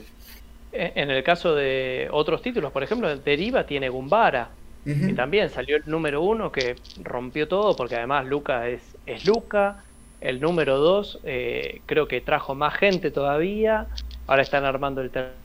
en 0.73 1.11
el 1.11 1.23
caso 1.25 1.55
de 1.55 2.09
otros 2.13 2.41
títulos, 2.43 2.73
por 2.73 2.83
ejemplo, 2.83 3.17
Deriva 3.17 3.65
tiene 3.65 3.89
Gumbara, 3.89 4.51
Que 4.85 5.13
también 5.13 5.51
salió 5.51 5.77
el 5.77 5.83
número 5.85 6.23
uno 6.23 6.51
que 6.51 6.77
rompió 7.03 7.47
todo, 7.47 7.77
porque 7.77 7.97
además 7.97 8.25
Luca 8.25 8.69
es, 8.69 8.97
es 9.05 9.27
Luca. 9.27 9.85
El 10.21 10.41
número 10.41 10.79
dos 10.79 11.21
eh, 11.25 11.83
creo 11.85 12.09
que 12.09 12.23
trajo 12.23 12.55
más 12.55 12.75
gente 12.75 13.11
todavía. 13.11 13.87
Ahora 14.27 14.43
están 14.43 14.65
armando 14.65 15.03
el 15.03 15.11
tercero. 15.11 15.37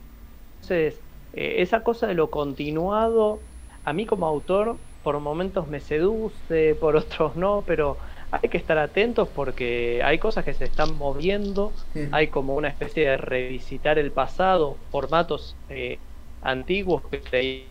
Entonces, 0.62 1.02
eh, 1.34 1.56
esa 1.58 1.84
cosa 1.84 2.08
de 2.08 2.14
lo 2.14 2.30
continuado 2.30 3.42
a 3.84 3.94
mí 3.94 4.06
como 4.06 4.26
autor 4.28 4.78
por 5.03 5.20
momentos 5.20 5.68
me 5.68 5.80
seduce, 5.80 6.76
por 6.76 6.95
otros 6.95 7.36
no, 7.36 7.64
pero 7.68 7.98
hay 8.32 8.50
que 8.50 8.58
estar 8.58 8.78
atentos 8.78 9.28
porque 9.30 10.02
hay 10.03 10.18
cosas 10.18 10.45
que 10.45 10.53
se 10.53 10.64
están 10.64 10.95
moviendo, 10.95 11.72
hay 12.12 12.28
como 12.28 12.56
una 12.56 12.70
especie 12.70 13.10
de 13.10 13.18
revisitar 13.18 14.00
el 14.00 14.12
pasado, 14.12 14.78
formatos 14.90 15.56
eh, 15.70 16.00
antiguos 16.42 17.03
que 17.12 17.68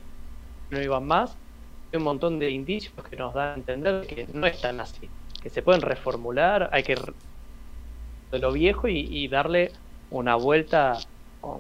no 0.71 0.81
iban 0.81 1.05
más, 1.07 1.37
un 1.97 2.05
montón 2.05 2.39
de 2.39 2.51
indicios 2.51 2.95
que 3.09 3.17
nos 3.17 3.35
dan 3.35 3.51
a 3.51 3.55
entender 3.55 4.07
que 4.07 4.27
no 4.33 4.47
están 4.47 4.81
así, 4.81 5.09
que 5.43 5.51
se 5.51 5.63
pueden 5.63 5.83
reformular, 5.83 6.71
hay 6.73 6.83
que 6.83 6.95
de 6.95 8.39
lo 8.39 8.53
viejo 8.53 8.89
y 8.89 9.29
darle 9.29 9.73
una 10.11 10.37
vuelta 10.37 10.99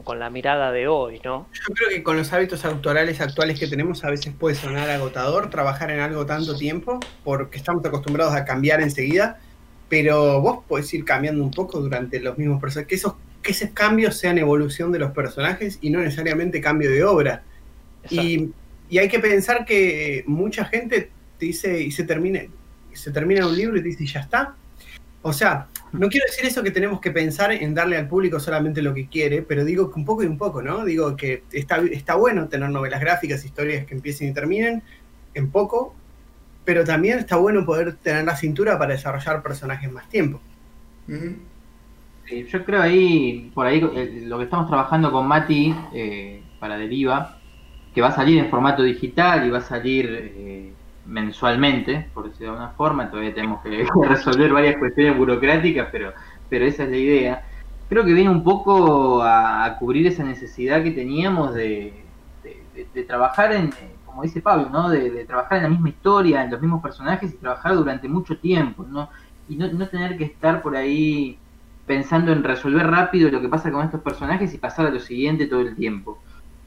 con, 0.04 0.18
la 0.18 0.30
mirada 0.30 0.70
de 0.70 0.86
hoy, 0.86 1.20
¿no? 1.24 1.48
Yo 1.52 1.74
creo 1.74 1.88
que 1.90 2.02
con 2.02 2.16
los 2.16 2.32
hábitos 2.32 2.64
autorales 2.64 3.20
actuales 3.20 3.58
que 3.58 3.66
tenemos 3.66 4.04
a 4.04 4.10
veces 4.10 4.32
puede 4.32 4.54
sonar 4.54 4.88
agotador 4.88 5.50
trabajar 5.50 5.90
en 5.90 6.00
algo 6.00 6.24
tanto 6.24 6.56
tiempo, 6.56 7.00
porque 7.24 7.58
estamos 7.58 7.84
acostumbrados 7.84 8.34
a 8.34 8.44
cambiar 8.44 8.80
enseguida, 8.80 9.40
pero 9.88 10.40
vos 10.40 10.64
podés 10.68 10.92
ir 10.94 11.04
cambiando 11.04 11.42
un 11.42 11.50
poco 11.50 11.80
durante 11.80 12.20
los 12.20 12.38
mismos 12.38 12.60
personajes, 12.60 12.88
que 12.88 12.94
esos, 12.94 13.14
que 13.42 13.50
esos 13.50 13.70
cambios 13.70 14.16
sean 14.16 14.38
evolución 14.38 14.92
de 14.92 15.00
los 15.00 15.10
personajes 15.10 15.78
y 15.82 15.90
no 15.90 15.98
necesariamente 15.98 16.60
cambio 16.60 16.90
de 16.90 17.04
obra. 17.04 17.42
Y, 18.08 18.50
y, 18.92 18.98
hay 18.98 19.08
que 19.08 19.18
pensar 19.18 19.64
que 19.64 20.24
mucha 20.26 20.64
gente 20.66 21.10
te 21.38 21.46
dice 21.46 21.80
y 21.82 21.90
se 21.90 22.04
termina, 22.04 22.40
se 22.92 23.10
termina 23.10 23.46
un 23.46 23.56
libro 23.56 23.78
y 23.78 23.82
dice, 23.82 24.06
ya 24.06 24.20
está. 24.20 24.54
O 25.22 25.32
sea, 25.32 25.68
no 25.92 26.08
quiero 26.08 26.26
decir 26.26 26.44
eso 26.46 26.62
que 26.62 26.70
tenemos 26.70 27.00
que 27.00 27.10
pensar 27.10 27.52
en 27.52 27.74
darle 27.74 27.96
al 27.96 28.08
público 28.08 28.40
solamente 28.40 28.82
lo 28.82 28.92
que 28.92 29.08
quiere, 29.08 29.42
pero 29.42 29.64
digo 29.64 29.90
que 29.90 29.98
un 29.98 30.04
poco 30.04 30.22
y 30.22 30.26
un 30.26 30.38
poco, 30.38 30.62
¿no? 30.62 30.84
Digo 30.84 31.16
que 31.16 31.44
está, 31.52 31.78
está 31.90 32.16
bueno 32.16 32.48
tener 32.48 32.70
novelas 32.70 33.00
gráficas, 33.00 33.44
historias 33.44 33.86
que 33.86 33.94
empiecen 33.94 34.28
y 34.28 34.34
terminen 34.34 34.82
en 35.34 35.50
poco, 35.50 35.94
pero 36.64 36.84
también 36.84 37.18
está 37.18 37.36
bueno 37.36 37.64
poder 37.64 37.94
tener 37.96 38.24
la 38.24 38.36
cintura 38.36 38.78
para 38.78 38.94
desarrollar 38.94 39.42
personajes 39.42 39.90
más 39.90 40.08
tiempo. 40.08 40.40
yo 41.08 42.64
creo 42.64 42.82
ahí, 42.82 43.50
por 43.54 43.66
ahí, 43.66 43.78
eh, 43.94 44.22
lo 44.26 44.38
que 44.38 44.44
estamos 44.44 44.68
trabajando 44.68 45.12
con 45.12 45.26
Mati 45.26 45.74
eh, 45.94 46.42
para 46.58 46.76
Deriva, 46.78 47.41
que 47.94 48.00
va 48.00 48.08
a 48.08 48.12
salir 48.12 48.38
en 48.38 48.48
formato 48.48 48.82
digital 48.82 49.46
y 49.46 49.50
va 49.50 49.58
a 49.58 49.62
salir 49.62 50.06
eh, 50.10 50.72
mensualmente, 51.06 52.08
por 52.14 52.24
decirlo 52.24 52.52
de 52.52 52.58
alguna 52.58 52.76
forma, 52.76 53.10
todavía 53.10 53.34
tenemos 53.34 53.60
que 53.62 53.86
resolver 54.08 54.52
varias 54.52 54.76
cuestiones 54.78 55.16
burocráticas, 55.16 55.88
pero, 55.92 56.12
pero 56.48 56.64
esa 56.64 56.84
es 56.84 56.90
la 56.90 56.96
idea. 56.96 57.44
Creo 57.88 58.04
que 58.04 58.14
viene 58.14 58.30
un 58.30 58.42
poco 58.42 59.22
a, 59.22 59.76
cubrir 59.78 60.06
esa 60.06 60.24
necesidad 60.24 60.82
que 60.82 60.92
teníamos 60.92 61.54
de, 61.54 62.04
de, 62.94 63.02
trabajar 63.02 63.52
en, 63.52 63.70
como 64.06 64.22
dice 64.22 64.40
Pablo, 64.40 64.70
¿no? 64.70 64.88
De, 64.88 65.24
trabajar 65.26 65.58
en 65.58 65.64
la 65.64 65.68
misma 65.68 65.90
historia, 65.90 66.42
en 66.42 66.50
los 66.50 66.60
mismos 66.60 66.82
personajes 66.82 67.32
y 67.32 67.36
trabajar 67.36 67.74
durante 67.74 68.08
mucho 68.08 68.38
tiempo, 68.38 68.86
¿no? 68.88 69.10
Y 69.48 69.56
no, 69.56 69.70
no 69.70 69.86
tener 69.88 70.16
que 70.16 70.24
estar 70.24 70.62
por 70.62 70.76
ahí 70.76 71.38
pensando 71.86 72.32
en 72.32 72.42
resolver 72.44 72.86
rápido 72.86 73.30
lo 73.30 73.42
que 73.42 73.48
pasa 73.48 73.70
con 73.70 73.84
estos 73.84 74.00
personajes 74.00 74.54
y 74.54 74.58
pasar 74.58 74.86
a 74.86 74.90
lo 74.90 75.00
siguiente 75.00 75.46
todo 75.46 75.60
el 75.60 75.74
tiempo. 75.74 76.18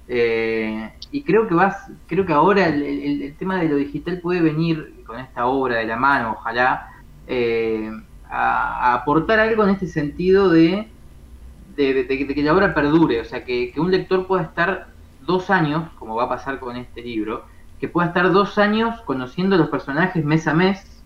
Eh, 0.07 0.91
y 1.11 1.23
creo 1.23 1.47
que 1.47 1.55
vas, 1.55 1.89
creo 2.07 2.25
que 2.25 2.33
ahora 2.33 2.67
el, 2.67 3.33
tema 3.37 3.57
de 3.57 3.69
lo 3.69 3.75
digital 3.77 4.19
puede 4.19 4.41
venir 4.41 5.03
con 5.05 5.19
esta 5.19 5.47
obra 5.47 5.77
de 5.77 5.85
la 5.85 5.97
mano, 5.97 6.35
ojalá, 6.37 6.91
eh, 7.27 7.91
a, 8.29 8.93
aportar 8.93 9.39
algo 9.39 9.63
en 9.63 9.71
este 9.71 9.87
sentido 9.87 10.49
de, 10.49 10.87
de, 11.75 12.05
que 12.07 12.43
la 12.43 12.53
obra 12.53 12.73
perdure, 12.73 13.21
o 13.21 13.25
sea, 13.25 13.43
que, 13.43 13.73
un 13.77 13.91
lector 13.91 14.27
pueda 14.27 14.43
estar 14.43 14.87
dos 15.25 15.49
años, 15.49 15.89
como 15.97 16.15
va 16.15 16.25
a 16.25 16.29
pasar 16.29 16.59
con 16.59 16.75
este 16.75 17.01
libro, 17.01 17.45
que 17.79 17.87
pueda 17.87 18.07
estar 18.07 18.31
dos 18.31 18.57
años 18.57 19.01
conociendo 19.01 19.57
los 19.57 19.69
personajes 19.69 20.23
mes 20.23 20.47
a 20.47 20.53
mes, 20.53 21.03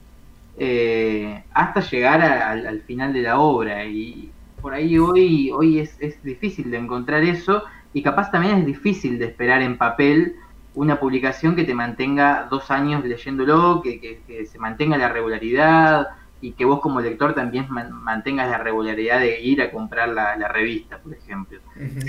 eh, 0.58 1.42
hasta 1.54 1.80
llegar 1.80 2.22
al 2.22 2.82
final 2.82 3.14
de 3.14 3.22
la 3.22 3.40
obra. 3.40 3.86
Y 3.86 4.30
por 4.62 4.74
ahí 4.74 4.98
hoy, 5.00 5.52
hoy 5.52 5.80
es, 5.80 5.96
es 6.00 6.22
difícil 6.22 6.70
de 6.70 6.78
encontrar 6.78 7.24
eso 7.24 7.64
y 7.94 8.04
capaz 8.04 8.32
también 8.32 8.58
es 8.60 8.66
difícil 8.66 9.18
de 9.20 9.26
esperar 9.26 9.62
en 9.62 9.78
papel 9.78 10.36
una 10.76 11.00
publicación 11.00 11.56
que 11.56 11.64
te 11.64 11.74
mantenga 11.74 12.48
dos 12.50 12.70
años 12.72 13.04
leyéndolo, 13.04 13.82
que, 13.82 14.22
se 14.50 14.60
mantenga 14.60 14.98
la 14.98 15.10
regularidad 15.10 16.08
y 16.42 16.54
que 16.54 16.64
vos 16.64 16.80
como 16.80 17.02
lector 17.02 17.36
también 17.36 17.68
mantengas 17.70 18.50
la 18.50 18.60
regularidad 18.60 19.20
de 19.20 19.42
ir 19.42 19.62
a 19.62 19.72
comprar 19.72 20.08
la, 20.10 20.48
revista, 20.48 21.00
por 21.00 21.14
ejemplo. 21.14 21.60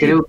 pero 0.01 0.25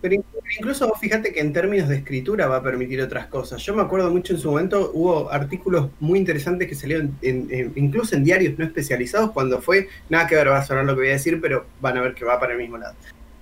incluso 0.58 0.92
fíjate 1.00 1.32
que 1.34 1.40
en 1.40 1.54
términos 1.54 1.88
de 1.88 1.98
escritura 1.98 2.48
va 2.48 2.58
a 2.58 2.64
permitir 2.64 3.00
otras 3.02 3.28
cosas. 3.28 3.62
Yo 3.62 3.76
me 3.76 3.84
acuerdo 3.84 4.10
mucho 4.10 4.34
en 4.34 4.40
su 4.40 4.50
momento, 4.50 4.90
hubo 4.94 5.32
artículos 5.32 5.90
muy 6.00 6.18
interesantes 6.18 6.68
que 6.68 6.74
salieron 6.74 7.16
incluso 7.22 8.16
en 8.16 8.24
diarios 8.24 8.58
no 8.58 8.66
especializados 8.66 9.32
cuando 9.32 9.62
fue, 9.62 9.88
nada 10.10 10.26
que 10.26 10.36
ver, 10.36 10.50
va 10.50 10.58
a 10.58 10.66
sonar 10.66 10.86
lo 10.86 10.94
que 10.94 11.02
voy 11.02 11.10
a 11.10 11.14
decir, 11.14 11.40
pero 11.40 11.66
van 11.80 11.98
a 11.98 12.02
ver 12.02 12.16
que 12.16 12.26
va 12.26 12.40
para 12.40 12.54
el 12.54 12.58
mismo 12.58 12.78
lado. 12.78 12.96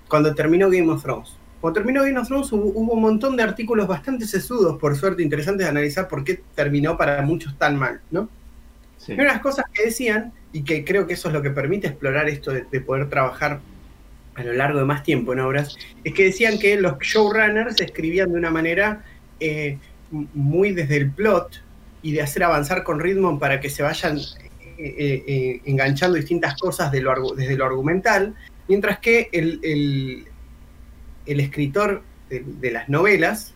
Cuando 0.08 0.34
terminó 0.34 0.68
Game 0.68 0.90
of 0.90 1.02
Thrones 1.02 1.39
cuando 1.60 1.80
terminó 1.80 2.02
Game 2.02 2.18
of 2.18 2.26
Thrones 2.26 2.52
hubo, 2.52 2.70
un 2.70 3.00
montón 3.00 3.36
de 3.36 3.42
artículos 3.42 3.86
bastante 3.86 4.26
sesudos, 4.26 4.78
por 4.78 4.96
suerte, 4.96 5.22
interesantes 5.22 5.66
de 5.66 5.70
analizar 5.70 6.08
por 6.08 6.24
qué 6.24 6.40
terminó 6.54 6.96
para 6.96 7.20
muchos 7.22 7.56
tan 7.58 7.76
mal, 7.76 8.00
¿no? 8.10 8.28
Sí. 8.96 9.12
Una 9.12 9.24
de 9.24 9.28
las 9.28 9.40
cosas 9.40 9.66
que 9.72 9.84
decían, 9.84 10.32
y 10.52 10.62
que 10.62 10.84
creo 10.84 11.06
que 11.06 11.14
eso 11.14 11.28
es 11.28 11.34
lo 11.34 11.42
que 11.42 11.50
permite 11.50 11.88
explorar 11.88 12.28
esto 12.28 12.52
de, 12.52 12.80
poder 12.80 13.08
trabajar 13.08 13.60
a 14.34 14.42
lo 14.42 14.52
largo 14.54 14.78
de 14.78 14.84
más 14.84 15.02
tiempo 15.02 15.32
en 15.32 15.40
obras, 15.40 15.76
es 16.02 16.14
que 16.14 16.24
decían 16.24 16.58
que 16.58 16.80
los 16.80 16.98
showrunners 16.98 17.80
escribían 17.80 18.32
de 18.32 18.38
una 18.38 18.50
manera 18.50 19.04
eh, 19.38 19.78
muy 20.10 20.72
desde 20.72 20.96
el 20.96 21.10
plot 21.10 21.62
y 22.02 22.12
de 22.12 22.22
hacer 22.22 22.42
avanzar 22.42 22.82
con 22.84 23.00
ritmo 23.00 23.38
para 23.38 23.60
que 23.60 23.68
se 23.68 23.82
vayan 23.82 24.18
eh, 24.18 25.24
eh, 25.26 25.60
enganchando 25.66 26.16
distintas 26.16 26.56
cosas 26.58 26.90
de 26.90 27.02
lo, 27.02 27.34
desde 27.34 27.56
lo 27.56 27.66
argumental, 27.66 28.34
mientras 28.66 28.98
que 28.98 29.28
el, 29.32 29.60
el 29.62 30.24
escritor 31.38 32.02
de, 32.28 32.70
las 32.70 32.88
novelas, 32.88 33.54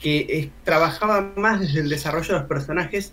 que 0.00 0.50
trabajaba 0.64 1.32
más 1.36 1.60
desde 1.60 1.80
el 1.80 1.88
desarrollo 1.88 2.34
de 2.34 2.40
los 2.40 2.48
personajes 2.48 3.12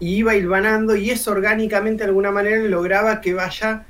y 0.00 0.16
iba 0.16 0.34
hilvanando 0.34 0.96
y 0.96 1.10
eso 1.10 1.30
orgánicamente 1.30 2.02
de 2.02 2.08
alguna 2.08 2.30
manera 2.30 2.56
lograba 2.58 3.20
que 3.20 3.34
vaya 3.34 3.86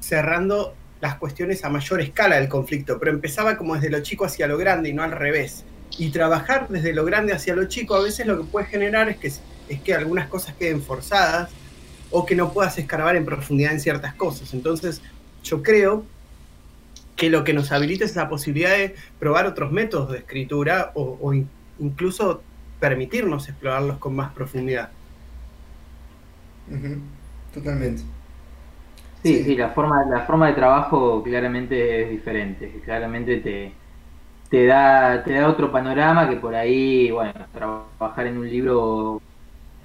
cerrando 0.00 0.74
las 1.00 1.16
cuestiones 1.16 1.64
a 1.64 1.68
mayor 1.68 2.00
escala 2.00 2.36
del 2.36 2.48
conflicto, 2.48 2.98
pero 2.98 3.10
empezaba 3.10 3.56
como 3.56 3.74
desde 3.74 3.90
lo 3.90 4.00
chico 4.00 4.24
hacia 4.24 4.46
lo 4.46 4.56
grande 4.56 4.88
y 4.88 4.94
no 4.94 5.02
al 5.02 5.12
revés. 5.12 5.64
Y 5.98 6.10
trabajar 6.10 6.66
desde 6.68 6.92
lo 6.92 7.04
grande 7.04 7.32
hacia 7.32 7.54
lo 7.54 7.66
chico 7.66 7.94
a 7.94 8.02
veces 8.02 8.26
lo 8.26 8.38
que 8.38 8.44
puede 8.44 8.66
generar 8.66 9.08
es 9.08 9.16
que, 9.18 9.28
es 9.28 9.80
que 9.82 9.94
algunas 9.94 10.28
cosas 10.28 10.54
queden 10.54 10.82
forzadas 10.82 11.50
o 12.10 12.24
que 12.24 12.34
no 12.34 12.52
puedas 12.52 12.78
escarbar 12.78 13.16
en 13.16 13.24
profundidad 13.24 13.72
en 13.72 13.80
ciertas 13.80 14.14
cosas. 14.14 14.54
Entonces 14.54 15.02
yo 15.42 15.62
creo 15.62 16.06
que 17.16 17.30
lo 17.30 17.44
que 17.44 17.52
nos 17.52 17.70
habilita 17.72 18.04
es 18.04 18.16
la 18.16 18.28
posibilidad 18.28 18.70
de 18.70 18.94
probar 19.18 19.46
otros 19.46 19.70
métodos 19.70 20.12
de 20.12 20.18
escritura 20.18 20.92
o, 20.94 21.32
incluso 21.78 22.42
permitirnos 22.80 23.48
explorarlos 23.48 23.98
con 23.98 24.14
más 24.14 24.32
profundidad. 24.32 24.90
Totalmente. 27.52 28.02
Sí, 29.22 29.42
sí, 29.42 29.56
la 29.56 29.70
forma, 29.70 30.04
la 30.04 30.20
forma 30.26 30.48
de 30.48 30.54
trabajo 30.54 31.22
claramente 31.22 32.02
es 32.02 32.10
diferente, 32.10 32.80
claramente 32.84 33.38
te, 33.38 33.72
te, 34.50 34.66
da, 34.66 35.22
te 35.24 35.32
da 35.32 35.48
otro 35.48 35.72
panorama 35.72 36.28
que 36.28 36.36
por 36.36 36.54
ahí, 36.54 37.10
bueno, 37.10 37.32
trabajar 37.52 38.26
en 38.26 38.36
un 38.36 38.50
libro 38.50 39.22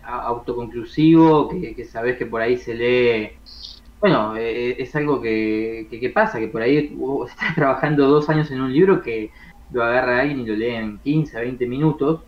autoconclusivo, 0.03 1.47
que, 1.47 1.73
que 1.73 1.85
sabes 1.85 2.17
que 2.17 2.25
por 2.25 2.41
ahí 2.41 2.57
se 2.57 2.73
lee 2.73 3.38
bueno, 3.99 4.35
eh, 4.37 4.75
es 4.81 4.95
algo 4.95 5.21
que, 5.21 6.11
pasa, 6.13 6.39
que 6.39 6.47
por 6.47 6.61
ahí 6.61 6.77
estás 7.27 7.55
trabajando 7.55 8.07
dos 8.07 8.29
años 8.29 8.49
en 8.51 8.61
un 8.61 8.73
libro 8.73 9.01
que 9.01 9.31
lo 9.71 9.83
agarra 9.83 10.21
alguien 10.21 10.39
y 10.41 10.45
lo 10.45 10.55
lee 10.55 10.75
en 10.75 10.99
15, 10.99 11.39
20 11.39 11.67
minutos. 11.67 12.21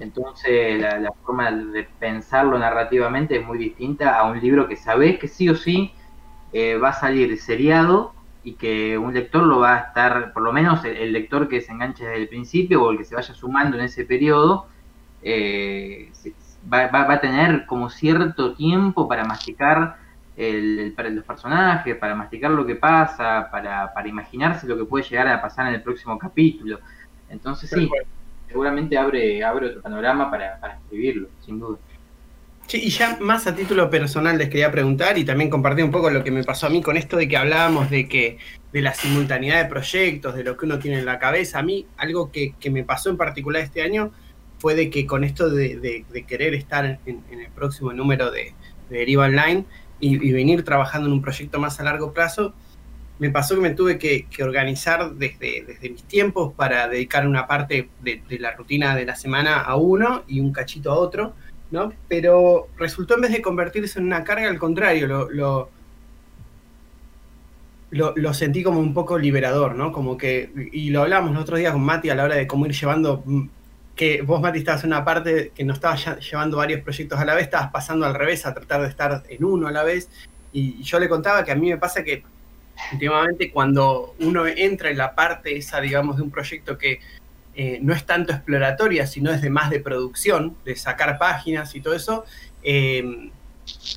Entonces 0.00 0.80
la, 0.80 1.12
forma 1.24 1.50
de 1.52 1.84
pensarlo 2.00 2.58
narrativamente 2.58 3.36
es 3.36 3.46
muy 3.46 3.56
distinta 3.56 4.18
a 4.18 4.24
un 4.24 4.40
libro 4.40 4.68
que 4.68 4.74
sabes 4.74 5.16
que 5.18 5.28
sí 5.28 5.48
o 5.48 5.54
sí 5.54 5.92
eh, 6.52 6.76
va 6.76 6.88
a 6.88 6.92
salir 6.92 7.38
seriado 7.40 8.12
y 8.42 8.54
que 8.54 8.98
un 8.98 9.14
lector 9.14 9.44
lo 9.44 9.60
va 9.60 9.76
a 9.76 9.78
estar, 9.78 10.32
por 10.32 10.42
lo 10.42 10.52
menos 10.52 10.84
el, 10.84 11.12
lector 11.12 11.48
que 11.48 11.60
se 11.60 11.70
enganche 11.70 12.04
desde 12.04 12.22
el 12.22 12.28
principio 12.28 12.82
o 12.82 12.90
el 12.90 12.98
que 12.98 13.04
se 13.04 13.14
vaya 13.14 13.32
sumando 13.32 13.76
en 13.76 13.84
ese 13.84 14.04
periodo, 14.04 14.66
eh, 15.22 16.10
va, 16.72 16.88
va, 16.88 17.12
a 17.12 17.20
tener 17.20 17.64
como 17.66 17.88
cierto 17.88 18.54
tiempo 18.54 19.08
para 19.08 19.24
masticar 19.24 19.98
el, 20.36 20.92
para 20.94 21.08
los 21.08 21.24
personajes, 21.24 21.96
para 21.96 22.14
masticar 22.14 22.50
lo 22.50 22.66
que 22.66 22.76
pasa, 22.76 23.48
para, 23.50 23.92
para 23.92 24.08
imaginarse 24.08 24.66
lo 24.66 24.76
que 24.76 24.84
puede 24.84 25.04
llegar 25.04 25.28
a 25.28 25.40
pasar 25.40 25.68
en 25.68 25.74
el 25.74 25.82
próximo 25.82 26.18
capítulo. 26.18 26.78
Entonces 27.28 27.70
sí, 27.70 27.90
seguramente 28.46 28.96
abre, 28.96 29.42
abre 29.42 29.68
otro 29.68 29.82
panorama 29.82 30.30
para, 30.30 30.60
para 30.60 30.74
escribirlo, 30.74 31.28
sin 31.44 31.58
duda. 31.58 31.78
Sí, 32.66 32.80
y 32.82 32.90
ya 32.90 33.16
más 33.20 33.46
a 33.46 33.54
título 33.54 33.88
personal 33.88 34.36
les 34.38 34.48
quería 34.48 34.72
preguntar 34.72 35.16
y 35.18 35.24
también 35.24 35.48
compartir 35.48 35.84
un 35.84 35.92
poco 35.92 36.10
lo 36.10 36.24
que 36.24 36.32
me 36.32 36.42
pasó 36.42 36.66
a 36.66 36.70
mí 36.70 36.82
con 36.82 36.96
esto 36.96 37.16
de 37.16 37.28
que 37.28 37.36
hablábamos 37.36 37.90
de 37.90 38.08
que 38.08 38.38
de 38.72 38.82
la 38.82 38.92
simultaneidad 38.92 39.62
de 39.62 39.68
proyectos, 39.68 40.34
de 40.34 40.42
lo 40.42 40.56
que 40.56 40.66
uno 40.66 40.78
tiene 40.80 40.98
en 40.98 41.06
la 41.06 41.20
cabeza. 41.20 41.60
A 41.60 41.62
mí, 41.62 41.86
algo 41.96 42.32
que, 42.32 42.54
que 42.58 42.70
me 42.70 42.82
pasó 42.82 43.08
en 43.08 43.16
particular 43.16 43.62
este 43.62 43.82
año 43.82 44.12
fue 44.58 44.74
de 44.74 44.90
que 44.90 45.06
con 45.06 45.24
esto 45.24 45.48
de, 45.48 46.04
querer 46.26 46.54
estar 46.54 46.98
en, 47.06 47.22
el 47.30 47.50
próximo 47.54 47.92
número 47.92 48.30
de, 48.30 48.52
Deriva 48.90 49.24
Online 49.24 49.64
y, 50.00 50.32
venir 50.32 50.64
trabajando 50.64 51.08
en 51.08 51.14
un 51.14 51.22
proyecto 51.22 51.58
más 51.58 51.80
a 51.80 51.84
largo 51.84 52.12
plazo, 52.12 52.54
me 53.18 53.30
pasó 53.30 53.54
que 53.54 53.62
me 53.62 53.70
tuve 53.70 53.98
que, 53.98 54.26
organizar 54.42 55.12
desde, 55.14 55.64
desde, 55.66 55.90
mis 55.90 56.04
tiempos 56.04 56.52
para 56.54 56.88
dedicar 56.88 57.26
una 57.26 57.46
parte 57.46 57.88
de, 58.02 58.22
la 58.38 58.52
rutina 58.52 58.94
de 58.94 59.06
la 59.06 59.16
semana 59.16 59.60
a 59.60 59.76
uno 59.76 60.24
y 60.28 60.40
un 60.40 60.52
cachito 60.52 60.92
a 60.92 60.96
otro, 60.96 61.34
¿no? 61.70 61.92
Pero 62.08 62.68
resultó 62.76 63.14
en 63.14 63.22
vez 63.22 63.32
de 63.32 63.42
convertirse 63.42 63.98
en 63.98 64.06
una 64.06 64.22
carga, 64.22 64.48
al 64.48 64.58
contrario, 64.58 65.06
lo, 65.06 65.70
lo, 67.90 68.34
sentí 68.34 68.62
como 68.62 68.80
un 68.80 68.92
poco 68.92 69.18
liberador, 69.18 69.74
¿no? 69.74 69.92
Como 69.92 70.16
que, 70.16 70.50
y 70.72 70.90
lo 70.90 71.02
hablamos 71.02 71.30
el 71.30 71.38
otro 71.38 71.56
día 71.56 71.72
con 71.72 71.82
Mati 71.82 72.10
a 72.10 72.14
la 72.14 72.24
hora 72.24 72.34
de 72.36 72.46
cómo 72.46 72.66
ir 72.66 72.72
llevando, 72.72 73.22
mm, 73.24 73.48
que 73.96 74.22
vos 74.22 74.40
Mati 74.40 74.58
estabas 74.58 74.84
en 74.84 74.90
una 74.90 75.04
parte 75.04 75.52
que 75.54 75.64
no 75.64 75.72
estabas 75.72 76.20
llevando 76.20 76.58
varios 76.58 76.82
proyectos 76.82 77.18
a 77.18 77.24
la 77.24 77.34
vez, 77.34 77.44
estabas 77.44 77.70
pasando 77.72 78.04
al 78.06 78.14
revés 78.14 78.44
a 78.46 78.54
tratar 78.54 78.82
de 78.82 78.88
estar 78.88 79.24
en 79.28 79.44
uno 79.44 79.66
a 79.66 79.72
la 79.72 79.82
vez, 79.82 80.10
y 80.52 80.82
yo 80.82 81.00
le 81.00 81.08
contaba 81.08 81.44
que 81.44 81.52
a 81.52 81.54
mí 81.54 81.70
me 81.70 81.78
pasa 81.78 82.04
que 82.04 82.22
últimamente 82.92 83.50
cuando 83.50 84.14
uno 84.20 84.46
entra 84.46 84.90
en 84.90 84.98
la 84.98 85.14
parte 85.14 85.56
esa, 85.56 85.80
digamos, 85.80 86.16
de 86.16 86.22
un 86.22 86.30
proyecto 86.30 86.76
que 86.76 87.00
eh, 87.54 87.78
no 87.80 87.94
es 87.94 88.04
tanto 88.04 88.32
exploratoria, 88.32 89.06
sino 89.06 89.32
es 89.32 89.40
de 89.40 89.48
más 89.48 89.70
de 89.70 89.80
producción, 89.80 90.56
de 90.64 90.76
sacar 90.76 91.18
páginas 91.18 91.74
y 91.74 91.80
todo 91.80 91.94
eso, 91.94 92.24
eh, 92.62 93.30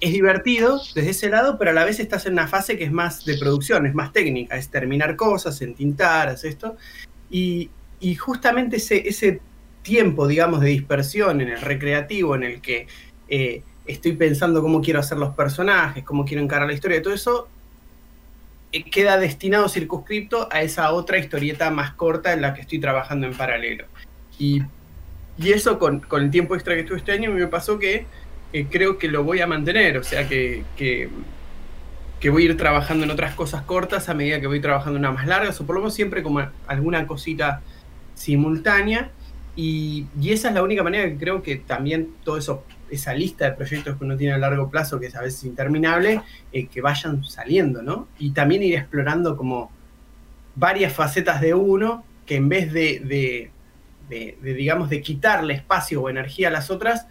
es 0.02 0.12
divertido 0.12 0.82
desde 0.96 1.10
ese 1.12 1.30
lado, 1.30 1.58
pero 1.58 1.72
a 1.72 1.74
la 1.74 1.86
vez 1.86 2.00
estás 2.00 2.26
en 2.26 2.34
una 2.34 2.48
fase 2.48 2.78
que 2.78 2.86
es 2.86 2.92
más 2.92 3.26
de 3.26 3.38
producción, 3.38 3.86
es 3.86 3.94
más 3.94 4.14
técnica, 4.14 4.56
es 4.56 4.70
terminar 4.70 5.16
cosas, 5.16 5.62
entintar, 5.62 6.30
hacer 6.30 6.52
esto. 6.52 6.78
Y, 7.30 7.70
justamente 8.18 8.78
ese, 8.78 9.08
ese, 9.08 9.42
tiempo, 9.90 10.28
digamos, 10.28 10.62
de 10.62 10.68
dispersión 10.68 11.42
en 11.42 11.50
el 11.50 11.62
recreativo, 11.62 12.36
en 12.36 12.44
el 12.44 12.62
que 12.62 12.86
eh, 13.28 13.64
estoy 13.88 14.12
pensando 14.12 14.62
cómo 14.62 14.82
quiero 14.82 15.00
hacer 15.00 15.18
los 15.18 15.34
personajes, 15.34 16.04
cómo 16.04 16.26
quiero 16.26 16.44
encarar 16.44 16.68
la 16.68 16.74
historia, 16.74 17.02
todo 17.02 17.16
eso 17.16 17.48
eh, 18.72 18.84
queda 18.84 19.18
destinado 19.18 19.68
circunscripto 19.68 20.48
a 20.52 20.62
esa 20.62 20.92
otra 20.92 21.18
historieta 21.18 21.72
más 21.72 21.94
corta 21.94 22.34
en 22.34 22.42
la 22.42 22.54
que 22.54 22.62
estoy 22.62 22.80
trabajando 22.80 23.26
en 23.26 23.34
paralelo. 23.36 23.86
Y, 24.38 24.62
eso 25.44 25.80
con, 25.80 26.02
con, 26.02 26.22
el 26.22 26.30
tiempo 26.30 26.54
extra 26.54 26.76
que 26.76 26.82
estuve 26.82 26.98
este 26.98 27.14
año 27.14 27.32
me 27.32 27.48
pasó 27.48 27.80
que 27.80 28.06
eh, 28.54 28.68
creo 28.70 28.98
que 28.98 29.08
lo 29.08 29.24
voy 29.24 29.40
a 29.40 29.48
mantener, 29.48 29.98
o 29.98 30.04
sea 30.04 30.28
que, 30.28 30.64
que, 30.76 31.10
voy 32.30 32.44
a 32.44 32.46
ir 32.48 32.58
trabajando 32.58 33.06
en 33.06 33.12
otras 33.12 33.34
cosas 33.34 33.64
cortas 33.64 34.10
a 34.10 34.14
medida 34.14 34.40
que 34.40 34.48
voy 34.48 34.60
trabajando 34.60 34.98
en 35.00 35.06
unas 35.06 35.16
más 35.16 35.28
largas, 35.28 35.60
o 35.62 35.66
por 35.66 35.76
lo 35.76 35.82
menos 35.82 35.96
siempre 35.96 36.22
como 36.22 36.46
alguna 36.68 37.08
cosita 37.08 37.62
simultánea. 38.14 39.12
Y, 39.62 40.08
esa 40.24 40.48
es 40.48 40.54
la 40.54 40.64
única 40.64 40.84
manera 40.84 41.10
que 41.10 41.18
creo 41.18 41.44
que 41.44 41.58
también 41.58 42.14
todo 42.24 42.38
eso, 42.38 42.64
esa 42.90 43.14
lista 43.14 43.44
de 43.44 43.58
proyectos 43.58 43.98
que 43.98 44.06
uno 44.06 44.16
tiene 44.16 44.34
a 44.34 44.38
largo 44.38 44.70
plazo, 44.70 45.02
que 45.02 45.08
es 45.08 45.16
a 45.18 45.22
veces 45.22 45.44
interminable, 45.44 46.22
eh, 46.54 46.68
que 46.68 46.80
vayan 46.80 47.26
saliendo, 47.26 47.82
¿no? 47.82 48.08
Y 48.20 48.32
también 48.32 48.64
ir 48.64 48.76
explorando 48.76 49.36
como 49.36 49.70
varias 50.56 50.94
facetas 50.94 51.42
de 51.42 51.54
uno, 51.54 52.06
que 52.26 52.38
en 52.38 52.48
vez 52.48 52.72
de, 52.72 53.52
de, 54.10 54.38
digamos, 54.42 54.90
de 54.90 55.02
quitarle 55.02 55.56
espacio 55.56 56.04
o 56.04 56.10
energía 56.10 56.48
a 56.48 56.52
las 56.52 56.72
otras, 56.72 57.08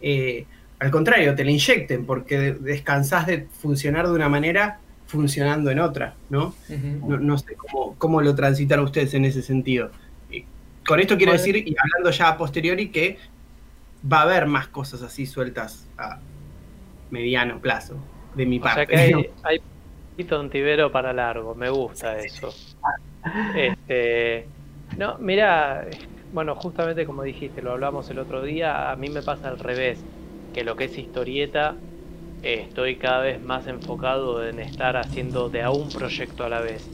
eh, 0.00 0.46
al 0.78 0.92
contrario, 0.92 1.34
te 1.34 1.44
la 1.44 1.50
inyecten 1.50 2.06
porque 2.06 2.52
descansás 2.52 3.26
de 3.26 3.48
funcionar 3.60 4.06
de 4.06 4.12
una 4.12 4.28
manera 4.28 4.78
funcionando 5.06 5.68
en 5.72 5.80
otra, 5.80 6.14
¿no? 6.30 6.54
no, 6.68 7.38
sé 7.38 7.56
cómo, 7.98 8.20
lo 8.20 8.36
transitan 8.36 8.78
ustedes 8.80 9.14
en 9.14 9.24
ese 9.24 9.42
sentido. 9.42 9.90
Con 10.88 11.00
esto 11.00 11.18
quiero 11.18 11.32
decir, 11.32 11.54
y 11.54 11.76
hablando 11.78 12.10
ya 12.10 12.28
a 12.28 12.36
posteriori, 12.38 12.88
que 12.88 13.18
va 14.10 14.20
a 14.20 14.22
haber 14.22 14.46
más 14.46 14.68
cosas 14.68 15.02
así 15.02 15.26
sueltas 15.26 15.86
a 15.98 16.18
mediano 17.10 17.60
plazo, 17.60 17.96
de 18.34 18.46
mi 18.46 18.58
parte. 18.58 18.82
O 18.82 18.86
sea 18.86 18.86
que 18.86 18.96
hay, 18.96 19.60
hay 20.16 20.32
un 20.32 20.48
tibero 20.48 20.90
para 20.90 21.12
largo, 21.12 21.54
me 21.54 21.68
gusta 21.68 22.18
eso. 22.18 22.54
Este, 23.54 24.46
no, 24.96 25.18
mira, 25.18 25.86
bueno, 26.32 26.54
justamente 26.54 27.04
como 27.04 27.22
dijiste, 27.22 27.60
lo 27.60 27.72
hablamos 27.72 28.08
el 28.08 28.18
otro 28.18 28.42
día, 28.42 28.90
a 28.90 28.96
mí 28.96 29.10
me 29.10 29.20
pasa 29.20 29.48
al 29.48 29.58
revés 29.58 30.02
que 30.54 30.64
lo 30.64 30.76
que 30.76 30.84
es 30.84 30.96
historieta 30.96 31.76
eh, 32.42 32.64
estoy 32.66 32.96
cada 32.96 33.20
vez 33.20 33.42
más 33.42 33.66
enfocado 33.66 34.46
en 34.46 34.58
estar 34.60 34.96
haciendo 34.96 35.50
de 35.50 35.62
a 35.62 35.70
un 35.70 35.90
proyecto 35.90 36.44
a 36.44 36.48
la 36.48 36.60
vez. 36.60 36.88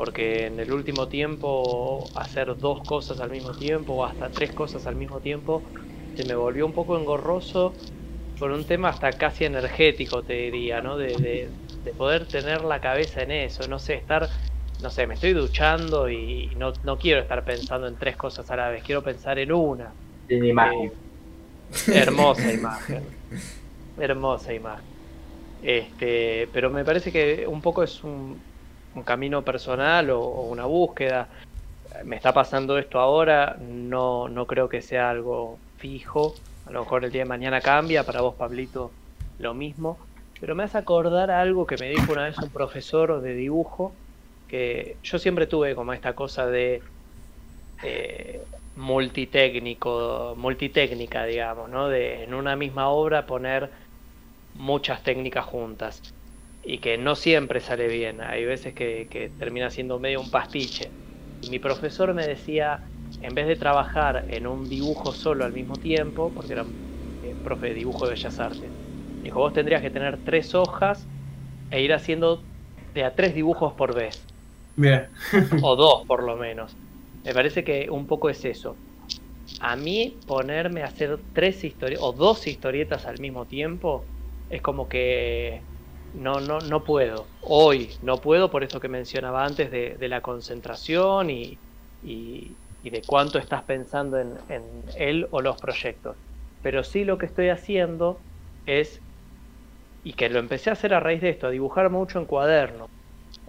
Porque 0.00 0.46
en 0.46 0.58
el 0.58 0.72
último 0.72 1.08
tiempo 1.08 2.08
hacer 2.14 2.56
dos 2.56 2.80
cosas 2.88 3.20
al 3.20 3.28
mismo 3.28 3.50
tiempo 3.50 3.92
o 3.92 4.04
hasta 4.06 4.30
tres 4.30 4.50
cosas 4.50 4.86
al 4.86 4.96
mismo 4.96 5.20
tiempo 5.20 5.60
se 6.16 6.24
me 6.24 6.34
volvió 6.34 6.64
un 6.64 6.72
poco 6.72 6.98
engorroso 6.98 7.74
por 8.38 8.50
un 8.50 8.64
tema 8.64 8.88
hasta 8.88 9.12
casi 9.12 9.44
energético, 9.44 10.22
te 10.22 10.32
diría, 10.32 10.80
¿no? 10.80 10.96
De, 10.96 11.50
de, 11.84 11.92
poder 11.92 12.24
tener 12.24 12.64
la 12.64 12.80
cabeza 12.80 13.24
en 13.24 13.30
eso, 13.30 13.68
no 13.68 13.78
sé, 13.78 13.92
estar, 13.92 14.26
no 14.82 14.88
sé, 14.88 15.06
me 15.06 15.12
estoy 15.12 15.34
duchando 15.34 16.08
y 16.08 16.50
no, 16.56 16.72
no 16.82 16.96
quiero 16.96 17.20
estar 17.20 17.44
pensando 17.44 17.86
en 17.86 17.96
tres 17.96 18.16
cosas 18.16 18.50
a 18.50 18.56
la 18.56 18.70
vez, 18.70 18.82
quiero 18.82 19.02
pensar 19.02 19.38
en 19.38 19.52
una. 19.52 19.92
En 20.30 20.46
imagen. 20.46 20.92
Eh, 21.88 21.92
Hermosa 21.92 22.50
imagen. 22.50 23.02
Hermosa 23.98 24.54
imagen. 24.54 24.86
Este, 25.62 26.48
pero 26.54 26.70
me 26.70 26.86
parece 26.86 27.12
que 27.12 27.46
un 27.46 27.60
poco 27.60 27.82
es 27.82 28.02
un, 28.02 28.40
camino 29.04 29.42
personal 29.42 30.10
o, 30.10 30.20
una 30.42 30.66
búsqueda. 30.66 31.28
Me 32.04 32.16
está 32.16 32.32
pasando 32.32 32.78
esto 32.78 33.00
ahora, 33.00 33.56
no, 33.60 34.28
no 34.28 34.46
creo 34.46 34.68
que 34.68 34.82
sea 34.82 35.10
algo 35.10 35.58
fijo. 35.78 36.34
A 36.66 36.70
lo 36.70 36.80
mejor 36.80 37.04
el 37.04 37.12
día 37.12 37.22
de 37.22 37.28
mañana 37.28 37.60
cambia, 37.60 38.04
para 38.04 38.20
vos, 38.20 38.34
Pablito, 38.34 38.92
lo 39.38 39.54
mismo. 39.54 39.98
Pero 40.40 40.54
me 40.54 40.62
hace 40.64 40.78
acordar 40.78 41.30
algo 41.30 41.66
que 41.66 41.76
me 41.78 41.90
dijo 41.90 42.12
una 42.12 42.24
vez 42.24 42.38
un 42.38 42.50
profesor 42.50 43.20
de 43.20 43.34
dibujo, 43.34 43.92
que 44.48 44.96
yo 45.02 45.18
siempre 45.18 45.46
tuve 45.46 45.74
como 45.74 45.92
esta 45.92 46.14
cosa 46.14 46.46
de 46.46 46.82
eh, 47.82 48.42
multitécnico, 48.76 50.34
multitécnica, 50.36 51.24
digamos, 51.24 51.68
¿no? 51.68 51.88
De 51.88 52.24
en 52.24 52.34
una 52.34 52.56
misma 52.56 52.88
obra 52.88 53.26
poner 53.26 53.70
muchas 54.54 55.02
técnicas 55.02 55.44
juntas 55.44 56.02
y 56.62 56.78
que 56.78 56.98
no 56.98 57.14
siempre 57.14 57.60
sale 57.60 57.88
bien. 57.88 58.20
Hay 58.20 58.44
veces 58.44 58.74
que, 58.74 59.34
termina 59.38 59.70
siendo 59.70 59.98
medio 59.98 60.20
un 60.20 60.30
pastiche. 60.30 60.92
Y 61.40 61.50
mi 61.50 61.58
profesor 61.58 62.12
me 62.14 62.26
decía, 62.26 62.82
en 63.20 63.34
vez 63.34 63.46
de 63.46 63.56
trabajar 63.56 64.26
en 64.28 64.46
un 64.46 64.68
dibujo 64.68 65.12
solo 65.12 65.44
al 65.44 65.52
mismo 65.52 65.76
tiempo, 65.76 66.32
porque 66.34 66.52
era 66.52 66.66
eh, 67.22 67.34
profe 67.42 67.68
de 67.68 67.74
dibujo 67.74 68.04
de 68.04 68.12
Bellas 68.12 68.40
Artes, 68.40 68.72
dijo, 69.22 69.40
vos 69.40 69.52
tendrías 69.52 69.80
que 69.80 69.90
tener 69.90 70.22
tres 70.22 70.54
hojas 70.54 71.08
e 71.70 71.80
ir 71.80 71.92
haciendo 71.92 72.46
de 72.94 73.04
a 73.04 73.14
tres 73.14 73.34
dibujos 73.34 73.72
por 73.74 73.94
vez. 73.94 74.26
o 75.62 75.76
dos 75.76 76.04
por 76.06 76.22
lo 76.22 76.36
menos. 76.36 76.76
Me 77.24 77.32
parece 77.32 77.64
que 77.64 77.88
un 77.90 78.06
poco 78.06 78.28
es 78.28 78.44
eso. 78.44 78.76
A 79.60 79.76
mí 79.76 80.18
ponerme 80.26 80.82
a 80.82 80.86
hacer 80.86 81.24
tres 81.32 81.64
historietas 81.64 82.04
o 82.04 82.12
dos 82.12 82.46
historietas 82.46 83.06
al 83.06 83.18
mismo 83.18 83.46
tiempo 83.46 84.04
es 84.48 84.62
como 84.62 84.88
que 84.88 85.69
no, 86.14 86.40
no, 86.40 86.60
no 86.60 86.84
puedo. 86.84 87.26
Hoy 87.42 87.90
no 88.02 88.18
puedo 88.18 88.50
por 88.50 88.64
eso 88.64 88.80
que 88.80 88.88
mencionaba 88.88 89.44
antes 89.44 89.70
de, 89.70 90.08
la 90.08 90.20
concentración 90.20 91.30
y, 91.30 91.58
y, 92.02 92.56
de 92.82 93.02
cuánto 93.06 93.38
estás 93.38 93.62
pensando 93.64 94.18
en, 94.18 94.36
él 94.96 95.28
o 95.30 95.40
los 95.40 95.60
proyectos. 95.60 96.16
Pero 96.62 96.84
sí 96.84 97.04
lo 97.04 97.18
que 97.18 97.26
estoy 97.26 97.48
haciendo 97.48 98.20
es, 98.66 99.00
y 100.04 100.12
que 100.12 100.28
lo 100.28 100.38
empecé 100.38 100.70
a 100.70 100.74
hacer 100.74 100.94
a 100.94 101.00
raíz 101.00 101.20
de 101.20 101.30
esto, 101.30 101.46
a 101.46 101.50
dibujar 101.50 101.90
mucho 101.90 102.18
en 102.18 102.26
cuaderno 102.26 102.86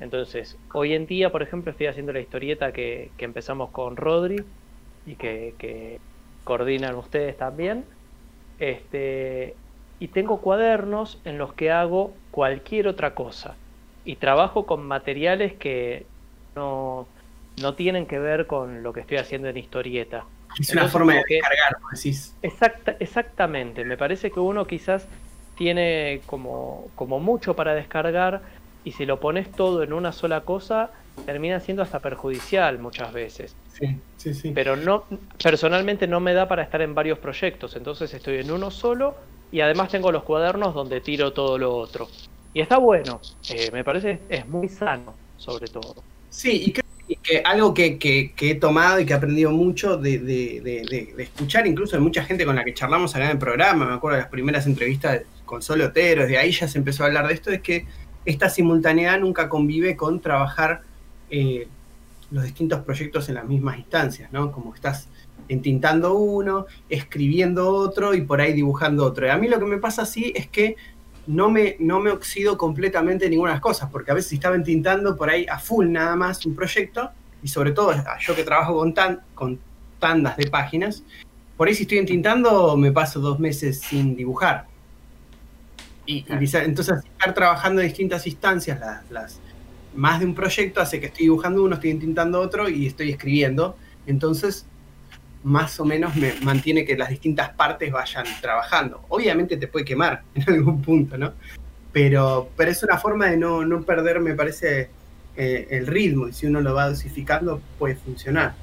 entonces, 0.01 0.57
hoy 0.73 0.93
en 0.93 1.05
día, 1.05 1.31
por 1.31 1.43
ejemplo, 1.43 1.71
estoy 1.71 1.85
haciendo 1.85 2.11
la 2.11 2.19
historieta 2.19 2.71
que, 2.71 3.11
empezamos 3.19 3.69
con 3.69 3.95
Rodri 3.95 4.43
y 5.05 5.15
que, 5.15 5.99
coordinan 6.43 6.95
ustedes 6.95 7.37
también. 7.37 7.85
Este, 8.57 9.55
y 10.01 10.07
tengo 10.07 10.41
cuadernos 10.41 11.21
en 11.25 11.37
los 11.37 11.53
que 11.53 11.69
hago 11.69 12.15
cualquier 12.31 12.87
otra 12.87 13.13
cosa. 13.13 13.55
Y 14.03 14.15
trabajo 14.15 14.65
con 14.65 14.83
materiales 14.83 15.53
que 15.53 16.07
no, 16.55 17.05
tienen 17.77 18.07
que 18.07 18.17
ver 18.17 18.47
con 18.47 18.81
lo 18.81 18.93
que 18.93 19.01
estoy 19.01 19.17
haciendo 19.17 19.47
en 19.47 19.57
historieta. 19.57 20.25
Es 20.59 20.71
una 20.71 20.87
forma 20.87 21.13
de 21.13 21.23
descargar, 21.29 21.77
decís. 21.93 22.35
Exacta, 22.41 22.95
exactamente. 22.99 23.85
Me 23.85 23.95
parece 23.95 24.31
que 24.31 24.39
uno 24.39 24.65
quizás 24.65 25.05
tiene 25.55 26.21
como, 26.25 26.87
como 26.95 27.19
mucho 27.19 27.55
para 27.55 27.75
descargar, 27.75 28.41
y 28.83 28.93
si 28.93 29.05
lo 29.05 29.19
pones 29.19 29.51
todo 29.51 29.83
en 29.83 29.93
una 29.93 30.11
sola 30.13 30.41
cosa, 30.41 30.89
termina 31.27 31.59
siendo 31.59 31.83
hasta 31.83 31.99
perjudicial 31.99 32.79
muchas 32.79 33.13
veces. 33.13 33.55
Sí, 33.71 33.99
sí, 34.17 34.33
sí. 34.33 34.51
Pero 34.55 34.75
no, 34.75 35.03
personalmente 35.43 36.07
no 36.07 36.19
me 36.19 36.33
da 36.33 36.47
para 36.47 36.63
estar 36.63 36.81
en 36.81 36.95
varios 36.95 37.19
proyectos, 37.19 37.75
entonces 37.75 38.11
estoy 38.15 38.37
en 38.37 38.49
uno 38.49 38.71
solo 38.71 39.15
y 39.51 39.61
además 39.61 39.89
tengo 39.89 40.11
los 40.11 40.23
cuadernos 40.23 40.73
donde 40.73 41.01
tiro 41.01 41.33
todo 41.33 41.57
lo 41.57 41.75
otro. 41.75 42.07
Y 42.53 42.61
está 42.61 42.77
bueno, 42.77 43.21
eh, 43.49 43.69
me 43.71 43.83
parece 43.83 44.19
es 44.29 44.47
muy 44.47 44.69
sano, 44.69 45.13
sobre 45.37 45.67
todo. 45.67 45.95
Sí, 46.29 46.63
y, 46.67 46.73
Y 47.07 47.15
que 47.17 47.41
algo 47.43 47.73
que, 47.73 47.97
que, 47.97 48.31
he 48.39 48.55
tomado 48.55 48.99
y 48.99 49.05
que 49.05 49.11
he 49.11 49.15
aprendido 49.15 49.51
mucho 49.51 49.97
de, 49.97 50.19
de, 50.19 50.61
de, 50.61 51.23
escuchar, 51.23 51.67
incluso 51.67 51.97
de 51.97 52.01
mucha 52.01 52.23
gente 52.23 52.45
con 52.45 52.55
la 52.55 52.63
que 52.63 52.73
charlamos 52.73 53.13
acá 53.15 53.25
en 53.25 53.31
el 53.31 53.37
programa, 53.37 53.85
me 53.85 53.93
acuerdo 53.93 54.15
de 54.15 54.21
las 54.23 54.31
primeras 54.31 54.65
entrevistas 54.65 55.23
con 55.45 55.61
Solo 55.61 55.87
Otero, 55.87 56.25
de 56.25 56.37
ahí 56.37 56.51
ya 56.51 56.69
se 56.69 56.77
empezó 56.77 57.03
a 57.03 57.07
hablar 57.07 57.27
de 57.27 57.33
esto, 57.33 57.51
es 57.51 57.61
que 57.61 57.85
esta 58.23 58.49
simultaneidad 58.49 59.19
nunca 59.19 59.49
convive 59.49 59.97
con 59.97 60.21
trabajar 60.21 60.83
eh, 61.29 61.67
los 62.29 62.45
distintos 62.45 62.81
proyectos 62.83 63.27
en 63.27 63.35
las 63.35 63.45
mismas 63.45 63.77
instancias, 63.77 64.31
¿no? 64.31 64.51
Como 64.53 64.73
estás 64.73 65.09
entintando 65.51 66.13
uno, 66.15 66.65
escribiendo 66.87 67.67
otro 67.67 68.13
y 68.13 68.21
por 68.21 68.39
ahí 68.39 68.53
dibujando 68.53 69.05
otro. 69.05 69.27
Y 69.27 69.29
a 69.29 69.37
mí 69.37 69.49
lo 69.49 69.59
que 69.59 69.65
me 69.65 69.77
pasa 69.77 70.03
así 70.03 70.31
es 70.33 70.47
que 70.47 70.77
no 71.27 71.49
me, 71.49 71.75
no 71.79 71.99
me 71.99 72.09
oxido 72.09 72.57
completamente 72.57 73.29
ninguna 73.29 73.51
de 73.51 73.55
las 73.55 73.61
cosas, 73.61 73.89
porque 73.91 74.11
a 74.11 74.13
veces 74.13 74.31
estaba 74.31 74.55
entintando 74.55 75.15
por 75.17 75.29
ahí 75.29 75.45
a 75.49 75.59
full 75.59 75.91
nada 75.91 76.15
más 76.15 76.45
un 76.45 76.55
proyecto, 76.55 77.11
y 77.43 77.49
sobre 77.49 77.71
todo 77.71 77.93
yo 78.21 78.35
que 78.35 78.43
trabajo 78.43 78.75
con, 78.75 78.93
tan, 78.93 79.21
con 79.35 79.59
tandas 79.99 80.37
de 80.37 80.47
páginas, 80.47 81.03
por 81.57 81.67
ahí 81.67 81.75
si 81.75 81.83
estoy 81.83 81.97
entintando 81.97 82.77
me 82.77 82.91
paso 82.91 83.19
dos 83.19 83.37
meses 83.39 83.81
sin 83.81 84.15
dibujar. 84.15 84.67
Y, 86.05 86.25
entonces 86.29 87.03
estar 87.03 87.33
trabajando 87.33 87.81
en 87.81 87.87
distintas 87.87 88.25
instancias, 88.25 88.79
las, 88.79 89.11
las, 89.11 89.39
más 89.95 90.21
de 90.21 90.25
un 90.25 90.33
proyecto 90.33 90.79
hace 90.79 91.01
que 91.01 91.07
estoy 91.07 91.25
dibujando 91.25 91.61
uno, 91.61 91.75
estoy 91.75 91.91
entintando 91.91 92.39
otro 92.39 92.69
y 92.69 92.87
estoy 92.87 93.11
escribiendo. 93.11 93.75
Entonces 94.07 94.65
más 95.43 95.79
o 95.79 95.85
menos 95.85 96.15
me 96.15 96.33
mantiene 96.43 96.85
que 96.85 96.95
las 96.95 97.09
distintas 97.09 97.49
partes 97.49 97.91
vayan 97.91 98.25
trabajando. 98.41 99.01
Obviamente 99.09 99.57
te 99.57 99.67
puede 99.67 99.85
quemar 99.85 100.23
en 100.35 100.53
algún 100.53 100.81
punto, 100.81 101.17
¿no? 101.17 101.33
Pero, 101.91 102.49
pero 102.55 102.71
es 102.71 102.81
una 102.83 102.97
forma 102.97 103.27
de 103.27 103.37
no, 103.37 103.65
no 103.65 103.81
perder, 103.81 104.19
me 104.21 104.33
parece, 104.33 104.89
eh, 105.35 105.67
el 105.71 105.87
ritmo. 105.87 106.27
Y 106.27 106.33
si 106.33 106.47
uno 106.47 106.61
lo 106.61 106.73
va 106.73 106.87
dosificando, 106.87 107.61
puede 107.77 107.95
funcionar. 107.95 108.53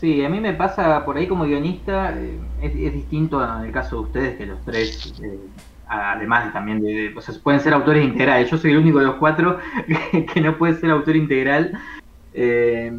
Sí, 0.00 0.24
a 0.24 0.30
mí 0.30 0.40
me 0.40 0.54
pasa 0.54 1.04
por 1.04 1.18
ahí 1.18 1.26
como 1.26 1.44
guionista, 1.44 2.14
eh, 2.16 2.38
es, 2.62 2.74
distinto 2.94 3.44
en 3.44 3.66
el 3.66 3.70
caso 3.70 3.96
de 3.96 4.02
ustedes 4.02 4.36
que 4.38 4.46
los 4.46 4.64
tres, 4.64 5.12
eh, 5.22 5.38
además 5.86 6.54
también 6.54 6.80
de, 6.80 7.12
o 7.14 7.20
sea, 7.20 7.34
pueden 7.42 7.60
ser 7.60 7.74
autores 7.74 8.02
integrales. 8.02 8.50
Yo 8.50 8.56
soy 8.56 8.70
el 8.70 8.78
único 8.78 8.98
de 8.98 9.04
los 9.04 9.16
cuatro 9.16 9.58
que, 10.32 10.40
no 10.40 10.56
puede 10.56 10.76
ser 10.76 10.90
autor 10.90 11.16
integral. 11.16 11.78
Eh, 12.32 12.98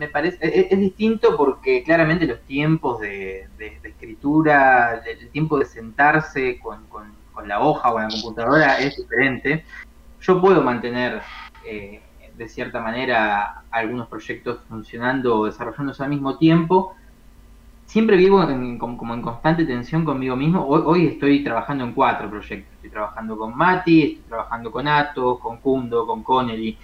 me 0.00 0.08
parece, 0.08 0.38
es, 0.40 0.78
distinto 0.78 1.36
porque 1.36 1.82
claramente 1.84 2.26
los 2.26 2.40
tiempos 2.40 3.00
de, 3.00 3.48
escritura, 3.84 5.02
el 5.04 5.28
tiempo 5.28 5.58
de 5.58 5.66
sentarse 5.66 6.58
con, 6.58 6.80
la 7.46 7.60
hoja 7.60 7.92
o 7.92 7.98
en 7.98 8.08
la 8.08 8.10
computadora 8.10 8.78
es 8.78 8.96
diferente. 8.96 9.64
Yo 10.22 10.40
puedo 10.40 10.62
mantener 10.62 11.20
eh, 11.66 12.00
de 12.34 12.48
cierta 12.48 12.80
manera 12.80 13.62
algunos 13.70 14.08
proyectos 14.08 14.60
funcionando 14.68 15.38
o 15.38 15.44
desarrollándose 15.44 16.02
al 16.02 16.08
mismo 16.08 16.38
tiempo. 16.38 16.94
Siempre 17.84 18.16
vivo 18.16 18.40
como 18.78 19.14
en 19.14 19.20
constante 19.20 19.66
tensión 19.66 20.06
conmigo 20.06 20.34
mismo. 20.34 20.66
Hoy, 20.66 21.08
estoy 21.08 21.44
trabajando 21.44 21.84
en 21.84 21.92
cuatro 21.92 22.30
proyectos. 22.30 22.72
Estoy 22.76 22.90
trabajando 22.90 23.36
con 23.36 23.54
Mati, 23.54 24.02
estoy 24.02 24.24
trabajando 24.28 24.72
con 24.72 24.88
Atos, 24.88 25.40
con 25.40 25.58
Kundo, 25.58 26.06
con 26.06 26.22
Connelly. 26.22 26.78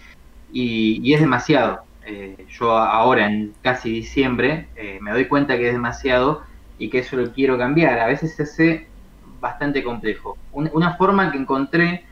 y 0.52 1.14
es 1.14 1.20
demasiado 1.20 1.85
eh, 2.06 2.46
yo 2.48 2.70
ahora 2.70 3.26
en 3.26 3.52
casi 3.62 3.90
diciembre 3.90 4.68
eh, 4.76 4.98
me 5.00 5.10
doy 5.10 5.26
cuenta 5.26 5.58
que 5.58 5.66
es 5.66 5.72
demasiado 5.72 6.42
y 6.78 6.88
que 6.88 7.00
eso 7.00 7.16
lo 7.16 7.32
quiero 7.32 7.58
cambiar. 7.58 7.98
A 7.98 8.06
veces 8.06 8.36
se 8.36 8.44
hace 8.44 8.86
bastante 9.40 9.82
complejo. 9.82 10.38
una 10.52 10.96
forma 10.96 11.32
que 11.32 11.38
encontré 11.38 12.04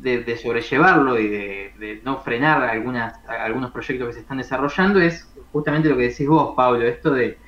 de, 0.00 0.36
sobrellevarlo 0.36 1.18
y 1.18 1.28
de, 1.28 2.00
no 2.04 2.18
frenar 2.18 2.62
algunas, 2.64 3.14
algunos 3.28 3.70
proyectos 3.70 4.08
que 4.08 4.14
se 4.14 4.20
están 4.20 4.38
desarrollando 4.38 5.00
es 5.00 5.32
justamente 5.52 5.88
lo 5.88 5.96
que 5.96 6.08
decís 6.08 6.26
vos, 6.26 6.54
Pablo, 6.56 6.84
esto 6.84 7.12
de, 7.14 7.38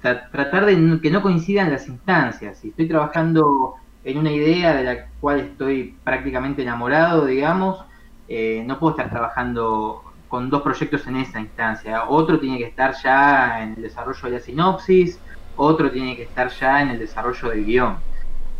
tratar 0.00 0.66
de 0.66 1.00
que 1.00 1.10
no 1.10 1.22
coincidan 1.22 1.70
las 1.70 1.86
instancias. 1.88 2.58
Si 2.58 2.70
estoy 2.70 2.88
trabajando 2.88 3.74
en 4.04 4.18
una 4.18 4.32
idea 4.32 4.74
de 4.74 4.82
la 4.84 5.06
cual 5.20 5.40
estoy 5.40 5.94
prácticamente 6.02 6.62
enamorado, 6.62 7.26
digamos, 7.26 7.84
eh, 8.26 8.64
no 8.66 8.78
puedo 8.78 8.96
estar 8.96 9.10
trabajando 9.10 10.02
con 10.28 10.50
dos 10.50 10.62
proyectos 10.62 11.06
en 11.06 11.16
esa 11.16 11.40
instancia. 11.40 12.08
Otro 12.08 12.38
tiene 12.38 12.58
que 12.58 12.64
estar 12.64 12.94
ya 13.02 13.62
en 13.62 13.74
el 13.74 13.82
desarrollo 13.82 14.20
de 14.22 14.30
la 14.30 14.40
sinopsis, 14.40 15.18
otro 15.56 15.90
tiene 15.90 16.16
que 16.16 16.24
estar 16.24 16.50
ya 16.50 16.82
en 16.82 16.90
el 16.90 16.98
desarrollo 16.98 17.50
del 17.50 17.64
guion. 17.64 17.96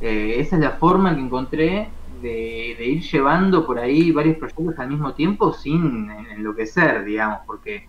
Eh, 0.00 0.36
esa 0.38 0.56
es 0.56 0.62
la 0.62 0.70
forma 0.72 1.14
que 1.14 1.20
encontré 1.20 1.90
de, 2.22 2.76
ir 2.78 3.02
llevando 3.02 3.66
por 3.66 3.78
ahí 3.78 4.10
varios 4.10 4.36
proyectos 4.36 4.78
al 4.78 4.88
mismo 4.88 5.12
tiempo 5.14 5.52
sin 5.52 6.10
enloquecer, 6.10 7.04
digamos, 7.04 7.40
porque 7.46 7.86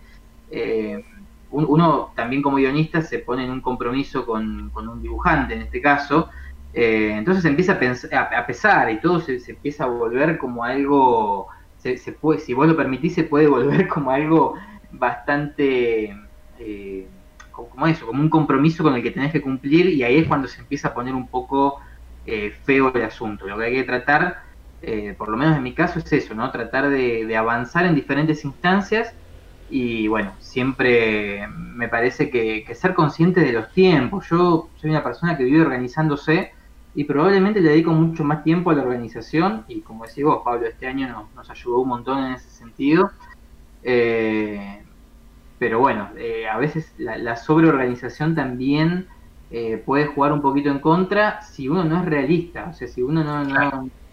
eh, 0.50 1.04
uno 1.50 2.12
también 2.14 2.42
como 2.42 2.56
guionista 2.56 3.02
se 3.02 3.18
pone 3.20 3.44
en 3.44 3.50
un 3.50 3.60
compromiso 3.60 4.24
con, 4.24 4.70
un 4.74 5.02
dibujante 5.02 5.54
en 5.54 5.62
este 5.62 5.80
caso, 5.80 6.28
eh, 6.72 7.14
entonces 7.16 7.44
empieza 7.44 7.72
a, 7.72 7.78
pensar, 7.78 8.34
a, 8.34 8.46
pesar 8.46 8.90
y 8.92 9.00
todo 9.00 9.20
se 9.20 9.40
empieza 9.48 9.84
a 9.84 9.88
volver 9.88 10.38
como 10.38 10.62
algo 10.62 11.48
se, 11.82 12.12
puede, 12.12 12.40
si 12.40 12.54
vos 12.54 12.68
lo 12.68 12.76
permitís, 12.76 13.14
se 13.14 13.24
puede 13.24 13.46
volver 13.46 13.88
como 13.88 14.10
algo 14.10 14.54
bastante, 14.92 16.14
eh, 16.58 17.06
como 17.50 17.86
eso, 17.86 18.06
como 18.06 18.20
un 18.20 18.28
compromiso 18.28 18.82
con 18.82 18.94
el 18.94 19.02
que 19.02 19.10
tenés 19.10 19.32
que 19.32 19.40
cumplir 19.40 19.86
y 19.86 20.02
ahí 20.02 20.18
es 20.18 20.28
cuando 20.28 20.48
se 20.48 20.60
empieza 20.60 20.88
a 20.88 20.94
poner 20.94 21.14
un 21.14 21.28
poco 21.28 21.80
eh, 22.26 22.54
feo 22.64 22.92
el 22.94 23.02
asunto. 23.02 23.46
Lo 23.46 23.58
que 23.58 23.64
hay 23.64 23.74
que 23.74 23.84
tratar, 23.84 24.42
eh, 24.82 25.14
por 25.16 25.28
lo 25.28 25.36
menos 25.36 25.56
en 25.56 25.62
mi 25.62 25.72
caso, 25.72 25.98
es 25.98 26.12
eso, 26.12 26.34
¿no? 26.34 26.50
Tratar 26.50 26.90
de, 26.90 27.36
avanzar 27.36 27.86
en 27.86 27.94
diferentes 27.94 28.44
instancias 28.44 29.14
y 29.70 30.08
bueno, 30.08 30.34
siempre 30.40 31.46
me 31.48 31.88
parece 31.88 32.28
que, 32.28 32.64
que, 32.66 32.74
ser 32.74 32.92
consciente 32.92 33.40
de 33.40 33.52
los 33.52 33.72
tiempos. 33.72 34.28
Yo 34.28 34.68
soy 34.76 34.90
una 34.90 35.04
persona 35.04 35.36
que 35.36 35.44
vive 35.44 35.62
organizándose 35.62 36.52
y 36.94 37.04
probablemente 37.04 37.60
le 37.60 37.70
dedico 37.70 37.92
mucho 37.92 38.24
más 38.24 38.42
tiempo 38.42 38.70
a 38.70 38.74
la 38.74 38.82
organización 38.82 39.64
y 39.68 39.80
como 39.80 40.06
decís 40.06 40.24
vos, 40.24 40.42
Pablo, 40.44 40.66
este 40.66 40.86
año 40.86 41.28
nos, 41.34 41.48
ayudó 41.48 41.78
un 41.78 41.88
montón 41.88 42.24
en 42.24 42.32
ese 42.34 42.50
sentido. 42.50 43.10
Eh, 43.82 44.82
pero 45.58 45.78
bueno, 45.78 46.08
eh, 46.16 46.48
a 46.48 46.56
veces 46.58 46.92
la, 46.98 47.36
sobreorganización 47.36 48.34
también 48.34 49.06
eh, 49.50 49.80
puede 49.84 50.06
jugar 50.06 50.32
un 50.32 50.40
poquito 50.40 50.70
en 50.70 50.80
contra 50.80 51.42
si 51.42 51.68
uno 51.68 51.84
no 51.84 52.00
es 52.00 52.06
realista, 52.06 52.68
o 52.70 52.72
sea, 52.72 52.88
si 52.88 53.02
uno 53.02 53.22
no, 53.22 53.44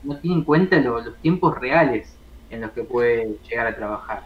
no, 0.04 0.18
tiene 0.18 0.38
en 0.38 0.44
cuenta 0.44 0.78
los 0.80 1.16
tiempos 1.22 1.58
reales 1.58 2.16
en 2.50 2.62
los 2.62 2.72
que 2.72 2.84
puede 2.84 3.38
llegar 3.50 3.68
a 3.68 3.76
trabajar. 3.76 4.24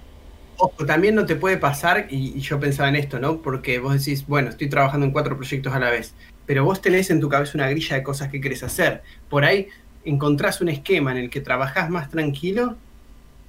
Ojo, 0.58 0.86
también 0.86 1.16
no 1.16 1.26
te 1.26 1.36
puede 1.36 1.58
pasar, 1.58 2.08
y, 2.10 2.38
y 2.38 2.40
yo 2.40 2.60
pensaba 2.60 2.90
en 2.90 2.96
esto, 2.96 3.20
¿no? 3.20 3.38
Porque 3.38 3.80
vos 3.80 3.94
decís, 3.94 4.28
bueno, 4.28 4.50
estoy 4.50 4.70
trabajando 4.70 5.06
en 5.06 5.12
cuatro 5.12 5.36
proyectos 5.36 5.74
a 5.74 5.80
la 5.80 5.90
vez 5.90 6.14
pero 6.46 6.66
vos 6.66 6.82
tenés 6.82 7.10
en 7.10 7.20
tu 7.20 7.30
cabeza 7.30 7.54
una 7.56 7.70
grilla 7.70 7.96
de 7.96 8.04
cosas 8.04 8.30
que 8.30 8.42
querés 8.42 8.64
hacer. 8.64 9.04
Por 9.30 9.46
ahí 9.46 9.68
encontrás 10.04 10.62
un 10.62 10.70
esquema 10.70 11.12
en 11.12 11.18
el 11.18 11.30
que 11.30 11.42
trabajás 11.42 11.90
más 11.90 12.10
tranquilo, 12.10 12.76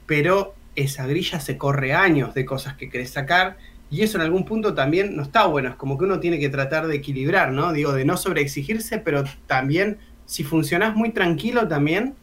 pero 0.06 0.54
esa 0.76 1.06
grilla 1.06 1.40
se 1.40 1.56
corre 1.58 1.94
años 1.94 2.34
de 2.34 2.44
cosas 2.44 2.74
que 2.74 2.88
querés 2.88 3.10
sacar 3.10 3.56
y 3.90 4.02
eso 4.02 4.16
en 4.16 4.22
algún 4.22 4.46
punto 4.46 4.74
también 4.74 5.14
no 5.16 5.22
está 5.22 5.44
bueno, 5.44 5.68
es 5.68 5.76
como 5.76 5.98
que 5.98 6.04
uno 6.04 6.18
tiene 6.18 6.38
que 6.38 6.48
tratar 6.48 6.86
de 6.86 6.96
equilibrar, 6.96 7.52
¿no? 7.52 7.74
Digo, 7.74 7.92
de 7.92 8.06
no 8.06 8.16
sobreexigirse, 8.16 8.98
pero 8.98 9.24
también 9.46 9.98
si 10.24 10.44
funcionás 10.44 10.96
muy 10.96 11.10
tranquilo 11.10 11.68
también, 11.68 12.14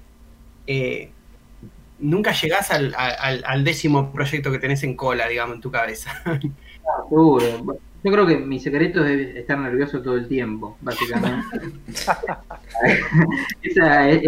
eh, 0.65 1.11
nunca 1.99 2.31
llegás 2.31 2.71
al, 2.71 2.95
al, 2.97 3.63
décimo 3.63 4.11
proyecto 4.11 4.51
que 4.51 4.57
tenés 4.57 4.81
en 4.81 4.95
cola, 4.95 5.27
digamos, 5.27 5.57
en 5.57 5.61
tu 5.61 5.69
cabeza. 5.69 6.23
seguro. 7.09 7.79
Yo 8.01 8.11
creo 8.13 8.25
que 8.25 8.37
mi 8.37 8.59
secreto 8.59 9.03
es 9.03 9.35
estar 9.35 9.59
nervioso 9.59 10.01
todo 10.01 10.15
el 10.15 10.27
tiempo, 10.27 10.77
básicamente. 10.81 11.45
Esa 13.61 14.09
es, 14.09 14.21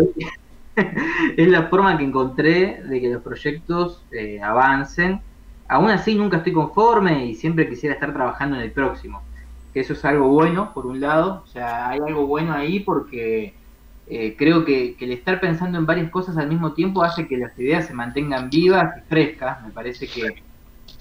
la 1.38 1.68
forma 1.68 1.98
que 1.98 2.04
encontré 2.04 2.82
de 2.84 3.00
que 3.00 3.10
los 3.10 3.24
proyectos 3.24 4.04
eh, 4.12 4.42
avancen. 4.42 5.22
Aún 5.70 5.90
así 5.90 6.16
nunca 6.16 6.38
estoy 6.38 6.52
conforme 6.52 7.28
y 7.28 7.36
siempre 7.36 7.70
quisiera 7.70 7.96
estar 7.96 8.14
trabajando 8.14 8.58
en 8.58 8.64
el 8.64 8.72
próximo. 8.72 9.22
Que 9.74 9.80
eso 9.80 9.94
es 9.94 10.04
algo 10.04 10.28
bueno, 10.28 10.74
por 10.74 10.86
un 10.86 11.00
lado. 11.00 11.42
O 11.46 11.48
sea, 11.48 11.90
hay 11.90 12.00
algo 12.06 12.28
bueno 12.28 12.54
ahí 12.54 12.82
porque 12.82 13.54
eh, 14.08 14.36
creo 14.38 14.66
que, 14.66 14.96
que, 14.96 15.06
el 15.06 15.14
estar 15.14 15.40
pensando 15.40 15.78
en 15.78 15.86
varias 15.86 16.12
cosas 16.12 16.36
al 16.36 16.50
mismo 16.50 16.74
tiempo 16.74 17.04
hace 17.04 17.26
que 17.26 17.38
las 17.38 17.58
ideas 17.58 17.86
se 17.86 17.94
mantengan 17.94 18.50
vivas 18.50 18.98
y 18.98 19.08
frescas. 19.08 19.64
Me 19.64 19.72
parece 19.72 20.08
que 20.08 20.44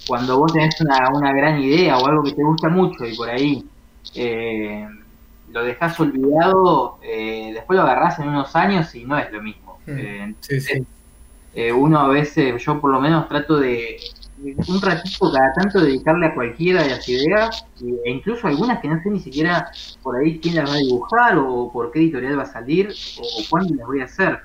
cuando 0.07 0.39
vos 0.39 0.53
tenés 0.53 0.79
una, 0.81 1.09
una 1.13 1.33
gran 1.33 1.61
idea 1.61 1.97
o 1.97 2.05
algo 2.05 2.23
que 2.23 2.33
te 2.33 2.43
gusta 2.43 2.69
mucho 2.69 3.05
y 3.05 3.15
por 3.15 3.29
ahí 3.29 3.65
eh, 4.15 4.87
lo 5.51 5.63
dejás 5.63 5.99
olvidado, 5.99 6.97
eh, 7.01 7.51
después 7.53 7.77
lo 7.77 7.83
agarrás 7.83 8.19
en 8.19 8.29
unos 8.29 8.55
años 8.55 8.93
y 8.95 9.03
no 9.05 9.17
es 9.17 9.31
lo 9.31 9.41
mismo. 9.41 9.79
Mm. 9.85 10.33
Eh, 11.53 11.73
uno 11.73 11.99
a 11.99 12.07
veces, 12.07 12.63
yo 12.63 12.79
por 12.79 12.91
lo 12.91 13.01
menos 13.01 13.27
trato 13.27 13.59
de 13.59 13.97
un 14.41 14.81
ratito 14.81 15.31
cada 15.31 15.53
tanto 15.53 15.81
dedicarle 15.81 16.27
a 16.27 16.33
cualquiera 16.33 16.81
de 16.83 16.89
las 16.91 17.07
ideas, 17.09 17.65
e 17.81 18.09
incluso 18.09 18.47
algunas 18.47 18.79
que 18.79 18.87
no 18.87 19.01
sé 19.03 19.09
ni 19.09 19.19
siquiera 19.19 19.69
por 20.01 20.15
ahí 20.15 20.39
quién 20.39 20.55
las 20.55 20.69
va 20.69 20.75
a 20.75 20.77
dibujar 20.77 21.37
o 21.37 21.69
por 21.71 21.91
qué 21.91 21.99
editorial 21.99 22.39
va 22.39 22.43
a 22.43 22.51
salir 22.51 22.89
o, 23.19 23.43
cuándo 23.49 23.75
las 23.75 23.85
voy 23.85 24.01
a 24.01 24.05
hacer. 24.05 24.39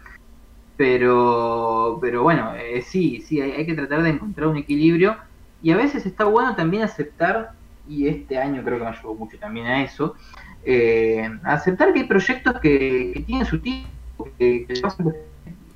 Pero, 0.77 1.99
pero 2.03 2.23
bueno, 2.23 2.55
eh, 2.57 2.83
sí, 2.83 3.23
sí, 3.27 3.41
hay, 3.41 3.53
hay 3.53 3.65
que 3.67 3.75
tratar 3.75 4.03
de 4.03 4.11
encontrar 4.11 4.49
un 4.49 4.59
equilibrio 4.59 5.17
y 5.61 5.71
a 5.71 5.77
veces 5.77 6.07
está 6.07 6.25
bueno 6.25 6.55
también 6.57 6.83
aceptar, 6.85 7.51
y 7.87 8.09
este 8.09 8.39
año 8.39 8.63
creo 8.65 8.79
que 8.79 8.85
me 8.85 8.91
ayudó 8.91 9.15
mucho 9.15 9.39
también 9.39 9.67
a 9.67 9.83
eso, 9.83 10.15
eh, 10.65 11.29
aceptar 11.45 11.93
que 11.93 12.01
hay 12.01 12.07
proyectos 12.07 12.55
que, 12.61 13.13
que 13.15 13.21
tienen 13.21 13.47
su 13.47 13.61
tiempo, 13.61 13.93
que- 14.39 14.67
que 14.67 14.83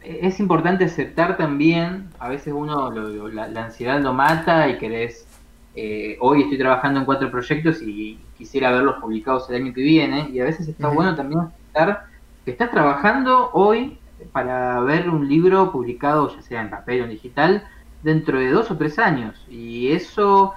es 0.01 0.41
importante 0.41 0.85
aceptar 0.85 1.37
también, 1.37 2.11
a 2.19 2.29
veces 2.29 2.53
uno, 2.57 2.91
lo- 2.91 3.09
lo- 3.11 3.29
la, 3.29 3.49
la 3.49 3.65
ansiedad 3.67 4.01
lo 4.01 4.13
mata 4.15 4.69
y 4.69 4.79
querés, 4.79 5.27
eh, 5.75 6.17
hoy 6.21 6.43
estoy 6.43 6.59
trabajando 6.59 7.01
en 7.01 7.07
cuatro 7.07 7.31
proyectos 7.31 7.81
y 7.83 8.19
quisiera 8.35 8.71
verlos 8.73 8.97
publicados 9.01 9.49
el 9.51 9.57
año 9.63 9.73
que 9.73 9.83
viene, 9.83 10.29
y 10.31 10.41
a 10.41 10.45
veces 10.45 10.67
está 10.69 10.89
bueno 10.89 11.15
también 11.15 11.41
aceptar 11.43 12.01
que 12.45 12.51
estás 12.53 12.71
trabajando 12.71 13.51
hoy 13.53 14.01
para 14.33 14.81
ver 14.81 15.09
un 15.11 15.29
libro 15.29 15.71
publicado, 15.73 16.35
ya 16.35 16.43
sea 16.43 16.61
en 16.63 16.71
papel 16.71 17.03
o 17.03 17.05
en 17.05 17.11
digital, 17.11 17.65
dentro 18.01 18.39
de 18.41 18.51
dos 18.51 18.71
o 18.71 18.79
tres 18.79 18.99
años. 18.99 19.45
Y 19.49 19.93
eso, 19.93 20.55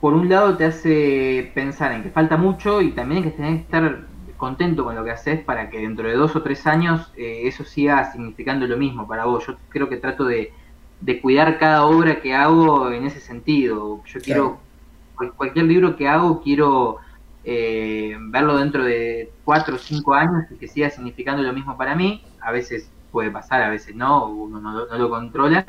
por 0.00 0.14
un 0.14 0.28
lado, 0.28 0.56
te 0.56 0.64
hace 0.66 1.52
pensar 1.54 1.92
en 1.92 2.02
que 2.02 2.10
falta 2.10 2.36
mucho 2.36 2.82
y 2.82 2.94
también 2.94 3.22
que 3.22 3.30
tenés 3.30 3.56
que 3.58 3.62
estar 3.64 4.08
contento 4.36 4.84
con 4.84 4.94
lo 4.94 5.04
que 5.04 5.12
haces 5.12 5.44
para 5.44 5.70
que 5.70 5.78
dentro 5.78 6.08
de 6.08 6.14
dos 6.16 6.36
o 6.36 6.42
tres 6.42 6.66
años 6.66 7.10
eh, 7.16 7.42
eso 7.46 7.64
siga 7.64 8.10
significando 8.12 8.66
lo 8.66 8.76
mismo 8.76 9.06
para 9.08 9.24
vos. 9.24 9.46
Yo 9.46 9.54
creo 9.68 9.88
que 9.88 9.96
trato 9.96 10.24
de, 10.26 10.52
de 10.98 11.20
cuidar 11.22 11.58
cada 11.58 11.86
obra 11.86 12.20
que 12.20 12.34
hago 12.34 12.90
en 12.90 13.04
ese 13.06 13.20
sentido. 13.20 14.02
Yo 14.06 14.22
quiero, 14.22 14.66
cual- 15.14 15.34
cualquier 15.36 15.66
libro 15.66 15.96
que 15.96 16.08
hago, 16.08 16.40
quiero 16.42 16.98
eh, 17.42 18.14
verlo 18.30 18.56
dentro 18.58 18.84
de 18.84 19.34
cuatro 19.42 19.76
o 19.76 19.78
cinco 19.78 20.12
años 20.14 20.44
y 20.50 20.58
que 20.58 20.68
siga 20.68 20.90
significando 20.90 21.42
lo 21.42 21.52
mismo 21.54 21.76
para 21.78 21.94
mí. 21.94 22.22
A 22.40 22.52
veces 22.52 22.92
puede 23.14 23.32
pasar, 23.32 23.62
a 23.64 23.70
veces 23.70 23.96
no, 23.96 24.28
uno 24.28 24.60
no, 24.60 24.72
lo- 24.74 24.88
no 24.88 24.98
lo 24.98 25.10
controla. 25.10 25.66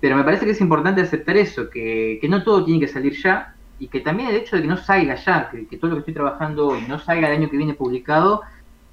Pero 0.00 0.16
me 0.16 0.24
parece 0.24 0.44
que 0.46 0.52
es 0.52 0.60
importante 0.60 1.02
aceptar 1.02 1.36
eso, 1.36 1.68
que, 1.70 2.18
que 2.20 2.28
no 2.28 2.42
todo 2.44 2.64
tiene 2.64 2.80
que 2.80 2.88
salir 2.88 3.14
ya 3.22 3.56
y 3.78 3.88
que 3.90 4.00
también 4.00 4.30
el 4.30 4.36
hecho 4.36 4.56
de 4.56 4.62
que 4.62 4.68
no 4.68 4.76
salga 4.78 5.16
ya, 5.16 5.50
que, 5.50 5.68
que 5.68 5.78
todo 5.78 5.90
lo 5.90 5.96
que 5.96 6.00
estoy 6.00 6.14
trabajando 6.14 6.68
hoy 6.68 6.82
no 6.86 6.98
salga 6.98 7.28
el 7.28 7.34
año 7.38 7.50
que 7.50 7.56
viene 7.58 7.74
publicado, 7.74 8.42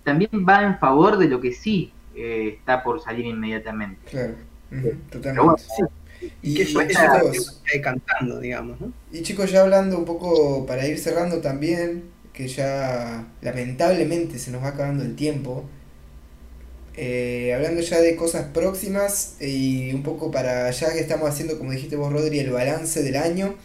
también 0.03 0.31
va 0.47 0.63
en 0.63 0.79
favor 0.79 1.17
de 1.17 1.29
lo 1.29 1.41
que 1.41 1.53
sí 1.53 1.99
eh, 2.13 2.55
está 2.59 2.83
por 2.83 3.01
salir 3.01 3.25
inmediatamente. 3.25 4.01
Claro, 4.09 4.35
totalmente. 5.11 5.45
bueno, 5.45 5.57
Y, 6.43 6.53
que 6.53 6.63
eso, 6.63 6.79
chicos, 6.89 7.37
se 7.45 7.61
quede 7.65 7.81
cantando, 7.81 8.39
digamos, 8.39 8.79
¿no? 8.81 8.93
y 9.11 9.21
chicos, 9.23 9.51
ya 9.51 9.61
hablando 9.61 9.97
un 9.97 10.05
poco 10.05 10.65
para 10.65 10.85
ir 10.87 10.97
cerrando 10.99 11.41
también, 11.41 12.15
que 12.33 12.47
ya 12.47 13.25
lamentablemente 13.41 14.37
se 14.39 14.51
nos 14.51 14.63
va 14.63 14.69
acabando 14.69 15.03
el 15.03 15.15
tiempo. 15.15 15.69
Eh, 16.97 17.53
hablando 17.53 17.81
ya 17.81 18.01
de 18.01 18.15
cosas 18.15 18.47
próximas 18.53 19.35
y 19.39 19.93
un 19.93 20.03
poco 20.03 20.31
para 20.31 20.69
ya 20.71 20.91
que 20.91 20.99
estamos 20.99 21.29
haciendo, 21.29 21.57
como 21.59 21.71
dijiste 21.71 21.95
vos, 21.95 22.11
Rodri, 22.11 22.39
el 22.39 22.51
balance 22.51 23.03
del 23.03 23.15
año. 23.15 23.55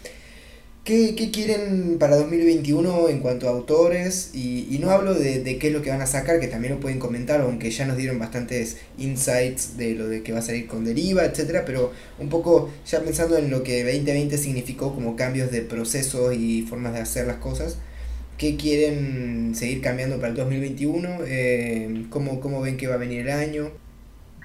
¿Qué, 0.85 1.15
qué 1.15 1.31
quieren 1.31 1.97
para 2.01 2.17
2021 2.17 3.09
en 3.09 3.21
cuanto 3.21 3.49
a 3.49 3.53
autores? 3.53 4.31
Y, 4.35 4.67
y 4.69 4.81
no 4.81 4.91
hablo 4.91 5.15
de, 5.15 5.41
de 5.41 5.57
qué 5.57 5.69
es 5.69 5.73
lo 5.73 5.81
que 5.81 5.91
van 5.91 6.01
a 6.03 6.07
sacar, 6.07 6.41
que 6.41 6.49
también 6.49 6.75
lo 6.75 6.81
pueden 6.81 6.99
comentar, 6.99 7.41
aunque 7.41 7.71
ya 7.71 7.87
nos 7.87 7.97
dieron 7.97 8.19
bastantes 8.19 8.79
insights 8.99 9.77
de 9.77 9.95
lo 9.95 10.09
de 10.09 10.25
que 10.25 10.33
va 10.33 10.41
a 10.41 10.43
salir 10.43 10.67
con 10.67 10.85
Deriva, 10.85 11.25
etcétera, 11.25 11.65
pero 11.65 11.93
un 12.19 12.29
poco 12.29 12.69
ya 12.85 13.01
pensando 13.01 13.39
en 13.39 13.49
lo 13.49 13.63
que 13.63 13.85
2020 13.85 14.37
significó 14.37 14.93
como 14.93 15.15
cambios 15.15 15.53
de 15.53 15.63
procesos 15.63 16.35
y 16.35 16.63
formas 16.63 16.95
de 16.95 17.01
hacer 17.01 17.29
las 17.29 17.37
cosas. 17.37 17.79
¿Qué 18.43 18.57
quieren 18.57 19.55
seguir 19.55 19.81
cambiando 19.81 20.17
para 20.17 20.31
el 20.31 20.35
2021? 20.35 21.19
Eh, 21.25 22.07
¿cómo, 22.11 22.41
¿Cómo 22.41 22.61
ven 22.61 22.77
que 22.77 22.89
va 22.89 22.95
a 22.95 22.99
venir 22.99 23.21
el 23.21 23.31
año? 23.31 23.71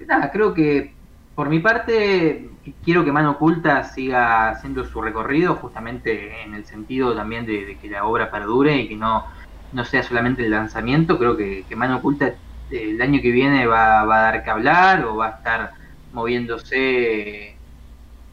Nada, 0.08 0.32
creo 0.32 0.54
que 0.54 0.94
por 1.34 1.50
mi 1.50 1.60
parte 1.60 2.48
quiero 2.84 3.04
que 3.04 3.12
Mano 3.12 3.32
Oculta 3.32 3.84
siga 3.84 4.50
haciendo 4.52 4.86
su 4.86 5.02
recorrido 5.02 5.56
justamente 5.56 6.44
en 6.44 6.54
el 6.54 6.66
sentido 6.68 7.16
también 7.16 7.48
de, 7.48 7.66
de 7.66 7.80
que 7.80 7.90
la 7.90 8.06
obra 8.06 8.30
perdure 8.30 8.78
y 8.78 8.88
que 8.88 8.96
no, 8.96 9.24
no 9.72 9.84
sea 9.84 10.04
solamente 10.04 10.44
el 10.46 10.52
lanzamiento. 10.52 11.18
Creo 11.18 11.36
que, 11.36 11.66
que 11.68 11.76
Mano 11.76 11.98
Oculta 11.98 12.28
eh, 12.28 12.38
el 12.70 13.02
año 13.02 13.20
que 13.20 13.32
viene 13.32 13.66
va, 13.66 14.06
va 14.06 14.20
a 14.20 14.32
dar 14.32 14.44
que 14.44 14.52
hablar 14.52 15.06
o 15.06 15.16
va 15.16 15.28
a 15.30 15.32
estar 15.32 15.72
moviéndose 16.12 17.64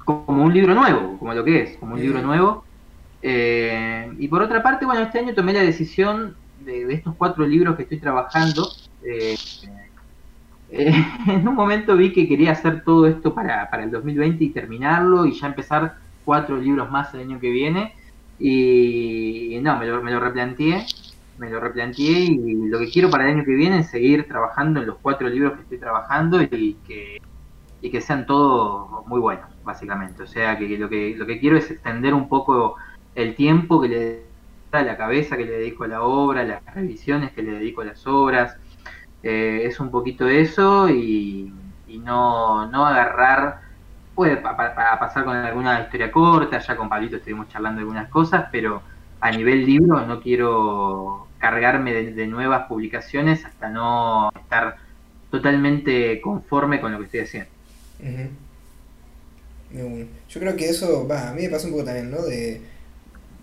como 0.04 0.44
un 0.44 0.52
libro 0.52 0.74
nuevo, 0.74 1.18
como 1.18 1.32
lo 1.32 1.42
que 1.42 1.62
es, 1.62 1.78
como 1.78 1.94
un 1.94 2.02
libro 2.02 2.20
Mm. 2.20 2.26
nuevo. 2.26 2.64
Eh, 3.26 4.12
y 4.18 4.28
por 4.28 4.42
otra 4.42 4.62
parte, 4.62 4.84
bueno, 4.84 5.00
este 5.00 5.18
año 5.18 5.34
tomé 5.34 5.54
la 5.54 5.62
decisión 5.62 6.36
de, 6.60 6.92
estos 6.92 7.14
cuatro 7.16 7.46
libros 7.46 7.74
que 7.74 7.84
estoy 7.84 7.98
trabajando. 7.98 8.70
eh, 9.02 9.34
eh, 10.70 10.92
en 11.28 11.48
un 11.48 11.54
momento 11.54 11.96
vi 11.96 12.12
que 12.12 12.28
quería 12.28 12.52
hacer 12.52 12.84
todo 12.84 13.06
esto 13.06 13.34
para, 13.34 13.70
para 13.70 13.84
el 13.84 13.90
2020 13.90 14.44
y 14.44 14.50
terminarlo 14.50 15.24
y 15.24 15.32
ya 15.40 15.46
empezar 15.46 15.96
cuatro 16.26 16.58
libros 16.58 16.90
más 16.90 17.14
el 17.14 17.20
año 17.20 17.40
que 17.40 17.50
viene. 17.50 17.94
Y 18.38 19.58
no, 19.62 19.78
me 19.78 19.86
lo, 19.86 20.02
me 20.02 20.10
lo 20.10 20.20
replanteé, 20.20 20.84
me 21.38 21.48
lo 21.48 21.60
replanteé 21.60 22.24
y 22.24 22.68
lo 22.68 22.78
que 22.78 22.90
quiero 22.90 23.08
para 23.08 23.24
el 23.24 23.36
año 23.36 23.44
que 23.46 23.54
viene 23.54 23.78
es 23.78 23.90
seguir 23.90 24.28
trabajando 24.28 24.80
en 24.80 24.86
los 24.86 24.98
cuatro 25.00 25.30
libros 25.30 25.54
que 25.54 25.62
estoy 25.62 25.78
trabajando 25.78 26.42
y 26.42 26.74
que, 26.86 27.22
y 27.80 27.90
que 27.90 28.00
sean 28.02 28.26
todos 28.26 29.06
muy 29.06 29.20
buenos, 29.20 29.48
básicamente. 29.64 30.24
O 30.24 30.26
sea, 30.26 30.58
que 30.58 30.76
lo 30.76 30.90
que 30.90 31.14
lo 31.16 31.24
que 31.24 31.38
quiero 31.40 31.56
es 31.56 31.70
extender 31.70 32.12
un 32.12 32.28
poco 32.28 32.76
el 33.14 33.34
tiempo 33.34 33.80
que 33.80 33.88
le 33.88 33.98
dedico 33.98 34.24
a 34.72 34.82
la 34.82 34.96
cabeza, 34.96 35.36
que 35.36 35.44
le 35.44 35.52
dedico 35.52 35.84
a 35.84 35.88
la 35.88 36.02
obra, 36.02 36.44
las 36.44 36.64
revisiones 36.74 37.32
que 37.32 37.42
le 37.42 37.52
dedico 37.52 37.82
a 37.82 37.86
las 37.86 38.06
obras. 38.06 38.56
Eh, 39.22 39.62
es 39.64 39.80
un 39.80 39.90
poquito 39.90 40.28
eso 40.28 40.88
y, 40.90 41.52
no, 42.02 42.66
no 42.70 42.84
agarrar, 42.86 43.60
puede 44.14 44.36
pa- 44.36 44.56
pa- 44.56 44.74
pa- 44.74 44.98
pasar 44.98 45.24
con 45.24 45.36
alguna 45.36 45.80
historia 45.80 46.10
corta, 46.10 46.58
ya 46.58 46.76
con 46.76 46.88
Pablito 46.88 47.16
estuvimos 47.16 47.48
charlando 47.48 47.80
algunas 47.80 48.08
cosas, 48.10 48.46
pero 48.52 48.82
a 49.20 49.30
nivel 49.30 49.64
libro 49.64 50.04
no 50.06 50.20
quiero 50.20 51.28
cargarme 51.38 51.92
de, 51.94 52.26
nuevas 52.26 52.66
publicaciones 52.66 53.44
hasta 53.44 53.68
no 53.70 54.30
estar 54.38 54.76
totalmente 55.30 56.20
conforme 56.20 56.80
con 56.80 56.92
lo 56.92 56.98
que 56.98 57.04
estoy 57.04 57.20
haciendo. 57.20 57.50
De 59.70 59.84
una. 59.84 60.06
Yo 60.28 60.40
creo 60.40 60.56
que 60.56 60.68
eso, 60.68 61.06
va, 61.08 61.30
a 61.30 61.32
mí 61.32 61.42
me 61.42 61.48
pasó 61.48 61.66
un 61.66 61.72
poco 61.72 61.84
también, 61.84 62.10
¿no? 62.10 62.22
De 62.22 62.60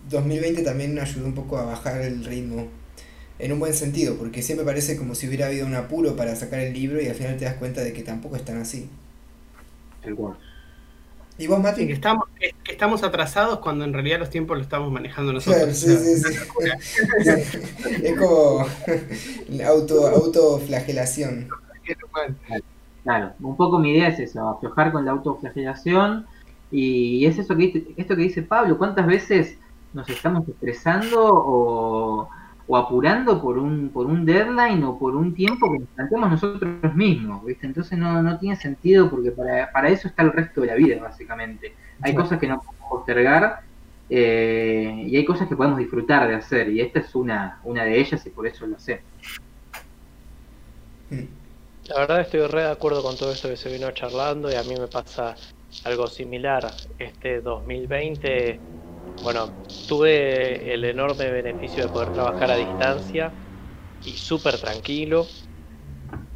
2020 0.09 0.63
también 0.63 0.97
ayudó 0.99 1.25
un 1.25 1.35
poco 1.35 1.57
a 1.57 1.63
bajar 1.65 2.01
el 2.01 2.25
ritmo 2.25 2.67
en 3.39 3.51
un 3.53 3.59
buen 3.59 3.73
sentido, 3.73 4.17
porque 4.17 4.41
siempre 4.43 4.65
parece 4.65 4.97
como 4.97 5.15
si 5.15 5.27
hubiera 5.27 5.47
habido 5.47 5.65
un 5.67 5.75
apuro 5.75 6.15
para 6.15 6.35
sacar 6.35 6.59
el 6.59 6.73
libro 6.73 7.01
y 7.01 7.07
al 7.07 7.15
final 7.15 7.38
te 7.38 7.45
das 7.45 7.55
cuenta 7.55 7.81
de 7.81 7.93
que 7.93 8.03
tampoco 8.03 8.35
es 8.35 8.45
tan 8.45 8.59
así. 8.61 8.89
¿Y 11.38 11.47
vos, 11.47 11.59
Sí, 11.63 11.63
Mati? 11.63 11.88
que 11.88 11.93
estamos, 11.93 12.23
que 12.39 12.51
que 12.63 12.71
estamos 12.73 13.03
atrasados 13.03 13.59
cuando 13.59 13.85
en 13.85 13.93
realidad 13.93 14.19
los 14.19 14.30
tiempos 14.30 14.57
los 14.57 14.65
estamos 14.67 14.91
manejando 14.91 15.33
Claro, 15.43 15.65
nosotros. 15.65 15.75
sí, 15.75 15.97
sí, 15.97 16.17
sí. 16.17 16.33
Es 18.03 18.17
como 18.17 18.65
auto, 19.65 20.07
autoflagelación. 20.07 21.49
Claro, 23.03 23.33
un 23.39 23.57
poco 23.57 23.80
mi 23.80 23.91
idea 23.93 24.09
es 24.09 24.19
eso, 24.19 24.47
aflojar 24.47 24.91
con 24.91 25.05
la 25.05 25.11
autoflagelación 25.11 26.27
y 26.69 27.25
es 27.25 27.39
eso 27.39 27.55
que 27.57 27.63
dice- 27.67 27.85
esto 27.97 28.15
que 28.15 28.21
dice 28.23 28.43
Pablo, 28.43 28.77
¿cuántas 28.77 29.07
veces 29.07 29.59
nos 29.93 30.09
estamos 30.09 30.47
estresando 30.47 31.17
o, 31.21 32.29
o 32.67 32.77
apurando 32.77 33.41
por 33.41 33.57
un 33.57 33.89
por 33.89 34.05
un 34.05 34.25
deadline 34.25 34.83
o 34.83 34.97
por 34.97 35.15
un 35.15 35.33
tiempo 35.33 35.71
que 35.71 35.79
nos 35.79 35.89
planteamos 35.89 36.31
nosotros 36.31 36.95
mismos, 36.95 37.43
¿viste? 37.45 37.65
Entonces 37.67 37.97
no, 37.97 38.21
no 38.21 38.39
tiene 38.39 38.55
sentido 38.55 39.09
porque 39.09 39.31
para, 39.31 39.71
para 39.71 39.89
eso 39.89 40.07
está 40.07 40.23
el 40.23 40.31
resto 40.31 40.61
de 40.61 40.67
la 40.67 40.75
vida, 40.75 41.01
básicamente. 41.01 41.73
Hay 42.01 42.15
cosas 42.15 42.39
que 42.39 42.47
no 42.47 42.61
podemos 42.61 42.89
postergar 42.89 43.61
eh, 44.09 45.05
y 45.07 45.15
hay 45.15 45.25
cosas 45.25 45.47
que 45.47 45.55
podemos 45.55 45.77
disfrutar 45.77 46.27
de 46.27 46.35
hacer 46.35 46.69
y 46.69 46.81
esta 46.81 46.99
es 46.99 47.15
una, 47.15 47.59
una 47.63 47.83
de 47.83 47.99
ellas 47.99 48.25
y 48.25 48.29
por 48.29 48.47
eso 48.47 48.65
lo 48.67 48.79
sé. 48.79 49.01
Mm. 51.09 51.41
La 51.87 51.99
verdad 51.99 52.21
estoy 52.21 52.45
re 52.47 52.61
de 52.61 52.71
acuerdo 52.71 53.03
con 53.03 53.17
todo 53.17 53.31
esto 53.31 53.49
que 53.49 53.57
se 53.57 53.71
vino 53.71 53.91
charlando 53.91 54.51
y 54.51 54.55
a 54.55 54.63
mí 54.63 54.75
me 54.79 54.87
pasa 54.87 55.35
algo 55.83 56.07
similar. 56.07 56.71
Este 56.99 57.41
2020, 57.41 58.59
bueno, 59.21 59.49
tuve 59.88 60.73
el 60.73 60.83
enorme 60.83 61.30
beneficio 61.30 61.83
de 61.83 61.89
poder 61.89 62.09
trabajar 62.13 62.51
a 62.51 62.55
distancia 62.55 63.31
y 64.03 64.11
súper 64.11 64.57
tranquilo 64.59 65.27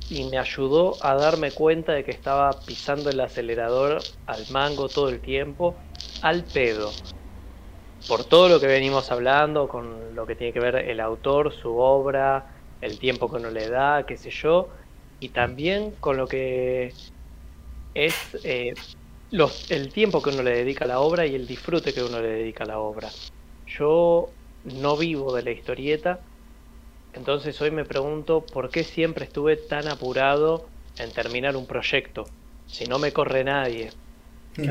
y 0.09 0.25
me 0.25 0.37
ayudó 0.37 0.97
a 1.01 1.15
darme 1.15 1.51
cuenta 1.51 1.93
de 1.93 2.03
que 2.03 2.11
estaba 2.11 2.51
pisando 2.65 3.09
el 3.09 3.19
acelerador 3.19 4.01
al 4.27 4.45
mango 4.51 4.87
todo 4.87 5.09
el 5.09 5.19
tiempo, 5.19 5.75
al 6.21 6.43
pedo. 6.43 6.91
Por 8.07 8.23
todo 8.23 8.49
lo 8.49 8.59
que 8.59 8.67
venimos 8.67 9.11
hablando, 9.11 9.67
con 9.67 10.13
lo 10.13 10.27
que 10.27 10.35
tiene 10.35 10.53
que 10.53 10.59
ver 10.59 10.75
el 10.75 10.99
autor, 10.99 11.51
su 11.53 11.75
obra, 11.77 12.45
el 12.81 12.99
tiempo 12.99 13.29
que 13.29 13.37
uno 13.37 13.49
le 13.49 13.67
da, 13.67 14.05
qué 14.05 14.15
sé 14.15 14.29
yo, 14.29 14.69
y 15.19 15.29
también 15.29 15.91
con 15.99 16.17
lo 16.17 16.27
que 16.27 16.93
es 17.95 18.37
eh, 18.43 18.73
los, 19.35 19.69
el 19.69 19.91
tiempo 19.91 20.21
que 20.21 20.29
uno 20.29 20.43
le 20.43 20.51
dedica 20.55 20.85
a 20.85 20.87
la 20.87 20.99
obra 21.01 21.25
y 21.25 21.35
el 21.35 21.45
disfrute 21.47 21.93
que 21.93 22.03
uno 22.03 22.21
le 22.21 22.29
dedica 22.29 22.63
a 22.63 22.67
la 22.67 22.79
obra. 22.79 23.09
Yo 23.65 24.37
no 24.63 24.97
vivo 24.97 25.35
de 25.35 25.43
la 25.43 25.51
historieta, 25.51 26.25
entonces 27.13 27.59
hoy 27.61 27.71
me 27.71 27.85
pregunto 27.85 28.45
por 28.45 28.69
qué 28.71 28.83
siempre 28.83 29.25
estuve 29.25 29.57
tan 29.57 29.87
apurado 29.87 30.71
en 30.97 31.11
terminar 31.13 31.57
un 31.57 31.67
proyecto. 31.67 32.25
Si 32.65 32.85
no 32.85 32.99
me 32.99 33.13
corre 33.13 33.43
nadie, 33.43 33.91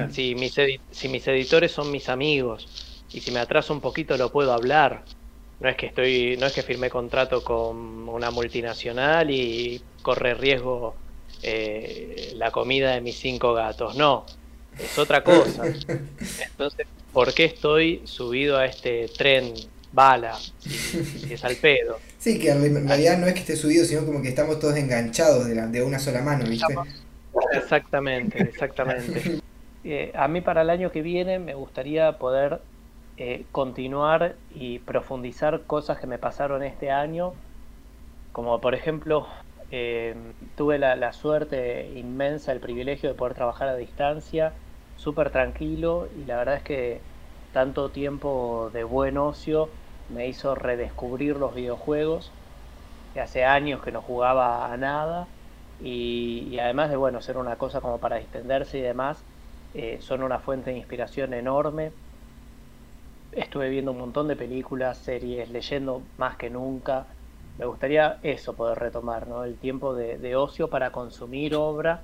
si 0.09 0.35
mis, 0.35 0.55
si 0.91 1.09
mis 1.09 1.27
editores 1.29 1.73
son 1.73 1.91
mis 1.91 2.09
amigos 2.09 3.07
y 3.11 3.21
si 3.21 3.31
me 3.33 3.41
atraso 3.41 3.73
un 3.75 3.81
poquito 3.81 4.17
lo 4.17 4.33
puedo 4.33 4.53
hablar. 4.53 5.05
No 5.59 5.69
es 5.69 5.77
que 5.77 5.87
estoy, 5.87 6.37
no 6.39 6.47
es 6.47 6.53
que 6.55 6.63
firmé 6.63 6.91
contrato 6.91 7.43
con 7.45 8.09
una 8.09 8.31
multinacional 8.31 9.31
y 9.31 9.89
corre 10.03 10.35
riesgo 10.35 11.03
eh, 11.43 12.33
la 12.37 12.51
comida 12.51 12.93
de 12.95 13.01
mis 13.01 13.19
cinco 13.19 13.55
gatos. 13.55 13.97
No, 13.97 14.27
es 14.79 14.99
otra 14.99 15.23
cosa. 15.23 15.65
Entonces, 15.67 16.87
¿por 17.13 17.33
qué 17.33 17.45
estoy 17.47 18.03
subido 18.05 18.57
a 18.57 18.67
este 18.67 19.09
tren 19.17 19.55
bala 19.93 20.37
si, 20.59 21.33
es 21.33 21.45
al 21.45 21.57
pedo? 21.57 21.99
Sí, 22.19 22.39
que 22.39 22.51
en 22.51 22.89
realidad 22.89 23.19
no 23.19 23.27
es 23.27 23.35
que 23.35 23.41
esté 23.41 23.57
subido, 23.57 23.85
sino 23.85 24.05
como 24.05 24.23
que 24.23 24.29
estamos 24.29 24.59
todos 24.59 24.77
enganchados 24.77 25.47
de, 25.47 25.55
la, 25.55 25.67
de 25.67 25.83
una 25.83 25.99
sola 25.99 26.23
mano, 26.23 26.45
¿viste? 26.47 26.75
Exactamente, 27.53 28.43
exactamente. 28.43 29.41
Eh, 29.87 30.13
a 30.15 30.29
mí 30.29 30.41
para 30.41 30.63
el 30.63 30.71
año 30.71 30.91
que 30.91 31.03
viene 31.03 31.39
me 31.39 31.53
gustaría 31.53 32.17
poder 32.17 32.63
eh, 33.19 33.45
continuar 33.53 34.35
y 34.55 34.79
profundizar 34.79 35.65
cosas 35.67 35.99
que 35.99 36.07
me 36.07 36.17
pasaron 36.19 36.63
este 36.63 36.91
año, 36.91 37.35
como 38.33 38.63
por 38.63 38.75
ejemplo 38.75 39.27
eh, 39.71 40.15
tuve 40.57 40.79
la, 40.79 41.13
suerte 41.13 41.91
inmensa, 41.97 42.53
el 42.53 42.61
privilegio 42.61 43.09
de 43.11 43.15
poder 43.15 43.35
trabajar 43.35 43.69
a 43.69 43.77
distancia, 43.77 44.53
súper 44.97 45.31
tranquilo 45.31 46.09
y 46.17 46.25
la 46.25 46.37
verdad 46.37 46.57
es 46.57 46.63
que 46.63 47.01
tanto 47.53 47.91
tiempo 47.91 48.71
de 48.73 48.85
buen 48.85 49.19
ocio 49.19 49.69
me 50.09 50.29
hizo 50.29 50.55
redescubrir 50.55 51.37
los 51.37 51.55
videojuegos, 51.55 52.33
que 53.13 53.21
hace 53.21 53.45
años 53.45 53.83
que 53.83 53.93
no 53.93 54.03
jugaba 54.03 54.73
a 54.73 54.77
nada 54.77 55.29
y, 55.79 56.59
además 56.59 56.91
de 56.91 56.97
bueno 56.97 57.21
ser 57.21 57.37
una 57.37 57.57
cosa 57.57 57.81
como 57.81 57.99
para 58.01 58.17
distenderse 58.17 58.79
y 58.79 58.83
demás, 58.83 59.25
eh, 59.73 60.01
son 60.01 60.23
una 60.23 60.39
fuente 60.41 60.71
de 60.71 60.79
inspiración 60.79 61.35
enorme. 61.35 61.93
Estuve 63.33 63.69
viendo 63.69 63.93
un 63.93 63.99
montón 63.99 64.29
de 64.29 64.37
películas, 64.37 64.99
series, 64.99 65.51
leyendo 65.51 66.03
más 66.17 66.37
que 66.37 66.51
nunca 66.51 67.07
me 67.57 67.67
gustaría 67.67 68.19
eso 68.23 68.57
poder 68.57 68.79
retomar, 68.79 69.29
¿no? 69.29 69.45
El 69.45 69.59
tiempo 69.59 69.95
de, 69.95 70.37
ocio 70.37 70.69
para 70.69 70.91
consumir 70.91 71.55
obra 71.55 72.03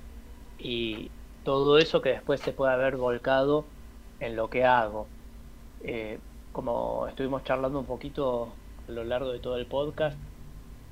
y 0.57 1.09
todo 1.43 1.77
eso 1.77 2.01
que 2.01 2.09
después 2.09 2.39
se 2.41 2.53
pueda 2.53 2.73
haber 2.73 2.97
volcado 2.97 3.65
en 4.19 4.35
lo 4.35 4.49
que 4.49 4.65
hago. 4.65 5.07
Eh, 5.83 6.19
como 6.51 7.07
estuvimos 7.07 7.43
charlando 7.43 7.79
un 7.79 7.85
poquito 7.85 8.49
a 8.87 8.91
lo 8.91 9.03
largo 9.03 9.31
de 9.31 9.39
todo 9.39 9.57
el 9.57 9.65
podcast, 9.65 10.17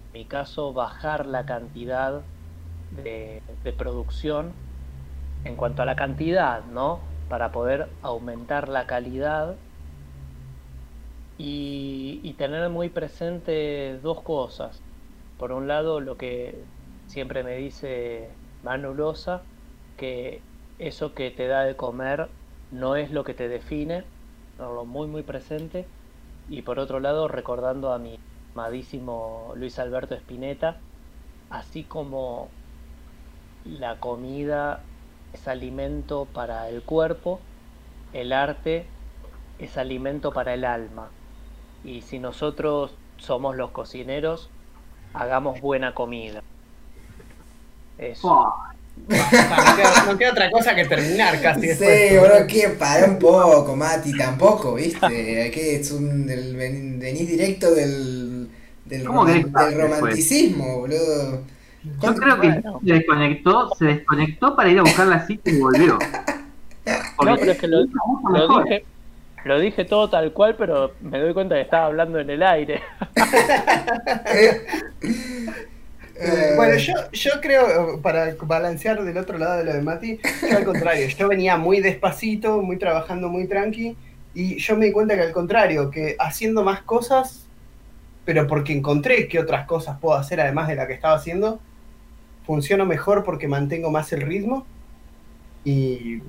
en 0.08 0.14
mi 0.14 0.26
caso 0.26 0.74
bajar 0.74 1.26
la 1.26 1.46
cantidad 1.46 2.22
de, 2.92 3.42
producción 3.78 4.52
en 5.46 5.56
cuanto 5.56 5.84
a 5.84 5.86
la 5.86 5.96
cantidad, 5.96 6.66
¿no? 6.66 7.00
Para 7.30 7.52
poder 7.52 7.88
aumentar 8.02 8.68
la 8.68 8.88
calidad 8.88 9.56
y, 11.38 12.34
tener 12.38 12.70
muy 12.70 12.90
presente 12.90 14.00
dos 14.02 14.22
cosas. 14.22 14.82
Por 15.38 15.52
un 15.52 15.68
lado, 15.68 16.00
lo 16.00 16.18
que 16.18 16.56
siempre 17.08 17.44
me 17.44 17.58
dice 17.58 18.30
Manu 18.64 18.94
Losa, 18.94 19.42
que 20.00 20.42
eso 20.80 21.14
que 21.14 21.30
te 21.30 21.48
da 21.48 21.64
de 21.66 21.76
comer 21.76 22.30
no 22.72 22.96
es 22.96 23.12
lo 23.12 23.24
que 23.24 23.34
te 23.34 23.48
define, 23.48 24.04
tenerlo 24.58 24.86
muy 24.86 25.08
muy 25.08 25.24
presente. 25.24 25.86
Y 26.50 26.64
por 26.64 26.80
otro 26.80 27.00
lado, 27.00 27.28
recordando 27.28 27.94
a 27.94 28.00
mi 28.00 28.18
amadísimo 28.56 29.54
Luis 29.56 29.78
Alberto 29.78 30.16
Spinetta, 30.16 30.78
así 31.50 31.84
como 31.84 32.48
la 33.66 34.00
comida 34.00 34.82
es 35.34 35.48
alimento 35.48 36.28
para 36.34 36.70
el 36.70 36.82
cuerpo, 36.82 37.40
el 38.14 38.34
arte 38.34 38.86
es 39.60 39.78
alimento 39.78 40.32
para 40.32 40.54
el 40.54 40.66
alma 40.66 41.10
y 41.84 42.02
si 42.02 42.20
nosotros 42.20 42.94
somos 43.18 43.56
los 43.56 43.72
cocineros, 43.72 44.50
hagamos 45.14 45.62
buena 45.62 45.94
comida. 45.94 46.42
Eso. 47.98 48.54
No, 49.08 50.18
queda, 50.18 50.32
otra 50.32 50.52
cosa 50.52 50.76
que 50.76 50.86
terminar 50.86 51.42
casi. 51.42 51.74
Sí, 51.74 52.18
bro, 52.22 52.46
que 52.48 52.70
para 52.70 53.08
un 53.08 53.18
poco, 53.18 53.76
Mati, 53.76 54.16
tampoco, 54.16 54.76
¿viste? 54.76 55.52
Que 55.52 55.78
es 55.78 55.92
un, 55.92 56.28
del, 56.28 56.56
venís 56.56 57.28
directo 57.28 57.74
del, 57.74 58.50
del, 58.86 59.06
romanticismo, 59.06 60.80
boludo. 60.80 61.44
Yo 62.02 62.16
creo 62.16 62.42
que 62.42 62.52
se 62.52 62.94
desconectó, 62.94 63.74
se 63.76 63.86
desconectó 63.86 64.56
para 64.56 64.70
ir 64.70 64.80
a 64.80 64.84
buscar 64.84 65.08
la 65.08 65.26
cita 65.26 65.50
y 65.50 65.60
volvió. 65.60 65.98
no, 67.26 67.38
pero 67.38 67.52
es 67.52 67.58
que 67.58 67.68
lo, 67.68 67.86
lo 68.30 68.64
dije, 68.64 68.86
lo 69.46 69.60
dije 69.60 69.86
todo 69.86 70.10
tal 70.10 70.34
cual, 70.34 70.56
pero 70.56 70.94
me 71.02 71.20
doy 71.20 71.34
cuenta 71.34 71.56
que 71.56 71.62
estaba 71.62 71.86
hablando 71.86 72.20
en 72.20 72.30
el 72.30 72.44
aire. 72.44 72.82
Eh, 76.20 76.54
bueno, 76.56 76.76
yo, 76.76 76.94
yo 77.12 77.32
creo, 77.42 78.02
para 78.02 78.36
balancear 78.42 79.04
del 79.04 79.18
otro 79.18 79.38
lado 79.38 79.58
de 79.58 79.64
lo 79.64 79.74
de 79.74 79.82
Mati, 79.82 80.20
yo 80.50 80.58
al 80.58 80.66
contrario, 80.66 81.08
yo 81.08 81.28
venía 81.30 81.58
muy 81.58 81.80
despacito, 81.80 82.62
muy 82.62 82.78
trabajando 82.78 83.30
muy 83.30 83.48
tranqui, 83.48 83.96
y 84.34 84.58
yo 84.58 84.76
me 84.76 84.88
di 84.88 84.92
cuenta 84.92 85.16
que 85.16 85.22
al 85.22 85.32
contrario, 85.32 85.90
que 85.90 86.16
haciendo 86.20 86.64
más 86.64 86.82
cosas, 86.82 87.46
pero 88.26 88.48
porque 88.48 88.74
encontré 88.74 89.28
que 89.28 89.40
otras 89.40 89.66
cosas 89.66 89.98
puedo 90.00 90.18
hacer 90.18 90.42
además 90.42 90.68
de 90.68 90.76
la 90.76 90.88
que 90.88 90.94
estaba 90.94 91.16
haciendo, 91.16 91.60
funciono 92.46 92.86
mejor 92.86 93.24
porque 93.24 93.48
mantengo 93.48 93.90
más 93.90 94.12
el 94.12 94.22
ritmo, 94.22 94.66
y, 95.64 96.22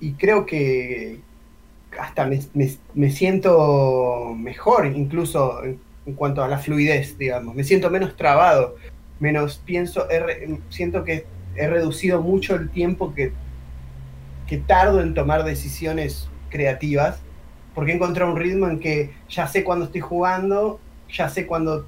y 0.00 0.12
creo 0.12 0.46
que, 0.46 1.20
hasta 1.98 2.28
me, 2.94 3.10
siento 3.10 4.34
mejor, 4.36 4.86
incluso 4.86 5.62
en, 5.64 5.80
cuanto 6.14 6.42
a 6.42 6.48
la 6.48 6.58
fluidez, 6.58 7.16
digamos. 7.18 7.54
Me 7.54 7.64
siento 7.64 7.90
menos 7.90 8.16
trabado, 8.16 8.76
menos 9.20 9.62
pienso, 9.64 10.08
siento 10.70 11.04
que 11.04 11.26
he 11.54 11.68
reducido 11.68 12.20
mucho 12.22 12.56
el 12.56 12.70
tiempo 12.70 13.14
que, 13.14 13.32
que 14.46 14.58
tardo 14.58 15.00
en 15.00 15.14
tomar 15.14 15.44
decisiones 15.44 16.28
creativas, 16.48 17.20
porque 17.74 17.92
he 17.92 17.94
encontrado 17.94 18.32
un 18.32 18.38
ritmo 18.38 18.68
en 18.68 18.80
que 18.80 19.12
ya 19.28 19.46
sé 19.46 19.62
cuándo 19.62 19.84
estoy 19.84 20.00
jugando, 20.00 20.80
ya 21.12 21.28
sé 21.28 21.46
cuándo, 21.46 21.86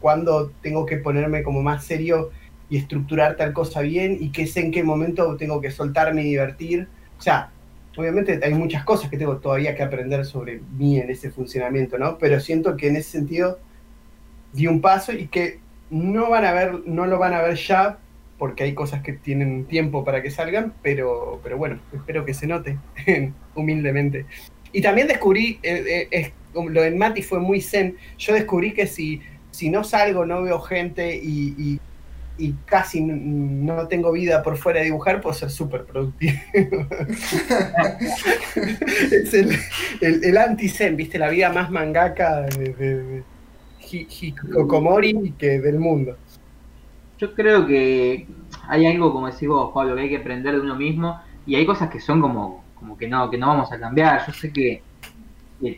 cuándo 0.00 0.52
tengo 0.60 0.84
que 0.84 0.98
ponerme 0.98 1.42
como 1.42 1.62
más 1.62 1.84
serio 1.84 2.30
y 2.68 2.76
estructurar 2.76 3.36
tal 3.36 3.52
cosa 3.52 3.80
bien, 3.80 4.18
y 4.20 4.30
que 4.30 4.46
sé 4.46 4.60
en 4.60 4.72
qué 4.72 4.82
momento 4.82 5.36
tengo 5.36 5.60
que 5.60 5.70
soltarme 5.70 6.22
y 6.22 6.30
divertir. 6.30 6.88
O 7.18 7.22
sea, 7.22 7.50
obviamente 7.96 8.40
hay 8.42 8.54
muchas 8.54 8.84
cosas 8.84 9.10
que 9.10 9.18
tengo 9.18 9.36
todavía 9.36 9.74
que 9.74 9.82
aprender 9.82 10.24
sobre 10.24 10.60
mí 10.76 10.98
en 10.98 11.10
ese 11.10 11.30
funcionamiento, 11.30 11.98
¿no? 11.98 12.18
Pero 12.18 12.40
siento 12.40 12.76
que 12.76 12.88
en 12.88 12.96
ese 12.96 13.10
sentido 13.10 13.58
di 14.52 14.66
un 14.66 14.80
paso 14.80 15.12
y 15.12 15.28
que 15.28 15.60
no 15.92 16.30
van 16.30 16.44
a 16.44 16.52
ver, 16.52 16.80
no 16.86 17.06
lo 17.06 17.18
van 17.18 17.34
a 17.34 17.42
ver 17.42 17.54
ya, 17.54 17.98
porque 18.38 18.64
hay 18.64 18.74
cosas 18.74 19.02
que 19.02 19.12
tienen 19.12 19.66
tiempo 19.66 20.04
para 20.04 20.22
que 20.22 20.30
salgan, 20.30 20.72
pero, 20.82 21.40
pero 21.44 21.56
bueno, 21.56 21.78
espero 21.92 22.24
que 22.24 22.34
se 22.34 22.46
note, 22.46 22.78
humildemente. 23.54 24.26
Y 24.72 24.82
también 24.82 25.06
descubrí, 25.06 25.60
eh, 25.62 26.08
eh, 26.10 26.32
lo 26.54 26.82
de 26.82 26.90
Mati 26.90 27.22
fue 27.22 27.38
muy 27.38 27.60
zen, 27.60 27.96
yo 28.18 28.34
descubrí 28.34 28.72
que 28.72 28.86
si, 28.86 29.20
si 29.50 29.70
no 29.70 29.84
salgo, 29.84 30.26
no 30.26 30.42
veo 30.42 30.60
gente 30.60 31.14
y 31.14 31.78
y 32.38 32.54
casi 32.64 33.00
no 33.02 33.86
tengo 33.88 34.10
vida 34.12 34.42
por 34.42 34.56
fuera 34.56 34.80
de 34.80 34.86
dibujar, 34.86 35.20
puedo 35.20 35.34
ser 35.34 35.50
súper 35.50 35.84
productivo. 35.84 36.32
es 39.12 39.34
el, 40.00 40.36
anti-zen, 40.36 40.96
¿viste? 40.96 41.18
La 41.18 41.28
vida 41.28 41.52
más 41.52 41.70
mangaka 41.70 42.42
de, 42.42 43.22
Hikokomori 43.92 45.32
que 45.38 45.60
del 45.60 45.78
mundo. 45.78 46.16
Yo 47.18 47.34
creo 47.34 47.66
que 47.66 48.26
hay 48.68 48.86
algo, 48.86 49.12
como 49.12 49.30
decís 49.30 49.48
vos, 49.48 49.72
Pablo, 49.72 49.94
que 49.94 50.02
hay 50.02 50.08
que 50.08 50.18
aprender 50.18 50.54
de 50.54 50.60
uno 50.60 50.74
mismo 50.74 51.20
y 51.46 51.54
hay 51.54 51.66
cosas 51.66 51.90
que 51.90 52.00
son 52.00 52.20
como, 52.20 52.64
como 52.74 52.96
que 52.96 53.08
no 53.08 53.30
que 53.30 53.38
no 53.38 53.48
vamos 53.48 53.72
a 53.72 53.78
cambiar. 53.78 54.26
Yo 54.26 54.32
sé 54.32 54.52
que, 54.52 54.82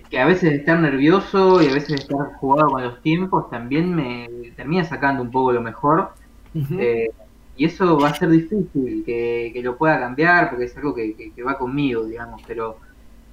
que 0.08 0.18
a 0.18 0.26
veces 0.26 0.52
estar 0.52 0.78
nervioso 0.78 1.62
y 1.62 1.66
a 1.66 1.74
veces 1.74 2.00
estar 2.00 2.34
jugado 2.36 2.70
con 2.70 2.82
los 2.82 3.02
tiempos 3.02 3.50
también 3.50 3.94
me 3.94 4.52
termina 4.56 4.84
sacando 4.84 5.22
un 5.22 5.30
poco 5.30 5.52
lo 5.52 5.60
mejor 5.60 6.12
eh, 6.78 7.08
y 7.56 7.64
eso 7.66 7.98
va 7.98 8.08
a 8.08 8.14
ser 8.14 8.30
difícil 8.30 9.02
que, 9.04 9.60
lo 9.62 9.76
pueda 9.76 9.98
cambiar 9.98 10.50
porque 10.50 10.64
es 10.64 10.76
algo 10.76 10.94
que, 10.94 11.32
va 11.46 11.58
conmigo, 11.58 12.04
digamos, 12.04 12.42
pero, 12.46 12.78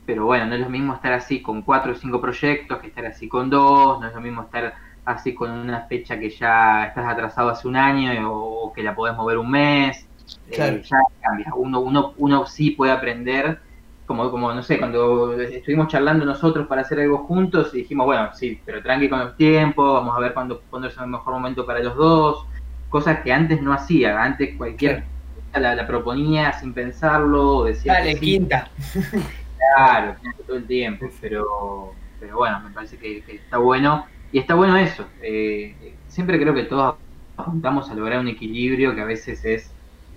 pero 0.05 0.25
bueno, 0.25 0.45
no 0.45 0.55
es 0.55 0.61
lo 0.61 0.69
mismo 0.69 0.93
estar 0.93 1.13
así 1.13 1.41
con 1.41 1.61
cuatro 1.61 1.91
o 1.91 1.95
cinco 1.95 2.19
proyectos 2.19 2.79
que 2.79 2.87
estar 2.87 3.05
así 3.05 3.27
con 3.27 3.49
dos, 3.49 3.99
no 3.99 4.07
es 4.07 4.13
lo 4.13 4.21
mismo 4.21 4.41
estar 4.43 4.73
así 5.05 5.33
con 5.33 5.51
una 5.51 5.81
fecha 5.81 6.19
que 6.19 6.29
ya 6.29 6.85
estás 6.85 7.07
atrasado 7.07 7.49
hace 7.49 7.67
un 7.67 7.75
año 7.75 8.31
o, 8.31 8.73
que 8.73 8.83
la 8.83 8.95
podés 8.95 9.15
mover 9.15 9.37
un 9.37 9.49
mes, 9.49 10.07
eh, 10.49 10.81
ya 10.83 10.97
cambia, 11.21 11.53
uno, 11.55 11.79
uno, 11.79 12.13
uno 12.17 12.45
sí 12.45 12.71
puede 12.71 12.91
aprender. 12.91 13.59
Como, 14.05 14.29
como, 14.29 14.53
no 14.53 14.61
sé, 14.61 14.77
cuando 14.77 15.39
estuvimos 15.39 15.87
charlando 15.87 16.25
nosotros 16.25 16.67
para 16.67 16.81
hacer 16.81 16.99
algo 16.99 17.19
juntos 17.19 17.73
y 17.73 17.77
dijimos, 17.77 18.05
bueno, 18.05 18.29
sí, 18.33 18.59
pero 18.65 18.83
tranqui 18.83 19.07
con 19.07 19.19
los 19.19 19.37
tiempos, 19.37 19.93
vamos 19.93 20.17
a 20.17 20.19
ver 20.19 20.33
cuándo, 20.33 20.61
cuándo 20.69 20.89
es 20.89 20.97
el 20.97 21.07
mejor 21.07 21.33
momento 21.35 21.65
para 21.65 21.79
los 21.79 21.95
dos, 21.95 22.45
cosas 22.89 23.19
que 23.21 23.31
antes 23.31 23.61
no 23.61 23.71
hacía. 23.71 24.21
Antes 24.21 24.57
cualquier 24.57 25.05
la, 25.53 25.75
la, 25.75 25.87
proponía 25.87 26.51
sin 26.53 26.73
pensarlo, 26.73 27.63
decía. 27.63 27.93
Dale, 27.93 28.19
quinta. 28.19 28.69
Claro, 29.75 30.15
todo 30.45 30.57
el 30.57 30.67
tiempo, 30.67 31.07
pero, 31.19 31.93
pero 32.19 32.37
bueno, 32.37 32.59
me 32.61 32.71
parece 32.71 32.97
que, 32.97 33.23
está 33.27 33.57
bueno. 33.57 34.05
Y 34.31 34.39
está 34.39 34.55
bueno 34.55 34.77
eso. 34.77 35.05
Eh, 35.21 35.95
siempre 36.07 36.39
creo 36.39 36.53
que 36.53 36.63
todos 36.63 36.95
apuntamos 37.37 37.89
a 37.89 37.95
lograr 37.95 38.19
un 38.19 38.27
equilibrio 38.27 38.95
que 38.95 39.01
a 39.01 39.05
veces 39.05 39.43
es 39.45 39.71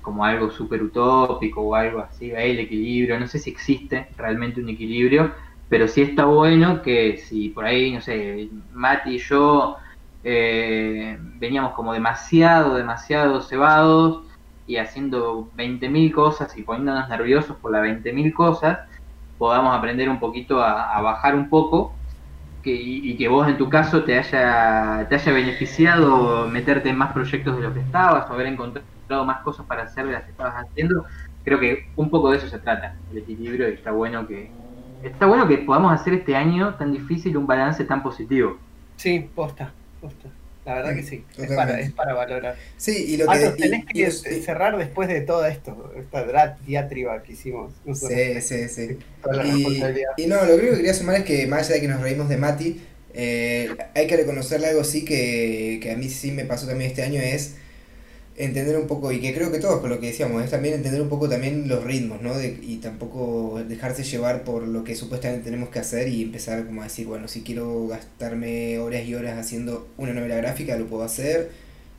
como 0.04 0.24
algo 0.24 0.50
súper 0.50 0.82
utópico 0.82 1.62
o 1.62 1.74
algo 1.74 2.00
así, 2.00 2.30
el 2.30 2.58
equilibrio, 2.58 3.18
no 3.18 3.26
sé 3.26 3.38
si 3.38 3.48
existe 3.48 4.08
realmente 4.18 4.60
un 4.60 4.68
equilibrio, 4.68 5.32
pero 5.70 5.88
sí 5.88 6.02
está 6.02 6.26
bueno 6.26 6.82
que 6.82 7.16
si 7.16 7.48
por 7.48 7.64
ahí, 7.64 7.92
no 7.92 8.02
sé, 8.02 8.50
Mati 8.74 9.14
y 9.14 9.18
yo 9.18 9.78
eh, 10.22 11.16
veníamos 11.38 11.72
como 11.72 11.94
demasiado, 11.94 12.74
demasiado 12.74 13.40
cebados 13.40 14.24
y 14.66 14.76
haciendo 14.76 15.50
20.000 15.56 16.12
cosas 16.12 16.56
y 16.58 16.62
poniéndonos 16.62 17.08
nerviosos 17.08 17.56
por 17.56 17.72
las 17.72 17.82
20.000 17.82 18.32
cosas, 18.34 18.80
podamos 19.44 19.76
aprender 19.76 20.08
un 20.08 20.18
poquito 20.18 20.62
a, 20.62 21.02
bajar 21.02 21.34
un 21.34 21.50
poco 21.50 21.92
que, 22.62 22.72
y, 22.74 23.14
que 23.18 23.28
vos 23.28 23.46
en 23.46 23.58
tu 23.58 23.68
caso 23.68 24.02
te 24.02 24.18
haya, 24.18 25.06
te 25.06 25.16
haya 25.16 25.32
beneficiado 25.32 26.48
meterte 26.48 26.88
en 26.88 26.96
más 26.96 27.12
proyectos 27.12 27.54
de 27.54 27.62
lo 27.62 27.74
que 27.74 27.80
estabas 27.80 28.30
o 28.30 28.32
haber 28.32 28.46
encontrado 28.46 29.26
más 29.26 29.42
cosas 29.42 29.66
para 29.66 29.82
hacer 29.82 30.06
de 30.06 30.12
las 30.12 30.22
que 30.22 30.30
estabas 30.30 30.54
haciendo. 30.64 31.04
Creo 31.44 31.60
que 31.60 31.90
un 31.94 32.08
poco 32.08 32.30
de 32.30 32.38
eso 32.38 32.48
se 32.48 32.58
trata, 32.58 32.96
el 33.12 33.18
equilibrio, 33.18 33.68
y 33.68 33.74
está 33.74 33.90
bueno 33.90 34.26
que, 34.26 34.50
está 35.02 35.26
bueno 35.26 35.46
que 35.46 35.58
podamos 35.58 35.92
hacer 35.92 36.14
este 36.14 36.34
año 36.34 36.76
tan 36.76 36.90
difícil 36.90 37.36
un 37.36 37.46
balance 37.46 37.84
tan 37.84 38.02
positivo. 38.02 38.56
Sí, 38.96 39.28
posta, 39.34 39.72
posta. 40.00 40.30
La 40.64 40.76
verdad 40.76 40.94
que 40.94 41.02
sí, 41.02 41.24
es 41.36 41.52
para, 41.52 41.78
es 41.78 41.92
para, 41.92 42.14
valorar. 42.14 42.56
Sí, 42.78 43.04
y 43.08 43.16
lo 43.18 43.26
que... 43.26 43.50
tenés 43.50 43.84
que 43.84 44.10
cerrar 44.10 44.76
después 44.78 45.08
de 45.08 45.20
todo 45.20 45.44
esto, 45.44 45.92
esta 45.96 46.56
diatriba 46.66 47.22
que 47.22 47.32
hicimos. 47.32 47.72
sí, 47.92 48.40
sí, 48.40 48.68
sí. 48.68 48.98
Y, 50.16 50.26
no, 50.26 50.44
lo 50.44 50.56
que 50.56 50.70
quería 50.70 50.94
sumar 50.94 51.16
es 51.16 51.24
que 51.24 51.46
más 51.46 51.66
allá 51.66 51.74
de 51.74 51.80
que 51.82 51.88
nos 51.88 52.00
reímos 52.00 52.30
de 52.30 52.38
Mati, 52.38 52.80
eh, 53.12 53.76
hay 53.94 54.06
que 54.06 54.16
reconocerle 54.16 54.68
algo 54.68 54.84
sí 54.84 55.04
que, 55.04 55.78
que 55.82 55.92
a 55.92 55.96
mí 55.96 56.08
sí 56.08 56.32
me 56.32 56.44
pasó 56.44 56.66
también 56.66 56.90
este 56.90 57.02
año 57.02 57.20
es 57.20 57.56
entender 58.36 58.76
un 58.76 58.86
poco, 58.86 59.12
y 59.12 59.20
que 59.20 59.32
creo 59.34 59.52
que 59.52 59.58
todos 59.58 59.80
con 59.80 59.90
lo 59.90 60.00
que 60.00 60.08
decíamos, 60.08 60.42
es 60.42 60.50
también 60.50 60.74
entender 60.74 61.00
un 61.00 61.08
poco 61.08 61.28
también 61.28 61.68
los 61.68 61.84
ritmos, 61.84 62.20
¿no? 62.20 62.34
y 62.42 62.76
tampoco 62.78 63.62
dejarse 63.68 64.02
llevar 64.02 64.44
por 64.44 64.66
lo 64.66 64.82
que 64.82 64.96
supuestamente 64.96 65.44
tenemos 65.44 65.68
que 65.68 65.78
hacer 65.78 66.08
y 66.08 66.22
empezar 66.22 66.66
como 66.66 66.80
a 66.80 66.84
decir, 66.84 67.06
bueno, 67.06 67.28
si 67.28 67.42
quiero 67.42 67.86
gastarme 67.86 68.78
horas 68.78 69.04
y 69.04 69.14
horas 69.14 69.38
haciendo 69.38 69.88
una 69.96 70.12
novela 70.12 70.36
gráfica, 70.36 70.76
lo 70.76 70.86
puedo 70.86 71.04
hacer, 71.04 71.50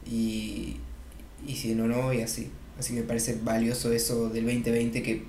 y, 0.06 0.78
y 1.48 1.56
si 1.56 1.76
no, 1.76 1.88
no, 1.88 2.14
y 2.14 2.22
así. 2.22 2.50
Así 2.78 2.94
me 2.94 3.04
parece 3.04 3.38
valioso 3.42 3.94
eso 3.94 4.30
del 4.30 4.46
2020 4.46 5.02
que 5.02 5.24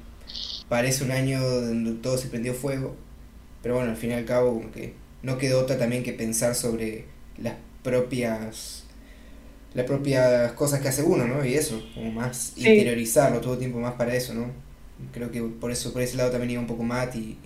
parece 0.68 1.05
un 1.05 1.12
año 1.12 1.41
donde 1.41 1.93
todo 1.93 2.18
se 2.18 2.28
prendió 2.28 2.55
fuego, 2.55 2.97
pero 3.62 3.76
bueno, 3.76 3.91
al 3.91 3.97
fin 3.97 4.10
y 4.10 4.15
al 4.15 4.25
cabo 4.25 4.55
como 4.55 4.73
que 4.73 4.94
no 5.23 5.39
quedó 5.39 5.60
otra 5.60 5.78
también 5.78 6.02
que 6.02 6.12
pensar 6.12 6.55
sobre 6.55 7.05
las 7.39 7.55
propias 7.85 8.85
las 9.76 9.84
propias 9.84 10.52
cosas 10.52 10.80
que 10.80 10.88
hace 10.88 11.02
uno, 11.02 11.26
¿no? 11.26 11.44
Y 11.44 11.55
eso, 11.55 11.86
como 11.94 12.10
más 12.10 12.55
interiorizarlo 12.56 13.42
todo 13.42 13.52
el 13.52 13.58
tiempo 13.58 13.78
más 13.78 13.92
para 13.92 14.14
eso, 14.14 14.32
¿no? 14.32 14.46
Creo 15.12 15.30
que 15.30 15.42
por 15.42 15.70
eso, 15.70 15.92
por 15.92 16.00
ese 16.00 16.16
lado 16.16 16.30
también 16.30 16.52
iba 16.52 16.60
un 16.62 16.66
poco 16.66 16.82
más 16.82 17.14
y, 17.14 17.38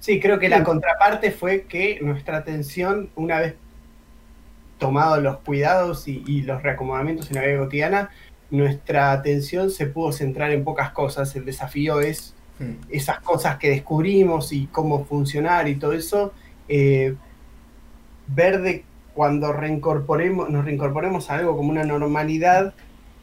Sí, 0.00 0.20
creo 0.20 0.38
que 0.38 0.48
la 0.48 0.62
contraparte 0.62 1.32
fue 1.32 1.62
que 1.62 1.98
nuestra 2.00 2.36
atención, 2.36 3.10
una 3.16 3.40
vez 3.40 3.54
tomados 4.78 5.20
los 5.20 5.38
cuidados 5.38 6.06
y, 6.06 6.42
los 6.42 6.62
reacomodamientos 6.62 7.28
en 7.30 7.36
la 7.36 7.42
vida 7.42 7.58
cotidiana, 7.58 8.10
nuestra 8.50 9.10
atención 9.12 9.70
se 9.70 9.86
pudo 9.86 10.12
centrar 10.12 10.52
en 10.52 10.62
pocas 10.62 10.90
cosas. 10.90 11.34
El 11.34 11.44
desafío 11.44 12.00
es 12.00 12.34
hmm. 12.60 12.90
esas 12.90 13.20
cosas 13.20 13.58
que 13.58 13.70
descubrimos 13.70 14.52
y 14.52 14.66
cómo 14.66 15.04
funcionar 15.04 15.66
y 15.66 15.74
todo 15.76 15.92
eso, 15.92 16.32
eh, 16.68 17.14
ver 18.28 18.60
de 18.60 18.84
cuando 19.16 19.50
reincorporemos, 19.50 20.50
nos 20.50 20.66
reincorporemos 20.66 21.30
a 21.30 21.36
algo 21.36 21.56
como 21.56 21.70
una 21.70 21.84
normalidad, 21.84 22.74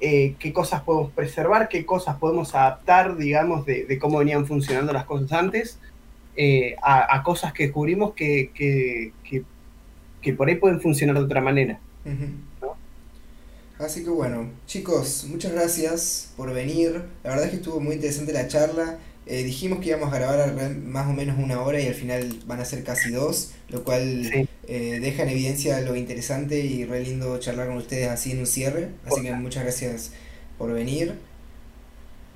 eh, 0.02 0.34
qué 0.40 0.52
cosas 0.52 0.82
podemos 0.82 1.12
preservar, 1.12 1.70
qué 1.70 1.86
cosas 1.86 2.18
podemos 2.18 2.56
adaptar, 2.56 3.16
digamos, 3.16 3.64
de, 3.68 4.00
cómo 4.02 4.18
venían 4.18 4.48
funcionando 4.48 4.92
las 4.92 5.06
cosas 5.06 5.32
antes, 5.32 5.78
eh, 6.36 6.76
a, 6.82 7.22
cosas 7.22 7.54
que 7.54 7.66
descubrimos 7.66 8.16
que, 8.16 8.50
que, 8.56 10.34
por 10.34 10.50
ahí 10.50 10.56
pueden 10.56 10.82
funcionar 10.82 11.16
de 11.16 11.26
otra 11.26 11.42
manera. 11.42 11.80
Así 13.78 14.04
que 14.04 14.10
bueno, 14.10 14.50
chicos, 14.66 15.28
muchas 15.30 15.52
gracias 15.52 16.34
por 16.36 16.52
venir. 16.52 17.04
La 17.24 17.30
verdad 17.30 17.46
es 17.46 17.52
que 17.52 17.58
estuvo 17.58 17.80
muy 17.80 17.94
interesante 17.94 18.34
la 18.34 18.48
charla. 18.48 18.98
Eh, 19.26 19.44
dijimos 19.44 19.80
que 19.80 19.90
íbamos 19.90 20.12
a 20.12 20.18
grabar 20.18 20.54
más 20.86 21.08
o 21.08 21.14
menos 21.14 21.38
una 21.40 21.62
hora 21.62 21.80
y 21.80 21.88
al 21.88 21.94
final 21.94 22.40
van 22.46 22.60
a 22.60 22.66
ser 22.66 22.84
casi 22.84 23.10
dos, 23.10 23.54
lo 23.70 23.84
cual 23.84 24.48
eh, 24.68 25.00
deja 25.02 25.24
en 25.24 25.30
evidencia 25.30 25.80
lo 25.82 25.96
interesante 25.96 26.60
y 26.60 26.84
re 26.84 27.02
lindo 27.02 27.40
charlar 27.40 27.68
con 27.68 27.78
ustedes 27.78 28.10
así 28.10 28.34
en 28.34 28.40
un 28.40 28.48
cierre. 28.48 28.90
Así 29.06 29.22
que 29.22 29.34
muchas 29.34 29.64
gracias 29.64 30.14
por 30.58 30.74
venir. 30.74 31.16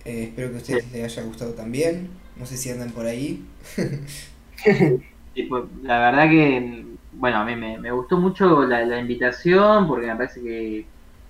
Eh, 0.05 0.23
espero 0.29 0.49
que 0.49 0.55
a 0.55 0.57
ustedes 0.59 0.91
les 0.93 1.03
haya 1.03 1.23
gustado 1.23 1.51
también. 1.51 2.09
No 2.37 2.45
sé 2.45 2.55
si 2.55 2.69
andan 2.69 2.91
por 2.91 3.05
ahí. 3.05 3.45
Pues, 5.49 5.65
la 5.83 5.99
verdad 5.99 6.29
que, 6.31 6.83
bueno, 7.13 7.37
a 7.37 7.45
mí 7.45 7.55
me, 7.55 7.91
gustó 7.91 8.17
mucho 8.17 8.65
la, 8.65 8.99
invitación 8.99 9.87
porque 9.87 10.07
me 10.07 10.15
parece 10.15 10.41
que 10.41 10.85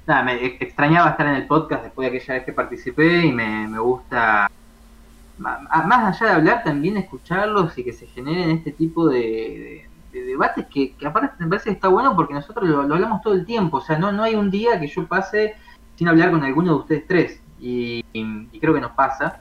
nada, 0.08 0.24
me 0.24 0.46
extrañaba 0.46 1.10
estar 1.10 1.28
en 1.28 1.36
el 1.36 1.46
podcast 1.46 1.84
después 1.84 2.10
de 2.10 2.18
aquella 2.18 2.36
vez 2.36 2.46
que 2.46 2.54
participé 2.54 3.26
y 3.26 3.34
me, 3.34 3.68
me 3.68 3.80
gusta 3.80 4.50
más 5.38 6.22
allá 6.22 6.32
de 6.32 6.38
hablar, 6.38 6.64
también 6.64 6.98
escucharlos 6.98 7.78
y 7.78 7.84
que 7.84 7.94
se 7.94 8.08
generen 8.08 8.52
este 8.52 8.72
tipo 8.72 9.08
de, 9.08 9.88
debates 10.12 10.66
que, 10.68 10.96
aparte 11.06 11.44
me 11.44 11.50
parece 11.50 11.66
que 11.66 11.76
está 11.76 11.90
bueno 11.90 12.16
porque 12.16 12.34
nosotros 12.34 12.68
lo, 12.68 12.82
hablamos 12.82 13.22
todo 13.22 13.34
el 13.34 13.46
tiempo, 13.46 13.78
o 13.78 13.82
sea, 13.82 13.98
no, 13.98 14.12
no 14.12 14.24
hay 14.24 14.36
un 14.36 14.50
día 14.50 14.80
que 14.80 14.88
yo 14.88 15.06
pase 15.08 15.56
sin 15.96 16.08
hablar 16.08 16.32
con 16.32 16.44
alguno 16.44 16.74
de 16.74 16.80
ustedes 16.80 17.08
tres 17.08 17.42
y, 17.60 18.04
creo 18.60 18.74
que 18.74 18.82
nos 18.82 18.92
pasa. 18.92 19.40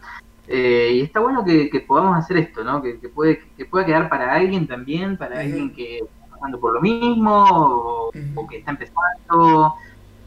Eh, 0.49 0.93
y 0.95 1.01
está 1.01 1.21
bueno 1.21 1.45
que, 1.45 1.85
podamos 1.87 2.17
hacer 2.17 2.37
esto, 2.39 2.63
¿no? 2.63 2.83
Que, 2.83 2.95
puede, 3.09 3.43
que 3.57 3.65
pueda 3.65 3.85
quedar 3.85 4.09
para 4.09 4.33
alguien 4.33 4.67
también, 4.67 5.17
para 5.17 5.41
alguien 5.41 5.73
que 5.75 5.99
está 5.99 6.27
pasando 6.31 6.61
por 6.61 6.73
lo 6.73 6.81
mismo 6.81 7.45
o, 7.51 8.11
o 8.35 8.47
que 8.47 8.59
está 8.59 8.71
empezando. 8.71 9.75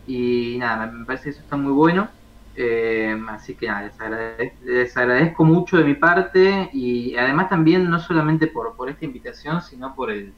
Y 0.08 0.58
nada, 0.60 0.88
me 0.88 1.06
parece 1.06 1.26
que 1.26 1.30
eso 1.32 1.42
está 1.42 1.56
muy 1.56 1.72
bueno. 1.72 2.10
Eh, 2.62 3.18
así 3.30 3.56
que 3.56 3.68
nada, 3.68 3.90
les 4.66 4.98
agradezco, 4.98 5.46
mucho 5.46 5.78
de 5.78 5.86
mi 5.86 5.94
parte 5.94 6.70
y 6.74 7.16
además 7.16 7.48
también 7.48 7.90
no 7.90 8.00
solamente 8.02 8.48
por, 8.48 8.76
por 8.76 8.90
esta 8.90 9.06
invitación, 9.06 9.62
sino 9.62 9.96
por 9.96 10.12
el, 10.12 10.34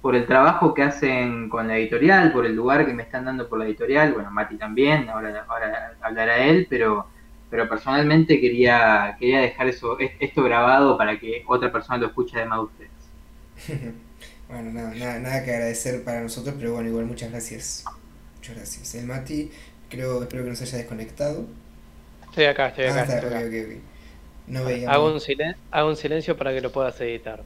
por 0.00 0.16
el 0.16 0.26
trabajo 0.26 0.72
que 0.72 0.82
hacen 0.82 1.50
con 1.50 1.68
la 1.68 1.76
editorial, 1.76 2.32
por 2.32 2.46
el 2.46 2.56
lugar 2.56 2.86
que 2.86 2.94
me 2.94 3.02
están 3.02 3.26
dando 3.26 3.46
por 3.46 3.58
la 3.58 3.66
editorial. 3.66 4.14
Bueno, 4.14 4.30
Mati 4.30 4.56
también, 4.56 5.10
ahora, 5.10 5.44
ahora 5.46 5.92
hablará 6.00 6.38
él, 6.38 6.66
pero, 6.70 7.08
pero 7.50 7.68
personalmente 7.68 8.40
quería, 8.40 9.14
quería 9.20 9.40
dejar 9.40 9.68
eso, 9.68 9.98
esto 9.98 10.42
grabado 10.44 10.96
para 10.96 11.18
que 11.18 11.44
otra 11.46 11.70
persona 11.70 11.98
lo 11.98 12.06
escuche 12.06 12.38
además 12.38 12.60
de 12.60 12.64
ustedes. 12.64 13.94
bueno, 14.48 14.72
nada, 14.72 15.18
nada, 15.18 15.44
que 15.44 15.52
agradecer 15.52 16.02
para 16.02 16.22
nosotros, 16.22 16.54
pero 16.58 16.72
bueno, 16.72 16.88
igual 16.88 17.04
muchas 17.04 17.30
gracias. 17.30 17.84
Muchas 18.36 18.56
gracias. 18.56 18.94
El 18.94 19.04
Mati, 19.04 19.50
creo, 19.90 20.22
espero 20.22 20.42
que 20.42 20.48
no 20.48 20.56
se 20.56 20.64
haya 20.64 20.78
desconectado. 20.78 21.46
Estoy 22.36 22.48
acá, 22.48 22.66
estoy 22.66 22.84
acá. 22.84 23.06
hago, 24.92 25.06
un 25.06 25.20
hago 25.70 25.88
un 25.88 25.96
silencio 25.96 26.36
para 26.36 26.52
que 26.52 26.60
lo 26.60 26.70
puedas 26.70 27.00
editar. 27.00 27.42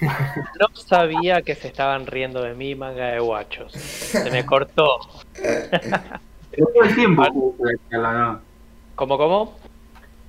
No 0.00 0.66
sabía 0.74 1.42
que 1.42 1.54
se 1.54 1.68
estaban 1.68 2.08
riendo 2.08 2.42
de 2.42 2.54
mi 2.54 2.74
manga 2.74 3.06
de 3.06 3.20
guachos. 3.20 3.70
Se 3.70 4.28
me 4.32 4.44
cortó. 4.44 4.98
Todo 5.36 6.82
el 6.82 6.94
tiempo. 6.96 7.24
¿Cómo, 8.96 9.16
cómo? 9.16 9.56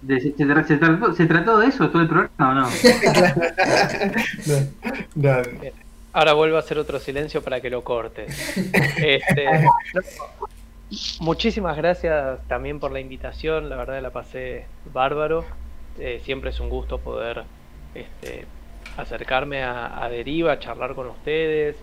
se, 0.08 0.78
trató, 0.78 1.58
de 1.58 1.66
eso 1.66 1.90
todo 1.90 2.04
el 2.04 2.08
programa 2.08 2.52
o 2.52 2.54
no? 2.54 2.70
no, 5.16 5.32
Ahora 6.14 6.34
vuelvo 6.34 6.58
a 6.58 6.60
hacer 6.60 6.78
otro 6.78 7.00
silencio 7.00 7.42
para 7.42 7.60
que 7.62 7.72
lo 7.72 7.84
cortes. 7.84 8.56
Este, 8.98 9.66
Muchísimas 11.22 11.78
gracias 11.78 12.46
también 12.50 12.82
por 12.82 12.92
la 12.92 13.00
invitación, 13.00 13.70
la 13.70 13.78
verdad 13.78 14.02
la 14.02 14.10
pasé 14.10 14.66
bárbaro. 14.92 15.46
Eh, 15.98 16.20
siempre 16.24 16.50
es 16.50 16.60
un 16.60 16.68
gusto 16.68 16.98
poder 16.98 17.44
este, 17.96 18.46
acercarme 18.98 19.64
a, 19.64 20.06
Deriva, 20.10 20.60
charlar 20.60 20.94
con 20.94 21.08
ustedes. 21.08 21.78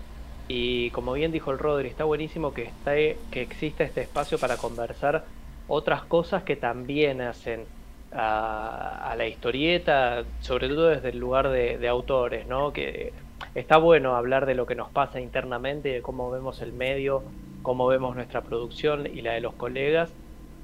Y 0.46 0.90
como 0.90 1.14
bien 1.14 1.32
dijo 1.32 1.50
el 1.50 1.58
Rodri, 1.58 1.88
está 1.88 2.04
buenísimo 2.04 2.52
que, 2.52 2.64
está, 2.64 2.92
que 2.92 3.40
exista 3.40 3.82
este 3.82 4.02
espacio 4.02 4.38
para 4.38 4.58
conversar 4.58 5.24
otras 5.68 6.02
cosas 6.02 6.42
que 6.42 6.56
también 6.56 7.22
hacen 7.22 7.64
a, 8.12 9.14
la 9.16 9.26
historieta, 9.26 10.24
sobre 10.40 10.68
todo 10.68 10.88
desde 10.88 11.10
el 11.10 11.18
lugar 11.18 11.48
de, 11.48 11.78
de, 11.78 11.88
autores, 11.88 12.46
¿no? 12.46 12.74
Que 12.74 13.14
está 13.54 13.78
bueno 13.78 14.16
hablar 14.16 14.44
de 14.44 14.54
lo 14.54 14.66
que 14.66 14.74
nos 14.74 14.90
pasa 14.90 15.18
internamente 15.18 15.88
y 15.88 15.92
de 15.92 16.02
cómo 16.02 16.30
vemos 16.30 16.60
el 16.60 16.74
medio 16.74 17.22
cómo 17.62 17.86
vemos 17.86 18.14
nuestra 18.14 18.42
producción 18.42 19.06
y 19.06 19.22
la 19.22 19.32
de 19.32 19.40
los 19.40 19.54
colegas, 19.54 20.12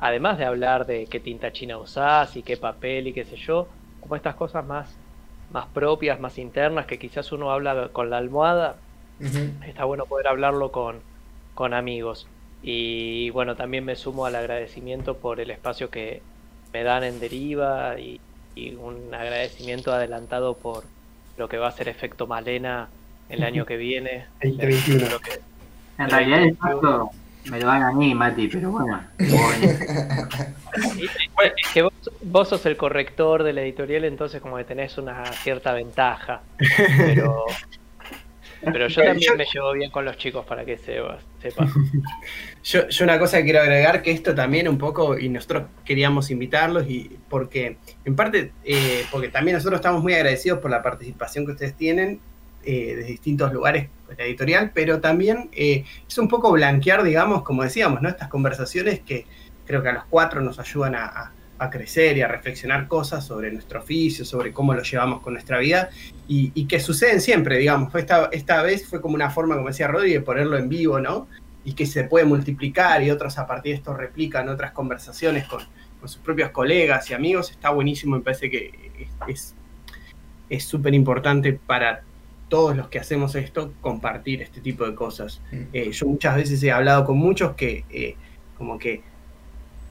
además 0.01 0.39
de 0.39 0.45
hablar 0.45 0.87
de 0.87 1.07
qué 1.07 1.21
tinta 1.21 1.53
china 1.53 1.79
usás 1.79 2.37
y 2.37 2.43
qué 2.43 2.57
papel 2.57 3.09
y 3.09 3.13
qué 3.13 3.25
sé 3.25 3.37
yo, 3.37 3.69
como 4.01 4.17
estas 4.17 4.35
cosas 4.35 4.67
más, 4.67 4.97
más 5.53 5.67
propias, 5.67 6.21
más 6.21 6.39
internas, 6.39 6.87
que 6.87 6.99
quizás 6.99 7.33
uno 7.33 7.51
habla 7.51 7.89
con 7.93 8.11
la 8.11 8.19
almohada, 8.19 8.77
está 9.67 9.85
bueno 9.85 10.07
poder 10.07 10.29
hablarlo 10.29 10.73
con, 10.73 11.01
con 11.55 11.73
amigos. 11.73 12.27
Y 12.63 13.31
bueno, 13.31 13.57
también 13.57 13.85
me 13.85 13.95
sumo 13.95 14.27
al 14.27 14.35
agradecimiento 14.35 15.19
por 15.19 15.41
el 15.41 15.51
espacio 15.51 15.91
que 15.91 16.23
me 16.73 16.83
dan 16.83 17.05
en 17.05 17.21
Deriva 17.21 17.99
y, 17.99 18.21
un 18.79 19.13
agradecimiento 19.13 19.93
adelantado 19.93 20.57
por 20.57 20.85
lo 21.37 21.49
que 21.49 21.59
va 21.59 21.67
a 21.67 21.73
ser 21.73 21.89
efecto 21.89 22.29
Malena 22.29 22.89
el 23.29 23.43
año 23.43 23.67
que 23.67 23.77
viene. 23.77 24.27
2021. 24.43 25.07
En 25.99 26.11
realidad 26.11 26.43
el 26.43 26.49
efecto 26.51 27.11
me 27.51 27.61
lo 27.61 27.67
dan 27.67 27.83
a 27.83 27.93
mí, 27.93 28.15
Mati, 28.15 28.49
pero 28.49 28.71
bueno. 28.71 29.03
es 29.19 29.29
que 31.73 31.83
vos, 32.23 32.49
sos 32.49 32.65
el 32.67 32.77
corrector 32.77 33.43
de 33.43 33.53
la 33.53 33.61
editorial, 33.63 34.05
entonces 34.05 34.41
como 34.41 34.57
que 34.57 34.65
tenés 34.65 34.97
una 34.97 35.27
cierta 35.27 35.73
ventaja. 35.75 36.41
Pero, 36.57 37.45
pero 38.65 38.89
yo 38.89 39.03
también 39.03 39.37
me 39.37 39.45
llevo 39.45 39.73
bien 39.73 39.91
con 39.91 40.07
los 40.07 40.17
chicos 40.17 40.47
para 40.47 40.65
que 40.65 40.79
sepas. 40.79 41.21
yo, 42.65 42.89
yo 42.89 43.05
una 43.05 43.19
cosa 43.19 43.37
que 43.39 43.45
quiero 43.45 43.61
agregar, 43.61 44.01
que 44.01 44.13
esto 44.13 44.35
también 44.35 44.67
un 44.67 44.79
poco, 44.79 45.19
y 45.19 45.29
nosotros 45.29 45.65
queríamos 45.85 46.31
invitarlos, 46.31 46.89
y 46.89 47.19
porque 47.29 47.77
en 48.07 48.17
parte, 48.17 48.53
eh, 48.65 49.05
porque 49.11 49.29
también 49.29 49.57
nosotros 49.57 49.81
estamos 49.81 50.03
muy 50.03 50.15
agradecidos 50.15 50.61
por 50.61 50.71
la 50.71 50.83
participación 50.83 51.45
que 51.45 51.53
ustedes 51.53 51.75
tienen 51.77 52.21
eh, 52.65 52.95
de 52.97 53.05
distintos 53.05 53.53
lugares 53.53 53.89
editorial, 54.19 54.73
pero 54.75 55.01
también 55.01 55.49
eh, 55.53 55.85
es 56.09 56.19
un 56.19 56.29
poco 56.29 56.53
blanquear, 56.53 57.03
digamos, 57.03 57.43
como 57.43 57.63
decíamos, 57.63 58.03
¿no? 58.03 58.09
Estas 58.09 58.29
conversaciones 58.29 59.01
que 59.01 59.27
creo 59.67 59.83
que 59.83 59.89
a 59.89 59.93
los 59.93 60.05
cuatro 60.05 60.41
nos 60.41 60.59
ayudan 60.59 60.95
a, 60.95 61.31
crecer 61.71 62.19
y 62.19 62.21
a 62.21 62.29
reflexionar 62.29 62.89
cosas 62.89 63.25
sobre 63.25 63.51
nuestro 63.51 63.81
oficio, 63.81 64.27
sobre 64.27 64.53
cómo 64.53 64.75
lo 64.75 64.83
llevamos 64.83 65.23
con 65.23 65.33
nuestra 65.33 65.57
vida 65.57 65.89
y, 66.29 66.67
que 66.67 66.79
suceden 66.79 67.23
siempre, 67.23 67.57
digamos. 67.57 67.95
Esta, 67.95 68.29
esta 68.33 68.63
vez 68.63 68.87
fue 68.87 69.01
como 69.01 69.15
una 69.15 69.31
forma, 69.31 69.57
como 69.57 69.69
decía 69.69 69.89
Rodri, 69.89 70.13
de 70.13 70.21
ponerlo 70.21 70.59
en 70.59 70.69
vivo, 70.69 71.01
¿no? 71.01 71.27
Y 71.65 71.73
que 71.73 71.87
se 71.87 72.05
puede 72.05 72.27
multiplicar 72.27 73.03
y 73.03 73.11
otros 73.11 73.39
a 73.39 73.47
partir 73.47 73.73
de 73.73 73.79
esto 73.79 73.95
replican 73.95 74.51
otras 74.51 74.73
conversaciones 74.73 75.47
con, 75.47 75.63
sus 76.05 76.19
propios 76.19 76.51
colegas 76.51 77.09
y 77.11 77.15
amigos. 77.15 77.51
Está 77.51 77.71
buenísimo, 77.71 78.17
me 78.17 78.23
parece 78.23 78.51
que 78.51 79.09
es 80.51 80.65
súper 80.65 80.93
importante 80.93 81.55
para 81.55 82.03
todos 82.49 82.77
los 82.77 82.89
que 82.89 82.99
hacemos 82.99 83.35
esto 83.35 83.73
compartir 83.81 84.43
este 84.43 84.61
tipo 84.61 84.85
de 84.85 84.95
cosas. 84.95 85.41
Mm. 85.51 85.63
Eh, 85.73 85.91
yo 85.93 86.07
muchas 86.07 86.37
veces 86.37 86.63
he 86.63 86.71
hablado 86.71 87.05
con 87.05 87.17
muchos 87.19 87.55
que 87.55 87.85
eh, 87.91 88.17
como 88.57 88.79
que 88.79 89.03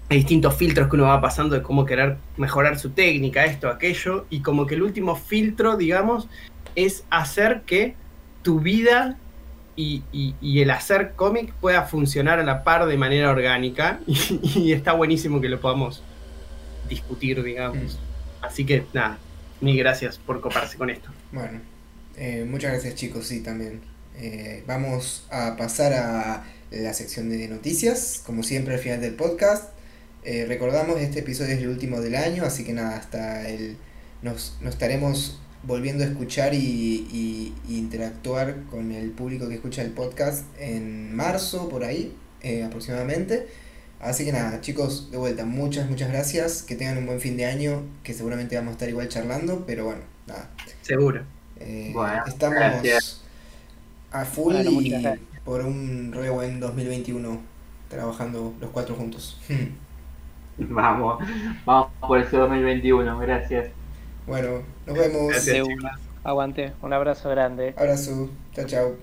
hay 0.09 0.17
distintos 0.17 0.55
filtros 0.55 0.89
que 0.89 0.95
uno 0.95 1.05
va 1.05 1.21
pasando 1.21 1.55
de 1.55 1.61
cómo 1.61 1.85
querer 1.85 2.17
mejorar 2.37 2.77
su 2.77 2.91
técnica, 2.91 3.45
esto, 3.45 3.69
aquello, 3.69 4.25
y 4.29 4.41
como 4.41 4.65
que 4.65 4.75
el 4.75 4.83
último 4.83 5.15
filtro, 5.15 5.77
digamos, 5.77 6.27
es 6.75 7.03
hacer 7.09 7.61
que 7.65 7.95
tu 8.41 8.59
vida 8.59 9.17
y, 9.75 10.03
el 10.43 10.69
hacer 10.69 11.13
cómic 11.15 11.51
pueda 11.53 11.83
funcionar 11.83 12.39
a 12.39 12.43
la 12.43 12.63
par 12.63 12.85
de 12.85 12.97
manera 12.97 13.31
orgánica, 13.31 13.99
y, 14.07 14.71
está 14.71 14.93
buenísimo 14.93 15.41
que 15.41 15.49
lo 15.49 15.59
podamos 15.59 16.03
discutir, 16.87 17.41
digamos. 17.41 17.95
Mm. 17.95 18.45
Así 18.45 18.65
que 18.65 18.85
nada, 18.93 19.17
mil 19.61 19.77
gracias 19.77 20.17
por 20.17 20.41
coparse 20.41 20.77
con 20.77 20.89
esto. 20.89 21.09
Bueno. 21.31 21.72
Eh, 22.17 22.45
muchas 22.47 22.71
gracias 22.71 22.95
chicos, 22.95 23.27
sí, 23.27 23.39
también. 23.41 23.81
Eh, 24.17 24.63
vamos 24.67 25.25
a 25.31 25.55
pasar 25.57 25.93
a 25.93 26.43
la 26.71 26.93
sección 26.93 27.29
de 27.29 27.47
noticias, 27.47 28.21
como 28.25 28.43
siempre 28.43 28.75
al 28.75 28.79
final 28.79 29.01
del 29.01 29.15
podcast. 29.15 29.69
Eh, 30.23 30.45
recordamos, 30.47 30.99
este 30.99 31.19
episodio 31.19 31.53
es 31.53 31.59
el 31.59 31.69
último 31.69 32.01
del 32.01 32.15
año, 32.15 32.43
así 32.45 32.63
que 32.63 32.73
nada, 32.73 32.97
hasta 32.97 33.49
el... 33.49 33.77
Nos, 34.21 34.57
estaremos 34.65 35.39
volviendo 35.63 36.03
a 36.03 36.07
escuchar 36.07 36.53
y, 36.53 37.53
interactuar 37.67 38.63
con 38.69 38.91
el 38.91 39.11
público 39.11 39.49
que 39.49 39.55
escucha 39.55 39.81
el 39.81 39.91
podcast 39.91 40.45
en 40.59 41.15
marzo, 41.15 41.67
por 41.69 41.83
ahí, 41.83 42.15
aproximadamente. 42.65 43.47
Así 43.99 44.25
que 44.25 44.31
nada, 44.31 44.59
chicos, 44.61 45.11
de 45.11 45.17
vuelta, 45.17 45.45
muchas, 45.45 45.89
muchas 45.89 46.09
gracias. 46.09 46.63
Que 46.63 46.75
tengan 46.75 46.97
un 46.97 47.05
buen 47.05 47.19
fin 47.19 47.37
de 47.37 47.45
año, 47.45 47.83
que 48.03 48.13
seguramente 48.13 48.55
vamos 48.55 48.71
a 48.71 48.73
estar 48.73 48.89
igual 48.89 49.09
charlando, 49.09 49.65
pero 49.65 49.85
bueno, 49.85 50.01
nada. 50.27 50.49
Seguro. 50.81 51.42
Eh, 51.65 51.93
estamos 52.27 53.21
a 54.11 54.25
full 54.25 54.55
y 54.55 54.93
por 55.43 55.61
un 55.61 56.11
re 56.13 56.29
buen 56.29 56.59
2021 56.59 57.41
trabajando 57.89 58.53
los 58.59 58.69
cuatro 58.71 58.95
juntos. 58.95 59.39
vamos, 60.57 61.23
vamos 61.65 61.91
por 61.99 62.19
ese 62.19 62.37
2021, 62.37 63.17
gracias. 63.19 63.71
Bueno, 64.27 64.61
nos 64.85 64.97
vemos. 64.97 65.33
Aguante, 66.23 66.73
un 66.81 66.93
abrazo 66.93 67.29
grande. 67.29 67.73
Abrazo, 67.77 68.29
chao, 68.53 68.65
chao. 68.65 68.95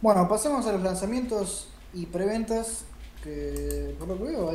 Bueno, 0.00 0.28
pasemos 0.28 0.66
a 0.66 0.72
los 0.72 0.82
lanzamientos 0.82 1.68
y 1.92 2.06
preventas 2.06 2.84
que 3.24 3.94
por 3.98 4.06
lo 4.06 4.18
que 4.18 4.24
veo 4.24 4.52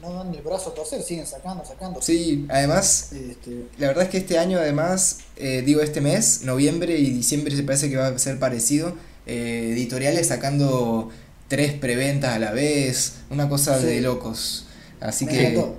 no 0.00 0.12
dan 0.12 0.32
el 0.32 0.40
brazo 0.40 0.70
a 0.70 0.74
torcer, 0.74 1.02
siguen 1.02 1.26
sacando, 1.26 1.64
sacando. 1.64 2.00
Sí, 2.00 2.46
además, 2.48 3.12
este... 3.12 3.66
la 3.76 3.88
verdad 3.88 4.04
es 4.04 4.10
que 4.10 4.18
este 4.18 4.38
año 4.38 4.58
además, 4.58 5.18
eh, 5.36 5.62
digo 5.66 5.80
este 5.80 6.00
mes, 6.00 6.44
noviembre 6.44 6.96
y 6.96 7.10
diciembre 7.10 7.54
se 7.56 7.64
parece 7.64 7.90
que 7.90 7.96
va 7.96 8.06
a 8.06 8.18
ser 8.18 8.38
parecido, 8.38 8.94
eh, 9.26 9.70
editoriales 9.72 10.28
sacando 10.28 11.10
tres 11.48 11.72
preventas 11.72 12.34
a 12.34 12.38
la 12.38 12.52
vez, 12.52 13.16
una 13.30 13.48
cosa 13.48 13.78
de 13.78 14.00
locos. 14.00 14.66
Así 15.00 15.26
que... 15.26 15.72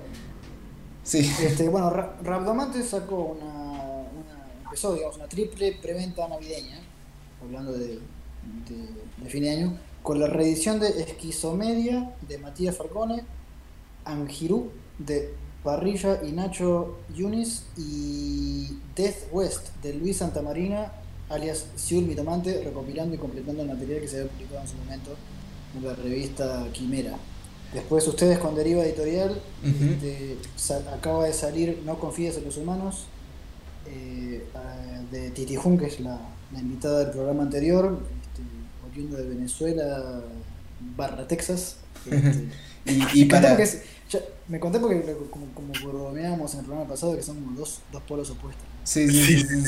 Sí. 1.02 1.30
Este, 1.42 1.68
bueno, 1.68 1.90
Rabdomante 2.22 2.82
sacó 2.82 3.36
una, 3.38 3.44
una, 3.44 4.52
empezó 4.64 4.94
digamos 4.94 5.16
una 5.16 5.26
triple 5.26 5.76
preventa 5.80 6.26
navideña, 6.28 6.80
hablando 7.42 7.72
de, 7.72 7.98
de 8.68 9.30
fin 9.30 9.42
de 9.42 9.50
año 9.50 9.78
con 10.04 10.20
la 10.20 10.26
reedición 10.26 10.80
de 10.80 11.00
Esquizomedia 11.00 12.12
de 12.28 12.36
Matías 12.36 12.76
Farcone, 12.76 13.22
Angiru 14.04 14.70
de 14.98 15.32
Parrilla 15.64 16.20
y 16.22 16.32
Nacho 16.32 16.98
Yunis 17.16 17.64
y 17.78 18.68
Death 18.94 19.32
West 19.32 19.68
de 19.82 19.94
Luis 19.94 20.18
Santamarina, 20.18 20.92
alias 21.30 21.68
Siul 21.76 22.04
Mitomante, 22.04 22.62
recopilando 22.62 23.14
y 23.14 23.18
completando 23.18 23.62
el 23.62 23.68
material 23.68 24.00
que 24.02 24.08
se 24.08 24.18
había 24.18 24.30
publicado 24.30 24.60
en 24.60 24.68
su 24.68 24.76
momento 24.76 25.16
en 25.74 25.84
la 25.86 25.94
revista 25.94 26.68
Quimera. 26.70 27.16
Después 27.72 28.06
ustedes 28.06 28.38
con 28.38 28.54
Deriva 28.54 28.84
Editorial, 28.84 29.40
este, 29.64 30.36
acaba 30.94 31.24
de 31.24 31.32
salir 31.32 31.82
No 31.86 31.98
confíes 31.98 32.36
en 32.36 32.44
los 32.44 32.58
humanos, 32.58 33.06
eh, 33.86 34.44
de 35.10 35.30
Titi 35.30 35.56
Jun, 35.56 35.78
que 35.78 35.86
es 35.86 35.98
la, 35.98 36.20
la 36.52 36.60
invitada 36.60 36.98
del 37.00 37.10
programa 37.10 37.42
anterior, 37.42 37.98
de 38.94 39.28
Venezuela 39.28 40.22
barra 40.96 41.26
Texas. 41.26 41.76
Este, 42.86 43.18
y, 43.18 43.24
para... 43.24 43.56
me 44.46 44.60
conté 44.60 44.78
porque 44.78 45.16
como, 45.30 45.46
como 45.54 45.72
en 45.72 45.74
el 45.74 45.80
programa 46.66 46.86
pasado 46.86 47.16
que 47.16 47.22
son 47.22 47.36
como 47.36 47.58
dos, 47.58 47.80
dos 47.90 48.02
polos 48.02 48.28
opuestos. 48.28 48.62
Sí, 48.84 49.10
sí, 49.10 49.40
sí. 49.40 49.46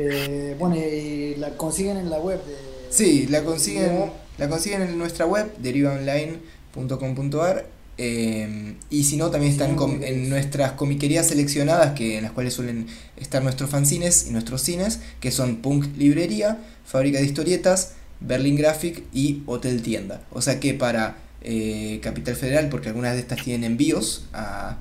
Eh, 0.00 0.54
bueno, 0.56 0.76
y 0.76 1.34
la 1.38 1.56
consiguen 1.56 1.96
en 1.96 2.08
la 2.08 2.20
web 2.20 2.38
de... 2.46 2.54
Sí, 2.88 3.26
la 3.26 3.42
consiguen, 3.42 4.12
la 4.38 4.48
consiguen 4.48 4.82
en 4.82 4.96
nuestra 4.96 5.26
web, 5.26 5.52
derivaonline.com.ar 5.58 7.66
eh, 8.00 8.76
y 8.90 9.04
si 9.04 9.16
no, 9.16 9.30
también 9.30 9.52
están 9.52 9.76
en 10.04 10.30
nuestras 10.30 10.72
comiquerías 10.72 11.26
seleccionadas, 11.26 11.94
que 11.94 12.18
en 12.18 12.22
las 12.22 12.32
cuales 12.32 12.54
suelen 12.54 12.86
estar 13.16 13.42
nuestros 13.42 13.70
fanzines 13.70 14.28
y 14.28 14.30
nuestros 14.30 14.62
cines, 14.62 15.00
que 15.20 15.32
son 15.32 15.56
Punk 15.56 15.96
Librería, 15.96 16.58
Fábrica 16.86 17.18
de 17.18 17.24
Historietas, 17.24 17.94
Berlin 18.20 18.56
Graphic 18.56 19.04
y 19.12 19.42
Hotel 19.46 19.82
Tienda. 19.82 20.22
O 20.30 20.40
sea 20.40 20.60
que 20.60 20.74
para 20.74 21.16
eh, 21.40 22.00
Capital 22.02 22.34
Federal, 22.34 22.68
porque 22.68 22.88
algunas 22.88 23.14
de 23.14 23.20
estas 23.20 23.42
tienen 23.42 23.64
envíos 23.64 24.26
a, 24.32 24.78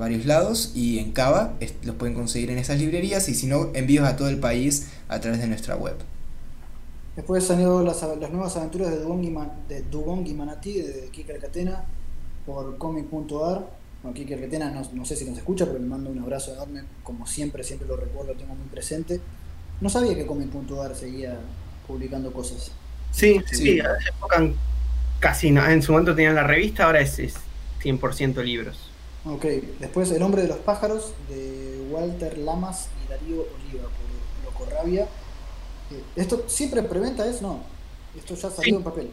varios 0.00 0.26
lados, 0.26 0.72
y 0.74 0.98
en 0.98 1.12
Cava 1.12 1.54
los 1.84 1.94
pueden 1.94 2.14
conseguir 2.14 2.50
en 2.50 2.58
esas 2.58 2.80
librerías, 2.80 3.28
y 3.28 3.34
si 3.34 3.46
no, 3.46 3.70
envíos 3.74 4.08
a 4.08 4.16
todo 4.16 4.28
el 4.28 4.38
país 4.38 4.88
a 5.08 5.20
través 5.20 5.40
de 5.40 5.46
nuestra 5.46 5.76
web. 5.76 5.94
Después 7.14 7.44
salió 7.44 7.82
las, 7.82 8.02
las 8.02 8.30
nuevas 8.30 8.56
aventuras 8.56 8.90
de 8.90 8.98
Dugong 8.98 9.22
y, 9.24 9.34
de 9.68 9.82
Dugong 9.82 10.26
y 10.26 10.34
Manatí 10.34 10.80
de 10.80 11.08
Kika 11.12 11.38
Catena 11.38 11.84
por 12.44 12.76
comic.ar. 12.76 13.70
Bueno, 14.02 14.40
Catena 14.40 14.70
no, 14.70 14.82
no, 14.92 15.04
sé 15.04 15.14
si 15.14 15.24
nos 15.24 15.38
escucha, 15.38 15.64
pero 15.66 15.78
le 15.78 15.86
mando 15.86 16.10
un 16.10 16.18
abrazo 16.18 16.52
enorme. 16.52 16.82
Como 17.04 17.26
siempre, 17.26 17.62
siempre 17.62 17.86
lo 17.86 17.96
recuerdo, 17.96 18.32
lo 18.32 18.38
tengo 18.38 18.54
muy 18.54 18.68
presente. 18.68 19.20
No 19.80 19.88
sabía 19.88 20.16
que 20.16 20.26
comic.ar 20.26 20.96
seguía 20.96 21.38
publicando 21.88 22.32
cosas. 22.32 22.70
Sí, 23.10 23.40
sí, 23.50 23.80
casi 25.18 25.50
no. 25.50 25.66
En 25.66 25.82
su 25.82 25.90
momento 25.92 26.14
tenían 26.14 26.34
la 26.36 26.44
revista, 26.44 26.84
ahora 26.84 27.00
es, 27.00 27.18
100% 27.82 28.44
libros. 28.44 28.90
Ok, 29.24 29.44
después 29.80 30.10
El 30.12 30.22
hombre 30.22 30.42
de 30.42 30.48
los 30.48 30.58
pájaros 30.58 31.12
de 31.28 31.84
Walter 31.90 32.38
Lamas 32.38 32.88
y 33.04 33.10
Darío 33.10 33.40
Oliva 33.40 33.88
por 33.88 34.44
Loco 34.64 34.70
Rabia. 34.70 35.02
Eh, 35.90 36.02
¿Esto 36.16 36.44
siempre 36.46 36.82
preventa 36.82 37.26
es? 37.26 37.42
No. 37.42 37.62
Esto 38.16 38.34
ya 38.36 38.50
salió 38.50 38.76
en 38.76 38.82
papel. 38.84 39.10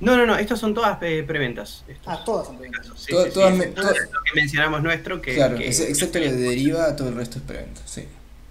No, 0.00 0.16
no, 0.16 0.26
no, 0.26 0.36
estas 0.36 0.60
son 0.60 0.74
todas 0.74 0.98
eh, 1.02 1.24
preventas. 1.26 1.84
estos. 1.88 2.06
Ah, 2.06 2.22
todas 2.24 2.46
son 2.46 2.56
preventas. 2.58 2.86
Sí, 2.96 3.12
To- 3.12 3.22
sí, 3.24 3.28
sí, 3.28 3.34
todas 3.34 3.52
sí, 3.52 3.58
me- 3.58 3.66
todo 3.66 3.88
todas- 3.88 4.10
lo 4.12 4.20
que 4.22 4.40
mencionamos 4.40 4.82
nuestro, 4.82 5.20
que, 5.22 5.34
Claro, 5.34 5.56
que- 5.56 5.66
ex- 5.68 5.80
excepto 5.80 6.18
deriva, 6.18 6.94
todo 6.94 7.08
el 7.08 7.14
resto 7.16 7.38
es 7.38 7.44
preventa, 7.44 7.80
sí. 7.84 8.04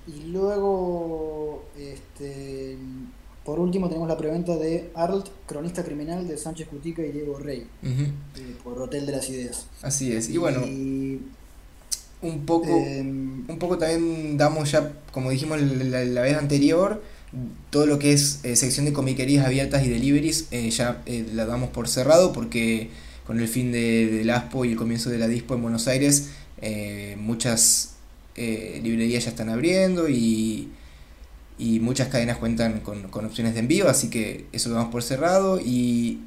Y 0.07 0.23
luego, 0.27 1.65
este, 1.77 2.77
por 3.47 3.61
último, 3.61 3.87
tenemos 3.87 4.09
la 4.09 4.17
preventa 4.17 4.57
de 4.57 4.89
Arlt, 4.93 5.27
cronista 5.45 5.81
criminal 5.81 6.27
de 6.27 6.35
Sánchez 6.35 6.67
Cutica 6.67 7.01
y 7.01 7.13
Diego 7.13 7.39
Rey, 7.39 7.65
eh, 7.81 8.11
por 8.61 8.77
Hotel 8.81 9.05
de 9.05 9.13
las 9.13 9.29
Ideas. 9.29 9.67
Así 9.81 10.11
es. 10.11 10.27
Y 10.27 10.35
bueno, 10.35 10.67
Y, 10.67 11.21
un 12.21 12.45
poco... 12.45 12.67
em, 12.67 13.49
Un 13.49 13.57
poco 13.57 13.77
también 13.77 14.35
damos 14.37 14.69
ya, 14.69 14.91
como 15.13 15.29
dijimos 15.31 15.61
la, 15.61 16.03
la 16.03 16.21
vez 16.23 16.35
anterior, 16.35 17.01
todo 17.69 17.85
lo 17.85 17.99
que 17.99 18.11
es 18.11 18.41
eh, 18.43 18.57
sección 18.57 18.85
de 18.85 18.91
comiquerías 18.91 19.45
abiertas 19.45 19.85
y 19.85 19.87
deliveries 19.87 20.47
eh, 20.51 20.69
ya 20.69 21.01
la 21.33 21.45
damos 21.45 21.69
por 21.69 21.87
cerrado 21.87 22.33
porque 22.33 22.89
con 23.25 23.39
el 23.39 23.47
fin 23.47 23.71
de, 23.71 24.07
del 24.07 24.29
ASPO 24.29 24.65
y 24.65 24.71
el 24.71 24.77
comienzo 24.77 25.09
de 25.09 25.19
la 25.19 25.29
DISPO 25.29 25.55
en 25.55 25.61
Buenos 25.61 25.87
Aires 25.87 26.31
muchas 27.15 27.93
librerías 28.35 29.23
ya 29.23 29.29
están 29.29 29.47
abriendo 29.47 30.09
y, 30.09 30.67
y 31.57 31.79
muchas 31.79 32.09
cadenas 32.09 32.37
cuentan 32.37 32.81
con, 32.81 33.03
con 33.09 33.25
opciones 33.25 33.53
de 33.53 33.61
envío, 33.61 33.89
así 33.89 34.09
que 34.09 34.45
eso 34.51 34.69
lo 34.69 34.75
damos 34.75 34.91
por 34.91 35.03
cerrado. 35.03 35.59
Y 35.59 36.21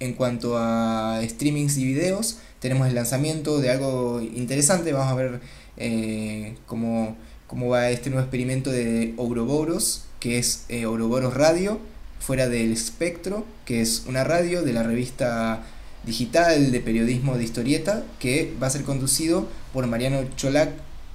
en 0.00 0.12
cuanto 0.12 0.58
a 0.58 1.20
streamings 1.22 1.78
y 1.78 1.84
videos, 1.84 2.38
tenemos 2.60 2.88
el 2.88 2.94
lanzamiento 2.94 3.58
de 3.60 3.70
algo 3.70 4.20
interesante, 4.20 4.92
vamos 4.92 5.12
a 5.12 5.14
ver 5.14 5.40
eh, 5.76 6.56
cómo, 6.66 7.16
cómo 7.46 7.68
va 7.68 7.90
este 7.90 8.10
nuevo 8.10 8.22
experimento 8.22 8.70
de 8.70 9.14
Ouroboros, 9.16 10.04
que 10.20 10.38
es 10.38 10.64
eh, 10.68 10.84
Ouroboros 10.84 11.34
Radio, 11.34 11.80
fuera 12.20 12.48
del 12.48 12.72
espectro, 12.72 13.44
que 13.64 13.80
es 13.80 14.04
una 14.06 14.24
radio 14.24 14.62
de 14.62 14.72
la 14.72 14.82
revista 14.82 15.64
digital 16.04 16.70
de 16.70 16.80
periodismo 16.80 17.36
de 17.36 17.44
historieta, 17.44 18.04
que 18.18 18.54
va 18.62 18.66
a 18.68 18.70
ser 18.70 18.82
conducido 18.82 19.48
por 19.72 19.86
Mariano 19.86 20.22
Cholac, 20.36 20.70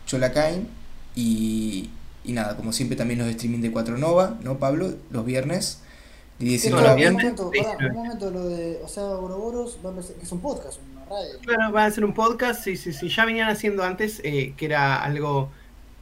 Cholacain 0.05 0.67
y, 1.15 1.89
y 2.23 2.33
nada, 2.33 2.55
como 2.55 2.71
siempre 2.73 2.95
también 2.97 3.19
los 3.19 3.27
streaming 3.29 3.59
de 3.61 3.71
4 3.71 3.97
Nova, 3.97 4.37
¿no 4.43 4.57
Pablo? 4.57 4.93
Los 5.11 5.25
viernes. 5.25 5.81
De 6.39 6.45
19 6.47 6.87
a 6.87 6.91
un, 6.93 6.97
20. 6.97 7.11
momento, 7.13 7.51
pará, 7.51 7.69
19. 7.77 7.89
un 7.89 7.95
momento 8.03 8.31
lo 8.31 8.47
de, 8.47 8.79
o 8.83 8.87
sea, 8.87 9.03
Ouroboros 9.03 9.77
va 9.85 9.89
a 9.89 9.91
empezar, 9.93 10.15
que 10.15 10.23
es 10.23 10.31
un 10.31 10.39
podcast, 10.41 10.79
una 10.91 11.05
radio. 11.05 11.39
Bueno, 11.45 11.71
van 11.71 11.83
a 11.83 11.85
hacer 11.87 12.03
un 12.05 12.13
podcast, 12.13 12.63
sí, 12.63 12.77
sí, 12.77 12.93
sí. 12.93 13.09
Ya 13.09 13.25
venían 13.25 13.49
haciendo 13.49 13.83
antes, 13.83 14.21
eh, 14.23 14.53
que 14.57 14.65
era 14.65 15.03
algo 15.03 15.51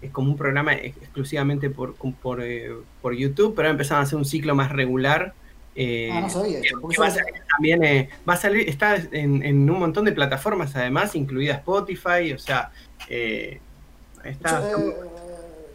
eh, 0.01 0.09
como 0.09 0.31
un 0.31 0.37
programa 0.37 0.73
ex- 0.75 0.95
exclusivamente 0.97 1.69
por, 1.69 1.95
por, 1.95 2.41
eh, 2.41 2.71
por 3.01 3.13
YouTube, 3.15 3.53
pero 3.53 3.67
ahora 3.67 3.71
empezaron 3.71 4.01
a 4.01 4.03
hacer 4.05 4.17
un 4.17 4.23
ciclo 4.25 4.55
más 4.55 4.71
regular. 4.71 5.33
eh, 5.75 6.09
Ah, 6.13 6.21
no 6.21 6.29
sabía 6.29 6.59
esto, 6.59 6.79
va 7.01 7.07
a 7.07 7.11
salir 7.11 7.33
también, 7.51 7.83
eh, 7.83 8.09
va 8.27 8.33
a 8.33 8.37
salir, 8.37 8.69
está 8.69 8.95
en, 8.95 9.43
en 9.43 9.69
un 9.69 9.77
montón 9.79 10.05
de 10.05 10.13
plataformas 10.13 10.73
además, 10.75 11.15
incluida 11.15 11.55
Spotify, 11.55 12.31
o 12.33 12.39
sea, 12.39 12.71
eh, 13.09 13.59
está, 14.23 14.71
Yo, 14.71 14.77
eh, 14.77 14.95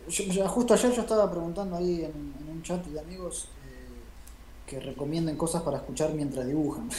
yo- 0.09 0.25
yo- 0.25 0.49
justo 0.49 0.75
ayer 0.75 0.93
yo 0.93 1.03
estaba 1.03 1.31
preguntando 1.31 1.77
ahí 1.77 2.05
en, 2.05 2.35
en 2.43 2.49
un 2.51 2.63
chat 2.63 2.85
de 2.87 3.01
amigos 3.01 3.49
eh, 3.67 4.71
que 4.71 4.81
recomienden 4.81 5.37
cosas 5.37 5.63
para 5.63 5.79
escuchar 5.79 6.13
mientras 6.15 6.47
dibujan. 6.47 6.89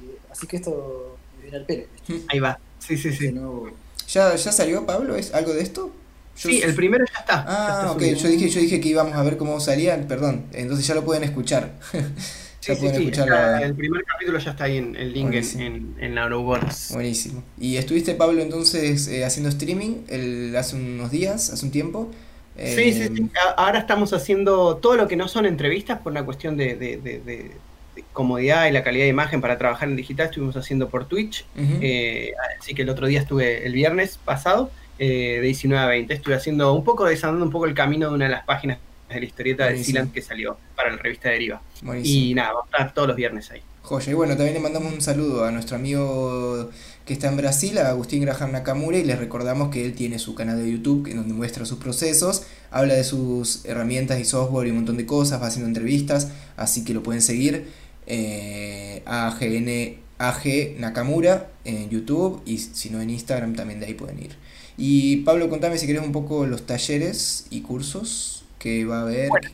Y- 0.00 0.04
y- 0.06 0.16
así 0.30 0.46
que 0.46 0.56
esto 0.56 1.16
me 1.36 1.42
viene 1.42 1.56
al 1.58 1.64
pelo. 1.66 1.84
ahí 2.28 2.38
va. 2.40 2.58
Sí, 2.78 2.96
sí, 2.96 3.12
sí. 3.12 3.32
nuevo- 3.32 3.70
¿Ya, 4.08 4.34
¿Ya 4.36 4.52
salió 4.52 4.84
Pablo? 4.84 5.16
¿Es 5.16 5.32
algo 5.34 5.52
de 5.54 5.62
esto? 5.62 5.90
Yo- 6.36 6.50
Sí, 6.50 6.60
el 6.62 6.74
primero 6.74 7.04
ya 7.06 7.20
está. 7.20 7.34
ya 7.36 7.44
Ah, 7.46 7.80
está 7.82 7.92
ok, 7.92 8.02
yo 8.20 8.28
dije, 8.28 8.48
yo 8.48 8.60
dije 8.60 8.80
que 8.80 8.88
íbamos 8.88 9.14
a 9.14 9.22
ver 9.22 9.36
cómo 9.36 9.60
salían, 9.60 10.06
perdón, 10.08 10.46
entonces 10.52 10.86
ya 10.86 10.94
lo 10.94 11.04
pueden 11.04 11.22
escuchar. 11.24 11.72
Sí, 12.64 12.72
ya 12.72 12.74
sí, 12.76 12.80
pueden 12.80 12.96
sí, 12.96 13.02
escuchar 13.04 13.28
está- 13.28 13.50
la- 13.52 13.62
el 13.62 13.74
primer 13.74 14.04
capítulo 14.04 14.38
ya 14.38 14.50
está 14.52 14.64
ahí 14.64 14.76
en 14.78 14.96
el 14.96 15.12
link 15.12 15.26
en, 15.26 15.30
Buenísimo. 15.32 15.62
en, 15.64 15.94
en 16.00 16.14
Neurobots. 16.14 16.90
Buenísimo. 16.92 17.42
¿Y 17.60 17.76
estuviste, 17.76 18.14
Pablo, 18.14 18.40
entonces 18.42 19.06
eh, 19.08 19.24
haciendo 19.24 19.48
streaming 19.50 20.02
el, 20.08 20.54
hace 20.56 20.76
unos 20.76 21.10
días, 21.10 21.50
hace 21.50 21.64
un 21.66 21.72
tiempo? 21.72 22.10
Sí, 22.56 22.92
sí, 22.92 23.02
Eh, 23.02 23.10
sí. 23.14 23.30
A- 23.46 23.64
Ahora 23.64 23.78
estamos 23.80 24.12
haciendo 24.12 24.76
todo 24.76 24.96
lo 24.96 25.08
que 25.08 25.16
no 25.16 25.26
son 25.28 25.44
entrevistas 25.46 25.98
por 25.98 26.12
una 26.12 26.24
cuestión 26.24 26.56
de, 26.56 26.76
de- 26.76 26.96
de- 26.98 27.18
de- 27.20 27.50
de 27.96 28.04
comodidad 28.12 28.66
y 28.66 28.72
la 28.72 28.82
calidad 28.82 29.04
de 29.04 29.10
imagen 29.10 29.40
para 29.40 29.58
trabajar 29.58 29.88
en 29.88 29.96
digital. 29.96 30.26
Estuvimos 30.26 30.56
haciendo 30.56 30.88
por 30.88 31.06
Twitch. 31.06 31.44
Eh, 31.56 32.32
así 32.60 32.74
que 32.74 32.82
el 32.82 32.88
otro 32.90 33.06
día 33.06 33.20
estuve, 33.20 33.66
el 33.66 33.72
viernes 33.72 34.18
pasado, 34.24 34.70
eh, 34.98 35.38
de 35.40 35.46
19 35.46 35.82
a 35.82 35.86
20, 35.88 36.14
estuve 36.14 36.34
haciendo 36.34 36.72
un 36.72 36.84
poco, 36.84 37.04
desandando 37.04 37.44
un 37.44 37.50
poco 37.52 37.66
el 37.66 37.74
camino 37.74 38.08
de 38.08 38.14
una 38.14 38.24
de 38.26 38.30
las 38.30 38.44
páginas 38.44 38.78
de 39.08 39.20
la 39.20 39.24
historieta 39.24 39.66
de. 39.66 39.82
Sealand 39.82 40.12
que 40.12 40.22
salió 40.22 40.56
para 40.76 40.90
la 40.90 40.96
revista 40.96 41.28
Deriva. 41.30 41.60
Buenísimo. 41.82 42.24
Y 42.24 42.34
nada, 42.34 42.52
va 42.52 42.60
a 42.60 42.64
estar 42.64 42.94
todos 42.94 43.08
los 43.08 43.16
viernes 43.16 43.50
ahí. 43.50 43.62
Joya. 43.82 44.12
Y 44.12 44.14
bueno, 44.14 44.34
también 44.36 44.54
le 44.54 44.60
mandamos 44.60 44.92
un 44.92 45.02
saludo 45.02 45.44
a 45.44 45.50
nuestro 45.50 45.76
amigo 45.76 46.70
que 47.04 47.12
está 47.12 47.28
en 47.28 47.36
Brasil, 47.36 47.76
a 47.78 47.90
Agustín 47.90 48.22
Graham 48.22 48.52
Nakamura, 48.52 48.96
y 48.96 49.04
les 49.04 49.18
recordamos 49.18 49.68
que 49.68 49.84
él 49.84 49.92
tiene 49.92 50.18
su 50.18 50.34
canal 50.34 50.58
de 50.58 50.70
YouTube 50.70 51.06
en 51.08 51.18
donde 51.18 51.34
muestra 51.34 51.66
sus 51.66 51.78
procesos, 51.78 52.44
habla 52.70 52.94
de 52.94 53.04
sus 53.04 53.64
herramientas 53.66 54.18
y 54.18 54.24
software 54.24 54.68
y 54.68 54.70
un 54.70 54.76
montón 54.76 54.96
de 54.96 55.04
cosas, 55.04 55.42
va 55.42 55.48
haciendo 55.48 55.68
entrevistas, 55.68 56.30
así 56.56 56.82
que 56.84 56.94
lo 56.94 57.02
pueden 57.02 57.20
seguir. 57.20 57.66
Eh, 58.06 59.02
AGN, 59.04 59.98
AG 60.18 60.78
Nakamura 60.78 61.50
en 61.64 61.90
YouTube 61.90 62.42
y 62.46 62.58
si 62.58 62.90
no 62.90 63.00
en 63.00 63.10
Instagram 63.10 63.54
también 63.54 63.80
de 63.80 63.86
ahí 63.86 63.94
pueden 63.94 64.18
ir. 64.18 64.36
Y 64.76 65.18
Pablo, 65.18 65.48
contame 65.50 65.78
si 65.78 65.86
querés 65.86 66.02
un 66.02 66.12
poco 66.12 66.46
los 66.46 66.66
talleres 66.66 67.46
y 67.50 67.60
cursos 67.60 68.43
que 68.64 68.84
va 68.86 69.00
a 69.00 69.02
haber. 69.02 69.28
Bueno. 69.28 69.50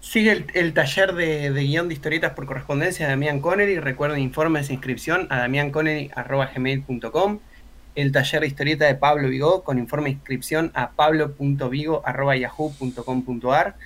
Sigue 0.00 0.44
el, 0.52 0.74
taller 0.74 1.14
de, 1.14 1.52
de 1.52 1.62
guion 1.62 1.86
de 1.88 1.94
historietas 1.94 2.32
por 2.32 2.46
correspondencia 2.46 3.06
de 3.06 3.12
Damián 3.12 3.40
Connery. 3.40 3.78
Recuerden 3.78 4.18
informes 4.20 4.68
e 4.68 4.72
inscripción 4.74 5.28
a 5.30 5.38
damianconnery.gmail.com. 5.38 7.38
El 7.94 8.10
taller 8.12 8.40
de 8.40 8.48
historieta 8.48 8.86
de 8.86 8.96
Pablo 8.96 9.28
Vigo 9.28 9.62
con 9.62 9.78
informe 9.78 10.08
e 10.10 10.12
inscripción 10.12 10.72
a 10.74 10.90
pablo.vigo.yahoo.com.ar. 10.90 13.76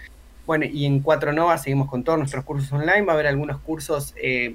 Bueno, 0.46 0.64
y 0.64 0.86
en 0.86 1.00
4 1.00 1.34
Nova 1.34 1.58
seguimos 1.58 1.90
con 1.90 2.02
todos 2.02 2.18
nuestros 2.18 2.42
cursos 2.44 2.72
online. 2.72 3.02
Va 3.02 3.12
a 3.12 3.14
haber 3.14 3.26
algunos 3.26 3.60
cursos 3.60 4.14
eh, 4.16 4.54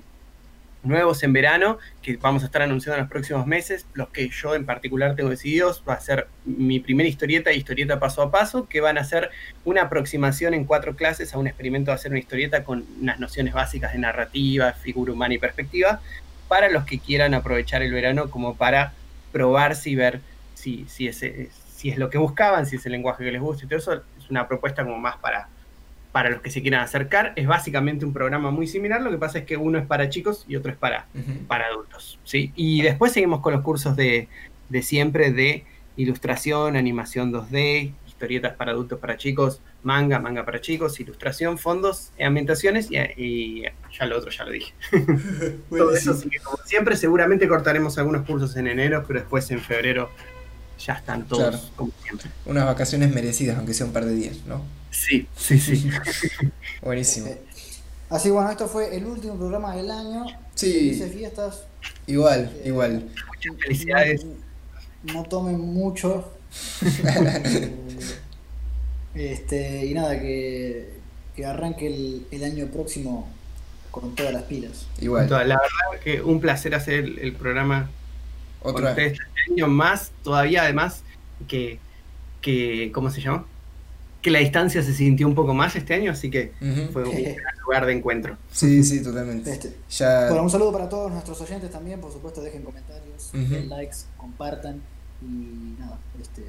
nuevos 0.84 1.24
en 1.24 1.34
verano 1.34 1.78
que 2.02 2.18
vamos 2.18 2.44
a 2.44 2.48
estar 2.48 2.62
anunciando 2.62 2.96
en 2.96 3.02
los 3.02 3.10
próximos 3.10 3.48
meses. 3.48 3.86
Los 3.94 4.10
que 4.10 4.30
yo 4.30 4.56
en 4.56 4.66
particular 4.66 5.16
tengo 5.16 5.30
decididos 5.30 5.84
va 5.88 5.94
a 5.94 6.00
ser 6.00 6.28
mi 6.46 6.80
primera 6.80 7.10
historieta 7.10 7.52
y 7.52 7.58
historieta 7.58 8.00
paso 8.00 8.22
a 8.22 8.32
paso, 8.32 8.68
que 8.68 8.82
van 8.82 8.98
a 8.98 9.04
ser 9.04 9.32
una 9.66 9.84
aproximación 9.84 10.54
en 10.54 10.66
cuatro 10.66 10.96
clases 10.96 11.34
a 11.34 11.38
un 11.38 11.48
experimento 11.48 11.92
de 11.92 11.96
hacer 11.96 12.12
una 12.12 12.20
historieta 12.20 12.64
con 12.64 12.86
unas 13.02 13.20
nociones 13.20 13.54
básicas 13.54 13.94
de 13.94 14.00
narrativa, 14.00 14.74
figura 14.74 15.14
humana 15.14 15.34
y 15.34 15.38
perspectiva, 15.38 16.02
para 16.48 16.70
los 16.70 16.86
que 16.86 17.00
quieran 17.00 17.34
aprovechar 17.34 17.82
el 17.82 17.92
verano 17.92 18.30
como 18.30 18.56
para 18.56 18.94
probarse 19.32 19.90
y 19.90 19.96
ver 19.96 20.22
si, 20.54 20.86
si, 20.88 21.08
ese, 21.08 21.50
si 21.76 21.90
es 21.90 21.98
lo 21.98 22.10
que 22.10 22.18
buscaban, 22.18 22.66
si 22.66 22.76
es 22.76 22.86
el 22.86 22.92
lenguaje 22.92 23.24
que 23.24 23.32
les 23.32 23.42
gusta 23.42 23.66
y 23.66 23.68
todo 23.68 23.80
eso. 23.80 23.94
Es 24.18 24.30
una 24.30 24.48
propuesta 24.48 24.84
como 24.84 24.98
más 24.98 25.18
para, 25.18 25.48
para 26.14 26.30
los 26.30 26.42
que 26.42 26.52
se 26.52 26.62
quieran 26.62 26.82
acercar. 26.82 27.34
Es 27.36 27.48
básicamente 27.48 28.06
un 28.06 28.14
programa 28.14 28.52
muy 28.52 28.68
similar, 28.68 29.02
lo 29.02 29.12
que 29.12 29.18
pasa 29.18 29.40
es 29.40 29.46
que 29.46 29.58
uno 29.58 29.80
es 29.80 29.86
para 29.86 30.08
chicos 30.08 30.46
y 30.48 30.56
otro 30.56 30.72
es 30.72 30.78
para, 30.78 31.08
para 31.48 31.66
adultos. 31.66 32.20
¿sí? 32.24 32.54
Y 32.56 32.82
después 32.84 33.12
seguimos 33.12 33.42
con 33.42 33.52
los 33.52 33.64
cursos 33.64 33.98
de, 33.98 34.30
de 34.70 34.82
siempre 34.84 35.32
de 35.32 35.66
ilustración, 35.98 36.76
animación 36.76 37.34
2D, 37.34 37.94
historietas 38.08 38.56
para 38.56 38.72
adultos, 38.72 39.00
para 39.00 39.18
chicos, 39.18 39.60
manga, 39.82 40.20
manga 40.20 40.46
para 40.46 40.62
chicos, 40.62 41.00
ilustración, 41.00 41.58
fondos, 41.58 42.12
ambientaciones 42.24 42.90
y, 42.92 42.98
y 43.18 43.64
ya 43.98 44.06
lo 44.06 44.18
otro 44.18 44.30
ya 44.30 44.46
lo 44.46 44.52
dije. 44.52 44.72
Todo 45.70 45.96
eso, 45.96 46.12
así 46.12 46.30
que 46.30 46.38
como 46.40 46.58
siempre, 46.64 46.96
seguramente 46.96 47.48
cortaremos 47.48 47.98
algunos 47.98 48.22
cursos 48.22 48.56
en 48.56 48.68
enero, 48.68 49.04
pero 49.08 49.20
después 49.20 49.50
en 49.50 49.60
febrero 49.60 50.12
ya 50.80 50.94
están 50.94 51.28
todos 51.28 51.50
Claro. 51.50 51.60
como 51.76 51.92
siempre. 52.04 52.30
Unas 52.46 52.66
vacaciones 52.66 53.14
merecidas, 53.14 53.58
aunque 53.58 53.74
sea 53.74 53.86
un 53.86 53.94
par 53.94 54.06
de 54.06 54.14
días, 54.16 54.38
¿no? 54.48 54.62
Sí, 54.92 55.28
sí, 55.36 55.60
sí. 55.60 55.90
Buenísimo. 56.82 57.28
Eh, 57.28 57.42
Así 58.10 58.30
bueno, 58.30 58.52
esto 58.52 58.68
fue 58.68 58.96
el 58.96 59.06
último 59.06 59.36
programa 59.36 59.76
del 59.76 59.90
año. 59.90 60.26
Sí. 60.54 60.72
Felices 60.72 61.12
fiestas. 61.14 61.64
Igual, 62.06 62.52
Eh, 62.58 62.68
igual. 62.68 63.10
Muchas 63.28 63.56
felicidades. 63.60 64.26
No, 65.04 65.14
no 65.14 65.24
tomen 65.24 65.60
mucho. 65.60 66.32
Eh, 69.16 69.32
este, 69.34 69.86
y 69.86 69.94
nada, 69.94 70.20
que, 70.20 70.90
que 71.36 71.46
arranque 71.46 71.88
el, 71.88 72.26
el 72.32 72.44
año 72.44 72.68
próximo 72.68 73.30
con 73.92 74.16
todas 74.16 74.34
las 74.34 74.44
pilas. 74.44 74.88
Igual. 75.00 75.30
La 75.30 75.38
verdad 75.40 75.60
que 76.04 76.22
un 76.22 76.40
placer 76.42 76.74
hacer 76.76 76.96
el, 76.96 77.20
el 77.20 77.34
programa 77.34 77.90
Otra. 78.64 78.90
ustedes 78.92 79.14
este 79.14 79.52
año 79.54 79.68
más, 79.68 80.12
todavía 80.24 80.64
además 80.64 81.04
que, 81.48 81.80
que, 82.42 82.92
¿cómo 82.94 83.10
se 83.10 83.22
llama? 83.22 83.46
Que 84.22 84.32
la 84.32 84.40
distancia 84.40 84.82
se 84.84 84.94
sintió 84.94 85.28
un 85.28 85.36
poco 85.36 85.54
más 85.54 85.76
este 85.76 85.94
año, 85.94 86.12
así 86.12 86.30
que 86.30 86.54
Ujú. 86.62 86.92
fue 86.94 87.04
un 87.04 87.12
gran 87.24 87.58
lugar 87.66 87.86
de 87.86 87.94
encuentro. 87.94 88.38
Sí, 88.52 88.84
sí, 88.84 89.04
totalmente. 89.04 89.52
Este, 89.52 89.76
Ya. 89.90 90.28
bueno, 90.30 90.44
un 90.44 90.50
saludo 90.50 90.72
para 90.72 90.88
todos 90.90 91.12
nuestros 91.12 91.40
oyentes 91.42 91.70
también, 91.72 92.00
por 92.00 92.12
supuesto, 92.12 92.42
dejen 92.42 92.62
comentarios, 92.64 93.32
Ujú. 93.34 93.54
den 93.54 93.70
likes, 93.70 93.98
compartan 94.18 94.82
y 95.22 95.80
nada, 95.80 95.98
este, 96.22 96.42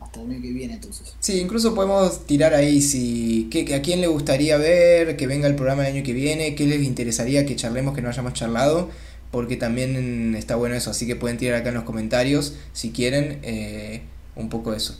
hasta 0.00 0.04
hasta 0.10 0.20
el 0.22 0.30
año 0.30 0.42
que 0.42 0.50
viene 0.52 0.74
entonces. 0.74 1.14
Sí, 1.20 1.40
incluso 1.40 1.74
podemos 1.74 2.26
tirar 2.26 2.54
ahí 2.54 2.80
si 2.80 3.48
que, 3.50 3.74
a 3.74 3.82
quién 3.82 4.00
le 4.00 4.06
gustaría 4.06 4.56
ver 4.56 5.16
que 5.16 5.26
venga 5.26 5.46
el 5.46 5.54
programa 5.54 5.86
el 5.86 5.94
año 5.96 6.04
que 6.04 6.12
viene, 6.14 6.54
qué 6.54 6.66
les 6.66 6.82
interesaría 6.82 7.44
que 7.46 7.54
charlemos 7.54 7.94
que 7.94 8.02
no 8.02 8.08
hayamos 8.08 8.32
charlado, 8.32 8.90
porque 9.30 9.56
también 9.56 10.34
está 10.36 10.56
bueno 10.56 10.74
eso, 10.74 10.90
así 10.90 11.06
que 11.06 11.16
pueden 11.16 11.38
tirar 11.38 11.60
acá 11.60 11.68
en 11.68 11.76
los 11.76 11.84
comentarios 11.84 12.56
si 12.72 12.90
quieren 12.90 13.38
eh, 13.42 14.02
un 14.36 14.48
poco 14.48 14.74
eso, 14.74 14.98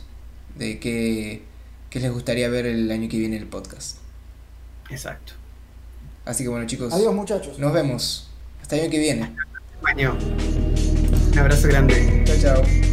de 0.57 0.79
qué, 0.79 1.43
qué 1.89 1.99
les 1.99 2.11
gustaría 2.11 2.49
ver 2.49 2.65
el 2.65 2.89
año 2.91 3.09
que 3.09 3.17
viene 3.17 3.37
el 3.37 3.47
podcast. 3.47 3.97
Exacto. 4.89 5.33
Así 6.25 6.43
que 6.43 6.49
bueno 6.49 6.67
chicos, 6.67 6.93
Adiós 6.93 7.13
muchachos. 7.13 7.57
nos 7.59 7.73
vemos. 7.73 8.29
Hasta 8.61 8.75
el 8.75 8.83
año 8.83 8.91
que 8.91 8.99
viene. 8.99 9.35
Año. 9.83 10.17
Un 11.31 11.39
abrazo 11.39 11.67
grande. 11.67 12.23
Chao, 12.25 12.37
chao. 12.61 12.90